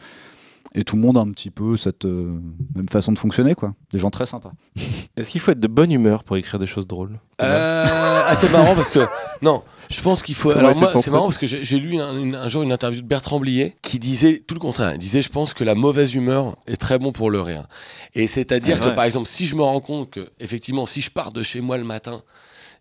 Et 0.75 0.83
tout 0.83 0.95
le 0.97 1.01
monde 1.01 1.17
a 1.17 1.21
un 1.21 1.31
petit 1.31 1.49
peu 1.49 1.77
cette 1.77 2.05
euh, 2.05 2.37
même 2.75 2.89
façon 2.89 3.11
de 3.13 3.17
fonctionner, 3.17 3.55
quoi. 3.55 3.73
Des 3.91 3.97
gens 3.97 4.11
très 4.11 4.25
sympas. 4.25 4.51
Est-ce 5.17 5.31
qu'il 5.31 5.39
faut 5.41 5.51
être 5.51 5.59
de 5.61 5.67
bonne 5.67 5.91
humeur 5.91 6.23
pour 6.25 6.35
écrire 6.37 6.59
des 6.59 6.67
choses 6.67 6.85
drôles 6.85 7.19
Euh, 7.41 7.85
ah, 8.27 8.35
c'est 8.35 8.51
marrant 8.51 8.75
parce 8.75 8.91
que 8.91 8.99
non, 9.41 9.63
je 9.89 10.01
pense 10.01 10.21
qu'il 10.21 10.35
faut. 10.35 10.51
Alors 10.51 10.75
moi, 10.77 10.91
c'est 10.97 11.09
marrant 11.09 11.23
parce 11.27 11.37
que 11.37 11.47
j'ai 11.47 11.79
lu 11.79 11.99
un, 11.99 12.17
une- 12.19 12.35
un 12.35 12.47
jour 12.49 12.61
une 12.63 12.73
interview 12.73 13.01
de 13.01 13.07
Bertrand 13.07 13.39
Blier 13.39 13.75
qui 13.81 13.97
disait 13.97 14.43
tout 14.45 14.53
le 14.55 14.59
contraire. 14.59 14.91
Il 14.93 14.99
disait, 14.99 15.21
je 15.21 15.29
pense 15.29 15.53
que 15.53 15.63
la 15.63 15.73
mauvaise 15.73 16.13
humeur 16.13 16.57
est 16.67 16.75
très 16.79 16.99
bon 16.99 17.11
pour 17.13 17.31
le 17.31 17.39
rire. 17.41 17.65
Et 18.13 18.27
c'est-à-dire 18.27 18.75
C'est 18.75 18.81
que 18.81 18.85
vrai. 18.87 18.95
par 18.95 19.05
exemple, 19.05 19.27
si 19.27 19.45
je 19.47 19.55
me 19.55 19.63
rends 19.63 19.79
compte 19.79 20.11
que 20.11 20.29
effectivement, 20.39 20.85
si 20.85 21.01
je 21.01 21.09
pars 21.09 21.31
de 21.31 21.41
chez 21.43 21.61
moi 21.61 21.77
le 21.77 21.85
matin 21.85 22.21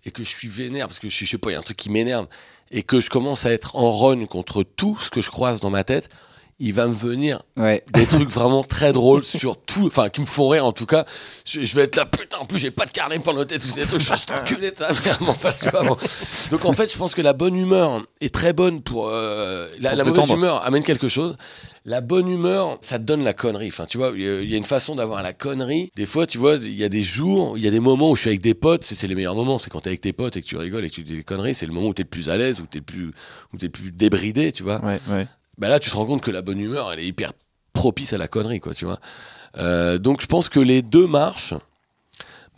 et 0.05 0.11
que 0.11 0.23
je 0.25 0.29
suis 0.29 0.49
vénère 0.49 0.89
parce 0.89 0.99
que 0.99 1.09
je, 1.09 1.25
je 1.25 1.31
sais 1.31 1.39
pas, 1.39 1.51
il 1.51 1.53
y 1.53 1.57
a 1.57 1.61
un 1.61 1.63
truc 1.63 1.77
qui 1.77 1.89
m'énerve 1.91 2.27
et 2.71 2.83
que 2.83 3.01
je 3.01 3.11
commence 3.11 3.47
à 3.47 3.53
être 3.53 3.77
en 3.77 3.93
run 3.97 4.27
contre 4.27 4.63
tout 4.63 4.97
ce 5.01 5.11
que 5.11 5.21
je 5.21 5.31
croise 5.31 5.61
dans 5.61 5.71
ma 5.71 5.85
tête, 5.85 6.09
il 6.59 6.73
va 6.73 6.87
me 6.87 6.95
venir 6.95 7.43
Ouais. 7.59 7.85
des 7.93 8.07
trucs 8.07 8.31
vraiment 8.31 8.65
très 8.65 8.93
drôles 8.95 9.23
sur 9.23 9.59
tout, 9.59 9.87
enfin 9.89 10.09
qui 10.09 10.23
me 10.23 10.27
font 10.27 10.49
rire 10.49 10.65
en 10.65 10.73
tout 10.73 10.87
cas. 10.87 11.05
Je, 11.45 11.65
je 11.65 11.77
vais 11.77 11.83
être 11.83 11.97
là, 11.97 12.07
putain, 12.07 12.39
en 12.39 12.47
plus 12.47 12.59
j'ai 12.59 12.71
pas 12.71 12.87
de 12.87 12.91
carnet 12.93 13.19
pour 13.19 13.35
noter 13.35 13.59
tous 13.59 13.67
ces 13.69 13.87
trucs, 13.87 14.01
je 14.01 14.15
suis 14.15 14.33
enculé 14.33 14.71
de 14.71 14.77
ta 14.77 14.89
mère, 14.93 15.21
m'en 15.23 15.35
passe 15.35 15.65
pas. 15.71 15.83
bon. 15.85 15.97
Donc 16.51 16.65
en 16.65 16.73
fait, 16.73 16.91
je 16.91 16.97
pense 16.97 17.15
que 17.15 17.21
la 17.23 17.35
bonne 17.35 17.57
humeur 17.57 18.03
est 18.23 18.33
très 18.35 18.53
bonne 18.55 18.81
pour. 18.81 19.09
euh, 19.11 19.69
la 19.81 19.95
la 19.95 20.05
se 20.05 20.09
mauvaise 20.09 20.31
humeur 20.31 20.65
amène 20.65 20.83
quelque 20.83 21.09
chose. 21.09 21.37
La 21.89 22.01
bonne 22.01 22.29
humeur, 22.29 22.79
ça 22.83 22.99
te 22.99 23.05
donne 23.05 23.23
la 23.23 23.33
connerie. 23.33 23.69
Enfin, 23.69 23.87
tu 23.87 23.97
vois, 23.97 24.11
il 24.17 24.21
y 24.23 24.55
a- 24.55 24.57
une 24.57 24.65
façon 24.65 24.97
d'avoir 24.97 25.23
la 25.23 25.33
connerie. 25.33 25.93
Des 25.95 26.05
fois, 26.05 26.27
tu 26.27 26.37
vois, 26.37 26.57
il 26.57 26.75
y 26.75 26.83
a 26.83 26.89
des 26.89 27.05
jours, 27.05 27.57
il 27.57 27.63
y 27.65 27.69
a 27.69 27.71
des 27.71 27.79
moments 27.81 28.11
où 28.11 28.17
je 28.17 28.23
suis 28.23 28.29
avec 28.31 28.41
des 28.41 28.55
potes, 28.55 28.83
c'est 28.83 29.07
les 29.07 29.15
meilleurs 29.15 29.37
moments. 29.37 29.57
C'est 29.59 29.71
quand 29.71 29.83
t'es 29.83 29.91
avec 29.91 30.01
tes 30.01 30.13
potes 30.13 30.37
et 30.37 30.43
que 30.43 30.47
tu 30.47 30.57
rigoles 30.57 30.85
et 30.85 30.91
que 30.91 30.95
tu 30.95 31.05
dis 31.05 31.17
des 31.17 31.23
conneries, 31.23 31.55
c'est 31.55 31.65
le 31.67 31.73
moment 31.73 31.87
où 31.87 31.95
t'es 31.95 32.03
le 32.03 32.09
plus 32.09 32.29
à 32.29 32.37
l'aise, 32.37 32.61
où 32.61 32.67
t'es 32.67 32.81
le 32.81 32.85
plus, 32.85 33.13
où 33.55 33.57
t'es 33.57 33.67
le 33.67 33.73
plus 33.73 33.93
débridé, 33.93 34.51
tu 34.51 34.65
vois 34.65 34.85
Ouais, 34.85 34.99
ouais. 35.11 35.29
bah 35.59 35.69
là 35.69 35.79
tu 35.79 35.89
te 35.89 35.95
rends 35.95 36.07
compte 36.07 36.23
que 36.23 36.33
la 36.33 36.43
bonne 36.43 36.59
humeur 36.59 36.93
elle 36.93 36.99
est 36.99 37.07
hyper 37.07 37.33
propice 37.73 38.13
à 38.13 38.19
la 38.19 38.27
connerie 38.29 38.59
quoi 38.61 38.75
tu 38.75 38.85
vois 38.85 38.99
Euh, 39.59 39.97
donc 39.99 40.21
je 40.21 40.27
pense 40.27 40.49
que 40.49 40.59
les 40.61 40.83
deux 40.83 41.07
marchent 41.07 41.55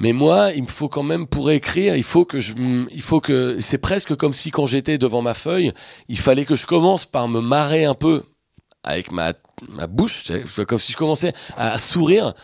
mais 0.00 0.12
moi 0.12 0.52
il 0.56 0.62
me 0.62 0.68
faut 0.68 0.88
quand 0.88 1.02
même 1.04 1.26
pour 1.26 1.50
écrire 1.50 1.94
il 1.96 2.02
faut 2.02 2.24
que 2.24 2.40
je 2.40 2.54
il 2.90 3.02
faut 3.02 3.20
que 3.20 3.58
c'est 3.60 3.78
presque 3.78 4.14
comme 4.16 4.32
si 4.32 4.50
quand 4.50 4.66
j'étais 4.66 4.96
devant 4.98 5.22
ma 5.22 5.34
feuille 5.34 5.72
il 6.08 6.18
fallait 6.18 6.44
que 6.44 6.56
je 6.56 6.66
commence 6.66 7.04
par 7.06 7.28
me 7.28 7.40
marrer 7.40 7.84
un 7.84 7.94
peu 7.94 8.24
avec 8.88 9.12
ma 9.12 9.34
ma 9.68 9.86
bouche 9.86 10.30
comme 10.66 10.78
si 10.78 10.92
je 10.92 10.96
commençais 10.96 11.32
à 11.56 11.78
sourire 11.78 12.34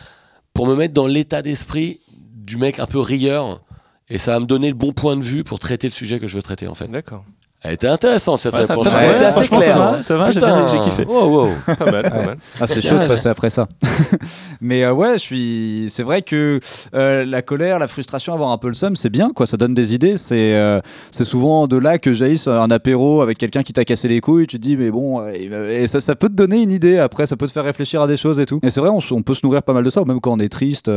pour 0.53 0.67
me 0.67 0.75
mettre 0.75 0.93
dans 0.93 1.07
l'état 1.07 1.41
d'esprit 1.41 2.01
du 2.11 2.57
mec 2.57 2.79
un 2.79 2.85
peu 2.85 2.99
rieur 2.99 3.61
et 4.09 4.17
ça 4.17 4.33
va 4.33 4.39
me 4.39 4.45
donner 4.45 4.67
le 4.67 4.75
bon 4.75 4.93
point 4.93 5.15
de 5.17 5.23
vue 5.23 5.43
pour 5.43 5.59
traiter 5.59 5.87
le 5.87 5.93
sujet 5.93 6.19
que 6.19 6.27
je 6.27 6.35
veux 6.35 6.41
traiter 6.41 6.67
en 6.67 6.75
fait 6.75 6.87
D'accord. 6.87 7.25
Elle 7.65 7.73
était 7.73 7.87
intéressante 7.87 8.39
cette 8.39 8.53
Ouais, 8.53 8.63
ça 8.63 8.75
réponse 8.75 8.93
elle 8.93 9.15
était 9.15 9.25
assez 9.25 9.47
claire 9.47 10.03
j'ai 10.31 10.39
bien- 10.39 10.67
j'ai 10.67 10.79
kiffé. 10.79 11.05
Wow, 11.05 11.29
wow. 11.29 11.49
Pas 11.77 11.91
mal, 11.91 12.03
pas 12.03 12.25
mal. 12.25 12.37
Ah, 12.59 12.67
c'est 12.67 12.81
chaud 12.81 12.97
de 12.97 13.07
passer 13.07 13.27
après 13.27 13.49
ça. 13.49 13.67
Mais 14.61 14.83
euh, 14.83 14.93
ouais, 14.93 15.13
je 15.13 15.19
suis. 15.19 15.85
C'est 15.89 16.03
vrai 16.03 16.21
que 16.21 16.59
euh, 16.93 17.25
la 17.25 17.41
colère, 17.41 17.79
la 17.79 17.87
frustration, 17.87 18.33
avoir 18.33 18.51
un 18.51 18.57
peu 18.57 18.67
le 18.67 18.73
seum, 18.73 18.95
c'est 18.95 19.09
bien, 19.09 19.31
quoi. 19.31 19.47
Ça 19.47 19.57
donne 19.57 19.73
des 19.73 19.93
idées. 19.93 20.17
C'est 20.17 20.55
euh, 20.55 20.79
c'est 21.11 21.23
souvent 21.23 21.67
de 21.67 21.77
là 21.77 21.97
que 21.97 22.13
jaillisse 22.13 22.47
un 22.47 22.69
apéro 22.71 23.21
avec 23.21 23.37
quelqu'un 23.37 23.63
qui 23.63 23.73
t'a 23.73 23.85
cassé 23.85 24.07
les 24.07 24.21
couilles. 24.21 24.47
Tu 24.47 24.57
te 24.57 24.61
dis, 24.61 24.77
mais 24.77 24.91
bon, 24.91 25.21
euh, 25.21 25.81
et 25.81 25.87
ça, 25.87 26.01
ça 26.01 26.15
peut 26.15 26.29
te 26.29 26.33
donner 26.33 26.61
une 26.61 26.71
idée. 26.71 26.97
Après, 26.97 27.25
ça 27.25 27.35
peut 27.35 27.47
te 27.47 27.51
faire 27.51 27.65
réfléchir 27.65 28.01
à 28.01 28.07
des 28.07 28.17
choses 28.17 28.39
et 28.39 28.45
tout. 28.45 28.59
Et 28.63 28.69
c'est 28.69 28.79
vrai, 28.79 28.89
on, 28.89 29.21
peut 29.21 29.33
se 29.33 29.45
nourrir 29.45 29.63
pas 29.63 29.73
mal 29.73 29.83
de 29.83 29.89
ça, 29.89 30.03
même 30.05 30.21
quand 30.21 30.33
on 30.33 30.39
est 30.39 30.49
triste. 30.49 30.89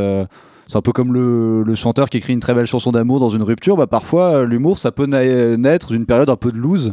C'est 0.68 0.76
un 0.78 0.82
peu 0.82 0.92
comme 0.92 1.12
le, 1.12 1.64
le 1.64 1.74
chanteur 1.74 2.08
qui 2.10 2.18
écrit 2.18 2.32
une 2.34 2.38
très 2.40 2.54
belle 2.54 2.66
chanson 2.66 2.92
d'amour 2.92 3.18
dans 3.18 3.30
une 3.30 3.42
rupture. 3.42 3.76
Bah, 3.76 3.86
parfois, 3.88 4.36
euh, 4.36 4.44
l'humour, 4.44 4.78
ça 4.78 4.92
peut 4.92 5.06
na- 5.06 5.56
naître 5.56 5.88
d'une 5.88 6.06
période 6.06 6.30
un 6.30 6.36
peu 6.36 6.52
de 6.52 6.58
loose. 6.58 6.92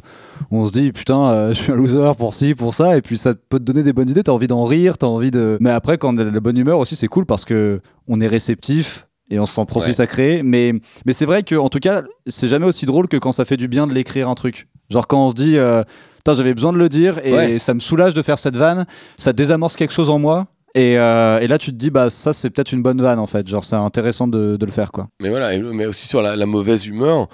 On 0.49 0.65
se 0.65 0.71
dit, 0.71 0.91
putain, 0.91 1.27
euh, 1.29 1.49
je 1.49 1.55
suis 1.61 1.71
un 1.71 1.75
loser 1.75 2.11
pour 2.17 2.33
ci, 2.33 2.55
pour 2.55 2.73
ça. 2.73 2.97
Et 2.97 3.01
puis, 3.01 3.17
ça 3.17 3.33
peut 3.49 3.59
te 3.59 3.63
donner 3.63 3.83
des 3.83 3.93
bonnes 3.93 4.09
idées. 4.09 4.23
T'as 4.23 4.31
envie 4.31 4.47
d'en 4.47 4.63
rire, 4.65 4.97
t'as 4.97 5.07
envie 5.07 5.29
de. 5.29 5.57
Mais 5.61 5.69
après, 5.69 5.97
quand 5.97 6.15
on 6.15 6.17
a 6.17 6.23
de 6.23 6.29
la 6.29 6.39
bonne 6.39 6.57
humeur 6.57 6.79
aussi, 6.79 6.95
c'est 6.95 7.07
cool 7.07 7.25
parce 7.25 7.45
que 7.45 7.81
on 8.07 8.21
est 8.21 8.27
réceptif 8.27 9.07
et 9.29 9.39
on 9.39 9.45
se 9.45 9.53
sent 9.55 9.65
propice 9.67 9.99
à 9.99 10.07
créer. 10.07 10.41
Mais, 10.41 10.73
mais 11.05 11.11
c'est 11.13 11.25
vrai 11.25 11.43
que, 11.43 11.55
en 11.55 11.67
tout 11.69 11.79
cas, 11.79 12.01
c'est 12.27 12.47
jamais 12.47 12.65
aussi 12.65 12.85
drôle 12.85 13.07
que 13.07 13.17
quand 13.17 13.33
ça 13.33 13.43
fait 13.43 13.57
du 13.57 13.67
bien 13.67 13.87
de 13.87 13.93
l'écrire 13.93 14.29
un 14.29 14.35
truc. 14.35 14.67
Genre, 14.89 15.07
quand 15.07 15.25
on 15.25 15.29
se 15.29 15.35
dit, 15.35 15.57
euh, 15.57 15.83
putain, 16.17 16.33
j'avais 16.35 16.53
besoin 16.53 16.71
de 16.71 16.77
le 16.77 16.87
dire 16.89 17.19
et 17.25 17.33
Ouais. 17.33 17.59
ça 17.59 17.73
me 17.73 17.79
soulage 17.79 18.13
de 18.13 18.21
faire 18.21 18.37
cette 18.39 18.55
vanne, 18.55 18.85
ça 19.17 19.33
désamorce 19.33 19.75
quelque 19.75 19.93
chose 19.93 20.09
en 20.09 20.19
moi. 20.19 20.45
Et, 20.75 20.97
euh, 20.99 21.39
et 21.39 21.47
là, 21.47 21.57
tu 21.57 21.71
te 21.71 21.75
dis, 21.75 21.89
bah, 21.89 22.09
ça, 22.09 22.33
c'est 22.33 22.49
peut-être 22.49 22.73
une 22.73 22.83
bonne 22.83 23.01
vanne, 23.01 23.19
en 23.19 23.27
fait. 23.27 23.47
Genre, 23.47 23.63
c'est 23.63 23.77
intéressant 23.77 24.27
de, 24.27 24.57
le 24.59 24.71
faire, 24.71 24.91
quoi. 24.91 25.07
Mais 25.21 25.29
voilà, 25.29 25.57
mais 25.57 25.85
aussi 25.85 26.07
sur 26.07 26.21
la 26.21 26.45
mauvaise 26.45 26.85
humeur. 26.85 27.27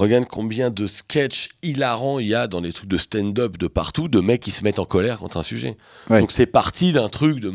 Regarde 0.00 0.24
combien 0.24 0.70
de 0.70 0.86
sketchs 0.86 1.50
hilarants 1.62 2.18
il 2.20 2.28
y 2.28 2.34
a 2.34 2.46
dans 2.46 2.60
les 2.62 2.72
trucs 2.72 2.88
de 2.88 2.96
stand-up 2.96 3.58
de 3.58 3.66
partout, 3.66 4.08
de 4.08 4.20
mecs 4.20 4.40
qui 4.40 4.50
se 4.50 4.64
mettent 4.64 4.78
en 4.78 4.86
colère 4.86 5.18
contre 5.18 5.36
un 5.36 5.42
sujet. 5.42 5.76
Ouais. 6.08 6.20
Donc 6.20 6.32
c'est 6.32 6.46
parti 6.46 6.92
d'un 6.92 7.10
truc 7.10 7.38
de 7.40 7.52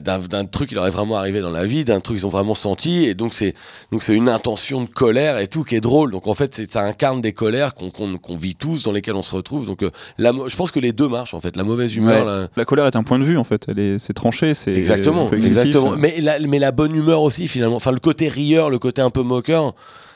d'un, 0.00 0.44
truc 0.46 0.68
qui 0.68 0.74
leur 0.76 0.86
est 0.86 0.90
vraiment 0.90 1.16
arrivé 1.16 1.40
dans 1.40 1.50
la 1.50 1.66
vie, 1.66 1.84
d'un 1.84 1.98
truc 1.98 2.16
qu'ils 2.16 2.26
ont 2.26 2.30
vraiment 2.30 2.54
senti, 2.54 3.04
et 3.04 3.14
donc 3.14 3.34
c'est 3.34 3.54
donc 3.90 4.02
c'est 4.04 4.14
une 4.14 4.28
intention 4.28 4.82
de 4.82 4.88
colère 4.88 5.38
et 5.38 5.48
tout 5.48 5.64
qui 5.64 5.74
est 5.74 5.80
drôle. 5.80 6.12
Donc 6.12 6.28
en 6.28 6.34
fait 6.34 6.54
c'est, 6.54 6.70
ça 6.70 6.82
incarne 6.82 7.20
des 7.20 7.32
colères 7.32 7.74
qu'on, 7.74 7.90
vit 8.36 8.54
tous, 8.54 8.84
dans 8.84 8.92
lesquelles 8.92 9.16
on 9.16 9.22
se 9.22 9.34
retrouve. 9.34 9.66
Donc 9.66 9.82
euh, 9.82 9.90
la, 10.16 10.30
je 10.46 10.54
pense 10.54 10.70
que 10.70 10.78
les 10.80 10.92
deux 10.92 11.08
marchent 11.08 11.34
en 11.34 11.40
fait. 11.40 11.56
La 11.56 11.64
mauvaise 11.64 11.96
humeur, 11.96 12.24
Ouais. 12.24 12.30
la- 12.42 12.48
La 12.56 12.64
colère 12.64 12.86
est 12.86 12.94
un 12.96 13.02
point 13.02 13.18
de 13.18 13.24
vue 13.24 13.36
en 13.36 13.44
fait. 13.44 13.64
Elle 13.68 13.80
est, 13.80 13.98
c'est 13.98 14.12
tranché, 14.14 14.54
c'est 14.54 14.72
Exactement, 14.74 15.26
excessif. 15.32 15.48
exactement. 15.58 15.96
Mais 15.96 16.20
la, 16.20 16.38
mais 16.38 16.60
la 16.60 16.70
bonne 16.70 16.94
humeur 16.94 17.22
aussi, 17.22 17.48
finalement. 17.48 17.76
Enfin, 17.76 17.90
le 17.90 17.98
côté 18.00 18.28
rieur, 18.28 18.70
le 18.70 18.78
côté 18.78 19.02
un 19.02 19.10
peu 19.10 19.22
moqueur, 19.22 19.74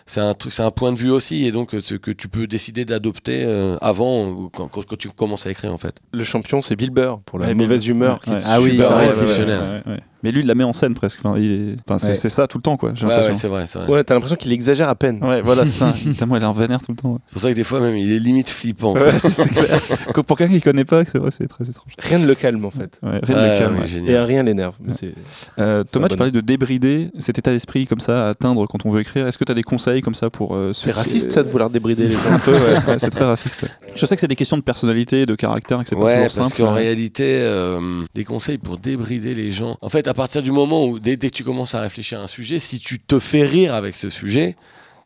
c'est 0.09 0.21
un, 0.21 0.35
truc- 0.35 0.53
c'est 0.53 0.63
un 0.63 0.71
point 0.71 0.91
de 0.93 0.99
vue 0.99 1.11
aussi. 1.11 1.47
Et 1.47 1.53
donc, 1.53 1.75
euh, 1.75 1.81
ce 1.81 1.95
que 1.95 2.11
tu 2.11 2.29
peux 2.29 2.47
décider 2.47 2.85
d'adopter 2.85 3.45
euh, 3.45 3.77
avant, 3.81 4.29
ou 4.29 4.51
quand, 4.53 4.67
quand- 4.69 4.85
quand 4.85 4.97
tu 4.99 5.09
commences 5.11 5.47
à 5.47 5.51
écrire, 5.51 5.73
en 5.73 5.79
fait. 5.79 5.95
Le 6.13 6.25
champion, 6.25 6.61
c'est 6.63 6.75
Bill 6.77 6.91
Burr 6.91 7.21
pour 7.25 7.39
la 7.39 7.47
Ouais, 7.49 7.55
mauvaise 7.55 7.87
humeur. 7.87 8.21
qui 8.21 8.31
ouais. 8.31 8.37
est 8.37 8.45
Ah 8.47 8.61
oui, 8.61 8.81
exceptionnel. 9.07 9.83
Mais 10.23 10.33
lui, 10.33 10.41
il 10.41 10.47
la 10.47 10.55
met 10.55 10.65
en 10.65 10.73
scène 10.73 10.95
presque. 10.95 11.21
Enfin, 11.25 11.39
il 11.39 11.51
est- 11.53 11.77
enfin, 11.89 11.99
c'est, 11.99 12.09
Ouais. 12.09 12.15
c'est 12.15 12.29
ça 12.29 12.47
tout 12.49 12.59
le 12.59 12.63
temps, 12.63 12.77
quoi. 12.77 12.91
J'ai 12.95 13.05
Ouais, 13.07 13.11
ouais, 13.13 13.17
l'impression. 13.19 13.39
c'est 13.41 13.49
vrai, 13.49 13.65
c'est 13.67 13.79
vrai. 13.79 13.89
Ouais, 13.89 14.05
t'as 14.05 14.15
l'impression 14.15 14.37
qu'il 14.37 14.53
exagère 14.53 14.89
à 14.89 14.95
peine. 14.95 15.23
Ouais, 15.25 15.41
voilà, 15.43 15.65
c'est 15.65 15.79
ça. 15.79 15.93
Moi, 16.27 16.39
il 16.39 16.43
est 16.43 16.47
en 16.47 16.53
vénère 16.53 16.81
tout 16.81 16.91
le 16.93 16.97
temps. 16.97 17.13
ouais. 17.13 17.19
C'est 17.29 17.33
pour 17.35 17.43
ça 17.43 17.51
que 17.51 17.55
des 17.57 17.65
fois, 17.65 17.81
même, 17.81 17.97
il 17.97 18.11
est 18.13 18.19
limite 18.19 18.49
flippant. 18.49 18.95
Ouais, 18.95 19.13
c'est, 19.21 19.31
c'est 19.31 19.49
clair. 19.49 19.81
Que 20.15 20.21
Pour 20.21 20.37
quelqu'un 20.37 20.55
qui 20.55 20.61
connaît 20.61 20.85
pas, 20.85 21.05
c'est 21.05 21.19
vrai, 21.19 21.31
c'est 21.31 21.47
très 21.47 21.65
étrange. 21.69 21.93
Rien 21.99 22.19
ne 22.19 22.27
le 22.27 22.35
calme 22.35 22.65
en 22.65 22.71
fait. 22.71 22.99
Ouais, 23.03 23.21
rien 23.23 23.37
de 23.37 23.41
Ouais, 23.41 23.59
calme, 23.59 23.75
ouais, 23.77 23.81
ouais. 23.83 23.87
génial. 23.87 24.11
Et 24.15 24.19
rien 24.19 24.43
l'énerve. 24.43 24.75
Mais 24.85 24.93
c'est- 24.93 25.15
Euh, 25.59 25.85
Thomas, 25.85 26.09
tu 26.09 26.17
parlais 26.17 26.33
de 26.33 26.41
débrider 26.41 27.11
cet 27.19 27.39
état 27.39 27.51
d'esprit 27.53 27.87
comme 27.87 28.01
ça 28.01 28.27
à 28.27 28.31
atteindre 28.31 28.67
quand 28.67 28.85
on 28.87 28.91
veut 28.91 29.01
écrire. 29.01 29.27
Est-ce 29.27 29.39
que 29.39 29.45
tu 29.45 29.53
as 29.53 29.55
des 29.55 29.63
conseils 29.63 30.03
comme 30.03 30.15
ça 30.15 30.31
pour 30.31 30.55
euh, 30.57 30.73
ceux 30.73 30.87
C'est 30.89 30.91
qui- 30.91 30.97
raciste 30.97 31.31
ça 31.31 31.43
de 31.43 31.49
vouloir 31.49 31.71
débrider 31.71 32.05
les 32.05 32.11
gens. 32.11 32.19
un 32.33 32.39
peu, 32.39 32.53
ouais. 32.53 32.59
Ouais, 32.89 32.99
c'est 32.99 33.11
très 33.11 33.25
raciste. 33.25 33.67
Je 33.95 34.05
sais 34.07 34.15
que 34.17 34.21
c'est 34.21 34.27
des 34.27 34.37
questions 34.37 34.57
de 34.57 34.63
personnalité, 34.63 35.27
de 35.27 35.35
caractère, 35.35 35.81
et 35.81 35.85
que 35.85 35.89
c'est 35.89 35.95
pas 35.97 36.03
Ouais, 36.03 36.25
toujours 36.27 36.37
parce 36.43 36.49
simple. 36.49 36.63
qu'en 36.63 36.73
ouais. 36.75 36.81
réalité, 36.81 37.39
euh, 37.43 38.03
des 38.15 38.25
conseils 38.25 38.59
pour 38.59 38.79
débrider 38.79 39.35
les 39.35 39.51
gens. 39.53 39.77
En 39.81 39.89
fait, 39.89 40.08
à 40.09 40.15
partir 40.15 40.43
du 40.43 40.51
moment 40.51 40.87
où, 40.87 40.99
dès, 40.99 41.17
que 41.17 41.29
tu 41.29 41.45
commences 41.45 41.75
à 41.75 41.81
réfléchir 41.81 42.21
à 42.21 42.25
un 42.25 42.27
sujet, 42.27 42.59
si 42.59 42.81
tu 42.81 42.99
te 42.99 43.19
fais 43.19 43.45
rire 43.45 43.75
avec 43.75 43.95
ce 43.95 44.11
sujet, 44.11 44.57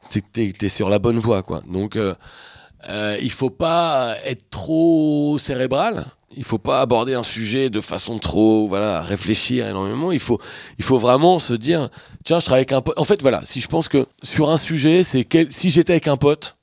c'est 0.09 0.21
que 0.21 0.27
t'es 0.33 0.53
es 0.61 0.69
sur 0.69 0.89
la 0.89 0.99
bonne 0.99 1.19
voie, 1.19 1.43
quoi. 1.43 1.63
Donc, 1.69 1.97
euh, 1.97 2.15
euh, 2.89 3.17
il 3.23 3.31
faut 3.31 3.51
pas 3.51 4.15
être 4.25 4.49
trop 4.51 5.37
cérébral. 5.39 6.07
Il 6.35 6.45
faut 6.45 6.59
pas 6.59 6.81
aborder 6.81 7.13
un 7.13 7.23
sujet 7.23 7.69
de 7.69 7.81
façon 7.81 8.19
trop, 8.19 8.67
voilà, 8.67 9.03
réfléchir 9.03 9.69
énormément. 9.69 10.13
Il 10.13 10.19
faut, 10.19 10.41
il 10.79 10.85
faut 10.85 10.97
vraiment 10.97 11.39
se 11.39 11.53
dire, 11.53 11.91
tiens, 12.25 12.41
je 12.41 12.47
travaille 12.47 12.61
avec 12.61 12.73
un 12.73 12.81
pote. 12.81 12.99
En 12.99 13.05
fait, 13.05 13.21
voilà, 13.21 13.43
si 13.45 13.61
je 13.61 13.69
pense 13.69 13.89
que 13.89 14.07
sur 14.23 14.49
un 14.49 14.57
sujet, 14.57 15.03
c'est 15.03 15.25
quel... 15.25 15.53
si 15.53 15.69
j'étais 15.69 15.93
avec 15.93 16.09
un 16.09 16.17
pote 16.17 16.57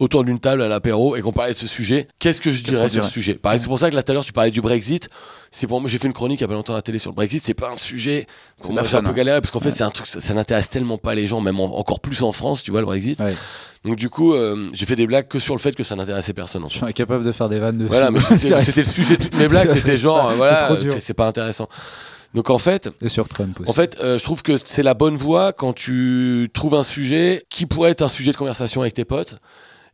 autour 0.00 0.24
d'une 0.24 0.40
table 0.40 0.62
à 0.62 0.68
l'apéro 0.68 1.14
et 1.14 1.20
qu'on 1.20 1.30
parlait 1.32 1.52
de 1.52 1.56
ce 1.58 1.66
sujet, 1.68 2.08
qu'est-ce 2.18 2.40
que 2.40 2.50
je 2.50 2.64
dirais 2.64 2.88
sur 2.88 3.04
ce 3.04 3.10
sujet? 3.10 3.34
Pareil, 3.34 3.58
C'est 3.60 3.68
pour 3.68 3.78
ça 3.78 3.88
que 3.90 3.94
là 3.94 4.02
tout 4.02 4.10
à 4.10 4.14
l'heure 4.14 4.24
tu 4.24 4.32
parlais 4.32 4.50
du 4.50 4.60
Brexit. 4.60 5.08
C'est 5.52 5.66
pour 5.66 5.80
moi, 5.80 5.88
j'ai 5.90 5.98
fait 5.98 6.06
une 6.06 6.12
chronique 6.12 6.40
il 6.40 6.42
y 6.42 6.44
a 6.44 6.48
pas 6.48 6.54
longtemps 6.54 6.72
à 6.72 6.76
la 6.76 6.82
télé 6.82 6.98
sur 6.98 7.10
le 7.10 7.14
Brexit. 7.16 7.42
C'est 7.42 7.54
pas 7.54 7.70
un 7.70 7.76
sujet. 7.76 8.26
Pour 8.60 8.72
moi, 8.72 8.82
j'ai 8.84 8.96
un 8.96 9.02
peu 9.02 9.12
galéré 9.12 9.40
parce 9.40 9.50
qu'en 9.52 9.60
fait, 9.60 9.70
c'est 9.72 9.82
un 9.84 9.90
truc, 9.90 10.06
ça, 10.06 10.20
ça 10.20 10.32
n'intéresse 10.34 10.68
tellement 10.70 10.96
pas 10.98 11.14
les 11.14 11.26
gens, 11.26 11.40
même 11.40 11.60
en- 11.60 11.76
encore 11.78 12.00
plus 12.00 12.22
en 12.22 12.32
France, 12.32 12.62
tu 12.62 12.70
vois, 12.70 12.80
le 12.80 12.86
Brexit. 12.86 13.18
Ouais. 13.20 13.34
Donc 13.84 13.96
du 13.96 14.08
coup, 14.08 14.34
euh, 14.34 14.68
j'ai 14.72 14.86
fait 14.86 14.96
des 14.96 15.06
blagues 15.06 15.26
que 15.28 15.38
sur 15.38 15.54
le 15.54 15.60
fait 15.60 15.74
que 15.74 15.82
ça 15.82 15.96
n'intéressait 15.96 16.32
personne. 16.34 16.64
En 16.64 16.68
Je 16.68 16.74
fait. 16.74 16.78
suis 16.78 16.86
incapable 16.86 17.24
de 17.24 17.32
faire 17.32 17.48
des 17.48 17.58
vannes 17.58 17.78
dessus. 17.78 17.88
Voilà, 17.88 18.10
mais 18.10 18.20
c'était 18.38 18.82
le 18.82 18.84
sujet 18.84 19.16
de 19.16 19.22
toutes 19.24 19.36
mes 19.38 19.48
blagues. 19.48 19.68
C'était 19.68 19.96
genre, 19.96 20.30
euh, 20.30 20.34
voilà, 20.34 20.68
c'est 20.78 21.00
c'est 21.00 21.14
pas 21.14 21.26
intéressant. 21.26 21.68
Donc 22.32 22.48
en 22.50 22.58
fait, 22.58 22.90
Et 23.02 23.08
sur 23.08 23.26
Trump 23.26 23.58
aussi. 23.60 23.68
en 23.68 23.72
fait, 23.72 23.96
euh, 24.00 24.16
je 24.16 24.22
trouve 24.22 24.42
que 24.44 24.56
c'est 24.56 24.84
la 24.84 24.94
bonne 24.94 25.16
voie 25.16 25.52
quand 25.52 25.72
tu 25.72 26.48
trouves 26.54 26.74
un 26.76 26.84
sujet 26.84 27.44
qui 27.50 27.66
pourrait 27.66 27.90
être 27.90 28.02
un 28.02 28.08
sujet 28.08 28.30
de 28.30 28.36
conversation 28.36 28.82
avec 28.82 28.94
tes 28.94 29.04
potes. 29.04 29.34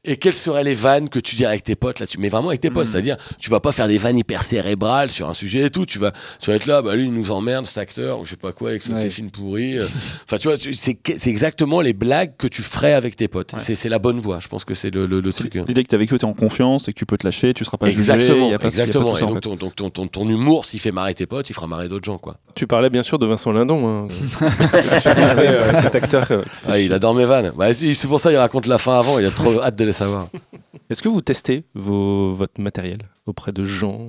Et 0.04 0.16
quelles 0.18 0.34
seraient 0.34 0.62
les 0.62 0.74
vannes 0.74 1.08
que 1.08 1.18
tu 1.18 1.34
dirais 1.34 1.50
avec 1.50 1.64
tes 1.64 1.74
potes 1.74 1.98
là-dessus? 1.98 2.18
Mais 2.20 2.28
vraiment 2.28 2.48
avec 2.50 2.60
tes 2.60 2.70
Hmm. 2.70 2.74
potes, 2.74 2.86
c'est-à-dire, 2.86 3.16
tu 3.40 3.50
vas 3.50 3.58
pas 3.58 3.72
faire 3.72 3.88
des 3.88 3.98
vannes 3.98 4.18
hyper 4.18 4.42
cérébrales 4.44 5.10
sur 5.10 5.28
un 5.28 5.34
sujet 5.34 5.62
et 5.66 5.70
tout. 5.70 5.84
Tu 5.84 5.98
vas, 5.98 6.12
tu 6.40 6.50
vas 6.50 6.56
être 6.56 6.66
là, 6.66 6.80
bah 6.80 6.94
lui 6.94 7.06
il 7.06 7.12
nous 7.12 7.32
emmerde 7.32 7.66
cet 7.66 7.78
acteur 7.78 8.20
ou 8.20 8.24
je 8.24 8.30
sais 8.30 8.36
pas 8.36 8.52
quoi 8.52 8.68
avec 8.70 8.82
ce- 8.82 8.92
Ouais. 8.92 9.00
ses 9.00 9.10
films 9.10 9.30
pourris. 9.30 9.78
euh. 9.78 9.86
Enfin, 10.26 10.38
tu 10.38 10.46
vois, 10.46 10.56
c'est 10.56 10.72
c'est 11.18 11.30
exactement 11.30 11.80
les 11.80 11.92
blagues 11.92 12.32
que 12.38 12.46
tu 12.46 12.62
ferais 12.62 12.92
avec 12.92 13.16
tes 13.16 13.26
potes. 13.26 13.52
C'est 13.58 13.74
c'est 13.74 13.88
la 13.88 13.98
bonne 13.98 14.18
voie. 14.18 14.38
Je 14.40 14.46
pense 14.48 14.64
que 14.64 14.74
c'est 14.74 14.94
le, 14.94 15.06
le, 15.06 15.20
le 15.20 15.32
truc. 15.32 15.56
hein. 15.56 15.64
L'idée 15.66 15.82
que 15.82 15.88
t'es 15.88 15.96
avec 15.96 16.12
eux, 16.12 16.18
t'es 16.18 16.24
en 16.24 16.34
confiance 16.34 16.86
et 16.88 16.92
que 16.92 16.98
tu 16.98 17.06
peux 17.06 17.16
te 17.18 17.26
lâcher, 17.26 17.52
tu 17.52 17.64
seras 17.64 17.76
pas 17.76 17.86
jugé. 17.86 17.98
Exactement, 17.98 18.36
y 18.36 18.40
a 18.40 18.40
pas- 18.44 18.50
y 18.50 18.54
a 18.54 18.58
pas 18.58 18.66
exactement. 18.68 19.14
ça, 19.16 19.20
et 19.20 19.24
en 19.24 19.26
donc, 19.26 19.34
fait. 19.36 19.40
ton, 19.50 19.56
donc 19.56 19.74
ton, 19.74 19.90
ton, 19.90 20.06
ton 20.06 20.28
humour, 20.28 20.64
s'il 20.66 20.78
fait 20.78 20.92
marrer 20.92 21.14
tes 21.14 21.26
potes, 21.26 21.50
il 21.50 21.54
fera 21.54 21.66
marrer 21.66 21.88
d'autres 21.88 22.04
gens, 22.04 22.18
quoi. 22.18 22.36
Tu 22.54 22.66
parlais 22.68 22.90
bien 22.90 23.02
sûr 23.02 23.18
de 23.18 23.26
Vincent 23.26 23.50
Lindon. 23.50 24.06
Hein. 24.06 24.08
C'est, 24.72 25.48
euh, 25.48 25.80
cet 25.82 25.94
acteur. 25.94 26.26
euh, 26.30 26.42
Ah, 26.68 26.78
il 26.78 26.92
adore 26.92 27.14
mes 27.14 27.24
vannes. 27.24 27.52
Bah, 27.56 27.72
c'est 27.74 27.94
c'est 27.94 28.06
pour 28.08 28.20
ça 28.20 28.30
qu'il 28.30 28.38
raconte 28.38 28.66
la 28.66 28.78
fin 28.78 28.98
avant. 28.98 29.18
Il 29.18 29.26
a 29.26 29.30
trop 29.30 29.60
hâte 29.62 29.76
de 29.76 29.84
savoir. 29.92 30.28
Est-ce 30.90 31.02
que 31.02 31.08
vous 31.08 31.20
testez 31.20 31.64
vos, 31.74 32.32
votre 32.32 32.60
matériel 32.60 32.98
auprès 33.26 33.52
de 33.52 33.64
gens 33.64 34.00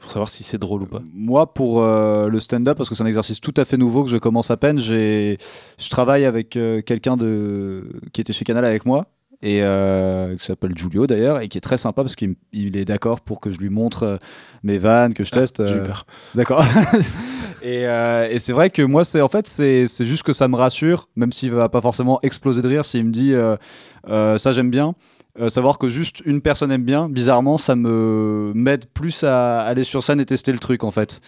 pour 0.00 0.10
savoir 0.10 0.28
si 0.28 0.42
c'est 0.42 0.58
drôle 0.58 0.82
ou 0.82 0.86
pas? 0.86 1.02
Moi, 1.14 1.52
pour 1.52 1.82
euh, 1.82 2.28
le 2.28 2.40
stand-up, 2.40 2.76
parce 2.76 2.88
que 2.88 2.94
c'est 2.94 3.02
un 3.02 3.06
exercice 3.06 3.40
tout 3.40 3.54
à 3.56 3.64
fait 3.64 3.76
nouveau 3.76 4.04
que 4.04 4.10
je 4.10 4.16
commence 4.16 4.50
à 4.50 4.56
peine, 4.56 4.78
j'ai, 4.78 5.38
je 5.78 5.90
travaille 5.90 6.24
avec 6.24 6.56
euh, 6.56 6.82
quelqu'un 6.82 7.16
de 7.16 7.84
qui 8.12 8.20
était 8.20 8.32
chez 8.32 8.44
Canal 8.44 8.64
avec 8.64 8.84
moi 8.84 9.06
et 9.44 9.60
euh, 9.62 10.36
qui 10.36 10.44
s'appelle 10.44 10.72
Giulio 10.74 11.06
d'ailleurs 11.06 11.40
et 11.40 11.48
qui 11.48 11.58
est 11.58 11.60
très 11.60 11.76
sympa 11.76 12.02
parce 12.02 12.16
qu'il 12.16 12.34
il 12.52 12.76
est 12.78 12.86
d'accord 12.86 13.20
pour 13.20 13.40
que 13.40 13.52
je 13.52 13.58
lui 13.58 13.68
montre 13.68 14.02
euh, 14.02 14.16
mes 14.62 14.78
vannes, 14.78 15.12
que 15.12 15.22
je 15.22 15.30
teste. 15.30 15.64
J'ai 15.66 15.74
eu 15.74 15.78
euh, 15.78 15.84
peur. 15.84 16.06
D'accord. 16.34 16.64
et 17.62 17.86
euh, 17.86 18.26
et 18.30 18.38
c'est 18.38 18.54
vrai 18.54 18.70
que 18.70 18.80
moi, 18.80 19.04
c'est 19.04 19.20
en 19.20 19.28
fait, 19.28 19.46
c'est 19.46 19.86
c'est 19.86 20.06
juste 20.06 20.22
que 20.22 20.32
ça 20.32 20.48
me 20.48 20.56
rassure, 20.56 21.08
même 21.14 21.30
s'il 21.30 21.50
va 21.52 21.68
pas 21.68 21.82
forcément 21.82 22.18
exploser 22.22 22.62
de 22.62 22.68
rire, 22.68 22.84
s'il 22.86 23.04
me 23.04 23.12
dit 23.12 23.34
euh, 23.34 23.56
euh, 24.08 24.38
ça 24.38 24.52
j'aime 24.52 24.70
bien. 24.70 24.94
Euh, 25.40 25.48
savoir 25.48 25.78
que 25.78 25.88
juste 25.88 26.22
une 26.24 26.40
personne 26.40 26.70
aime 26.70 26.84
bien, 26.84 27.08
bizarrement, 27.08 27.58
ça 27.58 27.74
me 27.74 28.52
m'aide 28.54 28.86
plus 28.86 29.24
à 29.24 29.62
aller 29.62 29.82
sur 29.82 30.02
scène 30.02 30.20
et 30.20 30.26
tester 30.26 30.52
le 30.52 30.60
truc 30.60 30.84
en 30.84 30.92
fait. 30.92 31.20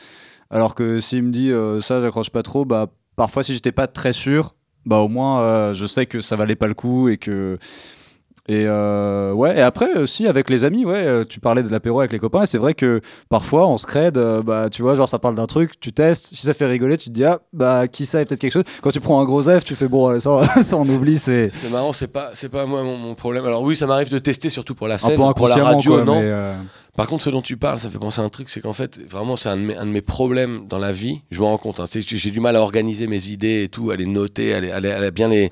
Alors 0.49 0.77
que 0.77 1.01
s'il 1.01 1.24
me 1.24 1.33
dit 1.33 1.51
euh, 1.51 1.81
ça, 1.81 2.01
j'accroche 2.01 2.31
pas 2.31 2.45
trop, 2.45 2.65
bah 2.65 2.89
parfois 3.16 3.43
si 3.43 3.53
j'étais 3.53 3.73
pas 3.73 3.89
très 3.89 4.12
sûr, 4.12 4.55
bah 4.85 4.99
au 4.99 5.09
moins 5.09 5.41
euh, 5.41 5.74
je 5.74 5.87
sais 5.87 6.07
que 6.07 6.20
ça 6.20 6.37
valait 6.37 6.55
pas 6.55 6.69
le 6.69 6.74
coup 6.74 7.09
et 7.09 7.16
que 7.16 7.59
et 8.48 8.64
euh, 8.66 9.32
ouais 9.32 9.56
et 9.59 9.60
après 9.60 9.94
aussi 9.94 10.27
avec 10.28 10.51
les 10.51 10.64
amis 10.64 10.85
ouais 10.85 11.05
euh, 11.05 11.24
tu 11.24 11.40
parlais 11.40 11.62
de 11.62 11.68
l'apéro 11.70 11.98
avec 12.01 12.12
les 12.12 12.18
copains 12.18 12.43
et 12.43 12.47
c'est 12.47 12.59
vrai 12.59 12.74
que 12.74 13.01
parfois 13.28 13.66
on 13.66 13.77
se 13.77 13.86
crade 13.86 14.18
euh, 14.18 14.43
bah 14.43 14.68
tu 14.70 14.82
vois 14.82 14.94
genre 14.94 15.09
ça 15.09 15.18
parle 15.18 15.35
d'un 15.35 15.47
truc 15.47 15.78
tu 15.81 15.93
testes 15.93 16.27
si 16.35 16.36
ça 16.47 16.55
fait 16.55 16.66
rigoler 16.66 16.97
tu 16.97 17.09
te 17.09 17.14
dis 17.14 17.24
ah 17.24 17.40
bah 17.52 17.89
qui 17.89 18.06
ça 18.06 18.24
peut-être 18.24 18.40
quelque 18.40 18.52
chose 18.52 18.64
quand 18.82 18.90
tu 18.90 19.01
prends 19.01 19.20
un 19.20 19.24
gros 19.24 19.43
F 19.43 19.64
tu 19.64 19.74
fais 19.74 19.89
bon 19.89 20.06
allez, 20.09 20.20
ça, 20.20 20.40
ça 20.62 20.77
on 20.77 20.89
oublie 20.89 21.18
c'est 21.18 21.48
C'est 21.52 21.70
marrant, 21.70 21.93
c'est 21.93 22.06
pas, 22.09 22.31
c'est 22.35 22.48
pas 22.48 22.66
moi 22.66 22.82
mon, 22.82 22.97
mon 22.97 23.14
problème. 23.14 23.44
Alors 23.47 23.62
oui, 23.62 23.74
ça 23.77 23.86
m'arrive 23.86 24.10
de 24.10 24.18
tester, 24.18 24.48
surtout 24.48 24.74
pour 24.74 24.89
la 24.89 24.98
scène, 24.98 25.16
pour 25.35 25.48
la 25.48 25.56
radio, 25.56 25.94
quoi, 25.97 26.05
non. 26.05 26.20
euh, 26.23 26.55
Par 26.97 27.06
contre, 27.09 27.23
ce 27.24 27.31
dont 27.31 27.43
tu 27.43 27.56
parles, 27.56 27.78
ça 27.78 27.90
fait 27.90 27.98
penser 27.98 28.20
à 28.20 28.24
un 28.24 28.28
truc, 28.28 28.48
c'est 28.48 28.60
qu'en 28.60 28.73
fait, 28.73 28.98
vraiment, 29.10 29.36
c'est 29.36 29.48
un, 29.48 29.56
de 29.56 29.62
mes- 29.62 29.77
un 29.77 29.86
de 29.86 29.90
mes 29.90 30.01
problèmes 30.02 30.66
dans 30.68 30.78
la 30.78 30.93
vie. 30.93 31.23
Je 31.31 31.40
me 31.40 31.44
rends 31.47 31.59
compte, 31.59 31.81
hein, 31.81 31.85
j'ai 31.93 32.31
du 32.31 32.40
mal 32.40 32.56
à 32.56 32.60
organiser 32.60 33.06
mes 33.06 33.28
idées 33.31 33.64
et 33.64 33.68
tout, 33.68 33.90
à 33.90 33.97
les 33.97 34.06
noter, 34.06 34.55
à, 34.55 34.60
les- 34.60 34.70
à 34.70 34.81
les- 34.81 34.90
à 34.90 35.01
les- 35.01 35.10
bien 35.10 35.28
les 35.28 35.51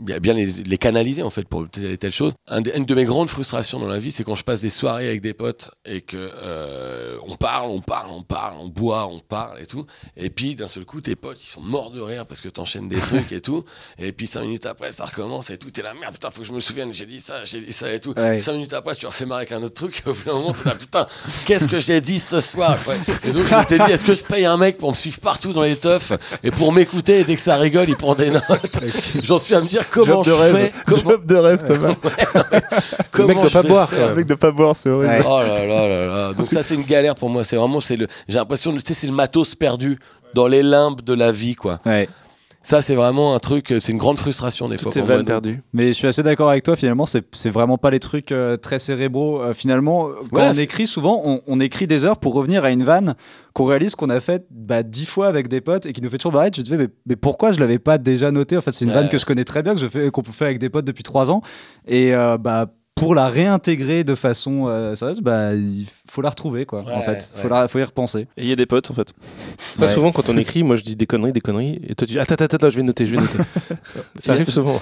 bien 0.00 0.34
les, 0.34 0.46
les 0.46 0.78
canaliser 0.78 1.22
en 1.22 1.30
fait 1.30 1.46
pour 1.46 1.68
telle 1.68 1.90
et 1.90 1.98
telle 1.98 2.12
chose. 2.12 2.32
Un 2.48 2.62
une 2.62 2.84
de 2.84 2.94
mes 2.94 3.04
grandes 3.04 3.28
frustrations 3.28 3.78
dans 3.78 3.86
la 3.86 3.98
vie, 3.98 4.10
c'est 4.10 4.24
quand 4.24 4.34
je 4.34 4.44
passe 4.44 4.60
des 4.60 4.70
soirées 4.70 5.08
avec 5.08 5.20
des 5.20 5.34
potes 5.34 5.70
et 5.84 6.00
que 6.00 6.16
euh, 6.16 7.16
on 7.26 7.36
parle, 7.36 7.70
on 7.70 7.80
parle, 7.80 8.10
on 8.10 8.22
parle, 8.22 8.54
on 8.58 8.68
boit, 8.68 9.06
on 9.06 9.20
parle 9.20 9.60
et 9.60 9.66
tout. 9.66 9.86
Et 10.16 10.30
puis 10.30 10.54
d'un 10.54 10.68
seul 10.68 10.84
coup, 10.84 11.00
tes 11.00 11.16
potes, 11.16 11.42
ils 11.42 11.46
sont 11.46 11.60
morts 11.60 11.90
de 11.90 12.00
rire 12.00 12.26
parce 12.26 12.40
que 12.40 12.48
t'enchaînes 12.48 12.88
des 12.88 12.96
trucs 13.00 13.32
et 13.32 13.40
tout. 13.40 13.64
Et 13.98 14.12
puis 14.12 14.26
cinq 14.26 14.42
minutes 14.42 14.66
après, 14.66 14.92
ça 14.92 15.04
recommence 15.04 15.50
et 15.50 15.58
tout. 15.58 15.70
T'es 15.70 15.82
là, 15.82 15.94
merde, 15.94 16.14
putain, 16.14 16.30
faut 16.30 16.42
que 16.42 16.46
je 16.46 16.52
me 16.52 16.60
souvienne, 16.60 16.92
j'ai 16.92 17.06
dit 17.06 17.20
ça, 17.20 17.44
j'ai 17.44 17.60
dit 17.60 17.72
ça 17.72 17.92
et 17.92 18.00
tout. 18.00 18.14
Ouais. 18.16 18.38
Cinq 18.38 18.54
minutes 18.54 18.72
après, 18.72 18.94
tu 18.94 19.06
refais 19.06 19.26
marrer 19.26 19.42
avec 19.42 19.52
un 19.52 19.62
autre 19.62 19.74
truc. 19.74 20.02
Et 20.06 20.08
au 20.10 20.14
bout 20.14 20.24
d'un 20.24 20.32
moment, 20.32 20.52
t'es 20.52 20.68
là, 20.68 20.74
putain, 20.74 21.06
qu'est-ce 21.46 21.68
que 21.68 21.80
j'ai 21.80 22.00
dit 22.00 22.18
ce 22.18 22.40
soir 22.40 22.78
Ouais. 22.86 22.98
Et 23.24 23.32
donc, 23.32 23.46
je 23.46 23.54
m'étais 23.54 23.78
dit, 23.78 23.92
est-ce 23.92 24.04
que 24.04 24.14
je 24.14 24.24
paye 24.24 24.44
un 24.44 24.56
mec 24.56 24.78
pour 24.78 24.90
me 24.90 24.96
suivre 24.96 25.20
partout 25.20 25.52
dans 25.52 25.62
les 25.62 25.76
teufs 25.76 26.12
et 26.42 26.50
pour 26.50 26.72
m'écouter 26.72 27.20
et 27.20 27.24
dès 27.24 27.36
que 27.36 27.42
ça 27.42 27.56
rigole, 27.56 27.88
il 27.88 27.96
prend 27.96 28.14
des 28.14 28.30
notes 28.30 28.80
J'en 29.22 29.38
suis 29.38 29.54
à 29.54 29.60
me 29.60 29.66
dire 29.66 29.89
comment 29.90 30.22
Job 30.22 30.24
de 30.24 30.30
je 30.30 30.34
rêve. 30.42 30.56
fais. 30.56 30.72
Comment, 30.86 31.10
Job 31.10 31.26
de 31.26 31.34
rêve, 31.36 31.62
Thomas. 31.62 31.94
comment 33.12 33.28
mec 33.28 33.36
doit 33.38 33.46
je 33.48 33.52
pas 33.52 33.62
boire. 33.62 33.88
Le 33.92 34.14
mec 34.14 34.26
de 34.26 34.34
pas 34.34 34.50
boire, 34.50 34.76
c'est 34.76 34.90
horrible. 34.90 35.12
Ouais. 35.12 35.22
Oh 35.26 35.40
là 35.40 35.66
là 35.66 35.88
là 35.88 36.06
là. 36.06 36.32
Donc 36.32 36.46
ça 36.46 36.62
c'est 36.62 36.74
une 36.74 36.84
galère 36.84 37.14
pour 37.14 37.28
moi. 37.30 37.44
C'est 37.44 37.56
vraiment 37.56 37.80
c'est 37.80 37.96
le. 37.96 38.06
J'ai 38.28 38.38
l'impression 38.38 38.72
de 38.72 38.78
tu 38.78 38.86
sais 38.88 38.94
c'est 38.94 39.06
le 39.06 39.12
matos 39.12 39.54
perdu 39.54 39.98
dans 40.34 40.46
les 40.46 40.62
limbes 40.62 41.00
de 41.02 41.12
la 41.14 41.32
vie 41.32 41.54
quoi. 41.54 41.80
ouais. 41.86 42.08
Ça 42.62 42.82
c'est 42.82 42.94
vraiment 42.94 43.34
un 43.34 43.38
truc. 43.38 43.72
euh, 43.72 43.80
C'est 43.80 43.92
une 43.92 43.98
grande 43.98 44.18
frustration 44.18 44.68
des 44.68 44.76
Toutes 44.76 44.84
fois. 44.84 44.92
ces 44.92 45.00
pour 45.00 45.08
moi. 45.08 45.16
vannes 45.16 45.24
perdues. 45.26 45.62
Mais 45.72 45.88
je 45.88 45.92
suis 45.92 46.06
assez 46.06 46.22
d'accord 46.22 46.50
avec 46.50 46.62
toi, 46.62 46.76
finalement, 46.76 47.06
c'est 47.06 47.24
c'est 47.32 47.48
vraiment 47.48 47.78
pas 47.78 47.90
les 47.90 48.00
trucs 48.00 48.32
euh, 48.32 48.56
très 48.58 48.78
cérébraux. 48.78 49.40
Euh, 49.40 49.54
finalement, 49.54 50.08
quand 50.08 50.14
Voilà, 50.32 50.50
on 50.50 50.52
c'est- 50.52 50.62
écrit, 50.64 50.86
souvent, 50.86 51.22
on, 51.24 51.40
on 51.46 51.58
écrit 51.58 51.86
des 51.86 52.04
heures 52.04 52.18
pour 52.18 52.34
revenir 52.34 52.62
à 52.64 52.70
une 52.70 52.82
vanne 52.82 53.14
qu'on 53.54 53.64
réalise 53.64 53.94
qu'on 53.94 54.10
a 54.10 54.20
faite 54.20 54.46
bah, 54.50 54.82
dix 54.82 55.06
fois 55.06 55.26
avec 55.28 55.48
des 55.48 55.60
potes 55.62 55.86
et 55.86 55.92
qui 55.94 56.02
nous 56.02 56.10
fait 56.10 56.18
toujours 56.18 56.32
barrer. 56.32 56.50
Tu 56.50 56.62
te 56.62 56.68
fais, 56.68 56.76
mais, 56.76 56.88
mais 57.06 57.16
pourquoi 57.16 57.52
je 57.52 57.60
l'avais 57.60 57.78
pas 57.78 57.96
déjà 57.96 58.30
noté 58.30 58.56
En 58.58 58.60
fait, 58.60 58.72
c'est 58.74 58.84
une 58.84 58.90
Ouais. 58.90 58.96
vanne 58.96 59.08
que 59.08 59.16
je 59.18 59.24
connais 59.24 59.44
très 59.44 59.62
bien, 59.62 59.74
que 59.74 59.80
je 59.80 59.88
fais, 59.88 60.10
qu'on 60.10 60.22
peut 60.22 60.30
faire 60.32 60.46
avec 60.48 60.58
des 60.58 60.68
potes 60.68 60.84
depuis 60.84 61.02
trois 61.02 61.30
ans. 61.30 61.40
Et 61.88 62.14
euh, 62.14 62.36
bah, 62.36 62.66
pour 63.00 63.14
la 63.14 63.28
réintégrer 63.28 64.04
de 64.04 64.14
façon 64.14 64.66
euh, 64.68 64.94
sérieuse, 64.94 65.20
bah, 65.20 65.54
il 65.54 65.86
faut 66.08 66.22
la 66.22 66.30
retrouver, 66.30 66.66
quoi. 66.66 66.84
en 66.92 67.00
fait, 67.00 67.30
faut, 67.34 67.48
ouais. 67.48 67.50
la- 67.54 67.66
faut 67.68 67.78
y 67.78 67.82
repenser. 67.84 68.26
Et 68.36 68.42
il 68.44 68.48
y 68.48 68.52
a 68.52 68.56
des 68.56 68.66
potes, 68.66 68.90
en 68.90 68.94
fait. 68.94 69.12
Ouais. 69.78 69.88
souvent 69.88 70.12
quand 70.12 70.28
on 70.28 70.36
écrit, 70.36 70.62
moi 70.62 70.76
je 70.76 70.82
dis 70.82 70.96
des 70.96 71.06
conneries, 71.06 71.32
des 71.32 71.40
conneries, 71.40 71.80
et 71.88 71.94
toi 71.94 72.06
tu 72.06 72.12
dis 72.14 72.18
attends, 72.18 72.34
attends, 72.34 72.44
attends, 72.56 72.70
je 72.70 72.76
vais 72.76 72.82
noter, 72.82 73.06
je 73.06 73.12
vais 73.16 73.20
noter. 73.22 73.38
Ça 74.18 74.32
arrive 74.32 74.48
souvent. 74.50 74.78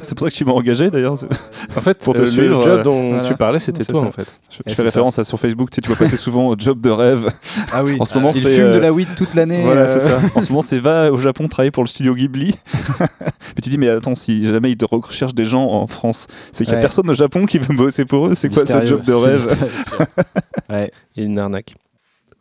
C'est 0.00 0.14
pour 0.16 0.26
ça 0.26 0.30
que 0.30 0.36
tu 0.36 0.44
m'as 0.44 0.52
engagé, 0.52 0.90
d'ailleurs. 0.90 1.14
En 1.76 1.80
fait, 1.80 1.98
Pour 1.98 2.14
te 2.14 2.22
euh, 2.22 2.26
suivre, 2.26 2.58
le 2.58 2.62
job 2.64 2.80
euh, 2.80 2.82
dont 2.82 3.08
voilà. 3.10 3.28
tu 3.28 3.36
parlais, 3.36 3.58
c'était 3.60 3.84
toi 3.84 4.00
ça. 4.00 4.06
en 4.06 4.12
fait. 4.12 4.26
Je, 4.50 4.56
je 4.56 4.62
c'est 4.66 4.70
fais 4.70 4.76
ça. 4.76 4.82
référence 4.82 5.18
à 5.18 5.24
sur 5.24 5.38
Facebook, 5.38 5.70
tu 5.70 5.76
sais, 5.76 5.80
tu 5.80 5.88
vois 5.88 5.96
passer 5.96 6.16
souvent 6.16 6.48
au 6.48 6.56
job 6.58 6.80
de 6.80 6.90
rêve. 6.90 7.28
Ah 7.72 7.84
oui, 7.84 7.96
En 8.00 8.04
ce 8.04 8.14
moment, 8.14 8.30
il 8.34 8.40
fume 8.42 8.64
euh, 8.64 8.74
de 8.74 8.78
la 8.78 8.92
weed 8.92 9.08
toute 9.16 9.34
l'année. 9.34 9.62
Voilà, 9.62 9.86
c'est 9.88 10.00
ça. 10.00 10.18
En 10.34 10.42
ce 10.42 10.48
moment, 10.50 10.62
c'est 10.62 10.78
va 10.78 11.12
au 11.12 11.16
Japon 11.16 11.46
travailler 11.46 11.70
pour 11.70 11.82
le 11.84 11.88
studio 11.88 12.14
Ghibli. 12.14 12.54
mais 13.00 13.62
tu 13.62 13.70
dis, 13.70 13.78
mais 13.78 13.88
attends, 13.88 14.14
si 14.14 14.44
jamais 14.46 14.72
ils 14.72 14.76
te 14.76 14.84
recherchent 14.84 15.34
des 15.34 15.46
gens 15.46 15.64
en 15.64 15.86
France, 15.86 16.26
c'est 16.52 16.64
qu'il 16.64 16.72
n'y 16.74 16.78
a 16.78 16.82
personne 16.82 17.08
au 17.08 17.14
Japon 17.14 17.43
qui 17.46 17.58
veut 17.58 17.74
bosser 17.74 18.04
pour 18.04 18.26
eux. 18.28 18.34
C'est 18.34 18.48
quoi 18.52 18.64
ce 18.66 18.84
job 18.86 19.04
de 19.04 19.12
rêve. 19.12 19.46
Ouais. 20.70 20.90
Il 21.16 21.22
y 21.22 21.26
a 21.26 21.28
une 21.28 21.38
arnaque. 21.38 21.74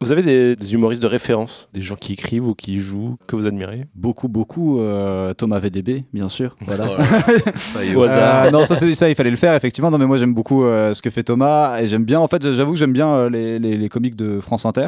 Vous 0.01 0.11
avez 0.11 0.21
des, 0.21 0.55
des 0.57 0.73
humoristes 0.73 1.01
de 1.01 1.07
référence, 1.07 1.69
des 1.73 1.81
gens 1.81 1.95
qui 1.95 2.13
écrivent 2.13 2.45
ou 2.47 2.55
qui 2.55 2.77
jouent, 2.80 3.17
que 3.27 3.35
vous 3.38 3.45
admirez? 3.45 3.85
Beaucoup, 3.95 4.27
beaucoup. 4.27 4.80
euh, 4.81 5.34
Thomas 5.34 5.59
VDB, 5.59 6.03
bien 6.13 6.27
sûr. 6.30 6.57
Voilà. 6.61 6.88
Oh. 6.89 7.01
Ça 7.55 7.85
y 7.85 7.89
est. 7.91 7.95
Euh, 7.97 8.51
non, 8.51 8.65
ça, 8.65 8.75
c'est- 8.75 8.95
ça, 8.95 9.07
il 9.09 9.15
fallait 9.15 9.30
le 9.30 9.38
faire, 9.38 9.53
effectivement. 9.55 9.91
Non, 9.91 9.97
mais 9.97 10.05
moi, 10.05 10.17
j'aime 10.17 10.34
beaucoup 10.34 10.65
euh, 10.65 10.93
ce 10.93 11.01
que 11.01 11.09
fait 11.09 11.23
Thomas. 11.23 11.80
Et 11.81 11.88
j'aime 11.88 12.03
bien, 12.03 12.19
en 12.19 12.27
fait, 12.27 12.51
j'avoue 12.53 12.73
que 12.73 12.80
j'aime 12.80 12.91
bien 12.93 13.07
euh, 13.13 13.30
les, 13.30 13.59
les, 13.59 13.77
les 13.77 13.89
comiques 13.89 14.15
de 14.17 14.39
France 14.41 14.65
Inter, 14.65 14.88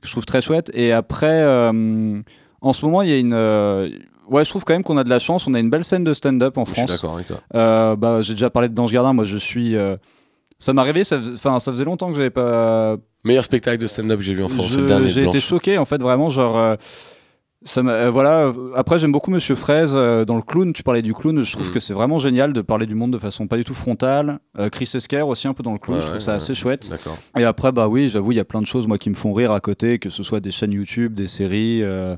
que 0.00 0.06
je 0.08 0.12
trouve 0.12 0.24
très 0.24 0.40
chouette. 0.40 0.70
Et 0.72 0.92
après, 0.92 1.42
euh, 1.42 2.20
en 2.62 2.72
ce 2.72 2.84
moment, 2.86 3.02
il 3.02 3.08
y 3.10 3.12
a 3.12 3.18
une. 3.18 3.34
Ouais, 4.28 4.44
je 4.44 4.50
trouve 4.50 4.64
quand 4.64 4.74
même 4.74 4.82
qu'on 4.82 4.96
a 4.96 5.04
de 5.04 5.10
la 5.10 5.18
chance. 5.18 5.46
On 5.46 5.54
a 5.54 5.60
une 5.60 5.70
belle 5.70 5.84
scène 5.84 6.04
de 6.04 6.14
stand-up 6.14 6.56
en 6.58 6.64
Je 6.64 6.70
suis 6.72 6.80
France. 6.82 6.90
d'accord 6.90 7.14
avec 7.14 7.26
toi. 7.26 7.40
Euh, 7.54 7.96
bah, 7.96 8.22
J'ai 8.22 8.34
déjà 8.34 8.50
parlé 8.50 8.68
de 8.68 8.74
Blanche 8.74 8.92
Gardin. 8.92 9.12
Moi, 9.12 9.24
je 9.24 9.36
suis. 9.38 9.76
euh, 9.76 9.96
ça 10.58 10.72
m'est 10.72 10.80
arrivé, 10.80 11.04
ça, 11.04 11.18
enfin, 11.34 11.58
ça 11.60 11.72
faisait 11.72 11.84
longtemps 11.84 12.08
que 12.10 12.16
j'avais 12.16 12.30
pas. 12.30 12.96
Meilleur 13.24 13.44
spectacle 13.44 13.78
de 13.78 13.86
stand-up 13.86 14.18
que 14.18 14.24
j'ai 14.24 14.34
vu 14.34 14.44
en 14.44 14.48
France, 14.48 14.68
c'est 14.70 14.80
le 14.80 14.86
dernier. 14.86 15.08
J'ai 15.08 15.22
été 15.22 15.30
Blanche. 15.30 15.42
choqué, 15.44 15.78
en 15.78 15.84
fait, 15.84 16.00
vraiment, 16.00 16.28
genre. 16.28 16.56
euh, 16.58 16.76
ça 17.66 17.82
m'a- 17.82 17.92
euh, 17.92 18.10
voilà. 18.10 18.48
euh, 18.48 18.52
Après, 18.74 18.98
j'aime 18.98 19.10
beaucoup 19.12 19.30
Monsieur 19.30 19.54
Fraise 19.54 19.92
euh, 19.94 20.26
dans 20.26 20.36
le 20.36 20.42
clown. 20.42 20.74
Tu 20.74 20.82
parlais 20.82 21.00
du 21.00 21.14
clown. 21.14 21.40
Je 21.42 21.50
trouve 21.52 21.68
Mm. 21.68 21.72
que 21.72 21.80
c'est 21.80 21.94
vraiment 21.94 22.18
génial 22.18 22.52
de 22.52 22.60
parler 22.60 22.84
du 22.84 22.94
monde 22.94 23.10
de 23.14 23.16
façon 23.18 23.46
pas 23.46 23.56
du 23.56 23.64
tout 23.64 23.72
frontale. 23.72 24.38
Euh, 24.58 24.68
Chris 24.68 24.90
Esquer 24.94 25.22
aussi 25.22 25.48
un 25.48 25.54
peu 25.54 25.62
dans 25.62 25.72
le 25.72 25.78
clown. 25.78 25.96
Ouais, 25.96 26.02
je 26.02 26.06
trouve 26.06 26.18
ouais, 26.18 26.24
ça 26.24 26.32
ouais. 26.32 26.36
assez 26.36 26.54
chouette. 26.54 26.90
D'accord. 26.90 27.16
Et 27.38 27.44
après, 27.44 27.72
bah 27.72 27.88
oui, 27.88 28.10
j'avoue, 28.10 28.32
il 28.32 28.36
y 28.36 28.40
a 28.40 28.44
plein 28.44 28.60
de 28.60 28.66
choses 28.66 28.86
moi 28.86 28.98
qui 28.98 29.08
me 29.08 29.14
font 29.14 29.32
rire 29.32 29.50
à 29.50 29.60
côté, 29.60 29.98
que 29.98 30.10
ce 30.10 30.22
soit 30.22 30.40
des 30.40 30.50
chaînes 30.50 30.72
YouTube, 30.72 31.14
des 31.14 31.26
séries, 31.26 31.80
euh, 31.82 32.16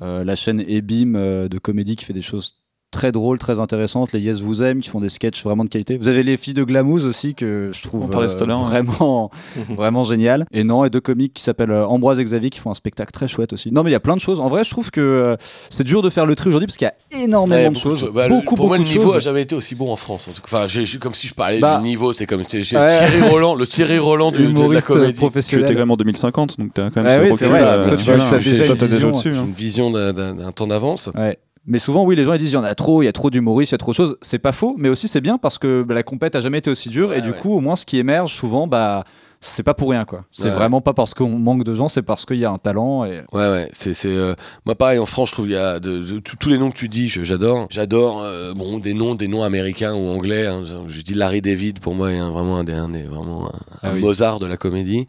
la 0.00 0.36
chaîne 0.36 0.60
Ebim 0.60 1.14
euh, 1.14 1.48
de 1.48 1.58
comédie 1.58 1.96
qui 1.96 2.04
fait 2.04 2.12
des 2.12 2.22
choses 2.22 2.65
très 2.96 3.12
drôles, 3.12 3.38
très 3.38 3.60
intéressantes. 3.60 4.12
Les 4.12 4.20
Yes 4.20 4.40
Vous 4.40 4.62
Aime 4.62 4.80
qui 4.80 4.88
font 4.88 5.00
des 5.00 5.10
sketchs 5.10 5.44
vraiment 5.44 5.64
de 5.64 5.68
qualité. 5.68 5.98
Vous 5.98 6.08
avez 6.08 6.22
les 6.22 6.36
filles 6.38 6.54
de 6.54 6.64
Glamouze 6.64 7.04
aussi 7.06 7.34
que 7.34 7.70
je 7.74 7.82
trouve 7.82 8.06
ouais. 8.08 8.26
vraiment, 8.64 9.30
vraiment 9.76 10.02
génial. 10.02 10.46
Et 10.52 10.64
non, 10.64 10.84
et 10.84 10.90
deux 10.90 11.00
comiques 11.02 11.34
qui 11.34 11.42
s'appellent 11.42 11.70
euh, 11.70 11.86
Ambroise 11.86 12.18
et 12.20 12.24
Xavier 12.24 12.48
qui 12.50 12.58
font 12.58 12.70
un 12.70 12.74
spectacle 12.74 13.12
très 13.12 13.28
chouette 13.28 13.52
aussi. 13.52 13.70
Non, 13.70 13.82
mais 13.82 13.90
il 13.90 13.92
y 13.92 13.96
a 13.96 14.00
plein 14.00 14.16
de 14.16 14.20
choses. 14.20 14.40
En 14.40 14.48
vrai, 14.48 14.64
je 14.64 14.70
trouve 14.70 14.90
que 14.90 15.00
euh, 15.00 15.36
c'est 15.68 15.84
dur 15.84 16.00
de 16.00 16.08
faire 16.10 16.24
le 16.26 16.34
tri 16.34 16.48
aujourd'hui 16.48 16.66
parce 16.66 16.78
qu'il 16.78 16.86
y 16.86 17.16
a 17.18 17.22
énormément 17.24 17.54
Ouais, 17.56 17.68
de 17.68 17.74
beaucoup 17.74 17.80
choses. 17.88 18.10
bah, 18.14 18.28
le- 18.28 18.34
beaucoup, 18.34 18.54
pour 18.56 18.68
moi, 18.68 18.78
beaucoup 18.78 18.88
le 18.88 18.94
de 18.94 18.98
niveau 18.98 19.10
a 19.10 19.14
choses. 19.14 19.24
jamais 19.24 19.42
été 19.42 19.54
aussi 19.54 19.74
bon 19.74 19.92
en 19.92 19.96
France. 19.96 20.28
En 20.28 20.32
tout 20.32 20.40
cas. 20.42 20.64
Enfin, 20.64 20.82
comme 21.00 21.12
si 21.14 21.26
je 21.26 21.34
parlais 21.34 21.60
Bah, 21.60 21.76
du 21.76 21.82
niveau, 21.88 22.12
c'est 22.14 22.24
comme 22.26 22.40
ouais. 22.40 22.46
Thierry 22.46 23.28
Roland, 23.30 23.54
le 23.54 23.66
Thierry 23.66 23.98
Roland 23.98 24.32
du, 24.32 24.38
de 24.38 24.44
la 24.44 24.50
Humoriste 24.50 24.86
comédie. 24.86 25.18
Tu 25.48 25.60
étais 25.60 25.74
quand 25.74 25.80
même 25.80 25.90
en 25.90 25.96
2050, 25.96 26.58
donc 26.58 26.70
t'as 26.74 26.90
quand 26.90 27.02
même 27.02 27.20
Ah 27.20 27.22
oui, 27.22 27.36
c'est 27.36 27.46
vrai. 27.46 27.60
euh, 27.62 27.88
Toi, 27.88 27.96
tu 27.96 28.04
voilà, 28.04 28.28
as- 28.28 28.38
déjà 28.38 28.66
une 28.66 28.74
vision, 28.78 29.08
au-dessus. 29.10 29.34
Hein. 29.36 29.44
une 29.46 29.52
vision 29.52 29.90
d'un 29.90 30.52
temps 30.52 30.66
d'avance. 30.66 31.10
Ouais. 31.14 31.36
Mais 31.66 31.78
souvent, 31.78 32.04
oui, 32.04 32.14
les 32.16 32.24
gens 32.24 32.32
ils 32.34 32.38
disent 32.38 32.52
il 32.52 32.54
y 32.54 32.58
en 32.58 32.64
a 32.64 32.74
trop, 32.74 33.02
il 33.02 33.06
y 33.06 33.08
a 33.08 33.12
trop 33.12 33.30
d'humoristes, 33.30 33.72
il 33.72 33.74
y 33.74 33.76
a 33.76 33.78
trop 33.78 33.90
de 33.92 33.96
choses. 33.96 34.16
C'est 34.22 34.38
pas 34.38 34.52
faux, 34.52 34.74
mais 34.78 34.88
aussi 34.88 35.08
c'est 35.08 35.20
bien 35.20 35.36
parce 35.38 35.58
que 35.58 35.82
bah, 35.82 35.94
la 35.94 36.02
compète 36.02 36.36
a 36.36 36.40
jamais 36.40 36.58
été 36.58 36.70
aussi 36.70 36.88
dure 36.88 37.08
Ouais, 37.08 37.18
et 37.18 37.20
du 37.22 37.30
ouais. 37.30 37.36
coup, 37.38 37.52
au 37.54 37.60
moins, 37.60 37.76
ce 37.76 37.84
qui 37.84 37.98
émerge 37.98 38.32
souvent, 38.34 38.66
bah, 38.66 39.04
c'est 39.40 39.62
pas 39.62 39.74
pour 39.74 39.90
rien 39.90 40.04
quoi. 40.04 40.24
C'est 40.30 40.44
Ouais. 40.44 40.50
vraiment 40.50 40.80
pas 40.80 40.94
parce 40.94 41.12
qu'on 41.12 41.28
manque 41.38 41.62
de 41.64 41.74
gens, 41.74 41.88
c'est 41.88 42.02
parce 42.02 42.24
qu'il 42.24 42.38
y 42.38 42.44
a 42.44 42.50
un 42.50 42.58
talent. 42.58 43.04
Et... 43.04 43.20
Ouais, 43.32 43.48
ouais, 43.50 43.68
c'est, 43.72 43.92
euh, 44.06 44.34
moi 44.64 44.74
pareil 44.76 44.98
en 44.98 45.06
France, 45.06 45.28
je 45.28 45.34
trouve 45.34 45.46
il 45.46 45.52
y 45.52 45.56
a 45.56 45.78
de, 45.78 45.98
de- 45.98 46.18
tous 46.20 46.48
les 46.48 46.56
noms 46.58 46.70
que 46.70 46.76
tu 46.76 46.88
dis, 46.88 47.08
j'adore, 47.08 47.66
j'adore, 47.70 48.22
euh, 48.22 48.54
bon 48.54 48.78
des 48.78 48.94
noms, 48.94 49.14
des 49.14 49.28
noms 49.28 49.42
américains 49.42 49.92
ou 49.94 50.08
anglais. 50.08 50.46
hein, 50.46 50.62
je, 50.88 51.00
dis 51.02 51.14
Larry 51.14 51.42
David 51.42 51.80
pour 51.80 51.94
moi 51.94 52.12
est 52.12 52.18
un- 52.18 52.30
vraiment 52.30 52.56
un 52.58 52.64
des, 52.64 52.72
un 52.72 52.88
des- 52.88 53.02
vraiment 53.02 53.48
un, 53.48 53.58
Ah 53.82 53.90
un 53.90 53.94
oui. 53.94 54.00
Mozart 54.00 54.38
de 54.40 54.46
la 54.46 54.56
comédie. 54.56 55.06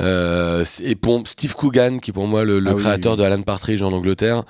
Euh, 0.00 0.64
et 0.82 0.94
pour 0.94 1.22
Steve 1.26 1.54
Coogan 1.54 1.98
qui 2.00 2.12
pour 2.12 2.26
moi 2.26 2.44
le, 2.44 2.58
le 2.60 2.70
Ah 2.70 2.74
oui, 2.74 2.82
créateur 2.82 3.12
oui. 3.12 3.18
de 3.18 3.22
Alan 3.24 3.42
Partridge 3.42 3.82
en 3.82 3.92
Angleterre. 3.92 4.42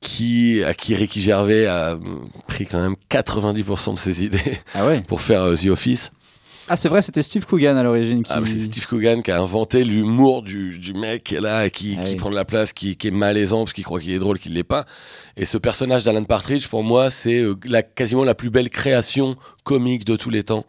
Qui, 0.00 0.62
à 0.64 0.72
qui 0.72 0.94
Ricky 0.94 1.20
Gervais 1.20 1.66
a 1.66 1.94
mm, 1.94 2.30
pris 2.48 2.66
quand 2.66 2.80
même 2.80 2.96
90% 3.10 3.94
de 3.94 3.98
ses 3.98 4.24
idées 4.24 4.58
Ah 4.74 4.86
ouais. 4.86 5.00
pour 5.06 5.20
faire 5.20 5.42
euh, 5.42 5.54
The 5.54 5.66
Office. 5.66 6.10
Ah 6.72 6.76
c'est 6.76 6.88
vrai, 6.88 7.02
c'était 7.02 7.22
Steve 7.22 7.44
Coogan 7.46 7.76
à 7.76 7.82
l'origine 7.82 8.22
qui. 8.22 8.32
Ah, 8.32 8.40
c'est 8.44 8.60
Steve 8.60 8.86
Coogan 8.86 9.22
qui 9.22 9.32
a 9.32 9.40
inventé 9.40 9.82
l'humour 9.82 10.42
du, 10.42 10.78
du 10.78 10.92
mec 10.92 11.24
qui 11.24 11.34
est 11.34 11.40
là 11.40 11.68
qui, 11.68 11.98
Ah 12.00 12.04
qui 12.04 12.14
prend 12.14 12.30
de 12.30 12.36
la 12.36 12.44
place, 12.44 12.72
qui, 12.72 12.96
qui 12.96 13.08
est 13.08 13.10
malaisant 13.10 13.64
parce 13.64 13.72
qu'il 13.72 13.82
croit 13.82 13.98
qu'il 13.98 14.12
est 14.12 14.20
drôle, 14.20 14.38
qu'il 14.38 14.54
l'est 14.54 14.62
pas. 14.62 14.86
Et 15.36 15.46
ce 15.46 15.58
personnage 15.58 16.04
d'Alan 16.04 16.22
Partridge, 16.22 16.68
pour 16.68 16.84
moi, 16.84 17.10
c'est 17.10 17.40
euh, 17.40 17.56
la, 17.64 17.82
quasiment 17.82 18.22
la 18.22 18.36
plus 18.36 18.50
belle 18.50 18.70
création 18.70 19.36
comique 19.64 20.04
de 20.04 20.14
tous 20.14 20.30
les 20.30 20.44
temps. 20.44 20.64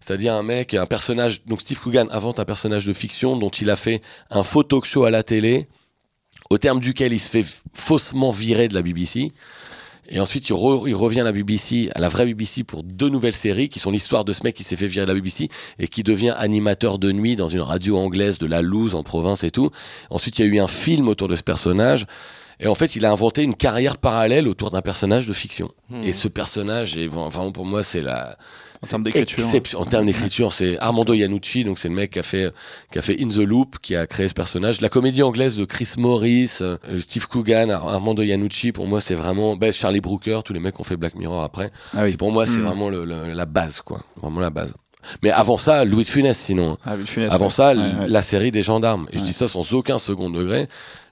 C'est-à-dire 0.00 0.34
un 0.34 0.42
mec, 0.42 0.74
un 0.74 0.84
personnage. 0.84 1.42
Donc 1.46 1.62
Steve 1.62 1.80
Coogan 1.80 2.08
invente 2.10 2.38
un 2.40 2.44
personnage 2.44 2.84
de 2.84 2.92
fiction 2.92 3.38
dont 3.38 3.48
il 3.48 3.70
a 3.70 3.76
fait 3.76 4.02
un 4.30 4.42
faux 4.42 4.64
talk 4.64 4.84
show 4.84 5.04
à 5.04 5.10
la 5.10 5.22
télé, 5.22 5.66
au 6.50 6.58
terme 6.58 6.80
duquel 6.80 7.12
il 7.12 7.20
se 7.20 7.28
fait 7.28 7.44
faussement 7.74 8.30
virer 8.30 8.68
de 8.68 8.74
la 8.74 8.82
BBC. 8.82 9.32
Et 10.10 10.20
ensuite, 10.20 10.48
il, 10.48 10.54
re- 10.54 10.88
il 10.88 10.94
revient 10.94 11.20
à 11.20 11.24
la 11.24 11.32
BBC, 11.32 11.90
à 11.94 12.00
la 12.00 12.08
vraie 12.08 12.24
BBC, 12.24 12.64
pour 12.64 12.82
deux 12.82 13.10
nouvelles 13.10 13.34
séries 13.34 13.68
qui 13.68 13.78
sont 13.78 13.90
l'histoire 13.90 14.24
de 14.24 14.32
ce 14.32 14.42
mec 14.42 14.54
qui 14.54 14.62
s'est 14.64 14.76
fait 14.76 14.86
virer 14.86 15.04
de 15.04 15.10
la 15.12 15.14
BBC 15.14 15.48
et 15.78 15.86
qui 15.86 16.02
devient 16.02 16.32
animateur 16.36 16.98
de 16.98 17.12
nuit 17.12 17.36
dans 17.36 17.48
une 17.48 17.60
radio 17.60 17.98
anglaise 17.98 18.38
de 18.38 18.46
la 18.46 18.62
Louse 18.62 18.94
en 18.94 19.02
province 19.02 19.44
et 19.44 19.50
tout. 19.50 19.70
Ensuite, 20.08 20.38
il 20.38 20.46
y 20.46 20.48
a 20.48 20.54
eu 20.54 20.58
un 20.60 20.68
film 20.68 21.08
autour 21.08 21.28
de 21.28 21.34
ce 21.34 21.42
personnage. 21.42 22.06
Et 22.58 22.66
en 22.68 22.74
fait, 22.74 22.96
il 22.96 23.04
a 23.04 23.12
inventé 23.12 23.42
une 23.42 23.54
carrière 23.54 23.98
parallèle 23.98 24.48
autour 24.48 24.70
d'un 24.70 24.80
personnage 24.80 25.26
de 25.28 25.32
fiction. 25.34 25.70
Et 26.02 26.12
ce 26.12 26.26
personnage, 26.28 26.96
est 26.96 27.06
vraiment 27.06 27.52
pour 27.52 27.66
moi, 27.66 27.82
c'est 27.82 28.00
la. 28.02 28.38
En 28.82 28.86
termes 28.86 29.02
d'écriture. 29.02 29.46
En 29.76 29.84
termes 29.84 30.06
d'écriture, 30.06 30.52
c'est 30.52 30.78
Armando 30.78 31.12
Iannucci, 31.12 31.64
donc 31.64 31.78
c'est 31.78 31.88
le 31.88 31.94
mec 31.94 32.12
qui 32.12 32.18
a 32.18 32.22
fait 32.22 32.52
qui 32.92 32.98
a 32.98 33.02
fait 33.02 33.20
In 33.20 33.28
the 33.28 33.36
Loop, 33.38 33.78
qui 33.82 33.96
a 33.96 34.06
créé 34.06 34.28
ce 34.28 34.34
personnage. 34.34 34.80
La 34.80 34.88
comédie 34.88 35.22
anglaise 35.22 35.56
de 35.56 35.64
Chris 35.64 35.94
Morris, 35.98 36.58
euh, 36.60 36.76
Steve 37.00 37.26
Coogan, 37.28 37.70
Ar- 37.70 37.88
Armando 37.88 38.22
Iannucci, 38.22 38.70
pour 38.72 38.86
moi, 38.86 39.00
c'est 39.00 39.14
vraiment 39.16 39.56
ben, 39.56 39.72
Charlie 39.72 40.00
Brooker, 40.00 40.40
tous 40.44 40.52
les 40.52 40.60
mecs 40.60 40.74
qui 40.76 40.80
ont 40.80 40.84
fait 40.84 40.96
Black 40.96 41.16
Mirror 41.16 41.42
après. 41.42 41.70
Ah 41.92 42.02
oui. 42.04 42.10
C'est 42.12 42.16
pour 42.16 42.30
moi, 42.30 42.46
c'est 42.46 42.60
Mm. 42.60 42.64
vraiment 42.66 42.88
le- 42.90 43.04
le- 43.04 43.32
la 43.32 43.46
base, 43.46 43.80
quoi. 43.80 44.00
Vraiment 44.22 44.40
la 44.40 44.50
base. 44.50 44.72
Mais 45.22 45.30
avant 45.30 45.56
ça, 45.56 45.84
Louis 45.84 46.02
de 46.04 46.08
Funès, 46.08 46.36
sinon. 46.36 46.76
Ah, 46.84 46.94
Louis 46.96 47.04
de 47.04 47.08
Funès, 47.08 47.32
Avant 47.32 47.46
ouais. 47.46 47.50
ça, 47.50 47.68
Ouais, 47.72 47.76
ouais. 47.78 48.08
la 48.08 48.20
série 48.22 48.50
des 48.50 48.62
gendarmes. 48.62 49.06
Et 49.12 49.18
je 49.18 49.22
dis 49.22 49.32
ça 49.32 49.46
sans 49.48 49.72
aucun 49.72 49.98
second 49.98 50.28
degré. 50.28 50.68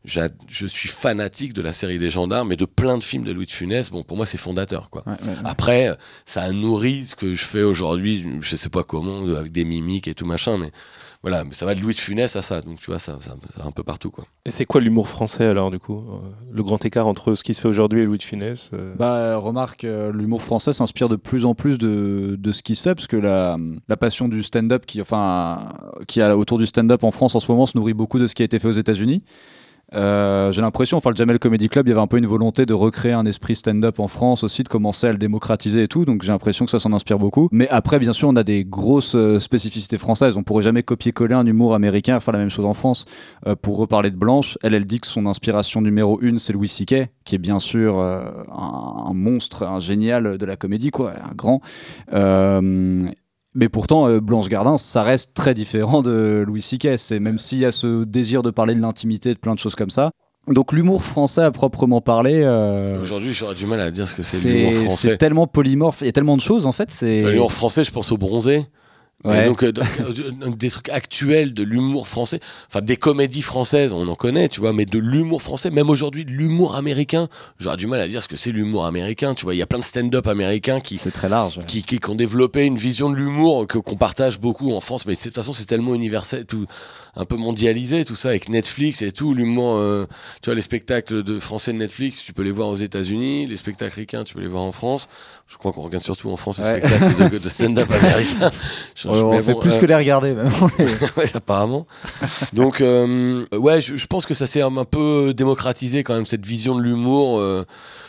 Je 0.07 0.66
suis 0.66 0.89
fanatique 0.89 1.53
de 1.53 1.62
la 1.62 1.73
série 1.73 1.99
des 1.99 2.11
gendarmes 2.11 2.53
et 2.53 2.57
de 2.57 2.65
plein 2.65 2.97
de 2.97 3.03
films 3.05 3.24
de 3.24 3.33
Louis 3.33 3.47
de 3.47 3.51
Funès. 3.51 3.91
Bon, 3.91 4.03
pour 4.03 4.16
moi, 4.16 4.24
c'est 4.24 4.39
fondateur, 4.39 4.89
quoi. 4.91 5.03
Ouais, 5.07 5.12
ouais, 5.12 5.28
ouais. 5.28 5.35
Après, 5.45 5.97
ça 6.24 6.43
a 6.43 6.53
nourri 6.53 7.07
ce 7.07 7.16
que 7.16 7.35
je 7.35 7.45
fais 7.45 7.62
aujourd'hui, 7.62 8.24
je 8.41 8.57
sais 8.57 8.70
pas 8.70 8.85
comment, 8.85 9.27
avec 9.37 9.53
des 9.53 9.65
mimiques 9.65 10.09
et 10.09 10.15
tout 10.15 10.27
machin, 10.27 10.59
mais 10.59 10.70
voilà, 11.23 11.43
mais 11.43 11.55
ça 11.55 11.66
va 11.66 11.74
de 11.74 11.81
Louis 11.81 11.95
de 11.95 11.99
Funès 11.99 12.37
à 12.37 12.43
ça, 12.43 12.61
donc 12.61 12.78
tu 12.78 12.87
vois, 12.87 13.01
ça, 13.01 13.19
ça, 13.20 13.35
un 13.61 13.73
peu 13.73 13.83
partout, 13.83 14.11
quoi. 14.11 14.27
Et 14.45 14.53
c'est 14.53 14.65
quoi 14.65 14.81
l'humour 14.81 15.09
français 15.09 15.45
alors 15.47 15.73
du 15.73 15.81
coup? 15.81 15.99
Euh, 15.99 16.28
Le 16.53 16.62
grand 16.62 16.85
écart 16.85 17.09
entre 17.09 17.35
ce 17.35 17.43
qui 17.43 17.53
se 17.53 17.61
fait 17.61 17.66
aujourd'hui 17.66 18.03
et 18.03 18.05
Louis 18.05 18.19
de 18.19 18.23
Funès 18.23 18.70
euh, 18.74 18.95
Bah, 18.97 19.37
remarque, 19.37 19.83
euh, 19.83 20.12
l'humour 20.12 20.41
français 20.43 20.73
s'inspire 20.73 21.09
de 21.09 21.16
plus 21.16 21.45
en 21.45 21.57
plus 21.57 21.78
de, 21.78 22.37
de 22.39 22.53
ce 22.53 22.62
qui 22.62 22.77
se 22.77 22.83
fait, 22.83 22.95
parce 22.95 23.09
que 23.09 23.16
la, 23.16 23.57
la 23.89 23.97
passion 23.97 24.28
du 24.28 24.45
stand-up 24.45 24.87
qui, 24.87 25.01
enfin, 25.01 25.69
qui 26.07 26.20
a 26.20 26.37
autour 26.37 26.59
du 26.59 26.66
stand-up 26.66 27.03
en 27.03 27.11
France 27.11 27.35
en 27.35 27.41
ce 27.41 27.51
moment 27.51 27.66
se 27.66 27.77
nourrit 27.77 27.95
beaucoup 27.95 28.20
de 28.20 28.28
ce 28.28 28.35
qui 28.37 28.43
a 28.43 28.45
été 28.45 28.61
fait 28.61 28.69
aux 28.69 28.73
États-Unis. 28.73 29.24
Euh, 29.95 30.51
J'ai 30.53 30.63
l'impression, 30.63 30.97
enfin, 30.97 31.11
le 31.11 31.17
Jamel 31.17 31.39
Comedy 31.39 31.69
Club, 31.69 31.87
il 31.87 31.91
y 31.91 31.93
avait 31.93 32.01
un 32.01 32.07
peu 32.09 32.19
une 32.19 32.27
volonté 32.27 32.67
de 32.67 32.75
recréer 32.75 33.13
un 33.13 33.25
esprit 33.25 33.55
stand-up 33.55 34.01
en 34.01 34.09
France 34.09 34.43
aussi, 34.43 34.63
de 34.63 34.69
commencer 34.69 35.07
à 35.07 35.13
le 35.13 35.19
démocratiser 35.19 35.85
et 35.85 35.89
tout, 35.89 36.05
donc 36.05 36.23
j'ai 36.23 36.33
l'impression 36.33 36.65
que 36.65 36.71
ça 36.71 36.79
s'en 36.79 36.93
inspire 36.93 37.19
beaucoup. 37.19 37.49
Mais 37.53 37.69
après, 37.69 37.99
bien 37.99 38.13
sûr, 38.13 38.29
on 38.29 38.37
a 38.37 38.43
des 38.43 38.65
grosses 38.65 39.15
euh, 39.15 39.39
spécificités 39.39 39.99
françaises. 39.99 40.37
On 40.37 40.43
pourrait 40.43 40.65
jamais 40.65 40.83
copier-coller 40.83 41.35
un 41.35 41.47
humour 41.47 41.75
américain, 41.75 42.19
faire 42.21 42.33
la 42.33 42.41
même 42.41 42.51
chose 42.51 42.65
en 42.67 42.75
France. 42.75 43.05
Euh, 43.47 43.55
pour 43.55 43.77
reparler 43.79 44.11
de 44.11 44.17
Blanche, 44.17 44.59
elle, 44.63 44.75
elle 44.75 44.87
dit 44.87 45.01
que 45.01 45.07
son 45.07 45.27
inspiration 45.27 45.81
numéro 45.81 46.21
une, 46.21 46.39
c'est 46.39 46.53
Louis 46.53 46.69
C.K., 46.69 47.09
qui 47.25 47.35
est 47.35 47.39
bien 47.39 47.59
sûr 47.59 48.01
un, 48.01 49.07
un 49.09 49.13
monstre, 49.13 49.63
un 49.63 49.79
génial 49.79 50.39
de 50.39 50.47
la 50.47 50.57
comédie, 50.57 50.91
quoi, 50.91 51.13
un 51.13 51.35
grand. 51.35 51.61
Mais 53.57 53.70
pourtant, 53.70 54.07
euh, 54.07 54.20
Blanche 54.20 54.49
Gardin, 54.49 54.77
ça 54.77 55.03
reste 55.03 55.33
très 55.33 55.55
différent 55.55 56.03
de 56.03 56.45
Louis 56.47 56.61
C.K. 56.61 56.99
C'est 56.99 57.19
même 57.19 57.39
s'il 57.39 57.59
y 57.59 57.65
a 57.65 57.73
ce 57.73 58.05
désir 58.05 58.43
de 58.43 58.51
parler 58.51 58.74
de 58.74 58.81
l'intimité, 58.83 59.33
de 59.33 59.39
plein 59.39 59.55
de 59.55 59.59
choses 59.59 59.74
comme 59.74 59.89
ça. 59.89 60.11
Donc 60.47 60.73
l'humour 60.73 61.03
français 61.03 61.41
à 61.41 61.51
proprement 61.51 62.03
parler, 62.03 62.43
euh, 62.45 63.01
Aujourd'hui, 63.01 63.33
j'aurais 63.33 63.55
du 63.55 63.65
mal 63.66 63.81
à 63.81 63.91
dire 63.91 64.07
ce 64.07 64.15
que 64.15 64.23
c'est 64.23 64.47
l'humour 64.47 64.74
français. 64.74 65.09
c'est 65.09 65.16
tellement 65.16 65.47
polymorphe, 65.47 66.03
il 66.03 66.07
y 66.07 66.09
a 66.09 66.12
tellement 66.12 66.37
de 66.37 66.43
choses 66.43 66.66
en 66.66 66.73
fait. 66.73 66.91
C'est 66.91 67.23
L'humour 67.23 67.53
français, 67.53 67.83
je 67.83 67.91
pense 67.91 68.12
au 68.12 68.19
bronzé. 68.19 68.66
Ouais. 69.24 69.47
donc, 69.47 69.62
euh, 69.64 69.72
donc, 69.72 69.86
euh, 70.01 70.51
des 70.51 70.70
trucs 70.70 70.90
actuels 70.90 71.52
de 71.55 71.62
l'humour 71.62 72.06
français, 72.06 72.38
enfin 72.68 72.80
des 72.82 72.97
comédies 72.97 73.43
françaises, 73.43 73.93
on 73.93 74.06
en 74.06 74.14
connaît, 74.14 74.48
tu 74.48 74.60
vois, 74.60 74.72
mais 74.72 74.84
de 74.84 74.98
l'humour 74.98 75.43
français, 75.43 75.70
même 75.70 75.88
aujourd'hui 75.90 76.24
de 76.24 76.30
l'humour 76.30 76.76
américain, 76.76 77.28
j'aurais 77.59 77.78
du 77.78 77.86
mal 77.86 78.01
à 78.01 78.09
dire 78.09 78.22
ce 78.22 78.28
que 78.28 78.36
c'est 78.36 78.52
l'humour 78.52 78.84
américain, 78.84 79.34
tu 79.34 79.44
vois, 79.44 79.55
il 79.55 79.59
y 79.59 79.62
a 79.62 79.66
plein 79.66 79.78
de 79.80 79.84
stand-up 79.84 80.26
américains 80.26 80.80
qui, 80.80 80.98
c'est 80.98 81.10
très 81.10 81.28
large. 81.30 81.59
ouais. 81.59 81.64
qui, 81.66 81.82
qui, 81.82 81.98
qui 81.98 82.10
ont 82.10 82.14
développé 82.14 82.66
une 82.66 82.76
vision 82.76 83.09
de 83.10 83.16
l'humour 83.16 83.66
que 83.66 83.78
qu'on 83.78 83.97
partage 83.97 84.38
beaucoup 84.38 84.72
en 84.72 84.80
France, 84.80 85.06
mais 85.06 85.14
de 85.14 85.20
toute 85.20 85.34
façon 85.34 85.52
c'est 85.52 85.66
tellement 85.66 85.94
universel, 85.94 86.44
tout 86.44 86.66
un 87.16 87.24
peu 87.24 87.36
mondialisé 87.36 88.05
tout 88.05 88.14
ça 88.16 88.28
avec 88.28 88.48
Netflix 88.51 89.01
et 89.01 89.10
tout 89.10 89.32
l'humour. 89.34 89.76
euh, 89.76 90.06
tu 90.43 90.47
vois 90.51 90.55
les 90.55 90.60
spectacles 90.60 91.22
de 91.22 91.40
français 91.40 91.72
de 91.72 91.78
Netflix, 91.78 92.22
tu 92.22 92.34
peux 92.34 92.43
les 92.43 92.51
voir 92.51 92.68
aux 92.68 92.76
États-Unis, 92.76 93.47
les 93.47 93.56
spectacles 93.56 93.94
ricains, 94.01 94.22
tu 94.24 94.34
peux 94.34 94.40
les 94.40 94.47
voir 94.47 94.62
en 94.62 94.72
France. 94.72 95.09
Je 95.48 95.56
crois 95.59 95.73
qu'on 95.73 95.82
regarde 95.82 96.02
surtout 96.02 96.28
en 96.31 96.36
France 96.36 96.59
les 96.59 96.64
Ouais. 96.64 96.78
spectacles 96.81 97.31
de, 97.31 97.39
de 97.39 97.48
stand-up 97.48 97.89
américains. 98.02 98.51
Je- 98.97 99.09
On, 99.09 99.40
fait 99.43 99.52
bon, 99.52 99.60
plus 99.60 99.73
euh, 99.74 99.78
que 99.78 99.86
les 99.86 99.94
regarder. 99.94 100.32
même. 100.32 100.51
ouais, 101.16 101.31
apparemment. 101.35 101.86
Donc, 102.52 102.81
euh, 102.81 103.44
ouais, 103.52 103.81
je, 103.81 103.97
je 103.97 104.06
pense 104.09 104.27
que 104.27 104.35
ça 104.35 104.48
s'est 104.48 104.60
un, 104.62 104.77
un 104.77 104.85
peu 104.85 105.32
démocratisé 105.35 106.02
quand 106.02 106.14
même 106.14 106.27
cette 106.27 106.44
vision 106.44 106.74
de 106.74 106.82
l'humour. 106.82 107.39
euh, 107.39 107.64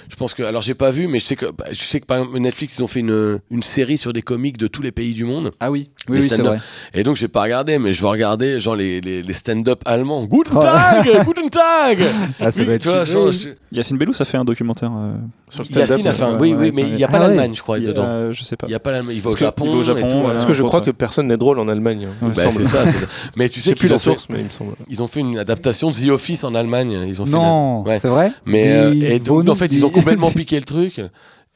je 0.09 0.15
pense 0.15 0.33
que, 0.33 0.43
alors 0.43 0.61
j'ai 0.61 0.73
pas 0.73 0.91
vu, 0.91 1.07
mais 1.07 1.19
je 1.19 1.25
sais 1.25 1.35
que, 1.35 1.45
bah, 1.47 1.65
je 1.71 1.75
sais 1.83 1.99
que 1.99 2.05
par 2.05 2.17
exemple 2.19 2.39
Netflix 2.39 2.77
ils 2.77 2.83
ont 2.83 2.87
fait 2.87 3.01
une, 3.01 3.39
une 3.51 3.63
série 3.63 3.97
sur 3.97 4.13
des 4.13 4.21
comiques 4.21 4.57
de 4.57 4.67
tous 4.67 4.81
les 4.81 4.91
pays 4.91 5.13
du 5.13 5.23
monde. 5.25 5.51
ah 5.59 5.69
oui, 5.71 5.89
oui, 6.09 6.21
c'est 6.21 6.35
stand-up. 6.35 6.45
vrai. 6.53 6.57
Et 6.93 7.03
donc 7.03 7.15
j'ai 7.17 7.27
pas 7.27 7.41
regardé, 7.43 7.77
mais 7.79 7.93
je 7.93 8.01
vais 8.01 8.07
regarder 8.07 8.59
genre 8.59 8.75
les, 8.75 9.01
les, 9.01 9.21
les 9.23 9.33
stand-up 9.33 9.81
allemands. 9.85 10.23
Guten 10.25 10.53
Oh. 10.55 10.59
Tag, 10.61 11.25
Guten 11.25 11.49
Tag. 11.49 11.99
Ah, 12.39 12.51
ça 12.51 12.63
Oui, 12.63 12.69
être 12.71 12.81
tu 12.81 12.89
vois, 12.89 13.03
genre, 13.03 13.31
je- 13.31 13.49
Yacine 13.71 13.97
Bellous 13.97 14.13
a 14.19 14.25
fait 14.25 14.37
un 14.37 14.45
documentaire 14.45 14.91
euh, 14.95 15.13
sur 15.49 15.61
le 15.61 15.65
stand-up. 15.65 15.89
Yacine 15.89 16.07
a 16.07 16.11
fait 16.11 16.23
un, 16.23 16.33
Ouais, 16.37 16.53
oui, 16.53 16.55
oui, 16.57 16.71
mais 16.73 16.83
il 16.83 16.97
y 16.97 17.03
a 17.03 17.07
pas 17.07 17.17
Ah 17.17 17.21
ouais. 17.21 17.27
l'Allemagne, 17.27 17.51
je 17.55 17.61
crois, 17.61 17.77
il 17.79 17.83
y 17.83 17.87
a- 17.87 17.89
dedans. 17.89 18.03
euh, 18.05 18.31
je 18.31 18.43
sais 18.43 18.55
pas. 18.55 18.67
Il 18.67 18.71
y 18.71 18.75
a 18.75 18.79
pas 18.79 18.91
l'Allemagne. 18.91 19.15
Il 19.15 19.21
va 19.21 19.31
au 19.31 19.35
Japon. 19.35 19.75
ouais. 19.75 20.31
Parce 20.31 20.45
que 20.45 20.53
je 20.53 20.63
crois 20.63 20.81
que 20.81 20.91
personne 20.91 21.27
n'est 21.27 21.37
drôle 21.37 21.59
en 21.59 21.67
Allemagne. 21.67 22.05
hein, 22.09 22.13
il 22.21 22.27
me 22.29 22.33
Bah, 22.33 22.43
semble. 22.43 22.63
c'est 22.63 22.69
ça. 22.69 22.83
Mais 23.35 23.49
tu 23.49 23.59
sais 23.59 23.73
qu'ils 23.73 23.89
la 23.89 23.95
ont 23.95 23.97
source, 23.97 24.27
mais 24.29 24.39
il 24.39 24.45
me 24.45 24.49
semble. 24.49 24.73
ils 24.89 25.01
ont 25.03 25.07
fait 25.07 25.19
une 25.19 25.37
adaptation 25.37 25.89
de 25.89 25.95
The 25.95 26.09
Office 26.09 26.43
en 26.43 26.55
Allemagne. 26.55 26.91
Ils 27.07 27.21
ont 27.21 27.25
Non, 27.25 27.83
c'est 27.99 28.07
vrai? 28.07 28.31
Mais 28.45 28.71
euh, 28.71 28.93
et 28.93 29.19
donc 29.19 29.47
en 29.49 29.55
fait 29.55 29.67
ils 29.71 29.85
ont 29.85 29.89
complètement 29.99 30.31
piqué 30.35 30.59
le 30.59 30.65
truc. 30.65 31.01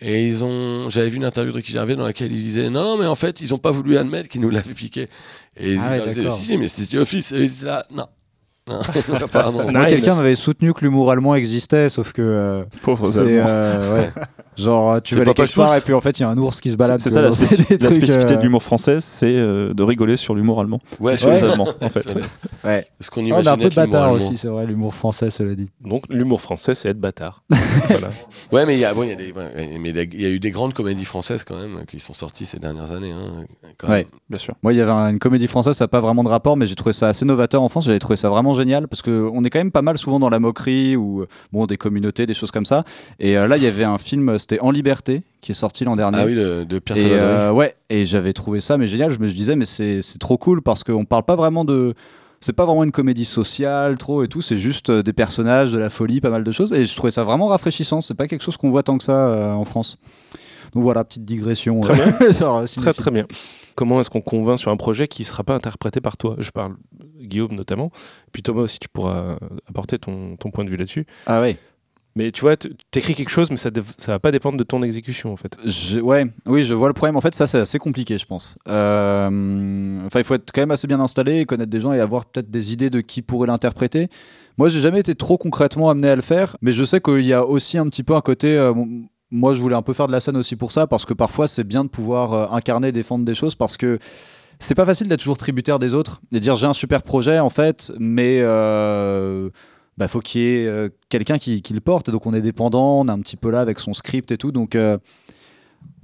Et 0.04 0.28
ils 0.28 0.44
ont 0.44 0.90
j'avais 0.90 1.10
vu 1.10 1.18
une 1.18 1.26
interview 1.26 1.52
de 1.52 1.58
Ricky 1.58 1.72
Gervais 1.72 1.96
dans 1.96 2.04
laquelle 2.04 2.32
il 2.32 2.40
disait 2.40 2.70
non 2.70 2.84
non 2.84 2.98
mais 2.98 3.06
en 3.06 3.16
fait 3.16 3.40
ils 3.42 3.54
ont 3.54 3.60
pas 3.60 3.70
voulu 3.72 3.98
admettre 3.98 4.30
qu'ils 4.30 4.42
nous 4.42 4.50
l'avaient 4.50 4.74
piqué. 4.74 5.08
Et 5.58 5.78
Ah 5.80 5.98
ils 5.98 6.04
disaient 6.06 6.22
d'accord. 6.24 6.38
si 6.38 6.46
si 6.46 6.58
mais 6.58 6.68
c'est 6.68 6.86
The 6.88 6.96
Office 6.96 7.32
et 7.32 7.42
ils 7.42 7.50
disaient 7.50 7.68
là. 7.68 7.86
Non 7.92 8.08
apparemment 9.24 9.64
Moi, 9.70 9.86
Nice. 9.86 9.96
quelqu'un 9.96 10.16
m'avait 10.16 10.36
soutenu 10.36 10.74
que 10.74 10.82
l'humour 10.82 11.12
allemand 11.12 11.36
existait, 11.36 11.90
sauf 11.90 12.14
que 12.14 12.22
euh, 12.22 12.64
Pauvres 12.84 13.10
c'est 13.10 13.20
Allemands. 13.20 13.46
euh, 13.48 13.96
ouais. 14.02 14.10
Genre, 14.58 14.92
euh, 14.92 15.00
tu 15.00 15.16
vas 15.16 15.22
aller 15.22 15.34
quelque 15.34 15.56
part 15.56 15.76
et 15.76 15.82
puis 15.82 15.94
en 15.94 16.02
fait, 16.02 16.20
il 16.20 16.24
y 16.24 16.26
a 16.26 16.30
un 16.30 16.38
ours 16.38 16.60
qui 16.62 16.70
se 16.70 16.76
balade. 16.76 17.00
C'est 17.00 17.10
ça 17.10 17.22
la, 17.22 17.32
C'est 17.32 17.46
spécif- 17.46 17.68
des 17.70 17.78
la 17.78 17.78
trucs, 17.90 17.94
spécificité 18.04 18.34
euh, 18.34 18.38
de 18.38 18.42
l'humour 18.44 18.62
français, 18.62 19.00
c'est 19.02 19.34
euh, 19.34 19.74
de 19.74 19.82
rigoler 19.82 20.18
sur 20.18 20.36
l'humour 20.36 20.60
allemand. 20.60 20.80
Ouais, 21.00 21.14
Ouais. 21.14 21.18
Seulement, 21.40 21.68
en 21.82 21.90
fait. 21.90 22.16
Ouais. 22.64 22.86
Ce 23.00 23.10
qu'on 23.10 23.22
Oh, 23.22 23.24
on 23.24 23.28
imagine. 23.28 23.48
a 23.48 23.52
un 23.54 23.58
peu 23.58 23.70
de 23.70 23.76
bâtard 23.76 24.04
allemand. 24.04 24.16
aussi, 24.18 24.38
c'est 24.38 24.50
vrai, 24.50 24.68
l'humour 24.68 24.94
français, 24.94 25.32
cela 25.32 25.56
dit. 25.56 25.70
Donc 25.84 26.04
l'humour 26.10 26.42
français, 26.42 26.76
c'est 26.76 26.90
être 26.90 27.00
bâtard. 27.00 27.44
voilà. 27.90 28.10
Ouais, 28.52 28.66
mais 28.68 28.76
il 28.76 28.80
y 28.80 28.86
a, 28.86 28.94
bon, 28.94 29.02
il 29.04 29.10
y 29.10 29.14
a 29.14 29.16
des, 29.16 29.32
ouais, 29.32 29.78
mais 29.80 29.90
il 29.90 30.22
y 30.22 30.26
a 30.26 30.30
eu 30.30 30.40
des 30.40 30.52
grandes 30.52 30.74
comédies 30.74 31.06
françaises 31.06 31.44
quand 31.44 31.58
même 31.58 31.86
qui 31.88 32.00
sont 32.00 32.14
sorties 32.14 32.46
ces 32.46 32.60
dernières 32.60 32.92
années. 32.92 33.14
Hein, 33.14 33.46
quand 33.80 33.88
Ouais. 33.88 34.00
même. 34.04 34.06
Bien 34.30 34.38
sûr. 34.38 34.54
Moi, 34.62 34.74
il 34.74 34.78
y 34.78 34.82
avait 34.82 34.92
un- 34.92 35.10
une 35.10 35.20
comédie 35.20 35.48
française, 35.48 35.76
ça 35.76 35.86
n'a 35.86 35.88
pas 35.90 36.02
vraiment 36.02 36.24
de 36.24 36.30
rapport, 36.30 36.56
mais 36.58 36.68
j'ai 36.68 36.76
trouvé 36.76 36.94
ça 36.94 37.08
assez 37.08 37.26
novateur 37.26 37.64
en 37.64 37.70
France. 37.70 37.86
J'avais 37.86 38.00
trouvé 38.00 38.18
ça 38.18 38.30
vraiment 38.30 38.51
génial 38.54 38.88
parce 38.88 39.02
qu'on 39.02 39.44
est 39.44 39.50
quand 39.50 39.60
même 39.60 39.72
pas 39.72 39.82
mal 39.82 39.98
souvent 39.98 40.20
dans 40.20 40.30
la 40.30 40.40
moquerie 40.40 40.96
ou 40.96 41.26
bon, 41.52 41.66
des 41.66 41.78
communautés, 41.78 42.26
des 42.26 42.34
choses 42.34 42.52
comme 42.52 42.66
ça. 42.66 42.84
Et 43.20 43.38
euh, 43.38 43.48
là, 43.48 43.58
il 43.58 43.64
y 43.64 43.68
avait 43.68 43.84
un 43.84 43.98
film, 43.98 44.38
c'était 44.38 44.60
En 44.60 44.72
Liberté, 44.72 45.24
qui 45.42 45.52
est 45.52 45.56
sorti 45.56 45.84
l'an 45.84 45.96
dernier. 45.96 46.18
Ah 46.20 46.26
oui, 46.26 46.36
de, 46.36 46.64
de 46.64 46.80
Pierre 46.80 46.98
Et 46.98 47.12
euh, 47.12 47.52
ouais, 47.52 47.76
et 47.90 48.06
j'avais 48.06 48.34
trouvé 48.34 48.62
ça 48.62 48.78
mais 48.78 48.88
génial. 48.88 49.12
Je 49.12 49.20
me 49.20 49.28
disais 49.28 49.56
mais 49.56 49.66
c'est 49.66 50.02
trop 50.20 50.38
cool 50.38 50.62
parce 50.62 50.84
qu'on 50.84 51.06
parle 51.06 51.24
pas 51.24 51.36
vraiment 51.36 51.66
de 51.66 51.94
c'est 52.42 52.54
pas 52.54 52.66
vraiment 52.66 52.84
une 52.84 52.92
comédie 52.92 53.26
sociale 53.26 53.98
trop 53.98 54.24
et 54.24 54.28
tout, 54.28 54.42
c'est 54.42 54.58
juste 54.58 54.90
euh, 54.90 55.04
des 55.04 55.14
personnages, 55.14 55.72
de 55.72 55.78
la 55.78 55.92
folie, 55.92 56.20
pas 56.22 56.32
mal 56.32 56.44
de 56.44 56.52
choses 56.52 56.74
et 56.74 56.86
je 56.86 56.96
trouvais 56.96 57.12
ça 57.12 57.24
vraiment 57.24 57.48
rafraîchissant, 57.48 58.02
c'est 58.02 58.16
pas 58.16 58.28
quelque 58.28 58.44
chose 58.44 58.58
qu'on 58.58 58.72
voit 58.72 58.84
tant 58.84 58.98
que 58.98 59.04
ça 59.04 59.28
euh, 59.28 59.52
en 59.54 59.64
France. 59.64 59.98
Donc 60.74 60.84
voilà, 60.84 61.04
petite 61.04 61.26
digression. 61.26 61.80
Très 61.82 62.24
euh, 62.24 62.32
sur, 62.34 62.54
euh, 62.56 62.66
Très 62.66 62.94
très 62.94 63.12
bien. 63.12 63.26
Comment 63.76 64.00
est-ce 64.02 64.10
qu'on 64.10 64.22
convainc 64.22 64.60
sur 64.60 64.72
un 64.72 64.78
projet 64.78 65.08
qui 65.08 65.22
ne 65.24 65.28
sera 65.28 65.44
pas 65.44 65.56
interprété 65.56 66.02
par 66.02 66.18
toi? 66.18 66.36
Je 66.40 66.52
parle 66.52 66.76
Guillaume 67.20 67.54
notamment. 67.54 67.92
Puis 68.32 68.42
Thomas 68.44 68.62
aussi, 68.62 68.80
tu 68.80 68.88
pourras 68.90 69.38
apporter 69.68 69.98
ton, 70.00 70.36
ton 70.38 70.52
point 70.52 70.64
de 70.66 70.70
vue 70.70 70.78
là-dessus. 70.78 71.06
Ah 71.26 71.42
ouais. 71.42 71.58
Mais 72.18 72.32
tu 72.34 72.42
vois, 72.42 72.58
tu 72.58 72.70
écris 72.94 73.14
quelque 73.16 73.30
chose, 73.30 73.50
mais 73.52 73.56
ça 73.58 73.70
ne 73.72 73.82
va 74.08 74.20
pas 74.20 74.32
dépendre 74.34 74.58
de 74.58 74.64
ton 74.64 74.84
exécution 74.84 75.32
en 75.32 75.38
fait. 75.38 75.58
Je- 75.66 76.02
ouais, 76.02 76.26
oui, 76.46 76.64
je 76.64 76.74
vois 76.74 76.90
le 76.90 76.94
problème. 76.94 77.16
En 77.16 77.22
fait, 77.22 77.34
ça, 77.34 77.48
c'est 77.48 77.60
assez 77.60 77.80
compliqué, 77.80 78.18
je 78.18 78.26
pense. 78.26 78.58
Euh, 78.68 80.02
Enfin, 80.06 80.20
il 80.20 80.26
faut 80.26 80.34
être 80.36 80.52
quand 80.54 80.62
même 80.62 80.72
assez 80.72 80.88
bien 80.88 81.00
installé, 81.00 81.46
connaître 81.46 81.70
des 81.72 81.80
gens 81.80 81.94
et 81.94 82.00
avoir 82.02 82.26
peut-être 82.26 82.52
des 82.52 82.74
idées 82.74 82.90
de 82.90 83.00
qui 83.02 83.22
pourrait 83.22 83.48
l'interpréter. 83.48 84.10
Moi, 84.58 84.68
j'ai 84.68 84.80
jamais 84.82 85.00
été 85.00 85.16
trop 85.16 85.38
concrètement 85.38 85.90
amené 85.90 86.10
à 86.10 86.16
le 86.18 86.22
faire, 86.22 86.58
mais 86.62 86.74
je 86.74 86.84
sais 86.84 87.00
qu'il 87.00 87.26
y 87.26 87.34
a 87.34 87.46
aussi 87.46 87.78
un 87.78 87.88
petit 87.88 88.04
peu 88.04 88.14
un 88.16 88.22
côté. 88.22 88.58
euh, 88.58 88.74
moi, 89.32 89.54
je 89.54 89.62
voulais 89.62 89.76
un 89.76 89.82
peu 89.82 89.94
faire 89.94 90.08
de 90.08 90.12
la 90.12 90.20
scène 90.20 90.38
aussi 90.38 90.56
pour 90.56 90.72
ça, 90.72 90.88
parce 90.88 91.06
que 91.06 91.14
parfois, 91.14 91.48
c'est 91.48 91.64
bien 91.64 91.84
de 91.84 91.90
pouvoir 91.90 92.34
euh, 92.34 92.48
incarner, 92.52 92.92
défendre 92.92 93.26
des 93.26 93.36
choses, 93.36 93.56
parce 93.56 93.78
que 93.78 93.98
c'est 94.60 94.76
pas 94.76 94.86
facile 94.86 95.08
d'être 95.08 95.20
toujours 95.22 95.38
tributaire 95.38 95.80
des 95.80 95.94
autres 95.94 96.22
et 96.32 96.40
dire 96.40 96.56
j'ai 96.56 96.68
un 96.68 96.74
super 96.74 97.02
projet 97.02 97.40
en 97.40 97.50
fait, 97.50 97.92
mais 97.98 98.40
euh, 98.42 99.50
bah, 99.98 100.08
faut 100.08 100.20
qu'il 100.20 100.42
y 100.42 100.46
ait 100.46 100.68
euh, 100.68 100.90
quelqu'un 101.10 101.38
qui, 101.40 101.62
qui 101.62 101.74
le 101.74 101.82
porte. 101.82 102.10
Donc 102.12 102.26
on 102.28 102.34
est 102.34 102.42
dépendant, 102.42 103.02
on 103.02 103.08
est 103.08 103.12
un 103.12 103.20
petit 103.20 103.38
peu 103.38 103.50
là 103.50 103.60
avec 103.60 103.80
son 103.80 103.94
script 103.94 104.32
et 104.32 104.38
tout. 104.38 104.52
Donc 104.52 104.76
euh, 104.76 104.98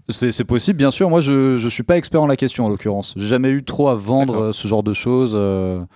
c'est 0.09 0.43
possible, 0.45 0.77
bien 0.77 0.89
sûr. 0.89 1.09
Moi, 1.09 1.21
je 1.21 1.57
je 1.57 1.69
suis 1.69 1.83
pas 1.83 1.97
expert 1.97 2.21
en 2.21 2.27
la 2.27 2.37
question 2.37 2.65
en 2.65 2.69
l'occurrence. 2.69 3.13
J'ai 3.15 3.27
jamais 3.27 3.49
eu 3.49 3.63
trop 3.63 3.89
à 3.89 3.95
vendre 3.95 4.41
euh, 4.41 4.51
ce 4.53 4.67
genre 4.67 4.83
de 4.83 4.93
choses, 4.93 5.37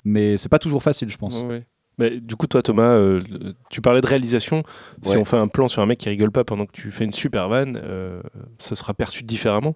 mais 0.06 0.38
c'est 0.38 0.50
pas 0.50 0.60
toujours 0.60 0.84
facile, 0.84 1.10
je 1.10 1.18
pense. 1.18 1.40
Ouais, 1.40 1.48
ouais. 1.48 1.66
Mais 2.02 2.20
du 2.20 2.36
coup, 2.36 2.48
toi, 2.48 2.62
Thomas, 2.64 2.90
euh, 2.96 3.22
tu 3.70 3.80
parlais 3.82 4.02
de 4.02 4.08
réalisation. 4.08 4.64
Si 5.04 5.12
Ouais. 5.12 5.18
on 5.18 5.26
fait 5.26 5.38
un 5.38 5.48
plan 5.48 5.68
sur 5.68 5.82
un 5.82 5.86
mec 5.86 6.00
qui 6.00 6.10
rigole 6.10 6.32
pas 6.32 6.44
pendant 6.44 6.66
que 6.66 6.72
tu 6.74 6.90
fais 6.92 7.06
une 7.06 7.14
super 7.14 7.48
vanne, 7.48 7.80
euh, 7.84 8.22
ça 8.58 8.76
sera 8.76 8.94
perçu 8.94 9.24
différemment. 9.24 9.76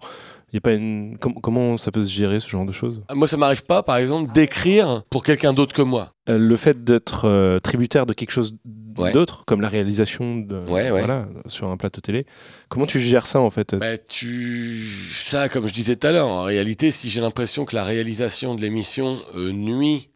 Y 0.54 0.58
a 0.58 0.62
pas 0.62 0.74
une... 0.74 1.18
Com- 1.20 1.34
comment 1.42 1.78
ça 1.78 1.92
peut 1.92 2.04
se 2.04 2.10
gérer 2.12 2.40
ce 2.40 2.48
genre 2.50 2.66
de 2.66 2.72
choses? 2.72 3.02
Ah, 3.10 3.16
Moi, 3.16 3.28
ça 3.28 3.36
m'arrive 3.38 3.66
pas, 3.66 3.84
par 3.84 3.98
exemple, 3.98 4.32
d'écrire 4.32 5.04
pour 5.10 5.24
quelqu'un 5.24 5.54
d'autre 5.54 5.76
que 5.76 5.82
moi. 5.82 6.12
Euh, 6.30 6.38
Le 6.38 6.56
fait 6.56 6.84
d'être 6.84 7.60
tributaire 7.60 8.06
de 8.06 8.14
quelque 8.14 8.32
chose 8.32 8.56
Ouais. 8.98 9.12
d'autre, 9.12 9.44
comme 9.46 9.60
la 9.60 9.68
réalisation 9.68 10.38
de, 10.38 10.56
Ouais. 10.70 10.90
Voilà, 10.90 11.28
sur 11.48 11.70
un 11.70 11.76
plateau 11.76 12.00
télé, 12.00 12.26
comment 12.70 12.86
tu 12.86 13.02
gères 13.02 13.26
ça 13.26 13.42
en 13.42 13.50
fait? 13.50 13.76
Bah, 13.76 13.98
tu... 13.98 14.88
Ça, 15.12 15.50
comme 15.50 15.68
je 15.68 15.74
disais 15.74 15.98
tout 15.98 16.08
à 16.08 16.12
l'heure, 16.14 16.30
en 16.30 16.44
réalité, 16.44 16.92
si 16.92 17.10
j'ai 17.10 17.20
l'impression 17.20 17.66
que 17.66 17.76
la 17.76 17.84
réalisation 17.84 18.56
de 18.56 18.62
l'émission 18.62 19.20
nuit 19.36 20.10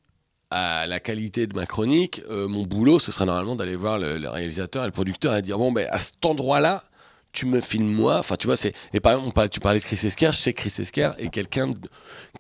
à 0.52 0.88
la 0.88 1.00
qualité 1.00 1.46
de 1.48 1.56
ma 1.56 1.66
chronique, 1.66 2.22
euh, 2.30 2.48
mon 2.48 2.64
boulot, 2.64 2.98
ce 3.00 3.12
sera 3.12 3.26
normalement 3.26 3.56
d'aller 3.56 3.76
voir 3.76 4.00
le, 4.00 4.18
le 4.18 4.30
réalisateur 4.30 4.84
et 4.84 4.88
le 4.88 4.92
producteur 4.92 5.36
et 5.36 5.42
dire 5.42 5.58
bon, 5.58 5.72
ben, 5.72 5.88
à 5.92 6.00
cet 6.00 6.26
endroit-là, 6.26 6.84
tu 7.32 7.46
me 7.46 7.62
filmes 7.62 7.92
moi. 7.92 8.18
Enfin, 8.20 8.36
tu 8.38 8.48
vois, 8.48 8.58
c'est. 8.58 8.74
Et 8.94 9.00
par 9.00 9.12
exemple, 9.14 9.30
on 9.30 9.32
parlait- 9.32 9.50
tu 9.50 9.60
parlais 9.60 9.80
de 9.80 9.84
Chris 9.84 10.00
Esquire, 10.04 10.32
je 10.34 10.40
sais 10.40 10.54
que 10.54 10.62
Chris 10.62 10.74
Esquire 10.80 11.14
est 11.20 11.30
quelqu'un 11.30 11.74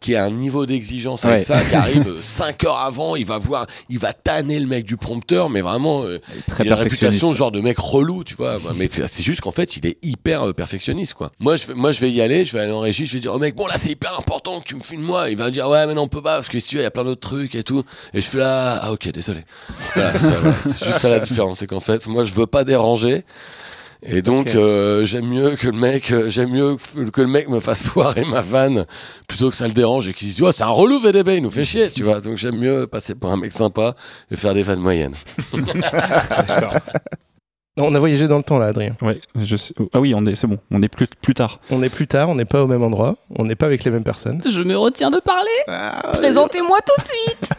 qui 0.02 0.16
a 0.16 0.24
un 0.24 0.30
niveau 0.32 0.66
d'exigence 0.66 1.26
avec 1.26 1.40
Ouais. 1.40 1.46
ça, 1.46 1.62
qui 1.64 1.76
arrive 1.76 2.18
5 2.22 2.64
heures 2.64 2.80
avant, 2.80 3.16
il 3.16 3.26
va 3.26 3.38
voir, 3.38 3.68
il 3.90 4.00
va 4.00 4.14
tanner 4.14 4.60
le 4.60 4.66
mec 4.66 4.86
du 4.86 4.98
prompteur, 4.98 5.50
mais 5.50 5.62
vraiment. 5.62 6.04
euh, 6.04 6.20
Très 6.48 6.64
il 6.66 6.72
a 6.74 6.76
une 6.76 6.82
réputation 6.82 7.32
genre 7.36 7.52
de 7.52 7.62
mec 7.62 7.78
relou, 7.78 8.24
tu 8.24 8.34
vois. 8.36 8.58
Mais 8.76 8.90
c'est 8.92 9.22
juste 9.24 9.42
qu'en 9.42 9.52
fait, 9.52 9.78
il 9.78 9.86
est 9.86 9.98
hyper 10.02 10.48
euh, 10.50 10.54
perfectionniste, 10.54 11.14
quoi. 11.14 11.32
Moi 11.40 11.56
je, 11.56 11.68
vais, 11.68 11.74
moi, 11.76 11.92
je 11.92 12.00
vais 12.02 12.12
y 12.12 12.22
aller, 12.22 12.44
je 12.46 12.54
vais 12.54 12.60
aller 12.62 12.72
en 12.72 12.80
régie, 12.80 13.06
je 13.06 13.14
vais 13.14 13.20
dire, 13.20 13.32
oh 13.34 13.40
mec, 13.40 13.56
bon 13.56 13.68
là, 13.68 13.76
c'est 13.78 13.90
hyper 13.92 14.18
important 14.18 14.60
que 14.60 14.66
tu 14.66 14.76
me 14.76 14.82
filmes 14.82 15.04
moi. 15.04 15.30
Il 15.30 15.38
va 15.38 15.46
me 15.46 15.52
dire, 15.52 15.68
ouais, 15.70 15.86
mais 15.86 15.94
non, 15.94 16.04
on 16.04 16.08
peut 16.08 16.22
pas, 16.24 16.36
parce 16.36 16.48
que 16.50 16.60
si 16.60 16.70
tu 16.70 16.76
veux, 16.78 16.82
il 16.82 16.86
y 16.86 16.88
a 16.88 16.92
plein 16.92 17.04
d'autres 17.04 17.28
trucs 17.28 17.54
et 17.56 17.64
tout. 17.64 17.84
Et 18.14 18.22
je 18.22 18.28
fais 18.28 18.40
là, 18.40 18.80
ah 18.82 18.92
ok, 18.92 19.10
désolé. 19.12 19.42
Voilà, 19.94 20.14
c'est 20.14 20.20
ça, 20.28 20.36
voilà. 20.42 20.56
C'est 20.64 20.86
juste 20.86 21.00
ça 21.00 21.10
la 21.10 21.20
différence, 21.20 21.60
c'est 21.60 21.68
qu'en 21.68 21.80
fait, 21.80 22.08
moi, 22.08 22.24
je 22.26 22.34
veux 22.34 22.48
pas 22.48 22.64
déranger. 22.64 23.24
Et 24.02 24.22
donc, 24.22 24.56
euh, 24.56 25.04
j'aime 25.04 25.26
mieux 25.28 25.56
que 25.58 25.68
le 25.68 25.74
mec, 25.78 26.12
euh, 26.12 26.30
j'aime 26.30 26.52
mieux 26.52 26.78
que 27.12 27.22
le 27.22 27.28
mec 27.28 27.50
me 27.50 27.60
fasse 27.60 27.84
foirer 27.88 28.24
ma 28.24 28.40
vanne 28.42 28.86
plutôt 29.28 29.50
que 29.50 29.56
ça 29.56 29.68
le 29.68 29.74
dérange 29.74 30.08
et 30.08 30.14
qu'il 30.14 30.30
se 30.30 30.36
dise, 30.36 30.42
oh, 30.44 30.52
c'est 30.52 30.64
un 30.64 30.70
relou 30.70 31.00
VDB, 31.00 31.36
il 31.38 31.44
nous 31.44 31.50
fait 31.50 31.66
chier, 31.66 31.90
tu 31.92 32.04
vois. 32.04 32.22
Donc, 32.22 32.38
j'aime 32.38 32.58
mieux 32.58 32.88
passer 32.88 33.14
pour 33.16 33.30
un 33.30 33.36
mec 33.38 33.52
sympa 33.52 33.96
et 34.32 34.38
faire 34.38 34.54
des 34.54 34.64
vannes 34.64 34.80
moyennes. 34.80 35.16
On 37.82 37.96
a 37.96 38.00
voyagé 38.00 38.28
dans 38.28 38.36
le 38.38 38.44
temps 38.44 38.58
là, 38.58 38.66
Adrien. 38.68 38.98
Ouais, 39.02 39.22
je 39.36 39.56
sais- 39.56 39.74
Ah 39.94 40.02
oui, 40.02 40.14
on 40.14 40.26
est, 40.26 40.36
c'est 40.36 40.48
bon, 40.48 40.58
on 40.70 40.82
est 40.82 40.90
plus, 40.90 41.08
plus 41.22 41.34
tard. 41.34 41.62
On 41.70 41.82
est 41.82 41.88
plus 41.90 42.08
tard, 42.08 42.28
on 42.28 42.36
n'est 42.36 42.44
pas 42.44 42.62
au 42.62 42.68
même 42.68 42.84
endroit, 42.84 43.16
on 43.38 43.46
n'est 43.46 43.56
pas 43.56 43.68
avec 43.68 43.86
les 43.86 43.92
mêmes 43.92 44.04
personnes. 44.04 44.42
Je 44.46 44.62
me 44.62 44.76
retiens 44.78 45.10
de 45.12 45.20
parler. 45.20 45.50
Ah, 45.70 46.12
Présentez-moi 46.14 46.78
tout 46.86 47.02
de 47.02 47.08
suite. 47.08 47.50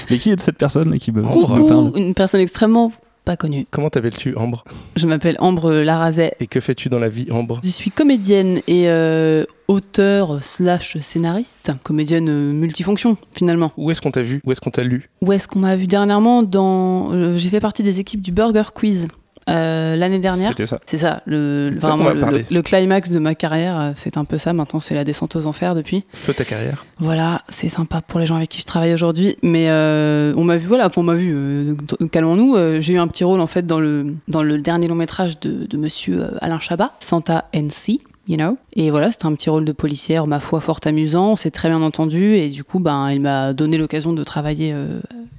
Mais 0.10 0.18
qui 0.18 0.30
est 0.30 0.38
cette 0.40 0.58
personne 0.58 0.90
là, 0.90 0.98
qui 0.98 1.10
me, 1.10 1.24
Ambre. 1.24 1.54
me 1.56 1.68
parle? 1.68 1.84
Coucou, 1.86 1.98
une 1.98 2.12
personne 2.14 2.40
extrêmement 2.42 2.92
pas 3.30 3.36
connue. 3.36 3.64
Comment 3.70 3.90
t'appelles-tu, 3.90 4.34
Ambre 4.34 4.64
Je 4.96 5.06
m'appelle 5.06 5.36
Ambre 5.38 5.72
Larazet. 5.72 6.34
Et 6.40 6.48
que 6.48 6.58
fais-tu 6.58 6.88
dans 6.88 6.98
la 6.98 7.08
vie, 7.08 7.30
Ambre 7.30 7.60
Je 7.62 7.68
suis 7.68 7.92
comédienne 7.92 8.60
et 8.66 8.88
euh, 8.88 9.44
auteur 9.68 10.42
slash 10.42 10.98
scénariste. 10.98 11.70
Comédienne 11.84 12.28
euh, 12.28 12.52
multifonction 12.52 13.16
finalement. 13.32 13.70
Où 13.76 13.92
est-ce 13.92 14.00
qu'on 14.00 14.10
t'a 14.10 14.22
vu? 14.22 14.40
Où 14.44 14.50
est-ce 14.50 14.60
qu'on 14.60 14.72
t'a 14.72 14.82
lu? 14.82 15.10
Où 15.22 15.30
est-ce 15.32 15.46
qu'on 15.46 15.60
m'a 15.60 15.76
vu? 15.76 15.86
Dernièrement 15.86 16.42
dans 16.42 17.12
euh, 17.12 17.36
J'ai 17.36 17.50
fait 17.50 17.60
partie 17.60 17.84
des 17.84 18.00
équipes 18.00 18.20
du 18.20 18.32
Burger 18.32 18.64
Quiz 18.74 19.06
euh, 19.50 19.96
l'année 19.96 20.18
dernière. 20.18 20.50
C'était 20.50 20.66
ça. 20.66 20.80
C'est 20.86 20.96
ça, 20.96 21.22
le, 21.26 21.74
ça 21.78 21.96
vraiment 21.96 22.62
climax 22.62 23.10
de 23.10 23.18
ma 23.18 23.34
carrière. 23.34 23.78
euh, 23.80 23.92
C'est 23.96 24.16
un 24.16 24.24
peu 24.24 24.38
ça. 24.38 24.52
Maintenant, 24.52 24.80
c'est 24.80 24.94
la 24.94 25.04
descente 25.04 25.36
aux 25.36 25.46
enfers 25.46 25.74
depuis. 25.74 26.04
Feu 26.14 26.32
ta 26.32 26.44
carrière. 26.44 26.84
Voilà, 26.98 27.42
c'est 27.48 27.68
sympa 27.68 28.00
pour 28.00 28.20
les 28.20 28.26
gens 28.26 28.36
avec 28.36 28.48
qui 28.48 28.60
je 28.60 28.66
travaille 28.66 28.94
aujourd'hui. 28.94 29.36
Mais 29.42 29.68
euh, 29.68 30.32
on 30.36 30.44
m'a 30.44 30.56
vu, 30.56 30.66
voilà, 30.66 30.88
on 30.96 31.02
m'a 31.02 31.14
vu, 31.14 31.32
euh, 31.34 31.74
calmons-nous. 32.10 32.80
J'ai 32.80 32.94
eu 32.94 32.98
un 32.98 33.08
petit 33.08 33.24
rôle 33.24 33.40
en 33.40 33.46
fait 33.46 33.66
dans 33.66 33.80
le, 33.80 34.14
dans 34.28 34.42
le 34.42 34.58
dernier 34.58 34.88
long 34.88 34.94
métrage 34.94 35.40
de, 35.40 35.66
de 35.66 35.76
monsieur 35.76 36.24
Alain 36.40 36.60
Chabat, 36.60 36.92
Santa 37.00 37.46
NC. 37.54 38.00
You 38.28 38.36
know 38.36 38.58
et 38.74 38.90
voilà, 38.90 39.10
c'était 39.10 39.26
un 39.26 39.34
petit 39.34 39.50
rôle 39.50 39.64
de 39.64 39.72
policière, 39.72 40.26
ma 40.28 40.38
foi, 40.38 40.60
fort 40.60 40.78
amusant. 40.84 41.32
On 41.32 41.36
s'est 41.36 41.50
très 41.50 41.68
bien 41.68 41.82
entendu. 41.82 42.34
Et 42.34 42.48
du 42.48 42.62
coup, 42.62 42.78
ben, 42.78 43.10
il 43.10 43.20
m'a 43.20 43.52
donné 43.54 43.76
l'occasion 43.76 44.12
de 44.12 44.22
travailler 44.22 44.72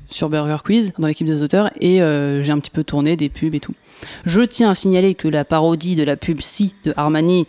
sur 0.09 0.29
Burger 0.29 0.57
Quiz 0.63 0.91
dans 0.99 1.07
l'équipe 1.07 1.27
des 1.27 1.41
auteurs. 1.41 1.71
Et 1.79 2.01
euh, 2.01 2.41
j'ai 2.43 2.51
un 2.51 2.59
petit 2.59 2.69
peu 2.71 2.83
tourné 2.83 3.15
des 3.15 3.29
pubs 3.29 3.55
et 3.55 3.59
tout. 3.59 3.73
Je 4.25 4.41
tiens 4.41 4.71
à 4.71 4.75
signaler 4.75 5.15
que 5.15 5.27
la 5.27 5.45
parodie 5.45 5.95
de 5.95 6.03
la 6.03 6.15
pub 6.17 6.41
Si 6.41 6.73
de 6.85 6.93
Armani 6.97 7.47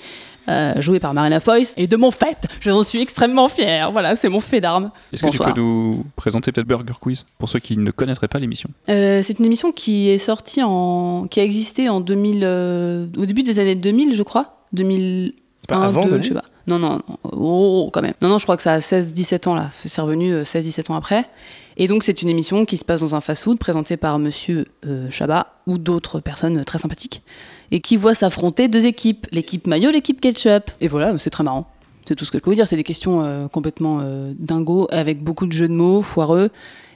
euh, 0.48 0.80
jouée 0.80 0.98
par 0.98 1.14
Marina 1.14 1.38
Foïs, 1.38 1.72
et 1.76 1.86
de 1.86 1.96
mon 1.96 2.10
fait. 2.10 2.48
J'en 2.60 2.82
suis 2.82 3.00
extrêmement 3.00 3.48
fière. 3.48 3.92
Voilà, 3.92 4.16
c'est 4.16 4.28
mon 4.28 4.40
fait 4.40 4.60
d'armes. 4.60 4.90
Est-ce 5.12 5.22
que 5.22 5.28
tu 5.28 5.38
peux 5.38 5.52
nous 5.54 6.04
présenter 6.16 6.50
peut-être 6.50 6.66
Burger 6.66 6.94
Quiz 7.00 7.26
pour 7.38 7.48
ceux 7.48 7.60
qui 7.60 7.76
ne 7.76 7.90
connaîtraient 7.92 8.28
pas 8.28 8.40
l'émission? 8.40 8.68
Euh, 8.88 9.22
c'est 9.22 9.38
une 9.38 9.44
émission 9.44 9.70
qui 9.70 10.08
est 10.10 10.18
sortie 10.18 10.62
en. 10.62 11.28
qui 11.30 11.38
a 11.38 11.44
existé 11.44 11.88
en 11.88 12.00
2000. 12.00 12.40
euh, 12.42 13.06
au 13.16 13.26
début 13.26 13.44
des 13.44 13.60
années 13.60 13.76
2000, 13.76 14.14
je 14.16 14.22
crois. 14.24 14.66
2000. 14.72 15.34
C'est 15.60 15.68
pas 15.68 15.84
avant 15.84 16.02
2, 16.02 16.10
2000? 16.10 16.22
je 16.24 16.28
sais 16.28 16.34
pas. 16.34 16.44
Non, 16.66 16.78
non, 16.78 17.00
non. 17.08 17.18
Oh, 17.32 17.90
quand 17.92 18.02
même. 18.02 18.14
Non, 18.22 18.28
non, 18.28 18.38
je 18.38 18.44
crois 18.44 18.56
que 18.56 18.62
ça 18.62 18.72
a 18.74 18.78
16-17 18.78 19.48
ans 19.48 19.54
là. 19.54 19.70
C'est 19.84 20.00
revenu 20.00 20.32
euh, 20.32 20.42
16-17 20.44 20.92
ans 20.92 20.96
après. 20.96 21.24
Et 21.76 21.88
donc, 21.88 22.04
c'est 22.04 22.22
une 22.22 22.28
émission 22.28 22.64
qui 22.64 22.76
se 22.76 22.84
passe 22.84 23.00
dans 23.00 23.14
un 23.14 23.20
fast-food 23.20 23.58
présentée 23.58 23.96
par 23.96 24.18
monsieur 24.18 24.66
euh, 24.86 25.10
Chabat 25.10 25.54
ou 25.66 25.78
d'autres 25.78 26.20
personnes 26.20 26.58
euh, 26.58 26.64
très 26.64 26.78
sympathiques 26.78 27.22
et 27.70 27.80
qui 27.80 27.96
voit 27.96 28.14
s'affronter 28.14 28.68
deux 28.68 28.86
équipes, 28.86 29.26
l'équipe 29.32 29.66
maillot, 29.66 29.90
l'équipe 29.90 30.20
ketchup. 30.20 30.70
Et 30.80 30.88
voilà, 30.88 31.16
c'est 31.18 31.30
très 31.30 31.42
marrant. 31.44 31.66
C'est 32.04 32.14
tout 32.16 32.24
ce 32.24 32.30
que 32.30 32.38
je 32.38 32.42
peux 32.42 32.50
vous 32.50 32.54
dire. 32.56 32.66
C'est 32.66 32.76
des 32.76 32.82
questions 32.84 33.22
euh, 33.24 33.48
complètement 33.48 34.00
euh, 34.02 34.32
dingo 34.38 34.86
avec 34.90 35.22
beaucoup 35.22 35.46
de 35.46 35.52
jeux 35.52 35.68
de 35.68 35.72
mots, 35.74 36.02
foireux. 36.02 36.50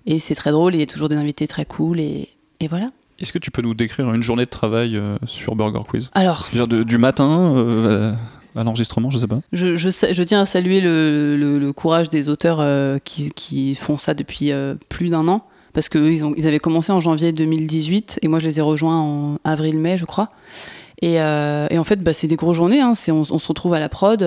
Et 0.04 0.18
c'est 0.18 0.34
très 0.34 0.50
drôle. 0.50 0.74
Il 0.74 0.80
y 0.80 0.82
a 0.82 0.86
toujours 0.86 1.08
des 1.08 1.16
invités 1.16 1.46
très 1.46 1.64
cool. 1.64 1.98
Et, 2.00 2.28
et 2.60 2.68
voilà. 2.68 2.90
Est-ce 3.18 3.32
que 3.32 3.38
tu 3.38 3.50
peux 3.50 3.62
nous 3.62 3.72
décrire 3.74 4.12
une 4.12 4.22
journée 4.22 4.44
de 4.44 4.50
travail 4.50 4.96
euh, 4.96 5.16
sur 5.24 5.56
Burger 5.56 5.80
Quiz? 5.88 6.10
Alors, 6.12 6.48
Je 6.52 6.58
veux 6.58 6.66
dire, 6.66 6.78
de- 6.78 6.82
Du 6.84 6.98
matin 6.98 7.54
euh, 7.56 8.12
à 8.56 8.64
l'enregistrement, 8.64 9.10
je 9.10 9.18
sais 9.18 9.26
pas. 9.26 9.40
Je, 9.52 10.22
tiens 10.22 10.40
à 10.40 10.46
saluer 10.46 10.80
le, 10.80 11.70
courage 11.72 12.10
des 12.10 12.28
auteurs 12.28 12.58
euh, 12.60 12.98
qui, 12.98 13.74
font 13.74 13.98
ça 13.98 14.14
depuis 14.14 14.52
euh, 14.52 14.74
plus 14.88 15.10
d'un 15.10 15.28
an. 15.28 15.44
Parce 15.72 15.90
qu'ils 15.90 16.32
ils 16.38 16.46
avaient 16.46 16.58
commencé 16.58 16.90
en 16.90 17.00
janvier 17.00 17.32
2018 17.32 18.20
et 18.22 18.28
moi 18.28 18.38
je 18.38 18.46
les 18.46 18.58
ai 18.58 18.62
rejoints 18.62 18.98
en 18.98 19.38
avril-mai, 19.44 19.98
je 19.98 20.06
crois. 20.06 20.30
Et, 21.02 21.20
euh, 21.20 21.68
en 21.70 21.84
fait, 21.84 22.02
bah, 22.02 22.14
c'est 22.14 22.28
des 22.28 22.36
grosses 22.36 22.56
journées. 22.56 22.80
hein. 22.80 22.92
On, 23.10 23.24
se 23.24 23.48
retrouve 23.48 23.74
à 23.74 23.78
la 23.78 23.90
prod 23.90 24.26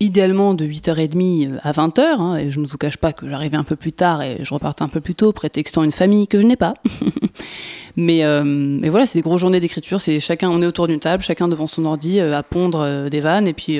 idéalement 0.00 0.54
de 0.54 0.66
8h30 0.66 1.58
à 1.62 1.72
20h. 1.72 2.00
hein. 2.00 2.36
et 2.36 2.50
je 2.50 2.60
ne 2.60 2.66
vous 2.66 2.76
cache 2.76 2.96
pas 2.96 3.12
que 3.12 3.28
j'arrivais 3.28 3.56
un 3.56 3.64
peu 3.64 3.76
plus 3.76 3.92
tard 3.92 4.22
et 4.22 4.38
je 4.42 4.52
repartais 4.52 4.82
un 4.82 4.88
peu 4.88 5.00
plus 5.00 5.14
tôt, 5.14 5.32
prétextant 5.32 5.82
une 5.82 5.92
famille 5.92 6.26
que 6.26 6.40
je 6.40 6.46
n'ai 6.46 6.56
pas. 6.56 6.74
mais, 7.96 8.24
euh, 8.24 8.42
mais 8.44 8.88
voilà, 8.88 9.06
c'est 9.06 9.18
des 9.18 9.22
grosses 9.22 9.40
journées 9.40 9.60
d'écriture. 9.60 10.00
C'est 10.00 10.20
chacun, 10.20 10.50
on 10.50 10.60
est 10.62 10.66
autour 10.66 10.88
d'une 10.88 11.00
table, 11.00 11.22
chacun 11.22 11.48
devant 11.48 11.66
son 11.66 11.84
ordi 11.84 12.20
euh, 12.20 12.36
à 12.36 12.42
pondre 12.42 12.80
euh, 12.80 13.08
des 13.08 13.20
vannes. 13.20 13.46
Et 13.48 13.52
puis, 13.54 13.78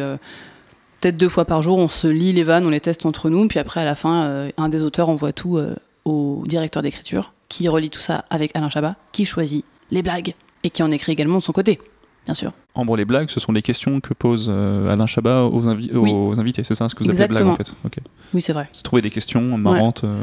peut-être 1.01 1.16
deux 1.16 1.28
fois 1.28 1.45
par 1.45 1.62
jour, 1.62 1.78
on 1.78 1.89
se 1.89 2.07
lit 2.07 2.32
les 2.32 2.45
vannes, 2.45 2.66
on 2.66 2.70
les 2.70 2.81
teste 2.81 3.05
entre 3.07 3.31
nous. 3.31 3.47
Puis 3.49 3.59
après, 3.59 3.81
à 3.81 3.85
la 3.85 3.95
fin, 3.95 4.49
un 4.57 4.69
des 4.69 4.82
auteurs 4.82 5.09
envoie 5.09 5.32
tout 5.32 5.59
au 6.05 6.43
directeur 6.47 6.82
d'écriture, 6.82 7.32
qui 7.49 7.69
relie 7.69 7.91
tout 7.91 8.01
ça 8.01 8.24
avec 8.31 8.51
Alain 8.55 8.69
Chabat, 8.69 8.97
qui 9.12 9.24
choisit 9.24 9.65
les 9.91 10.03
blagues 10.03 10.35
et 10.62 10.70
qui 10.70 10.82
en 10.82 10.91
écrit 10.91 11.12
également 11.12 11.36
de 11.39 11.43
son 11.43 11.53
côté, 11.53 11.78
bien 12.27 12.35
sûr. 12.35 12.53
Ambre, 12.74 12.97
les 12.97 13.05
blagues, 13.05 13.28
ce 13.31 13.39
sont 13.41 13.53
les 13.53 13.62
questions 13.62 14.01
que 14.01 14.15
pose 14.15 14.49
Alain 14.51 15.07
Chabat 15.07 15.45
aux, 15.45 15.62
invi- 15.69 15.91
Oui. 15.95 16.12
aux 16.15 16.39
invités, 16.39 16.65
c'est 16.65 16.74
ça 16.74 16.89
ce 16.89 16.95
que 16.95 17.05
vous 17.05 17.11
appelez 17.11 17.27
blague 17.28 17.47
en 17.47 17.55
fait 17.55 17.73
Ok. 17.85 17.97
Oui, 18.32 18.41
c'est 18.43 18.53
vrai. 18.53 18.69
C'est 18.73 18.82
trouver 18.82 19.03
des 19.03 19.11
questions 19.11 19.57
marrantes. 19.59 20.05
euh, 20.05 20.20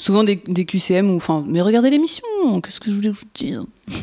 Souvent 0.00 0.24
des, 0.24 0.40
des 0.48 0.64
QCM 0.64 1.10
ou 1.10 1.16
enfin, 1.16 1.44
mais 1.46 1.60
regardez 1.60 1.90
l'émission, 1.90 2.24
qu'est-ce 2.62 2.80
que 2.80 2.90
je 2.90 2.96
voulais 2.96 3.10
vous 3.10 3.20
dire 3.34 3.64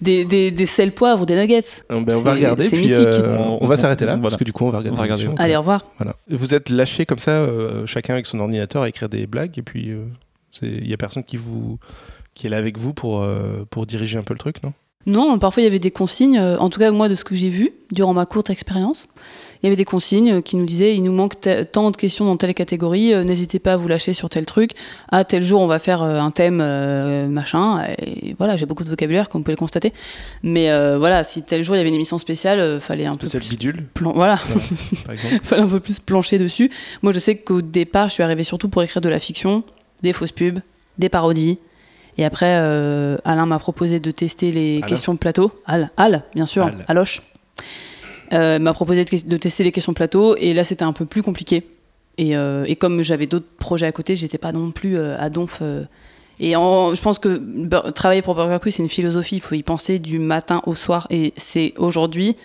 Des, 0.00 0.24
des, 0.24 0.50
des 0.50 0.66
sels 0.66 0.92
poivres, 0.92 1.24
des 1.24 1.36
nuggets. 1.36 1.62
Euh, 1.92 2.00
ben, 2.00 2.16
on 2.16 2.22
va 2.22 2.32
regarder, 2.34 2.68
puis 2.68 2.92
euh, 2.92 3.36
on, 3.38 3.58
on 3.60 3.66
va 3.68 3.76
s'arrêter 3.76 4.04
là, 4.06 4.12
Voilà. 4.16 4.22
parce 4.22 4.36
que 4.36 4.42
du 4.44 4.52
coup, 4.52 4.64
on 4.64 4.70
va 4.70 4.78
regarder. 4.78 4.94
On 4.94 4.96
va 4.96 5.02
regarder. 5.02 5.22
l'émission. 5.24 5.42
Allez, 5.42 5.54
au 5.54 5.60
revoir. 5.60 5.84
Voilà. 5.98 6.16
Vous 6.28 6.52
êtes 6.54 6.68
lâchés 6.68 7.06
comme 7.06 7.20
ça, 7.20 7.30
euh, 7.30 7.86
chacun 7.86 8.14
avec 8.14 8.26
son 8.26 8.40
ordinateur, 8.40 8.82
à 8.82 8.88
écrire 8.88 9.08
des 9.08 9.26
blagues, 9.28 9.56
et 9.56 9.62
puis 9.62 9.90
euh, 9.90 10.04
c'est- 10.50 10.66
il 10.66 10.88
y 10.88 10.92
a 10.94 10.96
personne 10.96 11.22
qui 11.22 11.36
vous 11.36 11.78
qui 12.34 12.48
est 12.48 12.50
là 12.50 12.56
avec 12.56 12.76
vous 12.76 12.92
pour, 12.92 13.22
euh, 13.22 13.64
pour 13.70 13.86
diriger 13.86 14.18
un 14.18 14.24
peu 14.24 14.34
le 14.34 14.40
truc, 14.40 14.62
non? 14.64 14.72
Non, 15.06 15.38
parfois 15.38 15.60
il 15.62 15.64
y 15.64 15.68
avait 15.68 15.78
des 15.78 15.90
consignes, 15.92 16.38
euh, 16.38 16.56
en 16.58 16.70
tout 16.70 16.80
cas 16.80 16.90
moi 16.90 17.08
de 17.10 17.14
ce 17.14 17.24
que 17.24 17.34
j'ai 17.36 17.50
vu 17.50 17.70
durant 17.92 18.14
ma 18.14 18.24
courte 18.26 18.48
expérience, 18.50 19.06
il 19.64 19.68
y 19.68 19.70
avait 19.70 19.76
des 19.76 19.86
consignes 19.86 20.42
qui 20.42 20.56
nous 20.56 20.66
disaient 20.66 20.94
il 20.94 21.02
nous 21.02 21.12
manque 21.12 21.34
tant 21.72 21.90
de 21.90 21.96
questions 21.96 22.26
dans 22.26 22.36
telle 22.36 22.52
catégorie, 22.52 23.14
euh, 23.14 23.24
n'hésitez 23.24 23.58
pas 23.58 23.72
à 23.72 23.76
vous 23.76 23.88
lâcher 23.88 24.12
sur 24.12 24.28
tel 24.28 24.44
truc, 24.44 24.72
à 25.10 25.24
tel 25.24 25.42
jour 25.42 25.62
on 25.62 25.66
va 25.66 25.78
faire 25.78 26.02
euh, 26.02 26.20
un 26.20 26.30
thème 26.30 26.60
euh, 26.62 27.26
machin, 27.28 27.82
et 27.98 28.34
voilà 28.36 28.56
j'ai 28.58 28.66
beaucoup 28.66 28.84
de 28.84 28.90
vocabulaire 28.90 29.30
comme 29.30 29.40
vous 29.40 29.44
pouvez 29.44 29.54
le 29.54 29.58
constater, 29.58 29.94
mais 30.42 30.70
euh, 30.70 30.98
voilà 30.98 31.24
si 31.24 31.42
tel 31.42 31.64
jour 31.64 31.74
il 31.76 31.78
y 31.78 31.80
avait 31.80 31.88
une 31.88 31.94
émission 31.94 32.18
spéciale, 32.18 32.60
euh, 32.60 32.78
fallait 32.78 33.06
un 33.06 33.14
peu 33.14 33.26
plus 33.26 33.48
bidule, 33.50 33.84
plan- 33.94 34.12
voilà, 34.12 34.36
fallait 35.42 35.62
un 35.62 35.66
peu 35.68 35.80
plus 35.80 35.98
plancher 35.98 36.38
dessus. 36.38 36.70
Moi 37.02 37.12
je 37.12 37.18
sais 37.18 37.36
qu'au 37.36 37.62
départ 37.62 38.08
je 38.10 38.14
suis 38.14 38.22
arrivée 38.22 38.44
surtout 38.44 38.68
pour 38.68 38.82
écrire 38.82 39.00
de 39.00 39.08
la 39.08 39.18
fiction, 39.18 39.64
des 40.02 40.12
fausses 40.12 40.32
pubs, 40.32 40.58
des 40.98 41.08
parodies. 41.08 41.58
Et 42.16 42.24
après, 42.24 42.58
euh, 42.60 43.16
Alain 43.24 43.44
m'a 43.46 43.58
proposé 43.58 43.98
de 43.98 44.10
tester 44.12 44.52
les 44.52 44.76
Alain 44.76 44.86
questions 44.86 45.14
de 45.14 45.18
plateau. 45.18 45.50
Al, 45.66 45.90
Al, 45.96 46.22
bien 46.34 46.46
sûr, 46.46 46.66
Al. 46.66 46.84
Aloche. 46.86 47.22
Euh, 48.32 48.58
m'a 48.58 48.72
proposé 48.72 49.04
de, 49.04 49.36
tester 49.36 49.64
les 49.64 49.72
questions 49.72 49.94
plateau. 49.94 50.36
Et 50.36 50.54
là, 50.54 50.64
c'était 50.64 50.84
un 50.84 50.92
peu 50.92 51.04
plus 51.04 51.22
compliqué. 51.22 51.66
Et, 52.16 52.36
euh, 52.36 52.64
et 52.66 52.76
comme 52.76 53.02
j'avais 53.02 53.26
d'autres 53.26 53.46
projets 53.58 53.86
à 53.86 53.92
côté, 53.92 54.16
j'étais 54.16 54.38
pas 54.38 54.52
non 54.52 54.70
plus 54.70 54.96
euh, 54.96 55.18
à 55.18 55.30
donf. 55.30 55.62
et 56.40 56.56
en- 56.56 56.94
je 56.94 57.02
pense 57.02 57.18
que 57.18 57.90
travailler 57.90 58.22
pour 58.22 58.34
Burger 58.34 58.58
Quiz, 58.60 58.74
c'est 58.76 58.82
une 58.82 58.88
philosophie. 58.88 59.36
Il 59.36 59.40
faut 59.40 59.54
y 59.54 59.62
penser 59.62 59.98
du 59.98 60.18
matin 60.18 60.62
au 60.66 60.74
soir. 60.74 61.06
Et 61.10 61.32
c'est 61.36 61.74
aujourd'hui, 61.76 62.36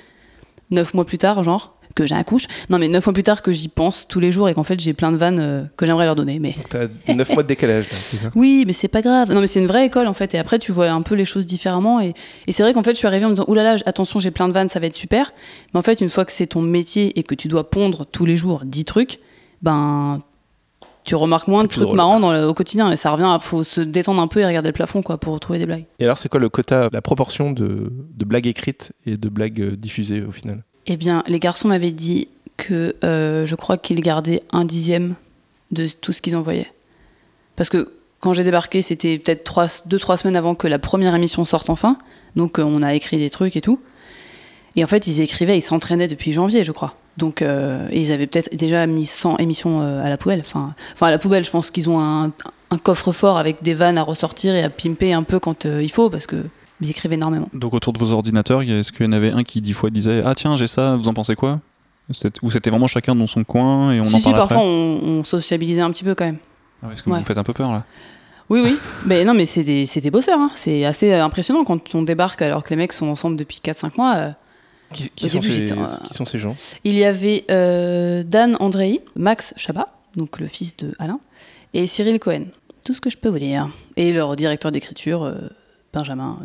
neuf 0.72 0.93
mois 0.93 1.06
plus 1.06 1.18
tard, 1.18 1.43
genre, 1.43 1.76
que 1.95 2.05
j'ai 2.05 2.15
un 2.15 2.23
couche. 2.23 2.45
Non, 2.69 2.77
mais 2.79 2.87
neuf 2.87 3.05
mois 3.05 3.13
plus 3.13 3.23
tard 3.23 3.41
que 3.41 3.51
j'y 3.51 3.67
pense 3.67 4.07
tous 4.07 4.19
les 4.19 4.31
jours 4.31 4.47
et 4.49 4.53
qu'en 4.53 4.63
fait, 4.63 4.79
j'ai 4.79 4.93
plein 4.93 5.11
de 5.11 5.17
vannes 5.17 5.39
euh, 5.39 5.63
que 5.77 5.85
j'aimerais 5.85 6.05
leur 6.05 6.15
donner. 6.15 6.39
Mais 6.39 6.51
Donc 6.51 6.69
t'as 6.69 7.13
9 7.13 7.29
mois 7.33 7.43
de 7.43 7.47
décalage, 7.47 7.85
c'est 7.91 8.17
ça? 8.17 8.31
Oui, 8.35 8.63
mais 8.67 8.73
c'est 8.73 8.87
pas 8.87 9.01
grave. 9.01 9.33
Non, 9.33 9.41
mais 9.41 9.47
c'est 9.47 9.59
une 9.59 9.67
vraie 9.67 9.85
école 9.85 10.07
en 10.07 10.13
fait. 10.13 10.33
Et 10.33 10.37
après, 10.39 10.59
tu 10.59 10.71
vois 10.71 10.89
un 10.89 11.01
peu 11.01 11.15
les 11.15 11.25
choses 11.25 11.45
différemment. 11.45 11.99
Et, 11.99 12.13
et 12.47 12.51
c'est 12.51 12.63
vrai 12.63 12.73
qu'en 12.73 12.83
fait, 12.83 12.91
je 12.91 12.97
suis 12.97 13.07
arrivée 13.07 13.25
en 13.25 13.29
me 13.29 13.33
disant, 13.35 13.45
oulala, 13.47 13.75
attention, 13.85 14.19
j'ai 14.19 14.31
plein 14.31 14.47
de 14.47 14.53
vannes, 14.53 14.69
ça 14.69 14.79
va 14.79 14.87
être 14.87 14.95
super. 14.95 15.33
Mais 15.73 15.79
en 15.79 15.83
fait, 15.83 15.99
une 16.01 16.09
fois 16.09 16.25
que 16.25 16.31
c'est 16.31 16.47
ton 16.47 16.61
métier 16.61 17.17
et 17.19 17.23
que 17.23 17.35
tu 17.35 17.47
dois 17.47 17.69
pondre 17.69 18.05
tous 18.05 18.25
les 18.25 18.37
jours 18.37 18.61
10 18.65 18.85
trucs, 18.85 19.19
ben. 19.61 20.21
Tu 21.05 21.15
remarques 21.15 21.47
moins 21.47 21.63
de 21.63 21.67
trucs 21.69 21.83
drôle. 21.85 21.95
marrants 21.97 22.19
dans 22.19 22.31
le- 22.33 22.45
au 22.45 22.53
quotidien 22.53 22.91
et 22.91 22.95
ça 22.95 23.09
revient 23.09 23.25
à 23.27 23.39
faut 23.39 23.63
se 23.63 23.81
détendre 23.81 24.21
un 24.21 24.27
peu 24.27 24.41
et 24.41 24.45
regarder 24.45 24.67
le 24.69 24.73
plafond 24.73 25.01
quoi 25.01 25.17
pour 25.17 25.39
trouver 25.39 25.57
des 25.57 25.65
blagues. 25.65 25.85
Et 25.97 26.03
alors, 26.05 26.19
c'est 26.19 26.29
quoi 26.29 26.39
le 26.39 26.49
quota, 26.49 26.87
la 26.91 27.01
proportion 27.01 27.51
de, 27.51 27.91
de 28.15 28.25
blagues 28.25 28.45
écrites 28.45 28.91
et 29.07 29.17
de 29.17 29.29
blagues 29.29 29.59
euh, 29.61 29.75
diffusées 29.75 30.21
au 30.21 30.31
final? 30.31 30.63
Eh 30.91 30.97
bien, 30.97 31.23
les 31.27 31.39
garçons 31.39 31.67
m'avaient 31.67 31.91
dit 31.91 32.29
que 32.57 32.95
euh, 33.03 33.45
je 33.45 33.55
crois 33.55 33.77
qu'ils 33.77 34.01
gardaient 34.01 34.41
un 34.51 34.65
dixième 34.65 35.13
de 35.71 35.85
tout 35.85 36.11
ce 36.11 36.19
qu'ils 36.19 36.35
envoyaient. 36.35 36.71
Parce 37.55 37.69
que 37.69 37.93
quand 38.19 38.33
j'ai 38.33 38.43
débarqué, 38.43 38.81
c'était 38.81 39.19
peut-être 39.19 39.43
trois, 39.43 39.67
deux, 39.85 39.99
trois 39.99 40.17
semaines 40.17 40.35
avant 40.35 40.55
que 40.55 40.67
la 40.67 40.79
première 40.79 41.13
émission 41.13 41.45
sorte 41.45 41.69
enfin. 41.69 41.99
Donc 42.35 42.57
euh, 42.57 42.63
on 42.63 42.81
a 42.81 42.95
écrit 42.95 43.19
des 43.19 43.29
trucs 43.29 43.55
et 43.55 43.61
tout. 43.61 43.79
Et 44.75 44.83
en 44.83 44.87
fait, 44.87 45.05
ils 45.05 45.21
écrivaient, 45.21 45.57
ils 45.57 45.61
s'entraînaient 45.61 46.07
depuis 46.07 46.33
janvier, 46.33 46.63
je 46.63 46.71
crois. 46.71 46.95
Donc, 47.17 47.43
euh, 47.43 47.87
et 47.91 48.01
ils 48.01 48.11
avaient 48.11 48.27
peut-être 48.27 48.55
déjà 48.55 48.87
mis 48.87 49.05
100 49.05 49.37
émissions 49.37 49.81
à 49.81 50.09
la 50.09 50.17
poubelle. 50.17 50.39
Enfin, 50.39 50.73
à 51.01 51.11
la 51.11 51.19
poubelle, 51.19 51.45
je 51.45 51.51
pense 51.51 51.69
qu'ils 51.69 51.87
ont 51.89 51.99
un, 52.01 52.31
un 52.71 52.77
coffre-fort 52.79 53.37
avec 53.37 53.61
des 53.61 53.75
vannes 53.75 53.99
à 53.99 54.03
ressortir 54.03 54.55
et 54.55 54.63
à 54.63 54.69
pimper 54.71 55.13
un 55.13 55.23
peu 55.23 55.39
quand 55.39 55.65
il 55.65 55.91
faut, 55.91 56.09
parce 56.09 56.25
que 56.25 56.45
ils 56.81 56.89
écrivent 56.89 57.14
énormément. 57.14 57.49
Donc 57.53 57.73
autour 57.73 57.93
de 57.93 57.99
vos 57.99 58.11
ordinateurs, 58.11 58.64
y 58.64 58.72
a- 58.72 58.80
est-ce 58.80 58.91
qu'il 58.91 59.06
y 59.06 59.10
en 59.10 59.11
avait 59.11 59.31
un 59.31 59.43
qui 59.43 59.61
dix 59.61 59.73
fois 59.73 59.89
disait 59.89 60.22
Ah 60.26 60.35
tiens, 60.35 60.56
j'ai 60.56 60.68
ça, 60.68 60.95
vous 60.95 61.07
en 61.07 61.14
pensez 61.14 61.35
quoi? 61.35 61.60
Ou 62.41 62.49
c'était 62.51 62.69
vraiment 62.72 62.88
chacun 62.88 63.14
dans 63.15 63.27
son 63.27 63.43
coin 63.43 63.91
et 63.91 64.01
on 64.01 64.06
si, 64.06 64.15
en 64.15 64.18
si, 64.18 64.23
parle 64.23 64.35
parfois 64.38 64.57
après? 64.57 64.68
on, 64.68 65.01
on 65.19 65.23
sociabilisait 65.23 65.81
un 65.81 65.91
petit 65.91 66.03
peu 66.03 66.15
quand 66.15 66.26
même. 66.26 66.38
Ah 66.81 66.88
Est-ce 66.91 67.03
que 67.03 67.10
Ouais. 67.10 67.15
vous 67.18 67.22
me 67.22 67.26
faites 67.26 67.38
un 67.38 67.43
peu 67.43 67.53
peur 67.53 67.72
là 67.72 67.84
Oui, 68.49 68.61
oui. 68.64 68.77
mais 69.06 69.23
non, 69.26 69.34
mais 69.35 69.45
c'est 69.45 69.64
des, 69.64 69.85
c'est 69.85 70.01
des 70.01 70.10
bosseurs. 70.10 70.39
hein. 70.39 70.49
C'est 70.56 70.85
assez 70.85 71.11
euh, 71.11 71.23
impressionnant 71.23 71.64
quand 71.64 71.93
on 71.93 72.01
débarque 72.01 72.41
alors 72.41 72.64
que 72.64 72.69
les 72.72 72.77
mecs 72.77 72.93
sont 72.93 73.07
ensemble 73.07 73.35
depuis 73.35 73.60
4-5 73.64 73.91
mois. 73.97 74.15
euh. 74.15 74.31
Qui, 74.91 75.03
sont 75.30 75.38
début, 75.39 75.51
ces, 75.53 75.60
j'étais, 75.68 75.77
euh, 75.77 75.85
qui 76.07 76.15
sont 76.15 76.26
ces 76.26 76.39
gens? 76.39 76.56
Il 76.84 76.97
y 76.97 77.03
avait 77.03 77.45
euh, 77.51 78.23
Dan 78.23 78.57
Andrei, 78.60 79.01
Max 79.15 79.53
Chabat, 79.56 79.85
donc 80.15 80.39
le 80.39 80.47
fils 80.47 80.76
de 80.77 80.95
Alain, 80.97 81.19
et 81.76 81.85
Cyril 81.85 82.18
Cohen. 82.19 82.45
Tout 82.84 82.95
ce 82.95 83.01
que 83.01 83.11
je 83.11 83.18
peux 83.18 83.30
vous 83.30 83.38
dire. 83.38 83.69
Et 83.97 84.11
leur 84.14 84.35
directeur 84.35 84.72
d'écriture, 84.72 85.22
euh, 85.26 85.35
Benjamin. 85.93 86.39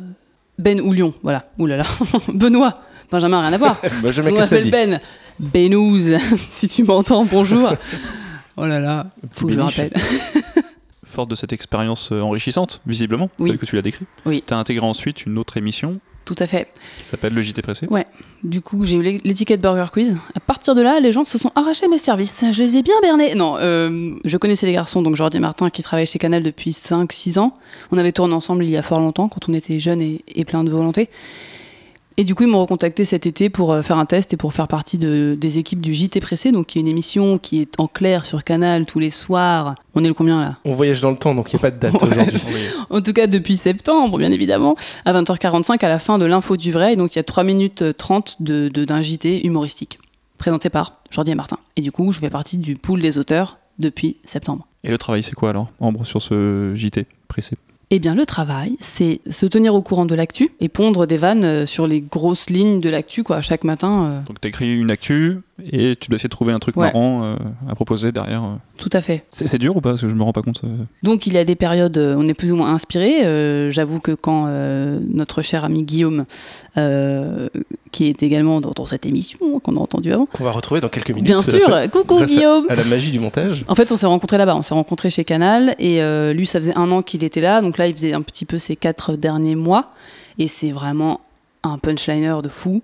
Ben 0.59 0.81
Oulion, 0.81 1.13
voilà. 1.23 1.49
Ouh 1.59 1.67
là 1.67 1.77
là. 1.79 1.85
Benoît. 2.33 2.75
Benjamin, 3.11 3.41
rien 3.43 3.53
à 3.53 3.59
voir. 3.59 3.77
Je 4.05 4.23
Son 4.23 4.31
nom 4.31 4.39
s'appelle 4.41 4.71
Ben. 4.71 5.01
Benouze, 5.41 6.17
si 6.51 6.69
tu 6.69 6.85
m'entends, 6.85 7.25
bonjour. 7.25 7.73
Oh 8.57 8.67
là 8.67 8.79
là, 8.79 9.07
faut 9.33 9.47
que 9.47 9.53
je 9.53 9.59
Béniche. 9.59 9.77
rappelle. 9.77 9.93
Forte 11.05 11.31
de 11.31 11.35
cette 11.35 11.53
expérience 11.53 12.11
euh, 12.13 12.21
enrichissante, 12.21 12.81
visiblement, 12.87 13.29
Oui. 13.41 13.51
telle 13.51 13.59
que 13.59 13.67
tu 13.67 13.75
l'as 13.75 13.83
décrit. 13.83 14.07
Oui. 14.27 14.45
Tu 14.47 14.55
as 14.55 14.57
intégré 14.59 14.87
ensuite 14.87 15.27
une 15.27 15.39
autre 15.39 15.57
émission 15.57 15.99
Tout 16.25 16.35
à 16.39 16.47
fait. 16.47 16.69
qui 16.99 17.05
s'appelle 17.05 17.35
Le 17.35 17.43
JT 17.43 17.61
Pressé. 17.63 17.87
Du 18.43 18.61
coup, 18.63 18.85
j'ai 18.85 18.97
eu 18.97 19.03
l'é- 19.03 19.21
l'étiquette 19.25 19.61
Burger 19.61 19.87
Quiz. 19.93 20.17
À 20.35 20.41
partir 20.41 20.75
de 20.75 20.81
là, 20.83 20.99
les 21.01 21.13
gens 21.13 21.25
se 21.25 21.37
sont 21.39 21.51
arrachés 21.55 21.87
mes 21.89 21.99
services. 21.99 22.45
Je 22.51 22.63
les 22.63 22.77
ai 22.79 22.83
bien 22.83 22.95
bernés. 23.03 23.35
Non, 23.35 23.57
euh, 23.59 24.15
je 24.25 24.37
connaissais 24.39 24.67
les 24.67 24.73
garçons, 24.73 25.03
donc 25.03 25.17
Jordi 25.17 25.37
et 25.37 25.41
Martin, 25.41 25.69
qui 25.71 25.83
travaillent 25.83 26.07
chez 26.07 26.19
Canal 26.19 26.43
depuis 26.43 26.71
5-6 26.73 27.39
ans. 27.39 27.57
On 27.93 27.99
avait 27.99 28.13
tourné 28.13 28.33
ensemble 28.35 28.65
il 28.65 28.71
y 28.71 28.77
a 28.77 28.83
fort 28.83 29.01
longtemps, 29.01 29.29
quand 29.29 29.49
on 29.49 29.55
était 29.55 29.79
jeunes 29.79 30.01
et, 30.01 30.25
et 30.35 30.45
plein 30.45 30.65
de 30.65 30.71
volonté. 30.71 31.09
Et 32.17 32.23
du 32.23 32.37
coup, 32.37 32.45
ils 32.45 32.49
m'ont 32.49 32.61
recontacté 32.61 33.05
cet 33.05 33.27
été 33.27 33.51
pour 33.51 33.73
euh, 33.73 33.83
faire 33.83 33.99
un 33.99 34.07
test 34.07 34.33
et 34.33 34.37
pour 34.37 34.53
faire 34.53 34.69
partie 34.69 34.99
de, 34.99 35.37
des 35.41 35.59
équipes 35.59 35.81
du 35.81 35.93
JT 35.93 36.21
Pressé, 36.21 36.53
donc 36.53 36.67
qui 36.67 36.79
est 36.79 36.81
une 36.81 36.87
émission 36.87 37.39
qui 37.39 37.61
est 37.61 37.75
en 37.81 37.89
clair 37.89 38.25
sur 38.25 38.45
Canal 38.45 38.87
tous 38.87 39.01
les 39.01 39.11
soirs. 39.11 39.75
On 39.97 40.05
est 40.05 40.09
le 40.09 40.15
combien 40.15 40.41
là? 40.41 40.57
On 40.65 40.75
voyage 40.75 41.01
dans 41.01 41.11
le 41.11 41.17
temps, 41.17 41.35
donc 41.35 41.53
il 41.53 41.57
n'y 41.57 41.61
a 41.61 41.63
pas 41.63 41.71
de 41.73 41.79
date 41.81 41.95
Ouais. 42.01 42.09
aujourd'hui. 42.35 42.39
en 42.91 43.01
tout 43.01 43.13
cas 43.13 43.27
depuis 43.27 43.57
septembre, 43.57 44.17
bien 44.19 44.31
évidemment, 44.31 44.77
à 45.05 45.13
20h45 45.13 45.85
à 45.85 45.89
la 45.89 45.99
fin 45.99 46.19
de 46.19 46.25
l'info 46.25 46.57
du 46.57 46.71
vrai. 46.71 46.93
Et 46.93 46.97
donc 46.97 47.17
il 47.17 47.19
y 47.19 47.21
a 47.21 47.25
3 47.25 47.43
minutes 47.43 47.83
euh, 47.83 47.93
30 47.93 48.37
de, 48.41 48.69
de- 48.73 48.85
d'un 48.85 49.03
JT 49.03 49.45
humoristique, 49.45 49.99
présenté 50.39 50.71
par 50.71 51.01
Jordi 51.11 51.33
et 51.33 51.35
Martin. 51.35 51.59
Et 51.75 51.81
du 51.81 51.91
coup, 51.91 52.13
je 52.13 52.21
fais 52.21 52.31
partie 52.31 52.59
du 52.59 52.77
pool 52.77 53.01
des 53.01 53.19
auteurs 53.19 53.59
depuis 53.81 54.19
septembre. 54.25 54.69
Et 54.85 54.91
le 54.91 54.99
travail, 54.99 55.25
c'est 55.25 55.35
quoi 55.35 55.51
alors, 55.51 55.67
Ambre, 55.81 56.07
sur 56.07 56.23
ce 56.23 56.75
JT 56.77 57.07
Pressé? 57.27 57.57
Eh 57.91 57.99
bien, 57.99 58.15
le 58.15 58.27
travail, 58.27 58.77
c'est 58.81 59.21
se 59.31 59.47
tenir 59.47 59.75
au 59.75 59.83
courant 59.83 60.07
de 60.07 60.15
l'actu 60.15 60.51
et 60.61 60.69
pondre 60.69 61.07
des 61.07 61.17
vannes 61.17 61.45
euh, 61.45 61.67
sur 61.67 61.87
les 61.87 62.01
grosses 62.01 62.51
lignes 62.51 62.81
de 62.81 62.89
l'actu, 62.89 63.23
quoi, 63.23 63.41
chaque 63.41 63.63
matin. 63.65 64.05
euh, 64.07 64.21
Donc 64.27 64.41
tu 64.41 64.49
écrit 64.49 64.75
une 64.75 64.91
actu 64.91 65.41
et 65.73 65.95
tu 65.97 66.09
dois 66.11 66.17
essayer 66.17 66.29
de 66.29 66.35
trouver 66.35 66.53
un 66.53 66.59
truc 66.59 66.77
Ouais. 66.77 66.87
marrant 66.87 67.23
euh, 67.25 67.37
à 67.69 67.75
proposer 67.75 68.11
derrière. 68.13 68.43
euh. 68.43 68.55
tout 68.77 68.91
à 68.93 69.01
fait. 69.01 69.25
C'est 69.31 69.47
c'est 69.47 69.59
dur 69.59 69.77
ou 69.77 69.81
pas? 69.81 69.91
Parce 69.91 70.01
que 70.01 70.09
je 70.09 70.15
me 70.15 70.23
rends 70.23 70.33
pas 70.33 70.43
compte. 70.43 70.63
euh. 70.65 70.69
Donc 71.03 71.27
il 71.29 71.33
y 71.35 71.39
a 71.39 71.45
des 71.45 71.55
périodes, 71.55 71.97
euh, 71.97 72.17
on 72.19 72.27
est 72.27 72.35
plus 72.35 72.51
ou 72.53 72.57
moins 72.57 72.73
inspiré. 72.75 73.25
Euh, 73.25 73.71
J'avoue 73.71 74.01
que 74.01 74.13
quand 74.13 74.47
euh, 74.49 74.99
notre 75.09 75.43
cher 75.43 75.65
ami 75.65 75.83
Guillaume, 75.85 76.25
euh, 76.77 77.49
qui 77.93 78.07
est 78.07 78.23
également 78.23 78.61
dans, 78.61 78.73
dans 78.73 78.87
cette 78.87 79.07
émission 79.07 79.61
qu'on 79.61 79.77
a 79.77 79.81
entendu 79.81 80.13
avant, 80.13 80.27
Qu'on 80.27 80.45
va 80.45 80.51
retrouver 80.51 80.81
dans 80.81 80.89
quelques 80.89 81.11
minutes. 81.11 81.25
bien 81.27 81.41
sûr, 81.41 81.69
coucou 81.93 82.17
grâce 82.17 82.23
à- 82.23 82.35
Guillaume. 82.35 82.67
À 82.69 82.75
la 82.75 82.85
magie 82.85 83.11
du 83.13 83.21
montage. 83.21 83.65
En 83.69 83.75
fait, 83.75 83.91
on 83.93 83.97
s'est 83.97 84.07
rencontrés 84.07 84.39
là-bas. 84.39 84.57
On 84.57 84.63
s'est 84.63 84.75
rencontrés 84.75 85.11
chez 85.11 85.25
Canal 85.25 85.77
et 85.79 86.03
euh, 86.03 86.33
lui, 86.33 86.47
ça 86.47 86.59
faisait 86.59 86.77
un 86.77 86.91
an 86.91 87.03
qu'il 87.03 87.23
était 87.23 87.41
là. 87.41 87.61
Donc 87.61 87.79
là, 87.79 87.87
il 87.87 87.95
faisait 87.95 88.13
un 88.13 88.23
petit 88.23 88.45
peu 88.45 88.59
ses 88.59 88.75
quatre 88.77 89.15
derniers 89.15 89.55
mois 89.57 89.93
et 90.39 90.49
c'est 90.49 90.73
vraiment 90.73 91.21
un 91.63 91.79
punchliner 91.79 92.35
de 92.43 92.49
fou. 92.49 92.83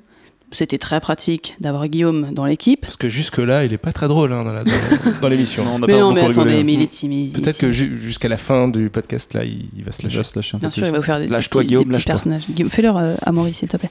C'était 0.52 0.78
très 0.78 1.00
pratique 1.00 1.54
d'avoir 1.60 1.86
Guillaume 1.88 2.32
dans 2.32 2.44
l'équipe. 2.44 2.80
Parce 2.82 2.96
que 2.96 3.08
jusque-là, 3.08 3.64
il 3.64 3.72
est 3.72 3.78
pas 3.78 3.92
très 3.92 4.08
drôle 4.08 4.32
hein, 4.32 4.42
dans 4.44 4.52
la- 4.52 4.64
dans 4.64 4.70
la- 4.72 5.10
dans 5.20 5.28
l'émission. 5.28 5.64
Non, 5.64 5.72
on 5.74 5.78
n'a 5.78 5.86
Mais 5.86 5.92
pas 5.94 5.98
non, 6.00 6.12
mais 6.12 6.20
rigolé, 6.22 6.38
attendez, 6.40 6.60
hein. 6.60 6.62
mais 6.64 6.74
il 6.74 6.82
est 6.82 6.90
timide. 6.90 7.32
il 7.36 7.40
Peut-être 7.40 7.58
que 7.58 7.70
ju- 7.70 7.96
jusqu'à 7.98 8.28
la 8.28 8.36
fin 8.36 8.68
du 8.68 8.90
podcast, 8.90 9.32
là, 9.34 9.44
il, 9.44 9.66
il 9.76 9.84
va 9.84 9.92
se 9.92 10.02
Il 10.02 10.04
lâcher. 10.06 10.16
va 10.16 10.24
se 10.24 10.36
lâcher 10.36 10.56
un 10.56 10.58
peu 10.58 10.62
Bien 10.62 10.70
sûr, 10.70 10.82
plus. 10.82 10.88
il 10.88 10.92
va 10.92 10.98
vous 10.98 11.04
faire 11.04 11.18
des, 11.18 11.26
des 11.26 11.32
Lâche-toi, 11.32 11.60
petits, 11.60 11.68
Guillaume, 11.68 11.84
des 11.84 11.88
petits 11.90 11.96
lâche-toi. 11.98 12.12
personnages. 12.14 12.42
Guillaume, 12.50 12.70
fais-leur 12.70 12.96
euh, 12.98 13.14
à 13.22 13.32
Maurice, 13.32 13.58
s'il 13.58 13.68
te 13.68 13.76
plaît. 13.76 13.90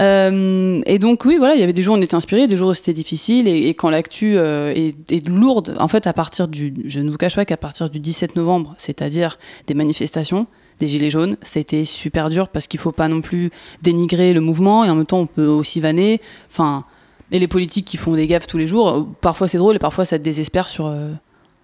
Euh, 0.00 0.80
et 0.86 0.98
donc, 0.98 1.24
oui, 1.24 1.36
voilà, 1.38 1.54
il 1.54 1.60
y 1.60 1.62
avait 1.64 1.72
des 1.72 1.82
jours 1.82 1.94
où 1.94 1.98
on 1.98 2.02
était 2.02 2.14
inspirés, 2.14 2.46
des 2.46 2.56
jours 2.56 2.70
où 2.70 2.74
c'était 2.74 2.92
difficile. 2.92 3.48
Et, 3.48 3.68
et 3.68 3.74
quand 3.74 3.90
l'actu 3.90 4.36
euh, 4.36 4.72
est, 4.74 4.94
est 5.12 5.28
lourde, 5.28 5.74
en 5.78 5.88
fait, 5.88 6.06
à 6.06 6.12
partir 6.12 6.48
du. 6.48 6.74
Je 6.84 7.00
ne 7.00 7.10
vous 7.10 7.16
cache 7.16 7.34
pas 7.36 7.44
qu'à 7.44 7.56
partir 7.56 7.90
du 7.90 7.98
17 8.00 8.36
novembre, 8.36 8.74
c'est-à-dire 8.78 9.38
des 9.66 9.74
manifestations, 9.74 10.46
des 10.80 10.88
Gilets 10.88 11.10
jaunes, 11.10 11.36
c'était 11.42 11.84
super 11.84 12.30
dur 12.30 12.48
parce 12.48 12.66
qu'il 12.66 12.80
faut 12.80 12.92
pas 12.92 13.08
non 13.08 13.20
plus 13.20 13.50
dénigrer 13.82 14.32
le 14.32 14.40
mouvement 14.40 14.84
et 14.84 14.90
en 14.90 14.94
même 14.96 15.06
temps, 15.06 15.20
on 15.20 15.26
peut 15.26 15.46
aussi 15.46 15.80
vanner. 15.80 16.20
Enfin. 16.50 16.84
Et 17.30 17.38
les 17.38 17.48
politiques 17.48 17.84
qui 17.84 17.98
font 17.98 18.14
des 18.14 18.26
gaffes 18.26 18.46
tous 18.46 18.56
les 18.56 18.66
jours, 18.66 19.06
parfois 19.20 19.48
c'est 19.48 19.58
drôle 19.58 19.76
et 19.76 19.78
parfois 19.78 20.06
ça 20.06 20.18
te 20.18 20.22
désespère 20.24 20.66
sur. 20.68 20.86
euh, 20.86 21.10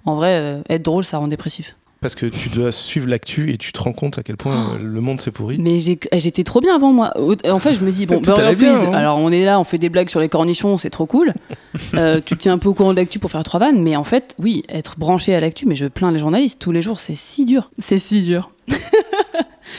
en 0.05 0.15
vrai, 0.17 0.33
euh, 0.39 0.61
être 0.69 0.83
drôle, 0.83 1.05
ça 1.05 1.17
rend 1.17 1.27
dépressif. 1.29 1.75
Parce 2.03 2.15
que 2.15 2.27
tu 2.27 2.51
dois 2.51 2.71
suivre 2.71 3.09
l'actu 3.09 3.51
et 3.51 3.57
tu 3.57 3.73
te 3.73 3.81
rends 3.81 3.95
compte 3.95 4.19
à 4.19 4.23
quel 4.23 4.37
point 4.37 4.75
euh, 4.75 4.79
le 4.79 5.01
monde 5.01 5.23
s'est 5.23 5.31
pourri. 5.31 5.57
Mais 5.59 5.81
j'ai- 5.81 5.99
j'étais 6.13 6.45
trop 6.45 6.61
bien 6.61 6.75
avant 6.77 6.93
moi. 6.93 7.15
En 7.51 7.59
fait, 7.59 7.73
je 7.73 7.81
me 7.81 7.91
dis, 7.91 8.05
bon, 8.05 8.21
Burger 8.21 8.55
bien, 8.57 8.75
Quiz, 8.75 8.85
hein. 8.89 8.93
alors 8.93 9.17
on 9.17 9.33
est 9.33 9.43
là, 9.47 9.59
on 9.59 9.65
fait 9.65 9.79
des 9.79 9.89
blagues 9.89 10.11
sur 10.11 10.21
les 10.21 10.29
cornichons, 10.29 10.77
c'est 10.77 10.91
trop 10.91 11.07
cool. 11.07 11.33
Euh, 11.95 12.21
tu 12.25 12.37
tiens 12.37 12.53
un 12.55 12.59
peu 12.59 12.69
au 12.69 12.75
courant 12.75 12.91
de 12.93 12.97
l'actu 12.97 13.19
pour 13.19 13.31
faire 13.31 13.43
trois 13.45 13.59
vannes, 13.61 13.81
mais 13.83 13.97
en 13.97 14.05
fait, 14.05 14.35
oui, 14.39 14.63
être 14.69 14.97
branché 14.99 15.35
à 15.35 15.41
l'actu, 15.41 15.67
mais 15.67 15.75
je 15.75 15.87
plains 15.87 16.13
les 16.13 16.19
journalistes 16.21 16.61
tous 16.61 16.71
les 16.73 16.83
jours, 16.83 17.01
c'est 17.01 17.15
si 17.17 17.45
dur. 17.45 17.71
C'est 17.81 17.99
si 17.99 18.23
dur. 18.23 18.51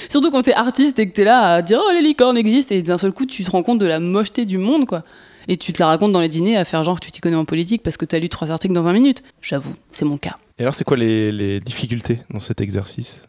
Surtout 0.10 0.32
quand 0.32 0.44
t'es 0.44 0.54
artiste 0.54 1.00
et 1.00 1.08
que 1.08 1.14
t'es 1.14 1.24
là 1.24 1.56
à 1.56 1.62
dire, 1.62 1.80
oh, 1.84 1.92
les 1.94 2.02
licornes 2.02 2.38
existent, 2.38 2.74
et 2.74 2.82
d'un 2.82 2.98
seul 2.98 3.12
coup, 3.12 3.26
tu 3.26 3.44
te 3.44 3.52
rends 3.52 3.64
compte 3.64 3.80
de 3.80 3.86
la 3.86 4.00
mocheté 4.00 4.46
du 4.46 4.58
monde, 4.58 4.86
quoi. 4.86 5.04
Et 5.48 5.58
tu 5.58 5.74
te 5.74 5.80
la 5.82 5.88
racontes 5.88 6.12
dans 6.12 6.22
les 6.22 6.28
dîners 6.28 6.58
à 6.58 6.66
faire 6.66 6.84
genre 6.84 7.00
que 7.00 7.06
tu 7.06 7.12
t'y 7.12 7.22
connais 7.22 7.36
en 7.36 7.46
politique 7.46 7.84
parce 7.84 7.98
que 7.98 8.06
t'as 8.06 8.18
lu 8.18 8.30
trois 8.30 8.50
articles 8.50 8.74
dans 8.74 8.82
20 8.82 8.94
minutes. 8.94 9.24
J'avoue, 9.42 9.76
c'est 9.92 10.06
mon 10.06 10.18
cas. 10.18 10.38
Et 10.58 10.64
alors, 10.64 10.74
c'est 10.74 10.84
quoi 10.84 10.98
les, 10.98 11.32
les 11.32 11.60
difficultés 11.60 12.20
dans 12.32 12.40
cet 12.40 12.62
exercice? 12.62 13.22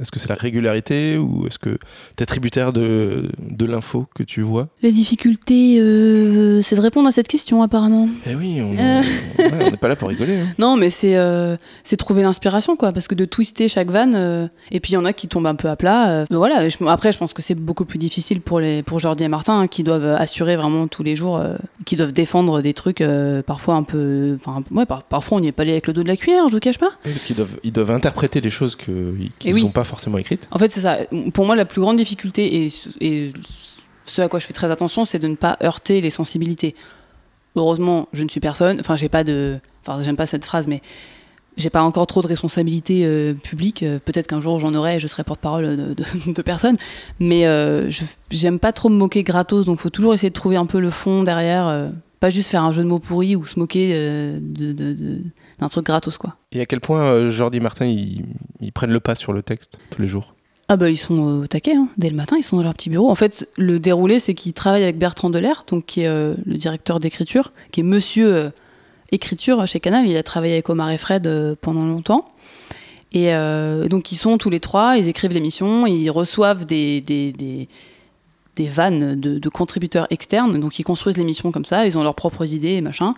Est-ce 0.00 0.10
que 0.10 0.18
c'est 0.18 0.28
la 0.30 0.36
régularité 0.36 1.18
ou 1.18 1.46
est-ce 1.46 1.58
que 1.58 1.78
tu 2.16 2.22
es 2.22 2.26
tributaire 2.26 2.72
de, 2.72 3.28
de 3.50 3.66
l'info 3.66 4.06
que 4.14 4.22
tu 4.22 4.40
vois? 4.40 4.68
Les 4.80 4.90
difficultés, 4.90 5.78
euh, 5.80 6.62
c'est 6.62 6.76
de 6.76 6.80
répondre 6.80 7.08
à 7.08 7.12
cette 7.12 7.28
question 7.28 7.62
apparemment. 7.62 8.08
Eh 8.26 8.34
oui, 8.34 8.60
on 8.62 8.72
Euh. 8.78 9.02
ouais, 9.38 9.70
n'est 9.70 9.76
pas 9.76 9.88
là 9.88 9.96
pour 9.96 10.08
rigoler. 10.08 10.36
hein. 10.40 10.46
Non, 10.58 10.76
mais 10.76 10.88
c'est 10.88 11.16
euh, 11.16 11.56
trouver 11.98 12.22
l'inspiration, 12.22 12.74
quoi. 12.74 12.92
Parce 12.92 13.06
que 13.06 13.14
de 13.14 13.26
twister 13.26 13.68
chaque 13.68 13.90
vanne, 13.90 14.14
euh, 14.14 14.48
et 14.70 14.80
puis 14.80 14.92
il 14.92 14.94
y 14.94 14.96
en 14.96 15.04
a 15.04 15.12
qui 15.12 15.28
tombent 15.28 15.46
un 15.46 15.54
peu 15.54 15.68
à 15.68 15.76
plat. 15.76 16.08
euh, 16.10 16.24
voilà. 16.30 16.68
je- 16.70 16.82
après, 16.86 17.12
je 17.12 17.18
pense 17.18 17.34
que 17.34 17.42
c'est 17.42 17.54
beaucoup 17.54 17.84
plus 17.84 17.98
difficile 17.98 18.40
pour 18.40 18.60
les 18.60 18.82
pour 18.82 18.98
Jordi 18.98 19.24
et 19.24 19.28
Martin, 19.28 19.60
hein, 19.60 19.66
qui 19.68 19.82
doivent 19.82 20.06
assurer 20.06 20.56
vraiment 20.56 20.86
tous 20.88 21.02
les 21.02 21.14
jours, 21.14 21.36
euh, 21.36 21.56
qui 21.84 21.96
doivent 21.96 22.12
défendre 22.12 22.62
des 22.62 22.72
trucs 22.72 23.02
euh, 23.02 23.42
parfois 23.42 23.74
un 23.74 23.82
peu. 23.82 24.36
Enfin, 24.36 24.64
ouais, 24.70 24.86
par- 24.86 25.02
parfois 25.02 25.36
on 25.36 25.40
n'y 25.42 25.48
est 25.48 25.52
pas 25.52 25.62
allé 25.64 25.72
avec 25.72 25.86
le 25.86 25.92
dos 25.92 26.02
de 26.02 26.08
la 26.08 26.16
cuillère, 26.16 26.48
je 26.48 26.54
vous 26.54 26.60
cache 26.60 26.78
pas. 26.78 26.92
Oui, 27.04 27.12
parce 27.12 27.24
qu'ils 27.24 27.36
doivent, 27.36 27.58
ils 27.62 27.72
doivent 27.72 27.90
interpréter 27.90 28.40
des 28.40 28.48
choses 28.50 28.74
qu'ils 28.74 29.30
oui. 29.52 29.62
n'ont 29.64 29.70
forcément 29.84 30.18
écrites. 30.18 30.48
En 30.50 30.58
fait, 30.58 30.70
c'est 30.72 30.80
ça. 30.80 30.98
Pour 31.34 31.46
moi, 31.46 31.56
la 31.56 31.64
plus 31.64 31.80
grande 31.80 31.96
difficulté, 31.96 32.64
et, 33.00 33.30
ce 34.04 34.20
à 34.20 34.28
quoi 34.28 34.40
je 34.40 34.46
fais 34.46 34.52
très 34.52 34.70
attention, 34.70 35.04
c'est 35.04 35.18
de 35.18 35.28
ne 35.28 35.36
pas 35.36 35.56
heurter 35.62 36.00
les 36.00 36.10
sensibilités. 36.10 36.74
Heureusement, 37.56 38.08
je 38.12 38.24
ne 38.24 38.28
suis 38.28 38.40
personne. 38.40 38.78
Enfin, 38.80 38.96
j'ai 38.96 39.08
pas 39.08 39.24
de. 39.24 39.58
Enfin, 39.86 40.02
j'aime 40.02 40.16
pas 40.16 40.26
cette 40.26 40.44
phrase, 40.44 40.66
mais 40.68 40.80
j'ai 41.56 41.70
pas 41.70 41.82
encore 41.82 42.06
trop 42.06 42.22
de 42.22 42.26
responsabilités 42.26 43.04
euh, 43.04 43.34
publiques. 43.34 43.82
Euh, 43.82 43.98
Peut-être 44.04 44.26
qu'un 44.26 44.40
jour 44.40 44.58
j'en 44.58 44.72
aurai 44.74 44.96
et 44.96 45.00
je 45.00 45.06
serai 45.06 45.22
porte-parole 45.22 45.76
de, 45.76 45.94
de, 45.94 46.04
de 46.32 46.42
personne. 46.42 46.76
Mais 47.20 47.46
euh, 47.46 47.90
j'aime 48.30 48.58
pas 48.58 48.72
trop 48.72 48.88
me 48.88 48.96
moquer 48.96 49.22
gratos, 49.22 49.66
donc 49.66 49.78
faut 49.78 49.90
toujours 49.90 50.14
essayer 50.14 50.30
de 50.30 50.34
trouver 50.34 50.56
un 50.56 50.66
peu 50.66 50.80
le 50.80 50.90
fond 50.90 51.22
derrière. 51.22 51.90
pas 52.20 52.30
juste 52.30 52.48
faire 52.50 52.64
un 52.64 52.72
jeu 52.72 52.82
de 52.82 52.88
mots 52.88 52.98
pourri 53.00 53.36
ou 53.36 53.44
se 53.44 53.58
moquer 53.58 53.92
de- 54.40 55.20
d'un 55.62 55.68
truc 55.68 55.86
gratos, 55.86 56.18
quoi. 56.18 56.36
Et 56.52 56.60
à 56.60 56.66
quel 56.66 56.80
point 56.80 57.02
euh, 57.02 57.30
Jordi 57.30 57.56
et 57.56 57.60
Martin, 57.60 57.86
ils, 57.86 58.24
ils 58.60 58.72
prennent 58.72 58.92
le 58.92 59.00
pas 59.00 59.14
sur 59.14 59.32
le 59.32 59.42
texte 59.42 59.78
tous 59.90 60.02
les 60.02 60.08
jours? 60.08 60.34
Ah 60.68 60.76
bah 60.76 60.88
ils 60.88 60.96
sont 60.96 61.18
au 61.18 61.46
taquet, 61.46 61.74
hein. 61.74 61.88
dès 61.98 62.08
le 62.08 62.16
matin, 62.16 62.36
ils 62.38 62.42
sont 62.42 62.56
dans 62.56 62.62
leur 62.62 62.74
petit 62.74 62.88
bureau. 62.88 63.10
En 63.10 63.14
fait, 63.14 63.48
le 63.56 63.78
déroulé, 63.78 64.18
c'est 64.18 64.34
qu'ils 64.34 64.52
travaillent 64.52 64.84
avec 64.84 64.98
Bertrand 64.98 65.28
Delair, 65.28 65.64
donc 65.66 65.86
qui 65.86 66.02
est 66.02 66.06
euh, 66.06 66.34
le 66.46 66.56
directeur 66.56 67.00
d'écriture, 67.00 67.52
qui 67.72 67.80
est 67.80 67.84
monsieur 67.84 68.34
euh, 68.34 68.50
écriture 69.10 69.66
chez 69.66 69.80
Canal. 69.80 70.06
Il 70.06 70.16
a 70.16 70.22
travaillé 70.22 70.54
avec 70.54 70.68
Omar 70.70 70.90
et 70.90 70.98
Fred 70.98 71.26
euh, 71.26 71.54
pendant 71.60 71.84
longtemps. 71.84 72.28
Et 73.14 73.30
donc 73.90 74.10
ils 74.10 74.16
sont 74.16 74.38
tous 74.38 74.48
les 74.48 74.58
trois, 74.58 74.96
ils 74.96 75.06
écrivent 75.06 75.34
l'émission, 75.34 75.86
ils 75.86 76.08
reçoivent 76.08 76.64
des, 76.64 77.02
des, 77.02 77.30
des, 77.32 77.68
des 78.56 78.68
vannes 78.68 79.20
de, 79.20 79.38
de 79.38 79.48
contributeurs 79.50 80.06
externes, 80.08 80.58
donc 80.58 80.78
ils 80.78 80.82
construisent 80.82 81.18
l'émission 81.18 81.52
comme 81.52 81.66
ça, 81.66 81.86
ils 81.86 81.98
ont 81.98 82.02
leurs 82.02 82.14
propres 82.14 82.54
idées 82.54 82.76
et 82.76 82.80
machin. 82.80 83.12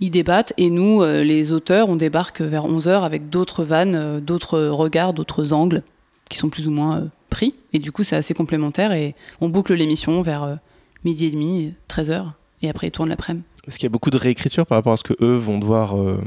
Ils 0.00 0.10
débattent 0.10 0.52
et 0.56 0.70
nous, 0.70 1.02
euh, 1.02 1.22
les 1.22 1.52
auteurs, 1.52 1.88
on 1.88 1.96
débarque 1.96 2.40
vers 2.40 2.66
11h 2.66 3.02
avec 3.02 3.30
d'autres 3.30 3.64
vannes, 3.64 3.94
euh, 3.94 4.20
d'autres 4.20 4.58
regards, 4.60 5.12
d'autres 5.12 5.52
angles 5.52 5.82
qui 6.28 6.38
sont 6.38 6.48
plus 6.48 6.66
ou 6.66 6.70
moins 6.70 6.98
euh, 6.98 7.04
pris. 7.30 7.54
Et 7.72 7.78
du 7.78 7.92
coup, 7.92 8.02
c'est 8.02 8.16
assez 8.16 8.34
complémentaire 8.34 8.92
et 8.92 9.14
on 9.40 9.48
boucle 9.48 9.74
l'émission 9.74 10.20
vers 10.22 10.58
midi 11.04 11.26
et 11.26 11.30
demi, 11.30 11.74
13h, 11.88 12.26
et 12.62 12.68
après 12.68 12.88
ils 12.88 12.90
tournent 12.90 13.08
l'après-midi. 13.08 13.44
Est-ce 13.66 13.78
qu'il 13.78 13.86
y 13.86 13.90
a 13.90 13.90
beaucoup 13.90 14.10
de 14.10 14.16
réécriture 14.16 14.66
par 14.66 14.76
rapport 14.76 14.92
à 14.92 14.96
ce 14.96 15.04
que 15.04 15.14
eux 15.22 15.36
vont 15.36 15.58
devoir 15.58 15.96
euh, 15.96 16.20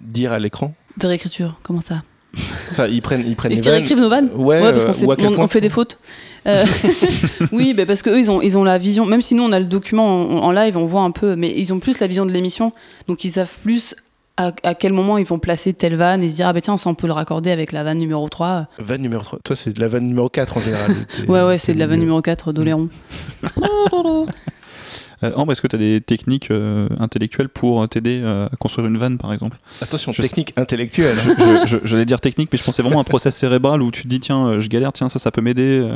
dire 0.00 0.32
à 0.32 0.38
l'écran? 0.38 0.74
De 0.96 1.06
réécriture, 1.06 1.58
comment 1.62 1.80
ça? 1.80 2.02
Ça, 2.68 2.86
ils 2.88 3.00
prennent, 3.02 3.24
ils 3.26 3.36
prennent 3.36 3.52
Est-ce 3.52 3.62
qu'ils 3.62 3.70
réécrivent 3.70 4.00
nos 4.00 4.10
vannes 4.10 4.28
Ouais, 4.36 4.60
parce 4.60 4.84
qu'on 4.84 4.90
euh, 4.90 5.16
sait- 5.16 5.38
on, 5.38 5.48
fait 5.48 5.60
des 5.60 5.70
fautes. 5.70 5.98
Euh, 6.46 6.64
oui, 7.52 7.74
bah 7.74 7.86
parce 7.86 8.02
qu'eux, 8.02 8.18
ils 8.18 8.30
ont, 8.30 8.42
ils 8.42 8.56
ont 8.58 8.64
la 8.64 8.78
vision, 8.78 9.06
même 9.06 9.22
si 9.22 9.34
nous, 9.34 9.42
on 9.42 9.52
a 9.52 9.58
le 9.58 9.66
document 9.66 10.04
en, 10.04 10.44
en 10.44 10.52
live, 10.52 10.76
on 10.76 10.84
voit 10.84 11.02
un 11.02 11.10
peu, 11.10 11.36
mais 11.36 11.52
ils 11.56 11.72
ont 11.72 11.80
plus 11.80 12.00
la 12.00 12.06
vision 12.06 12.26
de 12.26 12.32
l'émission, 12.32 12.72
donc 13.06 13.24
ils 13.24 13.30
savent 13.30 13.58
plus 13.62 13.94
à, 14.36 14.52
à 14.62 14.74
quel 14.74 14.92
moment 14.92 15.18
ils 15.18 15.26
vont 15.26 15.38
placer 15.38 15.72
telle 15.72 15.96
vanne 15.96 16.22
et 16.22 16.28
se 16.28 16.36
dire, 16.36 16.46
ah 16.46 16.52
bah 16.52 16.60
tiens, 16.60 16.76
ça 16.76 16.88
on 16.88 16.94
peut 16.94 17.08
le 17.08 17.12
raccorder 17.12 17.50
avec 17.50 17.72
la 17.72 17.82
vanne 17.82 17.98
numéro 17.98 18.28
3. 18.28 18.68
Vanne 18.78 19.02
numéro 19.02 19.22
3. 19.22 19.40
Toi, 19.42 19.56
c'est 19.56 19.72
de 19.72 19.80
la 19.80 19.88
vanne 19.88 20.06
numéro 20.06 20.28
4 20.28 20.56
en 20.56 20.60
général. 20.60 20.94
Ouais, 21.28 21.42
ouais, 21.42 21.58
c'est 21.58 21.74
de 21.74 21.78
la 21.78 21.86
vanne 21.86 22.00
numéro 22.00 22.22
4 22.22 22.52
d'Oléron. 22.52 22.88
Euh, 25.22 25.32
Ambre, 25.34 25.52
est-ce 25.52 25.60
que 25.60 25.66
tu 25.66 25.76
as 25.76 25.78
des 25.78 26.00
techniques 26.00 26.50
euh, 26.50 26.88
intellectuelles 26.98 27.48
pour 27.48 27.82
euh, 27.82 27.86
t'aider 27.86 28.20
euh, 28.22 28.46
à 28.52 28.56
construire 28.56 28.86
une 28.86 28.98
vanne, 28.98 29.18
par 29.18 29.32
exemple? 29.32 29.58
Attention, 29.82 30.12
Je 30.12 30.22
technique 30.22 30.52
intellectuelle. 30.56 31.16
je, 31.18 31.30
je- 31.30 31.66
je- 31.66 31.86
J'allais 31.86 32.04
dire 32.04 32.20
technique, 32.20 32.48
mais 32.52 32.58
je 32.58 32.64
pensais 32.64 32.82
vraiment 32.82 32.98
à 32.98 33.00
un 33.00 33.04
process 33.04 33.34
cérébral 33.36 33.82
où 33.82 33.90
tu 33.90 34.02
te 34.04 34.08
dis, 34.08 34.20
tiens, 34.20 34.58
je 34.58 34.68
galère, 34.68 34.92
tiens, 34.92 35.08
ça, 35.08 35.18
ça 35.18 35.30
peut 35.30 35.40
m'aider. 35.40 35.86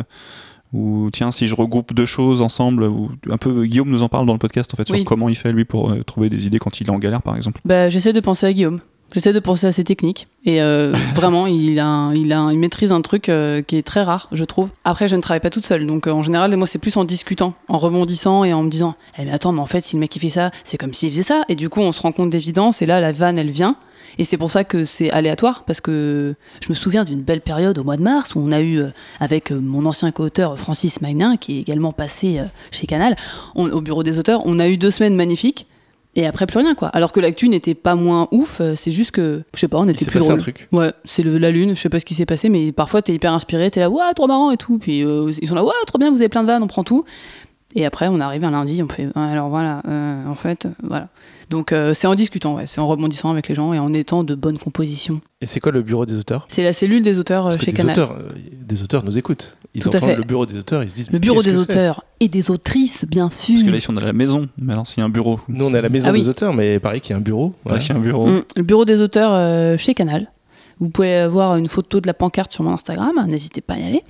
ou 0.73 1.11
tiens, 1.13 1.31
si 1.31 1.47
je 1.49 1.55
regroupe 1.55 1.93
deux 1.93 2.07
choses 2.07 2.41
ensemble, 2.41 2.85
ou 2.85 3.11
un 3.31 3.37
peu 3.37 3.65
Guillaume 3.65 3.91
nous 3.91 4.03
en 4.03 4.09
parle 4.09 4.27
dans 4.27 4.33
le 4.33 4.39
podcast 4.39 4.73
en 4.73 4.77
fait 4.79 4.87
sur 4.87 5.05
comment 5.05 5.29
il 5.29 5.35
fait 5.37 5.53
lui 5.53 5.67
pour 5.67 5.91
euh, 5.91 6.03
trouver 6.03 6.31
des 6.31 6.47
idées 6.47 6.59
quand 6.59 6.81
il 6.81 6.87
est 6.87 6.91
en 6.91 6.99
galère, 6.99 7.21
par 7.23 7.37
exemple. 7.37 7.61
Bah, 7.67 7.91
j'essaie 7.91 8.15
de 8.15 8.21
penser 8.21 8.47
à 8.47 8.53
Guillaume. 8.55 8.81
J'essaie 9.13 9.33
de 9.33 9.41
penser 9.41 9.67
à 9.67 9.73
ses 9.73 9.85
techniques. 9.85 10.27
Et 10.45 10.63
euh, 10.63 10.93
vraiment, 11.15 11.47
il, 11.47 11.79
a 11.79 11.87
un- 11.87 12.15
il, 12.15 12.33
a 12.33 12.41
un- 12.41 12.53
il 12.53 12.59
maîtrise 12.59 12.93
un 12.93 13.03
truc 13.03 13.29
euh, 13.29 13.61
qui 13.63 13.77
est 13.77 13.83
très 13.83 14.03
rare, 14.03 14.29
je 14.33 14.45
trouve. 14.45 14.71
Après, 14.85 15.07
je 15.09 15.17
ne 15.17 15.21
travaille 15.21 15.41
pas 15.41 15.51
toute 15.51 15.67
seule. 15.67 15.87
Donc, 15.87 16.07
euh, 16.07 16.11
en 16.13 16.23
général, 16.23 16.57
moi, 16.57 16.67
c'est 16.67 16.79
plus 16.79 16.97
en 16.97 17.05
discutant, 17.05 17.55
en 17.69 17.79
rebondissant 17.79 18.43
et 18.45 18.53
en 18.55 18.63
me 18.63 18.71
disant 18.71 18.95
Eh, 19.19 19.25
mais 19.25 19.33
attends, 19.33 19.53
mais 19.53 19.61
en 19.61 19.67
fait, 19.67 19.83
si 19.85 19.97
le 19.97 20.01
mec 20.01 20.17
il 20.17 20.21
fait 20.21 20.29
ça, 20.31 20.51
c'est 20.65 20.79
comme 20.79 20.95
s'il 20.95 21.11
faisait 21.11 21.23
ça. 21.23 21.43
Et 21.49 21.55
du 21.57 21.69
coup, 21.69 21.81
on 21.81 21.93
se 21.93 22.01
rend 22.01 22.13
compte 22.13 22.31
d'évidence. 22.31 22.81
Et 22.83 22.87
là, 22.87 23.01
la 23.01 23.13
vanne, 23.13 23.37
elle 23.39 23.51
vient. 23.51 23.77
Et 24.19 24.25
c'est 24.27 24.37
pour 24.37 24.51
ça 24.51 24.63
que 24.65 24.85
c'est 24.85 25.11
aléatoire, 25.11 25.65
parce 25.65 25.81
que 25.81 26.35
je 26.63 26.69
me 26.69 26.75
souviens 26.75 27.05
d'une 27.05 27.23
belle 27.23 27.41
période 27.41 27.79
au 27.79 27.85
mois 27.85 27.97
de 27.97 28.03
mars 28.03 28.35
où 28.35 28.41
on 28.41 28.53
a 28.53 28.61
eu, 28.61 28.79
euh, 28.79 28.91
avec 29.21 29.51
mon 29.53 29.87
ancien 29.87 30.11
co-auteur 30.13 30.59
Francis 30.59 31.01
Magnin, 31.01 31.39
qui 31.39 31.57
est 31.57 31.61
également 31.61 31.93
passé 31.93 32.39
euh, 32.39 32.45
chez 32.71 32.87
Canal, 32.87 33.17
on- 33.55 33.71
au 33.71 33.81
bureau 33.81 34.03
des 34.03 34.19
auteurs, 34.19 34.43
on 34.45 34.59
a 34.59 34.69
eu 34.69 34.77
deux 34.77 34.91
semaines 34.91 35.17
magnifiques. 35.17 35.67
Et 36.15 36.27
après, 36.27 36.47
plus 36.47 36.59
rien, 36.59 36.75
quoi. 36.75 36.89
Alors 36.89 37.11
que 37.13 37.21
l'actu 37.21 37.49
n'était 37.49 37.75
pas 37.75 37.95
moins 37.95 38.29
ouf, 38.33 38.61
euh, 38.61 38.75
c'est 38.75 38.91
juste 38.91 39.13
que, 39.13 39.43
je 39.55 39.61
sais 39.61 39.69
pas, 39.69 39.79
on 39.79 39.89
était 39.89 40.05
plus 40.05 40.13
passé 40.19 40.27
un 40.27 40.29
drôle. 40.37 40.39
truc. 40.41 40.69
Ouais, 40.71 40.93
c'est 41.07 41.23
le- 41.23 41.39
la 41.39 41.51
lune, 41.51 41.71
je 41.75 41.81
sais 41.81 41.89
pas 41.89 42.01
ce 42.01 42.05
qui 42.05 42.15
s'est 42.15 42.27
passé, 42.27 42.51
mais 42.51 42.71
parfois 42.73 43.01
t'es 43.01 43.15
hyper 43.15 43.33
inspiré, 43.33 43.71
t'es 43.71 43.81
là, 43.81 43.89
ouais, 43.89 44.13
trop 44.15 44.27
marrant 44.27 44.51
et 44.51 44.59
tout. 44.59 44.79
Puis 44.79 45.03
euh, 45.05 45.33
ils 45.41 45.49
sont 45.49 45.55
là, 45.55 45.65
ouais, 45.65 45.73
trop 45.87 45.99
bien, 45.99 46.11
vous 46.11 46.17
avez 46.21 46.29
plein 46.29 46.43
de 46.43 46.49
vannes, 46.49 46.63
on 46.63 46.67
prend 46.67 46.85
tout. 46.85 47.05
Et 47.75 47.87
après, 47.87 48.09
on 48.09 48.21
arrive 48.21 48.45
un 48.45 48.51
lundi, 48.51 48.83
on 48.83 48.89
fait, 48.89 49.09
alors 49.15 49.49
voilà, 49.49 49.81
euh, 49.89 50.27
en 50.27 50.35
fait, 50.35 50.69
voilà. 50.83 51.09
Donc 51.53 51.71
euh, 51.71 51.93
c'est 51.93 52.07
en 52.07 52.15
discutant, 52.15 52.55
ouais, 52.57 52.67
c'est 52.67 52.81
en 52.81 52.89
rebondissant 52.89 53.31
avec 53.31 53.47
les 53.47 53.55
gens 53.55 53.75
et 53.75 53.79
en 53.79 53.93
étant 53.93 54.25
de 54.25 54.35
bonne 54.35 54.57
composition. 54.57 55.21
Et 55.43 55.47
c'est 55.47 55.61
quoi 55.61 55.71
le 55.71 55.83
bureau 55.83 56.07
des 56.07 56.17
auteurs? 56.19 56.47
C'est 56.49 56.63
la 56.63 56.73
cellule 56.73 57.03
des 57.03 57.19
auteurs 57.19 57.47
euh, 57.49 57.51
que 57.57 57.61
chez 57.61 57.73
des 57.73 57.77
Canal. 57.77 57.93
auteurs, 57.93 58.13
euh, 58.19 58.31
des 58.65 58.83
auteurs 58.83 59.05
nous 59.05 59.19
écoutent. 59.19 59.59
Ils 59.75 59.83
Tout 59.83 59.91
à 59.93 59.97
entendent 59.99 60.09
fait. 60.09 60.17
le 60.17 60.25
bureau 60.25 60.47
des 60.47 60.59
auteurs, 60.59 60.83
ils 60.83 60.91
se 60.91 60.97
disent 60.97 61.11
Le 61.11 61.19
bureau 61.19 61.43
des 61.43 61.61
auteurs 61.61 62.05
et 62.21 62.29
des 62.29 62.51
autrices, 62.51 63.05
bien 63.05 63.29
sûr. 63.29 63.55
Parce 63.57 63.67
que 63.67 63.71
là, 63.71 63.77
ici, 63.77 63.87
on 63.91 63.97
est 63.99 64.03
à 64.03 64.07
la 64.07 64.15
maison, 64.15 64.49
mais 64.57 64.73
alors 64.73 64.87
s'il 64.87 65.01
y 65.01 65.03
a 65.03 65.05
un 65.05 65.11
bureau. 65.11 65.41
Nous, 65.49 65.67
on 65.67 65.75
est 65.75 65.79
à 65.79 65.83
la 65.83 65.91
maison 65.91 66.07
Ah 66.09 66.13
oui. 66.15 66.21
des 66.21 66.29
auteurs, 66.31 66.55
mais 66.55 66.79
pareil 66.79 67.03
qu'il 67.03 67.11
y 67.11 67.15
a 67.15 67.19
un 67.19 67.21
bureau. 67.21 67.55
Qu'il 67.69 67.89
y 67.89 67.93
a 67.93 67.97
un 67.97 68.01
bureau. 68.01 68.27
Mm, 68.29 68.43
le 68.57 68.63
bureau 68.63 68.87
des 68.87 69.03
auteurs 69.03 69.33
euh, 69.35 69.77
chez 69.77 69.93
Canal. 69.93 70.31
Vous 70.83 70.91
pouvez 70.91 71.29
voir 71.29 71.57
une 71.57 71.69
photo 71.69 72.01
de 72.01 72.09
la 72.09 72.13
pancarte 72.13 72.53
sur 72.53 72.65
mon 72.65 72.73
Instagram, 72.73 73.13
n'hésitez 73.29 73.61
pas 73.61 73.75
à 73.75 73.79
y 73.79 73.85
aller. 73.87 74.03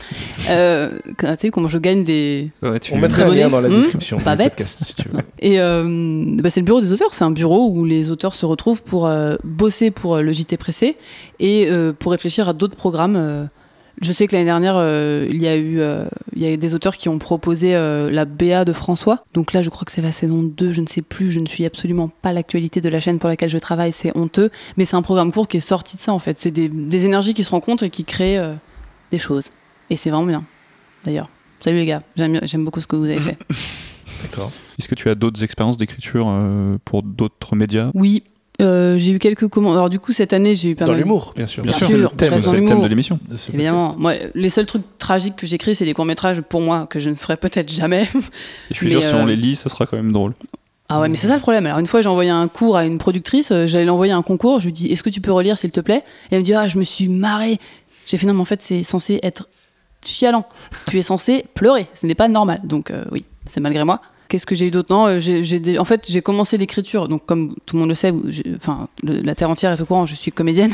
Euh, 0.49 0.91
tu 1.19 1.27
sais 1.39 1.51
comment 1.51 1.69
je 1.69 1.77
gagne 1.77 2.03
des, 2.03 2.51
Ouais, 2.63 2.81
tu- 2.81 2.95
On 2.95 2.97
mettra 2.99 3.23
un 3.23 3.25
abonnés 3.27 3.43
lien 3.43 3.51
dans 3.51 3.61
la 3.61 3.69
Hmm 3.69 3.73
description 3.75 4.19
Pas 4.19 4.37
bête. 4.37 4.55
podcast 4.57 4.83
si 4.85 4.95
tu 4.95 5.09
veux. 5.11 5.21
Et 5.41 5.61
euh, 5.61 6.25
bah, 6.43 6.49
c'est 6.49 6.61
le 6.61 6.65
bureau 6.65 6.81
des 6.81 6.93
auteurs, 6.93 7.13
c'est 7.13 7.25
un 7.25 7.31
bureau 7.31 7.69
où 7.71 7.85
les 7.85 8.11
auteurs 8.11 8.35
se 8.35 8.47
retrouvent 8.47 8.83
pour 8.83 9.07
euh, 9.07 9.37
bosser 9.45 9.91
pour 9.91 10.17
euh, 10.17 10.23
le 10.23 10.33
JT 10.33 10.57
pressé 10.57 10.97
et 11.41 11.67
euh, 11.69 11.93
pour 11.93 12.13
réfléchir 12.13 12.49
à 12.49 12.55
d'autres 12.55 12.75
programmes. 12.77 13.49
Je 14.01 14.13
sais 14.13 14.27
que 14.27 14.33
l'année 14.33 14.47
dernière, 14.47 14.77
euh, 14.77 15.29
il 15.31 15.43
y 15.43 15.47
a 15.47 15.57
eu 15.57 15.81
euh, 15.81 16.07
il 16.35 16.43
y 16.43 16.53
a 16.53 16.57
des 16.57 16.75
auteurs 16.75 16.97
qui 16.97 17.09
ont 17.09 17.19
proposé 17.19 17.75
euh, 17.75 18.11
la 18.11 18.25
BA 18.25 18.65
de 18.65 18.73
François. 18.73 19.25
Donc 19.35 19.53
là, 19.53 19.63
je 19.63 19.71
crois 19.71 19.85
que 19.85 19.93
c'est 19.93 20.03
la 20.03 20.13
saison 20.13 20.43
2, 20.43 20.73
je 20.73 20.81
ne 20.81 20.87
sais 20.87 21.03
plus, 21.03 21.31
je 21.31 21.41
ne 21.41 21.47
suis 21.47 21.65
absolument 21.65 22.09
pas 22.09 22.33
l'actualité 22.33 22.81
de 22.81 22.89
la 22.89 23.01
chaîne 23.01 23.19
pour 23.19 23.29
laquelle 23.29 23.51
je 23.51 23.59
travaille, 23.59 23.93
c'est 23.93 24.17
honteux. 24.17 24.51
Mais 24.77 24.85
c'est 24.85 24.97
un 24.97 25.03
programme 25.03 25.31
court 25.31 25.47
qui 25.47 25.59
est 25.59 25.61
sorti 25.61 25.97
de 25.97 26.01
ça, 26.01 26.13
en 26.13 26.19
fait. 26.19 26.39
C'est 26.41 26.51
des, 26.51 26.69
des 26.69 27.05
énergies 27.05 27.35
qui 27.35 27.45
se 27.45 27.51
rencontrent 27.51 27.85
et 27.85 27.91
qui 27.91 28.05
créent 28.05 28.41
des 29.11 29.19
choses. 29.19 29.51
Et 29.91 29.97
c'est 29.97 30.11
vraiment 30.11 30.27
bien, 30.27 30.45
d'ailleurs. 31.05 31.29
Salut 31.61 31.77
les 31.77 31.87
gars, 31.87 32.03
j'aime 32.17 32.41
j'aime 32.43 32.65
beaucoup 32.65 32.81
ce 32.81 32.89
que 32.89 32.97
vous 32.97 33.05
avez 33.05 33.21
fait. 33.21 33.39
D'accord. 34.23 34.51
Est-ce 34.79 34.89
que 34.89 34.97
tu 34.97 35.09
as 35.11 35.15
d'autres 35.15 35.45
expériences 35.45 35.77
d'écriture 35.77 36.33
pour 36.85 37.05
d'autres 37.05 37.55
médias? 37.55 37.91
Oui, 37.95 38.25
euh, 38.63 38.97
j'ai 38.99 39.13
eu 39.13 39.19
quelques 39.19 39.49
commandes. 39.49 39.75
Alors 39.75 39.91
du 39.91 39.99
coup, 39.99 40.13
cette 40.13 40.33
année, 40.33 40.55
j'ai 40.55 40.71
eu 40.71 40.75
pas 40.75 40.85
Dans 40.85 40.93
mal... 40.93 41.01
l'humour, 41.01 41.33
bien 41.37 41.47
sûr. 41.47 41.63
Bien 41.63 41.73
sûr, 41.73 41.87
sûr, 41.87 41.97
c'est 41.97 42.03
le 42.03 42.09
thème, 42.09 42.33
reste 42.33 42.45
dans 42.45 42.51
c'est 42.51 42.57
le 42.57 42.63
thème 42.63 42.69
l'humour. 42.71 42.85
de 42.85 42.89
l'émission. 42.89 43.21
Évidemment, 43.53 43.79
podcast. 43.79 43.99
moi, 43.99 44.15
les 44.35 44.49
seuls 44.49 44.67
trucs 44.67 44.99
tragiques 44.99 45.37
que 45.37 45.47
j'écris, 45.47 45.75
c'est 45.75 45.85
des 45.85 45.95
courts-métrages 45.95 46.41
pour 46.43 46.61
moi 46.61 46.87
que 46.87 46.99
je 46.99 47.11
ne 47.11 47.15
ferai 47.15 47.37
peut-être 47.37 47.71
jamais. 47.73 48.03
Et 48.15 48.19
je 48.71 48.75
suis 48.75 48.87
Mais, 48.87 48.93
sûr, 48.93 49.03
si 49.03 49.15
on 49.15 49.25
euh, 49.25 49.27
les 49.27 49.37
lit, 49.37 49.57
ça 49.57 49.69
sera 49.69 49.87
quand 49.87 49.97
même 49.97 50.13
drôle. 50.13 50.33
Ah 50.89 51.01
ouais, 51.01 51.09
mais 51.09 51.17
c'est 51.17 51.27
ça 51.29 51.35
le 51.35 51.41
problème. 51.41 51.65
Alors 51.67 51.79
une 51.79 51.87
fois, 51.87 52.03
j'ai 52.03 52.09
envoyé 52.09 52.31
un 52.31 52.49
cours 52.49 52.77
à 52.77 52.85
une 52.85 52.99
productrice, 52.99 53.51
euh, 53.51 53.67
j'allais 53.67 53.87
l'envoyer 53.87 54.13
un 54.13 54.23
concours, 54.23 54.61
je 54.61 54.67
lui 54.67 54.73
dis 54.73 54.93
"Est-ce 54.93 55.03
que 55.03 55.09
tu 55.11 55.21
peux 55.23 55.33
relire 55.33 55.57
s'il 55.57 55.73
te 55.73 55.81
plaît? 55.81 56.05
Et 56.31 56.35
elle 56.35 56.41
me 56.41 56.45
dit 56.45 56.53
"Ah, 56.53 56.69
je 56.69 56.79
me 56.79 56.85
suis 56.85 57.09
marrée." 57.09 57.59
J'ai 58.07 58.19
fait 58.19 58.27
"Non, 58.27 58.35
mais 58.35 58.41
en 58.41 58.45
fait, 58.45 58.61
c'est 58.61 58.83
censé 58.83 59.19
être 59.23 59.49
chialant. 60.05 60.45
tu 60.91 60.99
es 60.99 61.03
censé 61.03 61.47
pleurer, 61.55 61.87
ce 61.95 62.07
n'est 62.07 62.15
pas 62.15 62.29
normal." 62.29 62.61
Donc 62.65 62.91
euh, 62.91 63.05
oui, 63.11 63.25
c'est 63.47 63.61
malgré 63.61 63.85
moi. 63.85 64.03
Qu'est-ce 64.33 64.47
que 64.47 64.55
j'ai 64.55 64.69
eu 64.69 64.71
d'autre? 64.71 64.89
Non, 64.91 65.09
euh, 65.09 65.19
j'ai, 65.21 65.79
en 65.79 65.85
fait, 65.85 66.07
j'ai 66.09 66.23
commencé 66.23 66.57
l'écriture. 66.57 67.07
Donc, 67.07 67.27
comme 67.27 67.55
tout 67.67 67.77
le 67.77 67.81
monde 67.81 67.91
le 67.91 67.95
sait, 67.95 68.15
enfin, 68.57 68.89
la 69.03 69.35
terre 69.35 69.51
entière 69.51 69.73
est 69.73 69.81
au 69.83 69.85
courant. 69.85 70.07
Je 70.07 70.15
suis 70.15 70.33
comédienne, 70.33 70.73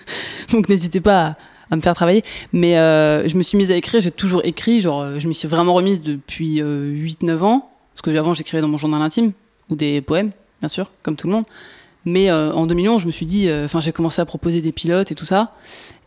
donc 0.52 0.68
n'hésitez 0.68 1.00
pas 1.00 1.38
à, 1.70 1.76
me 1.76 1.80
faire 1.80 1.94
travailler. 1.94 2.22
Mais 2.52 2.76
euh, 2.76 3.26
je 3.26 3.38
me 3.38 3.42
suis 3.42 3.56
mise 3.56 3.70
à 3.70 3.76
écrire. 3.76 4.02
J'ai 4.02 4.10
toujours 4.10 4.42
écrit. 4.44 4.82
Genre, 4.82 5.00
euh, 5.00 5.18
je 5.18 5.26
m'y 5.26 5.34
suis 5.34 5.48
vraiment 5.48 5.72
remise 5.72 6.02
depuis 6.02 6.60
8-9 6.60 7.38
ans. 7.44 7.70
Parce 7.94 8.02
que 8.02 8.18
avant, 8.18 8.34
j'écrivais 8.34 8.60
dans 8.60 8.68
mon 8.68 8.76
journal 8.76 9.00
intime 9.00 9.32
ou 9.70 9.74
des 9.74 10.02
poèmes, 10.02 10.32
bien 10.60 10.68
sûr, 10.68 10.90
comme 11.02 11.16
tout 11.16 11.28
le 11.28 11.32
monde. 11.32 11.44
Mais 12.04 12.30
euh, 12.30 12.52
en 12.52 12.66
2011, 12.66 13.02
je 13.02 13.06
me 13.06 13.12
suis 13.12 13.26
dit, 13.26 13.48
euh, 13.48 13.64
enfin, 13.64 13.80
j'ai 13.80 13.92
commencé 13.92 14.20
à 14.20 14.26
proposer 14.26 14.60
des 14.60 14.72
pilotes 14.72 15.10
et 15.12 15.14
tout 15.14 15.24
ça. 15.24 15.52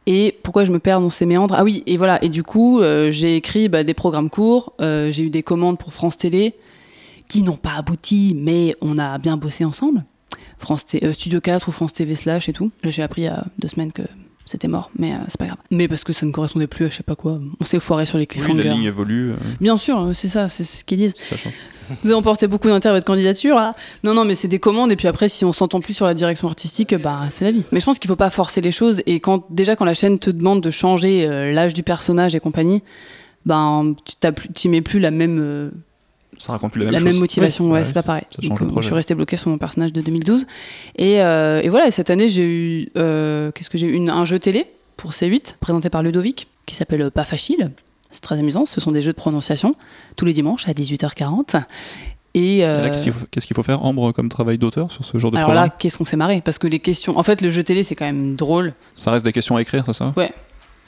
Et 0.08 0.38
pourquoi 0.44 0.66
je 0.66 0.72
me 0.72 0.80
perds 0.80 1.00
dans 1.00 1.10
ces 1.10 1.26
méandres? 1.26 1.54
Ah 1.58 1.64
oui, 1.64 1.84
et 1.86 1.96
voilà. 1.98 2.24
Et 2.24 2.30
du 2.30 2.44
coup, 2.44 2.82
euh, 2.82 3.12
j'ai 3.12 3.36
écrit 3.36 3.70
bah, 3.70 3.84
des 3.84 3.94
programmes 3.94 4.30
courts. 4.30 4.74
euh, 4.82 5.12
j'ai 5.12 5.24
eu 5.24 5.30
des 5.30 5.44
commandes 5.44 5.78
pour 5.78 5.94
France 5.94 6.18
Télé 6.18 6.56
qui 7.32 7.44
n'ont 7.44 7.56
pas 7.58 7.74
abouti, 7.78 8.34
mais 8.36 8.76
on 8.82 8.98
a 8.98 9.18
bien 9.18 9.38
bossé 9.38 9.64
ensemble. 9.66 10.04
France 10.58 10.86
T- 10.86 11.04
euh, 11.06 11.14
Studio 11.14 11.42
4 11.42 11.68
ou 11.68 11.72
France 11.72 11.94
TV 11.94 12.16
Slash 12.16 12.50
et 12.50 12.54
tout. 12.54 12.72
J'ai 12.84 13.02
appris 13.04 13.22
il 13.22 13.26
y 13.26 13.28
a 13.28 13.46
deux 13.58 13.68
semaines 13.68 13.92
que 13.92 14.04
c'était 14.46 14.68
mort, 14.68 14.92
mais 15.00 15.14
euh, 15.14 15.18
c'est 15.28 15.38
pas 15.40 15.46
grave. 15.48 15.58
Mais 15.72 15.88
parce 15.88 16.04
que 16.04 16.14
ça 16.14 16.26
ne 16.26 16.32
correspondait 16.32 16.68
plus 16.68 16.86
à 16.86 16.90
je 16.90 16.96
sais 16.98 17.04
pas 17.04 17.16
quoi. 17.16 17.40
On 17.60 17.66
s'est 17.66 17.80
foiré 17.80 18.06
sur 18.06 18.18
les 18.18 18.24
Oui, 18.24 18.28
cliffhangers. 18.28 18.64
la 18.64 18.74
ligne 18.74 18.84
évolue, 18.84 19.32
euh, 19.32 19.36
Bien 19.62 19.78
sûr, 19.78 20.12
c'est 20.14 20.28
ça, 20.28 20.48
c'est 20.50 20.64
ce 20.64 20.84
qu'ils 20.84 20.98
disent. 20.98 21.14
ça 21.16 21.38
change. 21.38 21.54
Vous 22.04 22.10
avez 22.10 22.16
emporté 22.18 22.48
beaucoup 22.48 22.68
d'intérêt 22.70 22.94
à 22.94 22.98
votre 22.98 23.06
candidature. 23.08 23.56
là. 23.56 23.76
Non, 24.04 24.14
non, 24.14 24.24
mais 24.24 24.36
c'est 24.36 24.48
des 24.48 24.60
commandes. 24.60 24.92
Et 24.92 24.96
puis 24.96 25.08
après, 25.08 25.28
si 25.30 25.44
on 25.46 25.52
s'entend 25.54 25.82
plus 25.82 25.94
sur 25.94 26.06
la 26.06 26.14
direction 26.14 26.48
artistique, 26.48 26.96
bah 26.96 27.28
c'est 27.32 27.44
la 27.46 27.52
vie. 27.52 27.64
Mais 27.72 27.80
je 27.80 27.86
pense 27.86 27.98
qu'il 28.00 28.08
faut 28.08 28.16
pas 28.16 28.30
forcer 28.30 28.62
les 28.62 28.72
choses. 28.72 29.02
Et 29.08 29.20
quand 29.20 29.46
déjà 29.50 29.76
quand 29.76 29.86
la 29.86 29.94
chaîne 29.94 30.18
te 30.20 30.30
demande 30.30 30.62
de 30.62 30.70
changer 30.72 31.28
l'âge 31.52 31.74
du 31.74 31.84
personnage 31.84 32.34
et 32.36 32.40
compagnie, 32.40 32.82
ben 33.46 33.96
tu 34.22 34.32
plus, 34.32 34.50
tu 34.54 34.70
mets 34.70 34.82
plus 34.82 35.00
la 35.00 35.12
même 35.12 35.72
Ça 36.42 36.54
raconte 36.54 36.72
plus 36.74 36.80
la 36.84 36.92
la 36.92 36.92
même 36.98 37.04
même, 37.04 37.14
chose. 37.14 37.20
motivation. 37.22 37.66
Oui, 37.66 37.72
ouais, 37.72 37.80
ouais, 37.80 37.86
c'est 37.86 37.94
pas 37.94 38.04
pareil. 38.04 38.24
ça 38.36 38.42
change 38.42 38.50
Donc, 38.50 38.60
le 38.62 38.66
euh, 38.66 38.70
projet. 38.70 38.82
je 38.84 38.88
suis 38.88 38.96
restée 38.96 39.16
bloquée 39.16 39.38
sur 39.38 39.50
mon 39.52 39.58
personnage 39.58 39.94
de 39.94 40.02
2012. 40.02 40.48
Et, 40.98 41.22
euh, 41.22 41.62
et 41.62 41.70
voilà. 41.70 41.88
Et 41.88 41.92
cette 41.92 42.10
année, 42.10 42.30
j'ai 42.30 42.44
eu 42.44 42.90
euh, 42.98 43.52
qu'est-ce 43.52 43.70
que 43.70 43.78
j'ai 43.78 43.88
eu? 43.88 43.94
Une- 43.94 44.10
un 44.10 44.26
jeu 44.26 44.40
télé 44.40 44.68
pour 44.98 45.12
C8 45.12 45.56
présenté 45.60 45.90
par 45.90 46.04
Ludovic 46.04 46.48
qui 46.66 46.76
s'appelle 46.76 47.12
Pas 47.12 47.24
facile. 47.24 47.72
C'est 48.10 48.22
très 48.22 48.38
amusant. 48.40 48.66
Ce 48.66 48.82
sont 48.82 48.92
des 48.92 49.02
jeux 49.02 49.12
de 49.12 49.18
prononciation 49.18 49.76
tous 50.18 50.26
les 50.26 50.34
dimanches 50.34 50.68
à 50.68 50.74
18h40. 50.74 51.62
Et, 52.34 52.66
euh, 52.66 52.82
là, 52.84 52.90
qu'est-ce 52.90 53.46
qu'il 53.46 53.56
faut, 53.56 53.64
faire, 53.64 53.84
Ambre, 53.84 54.12
comme 54.14 54.30
travail 54.30 54.58
d'auteur 54.58 54.90
sur 54.92 55.04
ce 55.04 55.18
genre 55.18 55.32
de 55.32 55.38
alors 55.38 55.54
là, 55.54 55.68
qu'est-ce 55.70 55.98
qu'on 55.98 56.06
s'est 56.06 56.16
marré? 56.18 56.42
Parce 56.44 56.58
que 56.58 56.68
les 56.68 56.80
questions. 56.80 57.18
En 57.18 57.24
fait, 57.24 57.42
le 57.42 57.50
jeu 57.50 57.62
télé, 57.64 57.84
c'est 57.84 57.96
quand 57.96 58.06
même 58.06 58.36
drôle. 58.36 58.74
Ça 58.96 59.12
reste 59.12 59.26
des 59.26 59.34
questions 59.34 59.58
à 59.58 59.62
écrire, 59.62 59.84
c'est 59.86 59.94
ça? 59.94 60.14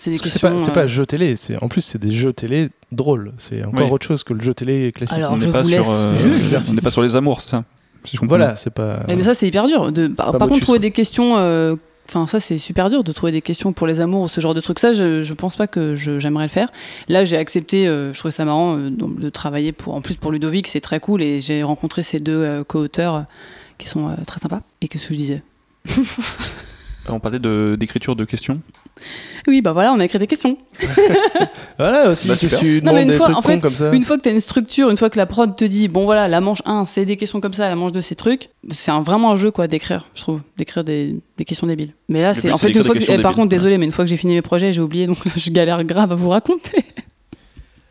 C'est 0.03 0.11
des 0.11 0.39
pas, 0.39 0.51
euh, 0.51 0.67
pas 0.67 0.87
jeu 0.87 1.05
télé, 1.05 1.35
c'est 1.35 1.57
en 1.63 1.67
plus 1.69 1.81
c'est 1.81 1.97
des 1.99 2.11
jeux 2.11 2.33
télé 2.33 2.69
drôles. 2.91 3.31
C'est 3.37 3.63
encore 3.63 3.85
Oui. 3.85 3.91
autre 3.91 4.05
chose 4.05 4.23
que 4.23 4.33
le 4.33 4.41
jeu 4.41 4.53
télé 4.53 4.91
classique. 4.91 5.15
Alors, 5.17 5.31
On 5.33 5.37
n'est 5.37 5.47
pas 5.47 5.59
euh, 5.63 6.15
juger. 6.15 6.57
on 6.69 6.73
n'est 6.73 6.81
pas 6.81 6.91
sur 6.91 7.01
les 7.01 7.15
amours, 7.15 7.39
c'est 7.41 7.49
ça 7.51 7.63
Si 8.03 8.15
je 8.15 8.19
comprends 8.19 8.35
voilà, 8.37 8.55
c'est 8.55 8.73
pas. 8.73 9.03
Mais 9.07 9.21
ça, 9.23 9.33
c'est 9.33 9.47
hyper 9.47 9.67
dur. 9.67 9.91
De... 9.91 10.07
Par, 10.07 10.31
contre, 10.33 10.47
trouver 10.59 10.65
quoi. 10.65 10.79
des 10.79 10.91
questions. 10.91 11.37
euh, 11.37 11.75
Enfin, 12.09 12.27
ça, 12.27 12.41
c'est 12.41 12.57
super 12.57 12.89
dur 12.89 13.01
de 13.05 13.11
trouver 13.13 13.31
des 13.31 13.41
questions 13.41 13.71
pour 13.71 13.87
les 13.87 14.01
amours 14.01 14.23
ou 14.23 14.27
ce 14.27 14.41
genre 14.41 14.53
de 14.53 14.59
trucs. 14.59 14.79
Ça, 14.79 14.91
je, 14.91 15.21
je 15.21 15.33
pense 15.33 15.55
pas 15.55 15.67
que 15.67 15.95
je- 15.95 16.19
j'aimerais 16.19 16.43
le 16.43 16.49
faire. 16.49 16.69
Là, 17.07 17.23
j'ai 17.23 17.37
accepté, 17.37 17.87
euh, 17.87 18.11
je 18.11 18.19
trouvais 18.19 18.33
ça 18.33 18.43
marrant 18.43 18.77
euh, 18.77 18.89
donc, 18.89 19.21
de 19.21 19.29
travailler 19.29 19.71
pour. 19.71 19.93
En 19.95 20.01
plus, 20.01 20.15
pour 20.15 20.33
Ludovic, 20.33 20.67
c'est 20.67 20.81
très 20.81 20.99
cool. 20.99 21.21
Et 21.23 21.39
j'ai 21.39 21.63
rencontré 21.63 22.03
ces 22.03 22.19
deux 22.19 22.33
euh, 22.43 22.63
co-auteurs 22.65 23.23
qui 23.77 23.87
sont 23.87 24.09
euh, 24.09 24.15
très 24.27 24.41
sympas. 24.41 24.61
Et 24.81 24.89
qu'est-ce 24.89 25.07
que 25.07 25.13
je 25.13 25.19
disais? 25.19 25.43
On 27.07 27.19
parlait 27.21 27.39
de- 27.39 27.77
d'écriture 27.79 28.17
de 28.17 28.25
questions. 28.25 28.61
Oui, 29.47 29.61
bah 29.61 29.73
voilà, 29.73 29.91
on 29.91 29.99
a 29.99 30.05
écrit 30.05 30.19
des 30.19 30.27
questions. 30.27 30.57
Voilà 31.77 32.11
aussi, 32.11 32.27
Bah, 32.27 32.35
tu 32.37 32.81
Non, 32.83 32.93
mais 32.93 33.03
une 33.03 33.09
des 33.09 33.17
fois, 33.17 33.25
trucs 33.25 33.37
en 33.37 33.41
cons 33.41 33.47
fait, 33.49 33.59
comme 33.59 33.75
ça. 33.75 33.91
Une 33.93 34.03
fois 34.03 34.17
que 34.17 34.21
tu 34.21 34.29
as 34.29 34.31
une 34.31 34.39
structure, 34.39 34.89
une 34.89 34.97
fois 34.97 35.09
que 35.09 35.17
la 35.17 35.25
prod 35.25 35.55
te 35.55 35.65
dit, 35.65 35.87
bon 35.87 36.05
voilà, 36.05 36.27
la 36.27 36.39
manche 36.39 36.61
1, 36.65 36.85
c'est 36.85 37.05
des 37.05 37.17
questions 37.17 37.41
comme 37.41 37.53
ça, 37.53 37.67
la 37.67 37.75
manche 37.75 37.91
2, 37.91 38.01
c'est 38.01 38.15
trucs, 38.15 38.49
c'est 38.71 38.91
un, 38.91 39.01
vraiment 39.01 39.31
un 39.31 39.35
jeu 39.35 39.51
quoi 39.51 39.67
d'écrire, 39.67 40.05
je 40.15 40.21
trouve, 40.21 40.41
d'écrire 40.55 40.83
des, 40.83 41.15
des 41.37 41.45
questions 41.45 41.67
débiles. 41.67 41.93
Mais 42.09 42.21
là, 42.21 42.33
c'est 42.33 42.47
but, 42.47 42.53
en 42.53 42.57
fait, 42.57 42.69
une 42.69 42.73
fois 42.75 42.83
des 42.83 42.89
que, 42.89 42.93
questions 42.99 43.13
eh, 43.15 43.21
par 43.21 43.31
débiles, 43.31 43.41
contre, 43.43 43.49
désolé, 43.49 43.77
mais 43.77 43.85
une 43.85 43.91
fois 43.91 44.05
que 44.05 44.09
j'ai 44.09 44.17
fini 44.17 44.35
mes 44.35 44.41
projets, 44.41 44.71
j'ai 44.71 44.81
oublié, 44.81 45.07
donc 45.07 45.25
là, 45.25 45.31
je 45.35 45.49
galère 45.49 45.83
grave 45.83 46.11
à 46.11 46.15
vous 46.15 46.29
raconter. 46.29 46.85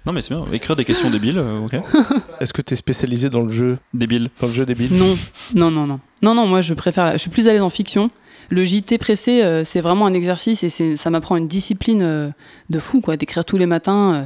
Non, 0.05 0.13
mais 0.13 0.21
c'est 0.21 0.35
bien. 0.35 0.45
Écrire 0.53 0.75
des 0.75 0.85
questions 0.85 1.11
débiles, 1.11 1.39
euh, 1.39 1.61
ok. 1.65 1.75
Est-ce 2.41 2.53
que 2.53 2.61
tu 2.61 2.75
es 2.75 2.77
spécialisé 2.77 3.31
dans 3.31 3.43
le 3.43 3.53
jeu, 3.53 3.79
Débile. 3.95 4.31
dans 4.41 4.49
le 4.49 4.53
jeu 4.53 4.67
débile? 4.67 4.93
Non, 4.93 5.17
non, 5.55 5.71
non, 5.71 5.87
non. 5.87 6.01
Non, 6.23 6.35
non, 6.35 6.47
moi, 6.49 6.61
je 6.61 6.75
préfère, 6.75 7.05
la- 7.05 7.13
je 7.13 7.19
suis 7.19 7.31
plus 7.31 7.47
à 7.47 7.53
l'aise 7.53 7.63
en 7.63 7.71
fiction. 7.71 8.11
Le 8.51 8.65
JT 8.65 8.99
pressé, 8.99 9.43
euh, 9.43 9.65
c'est 9.65 9.81
vraiment 9.81 10.07
un 10.07 10.15
exercice 10.15 10.63
et 10.65 10.97
ça 10.97 11.11
m'apprend 11.11 11.37
une 11.37 11.49
discipline 11.49 12.03
euh, 12.03 12.31
de 12.71 12.79
fou, 12.79 13.01
quoi, 13.01 13.17
d'écrire 13.17 13.45
tous 13.45 13.57
les 13.57 13.67
matins 13.67 14.15
euh, 14.15 14.25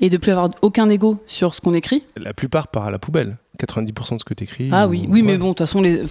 et 0.00 0.10
de 0.10 0.16
plus 0.16 0.32
avoir 0.32 0.50
aucun 0.62 0.88
ego 0.88 1.22
sur 1.26 1.54
ce 1.54 1.60
qu'on 1.60 1.74
écrit. 1.74 2.04
La 2.16 2.34
plupart 2.34 2.68
part 2.68 2.86
à 2.86 2.90
la 2.90 2.98
poubelle. 2.98 3.36
90% 3.56 4.14
de 4.14 4.18
ce 4.20 4.24
que 4.24 4.34
tu 4.34 4.44
écris. 4.44 4.68
Ah 4.72 4.86
oui, 4.88 5.06
oui, 5.08 5.22
mais 5.22 5.38
bon, 5.38 5.46
de 5.46 5.50
toute 5.50 5.58
façon, 5.60 5.80
les, 5.82 6.02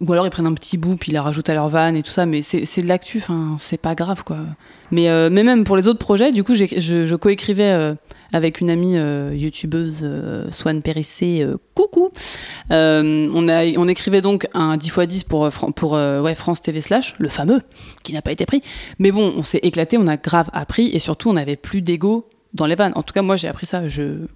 ou 0.00 0.12
alors 0.12 0.26
ils 0.26 0.30
prennent 0.30 0.46
un 0.46 0.54
petit 0.54 0.78
bout 0.78 0.96
puis 0.96 1.10
ils 1.10 1.14
la 1.14 1.22
rajoutent 1.22 1.48
à 1.50 1.54
leur 1.54 1.68
van 1.68 1.94
et 1.94 2.02
tout 2.02 2.10
ça, 2.12 2.26
mais 2.26 2.42
c'est 2.42 2.82
de 2.82 2.88
l'actu, 2.88 3.18
enfin, 3.18 3.56
c'est 3.60 3.80
pas 3.80 3.94
grave 3.94 4.24
quoi. 4.24 4.38
Mais, 4.90 5.08
euh, 5.08 5.28
mais 5.30 5.42
même 5.42 5.64
pour 5.64 5.76
les 5.76 5.86
autres 5.86 5.98
projets, 5.98 6.32
du 6.32 6.44
coup, 6.44 6.54
je, 6.54 6.64
je 7.06 7.14
coécrivais 7.16 7.70
euh, 7.72 7.94
avec 8.34 8.60
une 8.60 8.68
amie 8.70 8.96
euh, 8.96 9.34
youtubeuse, 9.34 10.06
Swan 10.50 10.82
Périssé, 10.82 11.46
coucou. 11.74 12.10
On, 12.70 13.48
a, 13.48 13.64
on 13.78 13.88
écrivait 13.88 14.20
donc 14.22 14.48
un 14.54 14.76
10x10 14.76 15.24
pour, 15.24 15.50
Fran- 15.52 15.72
pour 15.72 15.92
ouais, 15.92 16.34
France 16.34 16.62
TV 16.62 16.80
Slash, 16.80 17.14
le 17.18 17.28
fameux, 17.28 17.62
qui 18.02 18.12
n'a 18.12 18.22
pas 18.22 18.32
été 18.32 18.46
pris. 18.46 18.60
Mais 18.98 19.10
bon, 19.12 19.32
on 19.36 19.42
s'est 19.42 19.60
éclaté, 19.62 19.98
on 19.98 20.06
a 20.06 20.16
grave 20.16 20.48
appris 20.52 20.88
et 20.88 20.98
surtout, 20.98 21.30
on 21.30 21.34
n'avait 21.34 21.56
plus 21.56 21.82
d'ego 21.82 22.28
dans 22.54 22.66
les 22.66 22.74
vannes. 22.74 22.92
En 22.94 23.02
tout 23.02 23.14
cas, 23.14 23.22
moi, 23.22 23.36
j'ai 23.36 23.48
appris 23.48 23.66
ça. 23.66 23.88
Je. 23.88 24.26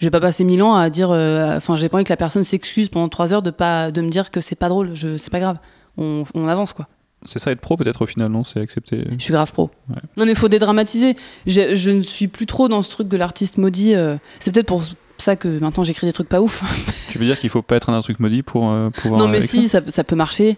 Je 0.00 0.06
vais 0.06 0.10
pas 0.10 0.20
passer 0.20 0.42
mille 0.44 0.62
ans 0.62 0.74
à 0.74 0.90
dire. 0.90 1.10
euh, 1.12 1.56
Enfin, 1.56 1.76
j'ai 1.76 1.88
pas 1.88 1.98
envie 1.98 2.04
que 2.04 2.12
la 2.12 2.16
personne 2.16 2.42
s'excuse 2.42 2.88
pendant 2.88 3.08
trois 3.08 3.32
heures 3.32 3.42
de 3.42 3.50
pas 3.50 3.90
de 3.92 4.00
me 4.00 4.08
dire 4.10 4.30
que 4.32 4.40
c'est 4.40 4.56
pas 4.56 4.68
drôle. 4.68 4.90
Je, 4.94 5.16
c'est 5.16 5.30
pas 5.30 5.40
grave. 5.40 5.58
On, 5.98 6.24
on 6.34 6.48
avance 6.48 6.72
quoi. 6.72 6.88
C'est 7.26 7.38
ça 7.38 7.50
être 7.52 7.60
pro, 7.60 7.76
peut-être, 7.76 8.00
au 8.00 8.06
final, 8.06 8.30
non? 8.32 8.42
C'est 8.44 8.60
accepter. 8.60 9.04
Je 9.18 9.22
suis 9.22 9.32
grave 9.32 9.52
pro. 9.52 9.70
Ouais. 9.90 9.96
Non, 10.16 10.24
mais 10.24 10.34
faut 10.34 10.48
dédramatiser. 10.48 11.16
Je, 11.46 11.74
je 11.76 11.90
ne 11.90 12.00
suis 12.00 12.28
plus 12.28 12.46
trop 12.46 12.66
dans 12.68 12.80
ce 12.80 12.88
truc 12.88 13.08
de 13.08 13.16
l'artiste 13.18 13.58
maudit. 13.58 13.94
euh, 13.94 14.16
C'est 14.38 14.50
peut-être 14.52 14.66
pour 14.68 14.82
ça 15.18 15.36
que 15.36 15.58
maintenant 15.58 15.84
j'écris 15.84 16.06
des 16.06 16.14
trucs 16.14 16.30
pas 16.30 16.40
ouf. 16.40 16.62
Tu 17.10 17.18
veux 17.18 17.26
dire 17.26 17.38
qu'il 17.38 17.50
faut 17.50 17.60
pas 17.60 17.76
être 17.76 17.90
un 17.90 18.00
truc 18.00 18.20
maudit 18.20 18.42
pour 18.42 18.70
euh, 18.70 18.88
pouvoir. 18.88 19.20
non, 19.20 19.28
mais 19.28 19.44
écrire? 19.44 19.60
si, 19.62 19.68
ça, 19.68 19.82
ça 19.88 20.02
peut 20.02 20.16
marcher. 20.16 20.56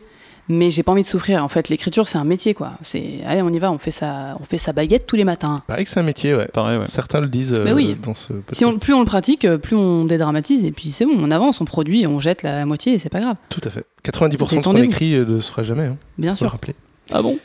Mais 0.49 0.71
j'ai 0.71 0.83
pas 0.83 0.91
envie 0.93 1.03
de 1.03 1.07
souffrir. 1.07 1.43
En 1.45 1.49
fait, 1.49 1.69
l'écriture, 1.69 2.09
c'est 2.09 2.19
un 2.19 2.25
métier, 2.25 2.53
quoi. 2.53 2.73
C'est, 2.83 3.21
allez, 3.27 3.43
on 3.43 3.51
y 3.51 3.59
va. 3.61 3.71
On 3.71 3.79
fait 3.79 3.93
sa, 3.93 4.37
on 4.41 4.45
fait 4.45 4.59
sa 4.59 4.73
baguette 4.73 5.07
tous 5.07 5.15
les 5.17 5.25
matins. 5.25 5.63
Pareil 5.69 5.85
que 5.85 5.91
c'est 5.91 6.01
un 6.01 6.05
métier, 6.05 6.35
ouais. 6.35 6.49
Pareil, 6.49 6.79
ouais. 6.79 6.87
Certains 6.89 7.21
le 7.21 7.29
disent 7.29 7.55
euh, 7.57 7.65
Mais 7.65 7.73
oui. 7.73 7.97
dans 8.03 8.13
ce 8.15 8.33
podcast. 8.33 8.59
Si 8.59 8.65
on, 8.65 8.77
plus 8.77 8.93
on 8.93 8.99
le 9.01 9.07
pratique, 9.07 9.45
euh, 9.45 9.57
plus 9.57 9.77
on 9.77 10.05
dédramatise. 10.05 10.65
Et 10.65 10.73
puis 10.73 10.91
c'est 10.91 11.07
bon, 11.07 11.15
on 11.17 11.31
avance, 11.31 11.61
on 11.61 11.65
produit, 11.65 12.07
on 12.09 12.19
jette 12.19 12.43
la 12.43 12.67
moitié 12.67 12.95
et 12.95 12.99
c'est 12.99 13.09
pas 13.09 13.21
grave. 13.21 13.37
Tout 13.51 13.61
à 13.65 13.71
fait. 13.71 13.85
90% 14.05 14.37
de 14.37 14.63
ce 14.63 14.69
qu'on 14.69 14.77
écrit 14.77 15.15
euh, 15.15 15.25
ne 15.25 15.39
se 15.41 15.51
fera 15.51 15.63
jamais. 15.63 15.85
Hein, 15.87 15.97
Bien 16.19 16.35
faut 16.35 16.45
le 16.45 16.49
sûr. 16.49 16.53
rappeler. 16.53 16.75
Ah 17.13 17.23
bon? 17.23 17.39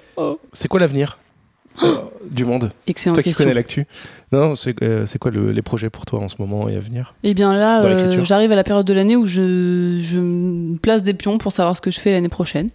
C'est 0.53 0.67
quoi 0.67 0.79
l'avenir 0.79 1.19
euh, 1.83 1.97
du 2.31 2.45
monde? 2.45 2.71
Excellente 2.87 3.17
Toi 3.17 3.23
qui 3.23 3.29
question. 3.29 3.43
connais 3.45 3.53
l'actu. 3.53 3.85
Non, 4.31 4.55
c'est 4.55 4.75
euh, 4.81 5.05
c'est 5.05 5.19
quoi 5.19 5.29
le- 5.29 5.51
les 5.51 5.61
projets 5.61 5.91
pour 5.91 6.07
toi 6.07 6.19
en 6.19 6.27
ce 6.29 6.35
moment 6.39 6.67
et 6.67 6.75
à 6.75 6.79
venir 6.79 7.13
Eh 7.23 7.35
bien 7.35 7.53
là, 7.53 7.83
euh, 7.85 8.23
j'arrive 8.23 8.51
à 8.51 8.55
la 8.55 8.63
période 8.63 8.87
de 8.87 8.93
l'année 8.93 9.15
où 9.15 9.27
je, 9.27 9.97
je 9.99 10.75
place 10.77 11.03
des 11.03 11.13
pions 11.13 11.37
pour 11.37 11.51
savoir 11.51 11.75
ce 11.77 11.81
que 11.81 11.91
je 11.91 11.99
fais 11.99 12.11
l'année 12.11 12.29
prochaine. 12.29 12.71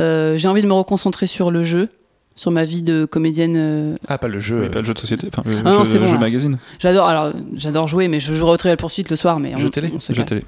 Euh, 0.00 0.36
j'ai 0.36 0.48
envie 0.48 0.62
de 0.62 0.66
me 0.66 0.72
reconcentrer 0.72 1.26
sur 1.26 1.50
le 1.50 1.64
jeu, 1.64 1.88
sur 2.34 2.50
ma 2.50 2.64
vie 2.64 2.82
de 2.82 3.04
comédienne. 3.04 3.54
euh, 3.56 3.96
Ah, 4.08 4.18
pas 4.18 4.28
le 4.28 4.38
jeu. 4.40 4.60
Oui, 4.60 4.66
euh, 4.66 4.70
pas 4.70 4.78
le 4.80 4.84
jeu 4.84 4.94
de 4.94 4.98
société, 4.98 5.28
enfin, 5.32 5.42
le 5.48 5.56
Ah 5.58 5.62
non, 5.62 5.78
jeu, 5.80 5.84
c'est 5.84 5.98
bon, 5.98 6.06
jeu 6.06 6.14
là. 6.14 6.20
magazine, 6.20 6.58
J'adore, 6.78 7.06
alors 7.08 7.32
j'adore 7.54 7.88
jouer, 7.88 8.08
mais 8.08 8.20
je 8.20 8.32
jouerai 8.34 8.52
au 8.52 8.56
Trial 8.56 8.76
Poursuite 8.76 9.10
le 9.10 9.16
soir. 9.16 9.40
Mais 9.40 9.56
Jeu 9.56 9.66
on- 9.66 9.70
télé 9.70 9.90
on 9.94 10.00
se 10.00 10.12
jeu 10.12 10.16
calme. 10.24 10.26
télé. 10.28 10.42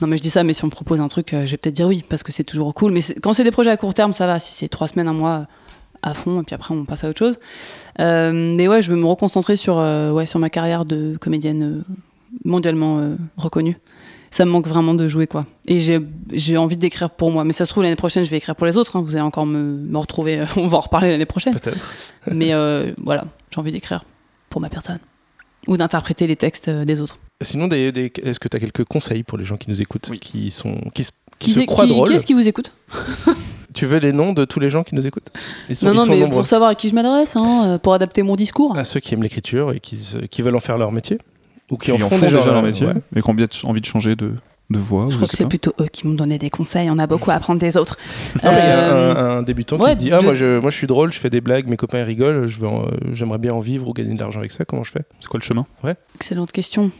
Non, 0.00 0.08
mais 0.08 0.16
je 0.16 0.22
dis 0.22 0.30
ça, 0.30 0.42
mais 0.44 0.52
si 0.52 0.64
on 0.64 0.66
me 0.66 0.72
propose 0.72 1.00
un 1.00 1.08
truc, 1.08 1.32
euh, 1.34 1.44
je 1.46 1.52
vais 1.52 1.56
peut-être 1.56 1.74
dire 1.76 1.86
oui, 1.86 2.04
parce 2.08 2.22
que 2.22 2.32
c'est 2.32 2.44
toujours 2.44 2.74
cool. 2.74 2.92
Mais 2.92 3.00
c'est- 3.00 3.18
quand 3.20 3.32
c'est 3.32 3.44
des 3.44 3.50
projets 3.52 3.70
à 3.70 3.76
court 3.76 3.94
terme, 3.94 4.12
ça 4.12 4.26
va. 4.26 4.38
Si 4.40 4.52
c'est 4.54 4.68
trois 4.68 4.88
semaines, 4.88 5.08
un 5.08 5.12
mois, 5.12 5.46
à 6.02 6.14
fond, 6.14 6.40
et 6.40 6.44
puis 6.44 6.54
après 6.54 6.74
on 6.74 6.84
passe 6.84 7.02
à 7.04 7.08
autre 7.08 7.18
chose. 7.18 7.38
Euh, 8.00 8.54
mais 8.56 8.68
ouais, 8.68 8.82
je 8.82 8.90
veux 8.90 8.96
me 8.96 9.06
reconcentrer 9.06 9.56
sur, 9.56 9.78
euh, 9.78 10.10
ouais, 10.10 10.26
sur 10.26 10.38
ma 10.38 10.50
carrière 10.50 10.84
de 10.84 11.16
comédienne 11.20 11.62
euh, 11.88 11.94
mondialement 12.44 12.98
euh, 12.98 13.14
reconnue. 13.36 13.78
Ça 14.36 14.44
me 14.44 14.50
manque 14.50 14.66
vraiment 14.66 14.94
de 14.94 15.06
jouer, 15.06 15.28
quoi. 15.28 15.46
Et 15.66 15.78
j'ai 15.78 16.00
j'ai 16.32 16.56
envie 16.56 16.76
d'écrire 16.76 17.10
pour 17.10 17.30
moi. 17.30 17.44
Mais 17.44 17.52
ça 17.52 17.64
se 17.66 17.70
trouve, 17.70 17.84
l'année 17.84 17.94
prochaine, 17.94 18.24
je 18.24 18.30
vais 18.30 18.38
écrire 18.38 18.56
pour 18.56 18.66
les 18.66 18.76
autres. 18.76 18.96
hein. 18.96 19.00
Vous 19.02 19.14
allez 19.14 19.22
encore 19.24 19.46
me, 19.46 19.62
me 19.62 19.96
retrouver. 19.98 20.40
euh, 20.40 20.46
on 20.56 20.66
va 20.66 20.78
en 20.78 20.80
reparler 20.80 21.10
l'année 21.12 21.24
prochaine. 21.24 21.54
Peut-être. 21.54 21.78
Mais 22.32 22.52
euh, 22.52 22.92
voilà, 22.98 23.26
j'ai 23.52 23.60
envie 23.60 23.70
d'écrire 23.70 24.04
pour 24.50 24.60
ma 24.60 24.68
personne. 24.68 24.98
Ou 25.68 25.76
d'interpréter 25.76 26.26
les 26.26 26.34
textes 26.34 26.66
euh, 26.66 26.84
des 26.84 27.00
autres. 27.00 27.18
Sinon, 27.42 27.68
des, 27.68 27.92
des- 27.92 28.12
est-ce 28.24 28.40
que 28.40 28.48
tu 28.48 28.56
as 28.56 28.60
quelques 28.60 28.84
conseils 28.84 29.22
pour 29.22 29.38
les 29.38 29.44
gens 29.44 29.56
qui 29.56 29.70
nous 29.70 29.80
écoutent, 29.80 30.10
qui, 30.20 30.50
sont, 30.50 30.80
qui, 30.94 31.04
se- 31.04 31.12
qui 31.38 31.52
se 31.52 31.60
croient 31.60 31.84
qui- 31.84 31.90
drôles 31.90 32.08
qui 32.08 32.14
est-ce 32.14 32.26
qui 32.26 32.34
vous 32.34 32.48
écoute 32.48 32.72
Tu 33.72 33.86
veux 33.86 33.98
les 33.98 34.12
noms 34.12 34.32
de 34.32 34.44
tous 34.44 34.60
les 34.60 34.68
gens 34.68 34.82
qui 34.84 34.94
nous 34.94 35.06
écoutent? 35.06 35.30
Ils 35.68 35.76
sont, 35.76 35.86
Non, 35.86 35.92
ils 35.92 35.96
non, 35.96 36.04
sont 36.06 36.10
mais 36.10 36.20
nombreux. 36.20 36.38
pour 36.38 36.46
savoir 36.46 36.70
à 36.70 36.74
qui 36.74 36.88
je 36.88 36.94
m'adresse, 36.94 37.34
hein, 37.36 37.78
pour 37.82 37.94
adapter 37.94 38.22
mon 38.22 38.36
discours. 38.36 38.76
À 38.76 38.84
ceux 38.84 39.00
qui 39.00 39.14
aiment 39.14 39.22
l'écriture 39.22 39.72
et 39.72 39.80
qui, 39.80 39.96
se- 39.96 40.18
qui 40.18 40.42
veulent 40.42 40.56
en 40.56 40.60
faire 40.60 40.78
leur 40.78 40.90
métier 40.92 41.18
Ou 41.70 41.76
qui, 41.78 41.92
Qui 41.92 42.02
en 42.02 42.08
font, 42.10 42.18
déjà, 42.18 42.44
leur 42.44 42.62
métier 42.62 42.86
ouais. 42.86 42.94
et 43.16 43.22
qui 43.22 43.30
ont 43.30 43.34
bien 43.34 43.46
envie 43.64 43.80
de 43.80 43.86
changer 43.86 44.16
de, 44.16 44.34
de 44.70 44.78
voix. 44.78 45.06
Je 45.08 45.16
crois 45.16 45.26
sais 45.26 45.30
que 45.32 45.36
c'est 45.38 45.46
plutôt 45.48 45.72
eux 45.80 45.86
qui 45.90 46.06
m'ont 46.06 46.12
donné 46.14 46.36
des 46.36 46.50
conseils. 46.50 46.90
On 46.90 46.98
a 46.98 47.06
beaucoup 47.06 47.30
à 47.30 47.34
apprendre 47.34 47.58
des 47.58 47.76
autres. 47.78 47.96
Non, 48.42 48.50
mais 48.52 48.58
il 48.58 48.68
y 48.68 48.70
a 48.70 48.78
Euh, 48.92 49.14
un, 49.14 49.38
un 49.38 49.42
débutant 49.42 49.76
ouais, 49.78 49.92
qui 49.92 49.98
se 50.00 50.04
dit 50.04 50.12
Ah, 50.12 50.18
de- 50.18 50.24
moi 50.24 50.34
je, 50.34 50.58
moi 50.60 50.70
je 50.70 50.76
suis 50.76 50.86
drôle, 50.86 51.10
je 51.12 51.18
fais 51.18 51.30
des 51.30 51.40
blagues, 51.40 51.66
mes 51.68 51.76
copains 51.78 52.00
ils 52.00 52.04
rigolent, 52.04 52.46
je 52.46 52.58
veux 52.60 52.68
en- 52.68 52.82
euh, 52.84 52.90
j'aimerais 53.12 53.38
bien 53.38 53.54
en 53.54 53.60
vivre 53.60 53.88
ou 53.88 53.92
gagner 53.94 54.14
de 54.14 54.20
l'argent 54.20 54.40
avec 54.40 54.52
ça, 54.52 54.64
comment 54.66 54.84
je 54.84 54.90
fais? 54.92 55.02
C'est 55.20 55.28
quoi 55.28 55.40
le 55.40 55.44
chemin? 55.44 55.64
Excellente 56.16 56.52
question. 56.52 56.90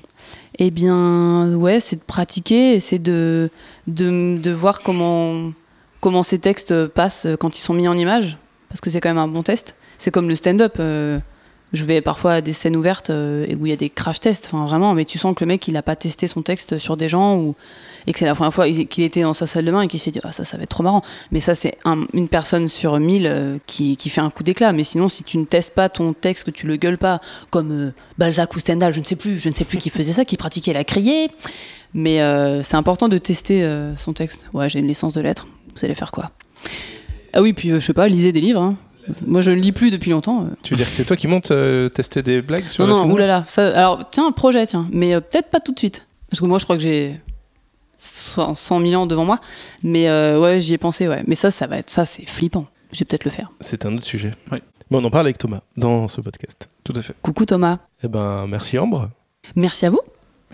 Eh 0.59 0.71
bien, 0.71 1.55
ouais, 1.55 1.79
c'est 1.81 1.97
de 1.97 2.03
pratiquer 2.07 2.75
et 2.75 2.81
c'est 2.81 2.99
de, 2.99 3.51
de, 3.87 4.39
de 4.39 4.51
voir 4.51 4.81
comment, 4.83 5.53
comment 6.01 6.23
ces 6.23 6.39
textes 6.39 6.87
passent 6.87 7.27
quand 7.39 7.59
ils 7.59 7.61
sont 7.63 7.75
mis 7.75 7.87
en 7.89 7.97
image. 7.99 8.39
Parce 8.71 8.81
que 8.81 8.89
c'est 8.89 9.01
quand 9.01 9.11
même 9.11 9.19
un 9.19 9.29
bon 9.29 9.43
test. 9.43 9.77
C'est 9.99 10.11
comme 10.11 10.29
le 10.29 10.37
stand-up. 10.37 10.77
euh, 10.81 11.19
je 11.75 11.85
vais 11.85 12.01
parfois 12.01 12.33
à 12.35 12.41
des 12.41 12.53
scènes 12.55 12.77
ouvertes 12.77 13.11
euh, 13.11 13.47
où 13.61 13.67
il 13.67 13.71
y 13.71 13.73
a 13.73 13.77
des 13.77 13.91
crash 13.91 14.21
tests, 14.21 14.47
enfin 14.51 14.65
vraiment, 14.65 14.95
mais 14.95 15.05
tu 15.05 15.19
sens 15.19 15.35
que 15.35 15.45
le 15.45 15.49
mec 15.49 15.69
il 15.69 15.77
a 15.77 15.83
pas 15.83 15.97
testé 15.97 16.27
son 16.27 16.41
texte 16.43 16.79
sur 16.79 16.97
des 16.97 17.09
gens 17.11 17.37
ou, 17.37 17.55
et 18.07 18.13
que 18.13 18.19
c'est 18.19 18.25
la 18.27 18.35
première 18.35 18.53
fois 18.55 18.71
qu'il 18.71 19.05
était 19.05 19.23
dans 19.23 19.33
sa 19.35 19.47
salle 19.47 19.65
de 19.67 19.71
bain 19.73 19.83
et 19.83 19.89
qu'il 19.89 20.01
s'est 20.01 20.11
dit 20.11 20.21
ah, 20.23 20.33
ça, 20.33 20.45
ça 20.45 20.57
va 20.57 20.63
être 20.63 20.71
trop 20.71 20.83
marrant. 20.83 21.03
Mais 21.33 21.41
ça, 21.41 21.55
c'est 21.55 21.77
un- 21.85 22.07
une 22.15 22.29
personne 22.29 22.69
sur 22.69 22.99
mille 23.01 23.27
euh, 23.27 23.59
qui, 23.67 23.97
qui 23.97 24.09
fait 24.09 24.21
un 24.21 24.31
coup 24.31 24.43
d'éclat. 24.43 24.73
Mais 24.73 24.85
sinon, 24.85 25.09
si 25.09 25.25
tu 25.25 25.37
ne 25.39 25.45
testes 25.45 25.75
pas 25.75 25.89
ton 25.89 26.13
texte, 26.15 26.45
que 26.45 26.51
tu 26.51 26.67
le 26.67 26.77
gueules 26.77 26.99
pas, 26.99 27.21
comme 27.51 27.73
euh, 27.73 27.95
Balzac 28.19 28.55
ou 28.55 28.59
Stendhal, 28.61 28.93
je 28.95 29.01
ne 29.01 29.05
sais 29.05 29.17
plus, 29.17 29.39
je 29.39 29.49
ne 29.49 29.55
sais 29.55 29.65
plus 29.65 29.79
qui 29.79 29.91
faisait 29.91 30.13
ça, 30.13 30.25
qui 30.25 30.37
pratiquait 30.37 30.73
la 30.73 30.85
criée. 30.85 31.29
Mais 31.95 32.21
euh, 32.21 32.63
c'est 32.63 32.77
important 32.77 33.09
de 33.09 33.19
tester 33.19 33.69
son 33.97 34.13
texte. 34.13 34.49
Ouais, 34.53 34.69
j'ai 34.69 34.81
une 34.81 34.89
licence 34.89 35.15
de 35.15 35.21
lettres. 35.21 35.47
Vous 35.75 35.85
allez 35.85 35.95
faire 35.95 36.11
quoi? 36.13 36.31
Ah 37.33 37.41
oui, 37.43 37.53
puis 37.53 37.69
je 37.71 37.79
sais 37.81 37.93
pas, 37.93 38.07
lisez 38.09 38.33
des 38.33 38.41
livres. 38.41 38.61
hein. 38.61 38.77
Moi, 39.27 39.41
je 39.43 39.51
ne 39.51 39.57
lis 39.57 39.73
plus 39.73 39.91
depuis 39.91 40.11
longtemps. 40.11 40.45
euh. 40.45 40.55
Tu 40.63 40.75
veux 40.75 40.79
dire 40.79 40.87
que 40.89 40.93
c'est 40.93 41.05
toi 41.05 41.17
qui 41.17 41.27
montes 41.27 41.51
euh, 41.51 41.89
tester 41.89 42.23
des 42.23 42.43
blagues 42.43 42.69
sur 42.69 42.87
Non, 42.87 43.01
la 43.03 43.07
non, 43.07 43.13
oulala. 43.13 43.45
Ça, 43.47 43.69
alors, 43.77 44.09
tiens, 44.11 44.27
un 44.29 44.33
projet, 44.33 44.65
tiens. 44.67 44.89
Mais 44.93 45.15
euh, 45.15 45.21
peut-être 45.21 45.51
pas 45.51 45.61
tout 45.61 45.73
de 45.73 45.79
suite. 45.79 46.07
Parce 46.31 46.41
que 46.41 46.47
moi, 46.47 46.59
je 46.59 46.65
crois 46.65 46.77
que 46.77 46.83
j'ai 46.83 47.21
100 47.97 48.55
100 48.55 48.81
000 48.87 48.95
ans 49.03 49.07
devant 49.07 49.25
moi. 49.25 49.41
Mais 49.83 50.09
euh, 50.09 50.41
ouais, 50.41 50.61
j'y 50.61 50.75
ai 50.75 50.79
pensé, 50.79 51.09
ouais. 51.09 51.23
Mais 51.27 51.35
ça, 51.35 51.51
ça 51.51 51.67
va 51.67 51.79
être, 51.79 51.91
ça, 51.91 52.05
c'est 52.05 52.27
flippant. 52.27 52.67
Je 52.93 53.01
vais 53.01 53.05
peut-être 53.05 53.25
le 53.25 53.31
faire. 53.31 53.51
C'est 53.61 53.87
un 53.87 53.95
autre 53.97 54.05
sujet. 54.07 54.33
Oui. 54.53 54.59
Bon, 54.91 55.03
on 55.03 55.05
en 55.07 55.11
parle 55.11 55.27
avec 55.27 55.39
Thomas 55.39 55.61
dans 55.77 56.09
ce 56.09 56.21
podcast. 56.21 56.69
Tout 56.85 56.93
à 56.97 57.03
fait. 57.03 57.15
Coucou 57.23 57.45
Thomas. 57.45 57.79
Eh 58.03 58.09
ben, 58.09 58.47
merci 58.47 58.79
Ambre. 58.79 59.11
Merci 59.57 59.87
à 59.87 59.91
vous. 59.91 60.01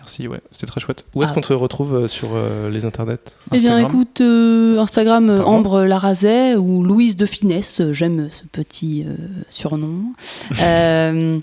Merci, 0.00 0.26
ouais, 0.28 0.40
c'était 0.50 0.66
très 0.66 0.80
chouette. 0.80 1.04
Où 1.14 1.22
est-ce 1.22 1.30
Ah. 1.30 1.34
qu'on 1.34 1.40
te 1.42 1.52
retrouve 1.52 1.94
euh, 1.94 2.08
sur 2.08 2.30
euh, 2.34 2.70
les 2.70 2.84
internets? 2.86 3.18
Eh 3.52 3.58
bien, 3.60 3.78
écoute, 3.78 4.20
euh, 4.22 4.78
Instagram 4.78 5.28
euh, 5.28 5.44
Ambre 5.44 5.82
Larazet 5.84 6.56
ou 6.56 6.82
Louise 6.82 7.16
de 7.16 7.26
Finesse, 7.26 7.82
j'aime 7.92 8.28
ce 8.30 8.44
petit 8.44 9.04
surnom. 9.50 10.12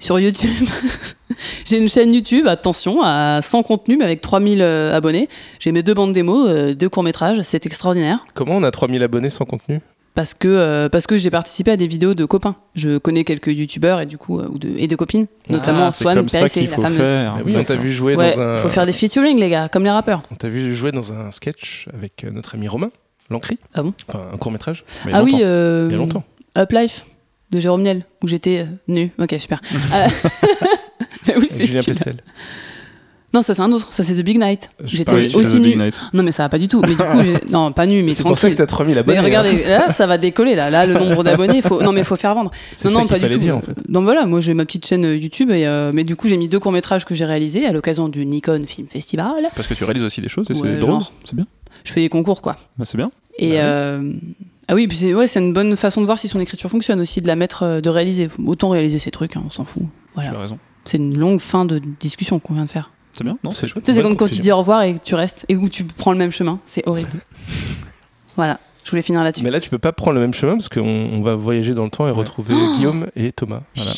Sur 0.00 0.20
YouTube, 0.20 0.68
j'ai 1.64 1.78
une 1.78 1.88
chaîne 1.88 2.12
YouTube, 2.12 2.46
attention, 2.46 3.02
à 3.02 3.40
100 3.42 3.64
contenu, 3.64 3.96
mais 3.96 4.04
avec 4.04 4.20
3000 4.20 4.62
euh, 4.62 4.94
abonnés. 4.96 5.28
J'ai 5.58 5.72
mes 5.72 5.82
deux 5.82 5.94
bandes 5.94 6.12
démos, 6.12 6.48
deux 6.76 6.88
courts-métrages, 6.88 7.42
c'est 7.42 7.66
extraordinaire. 7.66 8.24
Comment 8.34 8.56
on 8.56 8.62
a 8.62 8.70
3000 8.70 9.02
abonnés 9.02 9.30
sans 9.30 9.44
contenu? 9.44 9.80
Parce 10.18 10.34
que, 10.34 10.48
euh, 10.48 10.88
parce 10.88 11.06
que 11.06 11.16
j'ai 11.16 11.30
participé 11.30 11.70
à 11.70 11.76
des 11.76 11.86
vidéos 11.86 12.14
de 12.14 12.24
copains. 12.24 12.56
Je 12.74 12.98
connais 12.98 13.22
quelques 13.22 13.56
youtubeurs 13.56 14.00
et, 14.00 14.06
du 14.06 14.18
coup, 14.18 14.40
euh, 14.40 14.48
ou 14.52 14.58
de, 14.58 14.68
et 14.76 14.88
de 14.88 14.96
copines, 14.96 15.28
notamment 15.48 15.86
Ah, 15.86 15.90
c'est 15.92 16.02
Swan, 16.02 16.16
comme 16.16 16.28
ça 16.28 16.38
Périssé, 16.38 16.62
qu'il 16.62 16.70
la 16.70 16.74
faut 16.74 16.82
fameuse. 16.82 16.98
faire. 16.98 17.34
Ah 17.38 17.42
oui, 17.46 17.54
on 17.56 17.62
t'a 17.62 17.76
vu 17.76 17.92
jouer 17.92 18.16
Ouais, 18.16 18.34
dans 18.34 18.40
un. 18.42 18.56
faut 18.56 18.68
faire 18.68 18.84
des 18.84 18.92
featuring, 18.92 19.38
les 19.38 19.48
gars, 19.48 19.68
comme 19.68 19.84
les 19.84 19.92
rappeurs. 19.92 20.22
On 20.32 20.34
t'a 20.34 20.48
vu 20.48 20.74
jouer 20.74 20.90
dans 20.90 21.12
un 21.12 21.30
sketch 21.30 21.86
avec 21.94 22.24
euh, 22.24 22.32
notre 22.32 22.56
ami 22.56 22.66
Romain 22.66 22.90
Lancry. 23.30 23.60
Ah 23.74 23.84
bon? 23.84 23.94
Enfin, 24.08 24.22
un 24.34 24.36
court 24.38 24.50
métrage. 24.50 24.84
Mais 25.04 25.12
il 25.12 25.14
y 25.14 25.16
a 25.16 25.18
ah 25.20 25.22
oui, 25.22 25.38
euh, 25.40 25.86
Il 25.88 25.92
y 25.92 25.94
a 25.94 25.98
longtemps. 25.98 26.24
Up 26.58 26.72
Life 26.72 27.04
de 27.52 27.60
Jérôme 27.60 27.82
Niel, 27.82 28.04
où 28.24 28.26
j'étais 28.26 28.58
euh, 28.58 28.64
nue. 28.88 29.12
Ok, 29.20 29.36
super. 29.38 29.60
Mais 31.28 31.36
oui, 31.36 31.46
c'est 31.48 31.54
Avec 31.54 31.66
Julien. 31.68 31.82
Pestel. 31.84 32.16
Non, 33.34 33.42
ça 33.42 33.54
c'est 33.54 33.60
un 33.60 33.70
autre, 33.72 33.88
ça 33.92 34.02
c'est 34.02 34.14
The 34.14 34.24
Big 34.24 34.38
Night. 34.38 34.70
J'étais 34.84 35.12
aussi. 35.34 35.60
Night. 35.60 36.00
Non, 36.14 36.22
mais 36.22 36.32
ça 36.32 36.44
va 36.44 36.48
pas 36.48 36.58
du 36.58 36.66
tout. 36.66 36.80
Mais 36.80 36.88
du 36.88 36.96
coup, 36.96 37.46
non, 37.50 37.72
pas 37.72 37.86
nue, 37.86 38.02
mais 38.02 38.12
C'est 38.12 38.22
pour 38.22 38.38
ça 38.38 38.48
que 38.48 38.54
tranquille. 38.54 38.56
t'as 38.56 38.66
3000 38.66 38.94
Mais 38.94 39.00
abonnés. 39.00 39.18
hein. 39.18 39.22
regardez, 39.22 39.64
là, 39.64 39.90
ça 39.90 40.06
va 40.06 40.16
décoller, 40.16 40.54
là. 40.54 40.70
Là, 40.70 40.86
le 40.86 40.94
nombre 40.98 41.22
d'abonnés, 41.22 41.60
faut... 41.60 41.82
non, 41.82 41.92
mais 41.92 42.04
faut 42.04 42.16
faire 42.16 42.34
vendre. 42.34 42.50
Non, 42.50 42.56
ça 42.72 42.90
non, 42.90 43.06
pas 43.06 43.18
du 43.18 43.28
tout. 43.28 43.36
dire 43.36 43.56
en 43.56 43.60
fait. 43.60 43.76
Donc 43.86 44.04
voilà, 44.04 44.24
moi 44.24 44.40
j'ai 44.40 44.54
ma 44.54 44.64
petite 44.64 44.86
chaîne 44.86 45.04
euh, 45.04 45.14
YouTube, 45.16 45.50
et, 45.50 45.66
euh, 45.66 45.90
mais 45.92 46.04
du 46.04 46.16
coup, 46.16 46.26
j'ai 46.26 46.38
mis 46.38 46.48
deux 46.48 46.58
courts-métrages 46.58 47.04
que 47.04 47.14
j'ai 47.14 47.26
réalisés 47.26 47.66
à 47.66 47.72
l'occasion 47.72 48.08
du 48.08 48.24
Nikon 48.24 48.62
Film 48.66 48.88
Festival. 48.88 49.34
Parce 49.54 49.68
que 49.68 49.74
tu 49.74 49.84
réalises 49.84 50.04
aussi 50.04 50.22
des 50.22 50.28
choses 50.28 50.46
et 50.50 50.54
Ouais, 50.54 50.60
c'est 50.62 50.76
drôle. 50.78 51.02
C'est 51.24 51.36
bien. 51.36 51.46
Je 51.84 51.92
fais 51.92 52.00
des 52.00 52.08
concours, 52.08 52.40
quoi. 52.40 52.56
Bah, 52.78 52.86
c'est 52.86 52.96
bien. 52.96 53.10
Et 53.38 53.52
Bah 53.52 53.56
euh, 53.58 54.12
ah 54.68 54.74
oui, 54.74 54.88
puis 54.88 54.96
c'est 54.96 55.12
ouais, 55.14 55.26
une 55.36 55.52
bonne 55.52 55.76
façon 55.76 56.00
de 56.00 56.06
voir 56.06 56.18
si 56.18 56.28
son 56.28 56.40
écriture 56.40 56.70
fonctionne 56.70 57.00
aussi, 57.00 57.20
de 57.20 57.26
la 57.26 57.36
mettre, 57.36 57.80
de 57.82 57.90
réaliser. 57.90 58.28
Autant 58.46 58.70
réaliser 58.70 58.98
ses 58.98 59.10
trucs, 59.10 59.36
hein, 59.36 59.42
on 59.46 59.50
s'en 59.50 59.64
fout. 59.66 59.82
Voilà. 60.14 60.30
Tu 60.30 60.36
as 60.36 60.40
raison. 60.40 60.58
C'est 60.84 60.96
une 60.96 61.16
longue 61.18 61.40
fin 61.40 61.66
de 61.66 61.80
discussion 62.00 62.38
qu'on 62.40 62.54
vient 62.54 62.64
de 62.64 62.70
faire. 62.70 62.90
C'est 63.18 63.24
bien, 63.24 63.36
non 63.42 63.50
C'est 63.50 63.66
chouette. 63.66 63.84
Tu 63.84 63.90
sais, 63.90 63.96
c'est 63.96 64.02
comme 64.02 64.16
quand 64.16 64.28
tu 64.28 64.38
dis 64.38 64.52
au 64.52 64.58
revoir 64.58 64.82
et 64.82 64.94
que 64.94 65.00
tu 65.02 65.16
restes 65.16 65.44
et 65.48 65.56
où 65.56 65.68
tu 65.68 65.82
prends 65.82 66.12
le 66.12 66.18
même 66.18 66.30
chemin. 66.30 66.60
C'est 66.64 66.86
horrible. 66.86 67.10
voilà, 68.36 68.60
je 68.84 68.90
voulais 68.90 69.02
finir 69.02 69.24
là-dessus. 69.24 69.42
Mais 69.42 69.50
là, 69.50 69.58
tu 69.58 69.70
peux 69.70 69.78
pas 69.78 69.90
prendre 69.90 70.14
le 70.14 70.20
même 70.20 70.34
chemin 70.34 70.52
parce 70.52 70.68
qu'on 70.68 70.82
on 70.82 71.20
va 71.22 71.34
voyager 71.34 71.74
dans 71.74 71.82
le 71.82 71.90
temps 71.90 72.06
et 72.06 72.12
retrouver 72.12 72.54
Oh 72.56 72.76
Guillaume 72.76 73.08
et 73.16 73.32
Thomas. 73.32 73.62
Voilà. 73.74 73.90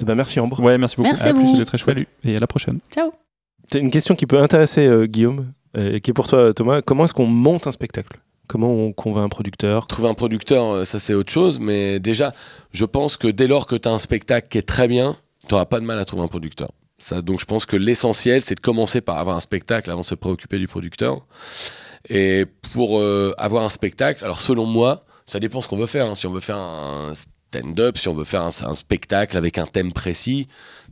Eh 0.00 0.04
ben, 0.04 0.16
merci 0.16 0.40
Ambre. 0.40 0.58
Ouais, 0.58 0.78
merci 0.78 0.96
beaucoup. 0.96 1.10
Merci 1.10 1.28
à 1.28 1.32
vous. 1.32 1.46
C'était 1.46 1.64
très 1.64 1.78
chouette. 1.78 2.04
Et 2.24 2.36
à 2.36 2.40
la 2.40 2.48
prochaine. 2.48 2.80
Ciao. 2.92 3.12
C'est 3.70 3.78
une 3.78 3.92
question 3.92 4.16
qui 4.16 4.26
peut 4.26 4.40
intéresser 4.40 4.84
euh, 4.84 5.06
Guillaume 5.06 5.52
euh, 5.76 5.94
et 5.94 6.00
qui 6.00 6.10
est 6.10 6.14
pour 6.14 6.26
toi 6.26 6.52
Thomas. 6.52 6.82
Comment 6.82 7.04
est-ce 7.04 7.14
qu'on 7.14 7.26
monte 7.26 7.68
un 7.68 7.72
spectacle? 7.72 8.18
Comment 8.48 8.72
on 8.72 8.90
convainc 8.90 9.26
un 9.26 9.28
producteur? 9.28 9.86
Trouver 9.86 10.08
un 10.08 10.14
producteur, 10.14 10.64
euh, 10.74 10.84
ça 10.84 10.98
c'est 10.98 11.14
autre 11.14 11.30
chose, 11.30 11.60
mais 11.60 12.00
déjà, 12.00 12.34
je 12.72 12.84
pense 12.84 13.16
que 13.16 13.28
dès 13.28 13.46
lors 13.46 13.68
que 13.68 13.76
tu 13.76 13.88
as 13.88 13.92
un 13.92 13.98
spectacle 13.98 14.48
qui 14.48 14.58
est 14.58 14.66
très 14.66 14.88
bien, 14.88 15.16
tu 15.46 15.54
n'auras 15.54 15.66
pas 15.66 15.78
de 15.78 15.84
mal 15.84 16.00
à 16.00 16.04
trouver 16.04 16.24
un 16.24 16.28
producteur. 16.28 16.70
Donc 17.22 17.40
je 17.40 17.44
pense 17.46 17.66
que 17.66 17.76
l'essentiel, 17.76 18.42
c'est 18.42 18.54
de 18.54 18.60
commencer 18.60 19.00
par 19.00 19.18
avoir 19.18 19.36
un 19.36 19.40
spectacle 19.40 19.90
avant 19.90 20.02
de 20.02 20.06
se 20.06 20.14
préoccuper 20.14 20.58
du 20.58 20.68
producteur. 20.68 21.26
Et 22.08 22.46
pour 22.72 22.98
euh, 22.98 23.34
avoir 23.38 23.64
un 23.64 23.70
spectacle, 23.70 24.24
alors 24.24 24.40
selon 24.40 24.66
moi, 24.66 25.04
ça 25.26 25.40
dépend 25.40 25.60
ce 25.60 25.68
qu'on 25.68 25.76
veut 25.76 25.86
faire. 25.86 26.08
hein. 26.10 26.14
Si 26.14 26.26
on 26.26 26.32
veut 26.32 26.40
faire 26.40 26.56
un 26.56 27.12
stand-up, 27.14 27.98
si 27.98 28.08
on 28.08 28.14
veut 28.14 28.24
faire 28.24 28.42
un, 28.42 28.74
spectacle 28.74 29.36
avec 29.36 29.58
un 29.58 29.66
thème 29.66 29.92
précis, 29.92 30.46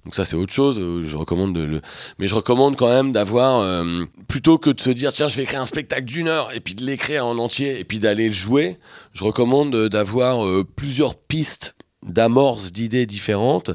donc 0.04 0.14
ça 0.14 0.24
c'est 0.24 0.36
autre 0.36 0.52
chose. 0.52 0.80
euh, 0.80 1.02
Je 1.04 1.16
recommande 1.16 1.54
de 1.54 1.62
le, 1.62 1.80
mais 2.18 2.26
je 2.28 2.34
recommande 2.34 2.76
quand 2.76 2.88
même 2.88 3.12
d'avoir 3.12 3.60
euh, 3.60 4.04
plutôt 4.28 4.58
que 4.58 4.70
de 4.70 4.80
se 4.80 4.90
dire 4.90 5.12
tiens 5.12 5.28
je 5.28 5.36
vais 5.36 5.42
écrire 5.44 5.60
un 5.60 5.66
spectacle 5.66 6.04
d'une 6.04 6.28
heure 6.28 6.52
et 6.54 6.60
puis 6.60 6.74
de 6.74 6.84
l'écrire 6.84 7.26
en 7.26 7.38
entier 7.38 7.78
et 7.78 7.84
puis 7.84 7.98
d'aller 7.98 8.28
le 8.28 8.34
jouer. 8.34 8.78
Je 9.12 9.24
recommande 9.24 9.74
d'avoir 9.88 10.46
plusieurs 10.76 11.16
pistes 11.16 11.74
d'amorces 12.06 12.70
d'idées 12.72 13.06
différentes. 13.06 13.70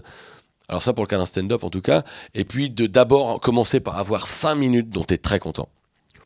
Alors 0.74 0.82
ça 0.82 0.91
pour 0.91 1.04
le 1.04 1.08
cas 1.08 1.20
d'un 1.20 1.28
stand-up 1.28 1.64
en 1.64 1.70
tout 1.70 1.82
cas. 1.82 2.02
Et 2.34 2.45
puis 2.45 2.72
de 2.72 2.88
d'abord 2.88 3.40
commencer 3.40 3.80
par 3.80 4.00
avoir 4.00 4.26
5 4.26 4.56
minutes 4.56 4.90
dont 4.90 5.04
tu 5.04 5.14
es 5.14 5.18
très 5.20 5.38
content. 5.38 5.70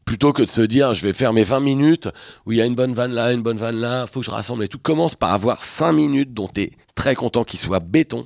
Plutôt 0.06 0.32
que 0.32 0.41
de 0.41 0.48
se 0.48 0.61
dire 0.61 0.94
je 0.94 1.06
vais 1.06 1.11
faire 1.11 1.34
mes 1.34 1.44
20 1.44 1.60
minutes 1.60 2.07
où 2.45 2.53
il 2.53 2.57
y 2.57 2.61
a 2.61 2.65
une 2.65 2.74
bonne 2.74 2.94
vanne 2.94 3.11
là, 3.11 3.34
une 3.34 3.41
bonne 3.41 3.57
vanne 3.57 3.76
là, 3.76 4.07
faut 4.07 4.22
que 4.22 4.26
je 4.26 4.32
rassemble 4.32 4.64
et 4.64 4.69
tout. 4.69 4.80
Commence 4.80 5.15
par 5.15 5.34
avoir 5.34 5.61
5 5.61 5.91
minutes 5.91 6.34
dont 6.34 6.48
tu 6.48 6.61
es 6.61 6.72
très 6.95 7.14
content, 7.14 7.44
qui 7.44 7.57
soient 7.57 7.82
béton. 7.82 8.26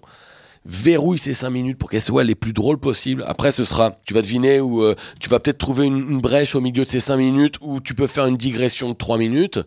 Verrouille 0.63 1.17
ces 1.17 1.33
5 1.33 1.49
minutes 1.49 1.79
pour 1.79 1.89
qu'elles 1.89 2.03
soient 2.03 2.23
les 2.23 2.35
plus 2.35 2.53
drôles 2.53 2.77
possibles. 2.77 3.23
Après, 3.25 3.51
ce 3.51 3.63
sera, 3.63 3.99
tu 4.05 4.13
vas 4.13 4.21
deviner 4.21 4.59
ou 4.59 4.83
euh, 4.83 4.93
tu 5.19 5.27
vas 5.27 5.39
peut-être 5.39 5.57
trouver 5.57 5.87
une, 5.87 6.07
une 6.07 6.21
brèche 6.21 6.53
au 6.53 6.61
milieu 6.61 6.83
de 6.83 6.89
ces 6.89 6.99
5 6.99 7.17
minutes 7.17 7.55
où 7.61 7.79
tu 7.79 7.95
peux 7.95 8.05
faire 8.05 8.27
une 8.27 8.37
digression 8.37 8.89
de 8.89 8.93
3 8.93 9.17
minutes 9.17 9.59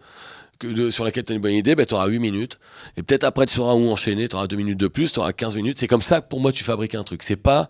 sur 0.90 1.04
laquelle 1.04 1.24
tu 1.24 1.32
as 1.32 1.36
une 1.36 1.42
bonne 1.42 1.52
idée, 1.52 1.74
ben, 1.74 1.86
tu 1.86 1.94
auras 1.94 2.06
8 2.06 2.18
minutes. 2.18 2.58
Et 2.96 3.02
peut-être 3.02 3.24
après, 3.24 3.46
tu 3.46 3.54
sauras 3.54 3.74
où 3.74 3.88
enchaîner, 3.88 4.28
tu 4.28 4.36
auras 4.36 4.46
2 4.46 4.56
minutes 4.56 4.78
de 4.78 4.88
plus, 4.88 5.12
tu 5.12 5.18
auras 5.18 5.32
15 5.32 5.56
minutes. 5.56 5.78
C'est 5.78 5.88
comme 5.88 6.02
ça 6.02 6.20
que 6.20 6.28
pour 6.28 6.40
moi, 6.40 6.52
tu 6.52 6.64
fabriques 6.64 6.94
un 6.94 7.02
truc. 7.02 7.22
C'est 7.22 7.36
pas 7.36 7.68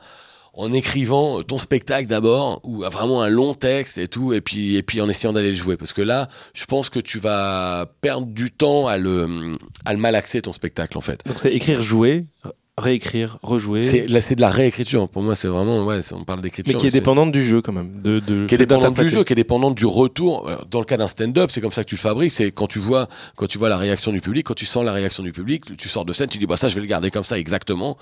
en 0.56 0.72
écrivant 0.72 1.42
ton 1.42 1.58
spectacle 1.58 2.06
d'abord, 2.06 2.60
ou 2.62 2.82
vraiment 2.82 3.22
un 3.22 3.28
long 3.28 3.54
texte 3.54 3.98
et 3.98 4.06
tout, 4.06 4.32
et 4.32 4.40
puis, 4.40 4.76
et 4.76 4.82
puis 4.82 5.00
en 5.00 5.08
essayant 5.08 5.32
d'aller 5.32 5.50
le 5.50 5.56
jouer. 5.56 5.76
Parce 5.76 5.92
que 5.92 6.02
là, 6.02 6.28
je 6.52 6.64
pense 6.66 6.90
que 6.90 7.00
tu 7.00 7.18
vas 7.18 7.86
perdre 8.00 8.26
du 8.26 8.50
temps 8.50 8.86
à 8.86 8.96
le, 8.96 9.56
à 9.84 9.92
le 9.92 9.98
malaxer, 9.98 10.42
ton 10.42 10.52
spectacle, 10.52 10.96
en 10.96 11.00
fait. 11.00 11.20
Donc 11.26 11.40
c'est 11.40 11.52
écrire, 11.52 11.82
jouer, 11.82 12.26
réécrire, 12.76 13.38
rejouer. 13.42 13.82
C'est 13.82 14.06
là, 14.08 14.20
c'est 14.20 14.34
de 14.34 14.40
la 14.40 14.50
réécriture. 14.50 15.08
Pour 15.08 15.22
moi, 15.22 15.34
c'est 15.34 15.46
vraiment, 15.48 15.84
ouais, 15.84 16.02
c'est- 16.02 16.14
on 16.14 16.24
parle 16.24 16.40
d'écriture. 16.42 16.74
Mais 16.74 16.80
qui 16.80 16.86
est 16.88 16.90
dépendante 16.90 17.30
du 17.30 17.44
jeu 17.44 17.62
quand 17.62 17.72
même. 17.72 18.02
De, 18.02 18.18
de 18.18 18.46
qui 18.46 18.54
est 18.56 18.58
dépendante 18.58 18.94
du 18.94 19.08
jeu, 19.08 19.22
qui 19.24 19.32
est 19.32 19.36
dépendante 19.36 19.74
du 19.76 19.86
retour. 19.86 20.48
Alors, 20.48 20.66
Dans 20.66 20.80
le 20.80 20.84
cas 20.84 20.96
d'un 20.96 21.08
stand-up, 21.08 21.50
c'est 21.50 21.60
comme 21.60 21.70
ça 21.70 21.84
que 21.84 21.88
tu 21.88 21.94
le 21.94 22.00
fabriques. 22.00 22.32
C'est 22.32 22.50
quand 22.50 22.66
tu 22.66 22.80
vois, 22.80 23.08
quand 23.36 23.46
tu 23.46 23.58
vois 23.58 23.68
la 23.68 23.78
réaction 23.78 24.10
du 24.12 24.20
public, 24.20 24.46
quand 24.46 24.54
tu 24.54 24.66
sens 24.66 24.84
la 24.84 24.92
réaction 24.92 25.22
du 25.22 25.32
public, 25.32 25.76
tu 25.76 25.88
sors 25.88 26.04
de 26.04 26.12
scène, 26.12 26.28
tu 26.28 26.38
dis 26.38 26.46
bah 26.46 26.56
ça, 26.56 26.68
je 26.68 26.74
vais 26.74 26.80
le 26.80 26.86
garder 26.86 27.10
comme 27.10 27.22
ça 27.24 27.38
exactement. 27.38 27.96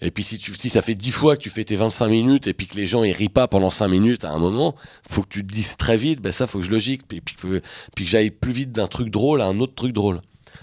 Et 0.00 0.10
puis 0.10 0.22
si, 0.24 0.38
tu, 0.38 0.52
si 0.58 0.68
ça 0.70 0.82
fait 0.82 0.94
10 0.94 1.12
fois 1.12 1.36
que 1.36 1.42
tu 1.42 1.50
fais 1.50 1.64
tes 1.64 1.76
25 1.76 2.08
minutes 2.08 2.46
et 2.48 2.52
puis 2.52 2.66
que 2.66 2.76
les 2.76 2.86
gens 2.86 3.04
ils 3.04 3.12
rient 3.12 3.28
pas 3.28 3.46
pendant 3.48 3.70
5 3.70 3.88
minutes 3.88 4.24
à 4.24 4.30
un 4.32 4.38
moment, 4.38 4.74
faut 5.08 5.22
que 5.22 5.28
tu 5.28 5.46
te 5.46 5.52
dises 5.52 5.76
très 5.76 5.96
vite, 5.96 6.20
ben 6.20 6.32
ça 6.32 6.46
faut 6.46 6.58
que 6.58 6.64
je 6.64 6.70
logique, 6.70 7.02
puis, 7.06 7.20
puis 7.20 7.36
que 7.36 7.60
j'aille 8.04 8.30
plus 8.30 8.52
vite 8.52 8.72
d'un 8.72 8.88
truc 8.88 9.08
drôle 9.10 9.40
à 9.40 9.46
un 9.46 9.60
autre 9.60 9.74
truc 9.74 9.92
drôle. 9.92 10.20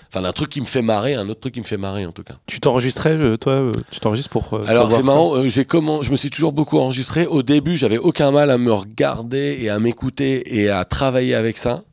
Enfin 0.09 0.22
d'un 0.22 0.31
truc 0.34 0.49
qui 0.49 0.59
me 0.61 0.65
fait 0.65 0.81
marrer 0.81 1.15
un 1.15 1.30
autre 1.30 1.39
truc 1.39 1.53
qui 1.53 1.59
me 1.61 1.65
fait 1.65 1.77
marrer 1.77 2.05
en 2.05 2.11
tout 2.11 2.23
cas. 2.23 2.35
Tu 2.47 2.59
t'enregistrais, 2.59 3.11
euh, 3.13 3.38
toi 3.38 3.53
euh, 3.53 3.72
Tu 3.91 3.99
t'enregistres 3.99 4.30
pour. 4.30 4.53
euh, 4.53 4.63
Alors 4.68 4.91
c'est 4.91 5.03
marrant, 5.03 5.35
euh, 5.35 5.47
j'ai 5.47 5.63
comment, 5.65 6.01
je 6.01 6.11
me 6.11 6.15
suis 6.18 6.30
toujours 6.30 6.51
beaucoup 6.51 6.77
enregistré. 6.80 7.26
Au 7.27 7.43
début, 7.43 7.77
j'avais 7.77 7.97
aucun 7.97 8.31
mal 8.31 8.49
à 8.51 8.57
me 8.57 8.73
regarder 8.73 9.57
et 9.61 9.69
à 9.69 9.80
m'écouter 9.80 10.57
et 10.59 10.69
à 10.69 10.84
travailler 10.85 11.34
avec 11.35 11.57
ça. 11.57 11.84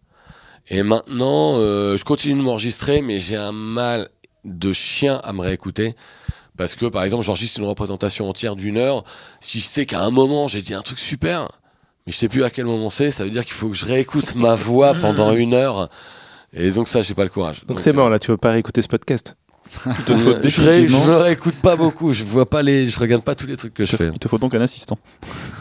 Et 0.68 0.82
maintenant, 0.82 1.54
euh, 1.58 1.96
je 1.96 2.04
continue 2.04 2.34
de 2.34 2.42
m'enregistrer, 2.42 3.00
mais 3.02 3.20
j'ai 3.20 3.36
un 3.36 3.52
mal 3.52 4.08
de 4.44 4.72
chien 4.72 5.20
à 5.24 5.32
me 5.32 5.40
réécouter. 5.40 5.94
Parce 6.58 6.74
que, 6.74 6.86
par 6.86 7.04
exemple, 7.04 7.24
j'enregistre 7.24 7.60
une 7.60 7.66
représentation 7.66 8.28
entière 8.28 8.56
d'une 8.56 8.76
heure. 8.76 9.04
Si 9.40 9.60
je 9.60 9.64
sais 9.64 9.86
qu'à 9.86 10.02
un 10.02 10.10
moment, 10.10 10.48
j'ai 10.48 10.60
dit 10.60 10.74
un 10.74 10.82
truc 10.82 10.98
super, 10.98 11.48
mais 12.04 12.12
je 12.12 12.18
sais 12.18 12.28
plus 12.28 12.42
à 12.42 12.50
quel 12.50 12.64
moment 12.64 12.90
c'est, 12.90 13.10
ça 13.12 13.22
veut 13.24 13.30
dire 13.30 13.44
qu'il 13.44 13.54
faut 13.54 13.68
que 13.68 13.76
je 13.76 13.84
réécoute 13.86 14.34
ma 14.34 14.56
voix 14.56 14.92
pendant 14.94 15.32
une 15.32 15.54
heure. 15.54 15.88
Et 16.52 16.70
donc 16.70 16.88
ça, 16.88 17.02
j'ai 17.02 17.14
pas 17.14 17.24
le 17.24 17.30
courage. 17.30 17.64
Donc 17.66 17.80
c'est 17.80 17.90
euh, 17.90 17.94
mort 17.94 18.08
là, 18.10 18.18
tu 18.18 18.30
veux 18.30 18.36
pas 18.36 18.52
réécouter 18.52 18.82
ce 18.82 18.88
podcast 18.88 19.36
Il 19.86 20.04
te 20.04 20.16
faut 20.16 20.30
euh, 20.30 20.40
je, 20.44 20.60
me 21.10 21.16
réécoute 21.16 21.56
pas 21.56 21.76
beaucoup. 21.76 22.12
Je 22.12 22.24
vois 22.24 22.48
pas 22.48 22.62
les, 22.62 22.88
je 22.88 22.98
regarde 22.98 23.22
pas 23.22 23.34
tous 23.34 23.46
les 23.46 23.56
trucs 23.56 23.74
que 23.74 23.84
je 23.84 23.96
fais. 23.96 24.08
Il 24.12 24.18
te 24.18 24.28
faut 24.28 24.38
donc 24.38 24.54
un 24.54 24.60
assistant. 24.60 24.98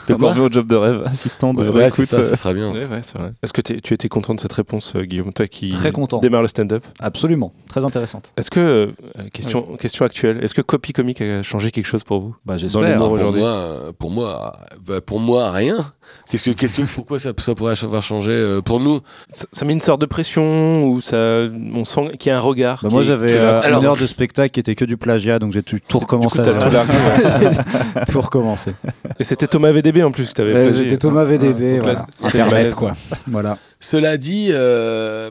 De 0.07 0.14
Comment 0.14 0.27
corvée 0.27 0.41
au 0.41 0.49
job 0.49 0.68
de 0.68 0.76
rêve, 0.76 1.03
assistant 1.05 1.53
de 1.53 1.64
Ouais, 1.69 1.84
réécoute, 1.84 2.05
ça, 2.05 2.19
euh, 2.19 2.30
ça 2.30 2.38
sera 2.38 2.53
bien. 2.53 2.72
Ouais, 2.72 2.85
ouais, 2.85 3.01
c'est 3.01 3.18
vrai. 3.18 3.34
Est-ce 3.43 3.51
que 3.51 3.59
t'es- 3.59 3.81
tu 3.81 3.93
étais 3.93 4.07
content 4.07 4.34
de 4.34 4.39
cette 4.39 4.53
réponse, 4.53 4.93
euh, 4.95 5.03
Guillaume 5.03 5.34
Toi 5.34 5.47
qui 5.47 5.69
Très 5.69 5.91
content. 5.91 6.19
démarre 6.19 6.41
le 6.41 6.47
stand-up. 6.47 6.85
Absolument, 6.99 7.51
très 7.68 7.84
intéressante. 7.84 8.31
Est-ce 8.38 8.49
que, 8.49 8.59
euh, 8.59 9.30
question, 9.34 9.76
question 9.76 10.05
actuelle, 10.05 10.41
est-ce 10.41 10.53
que 10.55 10.61
Copy 10.61 10.93
Comic 10.93 11.19
a 11.19 11.43
changé 11.43 11.72
quelque 11.72 11.88
chose 11.88 12.05
pour 12.05 12.22
vous 12.22 12.35
Bah, 12.45 12.53
Dans 12.53 12.57
j'espère. 12.59 12.81
l'humour 12.84 13.07
pour 13.07 13.11
aujourd'hui. 13.15 13.41
moi, 13.41 13.49
euh, 13.49 13.91
pour 13.97 14.09
moi, 14.11 14.53
bah, 14.85 15.01
pour 15.01 15.19
moi, 15.19 15.51
rien. 15.51 15.91
Qu'est-ce 16.29 16.43
que, 16.43 16.49
qu'est-ce 16.51 16.73
que, 16.75 16.81
pourquoi 16.95 17.19
ça, 17.19 17.31
ça 17.38 17.55
pourrait 17.55 17.73
avoir 17.84 18.01
changé 18.03 18.31
euh, 18.31 18.61
pour 18.61 18.79
nous? 18.79 18.99
Ça, 19.34 19.45
ça 19.51 19.65
met 19.65 19.73
une 19.73 19.79
sorte 19.79 20.01
de 20.01 20.05
pression 20.05 20.85
ou 20.88 20.99
ça, 21.01 21.47
on 21.73 21.85
sent 21.85 22.11
qu'il 22.19 22.29
y 22.29 22.34
a 22.34 22.38
un 22.38 22.41
regard 22.41 22.79
Bah, 22.84 22.89
moi 22.91 23.01
est- 23.01 23.05
j'avais 23.05 23.34
euh, 23.34 23.61
Alors- 23.61 23.79
une 23.81 23.85
heure 23.88 23.97
de 23.97 24.05
spectacle 24.05 24.51
qui 24.51 24.59
était 24.59 24.75
que 24.75 24.85
du 24.85 24.97
plagiat 24.97 25.39
donc 25.39 25.53
j'ai 25.53 25.63
tout, 25.63 25.77
tout 25.88 25.99
recommencé. 25.99 26.39
à 26.41 26.43
tout 26.45 28.11
tout 28.11 28.21
recommencé. 28.21 28.73
Et 29.19 29.23
c'était 29.23 29.47
Thomas 29.47 29.71
VDB 29.71 30.03
en 30.03 30.11
plus 30.11 30.27
que 30.29 30.34
t'avais 30.34 30.53
Ouais, 30.53 30.63
plagié. 30.67 30.84
J'étais 30.84 30.97
Thomas 30.97 31.23
VDB, 31.25 31.79
voilà. 31.79 32.05
c'était 32.15 32.41
Internet 32.41 32.73
quoi. 32.73 32.95
voilà. 33.27 33.57
Cela 33.79 34.17
dit, 34.17 34.49
euh, 34.51 35.29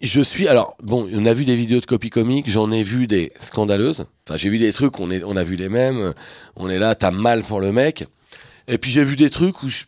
je 0.00 0.20
suis. 0.20 0.48
Alors, 0.48 0.76
bon, 0.82 1.08
on 1.12 1.26
a 1.26 1.32
vu 1.34 1.44
des 1.44 1.56
vidéos 1.56 1.80
de 1.80 1.86
copy 1.86 2.10
comique, 2.10 2.48
j'en 2.48 2.70
ai 2.70 2.82
vu 2.82 3.06
des 3.06 3.32
scandaleuses. 3.38 4.06
Enfin, 4.28 4.36
j'ai 4.36 4.48
vu 4.48 4.58
des 4.58 4.72
trucs, 4.72 4.98
on, 5.00 5.10
est, 5.10 5.22
on 5.24 5.36
a 5.36 5.44
vu 5.44 5.56
les 5.56 5.68
mêmes. 5.68 6.12
On 6.56 6.68
est 6.68 6.78
là, 6.78 6.94
t'as 6.94 7.10
mal 7.10 7.42
pour 7.42 7.60
le 7.60 7.72
mec. 7.72 8.06
Et 8.68 8.78
puis 8.78 8.90
j'ai 8.90 9.04
vu 9.04 9.16
des 9.16 9.28
trucs 9.28 9.62
où 9.62 9.68
je- 9.68 9.84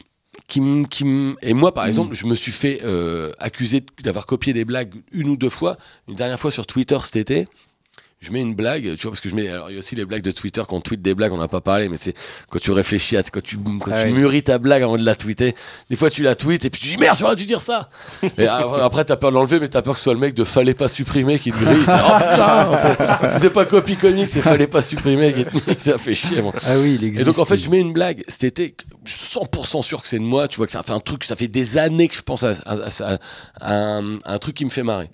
qui 0.48 0.60
qui 0.90 1.04
et 1.42 1.54
moi 1.54 1.74
par 1.74 1.86
exemple 1.86 2.14
je 2.14 2.26
me 2.26 2.34
suis 2.34 2.52
fait 2.52 2.80
euh, 2.84 3.32
accuser 3.38 3.82
d'avoir 4.02 4.26
copié 4.26 4.52
des 4.52 4.64
blagues 4.64 4.94
une 5.12 5.28
ou 5.28 5.36
deux 5.36 5.50
fois. 5.50 5.76
Une 6.08 6.14
dernière 6.14 6.38
fois 6.38 6.50
sur 6.50 6.66
Twitter 6.66 6.98
cet 7.02 7.16
été 7.16 7.48
je 8.18 8.30
mets 8.32 8.40
une 8.40 8.54
blague 8.54 8.94
tu 8.94 9.02
vois 9.02 9.10
parce 9.10 9.20
que 9.20 9.28
je 9.28 9.34
mets 9.34 9.46
alors 9.48 9.68
il 9.70 9.74
y 9.74 9.76
a 9.76 9.78
aussi 9.80 9.94
les 9.94 10.06
blagues 10.06 10.22
de 10.22 10.30
Twitter 10.30 10.62
quand 10.66 10.76
on 10.76 10.80
tweet 10.80 11.02
des 11.02 11.14
blagues 11.14 11.32
on 11.32 11.36
n'a 11.36 11.48
pas 11.48 11.60
parlé 11.60 11.88
mais 11.90 11.98
c'est 11.98 12.14
quand 12.48 12.58
tu 12.58 12.70
réfléchis 12.72 13.14
à 13.16 13.22
quand 13.22 13.42
tu 13.42 13.58
quand 13.58 13.90
Ah 13.92 14.00
tu 14.02 14.06
oui. 14.08 14.14
mûris 14.14 14.42
ta 14.42 14.56
blague 14.58 14.82
avant 14.82 14.96
de 14.96 15.04
la 15.04 15.14
tweeter 15.14 15.54
des 15.90 15.96
fois 15.96 16.08
tu 16.08 16.22
la 16.22 16.34
tweets 16.34 16.64
et 16.64 16.70
puis 16.70 16.80
tu 16.80 16.88
dis 16.88 16.96
merde 16.96 17.16
j'aurais 17.20 17.36
dû 17.36 17.44
dire 17.44 17.60
ça 17.60 17.90
et 18.38 18.46
après 18.46 19.04
t'as 19.04 19.16
peur 19.16 19.30
de 19.30 19.34
l'enlever 19.34 19.60
mais 19.60 19.68
t'as 19.68 19.82
peur 19.82 19.92
que 19.94 19.98
ce 19.98 20.04
soit 20.04 20.14
le 20.14 20.18
mec 20.20 20.32
de 20.32 20.44
fallait 20.44 20.72
pas 20.74 20.88
supprimer 20.88 21.38
qui 21.38 21.52
te 21.52 21.58
grille 21.62 21.76
oh 21.86 21.90
putain 22.30 23.28
si 23.28 23.38
c'est 23.40 23.50
pas 23.50 23.66
copie 23.66 23.96
comique 23.96 24.28
c'est 24.30 24.40
fallait 24.42 24.66
pas 24.66 24.80
supprimer 24.82 25.34
qui 25.34 25.44
te 25.44 25.82
ça 25.90 25.98
fait 25.98 26.14
chier 26.14 26.40
moi 26.40 26.54
Ah 26.66 26.78
oui, 26.78 26.96
il 26.98 27.04
existe. 27.04 27.20
et 27.22 27.24
donc 27.24 27.38
en 27.38 27.44
fait, 27.44 27.58
je 27.58 27.68
mets 27.68 27.80
une 27.80 27.92
blague. 27.92 28.24
Cet 28.28 28.44
été, 28.44 28.74
je 29.04 29.12
suis 29.12 29.38
100% 29.38 29.82
sûr 29.82 30.00
que 30.02 30.08
c'est 30.08 30.18
de 30.18 30.24
moi. 30.24 30.48
Tu 30.48 30.56
vois 30.56 30.66
que 30.66 30.72
ça 30.72 30.82
fait 30.82 30.92
un 30.92 31.00
truc, 31.00 31.22
ça 31.24 31.36
fait 31.36 31.48
des 31.48 31.76
années 31.78 32.08
que 32.08 32.14
je 32.16 32.22
pense 32.22 32.42
à, 32.42 32.54
à- 32.64 32.88
à- 33.02 33.18
à 33.60 33.74
un, 33.74 34.16
à 34.24 34.34
un 34.34 34.38
truc 34.38 34.56
qui 34.56 34.64
me 34.64 34.70
fait 34.70 34.82
marrer. 34.82 35.10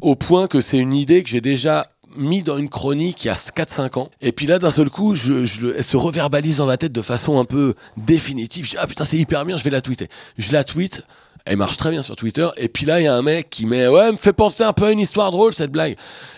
Au 0.00 0.16
point 0.16 0.48
que 0.48 0.60
c'est 0.60 0.78
une 0.78 0.94
idée 0.94 1.22
que 1.22 1.28
j'ai 1.28 1.40
déjà 1.40 1.86
mis 2.16 2.42
dans 2.42 2.56
une 2.58 2.68
chronique 2.68 3.24
il 3.24 3.28
y 3.28 3.30
a 3.30 3.34
4-5 3.34 3.98
ans. 3.98 4.10
Et 4.20 4.32
puis 4.32 4.46
là, 4.46 4.58
d'un 4.58 4.70
seul 4.70 4.90
coup, 4.90 5.14
je, 5.14 5.44
je- 5.44 5.68
elle 5.76 5.84
se 5.84 5.96
reverbalise 5.96 6.58
dans 6.58 6.66
ma 6.66 6.76
tête 6.76 6.92
de 6.92 7.02
façon 7.02 7.38
un 7.38 7.44
peu 7.44 7.74
définitive. 7.96 8.64
Je 8.64 8.70
dis, 8.70 8.76
ah 8.78 8.86
putain, 8.86 9.04
c'est 9.04 9.16
hyper 9.18 9.44
bien, 9.44 9.56
je 9.56 9.64
vais 9.64 9.70
la 9.70 9.80
tweeter. 9.80 10.08
Je 10.38 10.52
la 10.52 10.64
tweet. 10.64 11.02
Elle 11.46 11.58
marche 11.58 11.76
très 11.76 11.90
bien 11.90 12.00
sur 12.00 12.16
Twitter. 12.16 12.48
Et 12.56 12.68
puis 12.68 12.86
là, 12.86 13.00
il 13.00 13.04
y 13.04 13.06
a 13.06 13.14
un 13.14 13.20
mec 13.20 13.50
qui 13.50 13.66
met, 13.66 13.86
ouais, 13.86 14.12
me 14.12 14.16
fait 14.16 14.32
penser 14.32 14.62
un 14.64 14.72
peu 14.72 14.84
à 14.86 14.90
une 14.92 14.98
histoire 15.00 15.30
drôle, 15.30 15.52
cette 15.52 15.70
blague. 15.70 15.94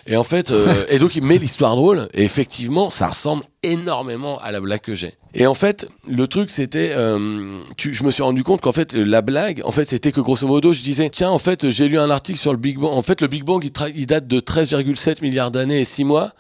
Et 0.09 0.17
en 0.17 0.25
fait, 0.25 0.51
euh, 0.51 0.85
et 0.89 0.99
donc 0.99 1.15
il 1.15 1.23
met 1.23 1.39
l'histoire 1.39 1.77
drôle. 1.77 2.09
Et 2.13 2.25
effectivement, 2.25 2.91
ça 2.91 3.07
ressemble 3.07 3.45
énormément 3.63 4.39
à 4.41 4.51
la 4.51 4.61
blague 4.61 4.81
que 4.81 4.97
j'ai. 4.97 5.15
Et 5.35 5.47
en 5.47 5.55
fait, 5.55 5.87
le 6.09 6.27
truc, 6.27 6.51
c'était, 6.51 6.91
euh, 6.95 7.61
tu- 7.77 7.95
je 7.95 8.03
me 8.03 8.11
suis 8.11 8.23
rendu 8.25 8.43
compte 8.43 8.61
qu'en 8.63 8.73
fait, 8.73 8.95
la 8.95 9.23
blague, 9.23 9.61
en 9.65 9.71
fait, 9.71 9.89
c'était 9.89 10.11
que 10.11 10.21
grosso 10.21 10.47
modo, 10.49 10.73
je 10.73 10.83
disais, 10.83 11.09
tiens, 11.11 11.31
en 11.31 11.39
fait, 11.39 11.71
j'ai 11.71 11.89
lu 11.89 11.99
un 12.01 12.11
article 12.11 12.39
sur 12.39 12.51
le 12.53 12.59
Big 12.59 12.77
Bang. 12.79 12.93
En 12.93 13.03
fait, 13.03 13.21
le 13.21 13.29
Big 13.29 13.45
Bang, 13.45 13.63
il, 13.65 13.97
il 13.97 14.07
date 14.07 14.27
de 14.27 14.41
13,7 14.41 15.23
milliards 15.23 15.51
d'années 15.53 15.81
et 15.81 15.85
6 15.85 16.03
mois. 16.05 16.33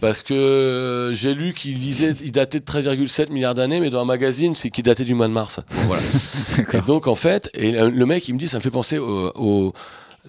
Parce 0.00 0.22
que 0.22 0.34
euh, 0.34 1.14
j'ai 1.14 1.32
lu 1.34 1.52
qu'il 1.54 1.78
disait, 1.78 2.14
il 2.24 2.32
datait 2.32 2.58
de 2.60 2.64
13,7 2.64 3.30
milliards 3.32 3.54
d'années, 3.54 3.80
mais 3.80 3.90
dans 3.90 4.00
un 4.00 4.04
magazine, 4.04 4.54
c'est 4.54 4.70
qu'il 4.70 4.84
datait 4.84 5.04
du 5.04 5.14
mois 5.14 5.28
de 5.28 5.32
mars. 5.32 5.60
Voilà. 5.86 6.02
et 6.72 6.80
donc, 6.80 7.06
en 7.06 7.14
fait, 7.14 7.50
et 7.54 7.72
le 7.72 7.88
le 7.88 8.06
mec, 8.06 8.26
il 8.28 8.34
me 8.34 8.38
dit, 8.38 8.48
ça 8.48 8.56
me 8.58 8.62
fait 8.62 8.70
penser 8.70 8.98
au, 8.98 9.30
au- 9.36 9.72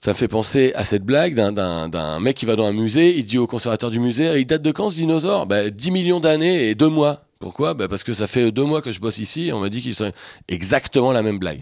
ça 0.01 0.11
me 0.11 0.15
fait 0.15 0.27
penser 0.27 0.71
à 0.75 0.83
cette 0.85 1.03
blague 1.03 1.35
d'un- 1.35 2.19
mec 2.19 2.35
qui 2.37 2.45
va 2.45 2.55
dans 2.55 2.65
un 2.65 2.73
musée, 2.73 3.15
il 3.17 3.23
dit 3.25 3.37
au 3.37 3.45
conservateur 3.47 3.89
du 3.91 3.99
musée, 3.99 4.39
il 4.39 4.45
date 4.45 4.61
de 4.63 4.71
quand 4.71 4.89
ce 4.89 4.95
dinosaure? 4.95 5.45
Bah, 5.47 5.69
10 5.69 5.91
millions 5.91 6.19
d'années 6.19 6.69
et 6.69 6.75
deux 6.75 6.89
mois. 6.89 7.21
Pourquoi? 7.39 7.73
Bah, 7.73 7.87
Parce 7.87 8.03
que 8.03 8.13
ça 8.13 8.25
fait 8.27 8.51
deux 8.51 8.63
mois 8.63 8.81
que 8.81 8.91
je 8.91 8.99
bosse 8.99 9.17
ici 9.19 9.47
et 9.47 9.53
on 9.53 9.59
m'a 9.59 9.69
dit 9.69 9.81
qu'ils 9.81 9.95
sont 9.95 10.11
exactement 10.47 11.11
la 11.11 11.21
même 11.23 11.37
blague. 11.39 11.61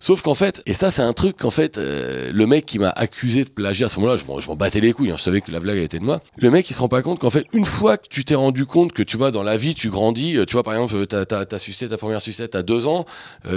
Sauf 0.00 0.22
qu'en 0.22 0.34
fait, 0.34 0.62
et 0.66 0.74
ça 0.74 0.90
c'est 0.90 1.02
un 1.02 1.12
truc 1.12 1.36
qu'en 1.38 1.50
fait, 1.50 1.76
euh, 1.78 2.30
le 2.32 2.46
mec 2.46 2.66
qui 2.66 2.78
m'a 2.78 2.90
accusé 2.90 3.44
de 3.44 3.48
plagiat 3.48 3.86
à 3.86 3.88
ce 3.88 3.96
moment-là, 4.00 4.16
je 4.16 4.24
m'en- 4.46 4.56
battais 4.56 4.80
les 4.80 4.92
couilles, 4.92 5.10
hein, 5.10 5.16
je 5.18 5.22
savais 5.22 5.40
que 5.40 5.50
la 5.50 5.60
blague 5.60 5.78
était 5.78 5.98
de 5.98 6.04
moi. 6.04 6.20
Le 6.36 6.50
mec 6.50 6.70
il 6.70 6.74
se 6.74 6.80
rend 6.80 6.88
pas 6.88 7.02
compte 7.02 7.18
qu'en 7.18 7.30
fait, 7.30 7.46
une 7.52 7.64
fois 7.64 7.96
que 7.98 8.06
tu 8.08 8.24
t'es 8.24 8.34
rendu 8.34 8.64
compte 8.66 8.92
que 8.92 9.02
tu 9.02 9.16
vois 9.16 9.30
dans 9.30 9.42
la 9.42 9.56
vie 9.56 9.74
tu 9.74 9.90
grandis, 9.90 10.36
euh, 10.36 10.44
tu 10.44 10.52
vois 10.52 10.62
par 10.62 10.74
exemple, 10.74 10.94
euh, 10.96 11.06
t'as 11.06 11.24
t'as- 11.24 11.44
t'as 11.46 11.58
sucé 11.58 11.88
ta 11.88 11.96
première 11.96 12.20
sucette 12.22 12.54
à 12.54 12.62
deux 12.62 12.86
ans, 12.86 13.06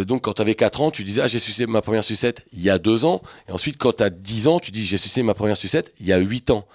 donc 0.07 0.23
quand 0.23 0.34
t'avais 0.34 0.55
4 0.55 0.81
ans, 0.81 0.91
tu 0.91 1.03
disais 1.03 1.22
ah 1.23 1.27
j'ai 1.27 1.39
sucé 1.39 1.65
ma 1.68 1.81
première 1.81 2.03
sucette 2.03 2.43
il 2.53 2.61
y 2.61 2.69
a 2.69 2.77
deux 2.77 3.05
ans, 3.05 3.22
et 3.47 3.51
ensuite 3.51 3.77
quand 3.77 3.93
t'as 3.93 4.09
10 4.09 4.47
ans, 4.47 4.59
tu 4.59 4.72
dis 4.72 4.85
j'ai 4.85 4.97
sucé 4.97 5.23
ma 5.23 5.34
première 5.34 5.57
sucette 5.57 5.93
il 5.99 6.07
y 6.07 6.13
a 6.13 6.18
8 6.18 6.49
ans. 6.49 6.65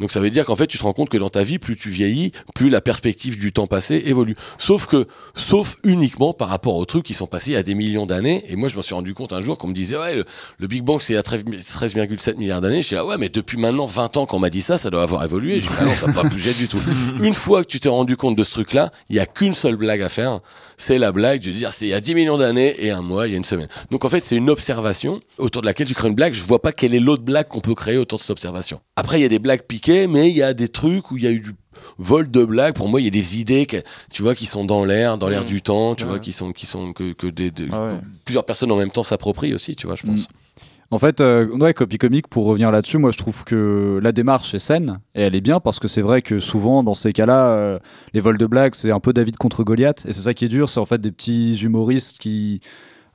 Donc 0.00 0.10
ça 0.10 0.20
veut 0.20 0.30
dire 0.30 0.44
qu'en 0.44 0.56
fait, 0.56 0.66
tu 0.66 0.78
te 0.78 0.82
rends 0.82 0.92
compte 0.92 1.08
que 1.08 1.18
dans 1.18 1.30
ta 1.30 1.44
vie, 1.44 1.58
plus 1.58 1.76
tu 1.76 1.90
vieillis, 1.90 2.32
plus 2.54 2.70
la 2.70 2.80
perspective 2.80 3.38
du 3.38 3.52
temps 3.52 3.66
passé 3.66 4.02
évolue. 4.06 4.36
Sauf 4.58 4.86
que, 4.86 5.06
sauf 5.34 5.76
uniquement 5.84 6.32
par 6.32 6.48
rapport 6.48 6.76
aux 6.76 6.84
trucs 6.84 7.04
qui 7.04 7.14
sont 7.14 7.26
passés 7.26 7.50
il 7.50 7.54
y 7.54 7.56
a 7.56 7.62
des 7.62 7.74
millions 7.74 8.06
d'années. 8.06 8.44
Et 8.48 8.56
moi, 8.56 8.68
je 8.68 8.76
me 8.76 8.82
suis 8.82 8.94
rendu 8.94 9.14
compte 9.14 9.32
un 9.32 9.40
jour 9.40 9.58
qu'on 9.58 9.68
me 9.68 9.74
disait, 9.74 9.96
ouais, 9.96 10.14
le, 10.14 10.24
le 10.58 10.66
Big 10.66 10.82
Bang, 10.82 11.00
c'est 11.00 11.12
il 11.12 11.16
y 11.16 11.18
a 11.18 11.22
13 11.22 11.44
13,7 11.44 12.36
milliards 12.36 12.60
d'années. 12.60 12.82
Je 12.82 12.88
dis, 12.88 12.96
ah 12.96 13.04
ouais, 13.04 13.16
mais 13.18 13.28
depuis 13.28 13.56
maintenant 13.58 13.86
20 13.86 14.16
ans 14.16 14.26
qu'on 14.26 14.38
m'a 14.38 14.50
dit 14.50 14.60
ça, 14.60 14.78
ça 14.78 14.90
doit 14.90 15.02
avoir 15.02 15.24
évolué. 15.24 15.60
Je 15.60 15.68
dis, 15.68 15.74
ah 15.78 15.84
non, 15.84 15.94
ça 15.94 16.06
n'a 16.06 16.12
pas 16.12 16.24
bougé 16.24 16.52
du 16.52 16.68
tout. 16.68 16.80
Une 17.20 17.34
fois 17.34 17.62
que 17.62 17.68
tu 17.68 17.80
t'es 17.80 17.88
rendu 17.88 18.16
compte 18.16 18.36
de 18.36 18.42
ce 18.42 18.50
truc-là, 18.52 18.90
il 19.08 19.16
y 19.16 19.20
a 19.20 19.26
qu'une 19.26 19.54
seule 19.54 19.76
blague 19.76 20.02
à 20.02 20.08
faire. 20.08 20.40
C'est 20.76 20.98
la 20.98 21.12
blague 21.12 21.40
de 21.40 21.50
dire, 21.50 21.72
c'est 21.72 21.86
il 21.86 21.90
y 21.90 21.94
a 21.94 22.00
10 22.00 22.14
millions 22.14 22.38
d'années 22.38 22.76
et 22.78 22.90
un 22.90 23.02
mois, 23.02 23.26
il 23.26 23.32
y 23.32 23.34
a 23.34 23.36
une 23.36 23.44
semaine. 23.44 23.68
Donc 23.90 24.04
en 24.04 24.08
fait, 24.08 24.24
c'est 24.24 24.36
une 24.36 24.50
observation 24.50 25.20
autour 25.38 25.62
de 25.62 25.66
laquelle 25.66 25.86
tu 25.86 25.94
crées 25.94 26.08
une 26.08 26.14
blague. 26.14 26.34
Je 26.34 26.44
vois 26.44 26.62
pas 26.62 26.72
quelle 26.72 26.94
est 26.94 27.00
l'autre 27.00 27.22
blague 27.22 27.48
qu'on 27.48 27.60
peut 27.60 27.74
créer 27.74 27.96
autour 27.96 28.18
de 28.18 28.22
cette 28.22 28.30
observation. 28.30 28.80
Après, 28.96 29.18
il 29.18 29.22
y 29.22 29.26
a 29.26 29.28
des 29.28 29.38
blagues 29.38 29.62
piquées, 29.62 29.87
mais 30.08 30.28
il 30.30 30.36
y 30.36 30.42
a 30.42 30.54
des 30.54 30.68
trucs 30.68 31.10
où 31.10 31.16
il 31.16 31.24
y 31.24 31.26
a 31.26 31.30
eu 31.30 31.40
du 31.40 31.52
vol 31.98 32.30
de 32.30 32.44
blagues. 32.44 32.74
Pour 32.74 32.88
moi, 32.88 33.00
il 33.00 33.04
y 33.04 33.08
a 33.08 33.10
des 33.10 33.38
idées, 33.38 33.66
que, 33.66 33.76
tu 34.10 34.22
vois, 34.22 34.34
qui 34.34 34.46
sont 34.46 34.64
dans 34.64 34.84
l'air, 34.84 35.18
dans 35.18 35.28
l'air 35.28 35.44
du 35.44 35.62
temps, 35.62 35.94
tu 35.94 36.04
vois, 36.04 36.18
qui 36.18 36.32
sont, 36.32 36.52
qui 36.52 36.66
sont 36.66 36.92
que, 36.92 37.12
que 37.12 37.26
des, 37.26 37.50
des- 37.50 37.68
Ah 37.72 37.82
ouais. 37.84 37.98
plusieurs 38.24 38.44
personnes 38.44 38.70
en 38.72 38.76
même 38.76 38.90
temps 38.90 39.02
s'approprient 39.02 39.54
aussi, 39.54 39.76
tu 39.76 39.86
vois, 39.86 39.96
je 39.96 40.04
pense. 40.06 40.28
En 40.90 40.98
fait, 40.98 41.20
euh, 41.20 41.46
ouais, 41.58 41.74
copy 41.74 41.98
comique, 41.98 42.28
pour 42.28 42.46
revenir 42.46 42.70
là-dessus, 42.70 42.96
moi 42.96 43.10
je 43.10 43.18
trouve 43.18 43.44
que 43.44 44.00
la 44.02 44.10
démarche 44.10 44.54
est 44.54 44.58
saine 44.58 45.00
et 45.14 45.20
elle 45.20 45.34
est 45.34 45.42
bien 45.42 45.60
parce 45.60 45.78
que 45.80 45.86
c'est 45.86 46.00
vrai 46.00 46.22
que 46.22 46.40
souvent 46.40 46.82
dans 46.82 46.94
ces 46.94 47.12
cas-là, 47.12 47.48
euh, 47.48 47.78
les 48.14 48.20
vols 48.20 48.38
de 48.38 48.46
blagues, 48.46 48.74
c'est 48.74 48.90
un 48.90 48.98
peu 48.98 49.12
David 49.12 49.36
contre 49.36 49.64
Goliath 49.64 50.06
et 50.08 50.14
c'est 50.14 50.22
ça 50.22 50.32
qui 50.32 50.46
est 50.46 50.48
dur, 50.48 50.70
c'est 50.70 50.80
en 50.80 50.86
fait 50.86 50.98
des 50.98 51.12
petits 51.12 51.58
humoristes 51.62 52.16
qui 52.18 52.60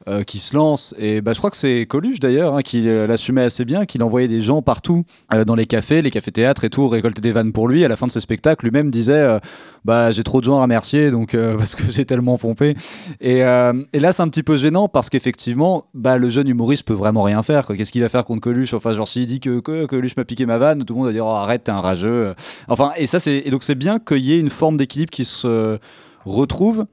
euh, 0.10 0.24
qui 0.24 0.40
se 0.40 0.54
lance. 0.54 0.94
Et 0.98 1.22
bah, 1.22 1.32
je 1.32 1.38
crois 1.38 1.50
que 1.50 1.56
c'est 1.56 1.86
Coluche 1.86 2.20
d'ailleurs 2.20 2.56
hein, 2.56 2.62
qui 2.62 2.90
euh, 2.90 3.08
l'assumait 3.08 3.44
assez 3.44 3.64
bien, 3.64 3.86
qu'il 3.86 4.04
envoyait 4.04 4.28
des 4.28 4.42
gens 4.42 4.62
partout 4.62 5.06
euh, 5.34 5.46
dans 5.46 5.56
les 5.56 5.66
cafés, 5.66 6.02
les 6.02 6.12
cafés-théâtres 6.12 6.66
et 6.66 6.70
tout, 6.70 6.90
récolter 6.90 7.22
des 7.22 7.32
vannes 7.32 7.54
pour 7.54 7.70
lui. 7.70 7.86
À 7.86 7.88
la 7.88 7.96
fin 7.96 8.08
de 8.08 8.12
ce 8.12 8.20
spectacle, 8.20 8.66
lui-même 8.66 8.92
disait 8.92 9.40
bah, 9.86 10.12
J'ai 10.12 10.24
trop 10.24 10.42
de 10.42 10.46
gens 10.46 10.60
à 10.60 10.64
remercier 10.64 11.10
donc, 11.10 11.38
parce 11.58 11.76
que 11.76 11.90
j'ai 11.90 12.04
tellement 12.04 12.38
pompé. 12.38 12.76
Et, 13.22 13.40
là, 13.40 14.12
c'est 14.12 14.22
un 14.22 14.28
petit 14.28 14.44
peu 14.44 14.58
gênant 14.58 14.90
parce 14.90 15.10
qu'effectivement, 15.10 15.86
bah, 15.94 16.18
le 16.18 16.30
jeune 16.30 16.50
humoriste 16.50 16.86
peut 16.86 16.94
vraiment 16.94 17.24
rien 17.24 17.42
faire. 17.42 17.68
Qu'est-ce 17.68 17.94
qu'il 17.94 18.02
va 18.02 18.10
faire 18.10 18.26
contre 18.26 18.42
Coluche? 18.42 18.74
Enfin, 18.74 18.94
genre, 18.94 19.08
s'il 19.08 19.26
dit 19.26 19.40
que, 19.40 19.60
Coluche 19.86 20.18
m'a 20.18 20.26
piqué 20.26 20.46
ma 20.46 20.58
vanne, 20.58 20.84
tout 20.84 20.96
le 20.96 20.98
monde 20.98 21.08
va 21.08 21.14
dire 21.14 21.26
oh, 21.26 21.30
Arrête, 21.30 21.64
t'es 21.64 21.72
un 21.72 21.80
rageux. 21.80 22.34
Enfin, 22.68 22.92
et 22.98 23.08
ça, 23.08 23.20
c'est 23.20 23.38
et 23.46 23.52
donc 23.52 23.64
c'est 23.64 23.76
bien 23.76 24.00
qu'il 24.00 24.20
y 24.20 24.34
ait 24.34 24.40
une 24.40 24.50
forme 24.50 24.76
d'équilibre 24.76 25.12
qui 25.12 25.24
se 25.24 25.80
retrouve. 26.26 26.86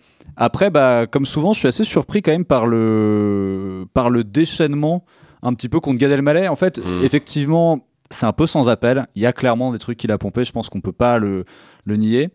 Après, 0.43 0.71
bah, 0.71 1.07
comme 1.07 1.27
souvent, 1.27 1.53
je 1.53 1.59
suis 1.61 1.69
assez 1.69 1.85
surpris 1.85 2.23
quand 2.23 2.33
même 2.33 2.45
par 2.47 2.67
le, 2.67 3.85
par 3.95 4.09
le 4.11 4.25
déchaînement 4.25 5.05
un 5.43 5.53
petit 5.55 5.69
peu 5.69 5.79
contre 5.81 5.99
Gad 5.99 6.11
Elmaleh. 6.11 6.49
En 6.49 6.57
fait, 6.57 6.79
Mm. 6.79 7.05
effectivement, 7.05 7.87
c'est 8.11 8.27
un 8.27 8.33
peu 8.33 8.47
sans 8.47 8.69
appel. 8.71 9.07
Il 9.15 9.23
y 9.23 9.27
a 9.27 9.33
clairement 9.33 9.71
des 9.73 9.79
trucs 9.79 9.99
qu'il 9.99 10.11
a 10.11 10.19
pompé. 10.19 10.45
Je 10.45 10.53
pense 10.53 10.69
qu'on 10.71 10.81
peut 10.81 10.93
pas 10.93 11.19
le, 11.19 11.45
le 11.85 11.97
nier. 11.97 12.31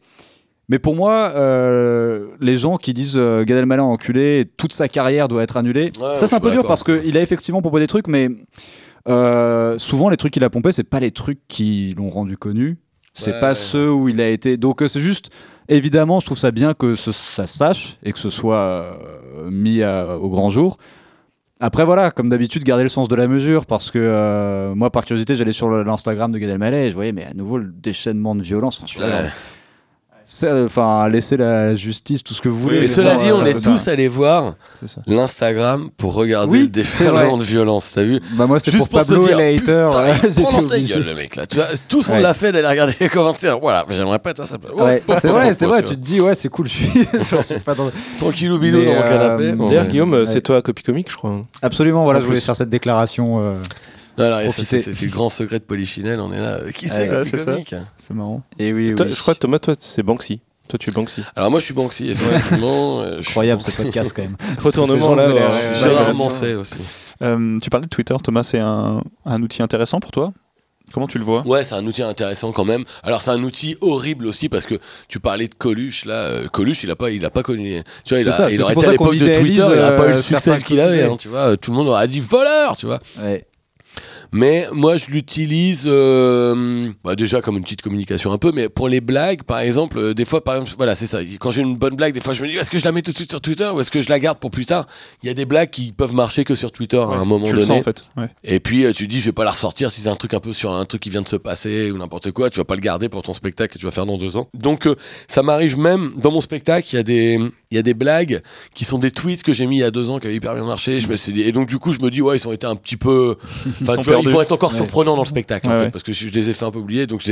Mais 0.69 0.79
pour 0.79 0.95
moi, 0.95 1.31
euh, 1.35 2.27
les 2.39 2.57
gens 2.57 2.77
qui 2.77 2.93
disent 2.93 3.17
euh, 3.17 3.43
Gad 3.43 3.57
Elmaleh 3.57 3.81
a 3.81 3.85
enculé, 3.85 4.49
toute 4.57 4.71
sa 4.73 4.87
carrière 4.87 5.27
doit 5.27 5.43
être 5.43 5.57
annulée, 5.57 5.91
Ouais, 5.99 6.15
ça 6.15 6.25
c'est 6.27 6.35
un 6.35 6.39
peu 6.39 6.49
dur 6.51 6.65
parce 6.65 6.83
qu'il 6.83 7.17
a 7.17 7.21
effectivement 7.21 7.61
pompé 7.61 7.79
des 7.79 7.85
trucs, 7.87 8.07
mais 8.07 8.29
euh, 9.07 9.77
souvent 9.77 10.09
les 10.09 10.17
trucs 10.17 10.33
qu'il 10.33 10.43
a 10.43 10.49
pompé, 10.49 10.71
c'est 10.71 10.83
pas 10.83 10.99
les 10.99 11.11
trucs 11.11 11.39
qui 11.47 11.93
l'ont 11.97 12.09
rendu 12.09 12.37
connu, 12.37 12.77
c'est 13.13 13.33
Ouais. 13.33 13.39
pas 13.39 13.53
ceux 13.55 13.91
où 13.91 14.09
il 14.09 14.19
a 14.21 14.29
été. 14.29 14.57
Donc 14.57 14.81
euh, 14.81 14.87
c'est 14.87 15.01
juste, 15.01 15.29
évidemment, 15.69 16.19
je 16.19 16.25
trouve 16.25 16.37
ça 16.37 16.51
bien 16.51 16.73
que 16.73 16.95
ce- 16.95 17.11
ça 17.11 17.45
se 17.45 17.57
sache 17.57 17.97
et 18.03 18.11
que 18.13 18.19
ce 18.19 18.29
soit 18.29 18.57
euh, 18.57 19.49
mis 19.49 19.81
à- 19.83 20.17
au 20.17 20.29
grand 20.29 20.49
jour. 20.49 20.77
Après 21.61 21.85
voilà, 21.85 22.11
comme 22.11 22.29
d'habitude, 22.29 22.63
garder 22.63 22.83
le 22.83 22.89
sens 22.89 23.07
de 23.07 23.15
la 23.15 23.27
mesure 23.27 23.65
parce 23.65 23.89
que 23.89 23.97
euh, 23.99 24.75
moi, 24.75 24.89
par 24.89 25.05
curiosité, 25.05 25.35
j'allais 25.35 25.53
sur 25.53 25.69
l'Instagram 25.69 26.31
de 26.31 26.37
Gad 26.37 26.49
Elmaleh 26.49 26.87
et 26.87 26.89
je 26.89 26.95
voyais, 26.95 27.13
mais 27.13 27.25
à 27.25 27.33
nouveau 27.33 27.57
le 27.57 27.67
déchaînement 27.71 28.35
de 28.35 28.41
violence. 28.41 28.77
Enfin, 28.77 28.87
je 28.87 28.91
suis 28.91 28.99
là, 29.01 29.21
Ouais. 29.23 29.29
C'est- 30.25 30.51
Enfin, 30.65 31.07
laisser 31.09 31.37
la 31.37 31.75
justice, 31.75 32.23
tout 32.23 32.33
ce 32.33 32.41
que 32.41 32.49
vous 32.49 32.59
voulez. 32.59 32.81
Mais 32.81 32.87
cela 32.87 33.15
dit, 33.15 33.25
ouais, 33.27 33.31
on 33.31 33.43
ça, 33.43 33.49
est 33.49 33.63
tous 33.63 33.87
allés 33.87 34.07
voir 34.07 34.55
l'Instagram 35.07 35.89
pour 35.97 36.13
regarder 36.13 36.57
le 36.59 36.63
c'est 36.65 36.69
déferlement 36.71 37.37
de 37.37 37.43
violence. 37.43 37.91
T'as 37.95 38.03
vu 38.03 38.19
Bah 38.33 38.45
moi, 38.47 38.59
c'est 38.59 38.71
pour 38.75 38.89
Pablo 38.89 39.27
et 39.27 39.35
les 39.35 39.57
haters. 39.57 39.93
Sa 40.31 40.41
obligé. 40.75 40.93
gueule, 40.95 41.05
le 41.05 41.15
mec 41.15 41.35
là. 41.35 41.45
Tu 41.45 41.55
vois, 41.57 41.67
tous 41.87 42.09
on 42.09 42.17
l'a 42.17 42.33
fait 42.33 42.51
d'aller 42.51 42.67
regarder 42.67 42.93
les 42.99 43.09
commentaires. 43.09 43.59
Voilà, 43.59 43.85
j'aimerais 43.89 44.19
pas 44.19 44.31
être 44.31 44.41
à 44.41 44.45
sa 44.45 44.57
place. 44.57 44.73
Ouais, 44.73 45.01
c'est 45.19 45.29
vrai, 45.29 45.53
c'est 45.53 45.65
vrai. 45.65 45.83
Tu 45.83 45.95
te 45.95 46.01
dis, 46.01 46.19
ouais, 46.19 46.35
c'est 46.35 46.49
cool, 46.49 46.67
je 46.67 46.73
suis, 46.73 46.89
Tranquillou 48.17 48.57
bilou 48.57 48.83
dans 48.83 48.93
mon 48.93 48.99
euh, 48.99 49.03
canapé. 49.03 49.51
D'ailleurs, 49.51 49.83
ouais. 49.83 49.89
Guillaume, 49.89 50.13
euh, 50.13 50.25
c'est 50.25 50.41
toi 50.41 50.57
à 50.57 50.61
Copy 50.61 50.83
Comic, 50.83 51.11
je 51.11 51.17
crois. 51.17 51.41
Absolument, 51.61 52.03
voilà, 52.03 52.21
je 52.21 52.25
voulais 52.25 52.39
faire 52.41 52.55
cette 52.55 52.69
déclaration. 52.69 53.55
C'est 54.17 54.79
c'est 54.93 55.05
le 55.05 55.11
grand 55.11 55.29
secret 55.29 55.59
de 55.59 55.63
Polichinelle. 55.63 56.19
On 56.19 56.31
est 56.31 56.39
là. 56.39 56.59
Euh, 56.61 56.71
Qui 56.71 56.87
c'est 56.87 57.09
ouais, 57.09 57.15
Copy 57.17 57.29
c'est 57.29 57.37
ça. 57.39 57.51
Comic 57.53 57.75
C'est 57.97 58.13
marrant. 58.13 58.43
Et 58.59 58.73
oui, 58.73 58.93
Toi, 58.95 59.05
oui. 59.05 59.13
je 59.13 59.19
crois, 59.21 59.35
Thomas, 59.35 59.59
toi, 59.59 59.75
c'est 59.79 60.03
Banksy. 60.03 60.41
Toi, 60.67 60.79
tu 60.79 60.89
es 60.89 60.93
Banksy. 60.93 61.21
Alors 61.35 61.51
moi, 61.51 61.59
je 61.59 61.65
suis 61.65 61.73
Banksy, 61.73 62.09
effectivement. 62.09 63.01
euh, 63.01 63.19
Incroyable 63.19 63.61
ce 63.61 63.71
podcast 63.71 64.13
quand 64.15 64.23
même. 64.23 64.35
Retournement 64.59 65.13
là. 65.15 65.23
euh, 65.27 65.33
ouais, 65.33 65.41
ouais, 65.41 65.75
Gérard. 65.75 66.13
Manset 66.15 66.53
aussi. 66.55 66.75
Euh, 67.21 67.59
tu 67.61 67.69
parlais 67.69 67.85
de 67.85 67.89
Twitter, 67.89 68.15
Thomas, 68.23 68.43
c'est 68.43 68.59
un, 68.59 69.01
un 69.25 69.41
outil 69.43 69.61
intéressant 69.61 69.99
pour 69.99 70.11
toi? 70.11 70.33
Comment 70.93 71.07
tu 71.07 71.17
le 71.17 71.23
vois? 71.23 71.41
Ouais, 71.47 71.63
c'est 71.63 71.73
un 71.73 71.85
outil 71.87 72.03
intéressant 72.03 72.51
quand 72.51 72.63
même. 72.65 72.83
Alors 73.03 73.19
c'est 73.21 73.31
un 73.31 73.41
outil 73.41 73.75
horrible 73.81 74.27
aussi 74.27 74.49
parce 74.49 74.65
que 74.67 74.75
tu 75.07 75.19
parlais 75.19 75.47
de 75.47 75.55
Coluche 75.55 76.05
là. 76.05 76.13
euh, 76.13 76.47
Coluche, 76.47 76.83
il 76.83 76.91
a 76.91 76.95
pas, 76.95 77.09
il 77.09 77.25
a 77.25 77.31
pas 77.31 77.41
connu. 77.41 77.81
Tu 78.03 78.13
vois, 78.13 78.21
il, 78.21 78.29
a, 78.29 78.31
ça, 78.31 78.51
il 78.51 78.57
c'est 78.57 78.61
aurait 78.63 78.73
été 78.73 78.85
à 78.87 78.91
l'époque 78.91 79.15
de 79.17 79.25
Twitter, 79.39 79.65
il 79.73 79.79
a 79.79 79.93
pas 79.93 80.09
eu 80.09 80.11
le 80.13 80.21
succès 80.21 80.59
qu'il 80.61 80.79
avait. 80.79 81.01
hein, 81.03 81.17
tu 81.17 81.27
vois, 81.27 81.57
tout 81.57 81.71
le 81.71 81.77
monde 81.77 81.87
aurait 81.87 82.07
dit 82.07 82.19
voleur, 82.19 82.77
tu 82.77 82.85
vois. 82.85 82.99
Ouais. 83.19 83.47
Mais 84.35 84.67
moi, 84.73 84.97
je 84.97 85.07
l'utilise 85.07 85.85
euh, 85.87 86.91
bah, 87.05 87.15
déjà 87.15 87.41
comme 87.41 87.55
une 87.55 87.63
petite 87.63 87.81
communication 87.81 88.33
un 88.33 88.37
peu, 88.37 88.51
mais 88.53 88.67
pour 88.67 88.89
les 88.89 88.99
blagues, 88.99 89.43
par 89.43 89.59
exemple, 89.59 89.97
euh, 89.97 90.13
des 90.13 90.25
fois, 90.25 90.43
par 90.43 90.55
exemple, 90.55 90.73
voilà, 90.77 90.93
c'est 90.93 91.07
ça. 91.07 91.19
Quand 91.39 91.51
j'ai 91.51 91.61
une 91.61 91.77
bonne 91.77 91.95
blague, 91.95 92.13
des 92.13 92.19
fois, 92.19 92.33
je 92.33 92.41
me 92.41 92.47
dis, 92.49 92.55
est-ce 92.57 92.69
que 92.69 92.77
je 92.77 92.83
la 92.83 92.91
mets 92.91 93.01
tout 93.01 93.11
de 93.11 93.15
suite 93.15 93.29
sur 93.29 93.39
Twitter 93.39 93.69
ou 93.73 93.79
est-ce 93.79 93.91
que 93.91 94.01
je 94.01 94.09
la 94.09 94.19
garde 94.19 94.37
pour 94.39 94.51
plus 94.51 94.65
tard? 94.65 94.87
Il 95.23 95.27
y 95.27 95.29
a 95.29 95.33
des 95.33 95.45
blagues 95.45 95.69
qui 95.69 95.93
peuvent 95.93 96.13
marcher 96.13 96.43
que 96.43 96.53
sur 96.53 96.73
Twitter 96.73 96.97
à 96.97 97.15
un 97.15 97.23
moment 97.23 97.45
Tu 97.47 97.53
le 97.53 97.61
donné. 97.61 97.67
sens 97.67 97.79
en 97.79 97.83
fait. 97.83 98.03
Ouais. 98.17 98.27
Et 98.43 98.59
puis 98.59 98.85
euh, 98.85 98.91
tu 98.91 99.07
dis 99.07 99.21
je 99.21 99.27
vais 99.27 99.31
pas 99.31 99.45
la 99.45 99.51
ressortir 99.51 99.89
si 99.89 100.01
c'est 100.01 100.09
un 100.09 100.15
truc 100.17 100.33
un 100.33 100.41
peu 100.41 100.51
sur 100.51 100.73
un 100.73 100.83
truc 100.83 101.01
qui 101.01 101.09
vient 101.09 101.21
de 101.21 101.27
se 101.29 101.37
passer 101.37 101.91
ou 101.91 101.97
n'importe 101.97 102.31
quoi, 102.31 102.49
tu 102.49 102.57
vas 102.57 102.65
pas 102.65 102.75
le 102.75 102.81
garder 102.81 103.07
pour 103.07 103.21
ton 103.21 103.33
spectacle 103.33 103.73
que 103.73 103.79
tu 103.79 103.85
vas 103.85 103.91
faire 103.91 104.05
dans 104.05 104.17
deux 104.17 104.35
ans. 104.35 104.49
Donc 104.53 104.85
euh, 104.85 104.95
ça 105.29 105.43
m'arrive 105.43 105.79
même 105.79 106.13
dans 106.17 106.31
mon 106.31 106.41
spectacle, 106.41 106.87
il 106.91 106.95
y 106.97 106.99
a 106.99 107.03
des 107.03 107.39
il 107.71 107.75
y 107.75 107.79
a 107.79 107.83
des 107.83 107.93
blagues 107.93 108.41
qui 108.73 108.85
sont 108.85 108.99
des 108.99 109.11
tweets 109.11 109.43
que 109.43 109.53
j'ai 109.53 109.65
mis 109.65 109.77
il 109.77 109.81
y 109.81 109.83
a 109.83 109.91
deux 109.91 110.09
ans 110.11 110.19
qui 110.19 110.27
avaient 110.27 110.35
hyper 110.35 110.55
bien 110.55 110.65
marché. 110.65 110.99
Je 110.99 111.07
me 111.07 111.15
suis 111.15 111.33
dit 111.33 111.41
et 111.41 111.51
donc 111.51 111.67
du 111.67 111.77
coup 111.77 111.91
je 111.91 111.99
me 111.99 112.09
dis 112.09 112.21
ouais 112.21 112.37
ils 112.37 112.47
ont 112.47 112.51
été 112.53 112.67
un 112.67 112.75
petit 112.75 112.97
peu, 112.97 113.37
sont 113.85 114.01
vois, 114.01 114.21
ils 114.25 114.33
perdus. 114.33 114.35
vont 114.35 114.41
être 114.41 114.51
encore 114.51 114.71
Ouais. 114.71 114.77
surprenants 114.77 115.15
dans 115.15 115.21
le 115.23 115.27
spectacle 115.27 115.69
en 115.69 115.79
fait 115.79 115.89
parce 115.91 116.03
que 116.03 116.13
je, 116.13 116.27
les 116.29 116.49
ai 116.49 116.53
fait 116.53 116.65
un 116.65 116.71
peu 116.71 116.79
oublier 116.79 117.07
donc 117.07 117.27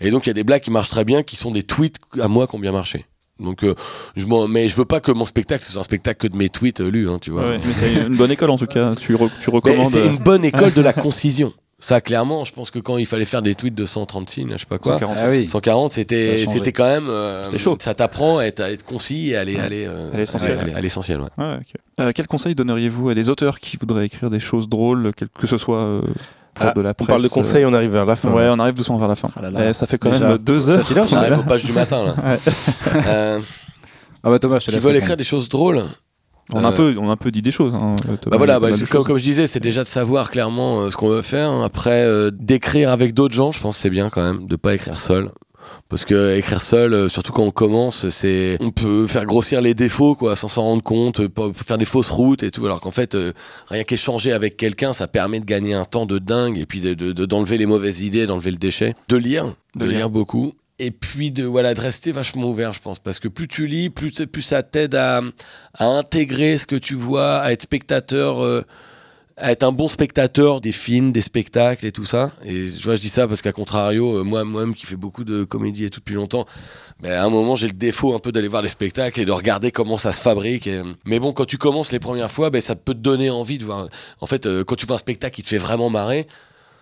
et 0.00 0.10
donc 0.10 0.26
il 0.26 0.28
y 0.28 0.30
a 0.30 0.34
des 0.34 0.44
blagues 0.44 0.62
qui 0.62 0.70
marchent 0.70 0.90
très 0.90 1.04
bien 1.04 1.22
qui 1.22 1.36
sont 1.36 1.50
des 1.50 1.62
tweets 1.62 1.96
à 2.20 2.28
moi 2.28 2.46
qui 2.46 2.56
ont 2.56 2.58
bien 2.58 2.72
marché. 2.72 3.04
Donc 3.40 3.62
euh, 3.62 3.74
je 4.16 4.26
mais 4.48 4.68
je 4.68 4.74
veux 4.74 4.84
pas 4.84 5.00
que 5.00 5.12
mon 5.12 5.24
spectacle 5.26 5.62
ce 5.62 5.70
soit 5.72 5.80
un 5.80 5.84
spectacle 5.84 6.26
que 6.26 6.32
de 6.32 6.36
mes 6.36 6.48
tweets 6.48 6.80
euh, 6.80 6.90
lus 6.90 7.08
hein, 7.08 7.18
tu 7.20 7.30
vois. 7.30 7.46
Ouais, 7.48 7.60
mais 7.64 7.72
c'est 7.72 7.94
une 7.94 8.16
bonne 8.16 8.32
école 8.32 8.50
en 8.50 8.58
tout 8.58 8.66
cas. 8.66 8.92
Tu, 8.94 9.14
re- 9.14 9.30
tu 9.40 9.50
recommandes. 9.50 9.90
c'est 9.92 9.98
euh, 9.98 10.06
une 10.10 10.18
bonne 10.18 10.44
école 10.44 10.72
de 10.72 10.80
la 10.80 10.92
concision. 10.92 11.52
Ça, 11.80 12.00
clairement, 12.00 12.44
je 12.44 12.52
pense 12.52 12.72
que 12.72 12.80
quand 12.80 12.96
il 12.98 13.06
fallait 13.06 13.24
faire 13.24 13.40
des 13.40 13.54
tweets 13.54 13.74
de 13.76 13.86
130 13.86 14.28
signes, 14.28 14.50
je 14.52 14.56
sais 14.58 14.66
pas 14.66 14.78
quoi, 14.78 14.94
140. 14.94 15.16
Ah 15.20 15.28
oui. 15.30 15.48
140, 15.48 15.90
Ça 15.90 15.94
a 15.94 15.94
c'était 15.94 16.44
c'était 16.46 16.72
quand 16.72 16.84
même. 16.86 17.08
euh, 17.08 17.44
C'était 17.44 17.58
chaud. 17.58 17.76
Ça 17.80 17.94
t'apprend 17.94 18.38
à 18.38 18.44
être, 18.46 18.58
à 18.60 18.70
être 18.72 18.84
concis 18.84 19.30
et 19.30 19.36
à 19.36 19.40
aller, 19.42 19.54
Ouais. 19.54 19.60
aller, 19.62 19.84
euh, 19.86 20.10
À 20.12 20.16
l'essentiel. 20.16 20.58
aller- 20.58 20.74
à 20.74 20.80
l'essentiel, 20.80 21.20
ouais. 21.20 21.28
Euh, 22.00 22.10
quel 22.12 22.26
conseil 22.26 22.56
donneriez-vous 22.56 23.10
à 23.10 23.14
des 23.14 23.28
auteurs 23.28 23.60
qui 23.60 23.76
voudraient 23.76 24.06
écrire 24.06 24.28
des 24.28 24.40
choses 24.40 24.68
drôles, 24.68 25.12
quel- 25.16 25.28
que 25.28 25.46
ce 25.46 25.56
soit 25.56 25.78
euh, 25.84 26.00
pour 26.54 26.66
Ah, 26.66 26.72
de 26.72 26.80
la 26.80 26.90
On 26.90 26.94
presse 26.94 27.06
parle 27.08 27.20
de 27.22 27.26
euh, 27.26 27.28
conseils, 27.28 27.64
on 27.64 27.72
arrive 27.72 27.92
vers 27.92 28.06
la 28.06 28.16
fin. 28.16 28.32
Ouais, 28.32 28.48
on 28.50 28.58
arrive 28.58 28.74
doucement 28.74 28.96
vers 28.96 29.06
la 29.08 29.14
fin. 29.14 29.30
Ah 29.36 29.42
là 29.42 29.50
là. 29.52 29.68
Eh, 29.68 29.72
ça 29.72 29.86
fait 29.86 29.98
quand 29.98 30.10
Déjà. 30.10 30.26
même 30.30 30.38
deux 30.38 30.60
Ça 30.60 30.70
heures. 30.72 31.06
On 31.12 31.16
arrive 31.16 31.38
aux 31.38 31.42
pages 31.44 31.64
du 31.64 31.72
matin, 31.72 32.04
là. 32.06 32.14
Ouais. 32.32 32.38
Euh, 33.06 33.40
Ah 34.24 34.30
bah 34.30 34.40
Thomas, 34.40 34.58
je 34.58 34.66
te 34.66 34.70
qui 34.72 34.78
veulent 34.80 34.96
écrire 34.96 35.16
des 35.16 35.22
choses 35.22 35.48
drôles. 35.48 35.84
On 36.52 36.64
a 36.64 36.68
un 36.68 36.72
Euh, 36.72 36.76
peu, 36.76 36.94
on 36.98 37.08
a 37.08 37.12
un 37.12 37.16
peu 37.16 37.30
dit 37.30 37.42
des 37.42 37.50
choses. 37.50 37.74
hein, 37.74 37.94
Bah 38.26 38.36
voilà, 38.38 38.58
bah, 38.58 38.68
comme, 38.90 39.18
je 39.18 39.22
disais, 39.22 39.46
c'est 39.46 39.60
déjà 39.60 39.82
de 39.84 39.88
savoir 39.88 40.30
clairement 40.30 40.80
euh, 40.80 40.90
ce 40.90 40.96
qu'on 40.96 41.08
veut 41.08 41.22
faire. 41.22 41.50
Après, 41.62 42.02
euh, 42.04 42.30
d'écrire 42.32 42.90
avec 42.90 43.12
d'autres 43.14 43.34
gens, 43.34 43.52
je 43.52 43.60
pense 43.60 43.76
que 43.76 43.82
c'est 43.82 43.90
bien 43.90 44.08
quand 44.10 44.22
même, 44.22 44.46
de 44.46 44.56
pas 44.56 44.74
écrire 44.74 44.98
seul. 44.98 45.30
Parce 45.90 46.06
que 46.06 46.36
écrire 46.38 46.62
seul, 46.62 47.10
surtout 47.10 47.32
quand 47.32 47.42
on 47.42 47.50
commence, 47.50 48.08
c'est 48.08 48.56
on 48.60 48.70
peut 48.70 49.06
faire 49.06 49.26
grossir 49.26 49.60
les 49.60 49.74
défauts, 49.74 50.14
quoi, 50.14 50.34
sans 50.34 50.48
s'en 50.48 50.62
rendre 50.62 50.82
compte, 50.82 51.20
faire 51.52 51.76
des 51.76 51.84
fausses 51.84 52.08
routes 52.10 52.42
et 52.42 52.50
tout. 52.50 52.64
Alors 52.64 52.80
qu'en 52.80 52.90
fait, 52.90 53.14
euh, 53.14 53.32
rien 53.68 53.84
qu'échanger 53.84 54.32
avec 54.32 54.56
quelqu'un, 54.56 54.94
ça 54.94 55.06
permet 55.08 55.40
de 55.40 55.44
gagner 55.44 55.74
un 55.74 55.84
temps 55.84 56.06
de 56.06 56.18
dingue 56.18 56.56
et 56.56 56.64
puis 56.64 56.80
de- 56.80 56.94
de- 56.94 57.12
de- 57.12 57.26
d'enlever 57.26 57.58
les 57.58 57.66
mauvaises 57.66 58.00
idées, 58.00 58.24
d'enlever 58.26 58.50
le 58.52 58.56
déchet, 58.56 58.94
de 59.08 59.16
lire, 59.16 59.54
de, 59.76 59.80
De 59.84 59.84
lire. 59.90 59.98
lire. 59.98 60.10
beaucoup. 60.10 60.52
Et 60.80 60.92
puis 60.92 61.32
de 61.32 61.44
voilà 61.44 61.74
de 61.74 61.80
rester 61.80 62.12
vachement 62.12 62.48
ouvert, 62.48 62.72
je 62.72 62.78
pense, 62.78 63.00
parce 63.00 63.18
que 63.18 63.26
plus 63.26 63.48
tu 63.48 63.66
lis, 63.66 63.90
plus, 63.90 64.12
plus 64.26 64.42
ça 64.42 64.62
t'aide 64.62 64.94
à, 64.94 65.22
à 65.74 65.86
intégrer 65.86 66.56
ce 66.56 66.66
que 66.66 66.76
tu 66.76 66.94
vois, 66.94 67.38
à 67.38 67.50
être 67.50 67.62
spectateur, 67.62 68.44
euh, 68.44 68.62
à 69.36 69.50
être 69.50 69.64
un 69.64 69.72
bon 69.72 69.88
spectateur 69.88 70.60
des 70.60 70.70
films, 70.70 71.10
des 71.10 71.20
spectacles 71.20 71.84
et 71.84 71.90
tout 71.90 72.04
ça. 72.04 72.30
Et 72.44 72.68
je 72.68 72.84
vois, 72.84 72.94
je 72.94 73.00
dis 73.00 73.08
ça 73.08 73.26
parce 73.26 73.42
qu'à 73.42 73.50
contrario, 73.52 74.18
euh, 74.18 74.22
moi, 74.22 74.44
moi-même 74.44 74.72
qui 74.72 74.86
fais 74.86 74.94
beaucoup 74.96 75.24
de 75.24 75.42
comédie 75.42 75.84
et 75.84 75.90
tout 75.90 75.98
depuis 75.98 76.14
longtemps, 76.14 76.46
mais 77.02 77.10
à 77.10 77.24
un 77.24 77.30
moment 77.30 77.56
j'ai 77.56 77.66
le 77.66 77.72
défaut 77.72 78.14
un 78.14 78.20
peu 78.20 78.30
d'aller 78.30 78.48
voir 78.48 78.62
les 78.62 78.68
spectacles 78.68 79.20
et 79.20 79.24
de 79.24 79.32
regarder 79.32 79.72
comment 79.72 79.98
ça 79.98 80.12
se 80.12 80.20
fabrique. 80.20 80.70
Mais 81.04 81.18
bon, 81.18 81.32
quand 81.32 81.44
tu 81.44 81.58
commences 81.58 81.90
les 81.90 81.98
premières 81.98 82.30
fois, 82.30 82.50
ben, 82.50 82.60
ça 82.60 82.76
peut 82.76 82.94
te 82.94 83.00
donner 83.00 83.30
envie 83.30 83.58
de 83.58 83.64
voir. 83.64 83.88
En 84.20 84.26
fait, 84.26 84.46
euh, 84.46 84.62
quand 84.62 84.76
tu 84.76 84.86
vois 84.86 84.94
un 84.94 85.00
spectacle 85.00 85.34
qui 85.34 85.42
te 85.42 85.48
fait 85.48 85.58
vraiment 85.58 85.90
marrer. 85.90 86.28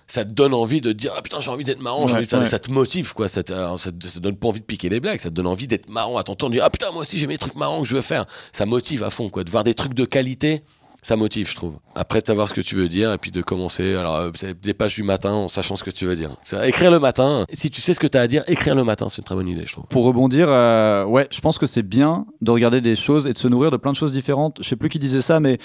Ça 0.06 0.24
te 0.24 0.30
donne 0.30 0.54
envie 0.54 0.80
de 0.80 0.92
te 0.92 0.96
dire 0.96 1.12
ah 1.16 1.22
putain 1.22 1.40
j'ai 1.40 1.50
envie 1.50 1.64
d'être 1.64 1.80
marrant 1.80 2.06
j'ai 2.06 2.14
envie 2.14 2.24
de 2.24 2.28
faire 2.28 2.38
ouais. 2.38 2.44
ça 2.44 2.60
te 2.60 2.70
motive 2.70 3.12
quoi 3.12 3.28
ça 3.28 3.42
te, 3.42 3.52
alors, 3.52 3.78
ça, 3.78 3.90
te, 3.90 4.06
ça 4.06 4.14
te 4.14 4.20
donne 4.20 4.36
pas 4.36 4.48
envie 4.48 4.60
de 4.60 4.64
piquer 4.64 4.88
les 4.88 5.00
blagues 5.00 5.18
ça 5.18 5.30
te 5.30 5.34
donne 5.34 5.48
envie 5.48 5.66
d'être 5.66 5.88
marrant 5.88 6.16
à 6.16 6.22
t'entendre 6.22 6.52
dire 6.52 6.62
ah 6.64 6.70
putain 6.70 6.92
moi 6.92 7.00
aussi 7.00 7.18
j'ai 7.18 7.26
mes 7.26 7.38
trucs 7.38 7.56
marrants 7.56 7.82
que 7.82 7.88
je 7.88 7.94
veux 7.96 8.02
faire 8.02 8.26
ça 8.52 8.66
motive 8.66 9.02
à 9.02 9.10
fond 9.10 9.30
quoi 9.30 9.42
de 9.42 9.50
voir 9.50 9.64
des 9.64 9.74
trucs 9.74 9.94
de 9.94 10.04
qualité 10.04 10.62
ça 11.06 11.14
motive, 11.14 11.48
je 11.48 11.54
trouve. 11.54 11.78
Après 11.94 12.20
de 12.20 12.26
savoir 12.26 12.48
ce 12.48 12.52
que 12.52 12.60
tu 12.60 12.74
veux 12.74 12.88
dire 12.88 13.12
et 13.12 13.18
puis 13.18 13.30
de 13.30 13.40
commencer. 13.40 13.94
Alors, 13.94 14.16
euh, 14.16 14.30
des 14.60 14.74
pages 14.74 14.96
du 14.96 15.04
matin 15.04 15.32
en 15.32 15.46
sachant 15.46 15.76
ce 15.76 15.84
que 15.84 15.90
tu 15.92 16.04
veux 16.04 16.16
dire. 16.16 16.36
Écrire 16.64 16.90
le 16.90 16.98
matin. 16.98 17.44
Si 17.52 17.70
tu 17.70 17.80
sais 17.80 17.94
ce 17.94 18.00
que 18.00 18.08
tu 18.08 18.18
as 18.18 18.22
à 18.22 18.26
dire, 18.26 18.42
écrire 18.48 18.74
le 18.74 18.82
matin, 18.82 19.08
c'est 19.08 19.18
une 19.18 19.24
très 19.24 19.36
bonne 19.36 19.46
idée, 19.46 19.62
je 19.66 19.72
trouve. 19.72 19.84
Pour 19.86 20.04
rebondir, 20.04 20.48
euh, 20.50 21.04
ouais, 21.04 21.28
je 21.30 21.40
pense 21.40 21.58
que 21.58 21.66
c'est 21.66 21.84
bien 21.84 22.26
de 22.40 22.50
regarder 22.50 22.80
des 22.80 22.96
choses 22.96 23.28
et 23.28 23.32
de 23.32 23.38
se 23.38 23.46
nourrir 23.46 23.70
de 23.70 23.76
plein 23.76 23.92
de 23.92 23.96
choses 23.96 24.10
différentes. 24.10 24.58
Je 24.60 24.68
sais 24.68 24.74
plus 24.74 24.88
qui 24.88 24.98
disait 24.98 25.22
ça, 25.22 25.38
mais 25.38 25.58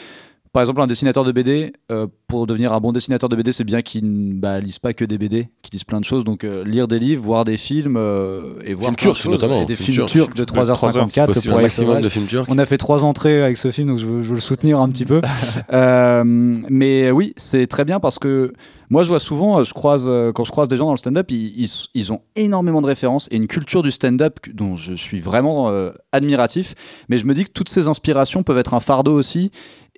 par 0.53 0.61
exemple, 0.61 0.81
un 0.81 0.87
dessinateur 0.87 1.23
de 1.23 1.31
BD, 1.31 1.71
euh, 1.91 2.07
pour 2.27 2.45
devenir 2.47 2.73
un 2.73 2.79
bon 2.81 2.91
dessinateur 2.91 3.29
de 3.29 3.35
BD, 3.35 3.51
c'est 3.53 3.63
bien 3.63 3.81
qu'il 3.81 4.03
ne 4.05 4.33
bah, 4.39 4.59
lise 4.59 4.79
pas 4.79 4.93
que 4.93 5.05
des 5.05 5.17
BD, 5.17 5.47
qu'il 5.63 5.71
lise 5.73 5.83
plein 5.85 5.99
de 5.99 6.05
choses. 6.05 6.23
Donc, 6.25 6.43
euh, 6.43 6.63
lire 6.65 6.87
des 6.87 6.99
livres, 6.99 7.23
voir 7.23 7.45
des 7.45 7.55
films 7.57 7.95
euh, 7.97 8.55
et 8.65 8.73
voir 8.73 8.87
Films 8.97 9.13
turcs, 9.13 9.25
notamment. 9.29 9.61
Et 9.61 9.65
des 9.65 9.75
Films 9.75 9.95
films 9.95 10.05
turcs. 10.07 10.33
de 10.35 10.43
Trois 10.43 10.69
heures, 10.69 10.77
3h54 10.77 11.25
Possible 11.27 11.53
pour 11.53 11.61
maximum 11.61 12.01
de 12.01 12.09
films 12.09 12.27
turcs. 12.27 12.45
On 12.49 12.57
a 12.57 12.65
fait 12.65 12.77
trois 12.77 13.03
entrées 13.05 13.41
avec 13.43 13.57
ce 13.57 13.71
film, 13.71 13.87
donc 13.89 13.97
je 13.99 14.05
veux, 14.05 14.23
je 14.23 14.29
veux 14.29 14.35
le 14.35 14.41
soutenir 14.41 14.79
un 14.79 14.89
petit 14.89 15.05
peu. 15.05 15.21
Euh, 15.73 16.23
mais 16.25 17.11
oui, 17.11 17.33
c'est 17.37 17.67
très 17.67 17.85
bien 17.85 17.99
parce 17.99 18.19
que 18.19 18.53
moi, 18.89 19.03
je 19.03 19.07
vois 19.09 19.19
souvent, 19.19 19.63
je 19.63 19.73
croise, 19.73 20.09
quand 20.35 20.43
je 20.43 20.51
croise 20.51 20.67
des 20.67 20.75
gens 20.75 20.85
dans 20.85 20.91
le 20.91 20.97
stand-up, 20.97 21.27
ils, 21.31 21.53
ils- 21.63 21.85
ils 21.93 22.11
ont 22.11 22.21
énormément 22.35 22.81
de 22.81 22.87
références 22.87 23.27
et 23.31 23.37
une 23.37 23.47
culture 23.47 23.83
du 23.83 23.91
stand-up 23.91 24.39
dont 24.53 24.75
je 24.75 24.93
suis 24.93 25.21
vraiment 25.21 25.69
euh, 25.69 25.91
admiratif. 26.11 26.73
Mais 27.09 27.17
je 27.17 27.25
me 27.25 27.33
dis 27.33 27.45
que 27.45 27.51
toutes 27.51 27.69
ces 27.69 27.87
inspirations 27.87 28.43
peuvent 28.43 28.57
être 28.57 28.73
un 28.73 28.79
fardeau 28.81 29.13
aussi. 29.13 29.51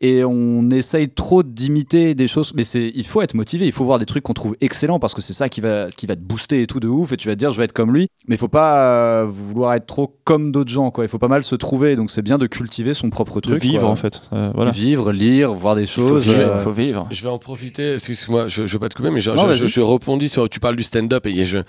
Et 0.04 0.24
on 0.24 0.70
essaye 0.70 1.10
trop 1.10 1.42
d'imiter 1.42 2.14
des 2.14 2.28
choses 2.28 2.52
mais 2.56 2.64
c'est 2.64 2.92
il 2.94 3.06
faut 3.06 3.22
être 3.24 3.34
motivé 3.34 3.66
il 3.66 3.72
faut 3.72 3.86
voir 3.86 3.98
des 3.98 4.06
trucs 4.06 4.22
qu'on 4.24 4.34
trouve 4.34 4.56
excellents 4.62 5.00
parce 5.00 5.14
que 5.16 5.22
c'est 5.22 5.34
ça 5.34 5.50
qui 5.50 5.62
va 5.62 5.88
qui 5.96 6.06
va 6.06 6.16
te 6.16 6.22
booster 6.22 6.62
et 6.62 6.68
tout 6.68 6.80
de 6.80 6.88
ouf 6.88 7.12
et 7.14 7.18
tu 7.18 7.28
vas 7.30 7.34
te 7.34 7.40
dire 7.40 7.52
je 7.52 7.58
vais 7.58 7.64
être 7.66 7.72
comme 7.74 7.92
lui 7.94 8.08
mais 8.28 8.36
il 8.36 8.38
faut 8.38 8.48
pas 8.48 8.84
euh, 9.22 9.26
vouloir 9.28 9.74
être 9.74 9.88
trop 9.88 10.16
comme 10.26 10.52
d'autres 10.52 10.70
gens 10.72 10.92
quoi 10.92 11.04
il 11.06 11.08
faut 11.08 11.18
pas 11.20 11.28
mal 11.28 11.44
se 11.44 11.56
trouver 11.56 11.96
donc 11.96 12.12
c'est 12.12 12.22
bien 12.22 12.38
de 12.38 12.46
cultiver 12.46 12.94
son 12.94 13.10
propre 13.10 13.36
De 13.42 13.50
truc 13.50 13.62
vivre 13.64 13.80
quoi. 13.82 13.90
en 13.90 13.96
fait. 13.96 14.22
Euh, 14.34 14.52
voilà. 14.54 14.72
vivre 14.72 15.12
lire 15.12 15.54
voir 15.54 15.76
des 15.76 15.86
choses 15.86 16.28
vivre, 16.28 16.40
euh, 16.40 16.64
faut 16.64 16.72
vivre. 16.72 17.08
Je 17.10 17.24
vais 17.24 17.30
en 17.30 17.38
profiter, 17.40 17.94
excuse-moi, 17.94 18.48
je, 18.50 18.68
je 18.68 18.74
veux 18.74 18.80
pas 18.80 18.90
te 18.90 18.96
couper, 18.96 19.10
mais 19.10 19.22
je, 19.22 19.32
Non, 19.32 19.48
je, 19.48 19.54
je, 19.54 19.60
vas-y. 19.62 19.68
je 19.70 19.82
rebondis 19.82 20.28
sur. 20.30 20.50
Tu 20.50 20.60
parles 20.60 20.76
du 20.76 20.84
stand-up 20.84 21.26
et 21.28 21.46
je- 21.46 21.60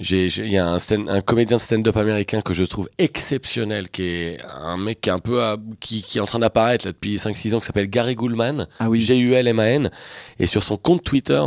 il 0.00 0.50
y 0.52 0.58
a 0.58 0.68
un, 0.68 0.78
stand- 0.78 1.08
un 1.08 1.20
comédien 1.20 1.56
de 1.56 1.62
stand-up 1.62 1.96
américain 1.96 2.40
que 2.40 2.52
je 2.54 2.64
trouve 2.64 2.88
exceptionnel, 2.98 3.88
qui 3.90 4.02
est 4.02 4.38
un 4.62 4.76
mec 4.76 5.00
qui 5.00 5.08
est 5.08 5.12
un 5.12 5.18
peu 5.18 5.42
à- 5.42 5.56
qui, 5.80 6.02
qui 6.02 6.18
est 6.18 6.20
en 6.20 6.24
train 6.26 6.38
d'apparaître 6.38 6.86
là, 6.86 6.92
depuis 6.92 7.16
5-6 7.16 7.54
ans, 7.54 7.60
qui 7.60 7.66
s'appelle 7.66 7.77
Gary 7.86 8.14
Goulman, 8.14 8.66
ah 8.80 8.88
oui 8.90 9.00
G-U-L-M-A-N, 9.00 9.90
et 10.38 10.46
sur 10.46 10.62
son 10.62 10.76
compte 10.76 11.02
Twitter, 11.04 11.42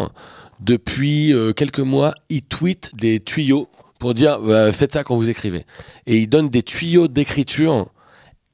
depuis 0.59 1.33
euh, 1.33 1.53
quelques 1.53 1.79
mois, 1.79 2.13
il 2.29 2.43
tweet 2.43 2.91
des 2.95 3.19
tuyaux 3.19 3.67
pour 3.99 4.13
dire 4.13 4.39
euh, 4.45 4.71
faites 4.71 4.93
ça 4.93 5.03
quand 5.03 5.15
vous 5.15 5.29
écrivez. 5.29 5.65
Et 6.05 6.17
il 6.17 6.27
donne 6.27 6.49
des 6.49 6.61
tuyaux 6.63 7.07
d'écriture 7.07 7.88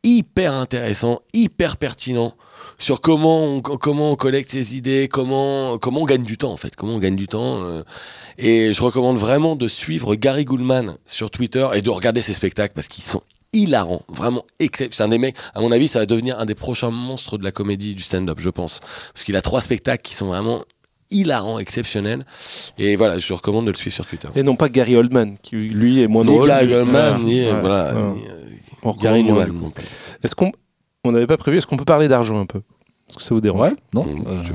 hyper 0.03 0.53
intéressants, 0.53 1.21
hyper 1.33 1.77
pertinents 1.77 2.33
sur 2.77 3.01
comment 3.01 3.43
on, 3.43 3.61
comment 3.61 4.11
on 4.11 4.15
collecte 4.15 4.49
ses 4.49 4.75
idées, 4.75 5.07
comment, 5.11 5.77
comment 5.77 6.01
on 6.01 6.05
gagne 6.05 6.23
du 6.23 6.37
temps 6.37 6.51
en 6.51 6.57
fait, 6.57 6.75
comment 6.75 6.93
on 6.93 6.99
gagne 6.99 7.15
du 7.15 7.27
temps. 7.27 7.63
euh. 7.63 7.83
et 8.37 8.71
je 8.71 8.81
recommande 8.81 9.17
vraiment 9.17 9.55
de 9.55 9.67
suivre 9.67 10.15
Gary 10.15 10.45
Goulman 10.45 10.97
sur 11.05 11.31
Twitter 11.31 11.67
et 11.73 11.81
de 11.81 11.89
regarder 11.89 12.21
ses 12.21 12.33
spectacles 12.33 12.73
parce 12.73 12.87
qu'ils 12.87 13.03
sont 13.03 13.21
hilarants, 13.53 14.03
vraiment 14.09 14.43
exceptionnels. 14.59 14.93
C'est 14.93 15.03
un 15.03 15.07
des 15.09 15.17
mecs, 15.17 15.35
à 15.55 15.61
mon 15.61 15.71
avis, 15.71 15.87
ça 15.87 15.99
va 15.99 16.05
devenir 16.05 16.39
un 16.39 16.45
des 16.45 16.55
prochains 16.55 16.91
monstres 16.91 17.37
de 17.37 17.43
la 17.43 17.51
comédie 17.51 17.95
du 17.95 18.03
stand-up, 18.03 18.39
je 18.39 18.49
pense. 18.49 18.81
Parce 19.13 19.23
qu'il 19.23 19.35
a 19.35 19.41
trois 19.41 19.61
spectacles 19.61 20.01
qui 20.03 20.13
sont 20.15 20.27
vraiment 20.27 20.63
hilarants, 21.09 21.57
exceptionnels. 21.59 22.25
Et 22.77 22.95
voilà, 22.97 23.17
je 23.17 23.33
recommande 23.33 23.65
de 23.65 23.71
le 23.71 23.77
suivre 23.77 23.93
sur 23.95 24.05
Twitter. 24.05 24.27
Et 24.35 24.43
non 24.43 24.55
pas 24.55 24.67
Gary 24.69 24.95
Oldman, 24.95 25.37
qui 25.41 25.55
lui 25.55 26.01
est 26.01 26.07
moins 26.07 26.23
Ni 26.25 26.35
drôle. 26.35 26.47
Gary 26.47 26.67
Goldman, 26.67 26.91
Voilà. 26.91 27.17
ni, 27.19 27.41
Ouais. 27.45 27.59
voilà, 27.61 27.93
Ouais. 27.95 28.11
ni, 28.15 28.27
euh, 28.27 28.93
Gary 29.01 29.23
Newman. 29.23 29.71
Est-ce 30.23 30.35
qu'on 30.35 30.51
on 31.05 31.11
n'avait 31.13 31.27
pas 31.27 31.37
prévu 31.37 31.57
Est-ce 31.57 31.67
qu'on 31.67 31.77
peut 31.77 31.85
parler 31.85 32.07
d'argent 32.09 32.39
un 32.39 32.45
peu? 32.45 32.59
Est-ce 33.09 33.17
que 33.17 33.23
ça 33.23 33.33
vous 33.33 33.39
dérange? 33.41 33.61
Ouais 33.61 33.73
non 33.93 34.03
Bon, 34.03 34.23
Euh, 34.29 34.43
si. 34.43 34.51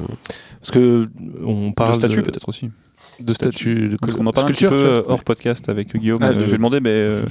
Parce 0.60 0.70
que 0.70 1.08
on 1.44 1.72
parle 1.72 1.92
de 1.92 1.96
statut 1.96 2.16
de, 2.16 2.20
peut-être 2.20 2.48
aussi. 2.48 2.70
de 3.18 3.32
statut, 3.32 3.88
de 3.88 3.96
Parce 3.96 4.12
qu'on 4.14 4.26
en 4.26 4.32
parle 4.32 4.48
un 4.48 4.52
petit 4.52 4.64
peu 4.66 4.74
euh, 4.74 5.02
hors 5.06 5.24
podcast 5.24 5.70
avec 5.70 5.96
Guillaume. 5.96 6.20
Ah, 6.22 6.28
Euh, 6.32 6.40
Je 6.46 6.50
vais 6.50 6.56
demander, 6.58 6.80
mais 6.80 6.90
euh, 6.90 7.22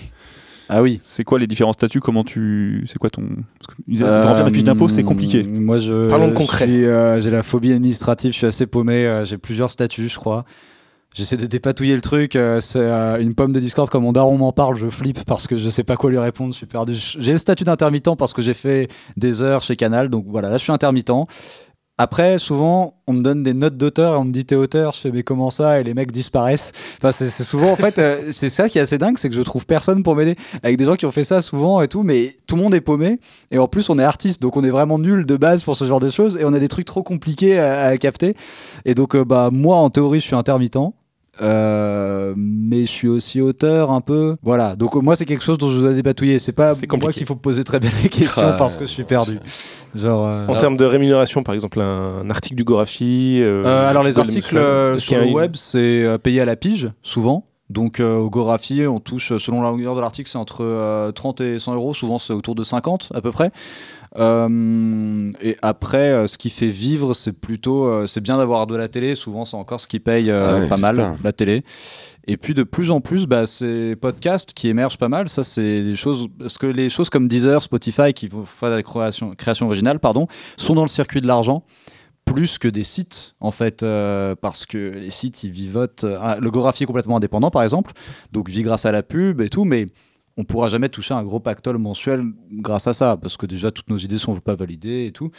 ah 0.74 0.82
oui 0.82 1.00
c'est 1.04 1.24
quoi 1.26 1.38
les 1.38 1.48
différents 1.48 1.74
statuts? 1.74 2.00
Comment 2.00 2.24
tu. 2.24 2.84
C'est 2.88 2.98
quoi 2.98 3.10
ton. 3.10 3.24
Parce 3.60 3.78
disait, 3.88 4.06
remplir 4.06 4.46
la 4.46 4.52
fiche 4.52 4.64
d'impôt, 4.64 4.88
c'est 4.90 5.04
compliqué. 5.04 5.44
Euh, 5.46 5.60
Moi, 5.60 5.78
je. 5.78 6.10
Parlons 6.10 6.30
de 6.30 6.34
concret. 6.34 6.66
euh, 6.70 7.20
J'ai 7.20 7.30
la 7.30 7.44
phobie 7.44 7.74
administrative, 7.74 8.32
je 8.32 8.38
suis 8.38 8.48
assez 8.48 8.66
paumé. 8.68 9.06
euh, 9.06 9.26
J'ai 9.26 9.38
plusieurs 9.38 9.70
statuts, 9.70 10.08
je 10.10 10.16
crois. 10.18 10.46
J'essaie 11.14 11.36
de 11.36 11.46
dépatouiller 11.46 11.94
le 11.96 12.00
truc. 12.02 12.38
euh, 12.38 12.62
c'est 12.62 12.80
euh, 12.80 13.20
une 13.20 13.36
pomme 13.36 13.52
de 13.52 13.60
Discord. 13.60 13.90
Quand 13.90 14.00
mon 14.00 14.14
daron 14.14 14.38
m'en 14.38 14.54
parle, 14.54 14.78
je 14.78 14.88
flippe 14.88 15.26
parce 15.26 15.46
que 15.46 15.58
je 15.58 15.70
sais 15.70 15.84
pas 15.84 15.98
quoi 15.98 16.10
lui 16.10 16.18
répondre. 16.18 16.54
Je 16.54 16.58
suis 16.60 16.66
perdu. 16.68 16.94
J'ai 16.96 17.34
le 17.34 17.38
statut 17.38 17.66
d'intermittent 17.66 18.16
parce 18.18 18.32
que 18.32 18.42
j'ai 18.42 18.54
fait 18.54 18.88
des 19.18 19.42
heures 19.42 19.62
chez 19.62 19.76
Canal. 19.76 20.08
Donc 20.08 20.24
voilà, 20.30 20.50
là, 20.50 20.58
je 20.58 20.64
suis 20.64 20.72
intermittent. 20.72 21.12
Après, 22.02 22.40
souvent, 22.40 22.96
on 23.06 23.14
me 23.14 23.22
donne 23.22 23.44
des 23.44 23.54
notes 23.54 23.78
d'auteur 23.78 24.16
et 24.16 24.18
on 24.18 24.24
me 24.24 24.32
dit 24.32 24.44
t'es 24.44 24.56
auteur. 24.56 24.94
Je 24.94 25.02
fais 25.02 25.12
mais 25.12 25.22
comment 25.22 25.52
ça? 25.52 25.80
Et 25.80 25.84
les 25.84 25.94
mecs 25.94 26.12
disparaissent. 26.12 26.72
Enfin, 26.98 27.12
c'est 27.12 27.30
souvent 27.44 27.72
en 27.72 27.76
fait, 27.76 28.00
euh, 28.00 28.28
c'est 28.32 28.50
ça 28.50 28.68
qui 28.68 28.80
est 28.80 28.82
assez 28.82 28.98
dingue, 28.98 29.20
c'est 29.20 29.30
que 29.30 29.36
je 29.36 29.42
trouve 29.44 29.68
personne 29.68 30.02
pour 30.02 30.16
m'aider. 30.16 30.36
Avec 30.64 30.78
des 30.78 30.86
gens 30.86 30.96
qui 30.96 31.06
ont 31.06 31.12
fait 31.12 31.24
ça 31.24 31.44
souvent 31.44 31.80
et 31.80 31.88
tout, 31.88 32.02
mais 32.02 32.36
tout 32.48 32.56
le 32.56 32.64
monde 32.64 32.74
est 32.74 32.82
paumé. 32.82 33.20
Et 33.52 33.60
en 33.60 33.68
plus, 33.68 33.92
on 33.92 34.00
est 34.00 34.04
artiste, 34.04 34.42
donc 34.42 34.58
on 34.58 34.64
est 34.64 34.72
vraiment 34.72 34.98
nul 34.98 35.28
de 35.28 35.38
base 35.38 35.64
pour 35.64 35.76
ce 35.76 35.86
genre 35.86 36.00
de 36.00 36.10
choses. 36.10 36.38
Et 36.38 36.44
on 36.44 36.54
a 36.54 36.60
des 36.60 36.70
trucs 36.70 36.88
trop 36.88 37.04
compliqués 37.04 37.60
à, 37.60 37.84
à 37.84 37.98
capter. 37.98 38.36
Et 38.84 38.96
donc, 38.96 39.16
euh, 39.16 39.24
bah 39.24 39.50
moi, 39.52 39.78
en 39.78 39.92
théorie, 39.92 40.22
je 40.22 40.26
suis 40.26 40.36
intermittent. 40.36 40.78
Euh, 41.42 42.34
mais 42.38 42.82
je 42.82 42.92
suis 42.92 43.08
aussi 43.08 43.42
auteur 43.42 43.92
un 43.92 44.02
peu. 44.02 44.36
Voilà. 44.44 44.76
Donc 44.76 44.96
moi, 44.96 45.16
c'est 45.16 45.26
quelque 45.26 45.44
chose 45.44 45.58
dont 45.58 45.70
je 45.70 45.80
vous 45.80 45.88
ai 45.88 45.94
dépatouillé. 45.96 46.40
C'est 46.40 46.52
pas 46.52 46.74
moi 47.02 47.12
qu'il 47.12 47.26
faut 47.26 47.36
poser 47.36 47.64
très 47.64 47.80
bien 47.80 47.90
les 48.04 48.10
questions 48.20 48.42
Ah, 48.46 48.56
parce 48.58 48.76
que 48.76 48.86
je 48.86 48.92
suis 48.92 49.04
perdu. 49.04 49.40
Genre. 49.96 50.26
euh, 50.28 50.48
En 50.48 50.56
termes 50.56 50.78
de 50.78 50.86
rémunération, 50.86 51.44
par 51.44 51.56
exemple, 51.56 51.82
un, 51.82 52.22
un 52.24 52.30
article 52.30 52.56
du 52.56 52.64
Gorafi. 52.64 53.40
euh, 53.42 53.64
Euh, 53.66 53.90
alors 53.90 54.04
les 54.04 54.20
articles 54.20 54.56
sur 55.00 55.18
le 55.20 55.26
web, 55.32 55.56
c'est 55.56 56.06
payé 56.24 56.42
à 56.42 56.46
la 56.46 56.56
pige, 56.56 56.90
souvent. 57.02 57.46
Donc 57.70 58.00
euh, 58.02 58.18
au 58.18 58.30
Gorafi, 58.30 58.86
on 58.86 59.00
touche, 59.00 59.38
selon 59.38 59.62
la 59.62 59.70
longueur 59.70 59.96
de 59.96 60.02
l'article, 60.02 60.30
c'est 60.30 60.38
entre 60.38 60.58
euh, 60.62 61.12
30 61.14 61.40
et 61.42 61.58
100 61.58 61.76
euros. 61.76 61.94
Souvent, 61.94 62.20
c'est 62.20 62.34
autour 62.34 62.54
de 62.54 62.64
50 62.66 63.12
à 63.16 63.22
peu 63.22 63.32
près. 63.32 63.52
Euh, 64.18 65.32
et 65.42 65.58
après, 65.62 66.12
euh, 66.12 66.28
ce 66.28 66.38
qui 66.38 66.50
fait 66.50 66.70
vivre, 66.70 67.14
c'est 67.14 67.32
plutôt, 67.32 67.86
euh, 67.86 68.08
c'est 68.08 68.22
bien 68.22 68.38
d'avoir 68.38 68.68
de 68.68 68.76
la 68.76 68.88
télé. 68.88 69.16
Souvent, 69.16 69.46
c'est 69.46 69.58
encore 69.58 69.80
ce 69.80 69.88
qui 69.88 70.00
paye 70.00 70.30
Ah 70.32 70.68
pas 70.68 70.78
mal, 70.78 71.18
la 71.24 71.32
télé. 71.32 71.64
Et 72.28 72.38
puis 72.38 72.54
de 72.54 72.64
plus 72.64 72.92
en 72.92 73.02
plus, 73.02 73.26
bah, 73.26 73.48
c'est 73.48 73.96
podcasts 74.00 74.54
qui 74.54 74.68
émergent 74.68 74.98
pas 74.98 75.10
mal. 75.10 75.30
Ça, 75.30 75.44
c'est 75.44 75.82
des 75.82 75.96
choses 75.96 76.28
parce 76.38 76.58
que 76.58 76.68
les 76.68 76.90
choses 76.90 77.10
comme 77.10 77.28
Deezer, 77.28 77.62
Spotify, 77.62 78.14
qui 78.14 78.28
vont 78.28 78.46
faire 78.46 78.70
la 78.70 78.84
création, 78.84 79.34
création 79.36 79.66
originale, 79.66 80.00
pardon, 80.00 80.28
sont 80.58 80.76
dans 80.76 80.84
le 80.84 80.88
circuit 80.88 81.22
de 81.22 81.28
l'argent 81.28 81.64
plus 82.26 82.58
que 82.58 82.68
des 82.68 82.84
sites 82.84 83.36
en 83.40 83.52
fait 83.52 83.84
euh, 83.84 84.36
parce 84.40 84.66
que 84.66 84.78
les 84.78 85.10
sites 85.10 85.44
ils 85.44 85.52
vivotent 85.52 86.04
euh, 86.04 86.18
ah, 86.22 86.38
le 86.40 86.52
Gorafi 86.52 86.84
est 86.84 86.86
complètement 86.86 87.18
indépendant 87.18 87.50
par 87.50 87.64
exemple 87.64 87.92
donc 88.32 88.50
vit 88.50 88.62
grâce 88.62 88.86
à 88.86 88.92
la 88.92 89.04
pub 89.04 89.42
et 89.42 89.50
tout 89.50 89.66
mais 89.66 89.88
on 90.42 90.44
pourra 90.44 90.68
jamais 90.68 90.90
toucher 90.90 91.14
un 91.14 91.24
gros 91.24 91.40
pactole 91.40 91.78
mensuel 91.78 92.24
grâce 92.52 92.88
à 92.88 92.94
ça 92.94 93.16
parce 93.18 93.38
que 93.38 93.46
déjà 93.46 93.70
toutes 93.72 93.90
nos 93.90 93.98
idées 93.98 94.18
sont 94.18 94.36
pas 94.40 94.56
validées 94.56 95.06
et 95.06 95.12
tout 95.12 95.30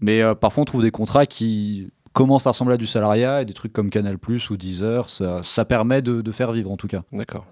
mais 0.00 0.22
euh, 0.22 0.34
parfois 0.34 0.62
on 0.62 0.64
trouve 0.64 0.82
des 0.82 0.90
contrats 0.90 1.26
qui 1.26 1.88
commencent 2.12 2.46
à 2.46 2.50
ressembler 2.50 2.74
à 2.74 2.78
du 2.78 2.86
salariat 2.86 3.42
et 3.42 3.44
des 3.44 3.52
trucs 3.52 3.72
comme 3.72 3.90
Canal 3.90 4.18
Plus 4.18 4.50
ou 4.50 4.56
Deezer 4.56 5.08
ça, 5.10 5.42
ça 5.42 5.64
permet 5.64 6.00
de, 6.02 6.22
de 6.22 6.32
faire 6.32 6.52
vivre 6.52 6.70
en 6.70 6.76
tout 6.76 6.88
cas 6.88 7.02
D'accord. 7.12 7.44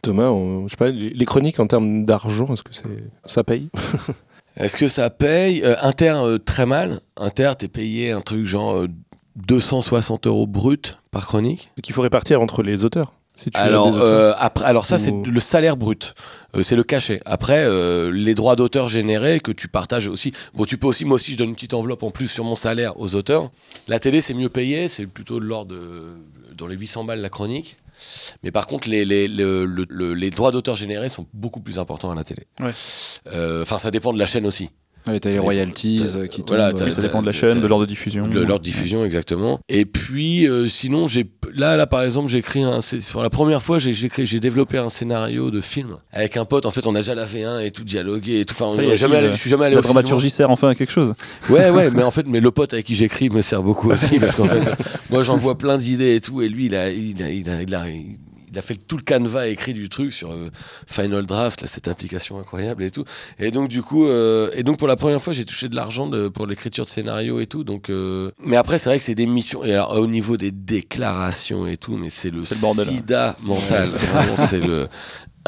Thomas, 0.00 0.28
on- 0.30 0.62
je 0.66 0.70
sais 0.70 0.76
pas, 0.78 0.88
les, 0.88 1.10
les 1.10 1.24
chroniques 1.26 1.60
en 1.60 1.66
termes 1.66 2.06
d'argent, 2.06 2.46
est-ce 2.54 2.62
que 2.62 2.72
c'est 2.72 2.84
ça 3.26 3.44
paye? 3.44 3.68
Est-ce 4.56 4.76
que 4.78 4.88
ça 4.88 5.10
paye? 5.10 5.60
Euh, 5.62 5.76
Inter, 5.82 6.14
euh, 6.24 6.38
très 6.38 6.64
mal. 6.64 7.00
Inter, 7.18 7.52
t'es 7.58 7.68
payé 7.68 8.10
un 8.12 8.22
truc 8.22 8.46
genre 8.46 8.74
euh, 8.76 8.88
260 9.36 10.26
euros 10.26 10.46
brut 10.46 10.98
par 11.10 11.26
chronique. 11.26 11.70
Qu'il 11.82 11.94
faut 11.94 12.02
répartir 12.02 12.40
entre 12.40 12.62
les 12.62 12.84
auteurs 12.84 13.12
si 13.38 13.50
tu 13.50 13.58
as 13.58 13.62
Alors, 13.62 13.98
euh, 14.00 14.32
après, 14.38 14.64
alors 14.64 14.84
ça, 14.84 14.98
c'est 14.98 15.12
le 15.12 15.40
salaire 15.40 15.76
brut. 15.76 16.14
Euh, 16.56 16.62
c'est 16.62 16.76
le 16.76 16.82
cachet. 16.82 17.20
Après, 17.24 17.64
euh, 17.64 18.10
les 18.10 18.34
droits 18.34 18.56
d'auteur 18.56 18.88
générés 18.88 19.38
que 19.40 19.52
tu 19.52 19.68
partages 19.68 20.06
aussi. 20.08 20.32
Bon, 20.54 20.64
tu 20.64 20.76
peux 20.78 20.86
aussi, 20.86 21.04
moi 21.04 21.16
aussi, 21.16 21.32
je 21.32 21.36
donne 21.36 21.50
une 21.50 21.54
petite 21.54 21.74
enveloppe 21.74 22.02
en 22.02 22.10
plus 22.10 22.28
sur 22.28 22.44
mon 22.44 22.54
salaire 22.56 22.98
aux 23.00 23.14
auteurs. 23.14 23.50
La 23.86 23.98
télé, 24.00 24.20
c'est 24.20 24.34
mieux 24.34 24.48
payé. 24.48 24.88
C'est 24.88 25.06
plutôt 25.06 25.38
de 25.40 25.44
l'ordre 25.44 25.74
de 25.74 26.02
dans 26.56 26.66
les 26.66 26.76
800 26.76 27.04
balles 27.04 27.20
la 27.20 27.28
chronique. 27.28 27.76
Mais 28.42 28.50
par 28.50 28.66
contre, 28.66 28.88
les, 28.88 29.04
les, 29.04 29.28
le- 29.28 29.64
le- 29.64 29.86
le- 29.88 30.14
les 30.14 30.30
droits 30.30 30.50
d'auteur 30.50 30.74
générés 30.74 31.08
sont 31.08 31.26
beaucoup 31.32 31.60
plus 31.60 31.78
importants 31.78 32.10
à 32.10 32.14
la 32.16 32.24
télé. 32.24 32.42
Ouais. 32.60 32.72
Enfin, 33.62 33.78
ça 33.78 33.90
dépend 33.92 34.12
de 34.12 34.18
la 34.18 34.26
chaîne 34.26 34.46
aussi. 34.46 34.70
Ouais, 35.06 35.20
t'as 35.20 35.30
les 35.30 35.38
royalties 35.38 36.02
euh, 36.16 36.26
qui 36.26 36.42
Voilà, 36.46 36.72
tombent, 36.72 36.88
euh, 36.88 36.90
Ça 36.90 37.00
dépend 37.00 37.20
de 37.22 37.26
la 37.26 37.32
chaîne, 37.32 37.60
de 37.60 37.66
l'ordre 37.66 37.86
de 37.86 37.88
diffusion. 37.88 38.28
de 38.28 38.40
leur 38.42 38.60
diffusion 38.60 39.04
exactement 39.04 39.58
et 39.68 39.84
puis 39.86 40.46
euh, 40.46 40.66
sinon 40.66 41.06
j'ai 41.06 41.26
là 41.54 41.76
là 41.76 41.86
par 41.86 42.02
exemple 42.02 42.28
j'ai 42.28 42.38
écrit 42.38 42.62
un 42.62 42.80
c'est 42.82 42.98
pour 43.10 43.22
la 43.22 43.30
première 43.30 43.62
fois 43.62 43.78
j'ai 43.78 43.92
j'ai 43.94 44.40
développé 44.40 44.76
un 44.76 44.90
scénario 44.90 45.50
de 45.50 45.60
film 45.62 45.96
avec 46.12 46.36
un 46.36 46.44
pote 46.44 46.66
en 46.66 46.70
fait 46.70 46.86
on 46.86 46.94
a 46.94 46.98
déjà 46.98 47.14
la 47.14 47.24
V1 47.24 47.64
et 47.64 47.70
tout 47.70 47.84
dialogué 47.84 48.40
et 48.40 48.44
tout 48.44 48.54
enfin 48.58 48.70
Ça 48.74 48.82
on 48.82 48.90
est, 48.90 48.96
jamais 48.96 49.16
allé, 49.16 49.28
je 49.28 49.40
suis 49.40 49.48
jamais 49.50 49.64
allé 49.66 49.76
La 49.76 49.80
dramaturgie 49.82 50.30
sert 50.30 50.50
enfin 50.50 50.68
à 50.70 50.74
quelque 50.74 50.92
chose. 50.92 51.14
ouais 51.48 51.70
ouais 51.70 51.90
mais 51.90 52.02
en 52.02 52.10
fait 52.18 52.26
mais 52.26 52.40
le 52.40 52.50
pote 52.50 52.74
avec 52.74 52.84
qui 52.84 52.94
j'écris 52.94 53.30
me 53.30 53.40
sert 53.40 53.62
beaucoup 53.62 53.90
aussi 53.90 54.18
parce 54.18 54.34
qu'en 54.34 54.44
fait 54.44 54.60
moi 55.10 55.22
j'envoie 55.22 55.56
plein 55.56 55.78
d'idées 55.78 56.16
et 56.16 56.20
tout 56.20 56.42
et 56.42 56.48
lui 56.48 56.66
il 56.66 56.74
a 56.76 56.90
il 56.90 57.22
a 57.22 57.30
il 57.30 57.48
a, 57.48 57.62
il 57.62 57.74
a, 57.74 57.88
il 57.88 58.02
a 58.02 58.08
fait 58.62 58.74
tout 58.74 58.96
le 58.96 59.02
canevas 59.02 59.46
écrit 59.46 59.72
du 59.72 59.88
truc 59.88 60.12
sur 60.12 60.30
euh, 60.30 60.50
Final 60.86 61.26
Draft, 61.26 61.62
là, 61.62 61.68
cette 61.68 61.88
application 61.88 62.38
incroyable 62.38 62.82
et 62.82 62.90
tout. 62.90 63.04
Et 63.38 63.50
donc 63.50 63.68
du 63.68 63.82
coup, 63.82 64.06
euh, 64.06 64.50
et 64.54 64.62
donc 64.62 64.78
pour 64.78 64.88
la 64.88 64.96
première 64.96 65.22
fois, 65.22 65.32
j'ai 65.32 65.44
touché 65.44 65.68
de 65.68 65.76
l'argent 65.76 66.10
pour 66.32 66.46
l'écriture 66.46 66.84
de 66.84 66.90
scénario 66.90 67.40
et 67.40 67.46
tout. 67.46 67.64
Donc, 67.64 67.90
euh, 67.90 68.30
mais 68.42 68.56
après, 68.56 68.78
c'est 68.78 68.88
vrai 68.88 68.98
que 68.98 69.04
c'est 69.04 69.14
des 69.14 69.26
missions. 69.26 69.64
Et 69.64 69.72
alors 69.72 69.98
au 69.98 70.06
niveau 70.06 70.36
des 70.36 70.50
déclarations 70.50 71.66
et 71.66 71.76
tout, 71.76 71.96
mais 71.96 72.10
c'est 72.10 72.30
le, 72.30 72.38
le 72.38 72.42
hein. 72.42 72.84
sida 72.84 73.36
mental. 73.42 73.90
C'est 74.36 74.60
le 74.60 74.88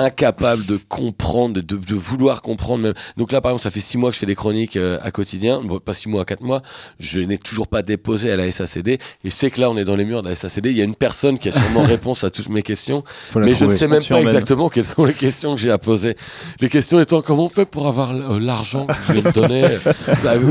incapable 0.01 0.67
de 0.67 0.79
comprendre, 0.89 1.61
de, 1.61 1.77
de 1.77 1.95
vouloir 1.95 2.43
comprendre. 2.43 2.83
Même. 2.83 2.95
Donc 3.17 3.33
là, 3.33 3.41
par 3.41 3.53
exemple, 3.53 3.63
ça 3.63 3.71
fait 3.71 3.81
six 3.81 3.99
mois 3.99 4.11
que 4.11 4.15
je 4.15 4.21
fais 4.21 4.27
des 4.27 4.35
chroniques 4.35 4.77
euh, 4.77 4.99
à 5.03 5.11
quotidien, 5.11 5.61
bon, 5.63 5.79
pas 5.79 5.95
six 5.95 6.09
mois, 6.09 6.25
quatre 6.25 6.43
mois. 6.43 6.63
Je 6.99 7.21
n'ai 7.21 7.39
toujours 7.39 7.69
pas 7.69 7.83
déposé 7.83 8.31
à 8.33 8.37
la 8.37 8.51
SACD. 8.51 8.89
Et 8.89 8.99
je 9.25 9.31
sais 9.31 9.51
que 9.51 9.61
là, 9.61 9.71
on 9.71 9.77
est 9.77 9.85
dans 9.85 9.97
les 9.97 10.05
murs 10.05 10.23
de 10.23 10.29
la 10.29 10.37
SACD. 10.37 10.67
Il 10.67 10.77
y 10.77 10.81
a 10.81 10.85
une 10.85 10.95
personne 10.95 11.39
qui 11.39 11.49
a 11.49 11.53
sûrement 11.53 11.83
réponse 11.97 12.25
à 12.25 12.31
toutes 12.31 12.49
mes 12.49 12.63
questions, 12.63 13.05
faut 13.31 13.41
mais 13.41 13.55
je 13.55 13.65
ne 13.65 13.71
sais 13.71 13.89
même 13.89 14.03
pas 14.03 14.21
exactement 14.21 14.69
quelles 14.69 14.85
sont 14.85 15.05
les 15.05 15.15
questions 15.15 15.55
que 15.55 15.61
j'ai 15.61 15.71
à 15.71 15.79
poser. 15.79 16.17
Les 16.61 16.69
questions 16.69 17.01
étant 17.01 17.23
comment 17.23 17.45
on 17.45 17.49
fait 17.49 17.67
pour 17.67 17.87
avoir 17.87 18.13
euh, 18.13 18.41
l'argent 18.41 18.87
que 18.87 18.93
vous 18.93 19.05
voulez 19.07 19.23
me 19.23 19.33
donner? 19.33 19.65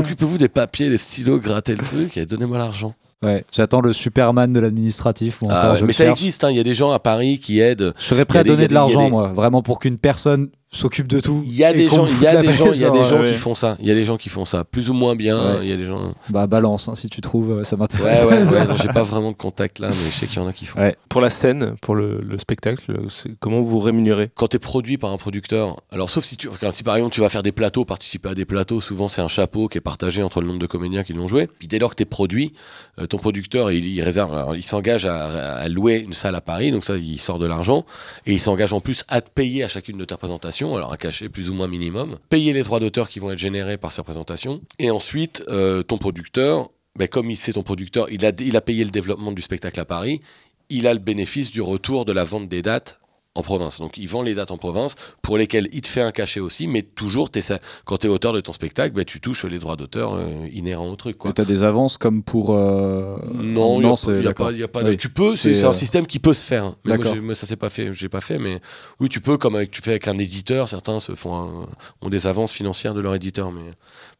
Occupez-vous 0.00 0.38
des 0.38 0.48
papiers, 0.48 0.88
les 0.88 0.96
stylos, 0.96 1.38
grattez 1.38 1.74
le 1.74 1.84
truc 1.84 2.16
et 2.16 2.26
donnez-moi 2.26 2.58
l'argent. 2.58 2.94
Ouais, 3.22 3.44
j'attends 3.52 3.82
le 3.82 3.92
Superman 3.92 4.50
de 4.52 4.60
l'administratif. 4.60 5.42
Ah 5.50 5.74
mais 5.84 5.92
ça 5.92 6.04
cherche. 6.04 6.18
existe, 6.18 6.44
hein. 6.44 6.50
il 6.50 6.56
y 6.56 6.60
a 6.60 6.62
des 6.64 6.72
gens 6.72 6.90
à 6.90 6.98
Paris 6.98 7.38
qui 7.38 7.60
aident. 7.60 7.92
Je 7.98 8.04
serais 8.04 8.24
prêt 8.24 8.38
à 8.38 8.44
donner 8.44 8.66
de 8.66 8.72
l'argent, 8.72 9.04
des- 9.04 9.10
moi, 9.10 9.32
vraiment 9.34 9.62
pour 9.62 9.78
qu'une 9.78 9.98
personne 9.98 10.48
s'occupe 10.72 11.06
de 11.08 11.20
tout. 11.20 11.42
Il 11.46 11.54
y 11.54 11.64
a 11.64 11.72
des 11.72 11.88
gens, 11.88 12.06
il 12.06 12.20
y 12.22 12.26
a 12.26 12.40
des 12.40 12.52
gens, 12.52 12.72
il 12.72 12.78
y 12.80 12.84
a 12.84 12.90
des 12.90 13.02
gens 13.02 13.20
ouais. 13.20 13.32
qui 13.32 13.36
font 13.38 13.54
ça. 13.54 13.76
Il 13.80 13.88
y 13.88 13.90
a 13.90 13.94
des 13.94 14.04
gens 14.04 14.16
qui 14.16 14.28
font 14.28 14.44
ça, 14.44 14.64
plus 14.64 14.88
ou 14.90 14.94
moins 14.94 15.16
bien. 15.16 15.56
Ouais. 15.56 15.58
Il 15.62 15.68
y 15.68 15.72
a 15.72 15.76
des 15.76 15.84
gens. 15.84 16.14
Bah 16.28 16.46
balance, 16.46 16.88
hein, 16.88 16.94
si 16.94 17.08
tu 17.08 17.20
trouves, 17.20 17.50
euh, 17.50 17.64
ça 17.64 17.74
Ouais, 17.76 17.80
m'intéresse. 17.80 18.24
ouais, 18.24 18.44
ouais. 18.44 18.66
non, 18.68 18.76
J'ai 18.76 18.88
pas 18.88 19.02
vraiment 19.02 19.32
de 19.32 19.36
contact 19.36 19.78
là, 19.80 19.88
mais 19.88 19.94
je 19.94 20.10
sais 20.14 20.26
qu'il 20.26 20.36
y 20.36 20.38
en 20.38 20.46
a 20.46 20.52
qui 20.52 20.66
font. 20.66 20.78
Ouais. 20.80 20.96
Pour 21.08 21.20
la 21.20 21.30
scène, 21.30 21.74
pour 21.82 21.94
le, 21.96 22.20
le 22.20 22.38
spectacle, 22.38 23.00
c'est- 23.08 23.30
comment 23.40 23.60
vous 23.62 23.78
rémunérez? 23.80 24.30
Quand 24.34 24.48
tu 24.48 24.56
es 24.56 24.60
produit 24.60 24.96
par 24.98 25.10
un 25.10 25.16
producteur, 25.16 25.80
alors 25.90 26.08
sauf 26.08 26.24
si 26.24 26.36
tu, 26.36 26.48
regarde, 26.48 26.74
si 26.74 26.82
par 26.84 26.94
exemple 26.96 27.14
tu 27.14 27.20
vas 27.20 27.28
faire 27.28 27.42
des 27.42 27.52
plateaux, 27.52 27.84
participer 27.84 28.28
à 28.28 28.34
des 28.34 28.44
plateaux, 28.44 28.80
souvent 28.80 29.08
c'est 29.08 29.22
un 29.22 29.28
chapeau 29.28 29.66
qui 29.68 29.78
est 29.78 29.82
partagé 29.82 30.22
entre 30.22 30.40
le 30.40 30.46
nombre 30.46 30.60
de 30.60 30.66
comédiens 30.66 31.02
qui 31.02 31.12
l'ont 31.14 31.26
joué. 31.26 31.48
Puis 31.58 31.66
dès 31.66 31.78
lors 31.80 31.90
que 31.90 31.96
tu 31.96 32.02
es 32.02 32.06
produit, 32.06 32.52
euh, 33.00 33.06
ton 33.06 33.18
producteur 33.18 33.72
il, 33.72 33.84
il 33.86 34.02
réserve, 34.02 34.32
alors, 34.34 34.54
il 34.54 34.62
s'engage 34.62 35.04
à, 35.06 35.24
à 35.56 35.68
louer 35.68 35.98
une 35.98 36.12
salle 36.12 36.36
à 36.36 36.40
Paris, 36.40 36.70
donc 36.70 36.84
ça 36.84 36.96
il 36.96 37.20
sort 37.20 37.38
de 37.40 37.46
l'argent, 37.46 37.84
et 38.26 38.32
il 38.32 38.40
s'engage 38.40 38.72
en 38.72 38.80
plus 38.80 39.02
à 39.08 39.20
te 39.20 39.30
payer 39.30 39.64
à 39.64 39.68
chacune 39.68 39.98
de 39.98 40.04
tes 40.04 40.14
représentations, 40.14 40.59
alors 40.76 40.92
un 40.92 40.96
cachet 40.96 41.28
plus 41.28 41.50
ou 41.50 41.54
moins 41.54 41.68
minimum, 41.68 42.18
payer 42.28 42.52
les 42.52 42.62
droits 42.62 42.80
d'auteur 42.80 43.08
qui 43.08 43.18
vont 43.18 43.30
être 43.30 43.38
générés 43.38 43.78
par 43.78 43.92
ces 43.92 44.00
représentations, 44.00 44.60
et 44.78 44.90
ensuite 44.90 45.42
euh, 45.48 45.82
ton 45.82 45.98
producteur, 45.98 46.70
ben, 46.96 47.08
comme 47.08 47.30
il 47.30 47.36
c'est 47.36 47.54
ton 47.54 47.62
producteur, 47.62 48.10
il 48.10 48.24
a, 48.26 48.32
il 48.38 48.56
a 48.56 48.60
payé 48.60 48.84
le 48.84 48.90
développement 48.90 49.32
du 49.32 49.42
spectacle 49.42 49.80
à 49.80 49.84
Paris, 49.84 50.20
il 50.68 50.86
a 50.86 50.92
le 50.92 51.00
bénéfice 51.00 51.50
du 51.50 51.60
retour 51.60 52.04
de 52.04 52.12
la 52.12 52.24
vente 52.24 52.48
des 52.48 52.62
dates 52.62 53.00
en 53.40 53.42
province. 53.42 53.80
Donc 53.80 53.96
il 53.96 54.06
vend 54.08 54.22
les 54.22 54.34
dates 54.34 54.52
en 54.52 54.56
province 54.58 54.94
pour 55.22 55.36
lesquelles 55.36 55.68
il 55.72 55.80
te 55.80 55.88
fait 55.88 56.02
un 56.02 56.12
cachet 56.12 56.38
aussi, 56.40 56.66
mais 56.68 56.82
toujours 56.82 57.28
ça- 57.40 57.58
quand 57.84 57.96
tu 57.98 58.06
es 58.06 58.10
auteur 58.10 58.32
de 58.32 58.40
ton 58.40 58.52
spectacle, 58.52 58.94
ben, 58.94 59.04
tu 59.04 59.18
touches 59.20 59.44
les 59.46 59.58
droits 59.58 59.76
d'auteur 59.76 60.14
euh, 60.14 60.28
inhérents 60.52 60.88
au 60.90 60.96
truc. 60.96 61.16
Quoi. 61.18 61.30
Et 61.30 61.34
t'as 61.34 61.44
des 61.44 61.62
avances 61.62 61.98
comme 61.98 62.22
pour. 62.22 62.54
euh, 62.54 63.16
Non, 63.34 63.80
il 63.80 63.86
y 63.86 63.90
a, 63.90 63.96
c'est 63.96 64.34
pas- 64.34 64.52
y 64.52 64.62
a 64.62 64.68
pas, 64.68 64.82
de-. 64.82 64.94
Tu 64.94 65.08
peux, 65.08 65.32
c'est 65.32 65.50
C'est, 65.50 65.54
c'est 65.54 65.64
un 65.66 65.70
euh, 65.70 65.72
système 65.72 66.06
qui 66.06 66.18
peut 66.20 66.34
se 66.34 66.44
faire. 66.44 66.64
hein. 66.64 66.76
Mais 66.84 66.96
moi, 66.96 67.14
moi, 67.20 67.34
ça 67.34 67.46
s'est 67.46 67.56
pas 67.56 67.70
fait, 67.70 67.92
j'ai 67.92 68.08
pas 68.08 68.20
fait, 68.20 68.38
mais 68.38 68.60
oui, 69.00 69.08
tu 69.08 69.20
peux, 69.20 69.36
comme 69.38 69.56
avec, 69.56 69.70
tu 69.70 69.80
fais 69.82 69.90
avec 69.92 70.06
un 70.08 70.18
éditeur, 70.18 70.68
certains 70.68 71.00
se 71.00 71.14
font 71.14 71.34
un- 71.34 71.68
ont 72.02 72.08
des 72.10 72.26
avances 72.26 72.52
financières 72.52 72.94
de 72.94 73.00
leur 73.00 73.14
éditeur, 73.14 73.50
mais 73.52 73.72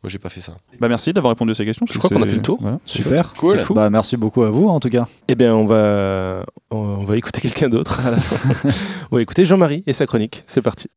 moi 0.03 0.09
j'ai 0.09 0.19
pas 0.19 0.29
fait 0.29 0.41
ça. 0.41 0.55
Bah 0.79 0.89
merci 0.89 1.13
d'avoir 1.13 1.33
répondu 1.33 1.53
à 1.53 1.55
ces 1.55 1.65
questions. 1.65 1.87
Je 1.91 1.99
crois 1.99 2.09
qu'on 2.11 2.23
a 2.23 2.27
fait 2.27 2.35
le 2.35 2.43
tour. 2.43 2.59
Voilà. 2.61 2.79
Super. 2.85 3.35
Cool. 3.35 3.59
Fou. 3.59 3.75
Bah 3.75 3.91
merci 3.91 4.17
beaucoup 4.17 4.43
à 4.43 4.51
vous 4.51 4.69
en 4.69 4.81
tout 4.81 4.89
cas. 4.89 5.07
Eh 5.29 5.35
bien, 5.35 5.55
on 5.55 5.67
va, 5.67 6.45
on 6.71 7.05
va 7.05 7.17
écouter 7.17 7.41
quelqu'un 7.41 7.69
d'autre. 7.69 8.01
on 9.11 9.17
va 9.17 9.23
écouter 9.23 9.45
Jean-Marie 9.45 9.83
et 9.87 9.93
sa 9.93 10.07
chronique. 10.07 10.43
C'est 10.47 10.63
parti. 10.63 10.89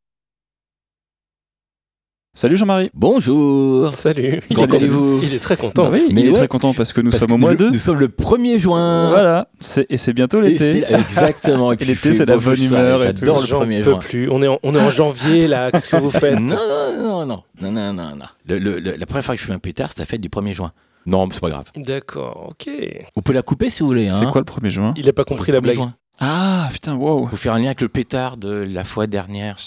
Salut 2.35 2.57
Jean-Marie. 2.57 2.89
Bonjour. 2.95 3.91
Salut. 3.91 4.41
Comment 4.55 4.65
Il 4.67 4.73
est- 4.73 4.77
allez-vous 4.77 5.19
Il 5.21 5.33
est 5.35 5.39
très 5.39 5.55
content. 5.55 5.83
Bah 5.83 5.89
oui, 5.93 6.07
Mais 6.11 6.21
il 6.21 6.27
est 6.27 6.31
ouais. 6.31 6.37
très 6.39 6.47
content 6.47 6.73
parce 6.73 6.91
que 6.91 6.99
nous 6.99 7.11
Parce 7.11 7.19
sommes 7.19 7.29
que 7.29 7.33
au 7.35 7.37
mois 7.37 7.51
nous- 7.51 7.57
2. 7.57 7.69
Nous 7.69 7.77
sommes 7.77 7.99
le 7.99 8.07
1er 8.07 8.57
juin. 8.57 9.09
Voilà, 9.09 9.49
c'est- 9.59 9.85
et 9.91 9.97
c'est 9.97 10.13
bientôt 10.13 10.41
Et 10.41 10.49
l'été. 10.49 10.83
c'est- 10.83 10.93
Exactement. 10.95 11.71
Et 11.73 11.75
l'été, 11.85 12.11
c'est 12.11 12.25
la 12.25 12.37
bonne 12.37 12.59
humeur 12.59 13.03
et 13.03 13.07
J'adore 13.17 13.35
tout. 13.35 13.41
le 13.43 13.47
J'en 13.47 13.59
1er 13.59 13.77
peux 13.83 13.91
juin. 13.91 13.99
plus. 13.99 14.29
On 14.31 14.41
est 14.41 14.47
en, 14.47 14.57
on 14.63 14.73
est 14.73 14.81
en 14.81 14.89
janvier 14.89 15.47
là. 15.47 15.69
Qu'est-ce 15.71 15.87
que 15.89 15.97
vous 15.97 16.09
faites? 16.09 16.39
Non, 16.39 16.55
non, 16.97 17.25
non, 17.27 17.43
non, 17.61 17.71
non, 17.71 17.93
non, 17.93 18.15
non. 18.15 18.25
Le- 18.47 18.57
le- 18.57 18.79
le- 18.79 18.95
la 18.95 19.05
première 19.05 19.23
fois 19.25 19.35
que 19.35 19.41
je 19.41 19.45
fais 19.45 19.53
un 19.53 19.59
pétard, 19.59 19.89
c'est 19.91 19.99
la 19.99 20.07
fête 20.07 20.21
du 20.21 20.29
1er 20.29 20.55
juin. 20.55 20.71
Non, 21.05 21.27
mais 21.27 21.33
c'est 21.35 21.39
pas 21.41 21.49
grave. 21.51 21.65
D'accord. 21.75 22.47
Ok. 22.51 22.67
Vous 23.15 23.21
pouvez 23.21 23.35
la 23.35 23.43
couper 23.43 23.69
si 23.69 23.81
vous 23.81 23.87
voulez. 23.87 24.09
C'est 24.11 24.25
hein. 24.25 24.31
quoi 24.31 24.41
le 24.41 24.45
1er 24.45 24.71
juin? 24.71 24.93
Il 24.97 25.07
a 25.07 25.13
pas 25.13 25.23
compris 25.25 25.51
la 25.51 25.59
1er 25.59 25.61
blague. 25.61 25.75
juin. 25.75 25.93
Ah 26.19 26.69
putain, 26.71 26.95
wow. 26.95 27.27
Faut 27.27 27.37
faire 27.37 27.53
un 27.53 27.59
lien 27.59 27.65
avec 27.67 27.81
le 27.81 27.89
pétard 27.89 28.37
de 28.37 28.49
la 28.49 28.85
fois 28.85 29.07
dernière. 29.07 29.57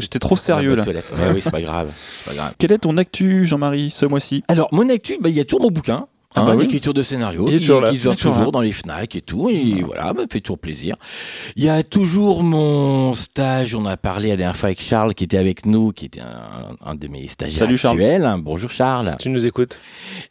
j'étais 0.00 0.18
trop 0.18 0.36
sérieux, 0.36 0.74
là. 0.74 0.84
Mais 0.86 1.30
oui, 1.32 1.40
c'est 1.42 1.50
pas 1.50 1.60
grave. 1.60 1.92
Pas 2.24 2.34
grave. 2.34 2.54
Quel 2.58 2.72
est 2.72 2.78
ton 2.78 2.96
actu, 2.96 3.46
Jean-Marie, 3.46 3.90
ce 3.90 4.06
mois-ci? 4.06 4.42
Alors, 4.48 4.68
mon 4.72 4.88
actu, 4.88 5.18
bah, 5.20 5.28
il 5.28 5.36
y 5.36 5.40
a 5.40 5.44
toujours 5.44 5.62
mon 5.62 5.70
bouquin. 5.70 6.06
Ah 6.36 6.42
hein, 6.42 6.44
bah 6.44 6.52
oui. 6.54 6.62
l'écriture 6.62 6.94
de 6.94 7.02
scénario 7.02 7.46
qui, 7.46 7.58
qui 7.58 7.64
est 7.72 8.16
toujours 8.16 8.52
dans 8.52 8.60
les 8.60 8.70
FNAC 8.70 9.16
et 9.16 9.20
tout 9.20 9.50
et 9.50 9.82
voilà 9.82 10.04
ça 10.04 10.14
me 10.14 10.26
fait 10.30 10.40
toujours 10.40 10.60
plaisir 10.60 10.94
il 11.56 11.64
y 11.64 11.68
a 11.68 11.82
toujours 11.82 12.44
mon 12.44 13.14
stage 13.16 13.74
on 13.74 13.84
a 13.84 13.96
parlé 13.96 14.28
la 14.28 14.36
dernière 14.36 14.56
fois 14.56 14.68
avec 14.68 14.80
Charles 14.80 15.14
qui 15.14 15.24
était 15.24 15.38
avec 15.38 15.66
nous 15.66 15.90
qui 15.90 16.04
était 16.04 16.20
un, 16.20 16.76
un 16.84 16.94
de 16.94 17.08
mes 17.08 17.26
stagiaires 17.26 17.58
Salut, 17.58 17.76
Charles. 17.76 17.96
actuels 18.00 18.24
hein. 18.24 18.38
bonjour 18.38 18.70
Charles 18.70 19.08
Si 19.08 19.16
tu 19.16 19.28
nous 19.28 19.44
écoutes. 19.44 19.80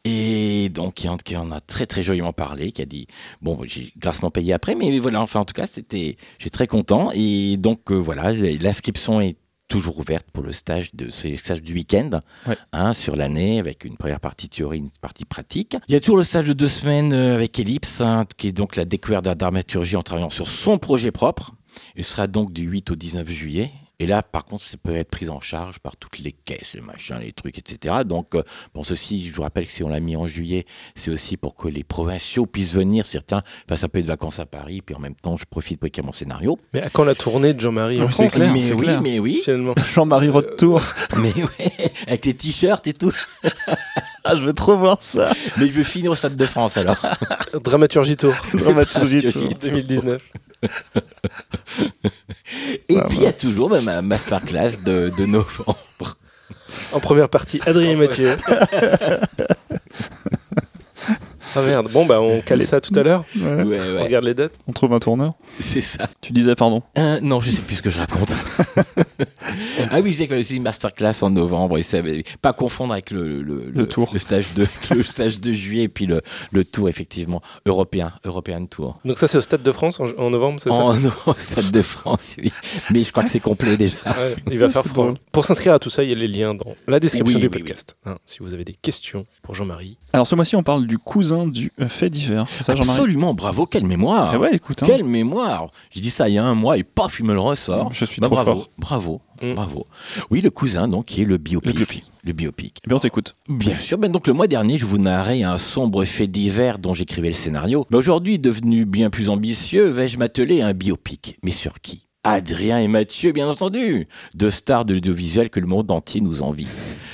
et 0.06 0.70
donc 0.70 0.94
qui 0.94 1.10
en, 1.10 1.18
qui 1.18 1.36
en 1.36 1.52
a 1.52 1.60
très 1.60 1.86
très 1.86 2.02
joliment 2.02 2.32
parlé 2.32 2.72
qui 2.72 2.82
a 2.82 2.86
dit 2.86 3.08
bon 3.42 3.60
j'ai 3.66 3.92
grassement 3.98 4.32
payé 4.32 4.54
après 4.54 4.76
mais 4.76 4.98
voilà 5.00 5.22
enfin 5.22 5.42
en 5.42 5.46
tout 5.46 5.54
cas 5.54 5.68
c'était 5.70 6.16
j'étais 6.38 6.50
très 6.50 6.68
content 6.68 7.12
et 7.14 7.58
donc 7.58 7.92
euh, 7.92 7.96
voilà 7.96 8.32
l'inscription 8.32 9.20
est 9.20 9.36
toujours 9.70 9.98
ouverte 10.00 10.26
pour 10.34 10.44
le 10.44 10.52
stage 10.52 10.90
de 10.94 11.10
ce 11.10 11.34
stage 11.38 11.62
du 11.62 11.74
week-end 11.74 12.20
Ouais. 12.48 12.58
hein, 12.74 12.94
sur 12.94 13.16
l'année 13.16 13.60
avec 13.60 13.86
une 13.86 13.96
première 13.96 14.20
partie 14.20 14.50
théorie, 14.50 14.80
une 14.80 14.90
partie 14.90 15.24
pratique. 15.24 15.78
Il 15.88 15.94
y 15.94 15.96
a 15.96 16.00
toujours 16.02 16.18
le 16.18 16.24
stage 16.26 16.46
de 16.46 16.54
deux 16.54 16.68
semaines 16.68 17.14
euh, 17.14 17.36
avec 17.36 17.58
Ellipse, 17.60 18.02
hein, 18.02 18.26
qui 18.36 18.48
est 18.50 18.52
donc 18.52 18.76
la 18.76 18.84
découverte 18.84 19.24
de 19.24 19.30
la 19.30 19.36
dramaturgie 19.36 19.96
en 19.96 20.04
travaillant 20.04 20.30
sur 20.32 20.48
son 20.48 20.78
projet 20.80 21.12
propre. 21.12 21.54
Il 21.96 22.04
sera 22.04 22.28
donc 22.28 22.52
du 22.52 22.64
8 22.64 22.92
au 22.92 22.96
19 22.96 23.30
juillet. 23.30 23.72
Et 24.02 24.06
là, 24.06 24.24
par 24.24 24.46
contre, 24.46 24.64
ça 24.64 24.78
peut 24.82 24.96
être 24.96 25.10
pris 25.10 25.28
en 25.30 25.42
charge 25.42 25.80
par 25.80 25.98
toutes 25.98 26.20
les 26.20 26.32
caisses, 26.32 26.74
les 26.74 26.80
machins, 26.82 27.18
les 27.20 27.34
trucs, 27.34 27.58
etc. 27.58 27.96
Donc, 28.06 28.34
euh, 28.34 28.44
bon, 28.74 28.82
ceci, 28.82 29.28
je 29.28 29.36
vous 29.36 29.42
rappelle 29.42 29.66
que 29.66 29.72
si 29.72 29.84
on 29.84 29.90
l'a 29.90 30.00
mis 30.00 30.16
en 30.16 30.26
juillet, 30.26 30.66
c'est 30.96 31.12
aussi 31.12 31.36
pour 31.36 31.54
que 31.56 31.68
les 31.68 31.84
provinciaux 31.84 32.46
puissent 32.46 32.74
venir, 32.74 33.06
se 33.06 33.12
dire, 33.12 33.26
tiens, 33.26 33.44
passe 33.68 33.84
un 33.84 33.90
peu 33.90 34.02
de 34.02 34.08
vacances 34.08 34.40
à 34.40 34.46
Paris, 34.46 34.82
puis 34.82 34.96
en 34.96 35.00
même 35.00 35.16
temps, 35.16 35.36
je 35.36 35.44
profite 35.44 35.80
pour 35.80 35.88
écrire 35.88 36.06
mon 36.06 36.14
scénario. 36.14 36.58
Mais 36.74 36.82
à 36.82 36.90
quand 36.90 37.04
la 37.04 37.14
tournée 37.14 37.54
de 37.54 37.60
Jean-Marie 37.60 38.02
en 38.02 38.08
c'est 38.08 38.30
France 38.30 38.36
clair, 38.36 38.54
mais 38.54 38.72
oui, 38.72 38.84
clair. 38.84 39.02
mais 39.02 39.20
oui, 39.20 39.42
Finalement. 39.44 39.76
Jean-Marie 39.94 40.30
Retour. 40.30 40.82
mais 41.18 41.34
ouais, 41.34 41.92
avec 42.08 42.26
les 42.26 42.34
t-shirts 42.34 42.88
et 42.88 42.94
tout. 42.94 43.12
ah, 44.24 44.36
je 44.36 44.42
veux 44.42 44.54
trop 44.54 44.78
voir 44.78 44.98
ça. 45.02 45.30
Mais 45.58 45.68
je 45.68 45.72
veux 45.74 45.84
finir 45.84 46.12
au 46.12 46.16
Stade 46.16 46.38
de 46.38 46.46
France 46.46 46.78
alors. 46.78 46.96
Dramaturgie 47.54 48.16
Tour 48.16 48.34
Dramaturgie. 48.54 49.24
Dramaturgie. 49.24 49.56
2019. 49.72 50.22
Et 52.90 53.00
puis 53.10 53.18
il 53.18 53.24
y 53.24 53.28
a 53.28 53.34
toujours 53.34 53.70
bah, 53.70 53.82
ma 53.82 54.02
masterclass 54.02 54.84
de, 54.86 55.12
de 55.18 55.26
novembre. 55.26 56.18
En 56.92 57.00
première 57.00 57.30
partie, 57.30 57.60
Adrien 57.66 57.92
et 57.92 57.96
Mathieu. 57.96 58.36
ah 61.56 61.62
merde. 61.62 61.90
Bon 61.92 62.06
bah 62.06 62.22
on 62.22 62.42
cale 62.42 62.64
ça 62.64 62.82
tout 62.82 62.94
à 62.98 63.04
l'heure. 63.04 63.24
Ouais. 63.40 63.64
Ouais, 63.64 63.80
On 64.00 64.04
regarde 64.04 64.26
les 64.26 64.34
dates. 64.34 64.54
On 64.68 64.72
trouve 64.74 64.94
un 64.94 65.00
tourneur. 65.00 65.34
c'est 65.60 65.82
ça. 65.82 66.08
Tu 66.22 66.34
disais 66.34 66.56
pardon. 66.56 66.82
Euh, 66.98 67.20
non, 67.22 67.42
je 67.42 67.52
sais 67.52 67.62
plus 67.62 67.76
ce 67.76 67.82
que 67.82 67.90
je 67.90 68.00
raconte. 68.00 68.34
ah 69.92 70.00
oui, 70.02 70.14
je 70.14 70.18
sais 70.20 70.28
qu'il 70.28 70.36
y 70.36 70.40
a 70.40 70.42
aussi 70.42 70.56
une 70.56 70.64
masterclass 70.64 71.22
en 71.24 71.30
novembre. 71.30 71.78
Et 71.78 71.84
ça, 71.84 72.00
pas 72.42 72.54
confondre 72.54 72.94
avec 72.94 73.12
le, 73.12 73.42
le, 73.42 73.70
Le 73.74 73.86
tour. 73.88 74.10
le 74.14 74.20
stage 74.20 74.54
de 74.56 74.68
le 74.96 75.04
stage 75.04 75.40
de 75.40 75.54
juillet 75.54 75.84
et 75.84 75.90
puis 75.90 76.06
le, 76.06 76.22
le 76.52 76.64
tour 76.66 76.90
effectivement 76.90 77.42
européen, 77.66 78.12
European 78.26 78.66
Tour. 78.66 79.00
Donc 79.06 79.18
ça 79.20 79.28
c'est 79.28 79.38
au 79.38 79.42
Stade 79.42 79.64
de 79.64 79.72
France 79.72 80.00
en, 80.00 80.08
en 80.18 80.30
novembre, 80.30 80.60
c'est 80.62 80.70
ça? 80.70 80.76
En 80.76 80.96
au 81.26 81.34
Stade 81.36 81.72
de 81.72 81.82
France, 81.82 82.36
oui. 82.42 82.52
Mais 82.92 83.04
je 83.04 83.12
crois 83.12 83.24
que 83.24 83.30
c'est 83.30 83.40
complet 83.40 83.78
déjà. 83.78 83.98
Ouais, 84.20 84.36
il 84.52 84.58
va 84.60 84.70
faire 84.70 84.84
froid. 84.86 85.14
Pour 85.32 85.46
s'inscrire 85.46 85.74
à 85.74 85.80
tout 85.80 85.90
ça, 85.90 86.04
il 86.04 86.10
y 86.10 86.12
a 86.12 86.16
les 86.16 86.28
liens 86.28 86.54
dans 86.54 86.76
la 86.88 87.00
description 87.00 87.36
Oui, 87.36 87.42
du 87.42 87.48
oui, 87.48 87.60
podcast. 87.62 87.96
Hein, 88.06 88.18
si 88.26 88.40
vous 88.40 88.54
avez 88.54 88.66
des 88.66 88.74
questions 88.74 89.26
pour 89.44 89.56
Jean-Marie. 89.56 89.98
Alors 90.12 90.26
ce 90.26 90.34
mois-ci, 90.36 90.56
on 90.56 90.64
parle 90.64 90.88
du 90.88 90.98
cousin 90.98 91.46
du 91.48 91.72
euh, 91.80 91.88
fait 91.88 92.10
divers. 92.10 92.46
C'est 92.50 92.64
ça, 92.64 92.76
Jean-Marie? 92.76 92.98
Absolument, 93.00 93.34
bravo, 93.36 93.66
quelle 93.68 93.86
mémoire. 93.86 94.32
Eh 94.34 94.38
ouais, 94.38 94.56
écoute. 94.56 94.82
hein. 94.82 94.88
Quelle 94.88 95.04
mémoire 95.04 95.70
J'ai 95.92 96.02
dit 96.02 96.10
ça 96.10 96.28
il 96.30 96.34
y 96.36 96.38
a 96.40 96.44
un 96.44 96.56
mois 96.56 96.78
et 96.78 96.84
paf, 96.84 97.20
il 97.20 97.26
me 97.26 97.34
le 97.34 97.40
ressort. 97.40 97.94
Je 97.94 98.06
suis 98.06 98.20
Bah, 98.20 98.28
trop 98.28 98.36
bravo, 98.36 98.52
fort. 98.56 98.70
bravo, 98.78 99.22
Mm. 99.42 99.54
bravo. 99.54 99.86
Oui, 100.32 100.42
le 100.42 100.50
cousin, 100.50 100.88
donc, 100.88 101.06
qui 101.06 101.22
est 101.22 101.26
le 101.26 101.38
biopic. 101.38 101.68
Le 101.72 101.78
biopic. 101.78 102.04
Le 102.26 102.34
biopic. 102.34 102.78
Eh 102.84 102.88
bien, 102.90 102.98
on 102.98 103.00
t'écoute. 103.00 103.36
Bien 103.48 103.78
sûr, 103.78 103.98
ben 103.98 104.12
donc 104.12 104.28
le 104.28 104.34
mois 104.34 104.48
dernier, 104.48 104.78
je 104.78 104.86
vous 104.86 104.98
narrais 104.98 105.44
un 105.44 105.58
sombre 105.58 106.04
fait 106.06 106.28
divers 106.28 106.78
dont 106.80 106.94
j'écrivais 106.94 107.30
le 107.30 107.36
scénario. 107.36 107.86
Mais 107.92 107.98
aujourd'hui, 107.98 108.38
devenu 108.40 108.84
bien 108.86 109.10
plus 109.10 109.30
ambitieux, 109.30 109.88
vais-je 109.90 110.18
m'atteler 110.18 110.62
à 110.62 110.68
un 110.68 110.74
biopic? 110.74 111.38
Mais 111.44 111.52
sur 111.52 111.80
qui? 111.80 112.08
Adrien 112.26 112.80
et 112.80 112.90
Mathieu, 112.90 113.32
bien 113.32 113.48
entendu. 113.48 114.08
Deux 114.36 114.52
stars 114.52 114.84
de 114.84 114.94
l'audiovisuel 114.94 115.50
que 115.50 115.62
le 115.62 115.68
monde 115.68 115.90
entier 115.90 116.20
nous 116.20 116.42
envie. 116.42 116.68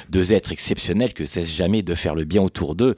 Deux 0.09 0.33
êtres 0.33 0.51
exceptionnels 0.51 1.13
que 1.13 1.25
cessent 1.25 1.55
jamais 1.55 1.83
de 1.83 1.93
faire 1.93 2.15
le 2.15 2.23
bien 2.23 2.41
autour 2.41 2.75
d'eux 2.75 2.95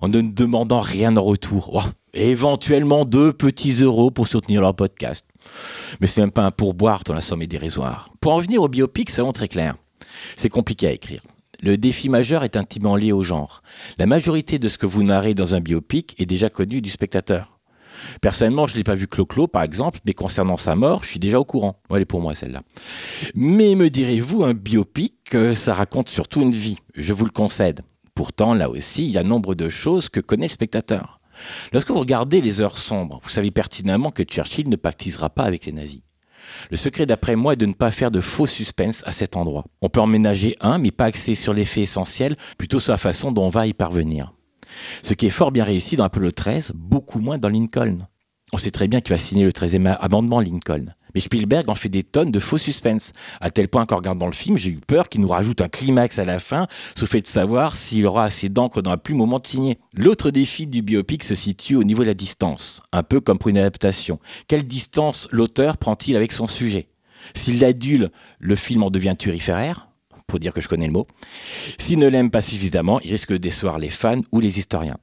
en 0.00 0.08
ne 0.08 0.22
demandant 0.22 0.80
rien 0.80 1.16
en 1.16 1.22
retour. 1.22 1.70
Oh, 1.72 1.88
éventuellement 2.14 3.04
deux 3.04 3.32
petits 3.32 3.80
euros 3.80 4.10
pour 4.10 4.26
soutenir 4.26 4.60
leur 4.60 4.74
podcast. 4.74 5.24
Mais 6.00 6.08
c'est 6.08 6.20
même 6.20 6.32
pas 6.32 6.44
un 6.44 6.50
pourboire 6.50 7.04
dans 7.04 7.14
la 7.14 7.20
somme 7.20 7.42
est 7.42 7.46
dérisoire. 7.46 8.10
Pour 8.20 8.32
en 8.32 8.40
venir 8.40 8.60
au 8.60 8.68
biopic, 8.68 9.10
soyons 9.10 9.32
très 9.32 9.48
clair. 9.48 9.76
C'est 10.34 10.48
compliqué 10.48 10.88
à 10.88 10.92
écrire. 10.92 11.22
Le 11.62 11.78
défi 11.78 12.08
majeur 12.08 12.42
est 12.42 12.56
intimement 12.56 12.96
lié 12.96 13.12
au 13.12 13.22
genre. 13.22 13.62
La 13.98 14.06
majorité 14.06 14.58
de 14.58 14.66
ce 14.66 14.78
que 14.78 14.86
vous 14.86 15.04
narrez 15.04 15.34
dans 15.34 15.54
un 15.54 15.60
biopic 15.60 16.20
est 16.20 16.26
déjà 16.26 16.48
connu 16.50 16.82
du 16.82 16.90
spectateur. 16.90 17.55
Personnellement, 18.20 18.66
je 18.66 18.74
ne 18.74 18.78
l'ai 18.78 18.84
pas 18.84 18.94
vu 18.94 19.06
Clo-Clo, 19.06 19.46
par 19.46 19.62
exemple, 19.62 20.00
mais 20.04 20.12
concernant 20.12 20.56
sa 20.56 20.76
mort, 20.76 21.04
je 21.04 21.10
suis 21.10 21.18
déjà 21.18 21.40
au 21.40 21.44
courant. 21.44 21.80
Elle 21.90 22.02
est 22.02 22.04
pour 22.04 22.20
moi, 22.20 22.34
celle-là. 22.34 22.62
Mais 23.34 23.74
me 23.74 23.90
direz-vous, 23.90 24.44
un 24.44 24.54
biopic, 24.54 25.36
ça 25.54 25.74
raconte 25.74 26.08
surtout 26.08 26.42
une 26.42 26.52
vie? 26.52 26.78
Je 26.94 27.12
vous 27.12 27.24
le 27.24 27.30
concède. 27.30 27.82
Pourtant, 28.14 28.54
là 28.54 28.70
aussi, 28.70 29.04
il 29.04 29.10
y 29.10 29.18
a 29.18 29.22
nombre 29.22 29.54
de 29.54 29.68
choses 29.68 30.08
que 30.08 30.20
connaît 30.20 30.46
le 30.46 30.52
spectateur. 30.52 31.20
Lorsque 31.72 31.90
vous 31.90 32.00
regardez 32.00 32.40
Les 32.40 32.62
Heures 32.62 32.78
sombres, 32.78 33.20
vous 33.22 33.28
savez 33.28 33.50
pertinemment 33.50 34.10
que 34.10 34.22
Churchill 34.22 34.70
ne 34.70 34.76
pactisera 34.76 35.28
pas 35.28 35.44
avec 35.44 35.66
les 35.66 35.72
nazis. 35.72 36.00
Le 36.70 36.76
secret, 36.76 37.06
d'après 37.06 37.36
moi, 37.36 37.54
est 37.54 37.56
de 37.56 37.66
ne 37.66 37.72
pas 37.72 37.90
faire 37.90 38.10
de 38.10 38.20
faux 38.20 38.46
suspense 38.46 39.02
à 39.04 39.12
cet 39.12 39.36
endroit. 39.36 39.64
On 39.82 39.88
peut 39.88 40.00
en 40.00 40.06
ménager 40.06 40.56
un, 40.60 40.78
mais 40.78 40.92
pas 40.92 41.06
axer 41.06 41.34
sur 41.34 41.52
l'effet 41.52 41.82
essentiel, 41.82 42.36
plutôt 42.56 42.80
sur 42.80 42.92
la 42.92 42.98
façon 42.98 43.32
dont 43.32 43.46
on 43.46 43.50
va 43.50 43.66
y 43.66 43.74
parvenir. 43.74 44.32
Ce 45.02 45.14
qui 45.14 45.26
est 45.26 45.30
fort 45.30 45.52
bien 45.52 45.64
réussi 45.64 45.96
dans 45.96 46.04
Apollo 46.04 46.32
13, 46.32 46.72
beaucoup 46.74 47.20
moins 47.20 47.38
dans 47.38 47.48
Lincoln. 47.48 48.06
On 48.52 48.58
sait 48.58 48.70
très 48.70 48.86
bien 48.86 49.00
qu'il 49.00 49.12
va 49.12 49.18
signer 49.18 49.44
le 49.44 49.50
13e 49.50 49.96
amendement 50.00 50.40
Lincoln. 50.40 50.94
Mais 51.14 51.20
Spielberg 51.20 51.68
en 51.70 51.74
fait 51.74 51.88
des 51.88 52.04
tonnes 52.04 52.30
de 52.30 52.38
faux 52.38 52.58
suspense, 52.58 53.12
à 53.40 53.50
tel 53.50 53.68
point 53.68 53.86
qu'en 53.86 53.96
regardant 53.96 54.26
le 54.26 54.32
film, 54.32 54.56
j'ai 54.56 54.70
eu 54.70 54.80
peur 54.86 55.08
qu'il 55.08 55.22
nous 55.22 55.28
rajoute 55.28 55.62
un 55.62 55.68
climax 55.68 56.18
à 56.18 56.24
la 56.24 56.38
fin, 56.38 56.68
sous 56.94 57.06
fait 57.06 57.22
de 57.22 57.26
savoir 57.26 57.74
s'il 57.74 58.06
aura 58.06 58.24
assez 58.24 58.48
d'encre 58.48 58.82
dans 58.82 58.90
un 58.90 58.98
plus 58.98 59.14
moment 59.14 59.38
de 59.38 59.46
signer. 59.46 59.78
L'autre 59.94 60.30
défi 60.30 60.66
du 60.66 60.82
biopic 60.82 61.24
se 61.24 61.34
situe 61.34 61.74
au 61.74 61.84
niveau 61.84 62.02
de 62.02 62.08
la 62.08 62.14
distance, 62.14 62.82
un 62.92 63.02
peu 63.02 63.20
comme 63.20 63.38
pour 63.38 63.48
une 63.48 63.58
adaptation. 63.58 64.20
Quelle 64.46 64.66
distance 64.66 65.26
l'auteur 65.32 65.78
prend-il 65.78 66.16
avec 66.16 66.32
son 66.32 66.46
sujet? 66.46 66.88
S'il 67.34 67.60
l'adule, 67.60 68.10
le 68.38 68.54
film 68.54 68.82
en 68.82 68.90
devient 68.90 69.16
turiféraire 69.18 69.85
pour 70.26 70.38
dire 70.38 70.52
que 70.52 70.60
je 70.60 70.68
connais 70.68 70.86
le 70.86 70.92
mot. 70.92 71.06
S'il 71.78 71.98
ne 71.98 72.08
l'aime 72.08 72.30
pas 72.30 72.40
suffisamment, 72.42 73.00
il 73.00 73.12
risque 73.12 73.32
de 73.32 73.36
décevoir 73.36 73.78
les 73.78 73.90
fans 73.90 74.22
ou 74.32 74.40
les 74.40 74.58
historiens. 74.58 74.98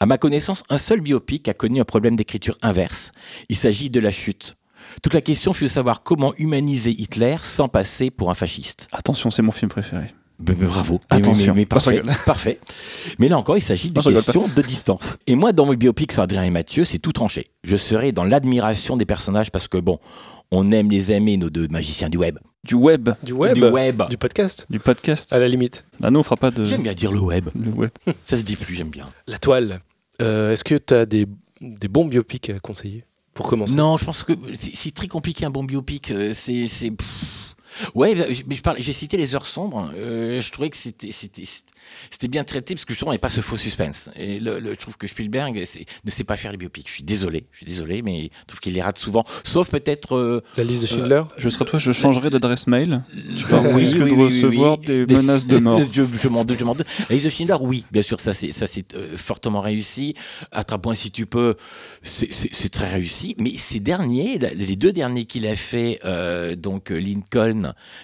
À 0.00 0.06
ma 0.06 0.16
connaissance, 0.16 0.62
un 0.70 0.78
seul 0.78 1.00
biopic 1.00 1.48
a 1.48 1.54
connu 1.54 1.80
un 1.80 1.84
problème 1.84 2.16
d'écriture 2.16 2.56
inverse. 2.62 3.12
Il 3.48 3.56
s'agit 3.56 3.90
de 3.90 4.00
la 4.00 4.10
chute. 4.10 4.56
Toute 5.02 5.14
la 5.14 5.20
question 5.20 5.52
fut 5.52 5.64
de 5.64 5.68
savoir 5.68 6.02
comment 6.02 6.32
humaniser 6.38 6.90
Hitler 6.90 7.36
sans 7.42 7.68
passer 7.68 8.10
pour 8.10 8.30
un 8.30 8.34
fasciste. 8.34 8.88
Attention, 8.92 9.30
c'est 9.30 9.42
mon 9.42 9.52
film 9.52 9.70
préféré. 9.70 10.06
Bravo. 10.38 11.00
Attention. 11.10 11.54
Mais, 11.54 11.66
parfait, 11.66 12.02
parfait. 12.24 12.58
Mais 13.18 13.28
là 13.28 13.38
encore, 13.38 13.58
il 13.58 13.62
s'agit 13.62 13.90
d'une 13.90 14.02
question 14.02 14.48
de 14.48 14.62
distance. 14.62 15.18
Et 15.26 15.34
moi, 15.34 15.52
dans 15.52 15.66
mon 15.66 15.74
biopic 15.74 16.12
sur 16.12 16.22
Adrien 16.22 16.44
et 16.44 16.50
Mathieu, 16.50 16.84
c'est 16.84 16.98
tout 16.98 17.12
tranché. 17.12 17.50
Je 17.62 17.76
serai 17.76 18.12
dans 18.12 18.24
l'admiration 18.24 18.96
des 18.96 19.04
personnages 19.04 19.50
parce 19.50 19.68
que, 19.68 19.76
bon, 19.76 19.98
on 20.50 20.72
aime 20.72 20.90
les 20.90 21.12
aimer, 21.12 21.36
nos 21.36 21.50
deux 21.50 21.68
magiciens 21.68 22.08
du 22.08 22.16
web. 22.16 22.38
Du 22.62 22.74
web, 22.74 23.08
Du 23.22 23.32
web, 23.32 23.54
Du 23.54 23.64
web. 23.64 24.02
du 24.10 24.18
podcast, 24.18 24.66
du 24.68 24.78
podcast. 24.78 25.32
à 25.32 25.38
la 25.38 25.48
limite. 25.48 25.86
Ah, 26.02 26.10
nous, 26.10 26.20
on 26.20 26.22
fera 26.22 26.36
pas 26.36 26.50
de. 26.50 26.66
J'aime 26.66 26.82
bien 26.82 26.92
dire 26.92 27.10
le 27.10 27.20
web. 27.20 27.48
le 27.58 27.70
web. 27.70 27.90
Ça 28.26 28.36
se 28.36 28.42
dit 28.42 28.56
plus, 28.56 28.74
j'aime 28.74 28.90
bien. 28.90 29.08
La 29.26 29.38
toile. 29.38 29.80
Euh, 30.20 30.52
Est-ce 30.52 30.62
que 30.62 30.74
tu 30.74 30.92
as 30.92 31.06
des, 31.06 31.26
des 31.62 31.88
bons 31.88 32.04
biopics 32.04 32.50
à 32.50 32.58
conseiller 32.60 33.04
pour 33.32 33.48
commencer? 33.48 33.74
Non, 33.74 33.96
je 33.96 34.04
pense 34.04 34.24
que 34.24 34.34
c'est 34.54 34.76
c'est 34.76 34.90
très 34.90 35.08
compliqué 35.08 35.46
un 35.46 35.50
bon 35.50 35.64
biopic. 35.64 36.10
euh, 36.10 36.32
C'est. 36.34 36.66
Ouais, 37.94 38.14
mais 38.46 38.54
je 38.56 38.62
parle- 38.62 38.76
j'ai 38.80 38.92
cité 38.92 39.16
les 39.16 39.34
heures 39.34 39.46
sombres. 39.46 39.90
euh, 39.96 40.40
je 40.40 40.50
trouvais 40.52 40.70
que 40.70 40.76
c'était 40.76 41.12
c'était 41.12 41.44
c'était 42.10 42.28
bien 42.28 42.44
traité 42.44 42.74
parce 42.74 42.84
que 42.84 42.92
justement 42.92 43.12
il 43.12 43.14
n'y 43.14 43.20
a 43.20 43.20
pas 43.20 43.28
ce 43.28 43.40
faux 43.40 43.56
suspense. 43.56 44.10
Et 44.16 44.38
le, 44.40 44.58
le- 44.58 44.70
je 44.72 44.78
trouve 44.78 44.96
que 44.96 45.06
Spielberg 45.06 45.62
c'est- 45.64 45.86
ne 46.04 46.10
sait 46.10 46.24
pas 46.24 46.36
faire 46.36 46.50
les 46.52 46.58
biopics. 46.58 46.88
Je 46.88 46.92
suis 46.94 47.02
désolé, 47.02 47.46
je 47.52 47.58
suis 47.58 47.66
désolé, 47.66 48.02
mais 48.02 48.30
je 48.40 48.46
trouve 48.46 48.60
qu'il 48.60 48.74
les 48.74 48.82
rate 48.82 48.98
souvent. 48.98 49.24
Sauf 49.44 49.70
peut-être. 49.70 50.16
euh, 50.16 50.42
La 50.56 50.64
liste 50.64 50.82
de 50.82 50.86
Schindler 50.88 51.22
Je 51.36 51.48
serais 51.48 51.64
toi, 51.64 51.78
je 51.78 51.92
changerai 51.92 52.30
d'adresse 52.30 52.66
mail. 52.66 53.02
Tu 53.36 53.44
Oui, 53.52 53.82
risque 53.82 53.94
oui, 53.94 54.10
de 54.10 54.14
oui, 54.14 54.24
recevoir 54.24 54.78
oui. 54.80 54.86
des 54.86 55.06
menaces 55.06 55.46
de 55.46 55.58
mort. 55.58 55.80
je 55.92 56.04
je 56.12 56.28
m'en 56.28 56.44
doute, 56.44 56.58
je 56.58 56.64
m'en 56.64 56.74
doute. 56.74 56.86
Lise 57.08 57.24
de 57.24 57.30
Schindler, 57.30 57.56
oui, 57.60 57.84
bien 57.92 58.02
sûr, 58.02 58.20
ça 58.20 58.32
c'est 58.34 58.52
ça 58.52 58.66
c'est 58.66 58.94
euh, 58.94 59.16
fortement 59.16 59.60
réussi. 59.60 60.14
Attrape-moi 60.52 60.94
si 60.94 61.10
tu 61.10 61.26
peux, 61.26 61.54
c'est- 62.02 62.32
c'est 62.32 62.52
c'est 62.52 62.68
très 62.68 62.88
réussi. 62.90 63.34
Mais 63.38 63.50
ces 63.56 63.80
derniers, 63.80 64.38
la- 64.38 64.52
les 64.54 64.76
deux 64.76 64.92
derniers 64.92 65.24
qu'il 65.24 65.46
a 65.46 65.56
fait, 65.56 65.98
euh, 66.04 66.54
donc 66.56 66.90
euh, 66.92 66.98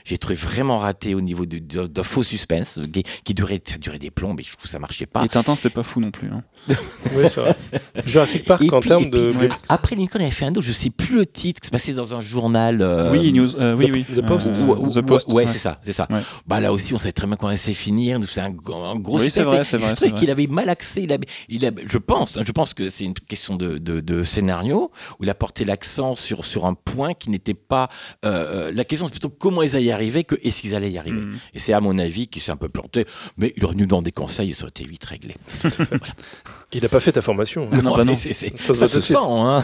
J'ai 0.04 0.18
trouvé 0.18 0.34
vraiment 0.34 0.78
raté 0.78 1.14
au 1.14 1.20
niveau 1.20 1.46
de- 1.46 1.58
de- 1.58 1.86
d'un 1.86 2.02
faux 2.02 2.22
suspense 2.22 2.80
qui, 2.92 3.02
qui 3.24 3.34
durait, 3.34 3.60
ça 3.64 3.76
durait 3.78 3.98
des 3.98 4.10
plombs, 4.10 4.34
mais 4.34 4.42
je 4.42 4.50
trouve 4.52 4.64
que 4.64 4.68
ça 4.68 4.78
marchait 4.78 5.06
pas. 5.06 5.24
Et 5.24 5.28
Tintin, 5.28 5.56
c'était 5.56 5.70
pas 5.70 5.82
fou 5.82 6.00
non 6.00 6.10
plus. 6.10 6.28
hein. 6.30 6.42
Oui, 7.14 7.24
c'est 7.28 7.40
vrai. 7.40 7.56
Jurassic 8.04 8.44
Park 8.44 8.62
Et 8.62 8.70
en 8.72 8.80
puis- 8.80 8.88
termes 8.88 9.02
et 9.04 9.10
puis, 9.10 9.20
de. 9.20 9.30
ouais. 9.32 9.48
Après 9.68 9.96
Lincoln, 9.96 10.20
avait 10.20 10.30
fait 10.30 10.44
un 10.44 10.50
autre, 10.50 10.62
je 10.62 10.72
sais 10.72 10.90
plus 10.90 11.14
le 11.14 11.26
titre, 11.26 11.60
qui 11.60 11.66
se 11.66 11.70
passait 11.72 11.92
dans 11.92 12.14
un 12.14 12.20
journal. 12.20 12.82
euh, 12.82 13.10
oui, 13.10 13.32
news. 13.32 13.56
euh, 13.56 13.74
oui, 13.74 13.86
The- 13.86 13.92
oui. 13.92 14.04
The 14.16 14.26
Post. 14.26 14.48
Euh, 14.48 14.66
Ou- 14.66 14.86
ou- 14.86 14.90
The 14.92 15.00
Post. 15.02 15.32
Ouais, 15.32 15.46
c'est 15.46 15.58
ça, 15.58 15.80
c'est 15.82 15.92
ça. 15.92 16.06
Ouais. 16.10 16.20
Bah 16.46 16.60
là 16.60 16.72
aussi, 16.72 16.94
on 16.94 16.98
savait 16.98 17.12
très 17.12 17.26
bien 17.26 17.36
comment 17.36 17.52
elle 17.52 17.58
s'est 17.58 17.72
finir. 17.74 18.20
C'est 18.28 18.40
un, 18.40 18.46
un 18.46 18.96
gros 18.96 19.18
Oui, 19.20 19.30
c'est 19.30 19.42
vrai, 19.42 19.64
c'est 19.64 19.76
vrai, 19.78 19.86
Je 19.86 19.90
c'est 19.90 19.94
trouvais 19.96 20.10
vrai. 20.10 20.20
qu'il 20.20 20.30
avait 20.30 20.46
mal 20.46 20.68
axé. 20.68 21.02
Il 21.02 21.12
avait, 21.12 21.26
il 21.48 21.64
avait- 21.64 21.84
je 21.86 21.98
pense, 21.98 22.36
hein, 22.36 22.42
je 22.46 22.52
pense 22.52 22.74
que 22.74 22.88
c'est 22.88 23.04
une 23.04 23.14
question 23.14 23.56
de, 23.56 23.78
de- 23.78 24.00
de 24.00 24.24
scénario 24.24 24.90
où 25.18 25.24
il 25.24 25.30
a 25.30 25.34
porté 25.34 25.64
l'accent 25.64 26.14
sur 26.14 26.44
sur 26.44 26.66
un 26.66 26.74
point 26.74 27.14
qui 27.14 27.30
n'était 27.30 27.54
pas. 27.54 27.88
euh, 28.24 28.70
la 28.74 28.84
question, 28.84 29.06
c'est 29.06 29.12
plutôt 29.12 29.30
comment 29.46 29.62
ils 29.62 29.76
allaient 29.76 29.84
y 29.84 29.92
arriver 29.92 30.24
que 30.24 30.34
est-ce 30.42 30.60
qu'ils 30.62 30.74
allaient 30.74 30.90
y 30.90 30.98
arriver. 30.98 31.20
Mm. 31.20 31.38
Et 31.54 31.60
c'est 31.60 31.72
à 31.72 31.80
mon 31.80 31.96
avis 32.00 32.26
qu'il 32.26 32.42
s'est 32.42 32.50
un 32.50 32.56
peu 32.56 32.68
planté. 32.68 33.06
Mais 33.36 33.52
il 33.56 33.64
aurait 33.64 33.76
dû 33.76 33.86
dans 33.86 34.02
des 34.02 34.10
conseils, 34.10 34.52
ça 34.54 34.62
aurait 34.64 34.70
été 34.70 34.84
vite 34.84 35.04
réglé. 35.04 35.36
Il 36.72 36.82
n'a 36.82 36.88
pas 36.88 36.98
fait 36.98 37.12
ta 37.12 37.22
formation. 37.22 37.70
Non, 37.70 37.96
bah 37.96 38.02
non. 38.04 38.16
c'est- 38.16 38.32
Ça 38.58 38.74
se 38.74 38.88
sent. 38.88 39.00
suite. 39.00 39.18
Hein. 39.22 39.62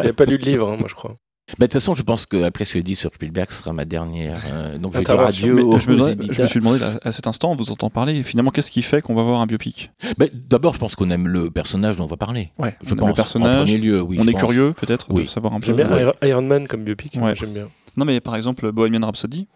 Il 0.00 0.06
n'a 0.06 0.12
pas 0.14 0.24
lu 0.24 0.38
le 0.38 0.44
livre, 0.44 0.66
hein, 0.70 0.76
moi 0.78 0.88
je 0.88 0.94
crois. 0.94 1.16
Bah, 1.58 1.66
de 1.66 1.72
toute 1.72 1.72
façon, 1.80 1.94
je 1.94 2.02
pense 2.02 2.26
qu'après 2.26 2.64
ce 2.66 2.74
que 2.74 2.78
je 2.80 2.84
dis 2.84 2.94
sur 2.94 3.10
Spielberg, 3.14 3.50
ce 3.50 3.58
sera 3.62 3.72
ma 3.72 3.84
dernière. 3.86 4.38
euh, 4.52 4.76
donc, 4.76 4.92
je 4.92 4.98
vais 4.98 5.04
dire 5.04 5.18
adieu 5.20 5.64
aux, 5.64 5.80
je, 5.80 5.88
me 5.88 5.94
aux 5.94 5.96
demandais- 5.96 6.12
je 6.12 6.18
me 6.18 6.24
éditeurs. 6.24 6.48
suis 6.48 6.60
demandé 6.60 6.78
là, 6.80 6.92
à 7.02 7.10
cet 7.12 7.26
instant, 7.26 7.52
on 7.52 7.56
vous 7.56 7.70
entend 7.70 7.88
parler, 7.88 8.22
finalement, 8.22 8.50
qu'est-ce 8.50 8.70
qui 8.70 8.82
fait 8.82 9.00
qu'on 9.00 9.14
va 9.14 9.22
voir 9.22 9.40
un 9.40 9.46
biopic? 9.46 9.90
Mais 10.18 10.30
D'abord, 10.34 10.74
je 10.74 10.78
pense 10.78 10.94
qu'on 10.94 11.10
aime 11.10 11.26
le 11.26 11.50
personnage 11.50 11.96
dont 11.96 12.04
on 12.04 12.08
va 12.08 12.16
parler. 12.18 12.52
Ouais, 12.58 12.76
Je 12.82 12.88
on 12.90 12.92
aime 12.92 12.98
pense. 13.00 13.08
le 13.08 13.14
personnage, 13.14 13.60
En 13.62 13.64
premier 13.64 13.78
lieu, 13.78 14.00
oui. 14.02 14.18
on 14.20 14.24
je 14.24 14.28
est 14.28 14.32
pense. 14.32 14.40
curieux 14.42 14.72
peut-être 14.74 15.06
Oui. 15.10 15.24
de 15.24 15.28
savoir 15.28 15.54
un 15.54 15.60
peu. 15.60 15.66
J'aime 15.66 15.76
bien 15.76 15.90
Ouais. 15.90 16.12
Iron- 16.28 16.42
Man 16.42 16.68
comme 16.68 16.84
biopic. 16.84 17.14
Ouais. 17.14 17.20
moi, 17.20 17.34
J'aime 17.34 17.54
bien. 17.54 17.66
Non, 17.96 18.04
mais 18.04 18.20
par 18.20 18.36
exemple, 18.36 18.70
Bohemian 18.70 19.06
Rhapsody, 19.06 19.48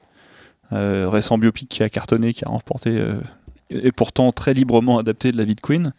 euh, 0.72 1.08
récent 1.10 1.36
biopic 1.38 1.68
qui 1.68 1.82
a 1.82 1.88
cartonné, 1.90 2.32
qui 2.32 2.44
a 2.44 2.48
remporté, 2.48 2.90
euh, 2.98 3.14
et 3.70 3.92
pourtant 3.92 4.32
très 4.32 4.54
librement 4.54 4.98
adapté 4.98 5.30
de 5.32 5.36
la 5.36 5.44
vie 5.44 5.54
de 5.54 5.60
Queen. 5.60 5.92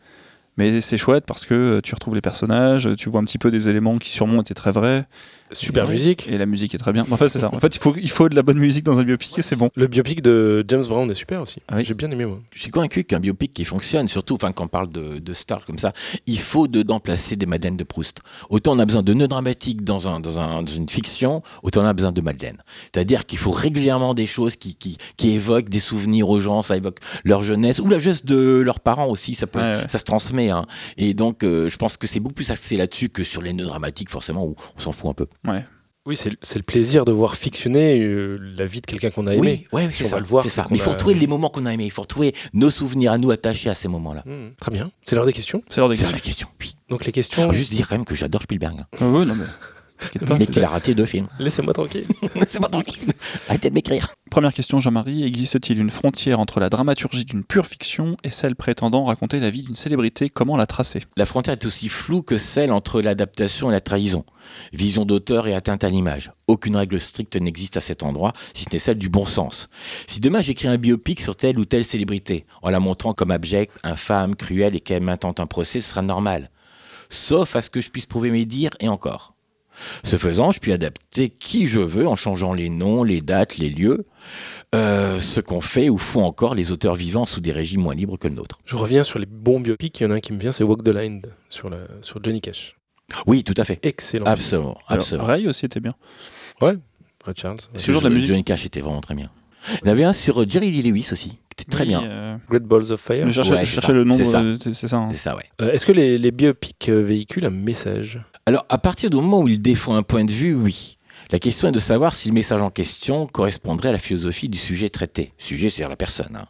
Mais 0.58 0.82
c'est 0.82 0.98
chouette 0.98 1.24
parce 1.26 1.46
que 1.46 1.80
tu 1.84 1.96
retrouves 1.96 2.14
les 2.14 2.22
personnages, 2.22 2.88
tu 2.96 3.10
vois 3.10 3.20
un 3.22 3.24
petit 3.24 3.40
peu 3.40 3.50
des 3.50 3.70
éléments 3.70 3.98
qui 3.98 4.10
sûrement 4.12 4.40
étaient 4.42 4.54
très 4.54 4.72
vrais, 4.72 5.08
Super 5.52 5.88
musique. 5.88 6.28
et 6.28 6.38
la 6.38 6.46
musique 6.46 6.74
est 6.74 6.78
très 6.78 6.94
bien. 6.94 7.06
En 7.12 7.18
fait, 7.18 7.28
c'est 7.28 7.40
ça. 7.40 7.54
En 7.54 7.60
fait, 7.60 7.76
il 7.76 7.80
faut, 7.80 7.96
il 7.96 8.10
faut 8.10 8.30
de 8.30 8.36
la 8.36 8.42
bonne 8.44 8.58
musique 8.58 8.84
dans 8.84 8.98
un 8.98 9.04
biopic 9.04 9.38
et 9.38 9.42
c'est 9.42 9.56
bon. 9.56 9.70
Le 9.76 9.88
biopic 9.88 10.22
de 10.22 10.64
James 10.68 10.86
Brown 10.86 11.10
est 11.12 11.16
super 11.16 11.42
aussi. 11.42 11.62
Ah 11.68 11.76
oui. 11.78 11.86
J'ai 11.86 11.94
bien 11.94 12.10
aimé 12.10 12.26
moi. 12.26 12.40
Je 12.54 12.62
suis 12.62 12.72
convaincu 12.72 13.04
qu'un 13.04 13.20
biopic 13.20 13.54
qui 13.54 13.66
fonctionne, 13.66 14.08
surtout 14.10 14.34
enfin, 14.36 14.52
quand 14.52 14.64
on 14.64 14.68
parle 14.68 14.90
de, 14.90 15.20
de 15.20 15.34
stars 15.34 15.66
comme 15.66 15.78
ça, 15.78 15.94
il 16.26 16.40
faut 16.40 16.68
dedans 16.68 17.00
placer 17.00 17.36
des 17.36 17.46
Madeleines 17.46 17.78
de 17.78 17.84
Proust. 17.84 18.20
Autant 18.50 18.74
on 18.76 18.80
a 18.80 18.86
besoin 18.86 19.04
de 19.04 19.14
nœuds 19.14 19.28
dramatiques 19.28 19.84
dans, 19.84 20.08
un, 20.08 20.20
dans, 20.20 20.40
un- 20.40 20.64
dans 20.64 20.74
une 20.74 20.90
fiction, 20.90 21.44
autant 21.62 21.82
on 21.82 21.86
a 21.86 21.94
besoin 21.94 22.12
de 22.12 22.22
Madeleine. 22.22 22.58
C'est-à-dire 22.94 23.26
qu'il 23.26 23.38
faut 23.38 23.52
régulièrement 23.52 24.14
des 24.14 24.28
choses 24.28 24.56
qui, 24.56 24.76
qui, 24.76 24.98
qui 25.18 25.32
évoquent 25.32 25.70
des 25.70 25.80
souvenirs 25.80 26.30
aux 26.30 26.40
gens, 26.40 26.62
ça 26.62 26.78
évoque 26.78 27.00
leur 27.24 27.44
jeunesse, 27.44 27.80
ou 27.80 27.88
la 27.88 28.00
jeunesse 28.00 28.26
de 28.26 28.62
leurs 28.66 28.80
parents 28.80 29.08
aussi, 29.08 29.36
ça, 29.36 29.46
peut, 29.48 29.60
Ouais, 29.60 29.66
ouais. 29.66 29.88
ça 29.88 29.98
se 30.00 30.04
transmet. 30.04 30.50
hein. 30.50 30.66
Et 30.98 31.14
donc, 31.14 31.44
euh, 31.44 31.70
je 31.70 31.78
pense 31.78 31.98
que 31.98 32.08
c'est 32.08 32.20
beaucoup 32.20 32.36
plus 32.36 32.50
axé 32.52 32.76
là-dessus 32.78 33.10
que 33.10 33.24
sur 33.24 33.42
les 33.42 33.54
nœuds 33.54 33.66
dramatiques, 33.66 34.10
forcément, 34.10 34.46
où 34.46 34.56
on 34.76 34.80
s'en 34.80 34.92
fout 34.92 35.10
un 35.10 35.14
peu. 35.14 35.28
Ouais. 35.46 35.66
Oui, 36.06 36.18
c'est 36.18 36.32
c'est 36.42 36.60
le 36.60 36.64
plaisir 36.64 37.06
de 37.06 37.14
voir 37.14 37.36
fictionner 37.36 37.98
euh, 38.02 38.38
la 38.58 38.66
vie 38.66 38.82
de 38.82 38.86
quelqu'un 38.86 39.10
qu'on 39.10 39.26
a 39.26 39.36
aimé. 39.36 39.66
Oui, 39.72 39.86
ouais, 39.86 39.92
Si 39.94 40.00
c'est 40.00 40.10
ça. 40.10 40.16
va 40.16 40.20
le 40.20 40.26
voir, 40.28 40.44
ça. 40.50 40.68
Mais 40.70 40.76
il 40.76 40.82
faut 40.82 40.90
a- 40.90 40.94
retrouver 40.94 41.16
les 41.16 41.28
moments 41.28 41.50
qu'on 41.50 41.66
a 41.66 41.74
aimés, 41.74 41.86
il 41.86 41.92
faut 41.92 42.02
retrouver 42.02 42.36
nos 42.52 42.70
souvenirs 42.70 43.14
à 43.14 43.18
nous 43.18 43.32
attachés 43.32 43.70
à 43.70 43.74
ces 43.76 43.88
moments-là. 43.88 44.22
Hmm, 44.26 44.50
très 44.60 44.72
bien. 44.72 44.92
C'est 45.02 45.16
l'heure 45.16 45.26
des 45.26 45.32
questions? 45.32 45.64
C'est 45.70 45.78
l'heure 45.80 45.88
des 45.88 45.96
C'est 45.96 46.02
questions. 46.02 46.18
la 46.18 46.22
question. 46.22 46.48
Oui. 46.60 46.76
Donc 46.90 47.06
les 47.06 47.14
questions. 47.14 47.48
Faut 47.48 47.54
juste 47.54 47.72
dire 47.72 47.88
quand 47.88 47.96
même 47.96 48.04
que 48.04 48.16
j'adore 48.16 48.42
Spielberg. 48.42 48.76
hein. 48.82 48.86
Ah 49.00 49.08
ouais, 49.08 49.24
non, 49.24 49.34
mais. 49.36 49.46
Pas, 50.26 50.38
mais 50.38 50.46
qu'il 50.46 50.64
a 50.64 50.70
raté 50.70 50.94
deux 50.96 51.06
films. 51.06 51.28
Laissez-moi 51.40 51.74
tranquille. 51.74 52.06
c'est 52.48 52.60
pas 52.60 52.68
tranquille. 52.68 53.12
Arrêtez 53.48 53.70
de 53.70 53.76
m'écrire. 53.76 54.14
Première 54.30 54.54
question, 54.54 54.80
Jean-Marie. 54.80 55.24
Existe-t-il 55.24 55.80
une 55.80 55.92
frontière 55.92 56.40
entre 56.40 56.60
la 56.60 56.70
dramaturgie 56.70 57.26
d'une 57.26 57.44
pure 57.44 57.68
fiction 57.68 58.18
et 58.24 58.30
celle 58.30 58.56
prétendant 58.56 59.06
raconter 59.06 59.40
la 59.40 59.50
vie 59.50 59.64
d'une 59.64 59.76
célébrité? 59.76 60.30
Comment 60.30 60.58
la 60.58 60.66
tracer? 60.66 61.04
La 61.18 61.26
frontière 61.26 61.54
est 61.54 61.66
aussi 61.66 61.88
floue 61.88 62.24
que 62.24 62.38
celle 62.38 62.72
entre 62.72 63.02
l'adaptation 63.02 63.70
et 63.70 63.74
la 63.74 63.82
trahison. 63.82 64.26
Vision 64.72 65.06
d'auteur 65.06 65.48
et 65.48 65.54
atteinte 65.54 65.84
à 65.84 65.90
l'image. 65.90 66.32
Aucune 66.48 66.76
règle 66.76 67.00
stricte 67.00 67.36
n'existe 67.36 67.78
à 67.78 67.82
cet 67.82 68.04
endroit, 68.04 68.34
si 68.54 68.64
ce 68.64 68.70
n'est 68.74 68.80
celle 68.80 68.98
du 68.98 69.10
bon 69.10 69.26
sens. 69.26 69.70
Si 70.08 70.20
demain 70.20 70.42
j'écris 70.42 70.68
un 70.68 70.78
biopic 70.78 71.22
sur 71.22 71.36
telle 71.36 71.60
ou 71.60 71.66
telle 71.66 71.86
célébrité, 71.86 72.46
en 72.62 72.70
la 72.70 72.80
montrant 72.80 73.14
comme 73.14 73.32
abjecte, 73.32 73.78
infâme, 73.84 74.36
cruelle 74.36 74.76
et 74.76 74.80
qu'elle 74.80 75.04
m'intente 75.04 75.40
un 75.40 75.46
procès, 75.46 75.82
ce 75.82 75.90
sera 75.90 76.02
normal. 76.02 76.50
Sauf 77.10 77.56
à 77.56 77.62
ce 77.62 77.70
que 77.70 77.82
je 77.82 77.92
puisse 77.92 78.08
prouver 78.08 78.32
mes 78.32 78.46
dires 78.46 78.72
et 78.80 78.88
encore. 78.88 79.33
Ce 80.04 80.18
faisant, 80.18 80.52
je 80.52 80.60
puis 80.60 80.72
adapter 80.72 81.30
qui 81.30 81.68
je 81.68 81.80
veux 81.82 82.08
en 82.08 82.16
changeant 82.16 82.54
les 82.54 82.70
noms, 82.70 83.04
les 83.04 83.22
dates, 83.22 83.58
les 83.58 83.70
lieux, 83.70 84.06
euh, 84.76 85.20
ce 85.20 85.40
qu'ont 85.42 85.62
fait 85.62 85.90
ou 85.90 85.98
font 85.98 86.24
encore 86.24 86.56
les 86.56 86.72
auteurs 86.72 86.96
vivants 86.96 87.26
sous 87.26 87.42
des 87.42 87.52
régimes 87.52 87.82
moins 87.82 87.96
libres 87.96 88.18
que 88.18 88.28
le 88.28 88.36
nôtre. 88.36 88.60
Je 88.66 88.76
reviens 88.76 89.04
sur 89.04 89.20
les 89.20 89.26
bons 89.26 89.60
biopics. 89.60 90.00
Il 90.00 90.04
y 90.04 90.06
en 90.06 90.12
a 90.12 90.16
un 90.16 90.20
qui 90.20 90.34
me 90.34 90.40
vient, 90.40 90.52
c'est 90.52 90.64
Walk 90.64 90.84
the 90.84 90.90
Line 90.90 91.22
sur, 91.50 91.70
la, 91.70 91.78
sur 92.02 92.24
Johnny 92.24 92.42
Cash. 92.42 92.76
Oui, 93.28 93.44
tout 93.44 93.54
à 93.58 93.64
fait. 93.66 93.80
Excellent. 93.84 94.26
Absolument, 94.26 94.78
absolument. 94.88 95.28
Ray 95.28 95.48
aussi 95.48 95.66
était 95.66 95.80
bien. 95.82 95.94
Ray 96.62 96.78
Charles. 97.36 97.58
C'est 97.76 97.86
toujours 97.86 98.02
de 98.02 98.08
la 98.08 98.14
musique. 98.14 98.30
Johnny 98.30 98.44
Cash 98.44 98.66
était 98.66 98.82
vraiment 98.82 99.02
très 99.02 99.16
bien. 99.16 99.30
Il 99.82 99.88
y 99.88 99.90
en 99.90 99.92
avait 99.94 100.04
un 100.04 100.14
sur 100.14 100.42
euh, 100.42 100.46
Jerry 100.48 100.72
Lee 100.72 100.82
Lewis 100.82 101.10
aussi, 101.14 101.30
qui 101.56 101.64
était 101.64 101.66
très 101.72 101.84
Oui, 101.84 101.90
bien. 101.90 102.04
euh, 102.04 102.36
Great 102.50 102.64
Balls 102.64 102.92
of 102.92 103.00
Fire. 103.00 103.26
je 103.28 103.32
cherchais, 103.32 103.52
Ouais, 103.54 103.64
je 103.66 103.92
le 103.94 104.04
nom, 104.04 104.16
c'est 104.16 104.26
ça. 104.26 104.42
euh, 104.42 104.56
c'est 104.60 104.74
ça. 104.74 104.98
hein. 104.98 105.10
Ça, 105.16 105.36
ouais. 105.38 105.46
Euh, 105.62 105.72
Est-ce 105.72 105.86
que 105.86 105.94
les, 105.94 106.18
les 106.18 106.32
biopics 106.32 106.90
véhiculent 106.90 107.46
un 107.46 107.50
message 107.50 108.20
Alors, 108.46 108.66
à 108.70 108.78
partir 108.78 109.10
du 109.10 109.16
moment 109.18 109.40
où 109.42 109.48
il 109.48 109.62
défend 109.62 109.96
un 109.96 110.04
point 110.04 110.26
de 110.26 110.32
vue, 110.32 110.54
oui. 110.54 110.98
La 111.32 111.40
question 111.40 111.70
est 111.70 111.72
de 111.72 111.80
savoir 111.80 112.14
si 112.14 112.28
le 112.28 112.34
message 112.34 112.62
en 112.62 112.70
question 112.70 113.26
correspondrait 113.28 113.90
à 113.90 113.92
la 113.94 113.98
philosophie 113.98 114.50
du 114.50 114.58
sujet 114.58 114.90
traité. 114.90 115.32
Sujet, 115.38 115.70
c'est-à-dire 115.70 115.90
la 115.90 115.96
personne. 115.96 116.36
hein. 116.36 116.46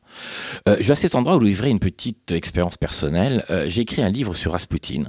Euh, 0.67 0.75
je 0.79 0.83
vais 0.87 0.91
à 0.93 0.95
cet 0.95 1.13
endroit 1.13 1.35
où 1.35 1.39
vous 1.39 1.45
livrer 1.45 1.69
une 1.69 1.79
petite 1.79 2.31
expérience 2.31 2.75
personnelle. 2.77 3.45
Euh, 3.51 3.65
J'ai 3.69 3.81
écrit 3.81 4.01
un 4.01 4.09
livre 4.09 4.33
sur 4.33 4.53
Rasputin, 4.53 5.03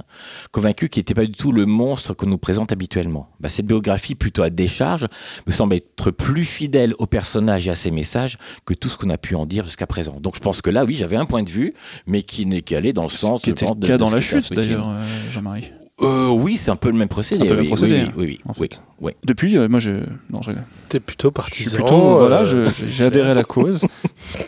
convaincu 0.51 0.87
qu'il 0.87 0.99
n'était 0.99 1.15
pas 1.15 1.25
du 1.25 1.31
tout 1.31 1.51
le 1.51 1.65
monstre 1.65 2.13
qu'on 2.13 2.27
nous 2.27 2.37
présente 2.37 2.71
habituellement. 2.71 3.29
Bah, 3.39 3.49
cette 3.49 3.65
biographie, 3.65 4.13
plutôt 4.13 4.43
à 4.43 4.51
décharge, 4.51 5.07
me 5.47 5.51
semble 5.51 5.73
être 5.75 6.11
plus 6.11 6.45
fidèle 6.45 6.93
au 6.99 7.07
personnage 7.07 7.67
et 7.67 7.71
à 7.71 7.75
ses 7.75 7.89
messages 7.91 8.37
que 8.65 8.75
tout 8.75 8.87
ce 8.87 8.97
qu'on 8.99 9.09
a 9.09 9.17
pu 9.17 9.33
en 9.33 9.47
dire 9.47 9.65
jusqu'à 9.65 9.87
présent. 9.87 10.19
Donc 10.21 10.35
je 10.35 10.41
pense 10.41 10.61
que 10.61 10.69
là, 10.69 10.85
oui, 10.85 10.95
j'avais 10.95 11.15
un 11.15 11.25
point 11.25 11.41
de 11.41 11.49
vue, 11.49 11.73
mais 12.05 12.21
qui 12.21 12.45
n'est 12.45 12.61
qu'allé 12.61 12.93
dans 12.93 13.03
le 13.03 13.09
sens 13.09 13.41
qui 13.41 13.49
de, 13.49 13.55
était 13.55 13.65
le 13.65 13.75
de- 13.75 13.87
cas 13.87 13.93
de 13.93 13.97
dans 13.97 14.09
ce 14.09 14.15
la 14.15 14.21
chute 14.21 14.53
d'ailleurs, 14.53 14.87
euh, 14.89 15.03
Jean-Marie. 15.31 15.71
Euh, 16.01 16.27
oui, 16.29 16.57
c'est 16.57 16.71
un 16.71 16.75
peu 16.75 16.89
le 16.89 16.97
même 16.97 17.07
procédé. 17.07 17.37
C'est 17.37 17.45
un 17.45 17.49
peu 17.49 17.53
le 17.53 17.61
oui, 17.61 17.67
même 17.67 17.77
procédé, 17.77 18.03
oui, 18.03 18.11
oui, 18.17 18.25
oui, 18.25 18.39
en 18.45 18.53
oui, 18.59 18.67
fait. 18.69 18.81
oui. 18.99 19.11
Depuis, 19.23 19.57
euh, 19.57 19.69
moi, 19.69 19.79
je, 19.79 19.91
non, 20.29 20.41
je, 20.41 20.51
T'es 20.89 20.99
plutôt 20.99 21.29
je 21.29 21.33
partisan. 21.33 21.69
suis 21.69 21.77
plutôt, 21.77 22.17
voilà, 22.17 22.41
euh, 22.41 22.45
je- 22.45 22.67
je- 22.67 22.85
j'ai 22.87 23.05
adhéré 23.05 23.29
à 23.29 23.33
la 23.33 23.43
cause. 23.45 23.85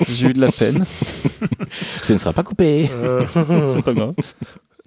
j'ai 0.09 0.27
eu 0.27 0.33
de 0.33 0.41
la 0.41 0.51
peine. 0.51 0.85
Ce 2.03 2.11
ne 2.11 2.17
sera 2.17 2.33
pas 2.33 2.43
coupé. 2.43 2.89
euh, 2.91 3.23
C'est 3.75 3.81
pas 3.83 3.93
grave. 3.93 4.13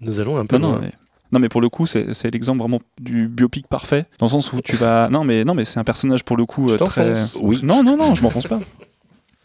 Nous 0.03 0.21
allons 0.21 0.37
un 0.37 0.45
peu 0.45 0.59
Non, 0.59 0.79
mais, 0.81 0.93
non, 1.33 1.39
mais 1.41 1.49
pour 1.49 1.63
le 1.63 1.71
coup, 1.71 1.87
c'est 1.87 2.13
c'est 2.13 2.31
l'exemple 2.31 2.59
vraiment 2.59 2.81
du 3.01 3.29
biopic 3.29 3.67
parfait, 3.67 4.05
dans 4.19 4.27
le 4.27 4.31
sens 4.31 4.53
où 4.53 4.61
tu 4.61 4.77
vas. 4.77 5.09
Non, 5.11 5.25
mais 5.25 5.45
non, 5.45 5.55
mais 5.55 5.65
c'est 5.65 5.79
un 5.81 5.85
personnage 5.85 6.25
pour 6.25 6.37
le 6.37 6.45
coup 6.45 6.71
Tu 6.77 6.85
très. 6.85 7.15
Oui. 7.41 7.61
Non, 7.63 7.83
non, 7.83 7.97
non, 7.97 8.15
je 8.15 8.23
m'enfonce 8.23 8.47
pas. 8.47 8.61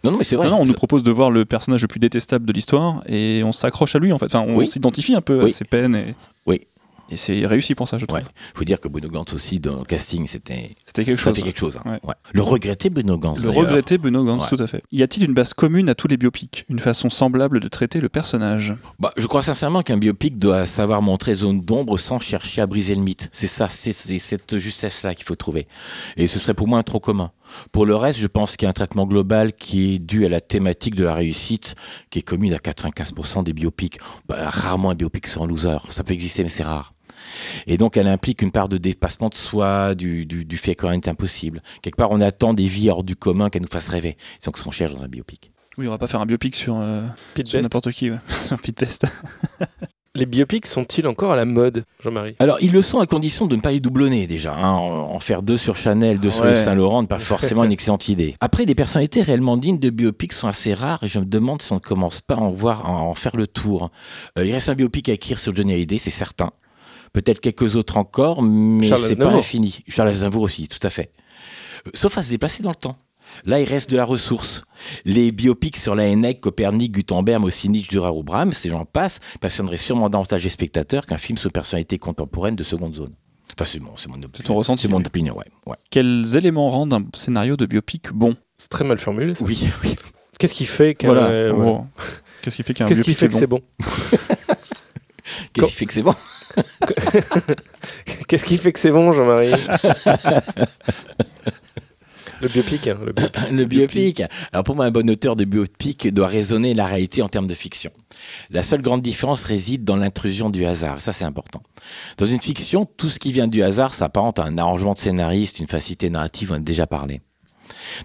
Non, 0.04 0.12
non, 0.12 0.18
mais 0.18 0.24
c'est 0.26 0.36
vrai. 0.36 0.46
Non, 0.50 0.58
non, 0.58 0.62
on 0.64 0.66
nous 0.66 0.74
propose 0.74 1.02
de 1.02 1.12
voir 1.12 1.32
le 1.32 1.46
personnage 1.46 1.82
le 1.82 1.88
plus 1.88 2.00
détestable 2.00 2.46
de 2.46 2.52
l'histoire 2.54 3.02
et 3.08 3.42
on 3.46 3.52
s'accroche 3.54 3.96
à 3.96 4.00
lui 4.00 4.12
en 4.12 4.18
fait. 4.18 4.26
Enfin, 4.26 4.44
on 4.48 4.58
Oui. 4.58 4.68
s'identifie 4.68 5.16
un 5.16 5.22
peu 5.22 5.44
à 5.46 5.48
ses 5.50 5.64
peines 5.66 5.96
et. 5.96 6.14
Oui. 6.46 6.62
Et 7.10 7.18
c'est 7.18 7.46
réussi 7.46 7.76
pour 7.76 7.88
ça, 7.88 7.98
je 7.98 8.06
trouve. 8.06 8.20
Ouais. 8.20 8.26
faut 8.56 8.64
dire 8.64 8.80
que 8.80 8.88
Bruno 8.88 9.10
Gantz 9.10 9.34
aussi, 9.34 9.60
dans 9.60 9.78
le 9.80 9.84
casting, 9.86 10.26
c'était. 10.28 10.76
Quelque 10.94 11.16
chose. 11.18 11.34
quelque 11.42 11.60
chose. 11.60 11.80
hein. 11.86 12.00
Ouais. 12.04 12.16
Le 12.34 12.42
regretté 12.42 12.90
Bruno 12.90 13.18
Gantz. 13.18 13.42
Le 13.44 13.50
regretté 13.50 13.98
Bruno 13.98 14.24
Gantz, 14.24 14.48
tout 14.50 14.58
à 14.60 14.66
fait. 14.66 14.82
Y 14.92 15.04
a-t-il 15.04 15.26
une 15.26 15.34
base 15.34 15.54
commune 15.54 15.88
à 15.90 15.96
tous 15.96 16.08
les 16.08 16.18
biopics? 16.18 16.66
Une 16.68 16.80
façon 16.80 17.10
semblable 17.10 17.60
de 17.60 17.68
traiter 17.68 18.00
le 18.00 18.10
personnage? 18.10 18.76
Bah, 19.00 19.12
je 19.18 19.28
crois 19.28 19.44
sincèrement 19.44 19.84
qu'un 19.84 19.98
biopic 19.98 20.40
doit 20.40 20.66
savoir 20.66 21.02
montrer 21.04 21.36
zone 21.36 21.62
d'ombre 21.62 21.98
sans 21.98 22.20
chercher 22.20 22.62
à 22.62 22.66
briser 22.66 22.96
le 22.96 23.02
mythe. 23.02 23.30
C'est 23.32 23.48
ça, 23.48 23.70
c'est 23.70 23.94
c'est 23.94 24.18
cette 24.18 24.58
justesse-là 24.58 25.14
qu'il 25.14 25.26
faut 25.26 25.36
trouver. 25.36 25.68
Et 26.18 26.26
ce 26.26 26.40
serait 26.40 26.54
pour 26.56 26.68
moi 26.68 26.80
un 26.80 26.84
trop 26.84 27.00
commun. 27.00 27.32
Pour 27.72 27.86
le 27.86 27.96
reste, 27.96 28.20
je 28.20 28.26
pense 28.28 28.58
qu'il 28.58 28.66
y 28.66 28.68
a 28.68 28.70
un 28.72 28.74
traitement 28.74 29.06
global 29.06 29.54
qui 29.54 29.94
est 29.94 30.00
dû 30.00 30.26
à 30.26 30.30
la 30.30 30.42
thématique 30.42 30.96
de 30.96 31.04
la 31.04 31.14
réussite, 31.14 31.76
qui 32.10 32.18
est 32.20 32.24
commune 32.24 32.54
à 32.54 32.58
95% 32.58 33.44
des 33.44 33.54
biopics. 33.54 34.00
Bah, 34.28 34.50
rarement 34.50 34.90
un 34.90 34.96
biopic 34.96 35.28
sans 35.28 35.46
loser. 35.46 35.78
Ça 35.90 36.04
peut 36.04 36.14
exister, 36.14 36.42
mais 36.42 36.50
c'est 36.50 36.64
rare. 36.64 36.94
Et 37.68 37.78
donc, 37.78 37.98
elle 37.98 38.08
implique 38.08 38.42
une 38.42 38.52
part 38.52 38.70
de 38.70 38.78
dépassement 38.78 39.30
de 39.30 39.36
soi, 39.36 39.96
du, 39.96 40.26
du, 40.26 40.46
du 40.46 40.58
fait 40.58 40.76
que 40.76 40.86
rien 40.86 40.98
n'est 40.98 41.10
impossible. 41.10 41.62
Quelque 41.82 41.96
part, 41.98 42.12
on 42.12 42.22
attend 42.22 42.54
des 42.54 42.68
vies 42.68 42.90
hors 42.90 43.04
du 43.04 43.16
commun 43.16 43.50
qu'elles 43.50 43.62
nous 43.64 43.68
fassent 43.68 43.90
rêver. 43.90 44.18
C'est 44.40 44.48
donc 44.48 44.58
ce 44.58 44.64
qu'on 44.64 44.72
cherche 44.72 44.94
dans 44.94 45.04
un 45.04 45.08
biopic. 45.08 45.52
Oui, 45.78 45.88
on 45.88 45.92
va 45.92 45.98
pas 45.98 46.08
faire 46.08 46.22
un 46.22 46.26
biopic 46.26 46.56
sur, 46.56 46.78
euh, 46.78 47.06
Pete 47.34 47.48
sur 47.48 47.58
Best. 47.60 47.64
n'importe 47.66 47.92
qui, 47.92 48.10
ouais. 48.10 48.18
sur 48.42 48.58
Pete 48.60 48.80
Best. 48.80 49.06
Les 50.18 50.26
biopics 50.26 50.66
sont-ils 50.66 51.06
encore 51.08 51.34
à 51.34 51.36
la 51.36 51.44
mode, 51.44 51.84
Jean-Marie? 52.02 52.36
Alors, 52.40 52.58
ils 52.62 52.72
le 52.72 52.82
sont 52.82 53.02
à 53.02 53.06
condition 53.06 53.48
de 53.48 53.58
ne 53.58 53.62
pas 53.62 53.74
les 53.74 53.82
doublonner 53.82 54.28
déjà. 54.28 54.54
hein. 54.56 54.72
En 54.72 54.96
en 55.16 55.20
faire 55.20 55.42
deux 55.42 55.58
sur 55.58 55.76
Chanel, 55.76 56.20
deux 56.22 56.30
sur 56.30 56.46
Ouais. 56.46 56.52
Yves 56.52 56.64
Saint 56.64 56.74
Laurent, 56.76 57.02
n'est 57.02 57.08
pas 57.10 57.20
forcément 57.20 57.66
une 57.66 57.74
excellente 57.74 58.08
idée. 58.08 58.34
Après, 58.40 58.66
des 58.66 58.76
personnalités 58.76 59.22
réellement 59.22 59.58
dignes 59.58 59.78
de 59.78 59.90
biopics 59.90 60.32
sont 60.32 60.48
assez 60.48 60.74
rares 60.74 61.04
et 61.04 61.10
je 61.10 61.20
me 61.20 61.26
demande 61.26 61.62
si 61.62 61.74
on 61.74 61.76
ne 61.76 61.80
commence 61.82 62.22
pas 62.22 62.36
à 62.36 62.38
en, 62.38 62.52
voir, 62.52 62.86
à 62.86 62.92
en 62.94 63.14
faire 63.14 63.36
le 63.36 63.46
tour. 63.46 63.92
Euh, 64.40 64.46
il 64.46 64.54
reste 64.54 64.70
un 64.70 64.76
biopic 64.76 65.10
à 65.10 65.12
écrire 65.12 65.38
sur 65.38 65.54
Johnny 65.54 65.74
Hallyday, 65.74 65.98
c'est 66.00 66.12
certain. 66.12 66.52
Peut-être 67.16 67.40
quelques 67.40 67.78
autres 67.78 67.96
encore, 67.96 68.42
mais 68.42 68.90
c'est 68.98 69.16
pas 69.16 69.30
infini. 69.32 69.80
Charles 69.88 70.10
Aznavour 70.10 70.42
aussi, 70.42 70.68
tout 70.68 70.86
à 70.86 70.90
fait. 70.90 71.12
Euh, 71.88 71.92
Sauf 71.94 72.18
à 72.18 72.24
se 72.24 72.30
déplacer 72.30 72.62
dans 72.62 72.72
le 72.72 72.76
temps. 72.76 72.98
Là, 73.46 73.62
il 73.62 73.66
reste 73.70 73.90
de 73.90 73.96
la 73.96 74.04
ressource. 74.04 74.66
Les 75.06 75.32
biopics 75.32 75.78
sur 75.78 75.96
la 75.96 76.08
Henneck, 76.08 76.42
Copernic, 76.42 76.92
Gutenberg, 76.92 77.40
Mossinich, 77.42 77.88
Dürer 77.88 78.10
ou 78.10 78.22
Brahms, 78.22 78.52
ces 78.52 78.70
gens 78.70 78.84
passent, 78.84 79.22
passionneraient 79.40 79.78
sûrement 79.78 80.10
davantage 80.10 80.44
les 80.44 80.50
spectateurs 80.50 81.06
qu'un 81.06 81.18
film 81.18 81.38
sur 81.38 81.54
personnalité 81.54 81.98
contemporaine 82.00 82.58
de 82.58 82.64
seconde 82.64 82.96
zone. 82.98 83.14
Enfin, 83.58 83.64
c'est 83.72 83.80
mon, 83.80 83.96
c'est 83.96 84.10
mon, 84.10 84.18
C'est 84.34 84.44
ton 84.44 84.56
ressenti, 84.56 84.82
c'est 84.82 84.88
mon 84.90 84.98
oui. 84.98 85.04
opinion, 85.08 85.38
ouais. 85.38 85.46
ouais. 85.68 85.78
Quels 85.90 86.36
éléments 86.36 86.70
rendent 86.70 86.94
un 86.96 87.06
scénario 87.14 87.56
de 87.56 87.66
biopic 87.66 88.12
bon 88.12 88.36
C'est 88.58 88.68
très 88.70 88.84
mal 88.84 88.98
formulé. 88.98 89.36
ça. 89.36 89.46
Oui, 89.46 89.70
oui. 89.86 89.96
Qu'est-ce 90.38 90.54
qui 90.54 90.66
fait 90.66 90.96
qu'un 90.96 91.08
Voilà. 91.08 91.28
euh, 91.28 91.54
voilà. 91.56 91.86
Qu'est-ce 92.42 92.58
qui 92.58 92.64
fait 92.64 92.74
qu'un 92.74 92.86
Qu'est-ce 92.86 93.02
biopic 93.04 93.14
qui 93.14 93.20
fait 93.22 93.30
que 93.30 93.36
est 93.36 93.40
c'est 93.40 93.48
bon 93.48 93.62
Qu'est-ce 95.54 95.68
qui 95.68 95.74
fait 95.74 95.86
que 95.86 95.94
c'est 95.94 96.04
bon? 96.04 96.14
Qu'est-ce 98.28 98.46
qui 98.46 98.58
fait 98.58 98.72
que 98.72 98.80
c'est 98.80 98.92
bon, 98.92 99.12
Jean-Marie? 99.12 99.54
Le 102.42 102.50
biopic, 102.50 102.88
hein, 102.88 102.98
le 103.06 103.14
biopic. 103.14 103.52
Le 103.52 103.66
biopic. 103.66 104.24
Alors 104.52 104.64
pour 104.64 104.76
moi, 104.76 104.86
un 104.86 104.92
bon 104.92 105.10
auteur 105.10 105.36
de 105.36 105.46
biopic 105.46 106.14
doit 106.14 106.28
raisonner 106.28 106.74
la 106.74 106.86
réalité 106.86 107.22
en 107.22 107.30
termes 107.30 107.48
de 107.48 107.54
fiction. 107.54 107.92
La 108.50 108.62
seule 108.62 108.82
grande 108.82 109.02
différence 109.02 109.44
réside 109.44 109.84
dans 109.84 109.96
l'intrusion 109.96 110.50
du 110.50 110.66
hasard. 110.66 111.00
Ça, 111.02 111.14
c'est 111.14 111.26
important. 111.26 111.62
Dans 112.18 112.26
une 112.26 112.42
fiction, 112.42 112.86
tout 112.86 113.10
ce 113.10 113.20
qui 113.20 113.32
vient 113.32 113.48
du 113.48 113.64
hasard 113.64 113.94
s'apparente 113.94 114.40
à 114.40 114.44
un 114.44 114.58
arrangement 114.58 114.94
de 114.94 114.98
scénariste, 114.98 115.60
une 115.60 115.68
facilité 115.68 116.10
narrative, 116.10 116.52
on 116.52 116.56
a 116.56 116.60
déjà 116.60 116.88
parlé. 116.88 117.22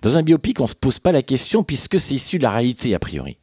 Dans 0.02 0.16
un 0.16 0.22
biopic, 0.22 0.60
on 0.60 0.64
ne 0.64 0.68
se 0.68 0.74
pose 0.74 0.98
pas 1.00 1.12
la 1.12 1.22
question 1.22 1.62
puisque 1.64 1.98
c'est 1.98 2.14
issu 2.14 2.38
de 2.38 2.44
la 2.44 2.50
réalité, 2.50 2.94
a 2.94 2.98
priori. 2.98 3.38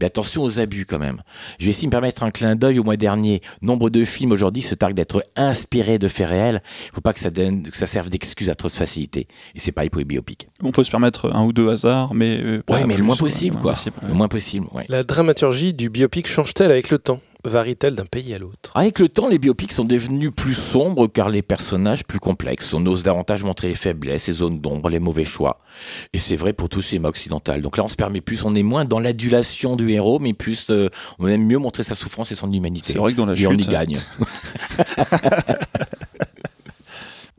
Mais 0.00 0.06
attention 0.06 0.42
aux 0.42 0.58
abus 0.60 0.86
quand 0.86 0.98
même. 0.98 1.22
Je 1.58 1.64
vais 1.66 1.70
essayer 1.70 1.86
de 1.86 1.88
me 1.88 1.92
permettre 1.92 2.22
un 2.22 2.30
clin 2.30 2.56
d'œil 2.56 2.78
au 2.78 2.84
mois 2.84 2.96
dernier. 2.96 3.42
Nombre 3.62 3.90
de 3.90 4.04
films 4.04 4.32
aujourd'hui 4.32 4.62
se 4.62 4.74
targuent 4.74 4.94
d'être 4.94 5.24
inspirés 5.36 5.98
de 5.98 6.08
faits 6.08 6.28
réels. 6.28 6.62
Il 6.84 6.88
ne 6.90 6.94
faut 6.94 7.00
pas 7.00 7.12
que 7.12 7.20
ça, 7.20 7.30
donne- 7.30 7.62
que 7.62 7.76
ça 7.76 7.86
serve 7.86 8.10
d'excuse 8.10 8.50
à 8.50 8.54
trop 8.54 8.68
de 8.68 8.72
facilité. 8.72 9.26
Et 9.54 9.60
c'est 9.60 9.72
pareil 9.72 9.90
pour 9.90 9.98
les 9.98 10.04
biopics. 10.04 10.46
On 10.62 10.72
peut 10.72 10.84
se 10.84 10.90
permettre 10.90 11.30
un 11.34 11.44
ou 11.44 11.52
deux 11.52 11.70
hasards, 11.70 12.14
mais. 12.14 12.38
euh, 12.42 12.62
Ouais, 12.68 12.84
mais 12.84 12.96
le 12.96 13.02
moins 13.04 13.16
possible, 13.16 13.56
quoi. 13.58 13.72
possible, 13.72 13.96
ouais. 14.02 14.08
Le 14.08 14.14
moins 14.14 14.28
possible, 14.28 14.66
ouais. 14.72 14.84
La 14.88 15.02
dramaturgie 15.04 15.74
du 15.74 15.90
biopic 15.90 16.26
change-t-elle 16.28 16.70
avec 16.70 16.90
le 16.90 16.98
temps? 16.98 17.20
Varie-t-elle 17.44 17.94
d'un 17.94 18.06
pays 18.06 18.32
à 18.32 18.38
l'autre? 18.38 18.70
Avec 18.74 18.98
le 18.98 19.08
temps, 19.08 19.28
les 19.28 19.38
biopics 19.38 19.72
sont 19.72 19.84
devenus 19.84 20.30
plus 20.34 20.54
sombres 20.54 21.06
car 21.08 21.28
les 21.28 21.42
personnages 21.42 22.04
plus 22.04 22.18
complexes. 22.18 22.72
On 22.72 22.84
ose 22.86 23.02
davantage 23.02 23.44
montrer 23.44 23.68
les 23.68 23.74
faiblesses, 23.74 24.26
les 24.28 24.32
zones 24.32 24.60
d'ombre, 24.60 24.88
les 24.88 24.98
mauvais 24.98 25.24
choix. 25.26 25.60
Et 26.14 26.18
c'est 26.18 26.36
vrai 26.36 26.52
pour 26.54 26.68
tout 26.70 26.80
cinéma 26.80 27.08
occidental. 27.08 27.60
Donc 27.60 27.76
là, 27.76 27.84
on 27.84 27.88
se 27.88 27.96
permet 27.96 28.20
plus, 28.22 28.44
on 28.44 28.54
est 28.54 28.62
moins 28.62 28.84
dans 28.86 28.98
l'adulation 28.98 29.76
du 29.76 29.90
héros, 29.90 30.18
mais 30.18 30.32
plus, 30.32 30.68
euh, 30.70 30.88
on 31.18 31.28
aime 31.28 31.44
mieux 31.44 31.58
montrer 31.58 31.84
sa 31.84 31.94
souffrance 31.94 32.32
et 32.32 32.34
son 32.34 32.50
humanité. 32.52 32.92
C'est 32.94 32.98
vrai 32.98 33.12
que 33.12 33.18
dans 33.18 33.26
la 33.26 33.34
Et 33.34 33.36
chute. 33.36 33.48
on 33.48 33.56
y 33.58 33.66
gagne. 33.66 33.96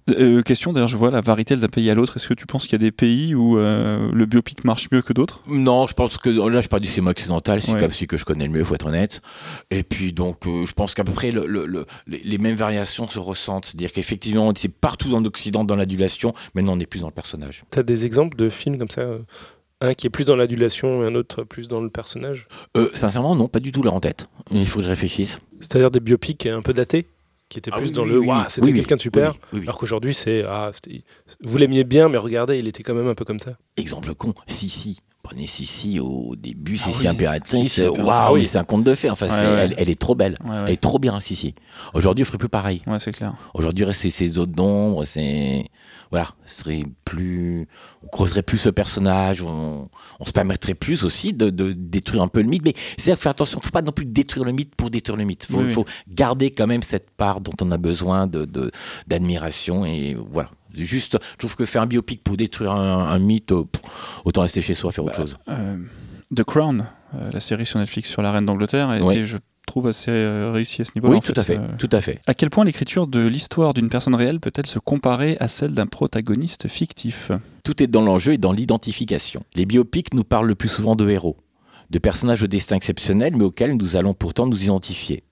Euh, 0.08 0.44
question, 0.44 0.72
d'ailleurs, 0.72 0.88
je 0.88 0.98
vois 0.98 1.10
la 1.10 1.22
variété 1.22 1.56
d'un 1.56 1.68
pays 1.68 1.90
à 1.90 1.96
l'autre. 1.96 2.18
Est-ce 2.18 2.28
que 2.28 2.36
tu 2.36 2.46
penses 2.46 2.64
qu'il 2.64 2.74
y 2.74 2.76
a 2.76 2.78
des 2.80 2.92
pays 2.92 3.34
où 3.34 3.58
euh, 3.58 4.12
le 4.14 4.26
biopic 4.28 4.64
marche 4.64 4.88
mieux 4.92 5.02
que 5.02 5.14
d'autres? 5.14 5.42
Non, 5.48 5.88
je 5.88 5.94
pense 5.96 6.18
que 6.18 6.30
là, 6.30 6.62
je 6.62 6.68
parle 6.68 6.84
du 6.84 6.88
cinéma 6.88 7.12
occidental, 7.12 7.60
c'est 7.62 7.72
Ouais. 7.74 7.80
comme 7.80 7.92
celui 7.92 8.06
que 8.08 8.18
je 8.18 8.26
connais 8.26 8.46
le 8.46 8.52
mieux, 8.52 8.64
faut 8.64 8.76
être 8.76 8.86
honnête. 8.86 9.22
Et 9.72 9.82
puis 9.84 10.14
donc, 10.14 10.46
euh, 10.46 10.66
je 10.66 10.74
pense 10.74 10.94
qu'à 10.94 11.04
peu 11.04 11.12
près 11.12 11.32
le- 11.32 11.48
le- 11.48 11.66
le- 11.66 11.86
les, 12.08 12.38
mêmes 12.38 12.56
variations 12.56 13.10
se 13.10 13.18
ressentent, 13.18 13.66
c'est-à-dire 13.66 13.92
qu'effectivement, 13.92 14.54
c'est 14.56 14.70
partout 14.72 15.10
dans 15.10 15.20
l'Occident 15.20 15.64
dans 15.64 15.76
l'adulation, 15.76 16.34
maintenant 16.54 16.74
on 16.78 16.80
est 16.80 16.86
plus 16.86 17.00
dans 17.00 17.08
le 17.08 17.14
personnage. 17.14 17.64
T'as 17.72 17.82
des 17.84 18.06
exemples 18.06 18.38
de 18.38 18.48
films 18.50 18.78
comme 18.78 18.90
ça 18.90 19.02
Un 19.82 19.94
qui 19.94 20.08
est 20.08 20.10
plus 20.12 20.24
dans 20.24 20.36
l'adulation 20.38 21.04
et 21.04 21.08
un 21.08 21.16
autre 21.16 21.44
plus 21.44 21.68
dans 21.68 21.82
le 21.82 21.90
personnage? 21.90 22.48
Euh, 22.78 22.90
sincèrement, 22.94 23.36
non, 23.36 23.48
pas 23.48 23.60
du 23.60 23.72
tout 23.72 23.82
là 23.84 23.92
en 23.92 24.00
tête. 24.00 24.30
Il 24.52 24.66
faut 24.68 24.80
que 24.80 24.86
je 24.86 24.90
réfléchisse. 24.90 25.40
C'est-à-dire 25.60 25.92
des 25.92 26.00
biopics 26.00 26.46
un 26.46 26.62
peu 26.62 26.72
datés 26.74 27.08
qui 27.50 27.60
étaient 27.60 27.72
Ah 27.74 27.78
plus 27.78 27.88
oui, 27.88 27.92
dans 27.92 28.04
oui, 28.04 28.10
le 28.10 28.20
oui, 28.20 28.28
Waouh, 28.28 28.40
oui. 28.40 28.46
c'était 28.50 28.74
quelqu'un 28.74 28.96
de 28.96 29.02
super. 29.02 29.32
Oui, 29.32 29.38
oui, 29.54 29.60
oui. 29.60 29.66
Alors 29.66 29.78
qu'aujourd'hui, 29.78 30.14
c'est 30.14 30.44
ah, 30.48 30.72
vous 31.44 31.58
l'aimiez 31.58 31.84
bien, 31.84 32.10
mais 32.10 32.18
regardez, 32.18 32.58
il 32.60 32.68
était 32.68 32.84
quand 32.84 32.94
même 32.96 33.08
un 33.08 33.14
peu 33.16 33.26
comme 33.26 33.40
ça. 33.40 33.58
Exemple 33.78 34.14
con, 34.16 34.34
Sissi. 34.48 35.00
Prenez 35.24 35.48
Sissi 35.48 36.00
au 36.00 36.36
début, 36.36 36.78
Ah 36.82 36.86
Sissi 36.86 37.02
oui, 37.02 37.08
impératrice. 37.08 37.80
Waouh, 37.80 38.38
Ah 38.38 38.44
c'est 38.46 38.60
un 38.60 38.64
conte 38.64 38.84
de 38.84 38.94
fées. 38.94 39.10
Enfin, 39.10 39.26
Ouais, 39.28 39.32
c'est- 39.32 39.42
ouais. 39.48 39.58
Elle, 39.64 39.74
elle 39.78 39.90
est 39.90 40.00
trop 40.00 40.14
belle. 40.14 40.38
Ouais, 40.46 40.56
Elle 40.68 40.74
est 40.74 40.82
trop 40.82 41.00
bien, 41.00 41.20
Sissi. 41.20 41.56
Aujourd'hui, 41.96 42.22
on 42.22 42.26
ferait 42.28 42.38
plus 42.38 42.48
pareil. 42.50 42.84
Ouais, 42.86 43.00
c'est 43.00 43.12
clair. 43.12 43.34
Aujourd'hui, 43.56 43.86
c'est 43.94 44.12
ces 44.12 44.28
zones 44.28 44.52
d'ombre, 44.52 45.04
c'est. 45.06 45.66
Voilà, 46.12 46.28
ce 46.46 46.62
serait 46.62 46.84
plus. 47.06 47.68
On 48.06 48.10
creuserait 48.10 48.44
plus 48.44 48.58
ce 48.60 48.70
personnage, 48.70 49.42
on, 49.42 49.90
on 50.20 50.26
se 50.26 50.32
permettrait 50.32 50.76
plus 50.76 51.04
aussi 51.04 51.34
de, 51.34 51.50
de 51.50 51.74
détruire 51.74 52.22
un 52.24 52.28
peu 52.28 52.42
le 52.42 52.48
mythe. 52.48 52.64
Mais 52.64 52.74
c'est-à-dire, 52.98 53.22
faire 53.22 53.32
attention, 53.32 53.60
faut 53.60 53.72
pas 53.72 53.82
non 53.82 53.92
plus 53.92 54.06
détruire 54.06 54.46
le 54.46 54.52
mythe 54.52 54.76
pour 54.76 54.90
détruire 54.90 55.18
le 55.18 55.26
mythe. 55.26 55.46
Faut, 55.46 55.58
Oui, 55.58 55.66
oui. 55.68 55.74
faut 55.74 55.86
garder 56.08 56.52
quand 56.52 56.68
même 56.68 56.84
cette 56.84 57.10
part 57.12 57.42
dont 57.42 57.54
on 57.62 57.72
a 57.72 57.78
besoin 57.78 58.28
de, 58.28 58.46
de- 58.46 58.72
d'admiration. 59.08 59.86
Et 59.86 60.16
voilà. 60.32 60.50
Juste, 60.74 61.18
je 61.34 61.38
trouve 61.38 61.56
que 61.56 61.66
faire 61.66 61.82
un 61.82 61.86
biopic 61.88 62.24
pour 62.24 62.36
détruire 62.38 62.72
un, 62.74 63.10
un 63.10 63.20
mythe, 63.20 63.52
euh, 63.52 63.64
pff, 63.64 63.82
autant 64.26 64.42
rester 64.42 64.62
chez 64.62 64.76
soi, 64.76 64.92
faire 64.92 65.06
autre 65.06 65.16
chose. 65.16 65.38
Euh, 65.48 65.78
The 66.36 66.44
Crown, 66.44 66.88
euh, 67.16 67.32
la 67.32 67.40
série 67.40 67.66
sur 67.66 67.80
Netflix 67.80 68.10
sur 68.10 68.22
la 68.22 68.32
reine 68.32 68.46
d'Angleterre, 68.46 68.90
a 68.90 68.98
Ouais. 68.98 69.14
été, 69.16 69.26
je 69.26 69.38
trouve, 69.66 69.88
assez 69.88 70.12
euh, 70.12 70.52
réussie 70.52 70.82
à 70.82 70.86
ce 70.86 70.92
niveau-là. 70.96 71.14
Oui, 71.14 71.18
en 71.18 71.22
tout 71.22 71.34
à 71.36 71.44
fait, 71.44 71.58
Euh, 71.58 71.68
tout 71.78 71.90
à 71.92 72.02
fait. 72.02 72.20
À 72.28 72.34
quel 72.34 72.50
point 72.50 72.64
l'écriture 72.64 73.08
de 73.08 73.26
l'histoire 73.26 73.74
d'une 73.74 73.90
personne 73.90 74.16
réelle 74.16 74.40
peut-elle 74.40 74.66
se 74.66 74.80
comparer 74.80 75.38
à 75.40 75.48
celle 75.48 75.74
d'un 75.74 75.88
protagoniste 75.88 76.68
fictif? 76.68 77.32
Tout 77.64 77.82
est 77.84 77.88
dans 77.88 78.02
l'enjeu 78.02 78.34
et 78.34 78.38
dans 78.38 78.52
l'identification. 78.52 79.44
Les 79.56 79.66
biopics 79.66 80.14
nous 80.14 80.24
parlent 80.24 80.48
le 80.48 80.56
plus 80.56 80.70
souvent 80.70 80.96
de 80.96 81.10
héros, 81.10 81.38
de 81.90 82.00
personnages 82.00 82.44
au 82.44 82.48
destin 82.48 82.76
exceptionnel, 82.76 83.34
mais 83.36 83.44
auxquels 83.44 83.76
nous 83.76 83.96
allons 83.96 84.14
pourtant 84.14 84.46
nous 84.48 84.64
identifier. 84.64 85.24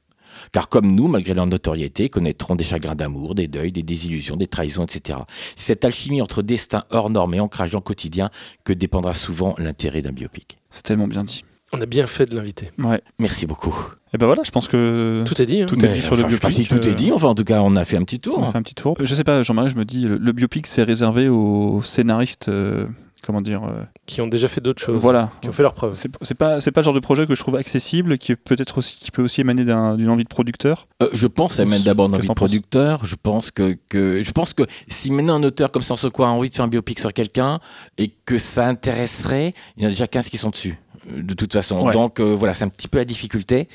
Car 0.51 0.67
comme 0.67 0.95
nous, 0.95 1.07
malgré 1.07 1.33
leur 1.33 1.45
notoriété, 1.45 2.09
connaîtront 2.09 2.55
des 2.55 2.63
chagrins 2.63 2.95
d'amour, 2.95 3.35
des 3.35 3.47
deuils, 3.47 3.71
des 3.71 3.83
désillusions, 3.83 4.35
des 4.35 4.47
trahisons, 4.47 4.85
etc. 4.85 5.19
C'est 5.55 5.67
cette 5.67 5.85
alchimie 5.85 6.21
entre 6.21 6.41
destin 6.41 6.83
hors 6.89 7.09
norme 7.09 7.35
et 7.35 7.39
ancrage 7.39 7.73
le 7.73 7.79
quotidien 7.79 8.29
que 8.63 8.73
dépendra 8.73 9.13
souvent 9.13 9.55
l'intérêt 9.57 10.01
d'un 10.01 10.11
biopic. 10.11 10.57
C'est 10.69 10.83
tellement 10.83 11.07
bien 11.07 11.23
dit. 11.23 11.43
On 11.73 11.81
a 11.81 11.85
bien 11.85 12.07
fait 12.07 12.25
de 12.25 12.35
l'inviter. 12.35 12.71
Ouais. 12.77 13.01
Merci 13.19 13.45
beaucoup. 13.47 13.75
Et 14.13 14.17
ben 14.17 14.27
voilà, 14.27 14.43
je 14.43 14.51
pense 14.51 14.67
que 14.67 15.23
Tout 15.25 15.41
est 15.41 15.45
dit. 15.45 15.63
hein. 15.63 15.65
Tout 15.65 15.75
est 15.79 15.87
Mais, 15.87 15.93
dit 15.93 16.01
sur 16.01 16.15
le 16.15 16.21
enfin, 16.21 16.29
je 16.29 16.35
sais 16.35 16.39
pas 16.41 16.47
biopic. 16.49 16.71
si 16.71 16.79
tout 16.79 16.87
euh, 16.87 16.91
est 16.91 16.95
dit, 16.95 17.11
enfin 17.11 17.27
en 17.29 17.35
tout 17.35 17.43
cas 17.43 17.61
on 17.61 17.75
a 17.75 17.83
fait 17.83 17.97
un 17.97 18.03
petit 18.03 18.19
tour. 18.19 18.37
On 18.39 18.51
fait 18.51 18.57
un 18.57 18.61
petit 18.61 18.75
tour. 18.75 18.95
Je 18.99 19.15
sais 19.15 19.23
pas, 19.23 19.41
Jean-Marie, 19.43 19.71
je 19.71 19.75
me 19.75 19.85
dis, 19.85 20.03
le, 20.03 20.17
le 20.17 20.31
biopic, 20.33 20.67
c'est 20.67 20.83
réservé 20.83 21.29
aux 21.29 21.81
scénaristes 21.83 22.47
euh, 22.49 22.85
comment 23.23 23.41
dire, 23.41 23.63
euh, 23.63 23.81
Qui 24.05 24.21
ont 24.21 24.27
déjà 24.27 24.47
fait 24.47 24.61
d'autres 24.61 24.83
choses. 24.83 25.01
voilà. 25.01 25.31
Qui 25.41 25.47
ont 25.49 25.51
fait 25.51 25.63
leurs 25.63 25.73
preuves. 25.73 25.93
C'est 25.95 26.09
pas 26.37 26.61
c'est 26.61 26.71
pas 26.71 26.81
le 26.81 26.85
genre 26.85 26.93
de 26.93 26.99
projet 26.99 27.25
que 27.25 27.33
je 27.33 27.39
trouve 27.41 27.55
accessible, 27.55 28.19
qui 28.19 28.33
est 28.33 28.35
peut-être 28.35 28.77
aussi 28.77 28.97
qui 28.99 29.09
peut 29.09 29.23
aussi 29.23 29.41
émaner 29.41 29.63
d'un- 29.65 29.95
d'une 29.97 30.09
envie 30.09 30.25
de 30.25 30.29
producteur. 30.29 30.87
Euh, 31.01 31.07
je 31.13 31.25
pense, 31.25 31.55
ça 31.55 31.65
mène 31.65 31.81
d'abord 31.81 32.05
une 32.05 32.11
Qu'est-ce 32.11 32.25
envie 32.25 32.27
que 32.27 32.33
de 32.33 32.35
producteur. 32.35 33.05
Je 33.05 33.15
pense 33.15 33.49
que, 33.49 33.75
que, 33.89 34.21
je 34.21 34.31
pense 34.31 34.53
que 34.53 34.61
si 34.87 35.09
maintenant 35.09 35.35
un 35.35 35.43
auteur 35.43 35.71
comme 35.71 35.81
Sans 35.81 36.07
quoi 36.11 36.27
a 36.27 36.31
envie 36.31 36.49
de 36.49 36.53
faire 36.53 36.65
un 36.65 36.67
biopic 36.67 36.99
sur 36.99 37.11
quelqu'un 37.13 37.59
et 37.97 38.09
que 38.25 38.37
ça 38.37 38.67
intéresserait, 38.67 39.53
il 39.77 39.83
y 39.83 39.85
en 39.85 39.87
a 39.87 39.91
déjà 39.91 40.05
15 40.05 40.29
qui 40.29 40.37
sont 40.37 40.51
dessus. 40.51 40.77
De 41.11 41.33
toute 41.33 41.53
façon. 41.53 41.85
Ouais. 41.85 41.93
Donc 41.93 42.19
euh, 42.19 42.33
voilà, 42.35 42.53
c'est 42.53 42.63
un 42.63 42.69
petit 42.69 42.87
peu 42.87 42.97
la 42.97 43.05
difficulté 43.05 43.67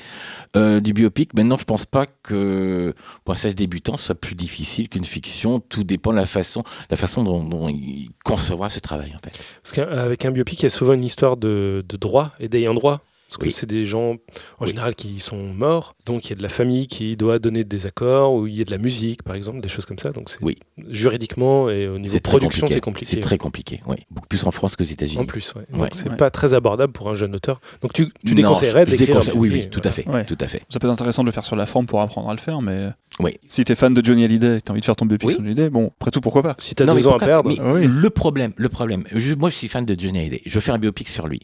euh, 0.55 0.79
du 0.79 0.93
biopic. 0.93 1.33
Maintenant, 1.33 1.57
je 1.57 1.65
pense 1.65 1.85
pas 1.85 2.05
que 2.23 2.93
pour 3.23 3.33
un 3.33 3.35
16 3.35 3.55
débutant, 3.55 3.97
ce 3.97 4.05
soit 4.07 4.15
plus 4.15 4.35
difficile 4.35 4.89
qu'une 4.89 5.05
fiction. 5.05 5.59
Tout 5.59 5.83
dépend 5.83 6.11
de 6.11 6.17
la 6.17 6.25
façon, 6.25 6.63
la 6.89 6.97
façon 6.97 7.23
dont, 7.23 7.43
dont 7.43 7.69
il 7.69 8.09
concevra 8.23 8.69
ce 8.69 8.79
travail. 8.79 9.13
En 9.15 9.19
fait. 9.19 9.37
Parce 9.61 9.71
qu'avec 9.73 10.25
un 10.25 10.31
biopic, 10.31 10.59
il 10.61 10.63
y 10.63 10.67
a 10.67 10.69
souvent 10.69 10.93
une 10.93 11.03
histoire 11.03 11.37
de, 11.37 11.85
de 11.87 11.97
droit 11.97 12.31
et 12.39 12.47
d'ayant 12.47 12.73
droit. 12.73 13.01
Parce 13.29 13.37
que 13.37 13.45
Oui. 13.45 13.51
c'est 13.51 13.67
des 13.67 13.85
gens, 13.85 14.13
en 14.13 14.15
Oui. 14.61 14.67
général, 14.69 14.95
qui 14.95 15.19
sont 15.19 15.53
morts. 15.53 15.93
Donc, 16.07 16.25
il 16.25 16.29
y 16.31 16.33
a 16.33 16.35
de 16.35 16.41
la 16.41 16.49
famille 16.49 16.87
qui 16.87 17.15
doit 17.15 17.37
donner 17.37 17.63
des 17.63 17.85
accords, 17.85 18.33
ou 18.33 18.47
il 18.47 18.57
y 18.57 18.61
a 18.61 18.63
de 18.65 18.71
la 18.71 18.79
musique, 18.79 19.21
par 19.21 19.35
exemple, 19.35 19.59
des 19.61 19.69
choses 19.69 19.85
comme 19.85 19.99
ça. 19.99 20.11
Donc, 20.11 20.31
c'est 20.31 20.39
Oui. 20.41 20.57
juridiquement 20.89 21.69
et 21.69 21.87
au 21.87 21.97
niveau 21.99 22.11
C'est 22.11 22.19
très 22.19 22.37
production, 22.37 22.67
c'est 22.67 22.79
compliqué. 22.81 23.15
C'est 23.15 23.19
très 23.21 23.37
compliqué. 23.37 23.81
Oui. 23.85 23.97
Beaucoup 24.11 24.27
plus 24.27 24.43
en 24.45 24.51
France 24.51 24.75
qu'aux 24.75 24.83
États-Unis. 24.83 25.21
En 25.21 25.25
plus, 25.25 25.53
ouais. 25.55 25.63
Donc, 25.71 25.81
Ouais. 25.83 25.89
c'est 25.93 26.09
Ouais. 26.09 26.15
pas 26.17 26.29
très 26.31 26.53
abordable 26.53 26.91
pour 26.93 27.09
un 27.09 27.15
jeune 27.15 27.35
auteur. 27.35 27.61
Donc, 27.81 27.93
tu, 27.93 28.11
tu 28.25 28.31
Non, 28.31 28.35
déconseillerais 28.35 28.85
d'écrire 28.85 29.07
déconseille- 29.07 29.33
Oui, 29.35 29.49
oui, 29.51 29.69
tout 29.69 29.79
voilà. 29.83 29.89
à 29.89 29.91
fait. 29.91 30.09
Ouais. 30.09 30.25
Tout 30.25 30.37
à 30.41 30.47
fait. 30.47 30.63
Ça 30.69 30.79
peut 30.79 30.87
être 30.87 30.93
intéressant 30.93 31.21
de 31.23 31.27
le 31.27 31.31
faire 31.31 31.45
sur 31.45 31.55
la 31.55 31.65
forme 31.65 31.85
pour 31.85 32.01
apprendre 32.01 32.29
à 32.29 32.33
le 32.33 32.39
faire, 32.39 32.61
mais 32.63 32.89
Oui. 33.19 33.35
si 33.47 33.63
t'es 33.63 33.75
fan 33.75 33.93
de 33.93 34.03
Johnny 34.03 34.23
Hallyday 34.23 34.55
et 34.55 34.57
que 34.57 34.63
t'as 34.63 34.71
envie 34.71 34.79
de 34.81 34.85
faire 34.85 34.95
ton 34.95 35.05
biopic 35.05 35.27
Oui. 35.27 35.33
sur 35.35 35.41
Johnny 35.41 35.51
Hallyday, 35.51 35.69
bon, 35.69 35.91
après 35.99 36.09
tout, 36.11 36.21
pourquoi 36.21 36.41
pas? 36.41 36.55
Si 36.57 36.73
t'as 36.73 36.85
Non, 36.85 36.95
mais 36.95 37.01
deux 37.01 37.07
ans 37.07 37.15
à 37.15 37.19
perdre, 37.19 37.47
mais 37.49 37.59
Oui. 37.61 37.85
Le 37.87 38.09
problème, 38.09 38.53
le 38.57 38.69
problème. 38.69 39.03
je- 39.13 39.35
moi, 39.35 39.49
je 39.51 39.55
suis 39.55 39.67
fan 39.67 39.85
de 39.85 39.99
Johnny 39.99 40.17
Hallyday. 40.19 40.41
Je 40.45 40.53
veux 40.55 40.61
faire 40.61 40.75
un 40.75 40.79
biopic 40.79 41.09
sur 41.09 41.27
lui. 41.27 41.41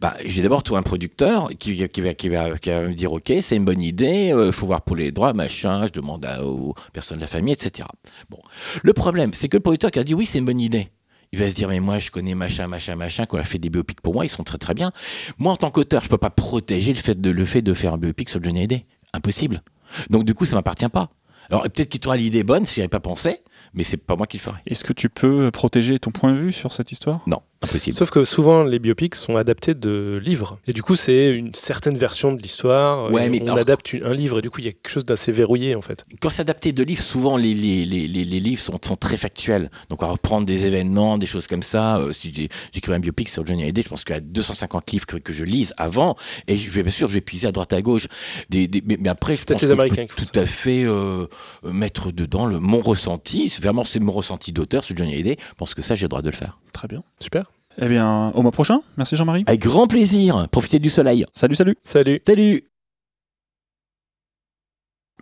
Bah, 0.00 0.14
j'ai 0.24 0.42
d'abord 0.42 0.62
trouvé 0.62 0.80
un 0.80 0.82
producteur 0.82 1.19
qui, 1.58 1.88
qui, 1.88 2.00
va, 2.00 2.14
qui, 2.14 2.28
va, 2.28 2.58
qui 2.58 2.70
va 2.70 2.82
me 2.84 2.94
dire, 2.94 3.12
ok, 3.12 3.32
c'est 3.42 3.56
une 3.56 3.64
bonne 3.64 3.82
idée. 3.82 4.32
Il 4.46 4.52
faut 4.52 4.66
voir 4.66 4.82
pour 4.82 4.96
les 4.96 5.12
droits, 5.12 5.32
machin. 5.32 5.86
Je 5.86 5.92
demande 5.92 6.24
à- 6.24 6.44
aux 6.44 6.74
personnes 6.92 7.18
de 7.18 7.22
la 7.22 7.28
famille, 7.28 7.52
etc. 7.54 7.86
Bon, 8.30 8.38
le 8.82 8.92
problème, 8.92 9.32
c'est 9.34 9.48
que 9.48 9.56
le 9.56 9.62
producteur 9.62 9.90
qui 9.90 9.98
a 9.98 10.04
dit, 10.04 10.14
oui, 10.14 10.26
c'est 10.26 10.38
une 10.38 10.44
bonne 10.46 10.60
idée. 10.60 10.88
Il 11.32 11.38
va 11.38 11.48
se 11.48 11.54
dire, 11.54 11.68
mais 11.68 11.78
moi, 11.78 12.00
je 12.00 12.10
connais 12.10 12.34
machin, 12.34 12.66
machin, 12.66 12.96
machin, 12.96 13.24
qu'on 13.26 13.38
a 13.38 13.44
fait 13.44 13.58
des 13.58 13.70
biopics 13.70 14.00
pour 14.00 14.14
moi, 14.14 14.24
ils 14.24 14.28
sont 14.30 14.42
très, 14.42 14.58
très 14.58 14.74
bien. 14.74 14.90
Moi, 15.38 15.52
en 15.52 15.56
tant 15.56 15.70
qu'auteur, 15.70 16.02
je 16.02 16.08
peux 16.08 16.18
pas 16.18 16.30
protéger 16.30 16.92
le 16.92 16.98
fait 16.98 17.20
de, 17.20 17.30
le 17.30 17.44
fait 17.44 17.62
de 17.62 17.72
faire 17.72 17.94
un 17.94 17.98
biopic 17.98 18.28
sur 18.28 18.42
Johnny 18.42 18.58
Hallyday. 18.60 18.84
Impossible. 19.12 19.62
Donc, 20.08 20.24
du 20.24 20.34
coup, 20.34 20.44
ça 20.44 20.56
m'appartient 20.56 20.88
pas. 20.88 21.10
Alors, 21.48 21.62
peut-être 21.62 21.88
qu'il 21.88 22.00
t'aura 22.00 22.16
l'idée 22.16 22.42
bonne, 22.42 22.66
si 22.66 22.74
j'y 22.76 22.80
avais 22.80 22.88
pas 22.88 23.00
pensé, 23.00 23.42
mais 23.74 23.82
c'est 23.84 23.96
pas 23.96 24.16
moi 24.16 24.26
qui 24.26 24.38
le 24.38 24.42
ferai. 24.42 24.58
Est-ce 24.66 24.82
que 24.84 24.92
tu 24.92 25.08
peux 25.08 25.50
protéger 25.52 25.98
ton 25.98 26.10
point 26.10 26.32
de 26.32 26.36
vue 26.38 26.52
sur 26.52 26.72
cette 26.72 26.90
histoire? 26.92 27.20
Non, 27.26 27.42
impossible. 27.62 27.94
Sauf 27.96 28.10
que 28.10 28.24
souvent, 28.24 28.64
les 28.64 28.78
biopics 28.78 29.14
sont 29.14 29.36
adaptés 29.36 29.74
de 29.74 30.20
livres. 30.24 30.58
Et 30.66 30.72
du 30.72 30.82
coup, 30.82 30.96
c'est 30.96 31.30
une 31.30 31.54
certaine 31.54 31.96
version 31.96 32.32
de 32.32 32.40
l'histoire. 32.40 33.10
Ouais, 33.12 33.28
mais 33.28 33.40
on 33.42 33.46
alors- 33.46 33.58
adapte 33.58 33.94
un 34.02 34.14
livre 34.14 34.38
et 34.38 34.42
du 34.42 34.50
coup, 34.50 34.60
il 34.60 34.64
y 34.64 34.68
a 34.68 34.72
quelque 34.72 34.88
chose 34.90 35.04
d'assez 35.04 35.30
verrouillé 35.32 35.74
en 35.74 35.80
fait. 35.82 36.04
Quand 36.20 36.30
c'est 36.30 36.40
adapté 36.40 36.72
de 36.72 36.82
livres, 36.82 37.02
souvent 37.02 37.36
les, 37.36 37.52
les, 37.54 37.84
les, 37.84 38.08
les, 38.08 38.24
les 38.24 38.40
livres 38.40 38.60
sont, 38.62 38.78
sont 38.82 38.96
très 38.96 39.16
factuels. 39.16 39.70
Donc 39.90 40.02
on 40.02 40.06
va 40.06 40.12
reprendre 40.12 40.46
des 40.46 40.66
événements, 40.66 41.18
des 41.18 41.26
choses 41.26 41.46
comme 41.46 41.62
ça. 41.62 41.98
Euh, 41.98 42.12
si 42.12 42.32
j'écris 42.72 42.92
un 42.94 42.98
biopic 43.00 43.28
sur 43.28 43.46
Johnny 43.46 43.62
Hallyday, 43.64 43.82
je 43.82 43.88
pense 43.88 44.04
qu'il 44.04 44.14
y 44.14 44.18
a 44.18 44.20
250 44.22 44.90
livres 44.92 45.06
que, 45.06 45.16
que 45.16 45.32
je 45.32 45.44
lise 45.44 45.74
avant. 45.76 46.16
Et 46.46 46.56
je 46.56 46.70
vais 46.70 46.82
bien 46.82 46.90
sûr, 46.92 47.08
je 47.08 47.14
vais 47.14 47.20
puiser 47.20 47.46
à 47.48 47.52
droite 47.52 47.72
à 47.72 47.82
gauche. 47.82 48.08
Des, 48.48 48.68
des- 48.68 48.82
mais, 48.86 48.96
mais 48.98 49.08
après, 49.10 49.36
je 49.36 49.44
peut-être 49.44 49.60
pense 49.60 49.62
les 49.62 49.68
que 49.68 49.74
je 49.76 49.80
Américains 49.80 50.14
peux 50.16 50.24
tout 50.24 50.38
à 50.38 50.46
fait 50.46 50.84
euh, 50.84 51.26
euh, 51.64 51.72
mettre 51.72 52.10
dedans 52.10 52.46
le, 52.46 52.58
mon 52.58 52.80
ressenti. 52.80 53.50
C'est 53.50 53.62
Vraiment, 53.62 53.84
c'est 53.84 54.00
mon 54.00 54.12
ressenti 54.12 54.52
d'auteur 54.52 54.82
sur 54.82 54.96
Johnny 54.96 55.12
Hallyday. 55.12 55.36
Je 55.38 55.54
pense 55.56 55.74
que 55.74 55.82
ça, 55.82 55.94
j'ai 55.94 56.04
le 56.04 56.08
droit 56.08 56.22
de 56.22 56.30
le 56.30 56.34
faire. 56.36 56.58
Très 56.72 56.88
bien. 56.88 57.02
Super. 57.20 57.49
Eh 57.78 57.88
bien, 57.88 58.30
au 58.34 58.42
mois 58.42 58.52
prochain. 58.52 58.80
Merci 58.96 59.16
Jean-Marie. 59.16 59.44
Avec 59.46 59.60
grand 59.60 59.86
plaisir. 59.86 60.48
Profitez 60.50 60.78
du 60.78 60.90
soleil. 60.90 61.24
Salut, 61.34 61.54
salut. 61.54 61.76
Salut. 61.82 62.20
Salut 62.26 62.64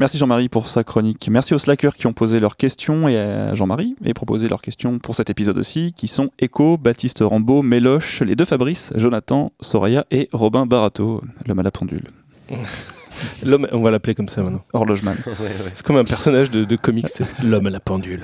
Merci 0.00 0.16
Jean-Marie 0.16 0.48
pour 0.48 0.68
sa 0.68 0.84
chronique. 0.84 1.28
Merci 1.28 1.54
aux 1.54 1.58
slackers 1.58 1.96
qui 1.96 2.06
ont 2.06 2.12
posé 2.12 2.38
leurs 2.38 2.56
questions 2.56 3.08
et 3.08 3.18
à 3.18 3.56
Jean-Marie 3.56 3.96
et 4.04 4.14
proposé 4.14 4.48
leurs 4.48 4.62
questions 4.62 5.00
pour 5.00 5.16
cet 5.16 5.28
épisode 5.28 5.58
aussi, 5.58 5.92
qui 5.92 6.06
sont 6.06 6.30
Echo, 6.38 6.76
Baptiste 6.76 7.18
Rambaud, 7.20 7.62
Méloche, 7.62 8.22
les 8.22 8.36
deux 8.36 8.44
Fabrice, 8.44 8.92
Jonathan, 8.94 9.50
Soraya 9.60 10.06
et 10.12 10.28
Robin 10.32 10.66
Barato, 10.66 11.20
l'homme 11.46 11.58
à 11.58 11.62
la 11.64 11.72
pendule, 11.72 12.04
L'homme, 13.44 13.66
on 13.72 13.80
va 13.80 13.90
l'appeler 13.90 14.14
comme 14.14 14.28
ça 14.28 14.42
maintenant. 14.42 14.62
horlogeman. 14.72 15.16
C'est 15.74 15.84
comme 15.84 15.96
un 15.96 16.04
personnage 16.04 16.50
de, 16.50 16.64
de 16.64 16.76
comics, 16.76 17.08
c'est 17.08 17.24
l'homme 17.42 17.66
à 17.66 17.70
la 17.70 17.80
pendule. 17.80 18.22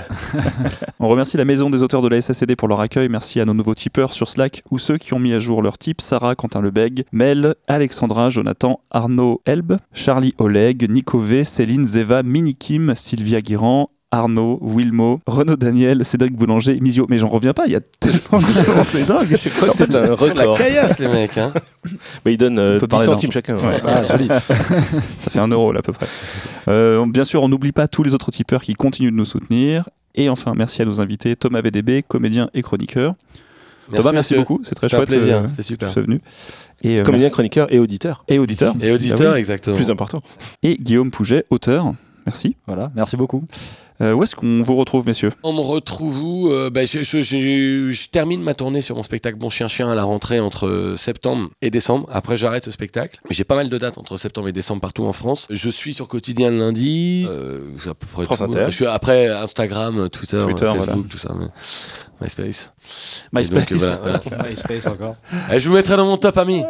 On 1.00 1.08
remercie 1.08 1.36
la 1.36 1.44
maison 1.44 1.70
des 1.70 1.82
auteurs 1.82 2.02
de 2.02 2.08
la 2.08 2.20
SACD 2.20 2.56
pour 2.56 2.68
leur 2.68 2.80
accueil. 2.80 3.08
Merci 3.08 3.40
à 3.40 3.44
nos 3.44 3.54
nouveaux 3.54 3.74
tipeurs 3.74 4.12
sur 4.12 4.28
Slack 4.28 4.62
ou 4.70 4.78
ceux 4.78 4.98
qui 4.98 5.14
ont 5.14 5.18
mis 5.18 5.32
à 5.32 5.38
jour 5.38 5.62
leur 5.62 5.78
type 5.78 6.00
Sarah, 6.00 6.34
Quentin 6.34 6.60
Lebeg, 6.62 7.04
Mel, 7.12 7.54
Alexandra, 7.68 8.30
Jonathan, 8.30 8.80
Arnaud 8.90 9.42
Elbe, 9.44 9.76
Charlie 9.92 10.34
Oleg, 10.38 10.90
Nico 10.90 11.18
V, 11.18 11.44
Céline 11.44 11.84
Zeva, 11.84 12.22
Mini 12.22 12.54
Kim, 12.54 12.94
Sylvia 12.96 13.40
Guirand. 13.40 13.90
Arnaud, 14.14 14.58
Wilmo, 14.62 15.20
Renaud 15.26 15.56
Daniel, 15.56 16.04
Cédric 16.04 16.36
Boulanger, 16.36 16.78
Misio. 16.80 17.06
Mais 17.08 17.18
j'en 17.18 17.28
reviens 17.28 17.52
pas, 17.52 17.66
il 17.66 17.72
y 17.72 17.76
a 17.76 17.80
tellement 17.80 18.38
de 18.38 18.46
gens, 18.46 18.82
c'est 18.84 19.06
dingue. 19.08 19.36
Je 19.36 19.48
crois 19.48 19.68
que 19.68 19.74
c'est 19.76 19.94
un 19.94 20.16
Sur 20.16 20.34
la 20.34 20.42
record. 20.42 20.56
caillasse, 20.58 20.98
les 21.00 21.08
mecs. 21.08 21.36
Hein. 21.36 21.52
Mais 22.24 22.34
il 22.34 22.36
donne 22.36 22.58
euh, 22.60 22.76
On 22.76 22.80
peut 22.80 22.86
10 22.86 22.90
parler 22.90 23.06
centimes 23.06 23.32
chacun. 23.32 23.56
Ouais. 23.56 23.74
Ah, 23.84 24.04
joli. 24.04 24.28
Ça 25.18 25.30
fait 25.30 25.40
un 25.40 25.48
euro 25.48 25.72
là 25.72 25.80
à 25.80 25.82
peu 25.82 25.92
près. 25.92 26.06
Euh, 26.68 27.04
bien 27.06 27.24
sûr, 27.24 27.42
on 27.42 27.48
n'oublie 27.48 27.72
pas 27.72 27.88
tous 27.88 28.04
les 28.04 28.14
autres 28.14 28.30
tipeurs 28.30 28.62
qui 28.62 28.74
continuent 28.74 29.10
de 29.10 29.16
nous 29.16 29.24
soutenir. 29.24 29.88
Et 30.14 30.28
enfin, 30.28 30.52
merci 30.56 30.80
à 30.80 30.84
nos 30.84 31.00
invités 31.00 31.34
Thomas 31.34 31.60
VDB, 31.60 32.02
comédien 32.06 32.48
et 32.54 32.62
chroniqueur. 32.62 33.14
Thomas, 33.92 34.12
merci 34.12 34.34
beaucoup, 34.36 34.60
c'est 34.62 34.74
très 34.76 34.88
chouette. 34.88 35.08
plaisir, 35.08 35.38
euh, 35.38 35.46
c'était 35.48 35.56
que 35.76 35.88
super. 35.90 35.90
venu. 35.92 36.20
Et, 36.82 37.00
euh, 37.00 37.02
Comédien, 37.02 37.24
merci. 37.24 37.32
chroniqueur 37.32 37.72
et 37.72 37.78
auditeur. 37.78 38.24
et 38.28 38.38
auditeur. 38.38 38.74
Et 38.80 38.92
auditeur, 38.92 39.30
Ah 39.30 39.34
oui. 39.34 39.38
exactement. 39.40 39.76
Plus 39.76 39.90
important. 39.90 40.22
Et 40.62 40.76
Guillaume 40.76 41.10
Pouget, 41.10 41.44
auteur. 41.50 41.92
Merci. 42.26 42.56
Voilà, 42.66 42.90
merci 42.94 43.16
beaucoup. 43.18 43.44
Euh, 44.00 44.12
où 44.12 44.24
est-ce 44.24 44.34
qu'on 44.34 44.62
vous 44.62 44.74
retrouve, 44.74 45.06
messieurs? 45.06 45.30
On 45.44 45.52
me 45.52 45.60
retrouve 45.60 46.22
où 46.22 46.50
Euh, 46.50 46.68
bah, 46.68 46.84
je, 46.84 47.02
je- 47.04 47.22
je- 47.22 47.90
je 47.90 48.08
termine 48.08 48.42
ma 48.42 48.52
tournée 48.54 48.80
sur 48.80 48.96
mon 48.96 49.02
spectacle 49.04 49.38
Bon 49.38 49.50
Chien 49.50 49.68
Chien 49.68 49.88
à 49.90 49.94
la 49.94 50.02
rentrée 50.02 50.40
entre 50.40 50.94
septembre 50.96 51.50
et 51.62 51.70
décembre. 51.70 52.08
Après, 52.10 52.36
j'arrête 52.36 52.64
ce 52.64 52.70
spectacle. 52.72 53.20
Mais 53.28 53.34
J'ai 53.36 53.44
pas 53.44 53.54
mal 53.54 53.68
de 53.68 53.78
dates 53.78 53.96
entre 53.96 54.16
septembre 54.16 54.48
et 54.48 54.52
décembre 54.52 54.80
partout 54.80 55.04
en 55.04 55.12
France. 55.12 55.46
Je 55.50 55.70
suis 55.70 55.94
sur 55.94 56.08
Quotidien 56.08 56.50
le 56.50 56.58
lundi. 56.58 57.24
Euh, 57.28 57.60
c'est 57.78 57.90
à 57.90 57.94
peu 57.94 58.06
près 58.12 58.24
France. 58.24 58.40
Inter. 58.40 58.64
Je 58.66 58.70
suis 58.74 58.86
après 58.86 59.28
Instagram, 59.28 60.08
Twitter, 60.10 60.38
Twitter, 60.40 60.64
Facebook, 60.66 60.86
voilà. 60.86 61.02
tout 61.08 61.18
ça. 61.18 61.32
mais- 61.38 61.46
MySpace. 62.20 62.70
MySpace. 63.32 63.70
Et 63.70 63.74
donc, 63.74 63.82
euh, 63.82 63.96
voilà, 64.00 64.20
voilà. 64.26 64.44
MySpace 64.50 64.86
encore. 64.86 65.16
Eh, 65.52 65.60
je 65.60 65.68
vous 65.68 65.74
mettrai 65.74 65.96
dans 65.96 66.06
mon 66.06 66.16
top 66.16 66.36
ami. 66.38 66.64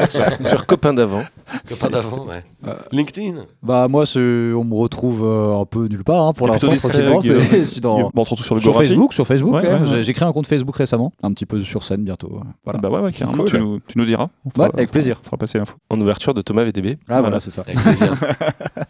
Sur 0.42 0.66
copain 0.66 0.92
d'avant. 0.94 1.22
Copain 1.68 1.88
d'avant, 1.88 2.26
ouais. 2.26 2.42
Euh, 2.66 2.74
LinkedIn. 2.92 3.44
Bah 3.62 3.86
moi, 3.88 4.04
on 4.16 4.18
me 4.64 4.74
retrouve 4.74 5.24
euh, 5.24 5.60
un 5.60 5.64
peu 5.64 5.86
nulle 5.86 6.04
part 6.04 6.24
hein, 6.26 6.32
pour 6.32 6.48
l'instant. 6.48 6.68
tranquillement, 6.76 7.20
je 7.20 7.62
suis 7.64 7.80
dans- 7.80 8.10
Bon, 8.14 8.24
surtout 8.24 8.42
sur 8.42 8.54
le 8.54 8.60
Sur. 8.60 8.76
Facebook, 8.76 9.12
sur 9.12 9.26
Facebook. 9.26 9.54
Ouais, 9.54 9.62
ouais. 9.62 9.74
ouais, 9.80 9.90
ouais. 9.90 10.02
J'ai- 10.02 10.12
créé 10.12 10.26
un 10.28 10.32
compte 10.32 10.46
Facebook 10.46 10.76
récemment, 10.76 11.12
un 11.22 11.32
petit 11.32 11.46
peu 11.46 11.60
sur 11.62 11.84
scène 11.84 12.02
bientôt. 12.04 12.32
euh, 12.40 12.44
Voilà. 12.64 12.80
Bah 12.80 12.88
ouais, 12.90 13.00
ouais, 13.00 13.12
carrément. 13.12 13.38
Cool. 13.44 13.50
Tu, 13.50 13.58
nous, 13.58 13.80
tu 13.86 13.98
nous 13.98 14.04
diras. 14.04 14.28
Avec 14.58 14.90
plaisir. 14.90 15.18
On 15.22 15.24
fera 15.24 15.36
passer 15.36 15.58
l'info. 15.58 15.74
En 15.90 16.00
ouverture 16.00 16.34
de 16.34 16.42
Thomas 16.42 16.64
VDB. 16.64 16.98
Ah 17.08 17.20
voilà, 17.20 17.38
c'est 17.40 17.50
ça. 17.50 17.62
Avec 17.62 17.78
plaisir. 17.78 18.14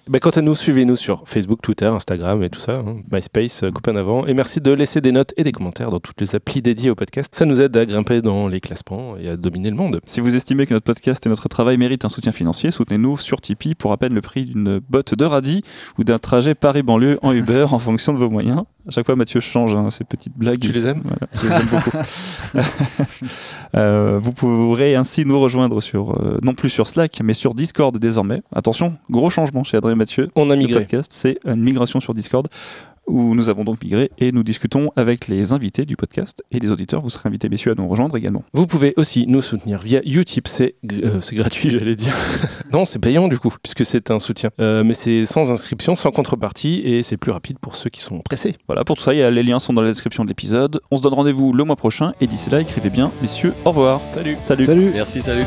Bah, 0.08 0.18
quant 0.20 0.30
à 0.30 0.40
nous, 0.40 0.54
suivez-nous 0.54 0.96
sur 0.96 1.24
Facebook, 1.26 1.60
Twitter, 1.62 1.86
Instagram 1.86 2.42
et 2.42 2.48
tout 2.50 2.60
ça, 2.60 2.74
hein. 2.76 2.96
MySpace, 3.10 3.64
euh, 3.64 3.70
copain 3.72 3.92
d'avant. 3.92 4.24
Et 4.26 4.34
merci 4.34 4.60
de 4.60 4.70
laisser 4.72 5.00
des 5.00 5.12
notes 5.12 5.34
et 5.36 5.42
des 5.44 5.52
commentaires 5.52 5.85
dans 5.90 6.00
toutes 6.00 6.20
les 6.20 6.34
applis 6.34 6.62
dédiées 6.62 6.90
au 6.90 6.94
podcast. 6.94 7.34
Ça 7.34 7.44
nous 7.44 7.60
aide 7.60 7.76
à 7.76 7.86
grimper 7.86 8.22
dans 8.22 8.48
les 8.48 8.60
classements 8.60 9.16
et 9.16 9.28
à 9.28 9.36
dominer 9.36 9.70
le 9.70 9.76
monde. 9.76 10.00
Si 10.06 10.20
vous 10.20 10.34
estimez 10.34 10.66
que 10.66 10.74
notre 10.74 10.84
podcast 10.86 11.24
et 11.26 11.28
notre 11.28 11.48
travail 11.48 11.76
méritent 11.76 12.04
un 12.04 12.08
soutien 12.08 12.32
financier, 12.32 12.70
soutenez-nous 12.70 13.18
sur 13.18 13.40
Tipeee 13.40 13.74
pour 13.74 13.92
à 13.92 13.96
peine 13.96 14.14
le 14.14 14.20
prix 14.20 14.44
d'une 14.44 14.80
botte 14.88 15.14
de 15.14 15.24
radis 15.24 15.62
ou 15.98 16.04
d'un 16.04 16.18
trajet 16.18 16.54
Paris-Banlieue 16.54 17.18
en 17.22 17.32
Uber 17.32 17.66
en 17.70 17.78
fonction 17.78 18.12
de 18.12 18.18
vos 18.18 18.30
moyens. 18.30 18.62
À 18.88 18.92
chaque 18.92 19.04
fois, 19.06 19.16
Mathieu 19.16 19.40
change 19.40 19.74
hein, 19.74 19.90
ces 19.90 20.04
petites 20.04 20.36
blagues. 20.36 20.60
Tu 20.60 20.70
les 20.70 20.86
aimes 20.86 21.02
Voilà, 21.02 21.26
je 21.34 21.48
les 21.48 21.54
aime 21.54 21.66
beaucoup. 21.70 21.90
Euh, 23.74 24.18
vous 24.22 24.32
pourrez 24.32 24.94
ainsi 24.94 25.26
nous 25.26 25.38
rejoindre 25.38 25.82
sur, 25.82 26.12
euh, 26.12 26.38
non 26.42 26.54
plus 26.54 26.70
sur 26.70 26.86
Slack, 26.86 27.20
mais 27.22 27.34
sur 27.34 27.52
Discord 27.52 27.98
désormais. 27.98 28.40
Attention, 28.54 28.96
gros 29.10 29.28
changement 29.28 29.64
chez 29.64 29.76
Adrien 29.76 29.96
Mathieu. 29.96 30.28
On 30.34 30.48
a 30.50 30.54
Le 30.54 30.60
migré. 30.60 30.80
podcast, 30.80 31.10
c'est 31.12 31.38
une 31.44 31.60
migration 31.62 32.00
sur 32.00 32.14
Discord 32.14 32.48
où 33.06 33.34
nous 33.34 33.48
avons 33.48 33.64
donc 33.64 33.82
migré 33.82 34.10
et 34.18 34.32
nous 34.32 34.42
discutons 34.42 34.90
avec 34.96 35.28
les 35.28 35.52
invités 35.52 35.84
du 35.84 35.96
podcast 35.96 36.42
et 36.50 36.58
les 36.58 36.70
auditeurs. 36.70 37.00
Vous 37.02 37.10
serez 37.10 37.28
invités, 37.28 37.48
messieurs, 37.48 37.72
à 37.72 37.74
nous 37.74 37.88
rejoindre 37.88 38.16
également. 38.16 38.42
Vous 38.52 38.66
pouvez 38.66 38.94
aussi 38.96 39.26
nous 39.26 39.42
soutenir 39.42 39.80
via 39.82 40.00
Utip, 40.04 40.48
c'est 40.48 40.74
euh, 40.92 41.20
gratuit, 41.32 41.70
j'allais 41.78 41.96
dire. 41.96 42.14
non, 42.72 42.84
c'est 42.84 42.98
payant 42.98 43.28
du 43.28 43.38
coup, 43.38 43.54
puisque 43.62 43.84
c'est 43.84 44.10
un 44.10 44.18
soutien. 44.18 44.50
Euh, 44.60 44.82
mais 44.84 44.94
c'est 44.94 45.24
sans 45.26 45.50
inscription, 45.52 45.94
sans 45.94 46.10
contrepartie, 46.10 46.82
et 46.84 47.02
c'est 47.02 47.16
plus 47.16 47.32
rapide 47.32 47.58
pour 47.60 47.74
ceux 47.74 47.90
qui 47.90 48.00
sont 48.00 48.20
pressés. 48.20 48.54
Voilà, 48.66 48.84
pour 48.84 48.96
tout 48.96 49.02
ça, 49.02 49.14
il 49.14 49.18
y 49.18 49.22
a- 49.22 49.30
les 49.30 49.42
liens 49.42 49.58
sont 49.58 49.72
dans 49.72 49.82
la 49.82 49.88
description 49.90 50.24
de 50.24 50.28
l'épisode. 50.28 50.80
On 50.90 50.96
se 50.96 51.02
donne 51.02 51.14
rendez-vous 51.14 51.52
le 51.52 51.64
mois 51.64 51.76
prochain 51.76 52.12
et 52.20 52.26
d'ici 52.26 52.50
là, 52.50 52.60
écrivez 52.60 52.90
bien, 52.90 53.10
messieurs, 53.22 53.52
au 53.64 53.70
revoir. 53.70 54.00
Salut 54.12 54.36
Salut. 54.44 54.64
Salut. 54.64 54.90
Merci, 54.92 55.22
salut. 55.22 55.44